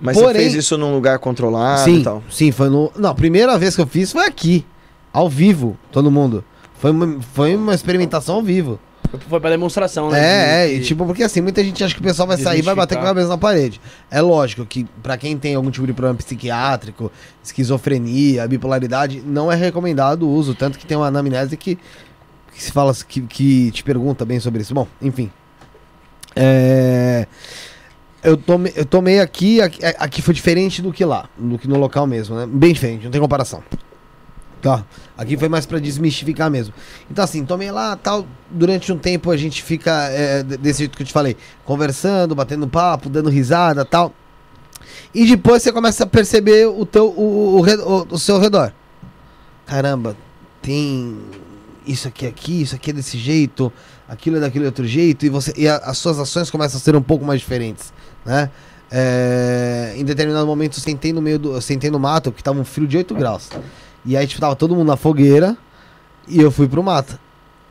Mas 0.00 0.16
Porém- 0.16 0.32
você 0.44 0.50
fez 0.50 0.54
isso 0.54 0.78
num 0.78 0.94
lugar 0.94 1.18
controlado 1.18 1.82
sim, 1.82 1.98
e 2.00 2.04
tal. 2.04 2.22
sim, 2.30 2.52
foi 2.52 2.68
no. 2.68 2.92
Não, 2.96 3.10
a 3.10 3.14
primeira 3.14 3.58
vez 3.58 3.74
que 3.74 3.80
eu 3.82 3.86
fiz 3.86 4.12
foi 4.12 4.24
aqui, 4.24 4.64
ao 5.12 5.28
vivo, 5.28 5.76
todo 5.90 6.08
mundo. 6.10 6.44
Foi 6.78 6.92
uma, 6.92 7.20
foi 7.34 7.56
uma 7.56 7.74
experimentação 7.74 8.36
ao 8.36 8.42
vivo. 8.42 8.78
Foi 9.28 9.40
pra 9.40 9.48
demonstração, 9.50 10.10
né? 10.10 10.20
É, 10.20 10.64
é, 10.64 10.68
De- 10.68 10.74
e 10.74 10.80
tipo, 10.84 11.04
porque 11.04 11.22
assim, 11.24 11.40
muita 11.40 11.64
gente 11.64 11.82
acha 11.82 11.94
que 11.94 12.00
o 12.00 12.04
pessoal 12.04 12.28
vai 12.28 12.36
sair 12.36 12.58
e 12.60 12.62
vai 12.62 12.74
bater 12.76 12.94
com 12.96 13.02
a 13.02 13.06
cabeça 13.06 13.26
na 13.28 13.38
parede. 13.38 13.80
É 14.10 14.20
lógico 14.20 14.64
que 14.66 14.86
pra 15.02 15.16
quem 15.16 15.36
tem 15.36 15.54
algum 15.56 15.70
tipo 15.70 15.86
de 15.86 15.92
problema 15.94 16.16
psiquiátrico, 16.18 17.10
esquizofrenia, 17.42 18.46
bipolaridade, 18.46 19.22
não 19.26 19.50
é 19.50 19.56
recomendado 19.56 20.22
o 20.24 20.30
uso, 20.30 20.54
tanto 20.54 20.78
que 20.78 20.86
tem 20.86 20.96
uma 20.96 21.06
anamnese 21.06 21.56
que, 21.56 21.76
que 22.58 22.64
se 22.64 22.72
fala, 22.72 22.92
que, 22.92 23.20
que 23.22 23.70
te 23.70 23.84
pergunta 23.84 24.24
bem 24.24 24.40
sobre 24.40 24.60
isso. 24.62 24.74
Bom, 24.74 24.86
enfim. 25.00 25.30
É, 26.34 27.26
eu, 28.22 28.36
tomei, 28.36 28.72
eu 28.74 28.84
tomei 28.84 29.20
aqui, 29.20 29.60
aqui, 29.60 29.78
aqui 29.84 30.20
foi 30.20 30.34
diferente 30.34 30.82
do 30.82 30.92
que 30.92 31.04
lá, 31.04 31.28
do 31.38 31.56
que 31.56 31.68
no 31.68 31.78
local 31.78 32.04
mesmo, 32.06 32.34
né? 32.36 32.46
Bem 32.46 32.72
diferente, 32.72 33.04
não 33.04 33.10
tem 33.12 33.20
comparação. 33.20 33.62
Tá. 34.60 34.84
Aqui 35.16 35.36
foi 35.36 35.48
mais 35.48 35.66
pra 35.66 35.78
desmistificar 35.78 36.50
mesmo. 36.50 36.74
Então, 37.08 37.22
assim, 37.24 37.44
tomei 37.44 37.70
lá 37.70 37.94
tal. 37.94 38.26
Durante 38.50 38.92
um 38.92 38.98
tempo 38.98 39.30
a 39.30 39.36
gente 39.36 39.62
fica 39.62 40.08
é, 40.10 40.42
desse 40.42 40.80
jeito 40.80 40.96
que 40.96 41.02
eu 41.04 41.06
te 41.06 41.12
falei, 41.12 41.36
conversando, 41.64 42.34
batendo 42.34 42.66
papo, 42.66 43.08
dando 43.08 43.30
risada 43.30 43.84
tal. 43.84 44.12
E 45.14 45.24
depois 45.26 45.62
você 45.62 45.72
começa 45.72 46.02
a 46.02 46.06
perceber 46.08 46.66
o, 46.66 46.84
teu, 46.84 47.06
o, 47.06 47.60
o, 47.60 47.62
o- 47.62 48.06
o 48.10 48.18
seu 48.18 48.40
redor. 48.40 48.72
Caramba, 49.64 50.16
tem 50.60 51.16
isso 51.90 52.06
aqui 52.08 52.26
aqui, 52.26 52.62
isso 52.62 52.74
aqui 52.76 52.90
é 52.90 52.92
desse 52.92 53.16
jeito, 53.18 53.72
aquilo 54.08 54.36
é 54.36 54.40
daquele 54.40 54.66
outro 54.66 54.86
jeito, 54.86 55.24
e, 55.26 55.28
você, 55.28 55.52
e 55.56 55.66
a- 55.68 55.76
as 55.78 55.98
suas 55.98 56.18
ações 56.18 56.50
começam 56.50 56.78
a 56.78 56.80
ser 56.80 56.94
um 56.94 57.02
pouco 57.02 57.24
mais 57.24 57.40
diferentes, 57.40 57.92
né? 58.24 58.50
É, 58.90 59.92
em 59.96 60.04
determinado 60.04 60.46
momento 60.46 60.78
eu 60.78 60.82
sentei 60.82 61.12
no 61.12 61.20
meio 61.20 61.38
do. 61.38 61.52
Eu 61.54 61.60
sentei 61.60 61.90
no 61.90 61.98
mato, 61.98 62.30
porque 62.30 62.42
tava 62.42 62.58
um 62.58 62.64
frio 62.64 62.86
de 62.86 62.96
8 62.96 63.14
graus. 63.14 63.50
E 64.04 64.16
aí, 64.16 64.26
tipo, 64.26 64.40
tava 64.40 64.56
todo 64.56 64.74
mundo 64.74 64.86
na 64.86 64.96
fogueira 64.96 65.56
e 66.26 66.40
eu 66.40 66.50
fui 66.50 66.66
pro 66.66 66.82
mato. 66.82 67.18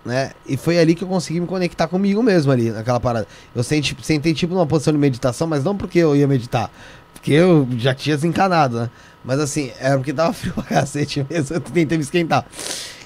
Né? 0.05 0.31
E 0.47 0.55
foi 0.55 0.77
ali 0.79 0.93
que 0.95 1.03
eu 1.03 1.07
consegui 1.07 1.39
me 1.41 1.47
conectar 1.47 1.87
comigo 1.87 2.21
mesmo 2.23 2.51
ali, 2.51 2.69
naquela 2.69 2.99
parada. 2.99 3.27
Eu 3.55 3.63
senti, 3.63 3.97
sentei 4.03 4.33
tipo 4.33 4.53
numa 4.53 4.65
posição 4.67 4.93
de 4.93 4.99
meditação, 4.99 5.47
mas 5.47 5.63
não 5.63 5.75
porque 5.75 5.99
eu 5.99 6.15
ia 6.15 6.27
meditar. 6.27 6.71
Porque 7.13 7.31
eu 7.33 7.67
já 7.77 7.93
tinha 7.95 8.15
desencanado, 8.15 8.79
né? 8.81 8.89
Mas 9.25 9.39
assim, 9.39 9.71
era 9.79 9.97
porque 9.97 10.13
tava 10.13 10.31
frio 10.33 10.53
pra 10.53 10.63
cacete 10.63 11.25
mesmo, 11.29 11.55
eu 11.55 11.59
tentei 11.61 11.97
me 11.97 12.03
esquentar. 12.03 12.45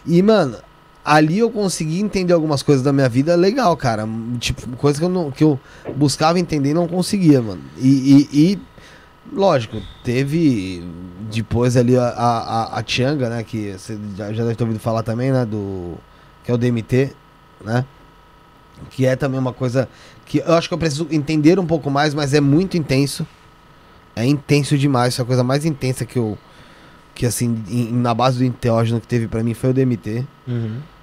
E, 0.05 0.21
mano, 0.21 0.57
ali 1.03 1.39
eu 1.39 1.49
consegui 1.49 1.99
entender 1.99 2.33
algumas 2.33 2.61
coisas 2.63 2.83
da 2.83 2.93
minha 2.93 3.09
vida 3.09 3.35
legal, 3.35 3.75
cara. 3.75 4.07
Tipo, 4.39 4.67
coisa 4.77 4.99
que 4.99 5.05
eu, 5.05 5.09
não, 5.09 5.31
que 5.31 5.43
eu 5.43 5.59
buscava 5.95 6.39
entender 6.39 6.71
e 6.71 6.73
não 6.73 6.87
conseguia, 6.87 7.41
mano. 7.41 7.61
E, 7.77 8.27
e, 8.31 8.51
e, 8.53 8.59
lógico, 9.33 9.81
teve 10.03 10.83
depois 11.31 11.75
ali 11.77 11.97
a, 11.97 12.03
a, 12.09 12.77
a, 12.79 12.83
Tianga, 12.83 13.29
né? 13.29 13.43
Que 13.43 13.73
você 13.73 13.97
já, 14.15 14.31
já 14.33 14.43
deve 14.43 14.55
ter 14.55 14.63
ouvido 14.63 14.79
falar 14.79 15.03
também, 15.03 15.31
né? 15.31 15.45
Do. 15.45 15.95
Que 16.43 16.51
é 16.51 16.53
o 16.53 16.57
DMT, 16.57 17.11
né? 17.63 17.85
Que 18.89 19.05
é 19.05 19.15
também 19.15 19.39
uma 19.39 19.53
coisa 19.53 19.87
que 20.25 20.39
eu 20.39 20.53
acho 20.53 20.67
que 20.67 20.73
eu 20.73 20.77
preciso 20.77 21.07
entender 21.11 21.59
um 21.59 21.65
pouco 21.65 21.89
mais, 21.91 22.13
mas 22.13 22.33
é 22.33 22.41
muito 22.41 22.77
intenso. 22.77 23.25
É 24.15 24.25
intenso 24.25 24.77
demais, 24.77 25.15
foi 25.15 25.23
a 25.23 25.25
coisa 25.25 25.43
mais 25.43 25.65
intensa 25.65 26.05
que 26.05 26.17
eu. 26.17 26.37
Que 27.13 27.25
assim, 27.25 27.63
em- 27.69 27.91
na 27.93 28.13
base 28.13 28.37
do 28.39 28.43
enteógeno 28.45 28.99
que 28.99 29.07
teve 29.07 29.27
pra 29.27 29.43
mim 29.43 29.53
foi 29.53 29.69
o 29.69 29.73
DMT. 29.73 30.25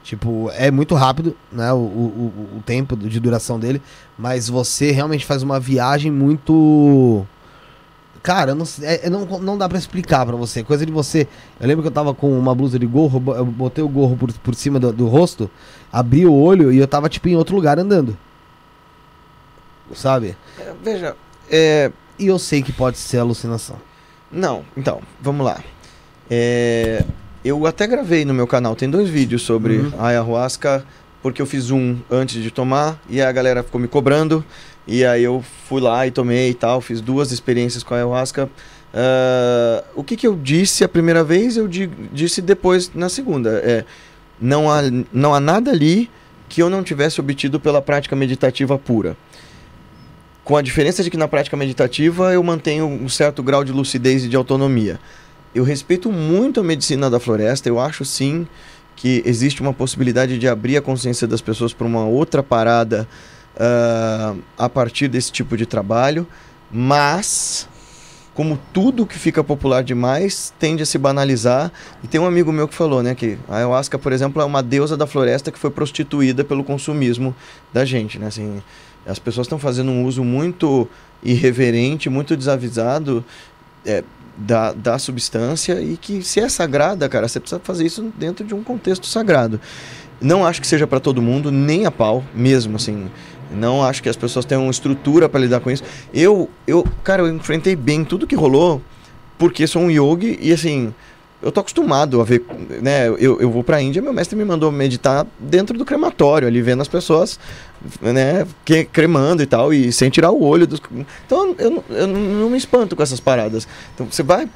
Tipo, 0.09 0.51
é 0.55 0.71
muito 0.71 0.95
rápido, 0.95 1.37
né? 1.53 1.71
O, 1.71 1.77
o, 1.77 2.57
o, 2.57 2.63
tempo 2.65 2.97
de 2.97 3.21
duração 3.21 3.61
dele. 3.61 3.83
Mas 4.17 4.49
você 4.49 4.91
realmente 4.91 5.27
faz 5.27 5.43
uma 5.43 5.61
viagem 5.61 6.11
muito. 6.11 7.27
Cara, 8.23 8.53
eu 8.53 8.55
não, 8.55 8.65
é- 8.81 9.11
não, 9.11 9.27
não 9.39 9.59
dá 9.59 9.69
pra 9.69 9.77
explicar 9.77 10.25
pra 10.25 10.35
você. 10.35 10.65
Coisa 10.65 10.87
de 10.87 10.91
você. 10.91 11.29
Eu 11.61 11.69
lembro 11.69 11.83
que 11.83 11.89
eu 11.89 11.93
tava 11.93 12.15
com 12.15 12.39
uma 12.39 12.55
blusa 12.55 12.79
de 12.79 12.87
gorro, 12.87 13.23
eu 13.37 13.45
botei 13.45 13.85
o 13.85 13.89
gorro 13.89 14.17
por, 14.17 14.33
por 14.33 14.55
cima 14.55 14.81
do, 14.81 14.95
do 14.95 15.09
rosto, 15.09 15.51
abri 15.93 16.25
o 16.25 16.33
olho 16.33 16.73
e 16.73 16.79
eu 16.79 16.89
tava, 16.89 17.11
tipo, 17.11 17.29
em 17.29 17.37
outro 17.37 17.55
lugar 17.55 17.79
andando. 17.79 18.17
Sabe? 19.95 20.35
É, 20.59 20.73
veja, 20.83 21.17
é, 21.51 21.93
E 22.19 22.29
eu 22.29 22.39
sei 22.39 22.63
que 22.63 22.73
pode 22.73 22.97
ser 22.97 23.19
alucinação. 23.19 23.77
Não, 24.33 24.65
então, 24.75 25.03
vamos 25.21 25.45
lá. 25.45 25.63
É, 26.31 27.05
eu 27.45 27.67
até 27.67 27.87
gravei 27.87 28.25
no 28.25 28.35
meu 28.35 28.47
canal, 28.47 28.75
tem 28.77 28.89
dois 28.91 29.09
vídeos 29.09 29.43
sobre 29.43 29.79
Uhum. 29.79 29.93
a 29.99 30.09
ayahuasca, 30.09 30.85
porque 31.23 31.41
eu 31.43 31.47
fiz 31.47 31.71
um 31.71 31.97
antes 32.11 32.43
de 32.43 32.51
tomar 32.51 33.01
e 33.09 33.21
a 33.21 33.31
galera 33.33 33.63
ficou 33.63 33.81
me 33.81 33.89
cobrando. 33.89 34.45
E 34.87 35.05
aí 35.05 35.23
eu 35.23 35.45
fui 35.69 35.81
lá 35.81 36.07
e 36.07 36.11
tomei 36.11 36.51
e 36.51 36.55
tal, 36.55 36.81
fiz 36.81 37.01
duas 37.01 37.31
experiências 37.33 37.83
com 37.83 37.93
a 37.95 37.99
ayahuasca. 37.99 38.49
Ah, 38.95 39.85
o 39.95 40.03
que, 40.03 40.17
que 40.17 40.27
eu 40.27 40.35
disse 40.35 40.83
a 40.83 40.89
primeira 40.89 41.23
vez, 41.23 41.57
eu 41.57 41.69
di- 41.69 41.91
disse 42.13 42.41
depois 42.41 42.91
na 42.95 43.09
segunda. 43.09 43.51
É, 43.65 43.85
não, 44.41 44.71
há, 44.71 44.81
não 45.13 45.35
há 45.35 45.41
nada 45.41 45.71
ali 45.71 46.11
que 46.49 46.63
eu 46.63 46.71
não 46.71 46.83
tivesse 46.83 47.21
obtido 47.21 47.61
pela 47.61 47.83
prática 47.83 48.17
meditativa 48.17 48.79
pura. 48.79 49.15
Com 50.43 50.57
a 50.57 50.63
diferença 50.63 51.03
de 51.03 51.11
que 51.11 51.17
na 51.19 51.29
prática 51.29 51.57
meditativa 51.57 52.33
eu 52.33 52.43
mantenho 52.43 52.87
um 52.87 53.09
certo 53.09 53.43
grau 53.43 53.63
de 53.63 53.71
lucidez 53.73 54.25
e 54.25 54.29
de 54.29 54.37
autonomia. 54.37 54.99
Eu 55.59 55.65
respeito 55.65 56.13
muito 56.13 56.61
a 56.61 56.63
medicina 56.63 57.11
da 57.11 57.19
floresta, 57.19 57.69
eu 57.69 57.81
acho 57.81 58.05
sim 58.05 58.47
que 58.95 59.25
existe 59.27 59.61
uma 59.61 59.75
possibilidade 59.75 60.39
de 60.39 60.47
abrir 60.47 60.77
a 60.77 60.81
consciência 60.81 61.27
das 61.27 61.41
pessoas 61.41 61.73
para 61.73 61.85
uma 61.85 62.05
outra 62.05 62.45
parada 62.45 63.09
ah, 63.59 64.37
a 64.57 64.69
partir 64.69 65.09
desse 65.09 65.33
tipo 65.33 65.57
de 65.57 65.67
trabalho, 65.67 66.29
mas 66.71 67.69
como 68.35 68.57
tudo 68.73 69.05
que 69.05 69.19
fica 69.19 69.43
popular 69.43 69.83
demais 69.83 70.55
tende 70.61 70.85
a 70.85 70.87
se 70.87 70.97
banalizar. 70.97 71.73
E 72.05 72.07
tem 72.07 72.21
um 72.21 72.27
amigo 72.27 72.53
meu 72.53 72.69
que 72.69 72.75
falou, 72.77 73.03
né, 73.03 73.17
que 73.17 73.37
a 73.49 73.57
ayahuasca, 73.57 73.99
por 73.99 74.13
exemplo, 74.13 74.41
é 74.41 74.45
uma 74.45 74.63
deusa 74.63 74.97
da 74.97 75.09
floresta 75.09 75.51
que 75.51 75.59
foi 75.59 75.73
prostituída 75.73 76.45
pelo 76.45 76.63
consumismo 76.63 77.35
da 77.73 77.85
gente, 77.85 78.17
né? 78.17 78.29
Assim, 78.29 78.63
as 79.05 79.19
pessoas 79.19 79.49
estão 79.49 79.59
fazendo 79.59 79.91
um 79.91 80.05
uso 80.05 80.23
muito 80.23 80.89
irreverente, 81.21 82.09
muito 82.09 82.37
desavisado 82.37 83.25
é, 83.85 84.05
da, 84.39 84.73
da 84.73 84.99
substância 84.99 85.81
e 85.81 85.97
que 85.97 86.23
se 86.23 86.39
é 86.39 86.49
sagrada, 86.49 87.09
cara, 87.09 87.27
você 87.27 87.41
precisa 87.41 87.61
fazer 87.63 87.85
isso 87.85 88.13
dentro 88.17 88.47
de 88.47 88.55
um 88.55 88.63
contexto 88.63 89.07
sagrado. 89.07 89.61
Não 90.21 90.47
acho 90.47 90.61
que 90.61 90.67
seja 90.67 90.87
para 90.87 91.01
todo 91.01 91.21
mundo, 91.21 91.51
nem 91.51 91.87
a 91.87 91.91
pau, 91.91 92.25
mesmo 92.35 92.77
assim. 92.77 93.11
Não 93.51 93.83
acho 93.83 94.03
que 94.03 94.09
as 94.09 94.17
pessoas 94.17 94.45
tenham 94.45 94.69
estrutura 94.71 95.29
para 95.29 95.41
lidar 95.41 95.61
com 95.61 95.71
isso. 95.71 95.83
Eu, 96.13 96.49
eu, 96.67 96.87
cara, 97.03 97.23
eu 97.23 97.29
enfrentei 97.29 97.75
bem 97.75 98.05
tudo 98.05 98.27
que 98.27 98.35
rolou, 98.35 98.81
porque 99.39 99.67
sou 99.67 99.83
um 99.83 99.91
yogi 99.91 100.39
e 100.41 100.53
assim, 100.53 100.95
eu 101.43 101.53
tô 101.53 101.61
acostumado 101.61 102.21
a 102.21 102.25
ver, 102.25 102.45
né? 102.83 103.09
Eu, 103.09 103.41
eu 103.41 103.51
vou 103.51 103.63
pra 103.63 103.81
Índia, 103.81 104.03
meu 104.03 104.13
mestre 104.13 104.37
me 104.37 104.45
mandou 104.45 104.73
meditar 104.73 105.27
dentro 105.39 105.79
do 105.79 105.85
crematório, 105.85 106.49
ali 106.49 106.61
vendo 106.61 106.83
as 106.83 106.89
pessoas, 106.89 107.39
né, 108.03 108.47
que, 108.65 108.85
cremando 108.85 109.43
e 109.43 109.47
tal, 109.47 109.73
e 109.73 109.93
sem 109.93 110.11
tirar 110.11 110.31
o 110.33 110.43
olho 110.43 110.67
dos. 110.67 110.81
Então 111.27 111.55
eu, 111.59 111.71
não- 111.71 111.85
eu 111.91 112.07
não 112.09 112.51
me 112.51 112.59
espanto 112.59 112.97
com 112.97 113.03
essas 113.03 113.21
paradas. 113.21 113.69
Então 113.95 114.07
você 114.11 114.23
vai. 114.23 114.49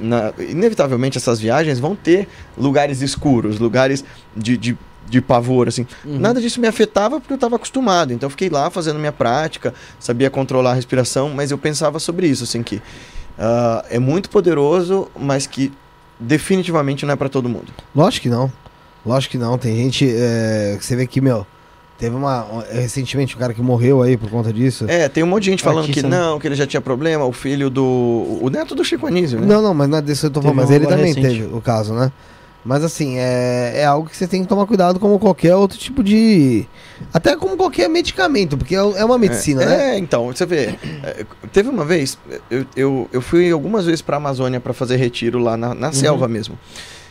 na- 0.00 0.32
inevitavelmente 0.38 1.18
essas 1.18 1.40
viagens 1.40 1.78
vão 1.80 1.94
ter 1.96 2.28
lugares 2.56 3.02
escuros, 3.02 3.58
lugares 3.58 4.04
de, 4.36 4.56
de, 4.56 4.78
de 5.08 5.20
pavor, 5.20 5.66
assim. 5.68 5.84
Nada 6.04 6.40
disso 6.40 6.60
me 6.60 6.68
afetava 6.68 7.18
porque 7.20 7.32
eu 7.32 7.36
estava 7.36 7.56
acostumado. 7.56 8.12
Então 8.12 8.26
eu 8.26 8.30
fiquei 8.30 8.48
lá 8.48 8.70
fazendo 8.70 8.98
minha 8.98 9.10
prática, 9.12 9.74
sabia 9.98 10.30
controlar 10.30 10.70
a 10.70 10.74
respiração, 10.74 11.30
mas 11.30 11.50
eu 11.50 11.58
pensava 11.58 11.98
sobre 11.98 12.28
isso, 12.28 12.44
assim, 12.44 12.62
que 12.62 12.80
ah, 13.38 13.84
é 13.90 13.98
muito 13.98 14.30
poderoso, 14.30 15.08
mas 15.18 15.46
que 15.48 15.72
definitivamente 16.18 17.04
não 17.04 17.12
é 17.12 17.16
para 17.16 17.28
todo 17.28 17.48
mundo. 17.48 17.72
Lógico 17.94 18.24
que 18.24 18.28
não. 18.28 18.50
Lógico 19.04 19.32
que 19.32 19.38
não. 19.38 19.56
Tem 19.56 19.76
gente. 19.76 20.08
é, 20.08 20.78
você 20.80 20.96
vê 20.96 21.06
que, 21.06 21.20
meu. 21.20 21.46
Teve 21.98 22.14
uma. 22.14 22.46
Recentemente 22.70 23.34
um 23.36 23.38
cara 23.38 23.54
que 23.54 23.62
morreu 23.62 24.02
aí 24.02 24.16
por 24.16 24.28
conta 24.28 24.52
disso. 24.52 24.84
É, 24.86 25.08
tem 25.08 25.22
um 25.22 25.26
monte 25.26 25.44
de 25.44 25.50
gente 25.52 25.62
falando 25.62 25.86
Artista, 25.86 26.02
que 26.02 26.08
né? 26.08 26.18
não, 26.18 26.38
que 26.38 26.46
ele 26.46 26.54
já 26.54 26.66
tinha 26.66 26.80
problema, 26.80 27.24
o 27.24 27.32
filho 27.32 27.70
do. 27.70 28.38
O 28.42 28.50
neto 28.50 28.74
do 28.74 28.84
Chico 28.84 29.06
Anísio, 29.06 29.40
né? 29.40 29.46
Não, 29.46 29.62
não, 29.62 29.72
mas 29.72 29.88
não 29.88 29.98
é 29.98 30.02
desse 30.02 30.20
que 30.20 30.26
eu 30.26 30.30
tô 30.30 30.42
falando, 30.42 30.56
mas 30.56 30.70
ele 30.70 30.86
também 30.86 31.14
recente. 31.14 31.26
teve 31.26 31.54
o 31.54 31.60
caso, 31.60 31.94
né? 31.94 32.12
Mas 32.66 32.82
assim, 32.82 33.16
é, 33.18 33.74
é 33.76 33.84
algo 33.84 34.08
que 34.10 34.16
você 34.16 34.26
tem 34.26 34.42
que 34.42 34.48
tomar 34.48 34.66
cuidado 34.66 34.98
como 34.98 35.18
qualquer 35.20 35.54
outro 35.54 35.78
tipo 35.78 36.02
de. 36.02 36.66
Até 37.14 37.36
como 37.36 37.56
qualquer 37.56 37.88
medicamento, 37.88 38.56
porque 38.58 38.74
é 38.74 38.78
é 38.78 39.04
uma 39.04 39.16
medicina, 39.18 39.62
é, 39.62 39.66
né? 39.66 39.94
É, 39.94 39.98
então, 39.98 40.26
você 40.26 40.44
vê. 40.44 40.74
é, 41.04 41.24
teve 41.52 41.68
uma 41.68 41.84
vez, 41.84 42.18
eu, 42.50 42.66
eu, 42.74 43.08
eu 43.12 43.22
fui 43.22 43.50
algumas 43.52 43.84
vezes 43.86 44.02
pra 44.02 44.16
Amazônia 44.16 44.58
pra 44.58 44.72
fazer 44.72 44.96
retiro 44.96 45.38
lá 45.38 45.56
na, 45.56 45.68
Uhum. 45.68 45.74
na 45.74 45.92
selva 45.92 46.26
mesmo. 46.26 46.58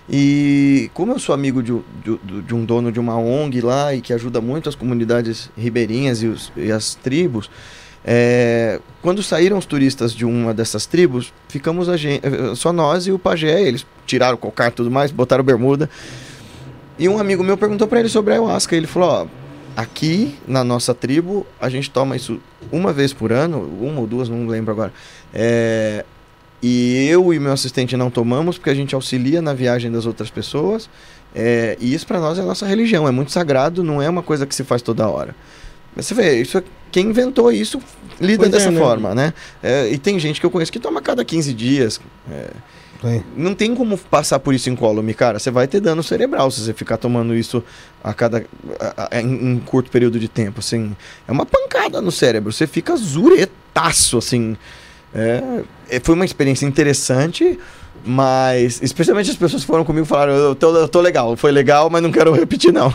E 0.09 0.91
como 0.93 1.13
eu 1.13 1.19
sou 1.19 1.33
amigo 1.33 1.63
de, 1.63 1.73
um- 1.73 1.81
de, 2.03 2.17
de- 2.23 2.41
de 2.43 2.53
um 2.53 2.63
dono 2.63 2.91
de 2.91 2.99
uma 2.99 3.17
ONG 3.17 3.59
lá 3.61 3.93
e 3.95 4.01
que 4.01 4.13
ajuda 4.13 4.39
muito 4.39 4.69
as 4.69 4.75
comunidades 4.75 5.49
ribeirinhas 5.57 6.21
e, 6.21 6.27
os- 6.27 6.51
e 6.55 6.71
as 6.71 6.93
tribos, 6.95 7.49
é, 8.07 8.79
quando 9.01 9.23
saíram 9.23 9.57
os 9.57 9.65
turistas 9.65 10.13
de 10.13 10.25
uma 10.25 10.53
dessas 10.53 10.85
tribos, 10.85 11.33
ficamos 11.47 11.87
gente, 11.99 12.21
só 12.55 12.71
nós 12.71 13.07
e 13.07 13.11
o 13.11 13.17
pajé. 13.17 13.63
Eles 13.63 13.85
tiraram 14.05 14.35
o 14.35 14.37
cocar 14.37 14.69
e 14.69 14.71
tudo 14.71 14.91
mais, 14.91 15.11
botaram 15.11 15.43
bermuda. 15.43 15.89
E 16.99 17.09
um 17.09 17.17
amigo 17.17 17.43
meu 17.43 17.57
perguntou 17.57 17.87
pra 17.87 17.99
ele 17.99 18.09
sobre 18.09 18.33
a 18.33 18.35
ayahuasca. 18.35 18.75
Ele 18.75 18.85
falou: 18.85 19.09
Ó, 19.09 19.27
aqui 19.75 20.35
na 20.47 20.63
nossa 20.63 20.93
tribo, 20.93 21.47
a 21.59 21.67
gente 21.67 21.89
toma 21.89 22.15
isso 22.15 22.39
uma 22.71 22.93
vez 22.93 23.11
por 23.11 23.31
ano, 23.31 23.59
uma 23.81 24.01
ou 24.01 24.07
duas, 24.07 24.29
não 24.29 24.45
lembro 24.47 24.71
agora. 24.71 24.93
É, 25.33 26.05
e 26.61 27.07
eu 27.09 27.33
e 27.33 27.39
meu 27.39 27.53
assistente 27.53 27.97
não 27.97 28.11
tomamos 28.11 28.57
porque 28.57 28.69
a 28.69 28.75
gente 28.75 28.93
auxilia 28.93 29.41
na 29.41 29.53
viagem 29.53 29.91
das 29.91 30.05
outras 30.05 30.29
pessoas. 30.29 30.87
É, 31.33 31.75
e 31.81 31.93
isso 31.93 32.05
para 32.05 32.19
nós 32.19 32.37
é 32.37 32.43
nossa 32.43 32.67
religião, 32.67 33.07
é 33.07 33.11
muito 33.11 33.31
sagrado, 33.31 33.83
não 33.83 34.01
é 34.01 34.07
uma 34.07 34.23
coisa 34.23 34.45
que 34.45 34.55
se 34.55 34.63
faz 34.63 34.81
toda 34.81 35.09
hora. 35.09 35.35
Mas 35.95 36.05
Você 36.07 36.13
vê, 36.13 36.41
isso 36.41 36.57
é- 36.57 36.63
quem 36.91 37.07
inventou 37.07 37.51
isso 37.51 37.79
lida 38.19 38.43
Pois 38.43 38.49
é, 38.53 38.57
dessa 38.57 38.71
né? 38.71 38.79
forma, 38.79 39.13
né? 39.15 39.33
É, 39.61 39.89
e 39.89 39.97
tem 39.97 40.17
gente 40.19 40.39
que 40.39 40.45
eu 40.45 40.49
conheço 40.51 40.71
que 40.71 40.79
toma 40.79 41.01
cada 41.01 41.23
15 41.25 41.53
dias. 41.53 41.99
é, 42.31 42.49
não 43.37 43.53
tem 43.53 43.75
como 43.75 43.97
passar 43.97 44.39
por 44.39 44.53
isso 44.55 44.67
incólume, 44.69 45.13
cara. 45.13 45.37
Você 45.37 45.51
vai 45.51 45.67
ter 45.67 45.79
dano 45.79 46.01
cerebral 46.01 46.49
se 46.49 46.61
você 46.61 46.73
ficar 46.73 46.97
tomando 46.97 47.35
isso 47.35 47.63
a 48.03 48.13
cada 48.15 48.43
a- 48.79 49.09
a- 49.17 49.21
em 49.21 49.27
um 49.27 49.59
curto 49.59 49.91
período 49.91 50.17
de 50.19 50.27
tempo, 50.27 50.59
assim. 50.59 50.95
É 51.27 51.31
uma 51.31 51.45
pancada 51.45 52.01
no 52.01 52.11
cérebro. 52.11 52.51
Você 52.51 52.65
fica 52.65 52.95
zuretaço, 52.95 54.17
assim. 54.17 54.57
É, 55.13 55.61
é, 55.89 55.99
foi 55.99 56.15
uma 56.15 56.25
experiência 56.25 56.65
interessante, 56.65 57.59
mas 58.03 58.81
especialmente 58.81 59.29
as 59.29 59.37
pessoas 59.37 59.61
que 59.63 59.67
foram 59.67 59.83
comigo 59.85 60.05
falaram, 60.05 60.33
eu 60.33 60.55
tô, 60.55 60.75
eu 60.75 60.87
tô 60.87 60.99
legal, 60.99 61.35
foi 61.37 61.51
legal, 61.51 61.89
mas 61.91 62.01
não 62.01 62.11
quero 62.11 62.31
repetir 62.33 62.73
não. 62.73 62.91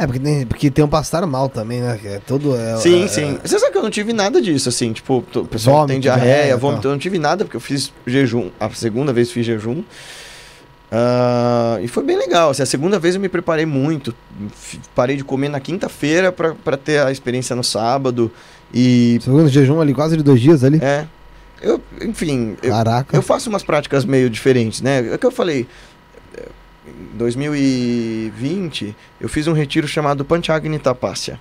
É, 0.00 0.06
porque 0.06 0.18
tem, 0.18 0.46
porque 0.46 0.70
tem 0.70 0.82
um 0.82 0.88
pastar 0.88 1.26
mal 1.26 1.46
também, 1.50 1.82
né? 1.82 2.00
É 2.04 2.20
todo. 2.26 2.56
É, 2.56 2.78
sim, 2.78 3.04
é- 3.04 3.08
sim. 3.08 3.38
Você 3.44 3.58
sabe 3.58 3.70
que 3.70 3.76
eu 3.76 3.82
não 3.82 3.90
tive 3.90 4.14
nada 4.14 4.40
disso, 4.40 4.70
assim, 4.70 4.94
tipo, 4.94 5.18
o 5.18 5.44
pessoal 5.44 5.76
Vômito, 5.76 5.92
tem 5.92 6.00
diarreia, 6.00 6.34
diarreia, 6.34 6.56
vômito, 6.56 6.88
eu 6.88 6.92
não 6.92 6.98
tive 6.98 7.18
nada, 7.18 7.44
porque 7.44 7.58
eu 7.58 7.60
fiz 7.60 7.92
jejum, 8.06 8.48
a 8.58 8.70
segunda 8.70 9.12
vez 9.12 9.30
fiz 9.30 9.44
jejum. 9.44 9.82
Ah, 10.90 11.78
e 11.82 11.86
foi 11.86 12.02
bem 12.02 12.16
legal, 12.16 12.50
assim, 12.50 12.62
a 12.62 12.66
segunda 12.66 12.98
vez 12.98 13.14
eu 13.14 13.20
me 13.20 13.28
preparei 13.28 13.66
muito, 13.66 14.14
parei 14.94 15.16
de 15.16 15.22
comer 15.22 15.48
na 15.50 15.60
quinta-feira 15.60 16.32
pra, 16.32 16.54
pra 16.54 16.76
ter 16.78 17.00
a 17.04 17.12
experiência 17.12 17.54
no 17.54 17.62
sábado, 17.62 18.32
e, 18.72 19.18
Segundo 19.22 19.48
jejum 19.48 19.80
ali, 19.82 19.92
quase 19.92 20.16
de 20.16 20.22
dois 20.22 20.40
dias 20.40 20.64
ali. 20.64 20.78
é, 20.82 21.04
eu, 21.62 21.80
enfim, 22.00 22.56
eu, 22.62 22.70
Caraca. 22.70 23.14
eu 23.14 23.20
faço 23.22 23.50
umas 23.50 23.62
práticas 23.62 24.04
meio 24.04 24.30
diferentes, 24.30 24.80
né? 24.80 25.10
É 25.12 25.14
o 25.14 25.18
que 25.18 25.26
eu 25.26 25.30
falei. 25.30 25.66
É, 26.90 27.14
Em 27.14 27.18
2020, 27.18 28.96
eu 29.20 29.28
fiz 29.28 29.46
um 29.46 29.52
retiro 29.52 29.86
chamado 29.86 30.24
Panchagni 30.24 30.78
Tapasya. 30.78 31.38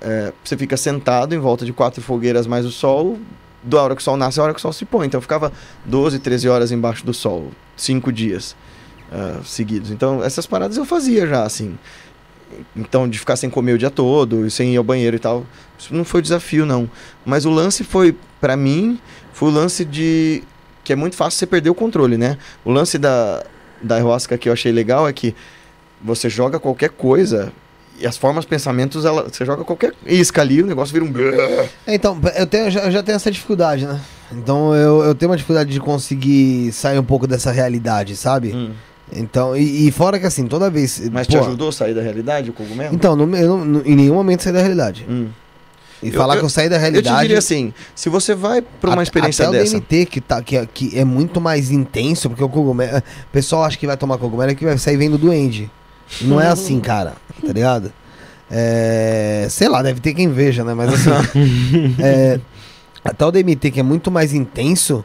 É, 0.00 0.32
você 0.44 0.56
fica 0.56 0.76
sentado 0.76 1.34
em 1.34 1.38
volta 1.38 1.64
de 1.64 1.72
quatro 1.72 2.02
fogueiras 2.02 2.46
mais 2.46 2.64
o 2.64 2.70
sol, 2.70 3.18
da 3.62 3.82
hora 3.82 3.96
que 3.96 4.00
o 4.00 4.04
sol 4.04 4.16
nasce, 4.16 4.38
a 4.38 4.42
hora 4.42 4.52
que 4.52 4.58
o 4.58 4.62
sol 4.62 4.72
se 4.72 4.84
põe. 4.84 5.06
Então 5.06 5.18
eu 5.18 5.22
ficava 5.22 5.52
12, 5.84 6.18
13 6.18 6.48
horas 6.48 6.70
embaixo 6.70 7.04
do 7.04 7.12
sol, 7.12 7.50
cinco 7.76 8.12
dias 8.12 8.54
ah, 9.10 9.40
seguidos. 9.44 9.90
Então 9.90 10.22
essas 10.22 10.46
paradas 10.46 10.76
eu 10.76 10.84
fazia 10.84 11.26
já, 11.26 11.42
assim. 11.42 11.78
Então, 12.74 13.08
de 13.08 13.18
ficar 13.18 13.36
sem 13.36 13.50
comer 13.50 13.72
o 13.72 13.78
dia 13.78 13.90
todo, 13.90 14.48
sem 14.50 14.72
ir 14.72 14.76
ao 14.76 14.84
banheiro 14.84 15.16
e 15.16 15.18
tal, 15.18 15.44
isso 15.78 15.94
não 15.94 16.04
foi 16.04 16.22
desafio, 16.22 16.64
não. 16.64 16.88
Mas 17.24 17.44
o 17.44 17.50
lance 17.50 17.82
foi, 17.82 18.16
pra 18.40 18.56
mim, 18.56 19.00
foi 19.32 19.48
o 19.50 19.52
lance 19.52 19.84
de. 19.84 20.42
que 20.84 20.92
é 20.92 20.96
muito 20.96 21.16
fácil 21.16 21.38
você 21.38 21.46
perder 21.46 21.70
o 21.70 21.74
controle, 21.74 22.16
né? 22.16 22.38
O 22.64 22.70
lance 22.70 22.98
da, 22.98 23.44
da 23.82 23.96
ayahuasca 23.96 24.36
que 24.38 24.48
eu 24.48 24.52
achei 24.52 24.72
legal 24.72 25.08
é 25.08 25.12
que 25.12 25.34
você 26.02 26.28
joga 26.28 26.58
qualquer 26.58 26.90
coisa 26.90 27.52
e 27.98 28.06
as 28.06 28.16
formas, 28.16 28.44
pensamentos, 28.44 29.04
ela, 29.06 29.22
você 29.22 29.44
joga 29.44 29.64
qualquer 29.64 29.94
isca 30.04 30.42
ali, 30.42 30.62
o 30.62 30.66
negócio 30.66 30.92
vira 30.92 31.04
um. 31.04 31.12
É, 31.86 31.94
Então, 31.94 32.18
eu, 32.36 32.46
tenho, 32.46 32.66
eu 32.66 32.70
já, 32.70 32.80
eu 32.80 32.90
já 32.90 33.02
tenho 33.02 33.16
essa 33.16 33.30
dificuldade, 33.30 33.86
né? 33.86 33.98
Então 34.32 34.74
eu, 34.74 35.02
eu 35.04 35.14
tenho 35.14 35.30
uma 35.30 35.36
dificuldade 35.36 35.70
de 35.70 35.80
conseguir 35.80 36.72
sair 36.72 36.98
um 36.98 37.04
pouco 37.04 37.26
dessa 37.26 37.50
realidade, 37.50 38.14
sabe? 38.16 38.52
Hum. 38.54 38.72
Então, 39.12 39.56
e, 39.56 39.86
e 39.88 39.90
fora 39.92 40.18
que 40.18 40.26
assim, 40.26 40.46
toda 40.46 40.68
vez. 40.68 41.08
Mas 41.10 41.26
pô, 41.26 41.32
te 41.34 41.38
ajudou 41.38 41.68
a 41.68 41.72
sair 41.72 41.94
da 41.94 42.02
realidade, 42.02 42.50
o 42.50 42.52
cogumelo? 42.52 42.94
Então, 42.94 43.14
no- 43.16 43.34
eu 43.36 43.82
em 43.86 43.94
nenhum 43.94 44.14
momento 44.14 44.42
saí 44.42 44.52
da 44.52 44.58
realidade. 44.60 45.06
Hum. 45.08 45.28
E 46.02 46.08
Eu- 46.08 46.12
falar 46.14 46.36
que 46.36 46.44
eu 46.44 46.48
saí 46.48 46.68
da 46.68 46.76
Eu 46.76 46.78
te 46.78 46.82
realidade. 46.82 47.20
diria 47.22 47.38
assim: 47.38 47.72
se 47.94 48.08
você 48.08 48.34
vai 48.34 48.60
pra 48.62 48.90
uma 48.90 48.94
Até- 48.96 49.02
experiência 49.04 49.48
até 49.48 49.58
dessa. 49.58 49.76
o 49.76 49.80
DMT, 49.80 50.06
que, 50.06 50.20
tá, 50.20 50.42
que, 50.42 50.56
é- 50.56 50.66
que 50.66 50.98
é 50.98 51.04
muito 51.04 51.40
mais 51.40 51.70
intenso, 51.70 52.28
porque 52.28 52.44
o 52.44 52.48
cogumelo. 52.48 52.98
O 52.98 53.02
pessoal 53.32 53.64
acha 53.64 53.78
que 53.78 53.86
vai 53.86 53.96
tomar 53.96 54.18
cogumelo 54.18 54.50
e 54.52 54.54
que 54.54 54.64
vai 54.64 54.76
sair 54.78 54.96
vendo 54.96 55.16
duende. 55.16 55.70
Não 56.22 56.40
é 56.40 56.48
assim, 56.48 56.78
cara. 56.80 57.14
Tá 57.44 57.52
ligado? 57.52 57.92
É, 58.50 59.46
sei 59.50 59.68
lá, 59.68 59.82
deve 59.82 60.00
ter 60.00 60.14
quem 60.14 60.28
veja, 60.28 60.62
né? 60.64 60.74
Mas 60.74 60.92
assim. 60.94 61.96
é, 61.98 62.38
até 63.04 63.24
o 63.24 63.30
DMT, 63.30 63.70
que 63.70 63.80
é 63.80 63.82
muito 63.82 64.10
mais 64.10 64.32
intenso. 64.34 65.04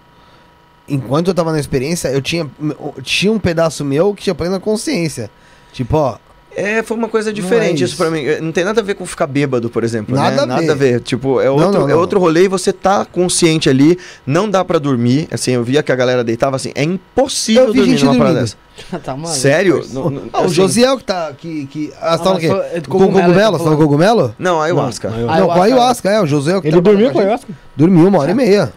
Enquanto 0.88 1.30
eu 1.30 1.34
tava 1.34 1.52
na 1.52 1.60
experiência, 1.60 2.10
eu 2.10 2.22
tinha, 2.22 2.46
eu 2.62 2.96
tinha 3.02 3.32
um 3.32 3.40
pedaço 3.40 3.86
meu 3.86 4.14
que 4.14 4.24
tinha 4.24 4.36
plena 4.36 4.60
consciência. 4.60 5.30
Tipo, 5.72 5.96
ó, 5.98 6.18
É, 6.54 6.84
foi 6.84 6.98
uma 6.98 7.08
coisa 7.08 7.30
Não 7.30 7.34
diferente 7.34 7.82
é 7.82 7.86
isso 7.86 7.96
pra 7.96 8.12
mim. 8.12 8.26
É, 8.26 8.42
Não 8.42 8.52
tem 8.52 8.66
nada 8.66 8.82
a 8.82 8.84
ver 8.84 8.96
com 8.96 9.06
ficar 9.06 9.26
bêbado, 9.26 9.70
por 9.70 9.86
exemplo. 9.86 10.14
Nada 10.14 10.36
né? 10.36 10.42
a 10.44 10.46
Nada 10.46 10.62
ver. 10.62 10.72
a 10.72 10.76
ver. 10.76 11.00
Tipo, 11.00 11.40
é 11.40 11.50
outro, 11.50 11.72
não, 11.72 11.88
é 11.90 11.94
não. 11.94 12.00
outro 12.00 12.20
rolê 12.20 12.44
e 12.44 12.48
você 12.50 12.74
tá 12.74 13.06
consciente 13.06 13.70
ali. 13.70 13.98
Não 14.28 14.50
dá 14.50 14.64
pra 14.66 14.78
dormir. 14.78 15.30
Assim, 15.32 15.52
eu 15.54 15.64
via 15.64 15.82
que 15.82 15.92
a 15.94 15.96
galera 15.96 16.26
deitava 16.26 16.58
assim. 16.58 16.72
É 16.76 16.84
impossível 16.84 17.68
Eu 17.68 17.72
vi 17.72 17.80
dormir 17.80 17.92
gente 17.94 18.06
numa 18.06 18.18
parada 18.18 18.42
dessa. 18.42 18.58
tá 19.02 19.16
maluco. 19.16 19.34
Sério? 19.40 19.82
Não, 19.94 20.10
não- 20.10 20.24
Ah, 20.34 20.42
o 20.42 20.46
assim, 20.46 20.54
Josiel 20.56 20.98
que 20.98 21.04
tá. 21.06 21.32
Que, 21.38 21.66
que, 21.68 21.94
ah, 22.02 22.18
você 22.18 22.24
tá 22.26 22.34
no 22.34 22.40
quê? 22.40 22.48
é 22.74 22.80
do 22.82 22.90
Com 22.90 22.98
cogumelo, 23.00 23.58
Você 23.58 23.64
tá 23.64 23.64
tá 23.64 23.70
no 23.70 23.78
cogumelo? 23.78 24.36
Não, 24.38 24.62
ayahuasca. 24.62 25.10
Não, 25.10 25.20
Não, 25.20 25.26
com 25.28 25.32
Ayahuasca. 25.32 25.64
ayahuasca, 25.64 26.10
é. 26.10 26.22
O 26.22 26.26
Josiel 26.26 26.62
que 26.62 26.68
Ele 26.68 26.76
tá 26.76 26.82
dormiu 26.82 27.12
com 27.12 27.20
ayahuasca? 27.20 27.48
Dormiu 27.78 28.08
uma 28.08 28.20
hora 28.20 28.32
e 28.32 28.36
meia. 28.36 28.74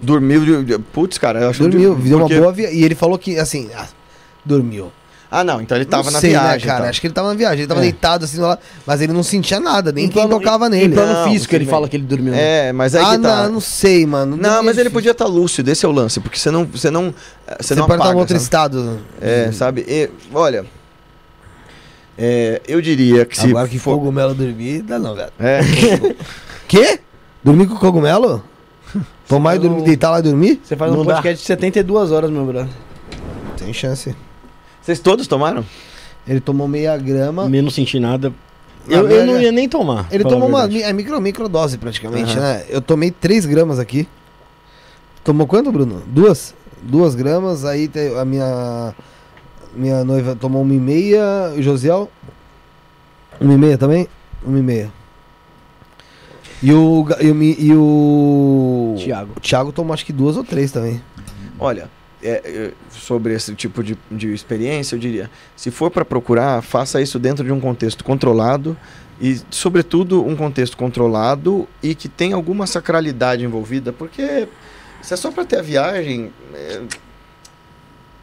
Dormiu. 0.00 0.64
Putz, 0.92 1.18
cara, 1.18 1.40
eu 1.40 1.50
acho 1.50 1.60
Dormiu, 1.62 1.96
que. 1.96 2.02
deu 2.08 2.18
uma 2.18 2.28
boa. 2.28 2.54
E 2.70 2.84
ele 2.84 2.94
falou 2.94 3.18
que, 3.18 3.38
assim, 3.38 3.68
ah, 3.76 3.86
dormiu. 4.44 4.92
Ah, 5.30 5.42
não, 5.42 5.60
então 5.60 5.76
ele 5.76 5.84
tava 5.84 6.04
não 6.04 6.12
na 6.12 6.20
sei, 6.20 6.30
viagem. 6.30 6.66
né, 6.66 6.72
cara? 6.72 6.84
tá. 6.84 6.90
Acho 6.90 7.00
que 7.00 7.06
ele 7.08 7.14
tava 7.14 7.28
na 7.28 7.34
viagem. 7.34 7.58
Ele 7.60 7.66
tava 7.66 7.80
É. 7.80 7.82
deitado 7.82 8.24
assim 8.24 8.38
lá, 8.38 8.56
mas 8.86 9.00
ele 9.00 9.12
não 9.12 9.22
sentia 9.24 9.58
nada, 9.58 9.90
nem 9.90 10.04
Em 10.04 10.08
quem 10.08 10.28
tocava 10.28 10.66
Em 10.68 10.70
nele. 10.70 10.94
plano 10.94 11.12
Não, 11.12 11.30
físico 11.30 11.54
ele 11.54 11.66
fala 11.66 11.88
que 11.88 11.96
ele 11.96 12.04
dormiu. 12.04 12.32
né? 12.32 12.68
É, 12.68 12.72
mas 12.72 12.94
aí 12.94 13.02
ah, 13.04 13.16
que 13.16 13.22
tá. 13.22 13.42
não, 13.46 13.52
não 13.54 13.60
sei, 13.60 14.06
mano. 14.06 14.36
Não, 14.36 14.62
mas 14.62 14.78
é 14.78 14.82
ele 14.82 14.90
podia 14.90 15.10
estar 15.10 15.26
lúcido, 15.26 15.68
esse 15.70 15.84
é 15.84 15.88
o 15.88 15.92
lance, 15.92 16.20
porque 16.20 16.38
você 16.38 16.50
não. 16.50 16.64
Você 16.64 16.90
não. 16.90 17.12
Você, 17.58 17.68
Você 17.68 17.74
não 17.74 17.86
pode 17.86 17.94
estar 17.94 18.04
apaga, 18.04 18.16
em 18.16 18.20
outro 18.20 18.34
sabe? 18.34 18.44
estado. 18.44 18.98
É, 19.20 19.50
sabe? 19.52 19.84
E, 19.88 20.10
olha. 20.32 20.64
é, 22.18 22.62
eu 22.66 22.80
diria 22.80 23.24
que 23.26 23.36
se. 23.38 23.48
Agora 23.48 23.68
que 23.68 23.78
for- 23.78 23.98
cogumelo 23.98 24.34
dormir, 24.34 24.82
dá 24.82 24.98
não, 24.98 25.14
velho. 25.14 25.30
É, 25.38 25.60
Quê? 26.68 27.00
Dormir 27.44 27.66
com 27.66 27.76
cogumelo? 27.76 28.42
Tomar 29.28 29.56
e 29.56 29.58
dormir, 29.58 29.80
um- 29.82 29.84
deitar 29.84 30.10
lá 30.10 30.20
e 30.20 30.22
dormir? 30.22 30.60
Você 30.64 30.76
faz 30.76 30.90
um 30.92 30.96
Não 30.98 31.04
dá. 31.04 31.14
podcast 31.16 31.40
de 31.40 31.46
72 31.46 32.12
horas, 32.12 32.30
meu 32.30 32.44
brother. 32.44 32.68
Tem 33.56 33.72
chance. 33.72 34.14
Vocês 34.86 35.00
todos 35.00 35.26
tomaram? 35.26 35.64
Ele 36.28 36.40
tomou 36.40 36.68
meia 36.68 36.96
grama. 36.96 37.50
Eu 37.52 37.62
não 37.62 37.70
senti 37.70 37.98
nada. 37.98 38.32
Não, 38.86 38.98
Eu, 38.98 39.10
eu 39.10 39.26
não 39.26 39.40
ia 39.40 39.50
nem 39.50 39.68
tomar. 39.68 40.06
Ele 40.12 40.22
tomou 40.22 40.48
uma 40.48 40.72
é 40.72 40.92
micro, 40.92 41.20
microdose 41.20 41.76
praticamente, 41.76 42.38
Aham. 42.38 42.40
né? 42.40 42.64
Eu 42.68 42.80
tomei 42.80 43.10
3 43.10 43.46
gramas 43.46 43.80
aqui. 43.80 44.06
Tomou 45.24 45.44
quanto, 45.44 45.72
Bruno? 45.72 46.04
Duas? 46.06 46.54
Duas 46.80 47.16
gramas, 47.16 47.64
aí 47.64 47.90
a 48.16 48.24
minha 48.24 48.94
minha 49.74 50.04
noiva 50.04 50.36
tomou 50.36 50.62
uma 50.62 50.72
e 50.72 50.78
meia, 50.78 51.52
o 51.56 51.60
Josiel? 51.60 52.08
Uma 53.40 53.54
e 53.54 53.58
meia 53.58 53.76
também? 53.76 54.06
Uma 54.44 54.60
e 54.60 54.62
meia. 54.62 54.92
E 56.62 56.72
o, 56.72 57.04
e 57.20 57.30
o, 57.32 57.42
e 57.42 57.74
o 57.74 58.94
Thiago. 58.98 59.32
o 59.36 59.40
Thiago 59.40 59.72
tomou 59.72 59.92
acho 59.92 60.06
que 60.06 60.12
duas 60.12 60.36
ou 60.36 60.44
três 60.44 60.70
também. 60.70 61.02
Olha, 61.58 61.90
é, 62.26 62.42
é, 62.44 62.72
sobre 62.90 63.34
esse 63.34 63.54
tipo 63.54 63.82
de, 63.82 63.96
de 64.10 64.32
experiência, 64.32 64.94
eu 64.96 64.98
diria: 64.98 65.30
se 65.54 65.70
for 65.70 65.90
para 65.90 66.04
procurar, 66.04 66.62
faça 66.62 67.00
isso 67.00 67.18
dentro 67.18 67.44
de 67.44 67.52
um 67.52 67.60
contexto 67.60 68.04
controlado 68.04 68.76
e, 69.20 69.40
sobretudo, 69.50 70.24
um 70.24 70.36
contexto 70.36 70.76
controlado 70.76 71.68
e 71.82 71.94
que 71.94 72.08
tem 72.08 72.32
alguma 72.32 72.66
sacralidade 72.66 73.44
envolvida, 73.44 73.92
porque 73.92 74.48
se 75.02 75.14
é 75.14 75.16
só 75.16 75.30
para 75.30 75.44
ter 75.44 75.58
a 75.58 75.62
viagem. 75.62 76.32
é, 76.54 76.82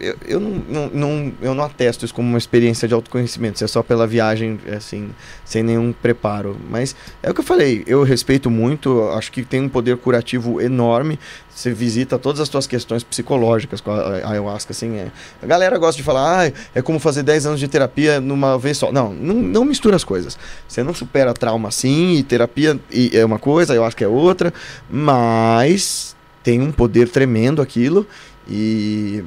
eu, 0.04 0.16
eu, 0.28 0.40
não, 0.40 0.50
não, 0.70 0.90
não- 0.90 1.34
eu 1.42 1.54
não 1.56 1.64
atesto 1.64 2.06
isso 2.06 2.14
como 2.14 2.28
uma 2.28 2.38
experiência 2.38 2.88
de 2.88 2.94
autoconhecimento, 2.94 3.58
se 3.60 3.64
é 3.64 3.68
só 3.68 3.82
pela 3.82 4.06
viagem, 4.06 4.60
assim, 4.76 5.10
sem 5.46 5.64
nenhum 5.64 5.92
preparo. 5.94 6.58
Mas 6.70 6.96
é 7.22 7.30
o 7.30 7.34
que 7.34 7.40
eu 7.40 7.44
falei, 7.46 7.84
eu 7.88 8.04
respeito 8.04 8.50
muito, 8.50 9.02
acho 9.10 9.32
que 9.32 9.44
tem 9.44 9.62
um 9.62 9.70
poder 9.70 9.98
curativo 9.98 10.60
enorme. 10.62 11.20
Você 11.56 11.72
visita 11.72 12.18
todas 12.18 12.42
as 12.42 12.50
suas 12.50 12.66
questões 12.66 13.04
psicológicas 13.04 13.80
com 13.80 13.92
a 13.92 14.28
ayahuasca, 14.28 14.72
assim. 14.72 14.96
É. 14.98 15.08
A 15.42 15.46
galera 15.46 15.78
gosta 15.78 15.98
de 15.98 16.04
falar, 16.04 16.48
ah, 16.48 16.52
é 16.74 16.82
como 16.82 16.98
fazer 17.00 17.22
10 17.22 17.46
anos 17.46 17.60
de 17.60 17.68
terapia 17.68 18.20
numa 18.20 18.58
vez 18.58 18.78
só. 18.78 18.92
Não, 18.92 19.14
não, 19.14 19.36
não 19.36 19.64
mistura 19.66 19.96
as 19.96 20.04
coisas. 20.04 20.38
Você 20.68 20.82
não 20.84 20.94
supera 20.96 21.32
trauma 21.34 21.70
assim, 21.70 22.14
e 22.14 22.24
terapia 22.24 22.80
é 23.12 23.24
uma 23.24 23.38
coisa, 23.38 23.74
ayahuasca 23.74 24.04
é 24.04 24.08
outra, 24.08 24.52
mas 24.90 26.16
tem 26.44 26.60
um 26.62 26.72
poder 26.72 27.08
tremendo 27.08 27.62
aquilo 27.62 28.06
e, 28.50 29.24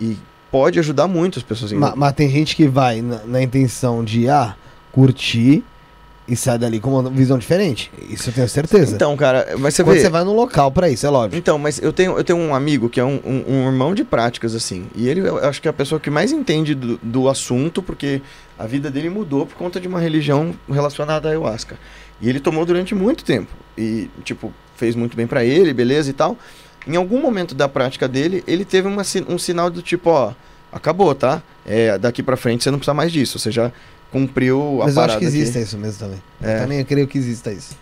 e 0.00 0.16
pode 0.50 0.78
ajudar 0.78 1.06
muito 1.08 1.38
as 1.38 1.42
pessoas. 1.44 1.72
em- 1.72 1.76
Ma- 1.76 1.94
Mas, 1.96 2.12
tem 2.14 2.28
gente 2.30 2.54
que 2.56 2.66
vai 2.68 3.00
na, 3.02 3.20
na 3.24 3.42
intenção 3.42 4.04
de 4.04 4.28
ah, 4.28 4.54
curtir 4.92 5.62
e 6.26 6.34
sai 6.34 6.56
dali 6.58 6.80
com 6.80 6.98
uma 6.98 7.10
visão 7.10 7.36
diferente. 7.36 7.92
Isso 8.08 8.30
eu 8.30 8.32
tenho 8.32 8.48
certeza. 8.48 8.94
Então, 8.94 9.14
cara, 9.14 9.56
mas 9.58 9.74
você 9.74 9.84
Quando 9.84 9.96
vê. 9.96 10.00
você 10.02 10.08
vai 10.08 10.24
no 10.24 10.32
local 10.34 10.70
pra 10.70 10.88
isso, 10.88 11.04
é 11.06 11.10
lógico. 11.10 11.36
Então, 11.36 11.58
mas 11.58 11.78
eu 11.82 11.92
tenho, 11.92 12.16
eu 12.16 12.24
tenho 12.24 12.38
um 12.38 12.54
amigo 12.54 12.88
que 12.88 12.98
é 12.98 13.04
um, 13.04 13.20
um- 13.24 13.44
um 13.46 13.66
irmão 13.66 13.94
de 13.94 14.04
práticas, 14.04 14.54
assim. 14.54 14.86
E 14.94 15.06
ele, 15.06 15.20
eu 15.20 15.36
acho 15.46 15.60
que 15.60 15.68
é 15.68 15.70
a 15.70 15.74
pessoa 15.74 16.00
que 16.00 16.08
mais 16.08 16.32
entende 16.32 16.74
do, 16.74 16.98
do 17.02 17.28
assunto, 17.28 17.82
porque 17.82 18.22
a 18.58 18.66
vida 18.66 18.90
dele 18.90 19.10
mudou 19.10 19.44
por 19.44 19.56
conta 19.56 19.78
de 19.78 19.86
uma 19.86 20.00
religião 20.00 20.54
relacionada 20.70 21.28
à 21.28 21.32
ayahuasca. 21.32 21.76
E 22.22 22.28
ele 22.28 22.40
tomou 22.40 22.64
durante 22.64 22.94
muito 22.94 23.22
tempo. 23.22 23.50
E, 23.76 24.08
tipo, 24.24 24.50
fez 24.76 24.94
muito 24.96 25.14
bem 25.14 25.26
pra 25.26 25.44
ele, 25.44 25.74
beleza 25.74 26.08
e 26.08 26.14
tal. 26.14 26.38
Em 26.86 26.96
algum 26.96 27.20
momento 27.20 27.54
da 27.54 27.68
prática 27.68 28.06
dele, 28.06 28.42
ele 28.46 28.64
teve 28.64 28.86
uma 28.88 29.02
um 29.28 29.38
sinal 29.38 29.70
do 29.70 29.80
tipo, 29.82 30.10
ó, 30.10 30.32
acabou, 30.72 31.14
tá? 31.14 31.42
É, 31.66 31.96
daqui 31.98 32.22
pra 32.22 32.36
frente 32.36 32.62
você 32.64 32.70
não 32.70 32.78
precisa 32.78 32.94
mais 32.94 33.10
disso. 33.10 33.38
Você 33.38 33.50
já 33.50 33.72
cumpriu 34.10 34.80
a 34.82 34.84
Mas 34.86 34.96
eu 34.96 35.02
acho 35.02 35.18
que 35.18 35.24
aqui. 35.26 35.36
exista 35.36 35.58
isso 35.58 35.78
mesmo 35.78 35.98
também. 35.98 36.22
É. 36.42 36.56
Eu 36.56 36.60
também 36.60 36.78
eu 36.80 36.84
creio 36.84 37.06
que 37.08 37.18
exista 37.18 37.50
isso. 37.52 37.74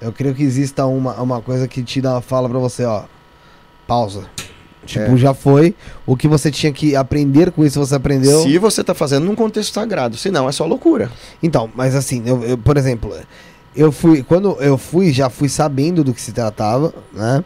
Eu 0.00 0.12
creio 0.12 0.34
que 0.34 0.42
exista 0.42 0.84
uma, 0.86 1.14
uma 1.22 1.40
coisa 1.40 1.68
que 1.68 1.82
te 1.82 2.00
dá, 2.00 2.20
fala 2.20 2.48
pra 2.48 2.58
você, 2.58 2.84
ó. 2.84 3.04
Pausa. 3.86 4.26
Tipo, 4.84 5.12
É. 5.12 5.16
já 5.16 5.32
foi. 5.32 5.76
O 6.04 6.16
que 6.16 6.26
você 6.26 6.50
tinha 6.50 6.72
que 6.72 6.96
aprender 6.96 7.52
com 7.52 7.64
isso, 7.64 7.78
você 7.78 7.94
aprendeu. 7.94 8.42
Se 8.42 8.58
você 8.58 8.82
tá 8.82 8.94
fazendo 8.94 9.24
num 9.26 9.34
contexto 9.36 9.72
sagrado, 9.72 10.16
senão 10.16 10.48
é 10.48 10.52
só 10.52 10.66
loucura. 10.66 11.10
Então, 11.40 11.70
mas 11.74 11.94
assim, 11.94 12.22
eu, 12.26 12.42
eu, 12.42 12.58
por 12.58 12.76
exemplo, 12.76 13.14
eu 13.76 13.92
fui. 13.92 14.24
Quando 14.24 14.60
eu 14.60 14.76
fui, 14.76 15.12
já 15.12 15.30
fui 15.30 15.48
sabendo 15.48 16.02
do 16.02 16.12
que 16.12 16.20
se 16.20 16.32
tratava, 16.32 16.92
né? 17.12 17.44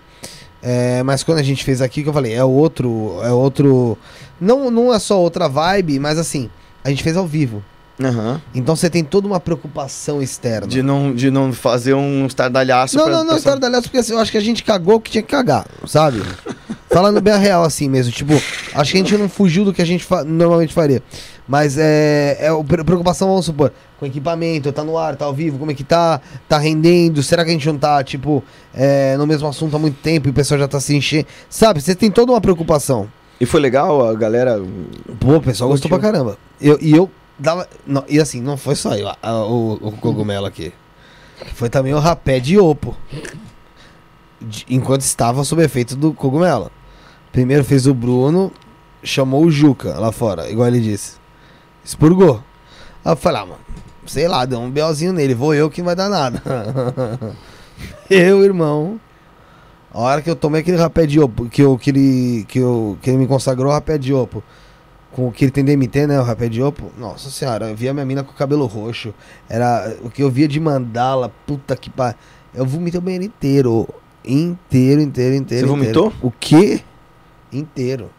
É, 0.68 1.00
mas 1.04 1.22
quando 1.22 1.38
a 1.38 1.42
gente 1.44 1.62
fez 1.62 1.80
aqui, 1.80 2.02
que 2.02 2.08
eu 2.08 2.12
falei, 2.12 2.34
é 2.34 2.42
outro. 2.42 3.20
É 3.22 3.30
outro. 3.30 3.96
Não, 4.40 4.68
não 4.68 4.92
é 4.92 4.98
só 4.98 5.16
outra 5.20 5.48
vibe, 5.48 6.00
mas 6.00 6.18
assim, 6.18 6.50
a 6.82 6.90
gente 6.90 7.04
fez 7.04 7.16
ao 7.16 7.24
vivo. 7.24 7.62
Aham. 8.02 8.42
Então 8.52 8.74
você 8.74 8.90
tem 8.90 9.04
toda 9.04 9.28
uma 9.28 9.38
preocupação 9.38 10.20
externa. 10.20 10.66
De 10.66 10.82
não, 10.82 11.14
de 11.14 11.30
não 11.30 11.52
fazer 11.52 11.94
um 11.94 12.26
estardalhaço 12.26 12.96
Não, 12.96 13.04
pra- 13.04 13.12
não, 13.12 13.24
não, 13.24 13.58
da 13.58 13.66
Aliança, 13.68 13.82
porque 13.82 13.98
assim, 13.98 14.12
eu 14.12 14.18
acho 14.18 14.32
que 14.32 14.36
a 14.36 14.40
gente 14.42 14.64
cagou 14.64 14.96
o 14.96 15.00
que 15.00 15.12
tinha 15.12 15.22
que 15.22 15.30
cagar, 15.30 15.64
sabe? 15.86 16.20
Falando 16.90 17.20
bem 17.20 17.32
a 17.32 17.38
real, 17.38 17.62
assim 17.62 17.88
mesmo. 17.88 18.12
Tipo, 18.12 18.34
acho 18.74 18.90
que 18.92 18.98
a 18.98 19.00
gente 19.00 19.16
não 19.16 19.28
fugiu 19.28 19.64
do 19.64 19.72
que 19.72 19.80
a 19.80 19.86
gente 19.86 20.04
fa- 20.04 20.24
normalmente 20.24 20.74
faria. 20.74 21.02
Mas 21.48 21.78
é, 21.78 22.38
é 22.40 22.82
preocupação, 22.84 23.28
vamos 23.28 23.44
supor, 23.46 23.72
com 24.00 24.06
equipamento, 24.06 24.72
tá 24.72 24.82
no 24.82 24.98
ar, 24.98 25.14
tá 25.14 25.24
ao 25.26 25.32
vivo, 25.32 25.58
como 25.58 25.70
é 25.70 25.74
que 25.74 25.84
tá? 25.84 26.20
Tá 26.48 26.58
rendendo? 26.58 27.22
Será 27.22 27.44
que 27.44 27.50
a 27.50 27.52
gente 27.52 27.66
não 27.68 27.78
tá, 27.78 28.02
tipo, 28.02 28.42
é, 28.74 29.16
no 29.16 29.26
mesmo 29.26 29.46
assunto 29.46 29.76
há 29.76 29.78
muito 29.78 29.96
tempo 30.02 30.26
e 30.26 30.30
o 30.30 30.34
pessoal 30.34 30.58
já 30.58 30.66
tá 30.66 30.80
se 30.80 30.96
enchendo? 30.96 31.26
Sabe, 31.48 31.80
você 31.80 31.94
tem 31.94 32.10
toda 32.10 32.32
uma 32.32 32.40
preocupação. 32.40 33.08
E 33.40 33.46
foi 33.46 33.60
legal, 33.60 34.08
a 34.08 34.14
galera. 34.14 34.60
Pô, 35.20 35.36
o 35.36 35.40
pessoal 35.40 35.70
gostou 35.70 35.88
pra 35.88 35.98
caramba. 35.98 36.36
Eu, 36.60 36.78
e 36.80 36.90
eu 36.96 37.08
dava. 37.38 37.68
não, 37.86 38.02
e 38.08 38.18
assim, 38.18 38.40
não 38.40 38.56
foi 38.56 38.74
só 38.74 38.96
eu, 38.96 39.06
a- 39.08 39.16
a- 39.22 39.44
o, 39.46 39.74
o 39.74 39.92
cogumelo 39.92 40.46
aqui. 40.46 40.72
Foi 41.54 41.68
também 41.68 41.92
o 41.94 41.98
rapé 41.98 42.40
de 42.40 42.58
Opo. 42.58 42.96
De- 44.40 44.64
enquanto 44.68 45.02
estava 45.02 45.44
sob 45.44 45.62
efeito 45.62 45.94
do 45.96 46.12
cogumelo. 46.12 46.70
Primeiro 47.30 47.62
fez 47.62 47.86
o 47.86 47.92
Bruno, 47.94 48.50
chamou 49.02 49.44
o 49.44 49.50
Juca 49.50 49.98
lá 49.98 50.10
fora, 50.10 50.50
igual 50.50 50.66
ele 50.68 50.80
disse. 50.80 51.16
Expurgou. 51.86 52.42
Aí 53.04 53.12
eu 53.12 53.16
falei, 53.16 53.42
ah, 53.42 53.46
mano, 53.46 53.60
sei 54.06 54.26
lá, 54.26 54.44
deu 54.44 54.58
um 54.58 54.68
belzinho 54.68 55.12
nele, 55.12 55.34
vou 55.34 55.54
eu 55.54 55.70
que 55.70 55.80
não 55.80 55.86
vai 55.86 55.94
dar 55.94 56.08
nada. 56.08 56.42
eu, 58.10 58.42
irmão. 58.42 59.00
A 59.94 60.00
hora 60.00 60.20
que 60.20 60.28
eu 60.28 60.34
tomei 60.34 60.62
aquele 60.62 60.76
rapé 60.76 61.06
de 61.06 61.20
Opo, 61.20 61.48
que, 61.48 61.62
eu, 61.62 61.78
que, 61.78 61.90
ele, 61.90 62.44
que, 62.48 62.58
eu, 62.58 62.98
que 63.00 63.08
ele 63.08 63.18
me 63.18 63.26
consagrou 63.26 63.72
rapé 63.72 63.96
de 63.96 64.12
Opo, 64.12 64.42
com 65.12 65.28
o 65.28 65.32
que 65.32 65.44
ele 65.44 65.52
tem 65.52 65.64
DMT, 65.64 66.08
né, 66.08 66.20
o 66.20 66.24
rapé 66.24 66.48
de 66.48 66.60
Opo, 66.60 66.90
nossa 66.98 67.30
senhora, 67.30 67.70
eu 67.70 67.76
via 67.76 67.94
minha 67.94 68.04
mina 68.04 68.24
com 68.24 68.32
o 68.32 68.34
cabelo 68.34 68.66
roxo, 68.66 69.14
era 69.48 69.96
o 70.02 70.10
que 70.10 70.22
eu 70.22 70.30
via 70.30 70.48
de 70.48 70.58
mandala, 70.58 71.32
puta 71.46 71.76
que 71.76 71.88
pariu. 71.88 72.18
Eu 72.52 72.66
vomitei 72.66 72.98
o 72.98 73.02
banheiro 73.02 73.24
inteiro, 73.24 73.88
inteiro, 74.24 75.00
inteiro, 75.00 75.34
inteiro. 75.36 75.68
Você 75.68 75.74
inteiro. 75.74 76.02
vomitou? 76.02 76.12
O 76.20 76.32
quê? 76.32 76.82
Inteiro. 77.52 78.10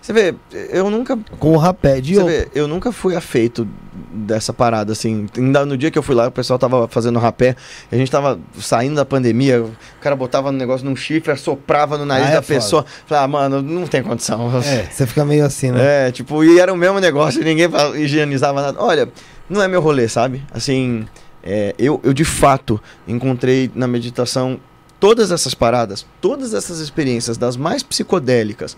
Você 0.00 0.12
vê, 0.12 0.34
eu 0.70 0.90
nunca. 0.90 1.16
Com 1.38 1.52
o 1.52 1.56
rapé 1.56 2.00
de 2.00 2.14
Você 2.14 2.24
vê, 2.24 2.48
eu 2.54 2.66
nunca 2.68 2.92
fui 2.92 3.14
afeito 3.16 3.66
dessa 4.12 4.52
parada, 4.52 4.92
assim. 4.92 5.26
Ainda 5.36 5.64
no 5.66 5.76
dia 5.76 5.90
que 5.90 5.98
eu 5.98 6.02
fui 6.02 6.14
lá, 6.14 6.28
o 6.28 6.30
pessoal 6.30 6.58
tava 6.58 6.86
fazendo 6.88 7.18
rapé, 7.18 7.56
a 7.90 7.96
gente 7.96 8.10
tava 8.10 8.38
saindo 8.58 8.94
da 8.96 9.04
pandemia, 9.04 9.62
o 9.62 9.72
cara 10.00 10.14
botava 10.14 10.52
no 10.52 10.58
negócio 10.58 10.84
num 10.86 10.94
chifre, 10.96 11.32
assoprava 11.32 11.98
no 11.98 12.04
nariz 12.06 12.26
Ah, 12.28 12.30
é 12.30 12.34
da 12.34 12.42
foda. 12.42 12.54
pessoa. 12.54 12.86
Falei, 13.06 13.24
ah, 13.24 13.28
mano, 13.28 13.62
não 13.62 13.86
tem 13.86 14.02
condição. 14.02 14.50
É, 14.64 14.84
você 14.90 15.06
fica 15.06 15.24
meio 15.24 15.44
assim, 15.44 15.70
né? 15.70 16.08
É, 16.08 16.12
tipo, 16.12 16.44
e 16.44 16.58
era 16.58 16.72
o 16.72 16.76
mesmo 16.76 17.00
negócio, 17.00 17.42
ninguém 17.42 17.68
higienizava 17.96 18.62
nada. 18.62 18.80
Olha, 18.82 19.08
não 19.48 19.62
é 19.62 19.68
meu 19.68 19.80
rolê, 19.80 20.08
sabe? 20.08 20.42
Assim, 20.52 21.06
é, 21.42 21.74
eu, 21.78 22.00
eu 22.04 22.12
de 22.12 22.24
fato 22.24 22.80
encontrei 23.06 23.70
na 23.74 23.86
meditação 23.86 24.58
todas 25.00 25.30
essas 25.30 25.54
paradas, 25.54 26.06
todas 26.20 26.54
essas 26.54 26.78
experiências, 26.78 27.36
das 27.36 27.56
mais 27.56 27.82
psicodélicas 27.82 28.76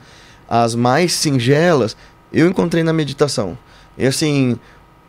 às 0.48 0.74
mais 0.74 1.12
singelas, 1.12 1.96
eu 2.32 2.48
encontrei 2.48 2.82
na 2.82 2.92
meditação. 2.92 3.56
E 3.96 4.06
assim, 4.06 4.58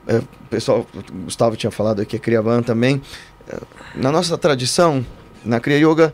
é, 0.07 0.17
o 0.17 0.47
pessoal, 0.49 0.85
o 0.93 1.23
Gustavo 1.23 1.55
tinha 1.55 1.71
falado 1.71 2.01
aqui, 2.01 2.15
a 2.15 2.19
Kriyavan 2.19 2.61
também, 2.61 3.01
é, 3.47 3.57
na 3.95 4.11
nossa 4.11 4.37
tradição, 4.37 5.05
na 5.43 5.59
Kriya 5.59 5.79
Yoga, 5.79 6.13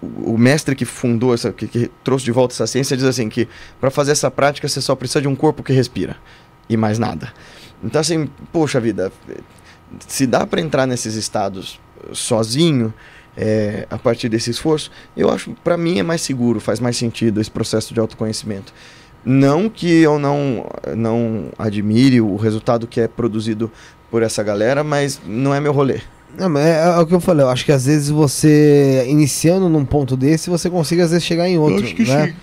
o 0.00 0.32
o 0.32 0.38
mestre 0.38 0.74
que 0.74 0.84
fundou 0.84 1.34
essa, 1.34 1.52
que, 1.52 1.66
que 1.66 1.90
trouxe 2.02 2.24
de 2.24 2.32
volta 2.32 2.54
essa 2.54 2.66
ciência, 2.66 2.96
diz 2.96 3.06
assim 3.06 3.28
que 3.28 3.48
para 3.80 3.90
fazer 3.90 4.12
essa 4.12 4.30
prática 4.30 4.68
você 4.68 4.80
só 4.80 4.94
precisa 4.94 5.20
de 5.20 5.28
um 5.28 5.36
corpo 5.36 5.62
que 5.62 5.72
respira 5.72 6.16
e 6.68 6.76
mais 6.76 6.98
nada. 6.98 7.32
Então 7.82 8.00
assim, 8.00 8.28
poxa 8.52 8.80
vida, 8.80 9.12
se 10.06 10.26
dá 10.26 10.46
para 10.46 10.60
entrar 10.60 10.86
nesses 10.86 11.14
estados 11.14 11.78
sozinho, 12.12 12.92
é, 13.36 13.86
a 13.90 13.98
partir 13.98 14.28
desse 14.28 14.50
esforço, 14.50 14.90
eu 15.16 15.30
acho, 15.30 15.52
para 15.64 15.76
mim 15.76 15.98
é 15.98 16.02
mais 16.02 16.20
seguro, 16.20 16.60
faz 16.60 16.80
mais 16.80 16.96
sentido 16.96 17.40
esse 17.40 17.50
processo 17.50 17.92
de 17.94 18.00
autoconhecimento. 18.00 18.72
Não 19.24 19.68
que 19.68 19.88
eu 20.00 20.18
não, 20.18 20.66
não 20.96 21.46
admire 21.58 22.20
o 22.20 22.36
resultado 22.36 22.86
que 22.86 23.00
é 23.00 23.06
produzido 23.08 23.70
por 24.10 24.22
essa 24.22 24.42
galera, 24.42 24.82
mas 24.82 25.20
não 25.26 25.54
é 25.54 25.60
meu 25.60 25.72
rolê. 25.72 26.00
Não, 26.36 26.58
é, 26.58 26.82
é 26.82 26.98
o 26.98 27.06
que 27.06 27.14
eu 27.14 27.20
falei, 27.20 27.44
eu 27.44 27.50
acho 27.50 27.64
que 27.64 27.72
às 27.72 27.84
vezes 27.86 28.08
você, 28.08 29.04
iniciando 29.08 29.68
num 29.68 29.84
ponto 29.84 30.16
desse, 30.16 30.48
você 30.50 30.68
consegue 30.70 31.02
às 31.02 31.10
vezes 31.10 31.24
chegar 31.24 31.48
em 31.48 31.58
outro, 31.58 31.82
né? 32.08 32.34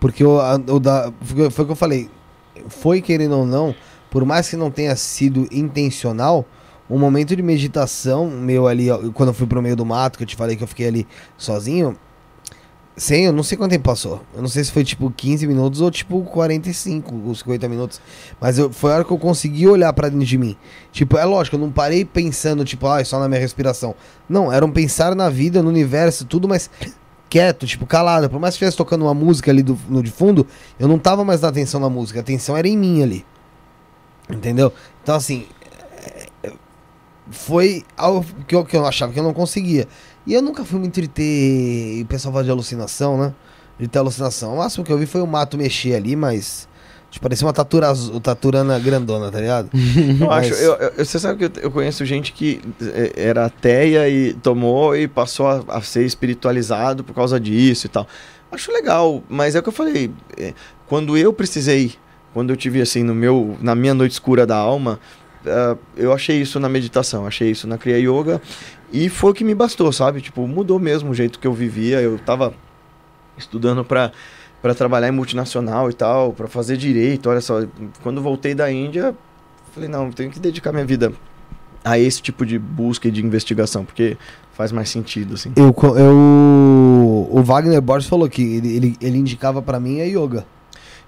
Porque 0.00 0.24
o, 0.24 0.40
a- 0.40 0.54
o 0.68 0.80
da, 0.80 1.12
foi 1.22 1.50
foi 1.50 1.62
o 1.64 1.66
que 1.66 1.72
eu 1.72 1.76
falei, 1.76 2.10
foi 2.68 3.00
querendo 3.00 3.36
ou 3.38 3.46
não, 3.46 3.74
por 4.10 4.24
mais 4.24 4.48
que 4.48 4.56
não 4.56 4.70
tenha 4.70 4.96
sido 4.96 5.46
intencional, 5.52 6.46
um 6.88 6.98
momento 6.98 7.34
de 7.34 7.42
meditação 7.42 8.28
meu 8.30 8.66
ali, 8.66 8.86
quando 9.14 9.30
eu 9.30 9.34
fui 9.34 9.46
pro 9.46 9.62
meio 9.62 9.76
do 9.76 9.84
mato, 9.84 10.18
que 10.18 10.24
eu 10.24 10.28
te 10.28 10.36
falei 10.36 10.56
que 10.56 10.62
eu 10.62 10.68
fiquei 10.68 10.88
ali 10.88 11.06
sozinho, 11.36 11.96
sem, 12.96 13.24
eu 13.24 13.32
não 13.32 13.42
sei 13.42 13.58
quanto 13.58 13.72
tempo 13.72 13.84
passou. 13.84 14.22
Eu 14.34 14.40
não 14.40 14.48
sei 14.48 14.62
se 14.62 14.70
foi 14.70 14.84
tipo 14.84 15.10
15 15.10 15.46
minutos 15.46 15.80
ou 15.80 15.90
tipo 15.90 16.22
45, 16.22 17.22
ou 17.26 17.34
50 17.34 17.68
minutos. 17.68 18.00
Mas 18.40 18.56
eu, 18.56 18.72
foi 18.72 18.92
a 18.92 18.94
hora 18.96 19.04
que 19.04 19.10
eu 19.10 19.18
consegui 19.18 19.66
olhar 19.66 19.92
pra 19.92 20.08
dentro 20.08 20.26
de 20.26 20.38
mim. 20.38 20.56
Tipo, 20.92 21.18
é 21.18 21.24
lógico, 21.24 21.56
eu 21.56 21.60
não 21.60 21.72
parei 21.72 22.04
pensando, 22.04 22.64
tipo, 22.64 22.86
ah, 22.86 23.04
só 23.04 23.18
na 23.18 23.28
minha 23.28 23.40
respiração. 23.40 23.94
Não, 24.28 24.52
era 24.52 24.64
um 24.64 24.70
pensar 24.70 25.14
na 25.16 25.28
vida, 25.28 25.60
no 25.60 25.70
universo, 25.70 26.24
tudo, 26.24 26.46
mas 26.46 26.70
quieto, 27.28 27.66
tipo, 27.66 27.84
calado. 27.84 28.30
Por 28.30 28.38
mais 28.38 28.52
que 28.52 28.58
estivesse 28.58 28.76
tocando 28.76 29.02
uma 29.02 29.14
música 29.14 29.50
ali 29.50 29.62
do, 29.62 29.76
no 29.88 30.00
de 30.00 30.12
fundo, 30.12 30.46
eu 30.78 30.86
não 30.86 30.98
tava 30.98 31.24
mais 31.24 31.40
na 31.40 31.48
atenção 31.48 31.80
na 31.80 31.90
música, 31.90 32.20
a 32.20 32.22
atenção 32.22 32.56
era 32.56 32.68
em 32.68 32.78
mim 32.78 33.02
ali. 33.02 33.26
Entendeu? 34.30 34.72
Então, 35.02 35.16
assim, 35.16 35.46
é, 35.60 35.63
é, 35.63 35.63
foi 37.30 37.82
algo 37.96 38.24
que 38.46 38.54
eu, 38.54 38.64
que 38.64 38.76
eu 38.76 38.86
achava 38.86 39.12
que 39.12 39.18
eu 39.18 39.24
não 39.24 39.32
conseguia. 39.34 39.86
E 40.26 40.32
eu 40.34 40.40
nunca 40.42 40.64
fui 40.64 40.78
muito 40.78 41.00
de 41.00 41.08
ter. 41.08 42.02
O 42.02 42.06
pessoal 42.06 42.32
fala 42.32 42.44
de 42.44 42.50
alucinação, 42.50 43.18
né? 43.18 43.34
De 43.78 43.88
ter 43.88 43.98
alucinação. 43.98 44.54
O 44.54 44.58
máximo 44.58 44.84
que 44.84 44.92
eu 44.92 44.98
vi 44.98 45.06
foi 45.06 45.20
o 45.20 45.26
mato 45.26 45.56
mexer 45.56 45.94
ali, 45.94 46.14
mas. 46.16 46.68
Tipo, 47.10 47.22
parecia 47.24 47.46
uma 47.46 47.52
tatura 47.52 47.88
azul, 47.90 48.18
taturana 48.20 48.76
grandona, 48.78 49.30
tá 49.30 49.38
ligado? 49.40 49.70
Eu 50.20 50.26
Mas- 50.26 50.50
acho, 50.50 50.60
eu, 50.60 50.72
eu- 50.74 51.04
você 51.04 51.16
sabe 51.20 51.48
que 51.48 51.64
eu, 51.64 51.70
conheço 51.70 52.04
gente 52.04 52.32
que 52.32 52.60
eh, 52.82 53.12
era 53.14 53.44
ateia 53.44 54.08
e 54.08 54.34
tomou 54.34 54.96
e 54.96 55.06
passou 55.06 55.46
a, 55.46 55.62
a 55.68 55.80
ser 55.80 56.04
espiritualizado 56.04 57.04
por 57.04 57.14
causa 57.14 57.38
disso 57.38 57.86
e 57.86 57.88
tal. 57.88 58.04
Acho 58.50 58.72
legal, 58.72 59.22
mas 59.28 59.54
é 59.54 59.60
o 59.60 59.62
que 59.62 59.68
eu 59.68 59.72
falei. 59.72 60.10
eh, 60.36 60.54
Quando 60.88 61.16
eu 61.16 61.32
precisei, 61.32 61.92
quando 62.32 62.50
eu 62.50 62.56
tive 62.56 62.80
assim 62.82 63.04
no 63.04 63.14
meu, 63.14 63.56
na 63.60 63.76
minha 63.76 63.94
noite 63.94 64.10
escura 64.12 64.44
da 64.44 64.56
alma, 64.56 64.98
ah, 65.46 65.76
eu 65.96 66.12
achei 66.12 66.40
isso 66.40 66.58
na 66.58 66.68
meditação, 66.68 67.26
achei 67.26 67.50
isso 67.50 67.66
na 67.66 67.78
Kriya 67.78 67.98
Yoga 67.98 68.40
e 68.92 69.08
foi 69.08 69.32
o 69.32 69.34
que 69.34 69.44
me 69.44 69.54
bastou, 69.54 69.92
sabe? 69.92 70.20
Tipo, 70.20 70.46
mudou 70.46 70.78
mesmo 70.78 71.10
o 71.10 71.14
jeito 71.14 71.38
que 71.38 71.46
eu 71.46 71.52
vivia. 71.52 72.00
Eu 72.00 72.18
tava 72.18 72.54
estudando 73.36 73.84
para 73.84 74.12
para 74.62 74.74
trabalhar 74.74 75.08
em 75.08 75.10
multinacional 75.10 75.90
e 75.90 75.92
tal, 75.92 76.32
para 76.32 76.48
fazer 76.48 76.78
direito. 76.78 77.28
Olha 77.28 77.42
só, 77.42 77.66
quando 78.02 78.22
voltei 78.22 78.54
da 78.54 78.72
Índia, 78.72 79.14
falei, 79.74 79.90
não, 79.90 80.10
tenho 80.10 80.30
que 80.30 80.40
dedicar 80.40 80.72
minha 80.72 80.86
vida 80.86 81.12
a 81.84 81.98
esse 81.98 82.22
tipo 82.22 82.46
de 82.46 82.58
busca 82.58 83.06
e 83.06 83.10
de 83.10 83.22
investigação, 83.22 83.84
porque 83.84 84.16
faz 84.54 84.72
mais 84.72 84.88
sentido, 84.88 85.34
assim. 85.34 85.52
Eu, 85.54 85.74
eu, 85.98 87.28
o 87.30 87.42
Wagner 87.42 87.82
Borges 87.82 88.08
falou 88.08 88.26
que 88.26 88.40
ele, 88.40 88.74
ele, 88.74 88.96
ele 89.02 89.18
indicava 89.18 89.60
pra 89.60 89.78
mim 89.78 90.00
a 90.00 90.04
yoga. 90.04 90.46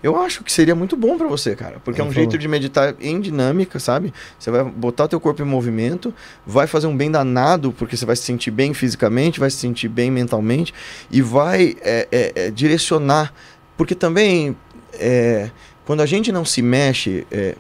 Eu 0.03 0.21
acho 0.21 0.45
que 0.45 0.53
seria 0.53 0.75
muito 0.75 0.97
bom 0.97 1.17
pra 1.17 1.27
você, 1.27 1.57
cara. 1.57 1.81
Porque 1.85 2.01
é 2.01 2.05
um 2.05 2.13
jeito 2.13 2.37
de 2.37 2.47
meditar 2.47 2.95
em 3.01 3.21
dinâmica, 3.21 3.79
sabe? 3.79 4.13
Você 4.39 4.51
vai 4.51 4.63
botar 4.65 5.09
teu 5.09 5.19
corpo 5.19 5.43
em 5.43 5.45
movimento, 5.45 6.15
vai 6.47 6.67
fazer 6.67 6.87
um 6.87 6.97
bem 6.97 7.11
danado, 7.11 7.73
porque 7.73 7.97
você 7.97 8.05
vai 8.05 8.15
se 8.15 8.23
sentir 8.23 8.51
bem 8.51 8.75
fisicamente, 8.75 9.41
vai 9.41 9.51
se 9.51 9.57
sentir 9.57 9.89
bem 9.89 10.11
mentalmente, 10.11 10.73
e 11.11 11.23
vai 11.23 11.77
é, 11.81 12.09
é, 12.13 12.33
é, 12.35 12.51
direcionar. 12.51 13.33
Porque 13.77 13.95
também, 13.95 14.57
é, 14.95 15.51
quando 15.85 16.03
a 16.03 16.07
gente 16.07 16.31
não 16.31 16.45
se 16.45 16.63
mexe, 16.63 17.27
é, 17.31 17.57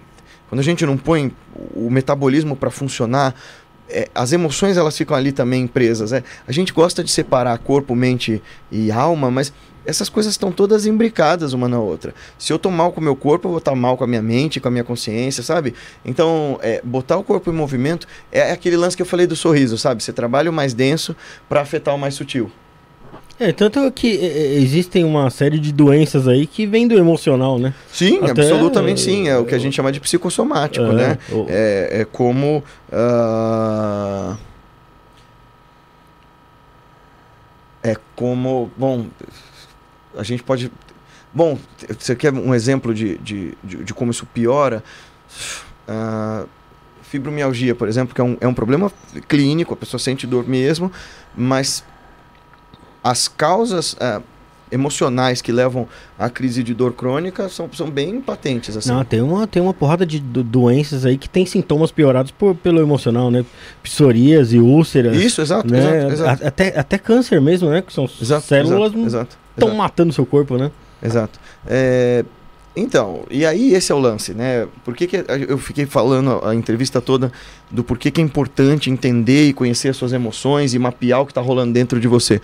quando 0.48 0.60
a 0.60 0.64
gente 0.64 0.84
não 0.86 0.96
põe 0.96 1.34
o 1.74 1.90
metabolismo 1.90 2.54
para 2.54 2.70
funcionar, 2.70 3.34
é, 3.88 4.08
as 4.14 4.32
emoções 4.32 4.76
elas 4.76 4.96
ficam 4.96 5.16
ali 5.16 5.32
também 5.32 5.66
presas. 5.66 6.12
É. 6.12 6.22
A 6.46 6.52
gente 6.52 6.72
gosta 6.72 7.02
de 7.02 7.10
separar 7.10 7.56
corpo, 7.58 7.94
mente 7.94 8.42
e 8.70 8.90
alma, 8.90 9.30
mas 9.30 9.52
essas 9.86 10.08
coisas 10.08 10.32
estão 10.32 10.50
todas 10.52 10.84
imbricadas 10.86 11.52
uma 11.52 11.68
na 11.68 11.78
outra. 11.80 12.14
Se 12.38 12.52
eu 12.52 12.58
tô 12.58 12.70
mal 12.70 12.92
com 12.92 13.00
o 13.00 13.04
meu 13.04 13.16
corpo, 13.16 13.46
eu 13.46 13.50
vou 13.52 13.58
estar 13.58 13.74
mal 13.74 13.96
com 13.96 14.04
a 14.04 14.06
minha 14.06 14.22
mente, 14.22 14.60
com 14.60 14.68
a 14.68 14.70
minha 14.70 14.84
consciência, 14.84 15.42
sabe? 15.42 15.74
Então, 16.04 16.58
é, 16.62 16.80
botar 16.84 17.16
o 17.16 17.22
corpo 17.24 17.50
em 17.50 17.54
movimento 17.54 18.06
é 18.30 18.50
aquele 18.52 18.76
lance 18.76 18.96
que 18.96 19.02
eu 19.02 19.06
falei 19.06 19.26
do 19.26 19.36
sorriso, 19.36 19.78
sabe? 19.78 20.02
Você 20.02 20.12
trabalha 20.12 20.50
o 20.50 20.52
mais 20.52 20.74
denso 20.74 21.14
para 21.48 21.60
afetar 21.60 21.94
o 21.94 21.98
mais 21.98 22.14
sutil. 22.14 22.50
É, 23.38 23.52
tanto 23.52 23.90
que 23.92 24.16
é, 24.18 24.24
é, 24.26 24.54
existem 24.54 25.04
uma 25.04 25.28
série 25.28 25.58
de 25.58 25.70
doenças 25.70 26.26
aí 26.26 26.46
que 26.46 26.66
vêm 26.66 26.88
do 26.88 26.96
emocional, 26.96 27.58
né? 27.58 27.74
Sim, 27.92 28.16
Até, 28.22 28.30
absolutamente 28.30 29.00
sim. 29.02 29.28
É 29.28 29.36
o 29.36 29.44
que 29.44 29.52
a 29.54 29.58
é, 29.58 29.60
gente 29.60 29.74
chama 29.74 29.92
de 29.92 30.00
psicossomático, 30.00 30.86
É, 30.86 30.92
né? 30.94 31.18
o- 31.30 31.44
É, 31.48 32.00
é 32.00 32.04
como. 32.06 32.64
ah, 32.90 34.36
é 37.82 37.94
como. 38.14 38.70
Bom, 38.76 39.06
a 40.16 40.22
gente 40.22 40.42
pode. 40.42 40.70
Bom, 41.32 41.58
você 41.98 42.14
quer 42.16 42.32
um 42.32 42.54
exemplo 42.54 42.94
de, 42.94 43.18
de, 43.18 43.54
de, 43.62 43.84
de 43.84 43.94
como 43.94 44.10
isso 44.10 44.24
piora? 44.26 44.82
Ah, 45.86 46.44
fibromialgia, 47.02 47.74
por 47.74 47.88
exemplo, 47.88 48.14
que 48.14 48.20
é 48.20 48.24
um, 48.24 48.36
é 48.40 48.48
um 48.48 48.54
problema 48.54 48.90
clínico, 49.28 49.74
a 49.74 49.76
pessoa 49.76 49.98
sente 50.00 50.26
dor 50.26 50.46
mesmo, 50.48 50.90
mas 51.36 51.84
as 53.04 53.28
causas 53.28 53.94
ah, 54.00 54.20
emocionais 54.72 55.40
que 55.40 55.52
levam 55.52 55.86
à 56.18 56.28
crise 56.28 56.62
de 56.64 56.74
dor 56.74 56.92
crônica 56.92 57.48
são, 57.48 57.70
são 57.72 57.88
bem 57.88 58.20
patentes. 58.20 58.76
Assim. 58.76 58.88
Não, 58.90 59.04
tem 59.04 59.20
uma, 59.22 59.46
tem 59.46 59.62
uma 59.62 59.72
porrada 59.72 60.04
de 60.04 60.18
do- 60.18 60.42
doenças 60.42 61.06
aí 61.06 61.16
que 61.16 61.28
tem 61.28 61.46
sintomas 61.46 61.92
piorados 61.92 62.32
por, 62.32 62.54
pelo 62.56 62.80
emocional, 62.80 63.30
né? 63.30 63.44
Psoríase, 63.82 64.58
úlceras. 64.58 65.16
Isso, 65.16 65.40
exato, 65.40 65.70
né? 65.70 65.78
exato, 66.08 66.12
exato. 66.12 66.44
A- 66.44 66.48
Até, 66.48 66.78
até 66.78 66.98
câncer 66.98 67.40
mesmo, 67.40 67.70
né? 67.70 67.80
Que 67.82 67.92
são 67.92 68.04
Exato, 68.20 68.44
células 68.46 68.92
exato, 68.92 69.06
exato, 69.06 69.38
estão 69.56 69.74
matando 69.74 70.10
o 70.10 70.12
seu 70.12 70.26
corpo, 70.26 70.56
né? 70.56 70.70
exato. 71.02 71.38
É, 71.66 72.24
então, 72.76 73.24
e 73.30 73.46
aí 73.46 73.72
esse 73.72 73.90
é 73.90 73.94
o 73.94 73.98
lance, 73.98 74.34
né? 74.34 74.66
Por 74.84 74.94
que, 74.94 75.06
que 75.06 75.24
eu 75.48 75.56
fiquei 75.56 75.86
falando 75.86 76.40
a 76.44 76.54
entrevista 76.54 77.00
toda 77.00 77.32
do 77.70 77.82
porquê 77.82 78.10
que 78.10 78.20
é 78.20 78.24
importante 78.24 78.90
entender 78.90 79.48
e 79.48 79.52
conhecer 79.54 79.88
as 79.88 79.96
suas 79.96 80.12
emoções 80.12 80.74
e 80.74 80.78
mapear 80.78 81.22
o 81.22 81.26
que 81.26 81.32
está 81.32 81.40
rolando 81.40 81.72
dentro 81.72 81.98
de 81.98 82.06
você? 82.06 82.40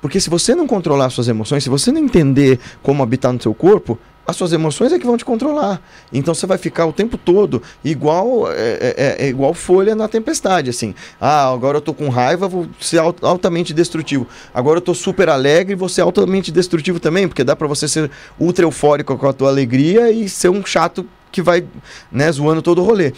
Porque 0.00 0.20
se 0.20 0.30
você 0.30 0.54
não 0.54 0.66
controlar 0.66 1.06
as 1.06 1.12
suas 1.12 1.28
emoções, 1.28 1.64
se 1.64 1.70
você 1.70 1.92
não 1.92 2.00
entender 2.00 2.58
como 2.82 3.02
habitar 3.02 3.32
no 3.32 3.40
seu 3.40 3.54
corpo, 3.54 3.98
as 4.26 4.36
suas 4.36 4.52
emoções 4.52 4.92
é 4.92 4.98
que 4.98 5.06
vão 5.06 5.16
te 5.16 5.24
controlar. 5.24 5.80
Então 6.12 6.34
você 6.34 6.46
vai 6.46 6.56
ficar 6.58 6.86
o 6.86 6.92
tempo 6.92 7.18
todo 7.18 7.62
igual 7.84 8.50
é, 8.50 8.94
é- 8.96 9.16
é 9.24 9.28
igual 9.28 9.52
folha 9.54 9.94
na 9.94 10.08
tempestade, 10.08 10.70
assim. 10.70 10.94
Ah, 11.20 11.52
agora 11.52 11.78
eu 11.78 11.82
tô 11.82 11.92
com 11.92 12.08
raiva, 12.08 12.48
vou 12.48 12.66
ser 12.80 12.98
al- 12.98 13.14
altamente 13.22 13.74
destrutivo. 13.74 14.26
Agora 14.54 14.78
eu 14.78 14.82
tô 14.82 14.94
super 14.94 15.28
alegre, 15.28 15.74
vou 15.74 15.88
ser 15.88 16.00
altamente 16.00 16.50
destrutivo 16.50 16.98
também, 16.98 17.28
porque 17.28 17.44
dá 17.44 17.54
pra 17.54 17.68
você 17.68 17.86
ser 17.86 18.10
ultra 18.40 18.64
eufórico 18.64 19.16
com 19.18 19.28
a 19.28 19.32
tua 19.32 19.48
alegria 19.50 20.10
e 20.10 20.28
ser 20.28 20.48
um 20.48 20.64
chato 20.64 21.06
que 21.30 21.42
vai, 21.42 21.64
né, 22.10 22.30
zoando 22.32 22.62
todo 22.62 22.80
o 22.80 22.84
rolê. 22.84 23.12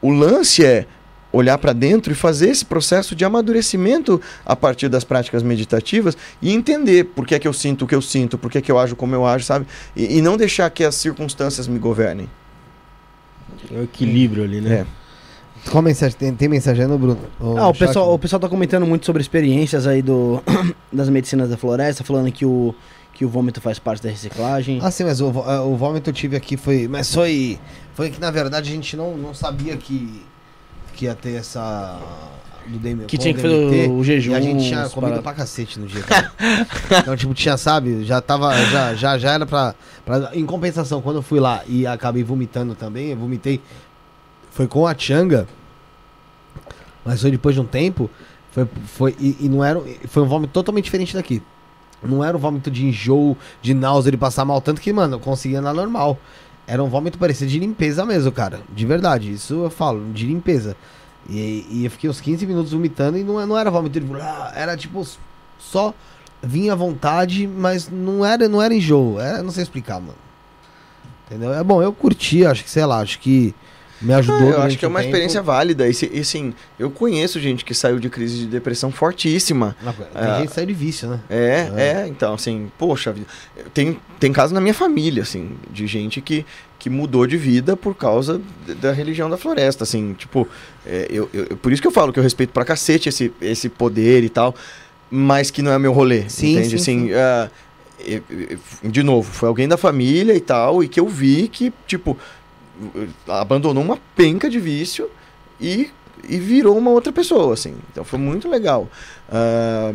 O 0.00 0.10
lance 0.10 0.64
é 0.64 0.84
olhar 1.32 1.56
para 1.58 1.72
dentro 1.72 2.12
e 2.12 2.14
fazer 2.14 2.50
esse 2.50 2.64
processo 2.64 3.14
de 3.14 3.24
amadurecimento 3.24 4.20
a 4.44 4.54
partir 4.54 4.88
das 4.88 5.04
práticas 5.04 5.42
meditativas 5.42 6.16
e 6.40 6.52
entender 6.52 7.04
por 7.04 7.26
que 7.26 7.34
é 7.34 7.38
que 7.38 7.48
eu 7.48 7.52
sinto 7.52 7.84
o 7.84 7.88
que 7.88 7.94
eu 7.94 8.02
sinto, 8.02 8.36
por 8.36 8.50
que 8.50 8.58
é 8.58 8.60
que 8.60 8.70
eu 8.70 8.78
ajo 8.78 8.94
como 8.94 9.14
eu 9.14 9.26
ajo, 9.26 9.44
sabe? 9.44 9.66
E, 9.96 10.18
e 10.18 10.22
não 10.22 10.36
deixar 10.36 10.68
que 10.70 10.84
as 10.84 10.94
circunstâncias 10.94 11.66
me 11.66 11.78
governem. 11.78 12.28
É 13.72 13.78
o 13.78 13.84
equilíbrio 13.84 14.44
ali, 14.44 14.60
né? 14.60 14.86
É. 14.86 15.70
Qual 15.70 15.82
mensagem? 15.82 16.16
Tem, 16.18 16.34
tem 16.34 16.48
mensagem 16.48 16.84
aí 16.84 16.90
no 16.90 16.98
Bruno? 16.98 17.20
Ô, 17.38 17.56
Ah, 17.56 17.68
o 17.68 17.74
pessoal, 17.74 18.12
o 18.12 18.18
pessoal 18.18 18.40
tá 18.40 18.48
comentando 18.48 18.84
muito 18.84 19.06
sobre 19.06 19.22
experiências 19.22 19.86
aí 19.86 20.02
do, 20.02 20.42
das 20.92 21.08
medicinas 21.08 21.48
da 21.48 21.56
floresta, 21.56 22.02
falando 22.02 22.32
que 22.32 22.44
o, 22.44 22.74
que 23.14 23.24
o 23.24 23.28
vômito 23.28 23.60
faz 23.60 23.78
parte 23.78 24.02
da 24.02 24.10
reciclagem. 24.10 24.80
Ah, 24.82 24.90
sim, 24.90 25.04
mas 25.04 25.20
o, 25.20 25.28
é, 25.28 25.60
o 25.60 25.76
vômito 25.76 26.10
eu 26.10 26.14
tive 26.14 26.36
aqui 26.36 26.56
foi. 26.56 26.88
Mas 26.88 27.14
foi. 27.14 27.58
Foi 27.94 28.10
que 28.10 28.20
na 28.20 28.30
verdade 28.30 28.70
a 28.70 28.72
gente 28.72 28.96
não, 28.96 29.16
não 29.16 29.32
sabia 29.34 29.76
que, 29.76 30.22
que 30.92 31.06
ia 31.06 31.14
ter 31.14 31.34
essa. 31.36 31.98
Do 32.66 32.78
DM, 32.78 33.06
que 33.06 33.18
tinha 33.18 33.34
que 33.34 33.40
fazer 33.40 33.88
o, 33.88 33.98
o 33.98 34.04
jejum. 34.04 34.32
E 34.32 34.34
a 34.36 34.40
gente 34.40 34.64
tinha 34.64 34.88
comido 34.88 35.00
paradas. 35.00 35.22
pra 35.22 35.32
cacete 35.32 35.80
no 35.80 35.86
dia. 35.86 36.04
então, 37.00 37.16
tipo, 37.16 37.34
tinha, 37.34 37.56
sabe? 37.56 38.04
Já 38.04 38.20
tava. 38.20 38.54
Já, 38.66 38.94
já, 38.94 39.18
já 39.18 39.32
era 39.32 39.44
pra, 39.44 39.74
pra. 40.04 40.30
Em 40.32 40.46
compensação, 40.46 41.02
quando 41.02 41.16
eu 41.16 41.22
fui 41.22 41.40
lá 41.40 41.62
e 41.66 41.86
acabei 41.86 42.22
vomitando 42.22 42.76
também, 42.76 43.10
eu 43.10 43.16
vomitei. 43.16 43.60
Foi 44.52 44.68
com 44.68 44.86
a 44.86 44.96
Changa. 44.96 45.48
Mas 47.04 47.20
foi 47.20 47.32
depois 47.32 47.54
de 47.54 47.60
um 47.60 47.66
tempo. 47.66 48.08
Foi, 48.52 48.68
foi, 48.86 49.16
e, 49.18 49.36
e 49.40 49.48
não 49.48 49.64
era. 49.64 49.82
Foi 50.06 50.22
um 50.22 50.26
vômito 50.26 50.52
totalmente 50.52 50.84
diferente 50.84 51.14
daqui. 51.14 51.42
Não 52.02 52.22
era 52.22 52.36
um 52.36 52.40
vômito 52.40 52.70
de 52.70 52.84
enjoo, 52.84 53.36
de 53.60 53.74
náusea, 53.74 54.10
de 54.10 54.18
passar 54.18 54.44
mal. 54.44 54.60
Tanto 54.60 54.80
que, 54.80 54.92
mano, 54.92 55.16
eu 55.16 55.20
conseguia 55.20 55.60
andar 55.60 55.72
normal. 55.72 56.18
Era 56.66 56.82
um 56.82 56.88
vômito 56.88 57.18
parecido 57.18 57.50
de 57.50 57.58
limpeza 57.58 58.04
mesmo, 58.06 58.30
cara. 58.32 58.60
De 58.68 58.86
verdade. 58.86 59.32
Isso 59.32 59.54
eu 59.64 59.70
falo, 59.70 60.12
de 60.12 60.26
limpeza. 60.26 60.76
E, 61.28 61.66
e 61.70 61.84
eu 61.84 61.90
fiquei 61.90 62.08
uns 62.08 62.20
15 62.20 62.46
minutos 62.46 62.72
vomitando 62.72 63.16
e 63.18 63.22
não, 63.24 63.44
não 63.46 63.58
era 63.58 63.70
vômito 63.70 64.00
de. 64.00 64.06
"Ah", 64.20 64.52
Era 64.54 64.76
tipo. 64.76 65.06
Só 65.58 65.94
vinha 66.42 66.72
à 66.72 66.76
vontade, 66.76 67.46
mas 67.46 67.88
não 67.88 68.24
era, 68.24 68.48
não 68.48 68.60
era 68.60 68.74
enjoo. 68.74 69.20
Era, 69.20 69.42
não 69.42 69.50
sei 69.52 69.62
explicar, 69.62 70.00
mano. 70.00 70.16
Entendeu? 71.26 71.52
É 71.52 71.62
bom, 71.62 71.82
eu 71.82 71.92
curti, 71.92 72.44
acho 72.44 72.64
que, 72.64 72.70
sei 72.70 72.84
lá, 72.84 72.98
acho 73.00 73.18
que 73.20 73.54
me 74.02 74.12
ajudou. 74.14 74.48
Ah, 74.48 74.52
eu 74.52 74.62
acho 74.62 74.78
que 74.78 74.84
é 74.84 74.88
um 74.88 74.90
uma 74.90 75.00
tempo. 75.00 75.10
experiência 75.10 75.40
válida. 75.42 75.88
E, 75.88 75.92
e 76.12 76.20
assim, 76.20 76.52
eu 76.78 76.90
conheço 76.90 77.40
gente 77.40 77.64
que 77.64 77.72
saiu 77.74 77.98
de 77.98 78.08
crise 78.10 78.38
de 78.40 78.46
depressão 78.46 78.90
fortíssima. 78.90 79.76
Não, 79.82 79.92
Tem 79.92 80.06
Ah. 80.14 80.36
gente 80.38 80.48
que 80.48 80.54
sai 80.54 80.66
de 80.66 80.74
vício, 80.74 81.08
né? 81.08 81.20
É, 81.30 81.70
É. 81.76 81.82
é, 82.02 82.08
então, 82.08 82.34
assim, 82.34 82.70
poxa, 82.78 83.12
vida, 83.12 83.26
tem, 83.72 83.98
tem 84.20 84.32
caso 84.32 84.52
na 84.52 84.60
minha 84.60 84.74
família, 84.74 85.22
assim, 85.22 85.52
de 85.70 85.86
gente 85.86 86.20
que, 86.20 86.44
que 86.78 86.90
mudou 86.90 87.26
de 87.26 87.36
vida 87.36 87.76
por 87.76 87.94
causa 87.94 88.40
da 88.80 88.92
religião 88.92 89.30
da 89.30 89.36
floresta, 89.36 89.84
assim, 89.84 90.14
tipo, 90.14 90.48
é, 90.84 91.06
eu, 91.10 91.30
eu- 91.32 91.56
por 91.56 91.72
isso 91.72 91.80
que 91.80 91.86
eu 91.88 91.92
falo 91.92 92.12
que 92.12 92.18
eu 92.18 92.22
respeito 92.24 92.50
pra 92.52 92.64
cacete 92.64 93.08
esse, 93.08 93.32
esse 93.40 93.68
poder 93.68 94.24
e 94.24 94.28
tal, 94.28 94.54
mas 95.08 95.50
que 95.50 95.62
não 95.62 95.70
é 95.70 95.78
meu 95.78 95.92
rolê, 95.92 96.28
Sim, 96.28 96.52
entende? 96.56 96.68
sim, 96.70 96.74
assim, 96.76 97.06
sim. 97.08 97.14
ah, 97.14 97.48
de 98.82 99.02
novo, 99.02 99.30
foi 99.32 99.48
alguém 99.48 99.68
da 99.68 99.76
família 99.76 100.34
e 100.34 100.40
tal, 100.40 100.82
e 100.82 100.88
que 100.88 100.98
eu 100.98 101.06
vi 101.06 101.46
que, 101.48 101.72
tipo, 101.86 102.18
abandonou 103.28 103.82
uma 103.82 103.98
penca 104.16 104.48
de 104.50 104.58
vício 104.60 105.08
e, 105.60 105.90
e 106.28 106.38
virou 106.38 106.76
uma 106.76 106.90
outra 106.90 107.12
pessoa, 107.12 107.54
assim, 107.54 107.74
então 107.90 108.04
foi 108.04 108.18
muito 108.18 108.48
legal. 108.48 108.88
Ah, 109.30 109.92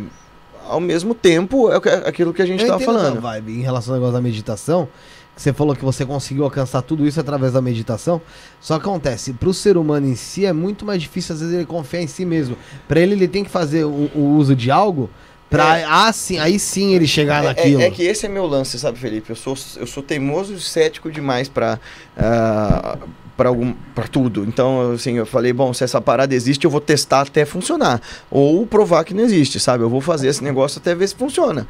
ao 0.68 0.80
mesmo 0.80 1.14
tempo, 1.14 1.70
é 1.70 1.76
o 1.78 1.80
que- 1.80 1.88
aquilo 1.88 2.32
que 2.34 2.42
a 2.42 2.46
gente 2.46 2.60
estava 2.62 2.78
falando. 2.84 3.20
vibe 3.20 3.52
em 3.58 3.62
relação 3.62 3.94
ao 3.94 3.98
negócio 4.00 4.14
da 4.14 4.20
meditação. 4.22 4.88
Você 5.34 5.52
falou 5.52 5.74
que 5.76 5.84
você 5.84 6.04
conseguiu 6.04 6.42
alcançar 6.44 6.82
tudo 6.82 7.06
isso 7.06 7.20
através 7.20 7.52
da 7.52 7.62
meditação. 7.62 8.20
Só 8.60 8.76
que 8.76 8.82
acontece, 8.86 9.32
pro 9.32 9.54
ser 9.54 9.76
humano 9.76 10.06
em 10.08 10.16
si 10.16 10.44
é 10.44 10.52
muito 10.52 10.84
mais 10.84 11.00
difícil, 11.00 11.32
às 11.32 11.40
vezes, 11.40 11.54
ele 11.54 11.64
confiar 11.64 12.02
em 12.02 12.08
si 12.08 12.24
mesmo. 12.24 12.56
Pra 12.88 12.98
ele, 13.00 13.12
ele 13.14 13.28
tem 13.28 13.44
que 13.44 13.50
fazer 13.50 13.84
o, 13.84 14.10
o 14.16 14.34
uso 14.36 14.56
de 14.56 14.68
algo 14.68 15.08
pra 15.50 15.78
É. 15.78 15.84
ah, 15.88 16.12
sim, 16.12 16.38
aí 16.38 16.58
sim 16.58 16.94
ele 16.94 17.06
chegar 17.06 17.42
É- 17.42 17.46
naquilo. 17.48 17.80
É, 17.82 17.86
é 17.86 17.90
que 17.90 18.02
esse 18.02 18.26
é 18.26 18.28
meu 18.28 18.46
lance, 18.46 18.78
sabe, 18.78 18.98
Felipe? 18.98 19.30
Eu 19.30 19.36
sou, 19.36 19.56
eu 19.76 19.86
sou 19.86 20.02
teimoso 20.02 20.54
e 20.54 20.60
cético 20.60 21.10
demais 21.10 21.48
pra, 21.48 21.78
ah, 22.16 22.98
pra, 23.36 23.48
algum, 23.48 23.72
pra 23.94 24.06
tudo. 24.06 24.44
Então, 24.44 24.92
assim, 24.92 25.14
eu 25.16 25.24
falei, 25.26 25.52
bom, 25.52 25.72
se 25.72 25.84
essa 25.84 26.00
parada 26.00 26.34
existe, 26.34 26.64
eu 26.64 26.70
vou 26.70 26.80
testar 26.80 27.22
até 27.22 27.44
funcionar. 27.44 28.00
Ou 28.30 28.66
provar 28.66 29.04
que 29.04 29.14
não 29.14 29.22
existe, 29.22 29.58
sabe? 29.60 29.84
Eu 29.84 29.88
vou 29.90 30.00
fazer 30.00 30.28
esse 30.28 30.42
negócio 30.42 30.78
até 30.80 30.94
ver 30.94 31.06
se 31.08 31.14
funciona. 31.14 31.66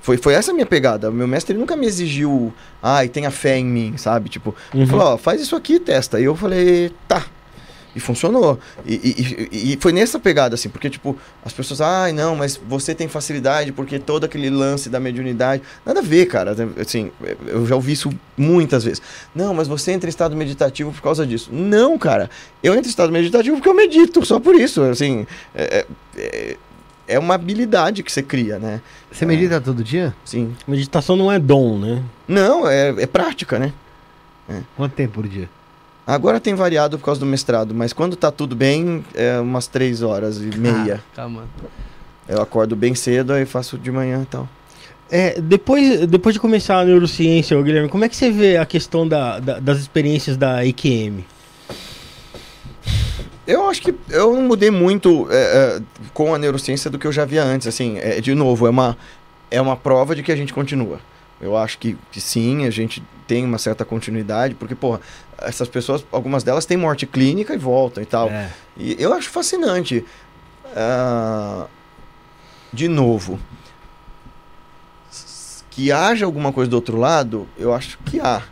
Foi, 0.00 0.16
foi 0.18 0.34
essa 0.34 0.52
a 0.52 0.54
minha 0.54 0.66
pegada. 0.66 1.10
Meu 1.10 1.26
mestre 1.26 1.56
nunca 1.56 1.74
me 1.74 1.84
exigiu, 1.86 2.52
ai, 2.80 3.08
tenha 3.08 3.30
fé 3.30 3.58
em 3.58 3.64
mim, 3.64 3.94
sabe? 3.96 4.28
Tipo, 4.28 4.54
ele 4.72 4.82
Uhum. 4.84 4.88
falou, 4.88 5.06
ó, 5.14 5.16
faz 5.16 5.40
isso 5.40 5.56
aqui, 5.56 5.80
testa. 5.80 6.20
E 6.20 6.24
eu 6.24 6.36
falei, 6.36 6.92
tá. 7.08 7.24
E 7.96 8.00
funcionou. 8.00 8.60
E, 8.84 8.94
e- 9.50 9.72
e- 9.72 9.78
foi 9.80 9.90
nessa 9.90 10.18
pegada, 10.18 10.54
assim, 10.54 10.68
porque, 10.68 10.90
tipo, 10.90 11.16
as 11.42 11.50
pessoas, 11.54 11.80
ai, 11.80 12.12
não, 12.12 12.36
mas 12.36 12.60
você 12.68 12.94
tem 12.94 13.08
facilidade 13.08 13.72
porque 13.72 13.98
todo 13.98 14.24
aquele 14.24 14.50
lance 14.50 14.90
da 14.90 15.00
mediunidade. 15.00 15.62
Nada 15.84 16.00
a 16.00 16.02
ver, 16.02 16.26
cara. 16.26 16.54
Assim, 16.78 17.10
eu 17.46 17.66
já 17.66 17.74
ouvi 17.74 17.92
isso 17.92 18.10
muitas 18.36 18.84
vezes. 18.84 19.00
Não, 19.34 19.54
mas 19.54 19.66
você 19.66 19.92
entra 19.92 20.08
em 20.08 20.10
estado 20.10 20.36
meditativo 20.36 20.92
por 20.92 21.00
causa 21.00 21.26
disso. 21.26 21.48
Não, 21.50 21.96
cara. 21.98 22.28
Eu 22.62 22.74
entro 22.74 22.86
em 22.86 22.90
estado 22.90 23.10
meditativo 23.10 23.56
porque 23.56 23.68
eu 23.70 23.74
medito, 23.74 24.22
só 24.26 24.38
por 24.38 24.54
isso. 24.54 24.82
Assim, 24.82 25.26
é- 25.54 25.78
é- 25.78 25.86
é- 26.18 26.56
é 27.08 27.18
uma 27.18 27.34
habilidade 27.34 28.02
que 28.02 28.12
você 28.12 28.22
cria, 28.22 28.58
né? 28.58 28.82
Você 29.10 29.24
medita 29.24 29.58
todo 29.58 29.82
dia? 29.82 30.14
Sim. 30.22 30.54
Meditação 30.68 31.16
não 31.16 31.32
é 31.32 31.38
dom, 31.38 31.78
né? 31.78 32.02
Não, 32.28 32.68
é, 32.68 32.88
é 32.98 33.06
prática, 33.06 33.58
né? 33.58 33.72
Quanto 34.76 34.92
tempo 34.92 35.14
por 35.14 35.26
dia? 35.26 35.48
Agora 36.06 36.38
tem 36.38 36.54
variado 36.54 36.98
por 36.98 37.04
causa 37.06 37.18
do 37.20 37.26
mestrado, 37.26 37.74
mas 37.74 37.92
quando 37.92 38.14
tá 38.14 38.30
tudo 38.30 38.54
bem, 38.54 39.04
é 39.14 39.40
umas 39.40 39.66
três 39.66 40.02
horas 40.02 40.38
e 40.40 40.56
meia. 40.56 41.02
Calma. 41.14 41.44
Eu 42.28 42.40
acordo 42.40 42.76
bem 42.76 42.94
cedo, 42.94 43.32
aí 43.32 43.44
faço 43.44 43.76
de 43.76 43.90
manhã 43.90 44.22
e 44.22 44.26
tal. 44.26 44.48
É, 45.10 45.40
depois, 45.40 46.06
depois 46.06 46.34
de 46.34 46.40
começar 46.40 46.78
a 46.80 46.84
neurociência, 46.84 47.60
Guilherme, 47.60 47.88
como 47.88 48.04
é 48.04 48.08
que 48.08 48.16
você 48.16 48.30
vê 48.30 48.56
a 48.56 48.66
questão 48.66 49.06
da, 49.06 49.38
da- 49.40 49.58
das 49.60 49.78
experiências 49.78 50.36
da 50.36 50.64
EQM? 50.64 51.24
Eu 53.46 53.68
acho 53.68 53.80
que 53.80 53.94
eu 54.10 54.32
não 54.34 54.42
mudei 54.42 54.70
muito 54.72 55.28
é, 55.30 55.36
é, 55.78 55.82
com 56.12 56.34
a 56.34 56.38
neurociência 56.38 56.90
do 56.90 56.98
que 56.98 57.06
eu 57.06 57.12
já 57.12 57.24
via 57.24 57.44
antes. 57.44 57.66
Assim, 57.68 57.96
é, 57.98 58.20
de 58.20 58.34
novo, 58.34 58.66
é 58.66 58.70
uma, 58.70 58.96
é 59.50 59.60
uma 59.60 59.76
prova 59.76 60.16
de 60.16 60.22
que 60.24 60.32
a 60.32 60.36
gente 60.36 60.52
continua. 60.52 60.98
Eu 61.40 61.56
acho 61.56 61.78
que, 61.78 61.96
que 62.10 62.20
sim, 62.20 62.64
a 62.66 62.70
gente 62.70 63.00
tem 63.26 63.44
uma 63.44 63.58
certa 63.58 63.84
continuidade, 63.84 64.54
porque, 64.54 64.74
porra, 64.74 65.00
essas 65.38 65.68
pessoas, 65.68 66.04
algumas 66.12 66.42
delas 66.42 66.64
têm 66.64 66.76
morte 66.76 67.06
clínica 67.06 67.54
e 67.54 67.58
voltam 67.58 68.02
e 68.02 68.06
tal. 68.06 68.28
É. 68.28 68.50
E 68.76 68.96
eu 68.98 69.12
acho 69.12 69.30
fascinante. 69.30 70.04
Ah, 70.74 71.66
de 72.72 72.88
novo, 72.88 73.38
que 75.70 75.92
haja 75.92 76.24
alguma 76.24 76.52
coisa 76.52 76.70
do 76.70 76.74
outro 76.74 76.96
lado, 76.96 77.46
eu 77.58 77.74
acho 77.74 77.98
que 78.04 78.20
há. 78.20 78.42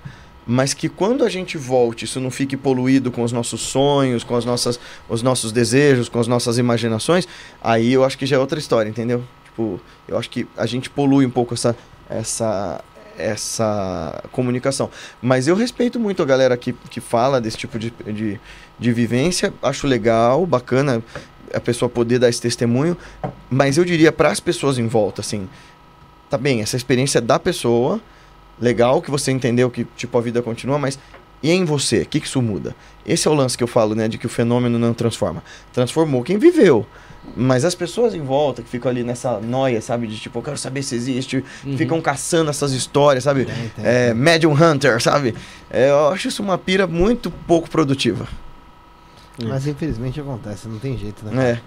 Mas 0.47 0.75
que 0.75 0.91
quando 0.91 1.25
a 1.25 1.29
gente 1.31 1.57
volte, 1.57 2.05
isso 2.05 2.21
não 2.21 2.31
fique 2.31 2.55
poluído 2.55 3.11
com 3.11 3.23
os 3.23 3.33
nossos 3.33 3.63
sonhos, 3.63 4.23
com 4.23 4.37
as 4.37 4.45
nossas, 4.45 4.79
os 5.09 5.23
nossos 5.23 5.51
desejos, 5.51 6.09
com 6.09 6.21
as 6.21 6.27
nossas 6.27 6.59
imaginações, 6.59 7.27
aí 7.63 7.93
eu 7.93 8.05
acho 8.05 8.19
que 8.19 8.27
já 8.27 8.37
é 8.37 8.39
outra 8.39 8.59
história, 8.59 8.91
entendeu? 8.91 9.25
Tipo, 9.45 9.81
eu 10.07 10.19
acho 10.19 10.29
que 10.29 10.47
a 10.55 10.67
gente 10.67 10.91
polui 10.91 11.25
um 11.25 11.31
pouco 11.31 11.55
essa, 11.55 11.75
essa, 12.11 12.85
essa 13.19 14.23
comunicação. 14.33 14.91
Mas 15.21 15.49
eu 15.49 15.55
respeito 15.55 15.99
muito 15.99 16.23
a 16.23 16.27
galera 16.27 16.57
que, 16.57 16.73
que 16.73 17.01
fala 17.01 17.41
desse 17.41 17.57
tipo 17.57 17.79
de, 17.79 17.93
de, 18.07 18.41
de 18.79 18.93
vivência, 18.93 19.53
acho 19.63 19.87
legal, 19.87 20.45
bacana 20.47 21.03
a 21.53 21.61
pessoa 21.61 21.89
poder 21.89 22.19
dar 22.19 22.29
esse 22.29 22.41
testemunho, 22.41 22.97
mas 23.49 23.79
eu 23.79 23.85
diria 23.85 24.11
para 24.11 24.31
as 24.31 24.41
pessoas 24.41 24.79
em 24.79 24.87
volta, 24.89 25.21
assim, 25.21 25.49
tá 26.29 26.37
bem, 26.37 26.61
essa 26.61 26.77
experiência 26.77 27.19
é 27.19 27.21
da 27.21 27.39
pessoa, 27.39 28.01
legal 28.61 29.01
que 29.01 29.11
você 29.11 29.31
entendeu 29.31 29.71
que 29.71 29.85
tipo 29.97 30.17
a 30.19 30.21
vida 30.21 30.43
continua, 30.43 30.79
mas 30.79 30.99
e 31.43 31.51
em 31.51 31.65
você, 31.65 32.01
o 32.01 32.07
que, 32.07 32.21
que 32.21 32.27
isso 32.27 32.41
muda? 32.41 32.75
Esse 33.07 33.29
é 33.29 33.31
o 33.31 33.35
lance 33.35 33.57
que 33.57 33.63
eu 33.63 33.69
falo, 33.69 33.95
né, 33.95 34.09
de 34.09 34.17
que 34.17 34.25
o 34.25 34.31
fenômeno 34.31 34.79
não 34.79 34.95
transforma. 34.95 35.45
Transformou 35.75 36.23
quem 36.23 36.39
viveu. 36.39 36.87
Mas 37.37 37.65
as 37.65 37.75
pessoas 37.75 38.15
em 38.15 38.21
volta 38.23 38.63
que 38.63 38.69
ficam 38.69 38.91
ali 38.91 39.03
nessa 39.03 39.41
noia, 39.41 39.81
sabe? 39.81 40.07
De 40.07 40.19
tipo, 40.19 40.39
eu 40.39 40.43
quero 40.43 40.57
saber 40.59 40.83
se 40.83 40.95
existe, 40.95 41.43
Uhum. 41.65 41.77
ficam 41.77 42.01
caçando 42.01 42.51
essas 42.51 42.73
histórias, 42.73 43.25
sabe? 43.25 43.45
Tem, 43.47 43.55
tem, 43.75 43.85
É, 43.85 44.07
tem. 44.09 44.15
Medium 44.15 44.53
Hunter, 44.53 45.03
sabe? 45.03 45.35
É, 45.71 45.91
eu 45.91 46.09
acho 46.09 46.29
isso 46.29 46.43
uma 46.43 46.57
pira 46.59 46.87
muito 46.87 47.31
pouco 47.31 47.69
produtiva. 47.69 48.29
Mas 49.43 49.67
infelizmente 49.67 50.21
acontece, 50.21 50.69
não 50.69 50.79
tem 50.79 50.97
jeito, 50.97 51.25
né? 51.25 51.61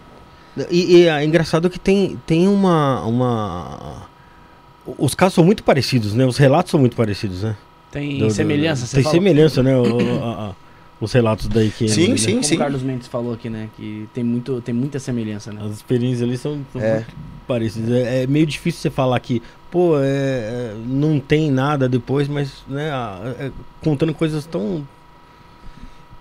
É. 0.58 0.68
E, 0.72 0.98
e 1.00 1.08
é 1.08 1.24
engraçado 1.24 1.70
que 1.70 1.78
tem, 1.80 2.18
tem 2.26 2.48
uma, 2.48 3.04
uma. 3.04 4.08
Os 4.98 5.14
casos 5.14 5.34
são 5.36 5.44
muito 5.44 5.64
parecidos, 5.64 6.14
né? 6.14 6.26
Os 6.26 6.38
relatos 6.38 6.72
são 6.72 6.80
muito 6.80 6.96
parecidos, 6.96 7.44
né? 7.44 7.58
Tem 7.92 8.20
Do- 8.20 8.28
do- 8.28 8.32
semelhança, 8.34 8.86
você 8.86 8.96
Tem 8.96 9.04
fala? 9.04 9.16
semelhança, 9.16 9.62
né? 9.62 9.76
o- 9.78 9.84
a- 10.24 10.46
a- 10.52 10.56
os 11.00 11.12
relatos 11.14 11.48
da 11.48 11.64
EQM. 11.64 11.88
Sim, 11.90 12.08
né? 12.10 12.18
sim. 12.18 12.42
Como 12.42 12.54
o 12.56 12.58
Carlos 12.58 12.82
Mendes 12.84 13.08
falou 13.08 13.34
aqui, 13.34 13.50
né? 13.50 13.70
Que 13.78 14.08
tem, 14.14 14.24
muito, 14.24 14.62
tem 14.62 14.74
muita 14.74 15.00
semelhança, 15.00 15.52
né? 15.54 15.62
As 15.64 15.72
experiências 15.74 16.24
ali 16.24 16.38
são, 16.38 16.60
são 16.74 16.82
É. 16.82 16.96
muito 16.96 17.16
parecidas. 17.48 17.90
É, 17.92 18.24
é 18.24 18.28
meio 18.28 18.46
difícil 18.46 18.82
você 18.82 18.90
falar 18.90 19.20
que, 19.20 19.42
pô, 19.70 20.00
é, 20.00 20.04
é, 20.06 20.76
não 20.86 21.20
tem 21.20 21.52
nada 21.52 21.88
depois, 21.88 22.28
mas, 22.28 22.64
né, 22.68 22.90
a- 22.92 23.36
é, 23.40 23.52
contando 23.84 24.14
coisas 24.14 24.46
tão. 24.46 24.88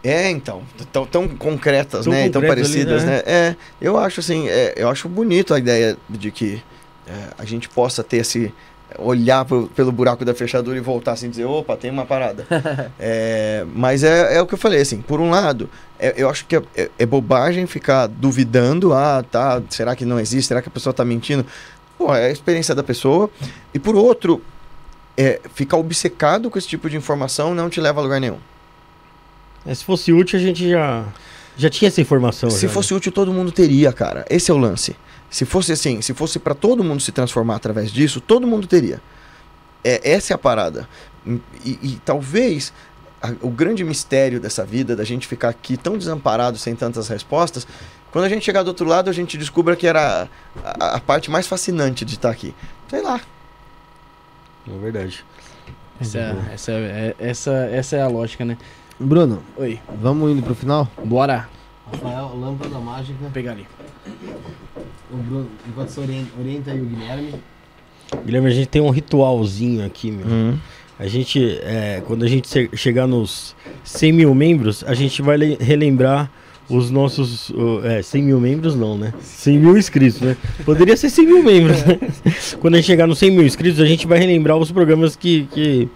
É, 0.04 0.30
então, 0.30 0.62
tão, 0.92 1.04
tão 1.06 1.28
concretas, 1.28 2.04
Tão 2.04 2.12
né? 2.12 2.28
Tão 2.28 2.40
concretas 2.40 2.66
ali, 2.70 2.84
parecidas, 2.84 3.04
né? 3.04 3.16
né? 3.16 3.22
É, 3.26 3.56
eu 3.80 3.96
acho 3.98 4.20
assim, 4.20 4.46
é, 4.48 4.74
eu 4.76 4.88
acho 4.88 5.08
bonito 5.08 5.52
a 5.52 5.58
ideia 5.58 5.96
de 6.08 6.30
que 6.30 6.62
é, 7.08 7.30
a 7.36 7.44
gente 7.44 7.68
possa 7.68 8.04
ter 8.04 8.18
esse 8.18 8.52
olhar 8.98 9.44
pro- 9.44 9.66
pelo 9.68 9.90
buraco 9.92 10.24
da 10.24 10.34
fechadura 10.34 10.76
e 10.76 10.80
voltar 10.80 11.12
assim 11.12 11.26
e 11.26 11.30
dizer, 11.30 11.44
opa, 11.44 11.76
tem 11.76 11.90
uma 11.90 12.06
parada. 12.06 12.46
É, 12.98 13.64
mas 13.74 14.02
é, 14.04 14.36
é 14.36 14.40
o 14.42 14.46
que 14.46 14.54
eu 14.54 14.58
falei, 14.58 14.80
assim, 14.80 15.00
por 15.02 15.20
um 15.20 15.30
lado, 15.30 15.68
é- 15.98 16.14
eu 16.16 16.28
acho 16.30 16.46
que 16.46 16.56
é, 16.56 16.62
é- 16.76 16.90
é 17.00 17.06
bobagem 17.06 17.66
ficar 17.66 18.06
duvidando, 18.06 18.92
ah, 18.94 19.24
tá, 19.30 19.60
será 19.70 19.94
que 19.96 20.04
não 20.04 20.18
existe? 20.20 20.48
Será 20.48 20.62
que 20.62 20.68
a 20.68 20.72
pessoa 20.72 20.92
tá 20.92 21.04
mentindo? 21.04 21.44
Pô, 21.98 22.14
é 22.14 22.26
a 22.26 22.30
experiência 22.30 22.74
da 22.74 22.82
pessoa. 22.82 23.28
E 23.74 23.78
por 23.78 23.96
outro, 23.96 24.40
é, 25.16 25.40
ficar 25.54 25.76
obcecado 25.78 26.50
com 26.50 26.58
esse 26.58 26.68
tipo 26.68 26.88
de 26.90 26.96
informação 26.96 27.54
não 27.54 27.68
te 27.70 27.80
leva 27.80 28.00
a 28.00 28.02
lugar 28.02 28.20
nenhum. 28.20 28.38
É, 29.66 29.74
se 29.74 29.84
fosse 29.84 30.12
útil, 30.12 30.38
a 30.38 30.42
gente 30.42 30.68
já, 30.70 31.04
já 31.56 31.68
tinha 31.70 31.88
essa 31.88 32.00
informação. 32.00 32.50
Se 32.50 32.60
já, 32.62 32.68
né? 32.68 32.72
fosse 32.74 32.94
útil, 32.94 33.10
todo 33.10 33.32
mundo 33.32 33.50
teria, 33.50 33.92
cara. 33.92 34.24
Esse 34.30 34.50
é 34.50 34.54
o 34.54 34.58
lance. 34.58 34.94
Se 35.30 35.44
fosse 35.44 35.72
assim, 35.72 36.00
se 36.00 36.14
fosse 36.14 36.38
pra 36.38 36.54
todo 36.54 36.82
mundo 36.84 37.00
se 37.00 37.12
transformar 37.12 37.56
através 37.56 37.90
disso, 37.90 38.20
todo 38.20 38.46
mundo 38.46 38.66
teria. 38.66 39.00
É, 39.84 40.12
essa 40.12 40.32
é 40.32 40.34
a 40.34 40.38
parada. 40.38 40.88
E, 41.64 41.78
e 41.82 42.00
talvez 42.04 42.72
a- 43.20 43.32
o 43.42 43.50
grande 43.50 43.82
mistério 43.84 44.40
dessa 44.40 44.64
vida, 44.64 44.94
da 44.96 45.04
gente 45.04 45.26
ficar 45.26 45.48
aqui 45.48 45.76
tão 45.76 45.98
desamparado, 45.98 46.56
sem 46.58 46.74
tantas 46.76 47.08
respostas, 47.08 47.66
quando 48.12 48.24
a 48.24 48.28
gente 48.28 48.44
chegar 48.44 48.62
do 48.62 48.68
outro 48.68 48.86
lado, 48.86 49.10
a 49.10 49.12
gente 49.12 49.36
descubra 49.36 49.76
que 49.76 49.86
era 49.86 50.28
a, 50.64 50.96
a 50.96 51.00
parte 51.00 51.30
mais 51.30 51.46
fascinante 51.46 52.04
de 52.04 52.14
estar 52.14 52.30
aqui. 52.30 52.54
Sei 52.88 53.02
lá. 53.02 53.20
É 54.68 54.78
verdade. 54.78 55.24
Essa, 56.00 56.18
é- 56.18 56.36
essa, 56.54 56.72
é, 56.72 57.14
essa, 57.18 57.52
essa 57.72 57.96
é 57.96 58.02
a 58.02 58.08
lógica, 58.08 58.44
né? 58.44 58.56
Bruno, 58.98 59.42
Oi, 59.56 59.78
vamos 60.00 60.30
indo 60.30 60.42
pro 60.42 60.54
final? 60.54 60.88
bora 61.04 61.48
Rafael, 61.92 62.34
lâmpada 62.34 62.78
mágica. 62.78 63.18
Vou 63.20 63.30
pegar 63.30 63.52
ali. 63.52 63.66
O 65.12 65.16
Bruno, 65.16 65.46
enquanto 65.68 65.88
você 65.88 66.00
orienta, 66.00 66.30
orienta 66.40 66.70
aí 66.72 66.80
o 66.80 66.84
Guilherme. 66.84 67.34
Guilherme, 68.24 68.48
a 68.48 68.52
gente 68.52 68.66
tem 68.68 68.82
um 68.82 68.90
ritualzinho 68.90 69.84
aqui, 69.84 70.10
meu. 70.10 70.26
Hum. 70.26 70.54
A 70.98 71.06
gente, 71.06 71.58
é, 71.62 72.02
quando 72.06 72.24
a 72.24 72.28
gente 72.28 72.48
che- 72.48 72.70
chegar 72.76 73.06
nos 73.06 73.54
100 73.84 74.12
mil 74.12 74.34
membros, 74.34 74.82
a 74.86 74.94
gente 74.94 75.20
vai 75.22 75.36
le- 75.36 75.58
relembrar 75.60 76.30
os 76.68 76.90
nossos. 76.90 77.50
uh, 77.50 77.80
é, 77.84 78.02
100 78.02 78.22
mil 78.22 78.40
membros 78.40 78.74
não, 78.74 78.96
né? 78.98 79.12
100 79.20 79.58
mil 79.58 79.76
inscritos, 79.76 80.20
né? 80.20 80.36
Poderia 80.64 80.96
ser 80.96 81.10
100 81.10 81.26
mil 81.26 81.42
membros, 81.42 81.84
né? 81.84 81.98
Quando 82.58 82.74
a 82.74 82.76
gente 82.78 82.86
chegar 82.86 83.06
nos 83.06 83.18
100 83.18 83.30
mil 83.30 83.44
inscritos, 83.44 83.80
a 83.80 83.86
gente 83.86 84.06
vai 84.06 84.18
relembrar 84.18 84.56
os 84.56 84.72
programas 84.72 85.14
que, 85.14 85.46
que, 85.52 85.88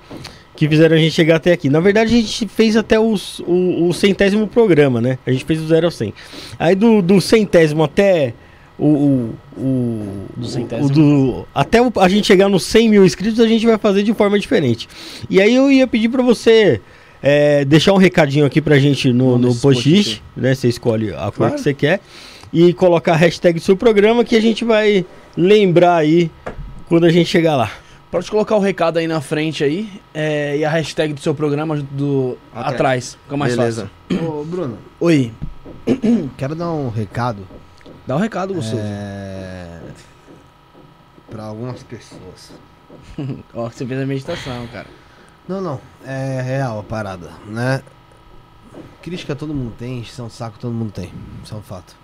que 0.55 0.69
fizeram 0.69 0.95
a 0.97 0.99
gente 0.99 1.13
chegar 1.13 1.37
até 1.37 1.53
aqui. 1.53 1.69
Na 1.71 1.81
verdade, 1.81 2.13
a 2.15 2.17
gente 2.17 2.47
fez 2.47 2.77
até 2.77 3.01
os, 3.01 3.41
o, 3.41 3.89
o 3.89 3.93
centésimo 3.95 4.47
programa, 4.47 5.01
né? 5.01 5.19
A 5.27 5.33
gente 5.33 5.45
fez 5.45 5.59
do 5.61 5.67
0 5.67 5.87
ao 5.87 5.91
100. 5.91 6.13
Aí 6.59 6.75
do, 6.77 7.01
do 7.03 7.21
centésimo 7.21 7.83
até. 7.83 8.35
O, 8.81 8.87
o, 8.87 9.35
o, 9.59 10.27
Do 10.37 10.47
o- 10.47 10.49
centésimo. 10.49 10.87
o 10.87 10.91
do- 10.91 11.47
até 11.55 11.83
o- 11.83 11.93
a 11.97 12.09
gente 12.09 12.27
chegar 12.27 12.49
nos 12.49 12.65
100 12.65 12.89
mil 12.89 13.05
inscritos, 13.05 13.39
a 13.39 13.47
gente 13.47 13.67
vai 13.67 13.77
fazer 13.77 14.03
de 14.03 14.15
forma 14.15 14.39
diferente. 14.39 14.89
E 15.29 15.41
aí 15.41 15.55
eu 15.55 15.71
ia 15.71 15.87
pedir 15.87 16.09
pra 16.09 16.23
você 16.23 16.81
é, 17.23 17.63
deixar 17.67 17.93
um 17.93 17.99
recadinho 17.99 18.47
aqui 18.47 18.61
pra 18.63 18.79
gente 18.79 19.13
no, 19.13 19.37
no 19.37 19.55
post-it 19.55 20.23
né? 20.35 20.55
Você 20.55 20.69
escolhe 20.69 21.13
a 21.13 21.25
cor 21.25 21.33
Claro. 21.33 21.55
que 21.57 21.61
você 21.61 21.75
quer. 21.75 22.01
E 22.53 22.73
colocar 22.73 23.13
a 23.13 23.17
hashtag 23.17 23.61
do 23.61 23.65
seu 23.65 23.77
programa 23.77 24.25
que 24.25 24.35
a 24.35 24.41
gente 24.41 24.65
vai 24.65 25.05
lembrar 25.37 25.97
aí 25.97 26.31
quando 26.89 27.05
a 27.05 27.11
gente 27.11 27.29
chegar 27.29 27.57
lá. 27.57 27.71
Pode 28.11 28.29
colocar 28.31 28.57
o 28.57 28.59
recado 28.61 28.97
aí 28.99 29.07
na 29.07 29.21
frente 29.21 29.63
aí 29.63 29.89
é, 30.15 30.57
e 30.57 30.65
a 30.65 30.71
hashtag 30.71 31.13
do 31.13 31.21
seu 31.21 31.33
programa 31.35 31.77
do 31.93 32.37
Atrás. 32.53 32.75
atrás. 32.75 33.19
Fica 33.25 33.37
mais 33.37 33.55
Beleza. 33.55 33.91
Ô, 34.11 34.43
Bruno, 34.43 34.79
fácil. 34.79 34.81
Oi, 35.01 35.31
quero 36.37 36.55
dar 36.57 36.73
um 36.73 36.89
recado. 36.89 37.47
Dá 38.11 38.17
um 38.17 38.19
recado, 38.19 38.53
gostoso. 38.53 38.83
É... 38.83 39.81
Pra 41.31 41.45
algumas 41.45 41.81
pessoas. 41.85 42.51
Ó, 43.55 43.69
que 43.69 43.77
você 43.77 43.87
fez 43.87 44.03
a 44.03 44.07
meditação, 44.07 44.67
cara. 44.67 44.89
Não, 45.47 45.61
não. 45.61 45.81
É 46.05 46.43
real 46.43 46.81
a 46.81 46.83
parada, 46.83 47.31
né? 47.47 47.83
Crítica 49.01 49.37
todo 49.37 49.55
mundo 49.55 49.75
tem, 49.79 50.01
de 50.01 50.11
saco 50.11 50.59
todo 50.59 50.73
mundo 50.73 50.91
tem. 50.91 51.13
Isso 51.45 51.55
é 51.55 51.57
um 51.57 51.63
fato. 51.63 51.95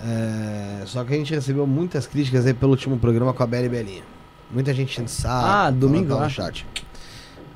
É, 0.00 0.82
Só 0.86 1.04
que 1.04 1.12
a 1.12 1.16
gente 1.16 1.34
recebeu 1.34 1.66
muitas 1.66 2.06
críticas 2.06 2.46
aí 2.46 2.54
pelo 2.54 2.72
último 2.72 2.98
programa 2.98 3.34
com 3.34 3.42
a 3.42 3.46
Bela 3.46 3.66
e 3.66 3.68
Belinha. 3.68 4.02
Muita 4.50 4.72
gente 4.72 4.92
enchendo 4.92 5.10
saco. 5.10 5.46
Ah, 5.46 5.70
domingo 5.70 6.14
lá. 6.14 6.24
no 6.24 6.30
chat. 6.30 6.66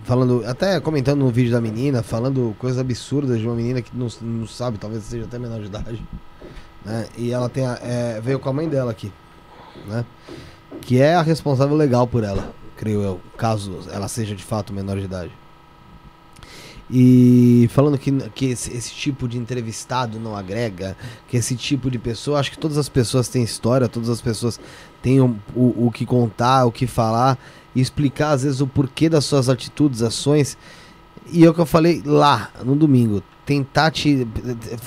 Falando, 0.04 0.44
até 0.46 0.78
comentando 0.78 1.20
no 1.20 1.30
vídeo 1.30 1.52
da 1.52 1.60
menina, 1.60 2.02
falando 2.02 2.54
coisas 2.58 2.78
absurdas 2.78 3.40
de 3.40 3.46
uma 3.46 3.56
menina 3.56 3.80
que 3.80 3.96
não, 3.96 4.08
não 4.20 4.46
sabe, 4.46 4.76
talvez 4.76 5.04
seja 5.04 5.24
até 5.24 5.38
menor 5.38 5.58
de 5.60 5.66
idade. 5.66 6.02
Né? 6.86 7.06
E 7.18 7.32
ela 7.32 7.48
tem 7.48 7.66
a- 7.66 7.78
é, 7.82 8.20
veio 8.20 8.38
com 8.38 8.48
a 8.48 8.52
mãe 8.52 8.68
dela 8.68 8.92
aqui. 8.92 9.12
Né? 9.86 10.04
Que 10.80 11.00
é 11.02 11.16
a 11.16 11.22
responsável 11.22 11.76
legal 11.76 12.06
por 12.06 12.22
ela, 12.22 12.54
creio 12.76 13.02
eu, 13.02 13.20
caso 13.36 13.80
ela 13.92 14.06
seja 14.06 14.36
de 14.36 14.44
fato 14.44 14.72
menor 14.72 14.96
de 14.96 15.04
idade. 15.04 15.32
E 16.88 17.68
falando 17.72 17.98
que, 17.98 18.12
que 18.30 18.46
esse, 18.46 18.72
esse 18.72 18.92
tipo 18.92 19.26
de 19.26 19.36
entrevistado 19.36 20.20
não 20.20 20.36
agrega, 20.36 20.96
que 21.26 21.36
esse 21.36 21.56
tipo 21.56 21.90
de 21.90 21.98
pessoa, 21.98 22.38
acho 22.38 22.52
que 22.52 22.58
todas 22.58 22.78
as 22.78 22.88
pessoas 22.88 23.26
têm 23.26 23.42
história, 23.42 23.88
todas 23.88 24.08
as 24.08 24.20
pessoas 24.20 24.60
têm 25.02 25.20
o, 25.20 25.36
o, 25.54 25.86
o 25.86 25.90
que 25.90 26.06
contar, 26.06 26.64
o 26.64 26.70
que 26.70 26.86
falar, 26.86 27.36
e 27.74 27.80
explicar 27.80 28.30
às 28.30 28.44
vezes 28.44 28.60
o 28.60 28.68
porquê 28.68 29.08
das 29.08 29.24
suas 29.24 29.48
atitudes, 29.48 30.00
ações. 30.00 30.56
E 31.32 31.44
é 31.44 31.50
o 31.50 31.54
que 31.54 31.60
eu 31.60 31.66
falei 31.66 32.00
lá 32.04 32.50
no 32.64 32.76
domingo, 32.76 33.20
tentar 33.46 33.90
ti- 33.92 34.26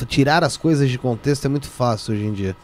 tirar 0.08 0.44
as 0.44 0.56
coisas 0.58 0.88
de 0.90 1.00
contexto 1.00 1.46
é 1.46 1.50
muito 1.50 1.68
fácil 1.68 2.14
hoje 2.14 2.26
em 2.26 2.34
dia, 2.34 2.56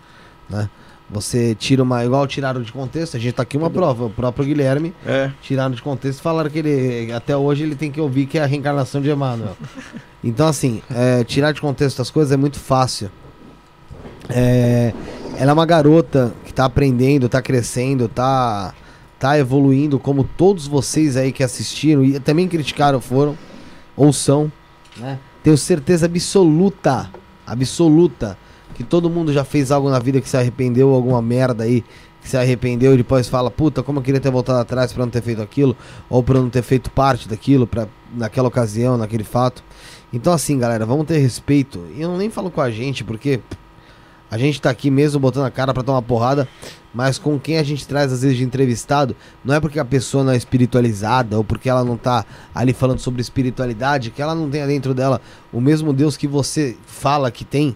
né? 0.50 0.70
Você 1.10 1.54
tira 1.54 1.84
uma. 1.84 2.04
Igual 2.04 2.26
tiraram 2.26 2.62
de 2.64 2.72
contexto, 2.72 3.16
a 3.16 3.20
gente 3.20 3.36
tá 3.36 3.44
aqui 3.44 3.56
uma 3.56 3.70
prova. 3.70 4.06
O 4.06 4.10
próprio 4.10 4.44
Guilherme 4.44 4.92
É. 5.06 5.32
tiraram 5.42 5.74
de 5.76 5.82
contexto 5.82 6.18
e 6.20 6.22
falaram 6.22 6.50
que 6.50 6.58
ele. 6.60 7.12
Até 7.14 7.38
hoje 7.38 7.64
ele 7.64 7.76
tem 7.76 7.92
que 7.92 8.02
ouvir 8.02 8.26
que 8.26 8.40
é 8.40 8.44
a 8.44 8.46
reencarnação 8.46 9.02
de 9.02 9.10
Emmanuel. 9.10 9.56
Então, 10.28 10.48
assim, 10.48 10.82
é, 10.90 11.24
tirar 11.24 11.52
de 11.52 11.62
contexto 11.62 12.02
as 12.02 12.10
coisas 12.10 12.32
é 12.32 12.38
muito 12.38 12.60
fácil. 12.60 13.12
É, 14.28 14.92
ela 15.38 15.52
é 15.52 15.54
uma 15.54 15.68
garota 15.68 16.34
que 16.46 16.52
tá 16.52 16.66
aprendendo, 16.66 17.30
tá 17.30 17.44
crescendo, 17.44 18.08
tá, 18.08 18.74
tá 19.20 19.38
evoluindo, 19.38 20.00
como 20.00 20.24
todos 20.24 20.66
vocês 20.66 21.16
aí 21.16 21.32
que 21.32 21.44
assistiram 21.44 22.04
e 22.04 22.20
também 22.20 22.48
criticaram 22.48 23.00
foram, 23.00 23.38
ou 23.96 24.12
são, 24.12 24.52
né? 24.98 25.20
Tenho 25.46 25.60
certeza 25.60 26.08
absoluta, 26.08 27.08
absoluta, 27.46 28.36
que 28.74 28.84
todo 28.84 29.12
mundo 29.12 29.32
já 29.32 29.44
fez 29.44 29.72
algo 29.72 29.92
na 29.92 30.00
vida 30.00 30.20
que 30.20 30.28
se 30.28 30.36
arrependeu, 30.36 30.90
alguma 30.90 31.22
merda 31.22 31.66
aí, 31.66 31.84
que 32.20 32.28
se 32.28 32.36
arrependeu 32.36 32.96
e 32.96 32.98
depois 32.98 33.30
fala, 33.30 33.52
puta, 33.52 33.84
como 33.84 34.00
eu 34.00 34.04
queria 34.04 34.20
ter 34.20 34.32
voltado 34.32 34.58
atrás 34.58 34.92
pra 34.92 35.06
não 35.06 35.12
ter 35.12 35.22
feito 35.22 35.44
aquilo, 35.44 35.78
ou 36.10 36.24
pra 36.24 36.40
não 36.40 36.50
ter 36.50 36.64
feito 36.64 36.90
parte 36.90 37.30
daquilo, 37.30 37.68
pra, 37.68 37.88
naquela 38.12 38.48
ocasião, 38.48 38.98
naquele 38.98 39.24
fato. 39.24 39.64
Então 40.12 40.34
assim, 40.34 40.58
galera, 40.58 40.84
vamos 40.84 41.06
ter 41.06 41.20
respeito. 41.20 41.86
E 41.96 42.02
eu 42.02 42.18
nem 42.18 42.32
falo 42.32 42.50
com 42.50 42.62
a 42.62 42.72
gente, 42.72 43.04
porque 43.04 43.40
a 44.32 44.40
gente 44.40 44.60
tá 44.60 44.72
aqui 44.72 44.90
mesmo 44.90 45.20
botando 45.20 45.46
a 45.46 45.52
cara 45.52 45.76
pra 45.76 45.84
tomar 45.84 46.02
porrada, 46.02 46.48
mas 46.96 47.20
com 47.20 47.38
quem 47.38 47.58
a 47.58 47.64
gente 47.64 47.86
traz 47.86 48.14
às 48.14 48.22
vezes 48.22 48.38
de 48.38 48.44
entrevistado, 48.46 49.18
não 49.44 49.54
é 49.54 49.60
porque 49.60 49.78
a 49.78 49.84
pessoa 49.84 50.24
não 50.24 50.32
é 50.32 50.38
espiritualizada 50.38 51.38
ou 51.38 51.44
porque 51.44 51.70
ela 51.70 51.84
não 51.84 51.98
tá 51.98 52.26
ali 52.56 52.72
falando 52.72 53.00
sobre 53.00 53.22
espiritualidade, 53.22 54.12
que 54.12 54.22
ela 54.22 54.34
não 54.34 54.50
tenha 54.50 54.66
dentro 54.66 54.94
dela 54.94 55.20
o 55.52 55.60
mesmo 55.60 55.92
Deus 55.92 56.16
que 56.16 56.26
você 56.26 56.78
fala 56.88 57.30
que 57.30 57.44
tem, 57.44 57.76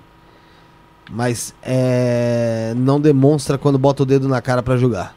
mas 1.11 1.53
é, 1.61 2.73
não 2.77 2.99
demonstra 3.01 3.57
quando 3.57 3.77
bota 3.77 4.03
o 4.03 4.05
dedo 4.05 4.29
na 4.29 4.41
cara 4.41 4.63
pra 4.63 4.77
julgar. 4.77 5.13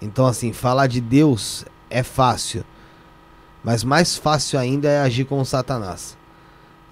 Então 0.00 0.26
assim, 0.26 0.54
falar 0.54 0.86
de 0.86 1.02
Deus 1.02 1.66
é 1.90 2.02
fácil, 2.02 2.64
mas 3.62 3.84
mais 3.84 4.16
fácil 4.16 4.58
ainda 4.58 4.88
é 4.88 5.00
agir 5.00 5.26
com 5.26 5.44
Satanás. 5.44 6.16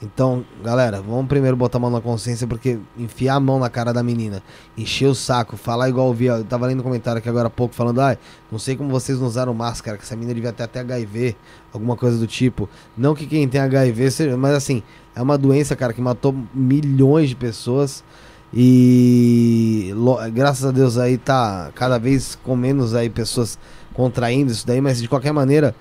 Então, 0.02 0.44
galera, 0.62 1.00
vamos 1.00 1.26
primeiro 1.26 1.56
botar 1.56 1.78
a 1.78 1.80
mão 1.80 1.90
na 1.90 2.00
consciência, 2.00 2.46
porque 2.46 2.78
enfiar 2.98 3.36
a 3.36 3.40
mão 3.40 3.58
na 3.58 3.70
cara 3.70 3.92
da 3.92 4.02
menina, 4.02 4.42
encher 4.76 5.06
o 5.06 5.14
saco, 5.14 5.56
falar 5.56 5.88
igual 5.88 6.08
eu 6.08 6.14
vi, 6.14 6.26
eu 6.26 6.44
tava 6.44 6.66
lendo 6.66 6.80
um 6.80 6.82
comentário 6.82 7.18
aqui 7.20 7.28
agora 7.28 7.46
há 7.46 7.50
pouco 7.50 7.74
falando, 7.74 8.00
ai, 8.00 8.18
não 8.52 8.58
sei 8.58 8.76
como 8.76 8.90
vocês 8.90 9.18
não 9.18 9.26
usaram 9.26 9.54
máscara, 9.54 9.96
que 9.96 10.02
essa 10.02 10.14
menina 10.14 10.34
devia 10.34 10.52
ter 10.52 10.64
até 10.64 10.80
HIV, 10.80 11.36
alguma 11.72 11.96
coisa 11.96 12.18
do 12.18 12.26
tipo. 12.26 12.68
Não 12.96 13.14
que 13.14 13.26
quem 13.26 13.48
tem 13.48 13.60
HIV 13.60 14.10
seja, 14.10 14.36
mas 14.36 14.54
assim, 14.54 14.82
é 15.14 15.22
uma 15.22 15.38
doença, 15.38 15.74
cara, 15.74 15.92
que 15.92 16.02
matou 16.02 16.34
milhões 16.52 17.30
de 17.30 17.36
pessoas 17.36 18.04
e 18.52 19.94
graças 20.32 20.64
a 20.64 20.70
Deus 20.70 20.98
aí 20.98 21.16
tá 21.16 21.70
cada 21.74 21.98
vez 21.98 22.38
com 22.42 22.54
menos 22.54 22.94
aí 22.94 23.08
pessoas 23.08 23.58
contraindo 23.94 24.52
isso 24.52 24.66
daí, 24.66 24.80
mas 24.80 25.00
de 25.00 25.08
qualquer 25.08 25.32
maneira, 25.32 25.74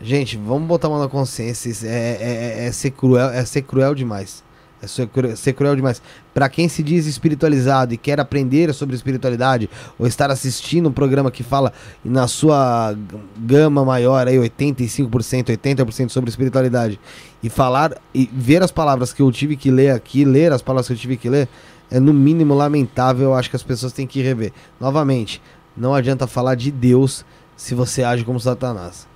Gente, 0.00 0.36
vamos 0.36 0.68
botar 0.68 0.88
a 0.88 0.90
mão 0.90 1.00
na 1.00 1.08
consciência. 1.08 1.70
É, 1.86 1.88
é- 1.88 2.64
é- 2.64 2.66
é 2.66 2.72
ser 2.72 2.90
cruel, 2.90 3.30
é 3.30 3.44
ser 3.44 3.62
cruel 3.62 3.94
demais. 3.94 4.44
É 4.82 4.86
ser 4.86 5.08
ser 5.36 5.54
cruel 5.54 5.74
demais. 5.74 6.02
Pra 6.34 6.50
quem 6.50 6.68
se 6.68 6.82
diz 6.82 7.06
espiritualizado 7.06 7.94
e 7.94 7.96
quer 7.96 8.20
aprender 8.20 8.74
sobre 8.74 8.94
espiritualidade, 8.94 9.70
ou 9.98 10.06
estar 10.06 10.30
assistindo 10.30 10.90
um 10.90 10.92
programa 10.92 11.30
que 11.30 11.42
fala 11.42 11.72
na 12.04 12.28
sua 12.28 12.94
gama 13.38 13.84
maior, 13.86 14.28
aí 14.28 14.38
85%, 14.38 15.48
80% 15.48 16.10
sobre 16.10 16.28
espiritualidade, 16.28 17.00
e 17.42 17.48
falar 17.48 17.94
e 18.14 18.28
ver 18.30 18.62
as 18.62 18.70
palavras 18.70 19.14
que 19.14 19.22
eu 19.22 19.32
tive 19.32 19.56
que 19.56 19.70
ler 19.70 19.92
aqui, 19.92 20.26
ler 20.26 20.52
as 20.52 20.60
palavras 20.60 20.88
que 20.88 20.92
eu 20.92 20.98
tive 20.98 21.16
que 21.16 21.30
ler, 21.30 21.48
é 21.90 21.98
no 21.98 22.12
mínimo 22.12 22.52
lamentável. 22.52 23.28
Eu 23.30 23.34
acho 23.34 23.48
que 23.48 23.56
as 23.56 23.62
pessoas 23.62 23.94
têm 23.94 24.06
que 24.06 24.20
rever. 24.20 24.52
Novamente, 24.78 25.40
não 25.74 25.94
adianta 25.94 26.26
falar 26.26 26.54
de 26.54 26.70
Deus 26.70 27.24
se 27.56 27.74
você 27.74 28.02
age 28.04 28.24
como 28.24 28.38
Satanás. 28.38 29.06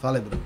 Fala 0.00 0.18
aí, 0.18 0.22
Bruno. 0.22 0.42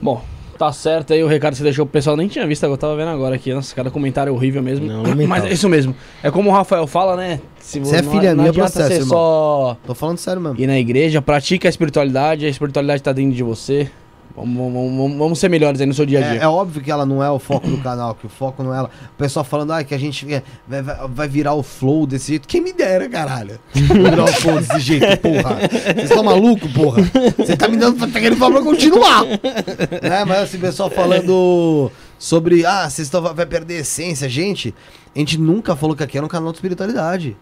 Bom, 0.00 0.24
tá 0.58 0.72
certo 0.72 1.12
aí 1.12 1.22
o 1.22 1.26
recado 1.26 1.52
que 1.52 1.58
você 1.58 1.64
deixou 1.64 1.84
pro 1.86 1.92
pessoal. 1.92 2.16
Nem 2.16 2.28
tinha 2.28 2.46
visto, 2.46 2.64
eu 2.64 2.76
tava 2.76 2.96
vendo 2.96 3.08
agora 3.10 3.34
aqui. 3.36 3.52
Nossa, 3.52 3.74
cada 3.74 3.90
comentário 3.90 4.32
horrível 4.34 4.62
mesmo. 4.62 4.86
Não, 4.86 5.02
lamentável. 5.02 5.28
Mas 5.28 5.44
é 5.44 5.52
isso 5.52 5.68
mesmo. 5.68 5.94
É 6.22 6.30
como 6.30 6.50
o 6.50 6.52
Rafael 6.52 6.86
fala, 6.86 7.16
né? 7.16 7.40
Se 7.58 7.78
Você 7.78 7.96
é 7.96 8.02
não- 8.02 8.10
filha 8.10 8.30
não 8.34 8.42
minha, 8.44 8.50
adianta 8.50 8.70
processo, 8.72 8.92
irmão. 9.02 9.08
só 9.08 9.76
Tô 9.86 9.94
falando 9.94 10.18
sério 10.18 10.40
mesmo. 10.42 10.58
ir 10.60 10.66
na 10.66 10.78
igreja, 10.78 11.20
pratique 11.22 11.66
a 11.66 11.70
espiritualidade, 11.70 12.46
a 12.46 12.48
espiritualidade 12.48 13.02
tá 13.02 13.12
dentro 13.12 13.34
de 13.36 13.42
você. 13.42 13.90
Vamos, 14.34 14.72
vamos, 14.72 15.16
vamos- 15.18 15.38
ser 15.38 15.48
melhores 15.48 15.80
aí 15.80 15.86
no 15.86 15.94
seu 15.94 16.06
dia 16.06 16.18
a 16.18 16.22
É, 16.22 16.30
dia. 16.32 16.40
é 16.42 16.48
óbvio 16.48 16.80
que 16.82 16.90
ela 16.90 17.04
não 17.04 17.22
é 17.22 17.30
o 17.30 17.38
foco 17.38 17.68
do 17.68 17.78
canal, 17.78 18.14
que 18.14 18.26
o 18.26 18.28
foco 18.28 18.62
não 18.62 18.74
é 18.74 18.78
ela. 18.78 18.90
O 19.14 19.18
pessoal 19.18 19.44
falando, 19.44 19.72
ah, 19.72 19.84
que 19.84 19.94
a 19.94 19.98
gente 19.98 20.32
é, 20.32 20.42
vai, 20.66 20.82
vai- 20.82 20.96
vai 21.08 21.28
virar 21.28 21.54
o 21.54 21.62
flow 21.62 22.06
desse 22.06 22.28
jeito. 22.28 22.48
Quem 22.48 22.60
me 22.60 22.72
dera, 22.72 23.08
caralho. 23.08 23.58
virar 23.74 24.24
o 24.24 24.26
flow 24.28 24.58
desse 24.60 24.80
jeito, 24.80 25.18
porra. 25.18 25.58
Vocês 25.94 26.10
estão 26.10 26.22
malucos, 26.22 26.70
porra? 26.72 27.02
Você 27.38 27.56
tá 27.56 27.68
me 27.68 27.76
dando 27.76 27.98
tá 28.06 28.20
querendo 28.20 28.36
falar 28.38 28.52
pra 28.54 28.62
continuar. 28.62 29.24
né? 29.26 30.24
Mas 30.26 30.38
assim, 30.42 30.56
o 30.56 30.60
pessoal 30.60 30.90
falando 30.90 31.90
sobre, 32.18 32.64
ah, 32.64 32.88
vocês 32.88 33.06
estão, 33.08 33.20
vai 33.22 33.46
perder 33.46 33.76
a 33.76 33.80
essência. 33.80 34.28
Gente, 34.28 34.74
a 35.14 35.18
gente 35.18 35.38
nunca 35.38 35.74
falou 35.76 35.94
que 35.96 36.02
aqui 36.02 36.16
era 36.16 36.24
um 36.24 36.28
canal 36.28 36.50
de 36.52 36.56
espiritualidade. 36.58 37.36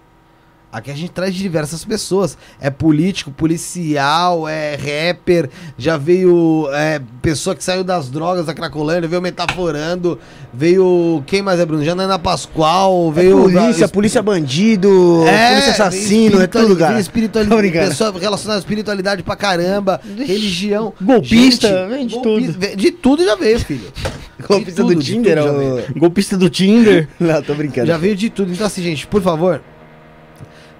Aqui 0.73 0.91
a 0.91 0.95
gente 0.95 1.11
traz 1.11 1.35
de 1.35 1.41
diversas 1.41 1.85
pessoas. 1.85 2.39
É 2.61 2.71
político, 2.71 3.31
policial, 3.33 4.49
é 4.49 4.77
rapper, 4.77 5.51
já 5.77 5.97
veio 5.97 6.69
é, 6.73 7.01
pessoa 7.21 7.57
que 7.57 7.65
saiu 7.65 7.83
das 7.83 8.09
drogas 8.09 8.47
da 8.47 8.55
Cracolândia, 8.55 9.09
veio 9.09 9.21
metaforando, 9.21 10.19
veio. 10.55 11.23
Quem 11.27 11.43
mais 11.43 11.59
é, 11.59 11.67
Bruno? 11.67 11.85
Janaina 11.85 12.19
Pascoal, 12.19 13.09
É 13.11 13.13
veio. 13.21 13.43
polícia, 13.43 13.89
polícia 13.89 14.23
bandido, 14.23 14.89
polícia 14.89 15.73
assassino, 15.73 16.41
é 16.41 16.47
todo 16.47 16.69
lugar. 16.69 16.99
Espiritualidade, 17.01 17.71
pessoa 17.73 18.13
relacionada 18.19 18.59
à 18.59 18.61
espiritualidade 18.61 19.23
pra 19.25 19.35
caramba, 19.35 20.01
religião. 20.17 20.93
Golpista, 21.03 21.89
vem 21.89 22.07
de 22.07 22.15
golpista, 22.15 22.53
tudo. 22.53 22.77
De 22.77 22.91
tudo 22.93 23.25
já 23.25 23.35
veio, 23.35 23.59
filho. 23.59 23.93
Golpista 24.49 24.83
tudo, 24.83 24.95
do 24.95 25.03
de 25.03 25.13
Tinder, 25.13 25.39
ou... 25.39 25.83
Golpista 25.99 26.37
do 26.37 26.49
Tinder. 26.49 27.09
Não, 27.21 27.43
tô 27.43 27.55
brincando. 27.55 27.87
Já 27.87 27.99
veio 27.99 28.17
de 28.17 28.31
tudo. 28.31 28.53
Então, 28.53 28.67
assim, 28.67 28.83
gente, 28.83 29.07
por 29.07 29.21
favor, 29.21 29.61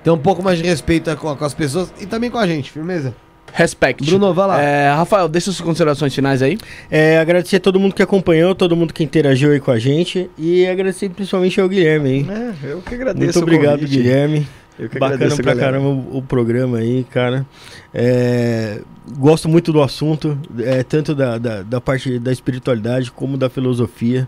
tenha 0.03 0.15
um 0.15 0.19
pouco 0.19 0.43
mais 0.43 0.59
de 0.59 0.65
respeito 0.65 1.15
com, 1.17 1.35
com 1.35 1.45
as 1.45 1.55
pessoas 1.55 1.93
e 2.01 2.07
também 2.07 2.31
com 2.31 2.39
a 2.39 2.47
gente, 2.47 2.71
firmeza? 2.71 3.15
Respect. 3.53 4.05
Bruno, 4.05 4.33
vai 4.33 4.47
lá. 4.47 4.63
É, 4.63 4.93
Rafael, 4.93 5.29
deixa 5.29 5.47
suas 5.47 5.61
considerações 5.61 6.15
finais 6.15 6.43
aí. 6.43 6.57
É, 6.91 7.19
agradecer 7.19 7.57
a 7.57 7.61
todo 7.61 7.81
mundo 7.81 7.95
que 7.95 8.03
acompanhou, 8.03 8.55
todo 8.55 8.77
mundo 8.77 8.95
que 8.95 9.03
interagiu 9.03 9.51
aí 9.51 9.61
com 9.61 9.71
a 9.71 9.79
gente. 9.79 10.31
E 10.39 10.67
agradecer 10.67 11.09
principalmente 11.11 11.61
ao 11.61 11.69
Guilherme 11.69 12.09
aí. 12.09 12.27
É, 12.31 12.73
eu 12.73 12.81
que 12.81 12.95
agradeço. 12.95 13.25
Muito 13.25 13.43
obrigado, 13.43 13.81
convite. 13.81 13.97
Guilherme. 13.97 14.47
Eu 14.79 14.89
que 14.89 14.99
Bacana 14.99 15.17
agradeço, 15.17 15.43
pra 15.43 15.55
galera. 15.55 15.73
caramba 15.73 15.89
o, 15.89 16.19
o 16.19 16.23
programa 16.23 16.79
aí, 16.79 17.05
cara. 17.11 17.45
É, 17.93 18.81
gosto 19.19 19.49
muito 19.49 19.73
do 19.73 19.83
assunto, 19.83 20.39
é, 20.61 20.83
tanto 20.83 21.15
da, 21.15 21.37
da, 21.37 21.63
da 21.63 21.81
parte 21.81 22.19
da 22.19 22.33
espiritualidade 22.33 23.11
como 23.11 23.37
da 23.37 23.51
filosofia. 23.51 24.27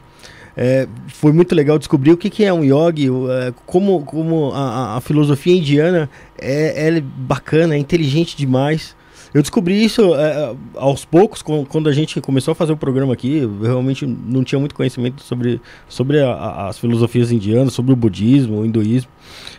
É, 0.56 0.86
foi 1.08 1.32
muito 1.32 1.54
legal 1.54 1.78
descobrir 1.78 2.12
o 2.12 2.16
que, 2.16 2.28
que 2.28 2.44
é 2.44 2.52
um 2.52 2.62
yogi, 2.62 3.08
é, 3.08 3.52
como, 3.66 4.02
como 4.04 4.52
a, 4.52 4.58
a- 4.58 4.96
a 4.98 5.00
filosofia 5.00 5.56
indiana 5.56 6.10
é, 6.38 6.88
é 6.88 7.00
bacana, 7.00 7.74
é 7.74 7.78
inteligente 7.78 8.36
demais. 8.36 8.94
Eu 9.34 9.40
descobri 9.40 9.82
isso 9.82 10.14
é, 10.14 10.54
aos 10.76 11.06
poucos, 11.06 11.40
com- 11.40 11.64
quando 11.64 11.88
a 11.88 11.92
gente 11.92 12.20
começou 12.20 12.52
a 12.52 12.54
fazer 12.54 12.72
o 12.72 12.76
programa 12.76 13.14
aqui. 13.14 13.38
Eu 13.38 13.60
realmente 13.62 14.04
não 14.06 14.44
tinha 14.44 14.58
muito 14.58 14.74
conhecimento 14.74 15.22
sobre, 15.22 15.58
sobre 15.88 16.20
a- 16.20 16.32
a- 16.34 16.68
as 16.68 16.78
filosofias 16.78 17.32
indianas, 17.32 17.72
sobre 17.72 17.94
o 17.94 17.96
budismo, 17.96 18.58
o 18.60 18.66
hinduísmo. 18.66 19.10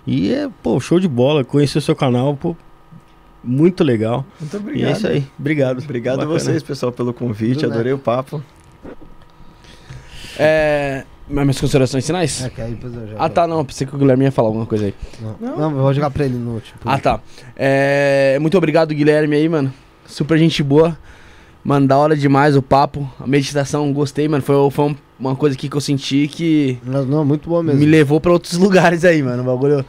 E 0.06 0.32
é, 0.32 0.48
pô, 0.62 0.80
show 0.80 1.00
de 1.00 1.08
bola. 1.08 1.44
Conhecer 1.44 1.80
o 1.80 1.82
seu 1.82 1.96
canal, 1.96 2.36
pô, 2.38 2.56
muito 3.44 3.84
legal. 3.84 4.24
Muito 4.40 4.56
E 4.56 4.60
obrigado. 4.60 4.90
é 4.90 4.92
isso 4.94 5.08
aí. 5.08 5.24
Obrigado. 5.40 5.84
Obrigado 5.84 6.14
a 6.14 6.18
Bacana. 6.26 6.40
vocês, 6.40 6.62
pessoal, 6.62 6.92
pelo 6.92 7.12
convite. 7.12 7.66
Adorei 7.66 7.94
o 7.94 7.98
papo. 7.98 8.44
É. 10.40 11.04
mas 11.30 11.44
Minhas 11.46 11.62
considerações 11.62 12.06
finais? 12.06 12.44
É, 12.44 12.50
que 12.50 12.62
aí 12.62 12.72
depois 12.72 12.94
eu 12.94 13.08
já- 13.08 13.16
Ah, 13.18 13.30
tá, 13.30 13.48
não. 13.48 13.64
Pensei 13.64 13.88
que 13.88 13.96
o 13.96 14.00
Guilherme 14.00 14.26
ia 14.26 14.32
falar 14.32 14.50
alguma 14.50 14.66
coisa 14.66 14.86
aí. 14.86 14.94
Não, 15.22 15.36
não, 15.58 15.72
eu 15.72 15.78
vou 15.84 15.94
jogar 15.94 16.10
pra 16.10 16.26
ele 16.26 16.36
no 16.38 16.56
último. 16.56 16.78
Ah, 16.86 17.00
tá. 17.00 17.20
É, 17.56 18.38
muito 18.42 18.58
obrigado, 18.58 18.94
Guilherme, 18.94 19.36
aí, 19.36 19.48
mano. 19.50 19.74
Super 20.06 20.38
gente 20.38 20.62
boa. 20.62 20.98
Mano, 21.64 21.88
da 21.88 21.98
hora 21.98 22.16
demais 22.16 22.58
o 22.58 22.62
papo. 22.62 23.10
A 23.20 23.26
meditação, 23.26 23.92
gostei, 23.94 24.28
mano. 24.28 24.44
Foi, 24.44 24.70
foi 24.70 24.86
um- 24.86 24.96
uma 25.18 25.34
coisa 25.34 25.56
aqui 25.56 25.70
que 25.70 25.78
eu 25.78 25.82
senti 25.82 26.28
que 26.28 26.78
Não, 26.84 27.06
não, 27.06 27.24
muito 27.24 27.50
bom 27.50 27.64
mesmo. 27.64 27.80
me 27.80 27.86
levou 27.86 28.20
pra 28.20 28.34
outros 28.34 28.54
lugares 28.60 29.06
aí, 29.06 29.24
mano. 29.24 29.44
O 29.44 29.46
bagulho 29.46 29.86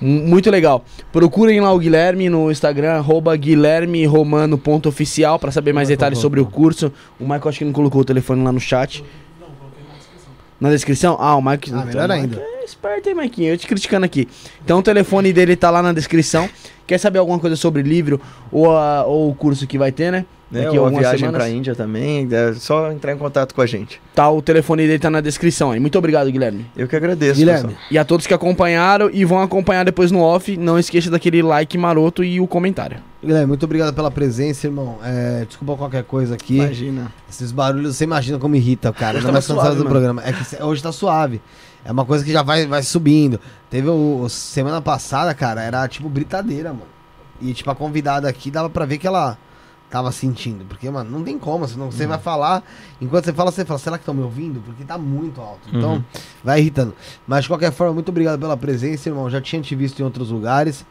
Muito 0.00 0.48
legal. 0.48 0.84
Procurem 1.12 1.60
lá 1.60 1.72
o 1.72 1.78
Guilherme 1.78 2.28
no 2.30 2.50
Instagram, 2.52 2.92
arroba 2.92 3.34
guilhermeromano.oficial 3.36 5.38
pra 5.38 5.50
saber 5.50 5.72
mais 5.72 5.88
detalhes 5.88 6.18
sobre 6.18 6.40
o 6.40 6.46
curso. 6.46 6.92
O 7.18 7.24
Michael 7.24 7.48
acho 7.48 7.58
que 7.58 7.64
não 7.64 7.72
colocou 7.72 8.00
o 8.00 8.04
telefone 8.04 8.42
lá 8.44 8.52
no 8.52 8.60
chat. 8.60 9.04
Na 10.60 10.70
descrição? 10.70 11.16
Ah, 11.20 11.36
o 11.36 11.42
Mike. 11.42 11.70
Ah, 11.72 11.84
melhor 11.84 12.08
Mike 12.08 12.20
ainda. 12.20 12.40
É 12.40 12.64
esperto, 12.64 13.08
hein, 13.08 13.14
Maikinho? 13.14 13.48
Eu 13.52 13.58
te 13.58 13.66
criticando 13.66 14.04
aqui. 14.04 14.28
Então 14.64 14.78
o 14.78 14.82
telefone 14.82 15.32
dele 15.32 15.54
tá 15.56 15.70
lá 15.70 15.82
na 15.82 15.92
descrição. 15.92 16.48
Quer 16.86 16.98
saber 16.98 17.18
alguma 17.18 17.38
coisa 17.38 17.54
sobre 17.54 17.82
livro 17.82 18.20
ou, 18.50 18.76
a- 18.76 19.04
ou 19.04 19.30
o 19.30 19.34
curso 19.34 19.66
que 19.66 19.78
vai 19.78 19.92
ter, 19.92 20.10
né? 20.10 20.24
Né? 20.50 20.62
Daqui 20.62 20.76
a 20.76 20.80
Ou 20.80 20.84
a 20.84 20.88
algumas 20.88 21.00
viagem 21.02 21.18
semanas. 21.20 21.40
pra 21.42 21.50
Índia 21.50 21.74
também, 21.74 22.26
é 22.32 22.54
só 22.54 22.90
entrar 22.90 23.12
em 23.12 23.18
contato 23.18 23.54
com 23.54 23.60
a 23.60 23.66
gente. 23.66 24.00
Tá, 24.14 24.30
o 24.30 24.40
telefone 24.40 24.86
dele 24.86 24.98
tá 24.98 25.10
na 25.10 25.20
descrição 25.20 25.72
aí. 25.72 25.78
Muito 25.78 25.98
obrigado, 25.98 26.30
Guilherme. 26.32 26.64
Eu 26.74 26.88
que 26.88 26.96
agradeço, 26.96 27.38
Guilherme, 27.38 27.68
pessoal. 27.68 27.82
E 27.90 27.98
a 27.98 28.04
todos 28.04 28.26
que 28.26 28.32
acompanharam 28.32 29.10
e 29.12 29.26
vão 29.26 29.42
acompanhar 29.42 29.84
depois 29.84 30.10
no 30.10 30.20
off, 30.20 30.56
não 30.56 30.78
esqueça 30.78 31.10
daquele 31.10 31.42
like 31.42 31.76
maroto 31.76 32.24
e 32.24 32.40
o 32.40 32.46
comentário. 32.46 32.96
Guilherme, 33.22 33.46
muito 33.46 33.64
obrigado 33.64 33.92
pela 33.94 34.10
presença, 34.10 34.66
irmão. 34.66 34.98
É, 35.04 35.44
desculpa 35.46 35.76
qualquer 35.76 36.04
coisa 36.04 36.34
aqui. 36.36 36.56
Imagina. 36.56 37.12
Esses 37.28 37.52
barulhos, 37.52 37.96
você 37.96 38.04
imagina 38.04 38.38
como 38.38 38.56
irrita, 38.56 38.90
cara. 38.90 39.18
Hoje 39.18 39.26
tava 39.26 39.36
cansado 39.38 39.56
suave, 39.60 39.70
do 39.76 39.78
mano. 39.80 39.90
programa. 39.90 40.22
É 40.24 40.32
que 40.32 40.62
hoje 40.62 40.82
tá 40.82 40.92
suave. 40.92 41.42
É 41.84 41.92
uma 41.92 42.06
coisa 42.06 42.24
que 42.24 42.32
já 42.32 42.42
vai, 42.42 42.66
vai 42.66 42.82
subindo. 42.82 43.38
Teve 43.68 43.88
o, 43.90 44.20
o- 44.22 44.28
semana 44.30 44.80
passada, 44.80 45.34
cara, 45.34 45.62
era 45.62 45.86
tipo 45.88 46.08
britadeira, 46.08 46.70
mano. 46.70 46.86
E 47.40 47.52
tipo, 47.52 47.70
a 47.70 47.74
convidada 47.74 48.28
aqui 48.28 48.50
dava 48.50 48.70
pra 48.70 48.86
ver 48.86 48.96
que 48.98 49.06
ela 49.06 49.36
tava 49.90 50.12
sentindo. 50.12 50.64
Porque, 50.66 50.88
mano, 50.90 51.10
não 51.10 51.22
tem 51.24 51.38
como. 51.38 51.66
Senão 51.66 51.90
você 51.90 52.06
vai 52.06 52.18
falar. 52.18 52.62
Enquanto 53.00 53.24
você 53.26 53.32
fala, 53.32 53.50
você 53.50 53.64
fala, 53.64 53.78
será 53.78 53.96
que 53.98 54.02
estão 54.02 54.14
me 54.14 54.22
ouvindo? 54.22 54.60
Porque 54.60 54.84
tá 54.84 54.98
muito 54.98 55.40
alto. 55.40 55.60
Então, 55.72 55.94
Uhum. 55.94 56.04
vai 56.44 56.60
irritando. 56.60 56.94
Mas 57.26 57.44
de 57.44 57.48
qualquer 57.48 57.72
forma, 57.72 57.94
muito 57.94 58.08
obrigado 58.10 58.38
pela 58.38 58.56
presença, 58.56 59.08
irmão. 59.08 59.28
Já 59.30 59.40
tinha 59.40 59.60
te 59.62 59.74
visto 59.74 60.00
em 60.00 60.04
outros 60.04 60.30
lugares. 60.30 60.84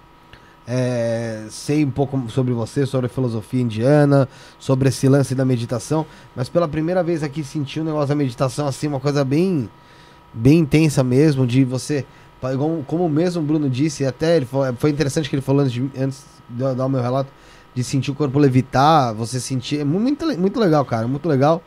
É, 0.69 1.45
sei 1.49 1.85
um 1.85 1.89
pouco 1.91 2.29
sobre 2.29 2.53
você, 2.53 2.85
sobre 2.85 3.05
a 3.05 3.09
filosofia 3.09 3.61
indiana, 3.61 4.27
sobre 4.59 4.89
esse 4.89 5.07
lance 5.07 5.33
da 5.33 5.45
meditação, 5.45 6.05
mas 6.35 6.49
pela 6.49 6.67
primeira 6.67 7.01
vez 7.01 7.23
aqui 7.23 7.41
senti 7.41 7.79
um 7.79 7.85
negócio 7.85 8.09
da 8.09 8.15
meditação 8.15 8.67
assim, 8.67 8.87
uma 8.87 8.99
coisa 8.99 9.23
bem 9.23 9.69
bem 10.33 10.59
intensa 10.59 11.05
mesmo, 11.05 11.47
de 11.47 11.63
você, 11.63 12.05
como 12.85 13.05
o 13.05 13.09
mesmo 13.09 13.41
Bruno 13.41 13.69
disse, 13.69 14.05
até 14.05 14.35
ele 14.35 14.45
falou- 14.45 14.73
foi 14.77 14.89
interessante 14.89 15.29
que 15.29 15.35
ele 15.35 15.41
falou 15.41 15.61
antes 15.61 15.71
de, 15.71 15.89
antes 15.97 16.25
de 16.49 16.61
eu 16.61 16.75
dar 16.75 16.85
o 16.85 16.89
meu 16.89 17.01
relato, 17.01 17.29
de 17.77 17.83
sentir 17.83 18.09
o 18.09 18.15
corpo 18.15 18.39
levitar, 18.39 19.13
você 19.13 19.39
sentir, 19.39 19.81
é 19.81 19.83
mu- 19.83 19.99
muito, 19.99 20.25
muito 20.39 20.59
legal, 20.59 20.83
cara, 20.83 21.07
muito 21.07 21.29
legal. 21.29 21.61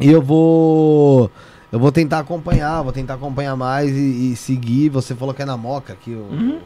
E 0.00 0.10
eu 0.10 0.20
vou 0.20 1.30
eu 1.70 1.78
vou 1.78 1.92
tentar 1.92 2.18
acompanhar, 2.18 2.82
vou 2.82 2.92
tentar 2.92 3.14
acompanhar 3.14 3.54
mais 3.54 3.88
e, 3.92 4.32
e 4.32 4.36
seguir. 4.36 4.88
Você 4.88 5.14
falou 5.14 5.32
que 5.32 5.42
é 5.42 5.44
na 5.44 5.56
Moca, 5.56 5.94
que 5.94 6.10
o, 6.10 6.60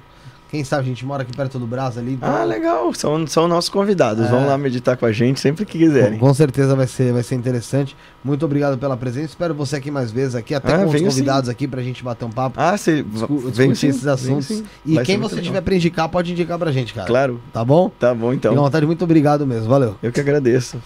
quem 0.50 0.64
sabe 0.64 0.82
a 0.82 0.86
gente 0.86 1.04
mora 1.06 1.22
aqui 1.22 1.32
perto 1.34 1.58
do 1.58 1.66
Brás 1.66 1.96
ali. 1.96 2.14
então- 2.14 2.28
Ah, 2.28 2.42
legal. 2.44 2.92
São, 2.92 3.26
são 3.26 3.46
nossos 3.46 3.70
convidados. 3.70 4.26
É. 4.26 4.28
Vão 4.28 4.46
lá 4.46 4.58
meditar 4.58 4.96
com 4.96 5.06
a 5.06 5.12
gente 5.12 5.38
sempre 5.38 5.64
que 5.64 5.78
quiserem. 5.78 6.18
Com 6.18 6.34
certeza 6.34 6.74
vai 6.74 6.86
ser, 6.86 7.12
vai 7.12 7.22
ser 7.22 7.36
interessante. 7.36 7.96
Muito 8.24 8.44
obrigado 8.44 8.76
pela 8.76 8.96
presença. 8.96 9.26
Espero 9.26 9.54
você 9.54 9.76
aqui 9.76 9.90
mais 9.90 10.10
vezes 10.10 10.34
aqui, 10.34 10.54
até 10.54 10.74
Ah, 10.74 10.78
com 10.84 10.90
os 10.90 11.00
convidados 11.00 11.48
aqui 11.48 11.68
pra 11.68 11.80
gente 11.82 12.02
bater 12.02 12.24
um 12.24 12.30
papo. 12.30 12.58
Ah, 12.60 12.76
você 12.76 13.02
discu- 13.02 13.38
vem 13.38 13.70
discutir 13.70 13.76
sim, 13.76 13.88
esses 13.88 14.02
vem 14.02 14.12
assuntos. 14.12 14.46
sim. 14.46 14.64
E 14.84 14.94
Vai 14.96 15.04
quem 15.04 15.18
você 15.18 15.36
legal. 15.36 15.46
tiver 15.46 15.60
pra 15.60 15.74
indicar, 15.76 16.08
pode 16.08 16.32
indicar 16.32 16.58
pra 16.58 16.72
gente, 16.72 16.92
cara. 16.92 17.06
Claro. 17.06 17.40
Tá 17.52 17.64
bom? 17.64 17.88
Tá 17.88 18.12
bom, 18.14 18.32
então. 18.32 18.54
vontade, 18.54 18.84
muito 18.84 19.04
obrigado 19.04 19.46
mesmo. 19.46 19.68
Valeu. 19.68 19.96
Eu 20.02 20.10
que 20.10 20.20
agradeço. 20.20 20.78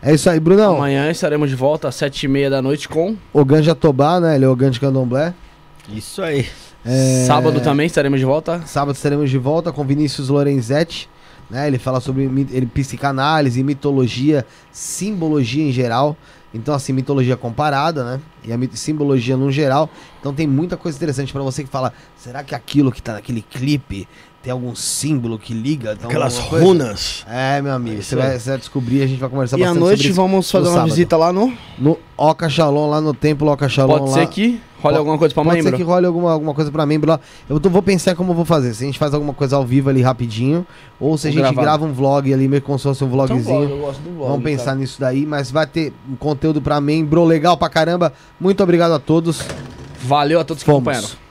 É 0.00 0.14
isso 0.14 0.28
aí, 0.30 0.40
Brunão. 0.40 0.76
Amanhã 0.76 1.10
estaremos 1.10 1.50
de 1.50 1.56
volta 1.56 1.88
às 1.88 1.94
sete 1.94 2.24
e 2.24 2.28
meia 2.28 2.48
da 2.48 2.62
noite 2.62 2.88
com... 2.88 3.14
O 3.32 3.44
Ganja 3.44 3.74
Tobá, 3.74 4.18
né? 4.20 4.36
Ele 4.36 4.44
é 4.44 4.48
o 4.48 4.56
Ganja 4.56 4.80
Candomblé. 4.80 5.34
Isso 5.88 6.22
aí. 6.22 6.46
É, 6.86 7.24
Sábado 7.26 7.60
também 7.60 7.86
estaremos 7.86 8.20
de 8.20 8.24
volta. 8.24 8.62
Sábado 8.64 8.94
estaremos 8.94 9.28
de 9.28 9.38
volta 9.38 9.72
com 9.72 9.84
Vinícius 9.84 10.28
Lorenzetti. 10.28 11.08
Né? 11.50 11.66
Ele 11.66 11.78
fala 11.78 12.00
sobre 12.00 12.24
ele, 12.24 12.66
psicanálise, 12.66 13.62
mitologia, 13.62 14.46
simbologia 14.70 15.64
em 15.64 15.72
geral. 15.72 16.16
Então, 16.54 16.74
assim, 16.74 16.92
mitologia 16.92 17.36
comparada, 17.36 18.04
né? 18.04 18.20
E 18.44 18.52
a 18.52 18.58
simbologia 18.72 19.36
no 19.36 19.50
geral. 19.50 19.90
Então 20.20 20.32
tem 20.32 20.46
muita 20.46 20.76
coisa 20.76 20.96
interessante 20.96 21.32
pra 21.32 21.42
você 21.42 21.62
que 21.62 21.68
fala, 21.68 21.92
será 22.16 22.42
que 22.42 22.54
aquilo 22.54 22.90
que 22.90 23.02
tá 23.02 23.14
naquele 23.14 23.42
clipe 23.42 24.08
tem 24.46 24.52
algum 24.52 24.76
símbolo 24.76 25.40
que 25.40 25.52
liga? 25.52 25.94
Então, 25.98 26.08
Aquelas 26.08 26.38
runas. 26.38 27.24
É, 27.28 27.60
meu 27.60 27.72
amigo, 27.72 28.00
você 28.00 28.14
vai, 28.14 28.38
você 28.38 28.50
vai 28.50 28.58
descobrir, 28.58 29.02
a 29.02 29.06
gente 29.08 29.18
vai 29.18 29.28
conversar 29.28 29.58
E 29.58 29.62
à 29.64 29.66
bastante 29.66 29.80
noite 29.82 29.96
sobre 29.98 30.10
isso 30.12 30.20
vamos 30.22 30.48
fazer 30.48 30.68
uma 30.68 30.74
sábado. 30.74 30.90
visita 30.90 31.16
lá 31.16 31.32
no... 31.32 31.52
no 31.76 31.98
Oca 32.16 32.48
Shalom, 32.48 32.88
lá 32.88 33.00
no 33.00 33.12
templo 33.12 33.48
Oca 33.50 33.68
Shalom. 33.68 33.98
Pode 33.98 34.10
lá. 34.10 34.14
ser 34.18 34.26
que 34.28 34.46
role 34.50 34.60
Pode- 34.80 34.98
alguma 34.98 35.18
coisa 35.18 35.34
pra 35.34 35.42
Pode 35.42 35.56
membro. 35.56 35.70
ser 35.72 35.76
que 35.76 35.82
role 35.82 36.06
alguma, 36.06 36.30
alguma 36.30 36.54
coisa 36.54 36.70
pra 36.70 36.86
membro 36.86 37.10
lá. 37.10 37.18
Eu 37.48 37.58
tô- 37.58 37.68
vou 37.68 37.82
pensar 37.82 38.14
como 38.14 38.30
eu 38.30 38.36
vou 38.36 38.44
fazer. 38.44 38.72
Se 38.72 38.84
a 38.84 38.86
gente 38.86 39.00
faz 39.00 39.12
alguma 39.12 39.34
coisa 39.34 39.56
ao 39.56 39.66
vivo 39.66 39.90
ali 39.90 40.00
rapidinho, 40.00 40.64
ou 41.00 41.18
se 41.18 41.26
a 41.26 41.30
gente 41.32 41.40
gravado. 41.40 41.60
grava 41.62 41.84
um 41.84 41.92
vlog 41.92 42.32
ali, 42.32 42.46
meio 42.46 42.62
como 42.62 42.78
se 42.78 42.84
fosse 42.84 43.02
um 43.02 43.08
Então, 43.08 43.26
vlogzinho. 43.26 43.66
vlog, 43.66 43.80
gosto 43.80 44.00
do 44.02 44.10
vlog, 44.14 44.28
Vamos 44.30 44.44
pensar 44.44 44.64
cara. 44.66 44.76
nisso 44.78 45.00
daí, 45.00 45.26
mas 45.26 45.50
vai 45.50 45.66
ter 45.66 45.92
um 46.08 46.14
conteúdo 46.14 46.62
pra 46.62 46.80
membro 46.80 47.24
legal 47.24 47.56
pra 47.56 47.68
caramba. 47.68 48.12
Muito 48.38 48.62
obrigado 48.62 48.92
a 48.92 49.00
todos. 49.00 49.42
Valeu 50.04 50.38
a 50.38 50.44
todos 50.44 50.62
que 50.62 50.70
Fomos. 50.70 50.86
acompanharam. 50.86 51.25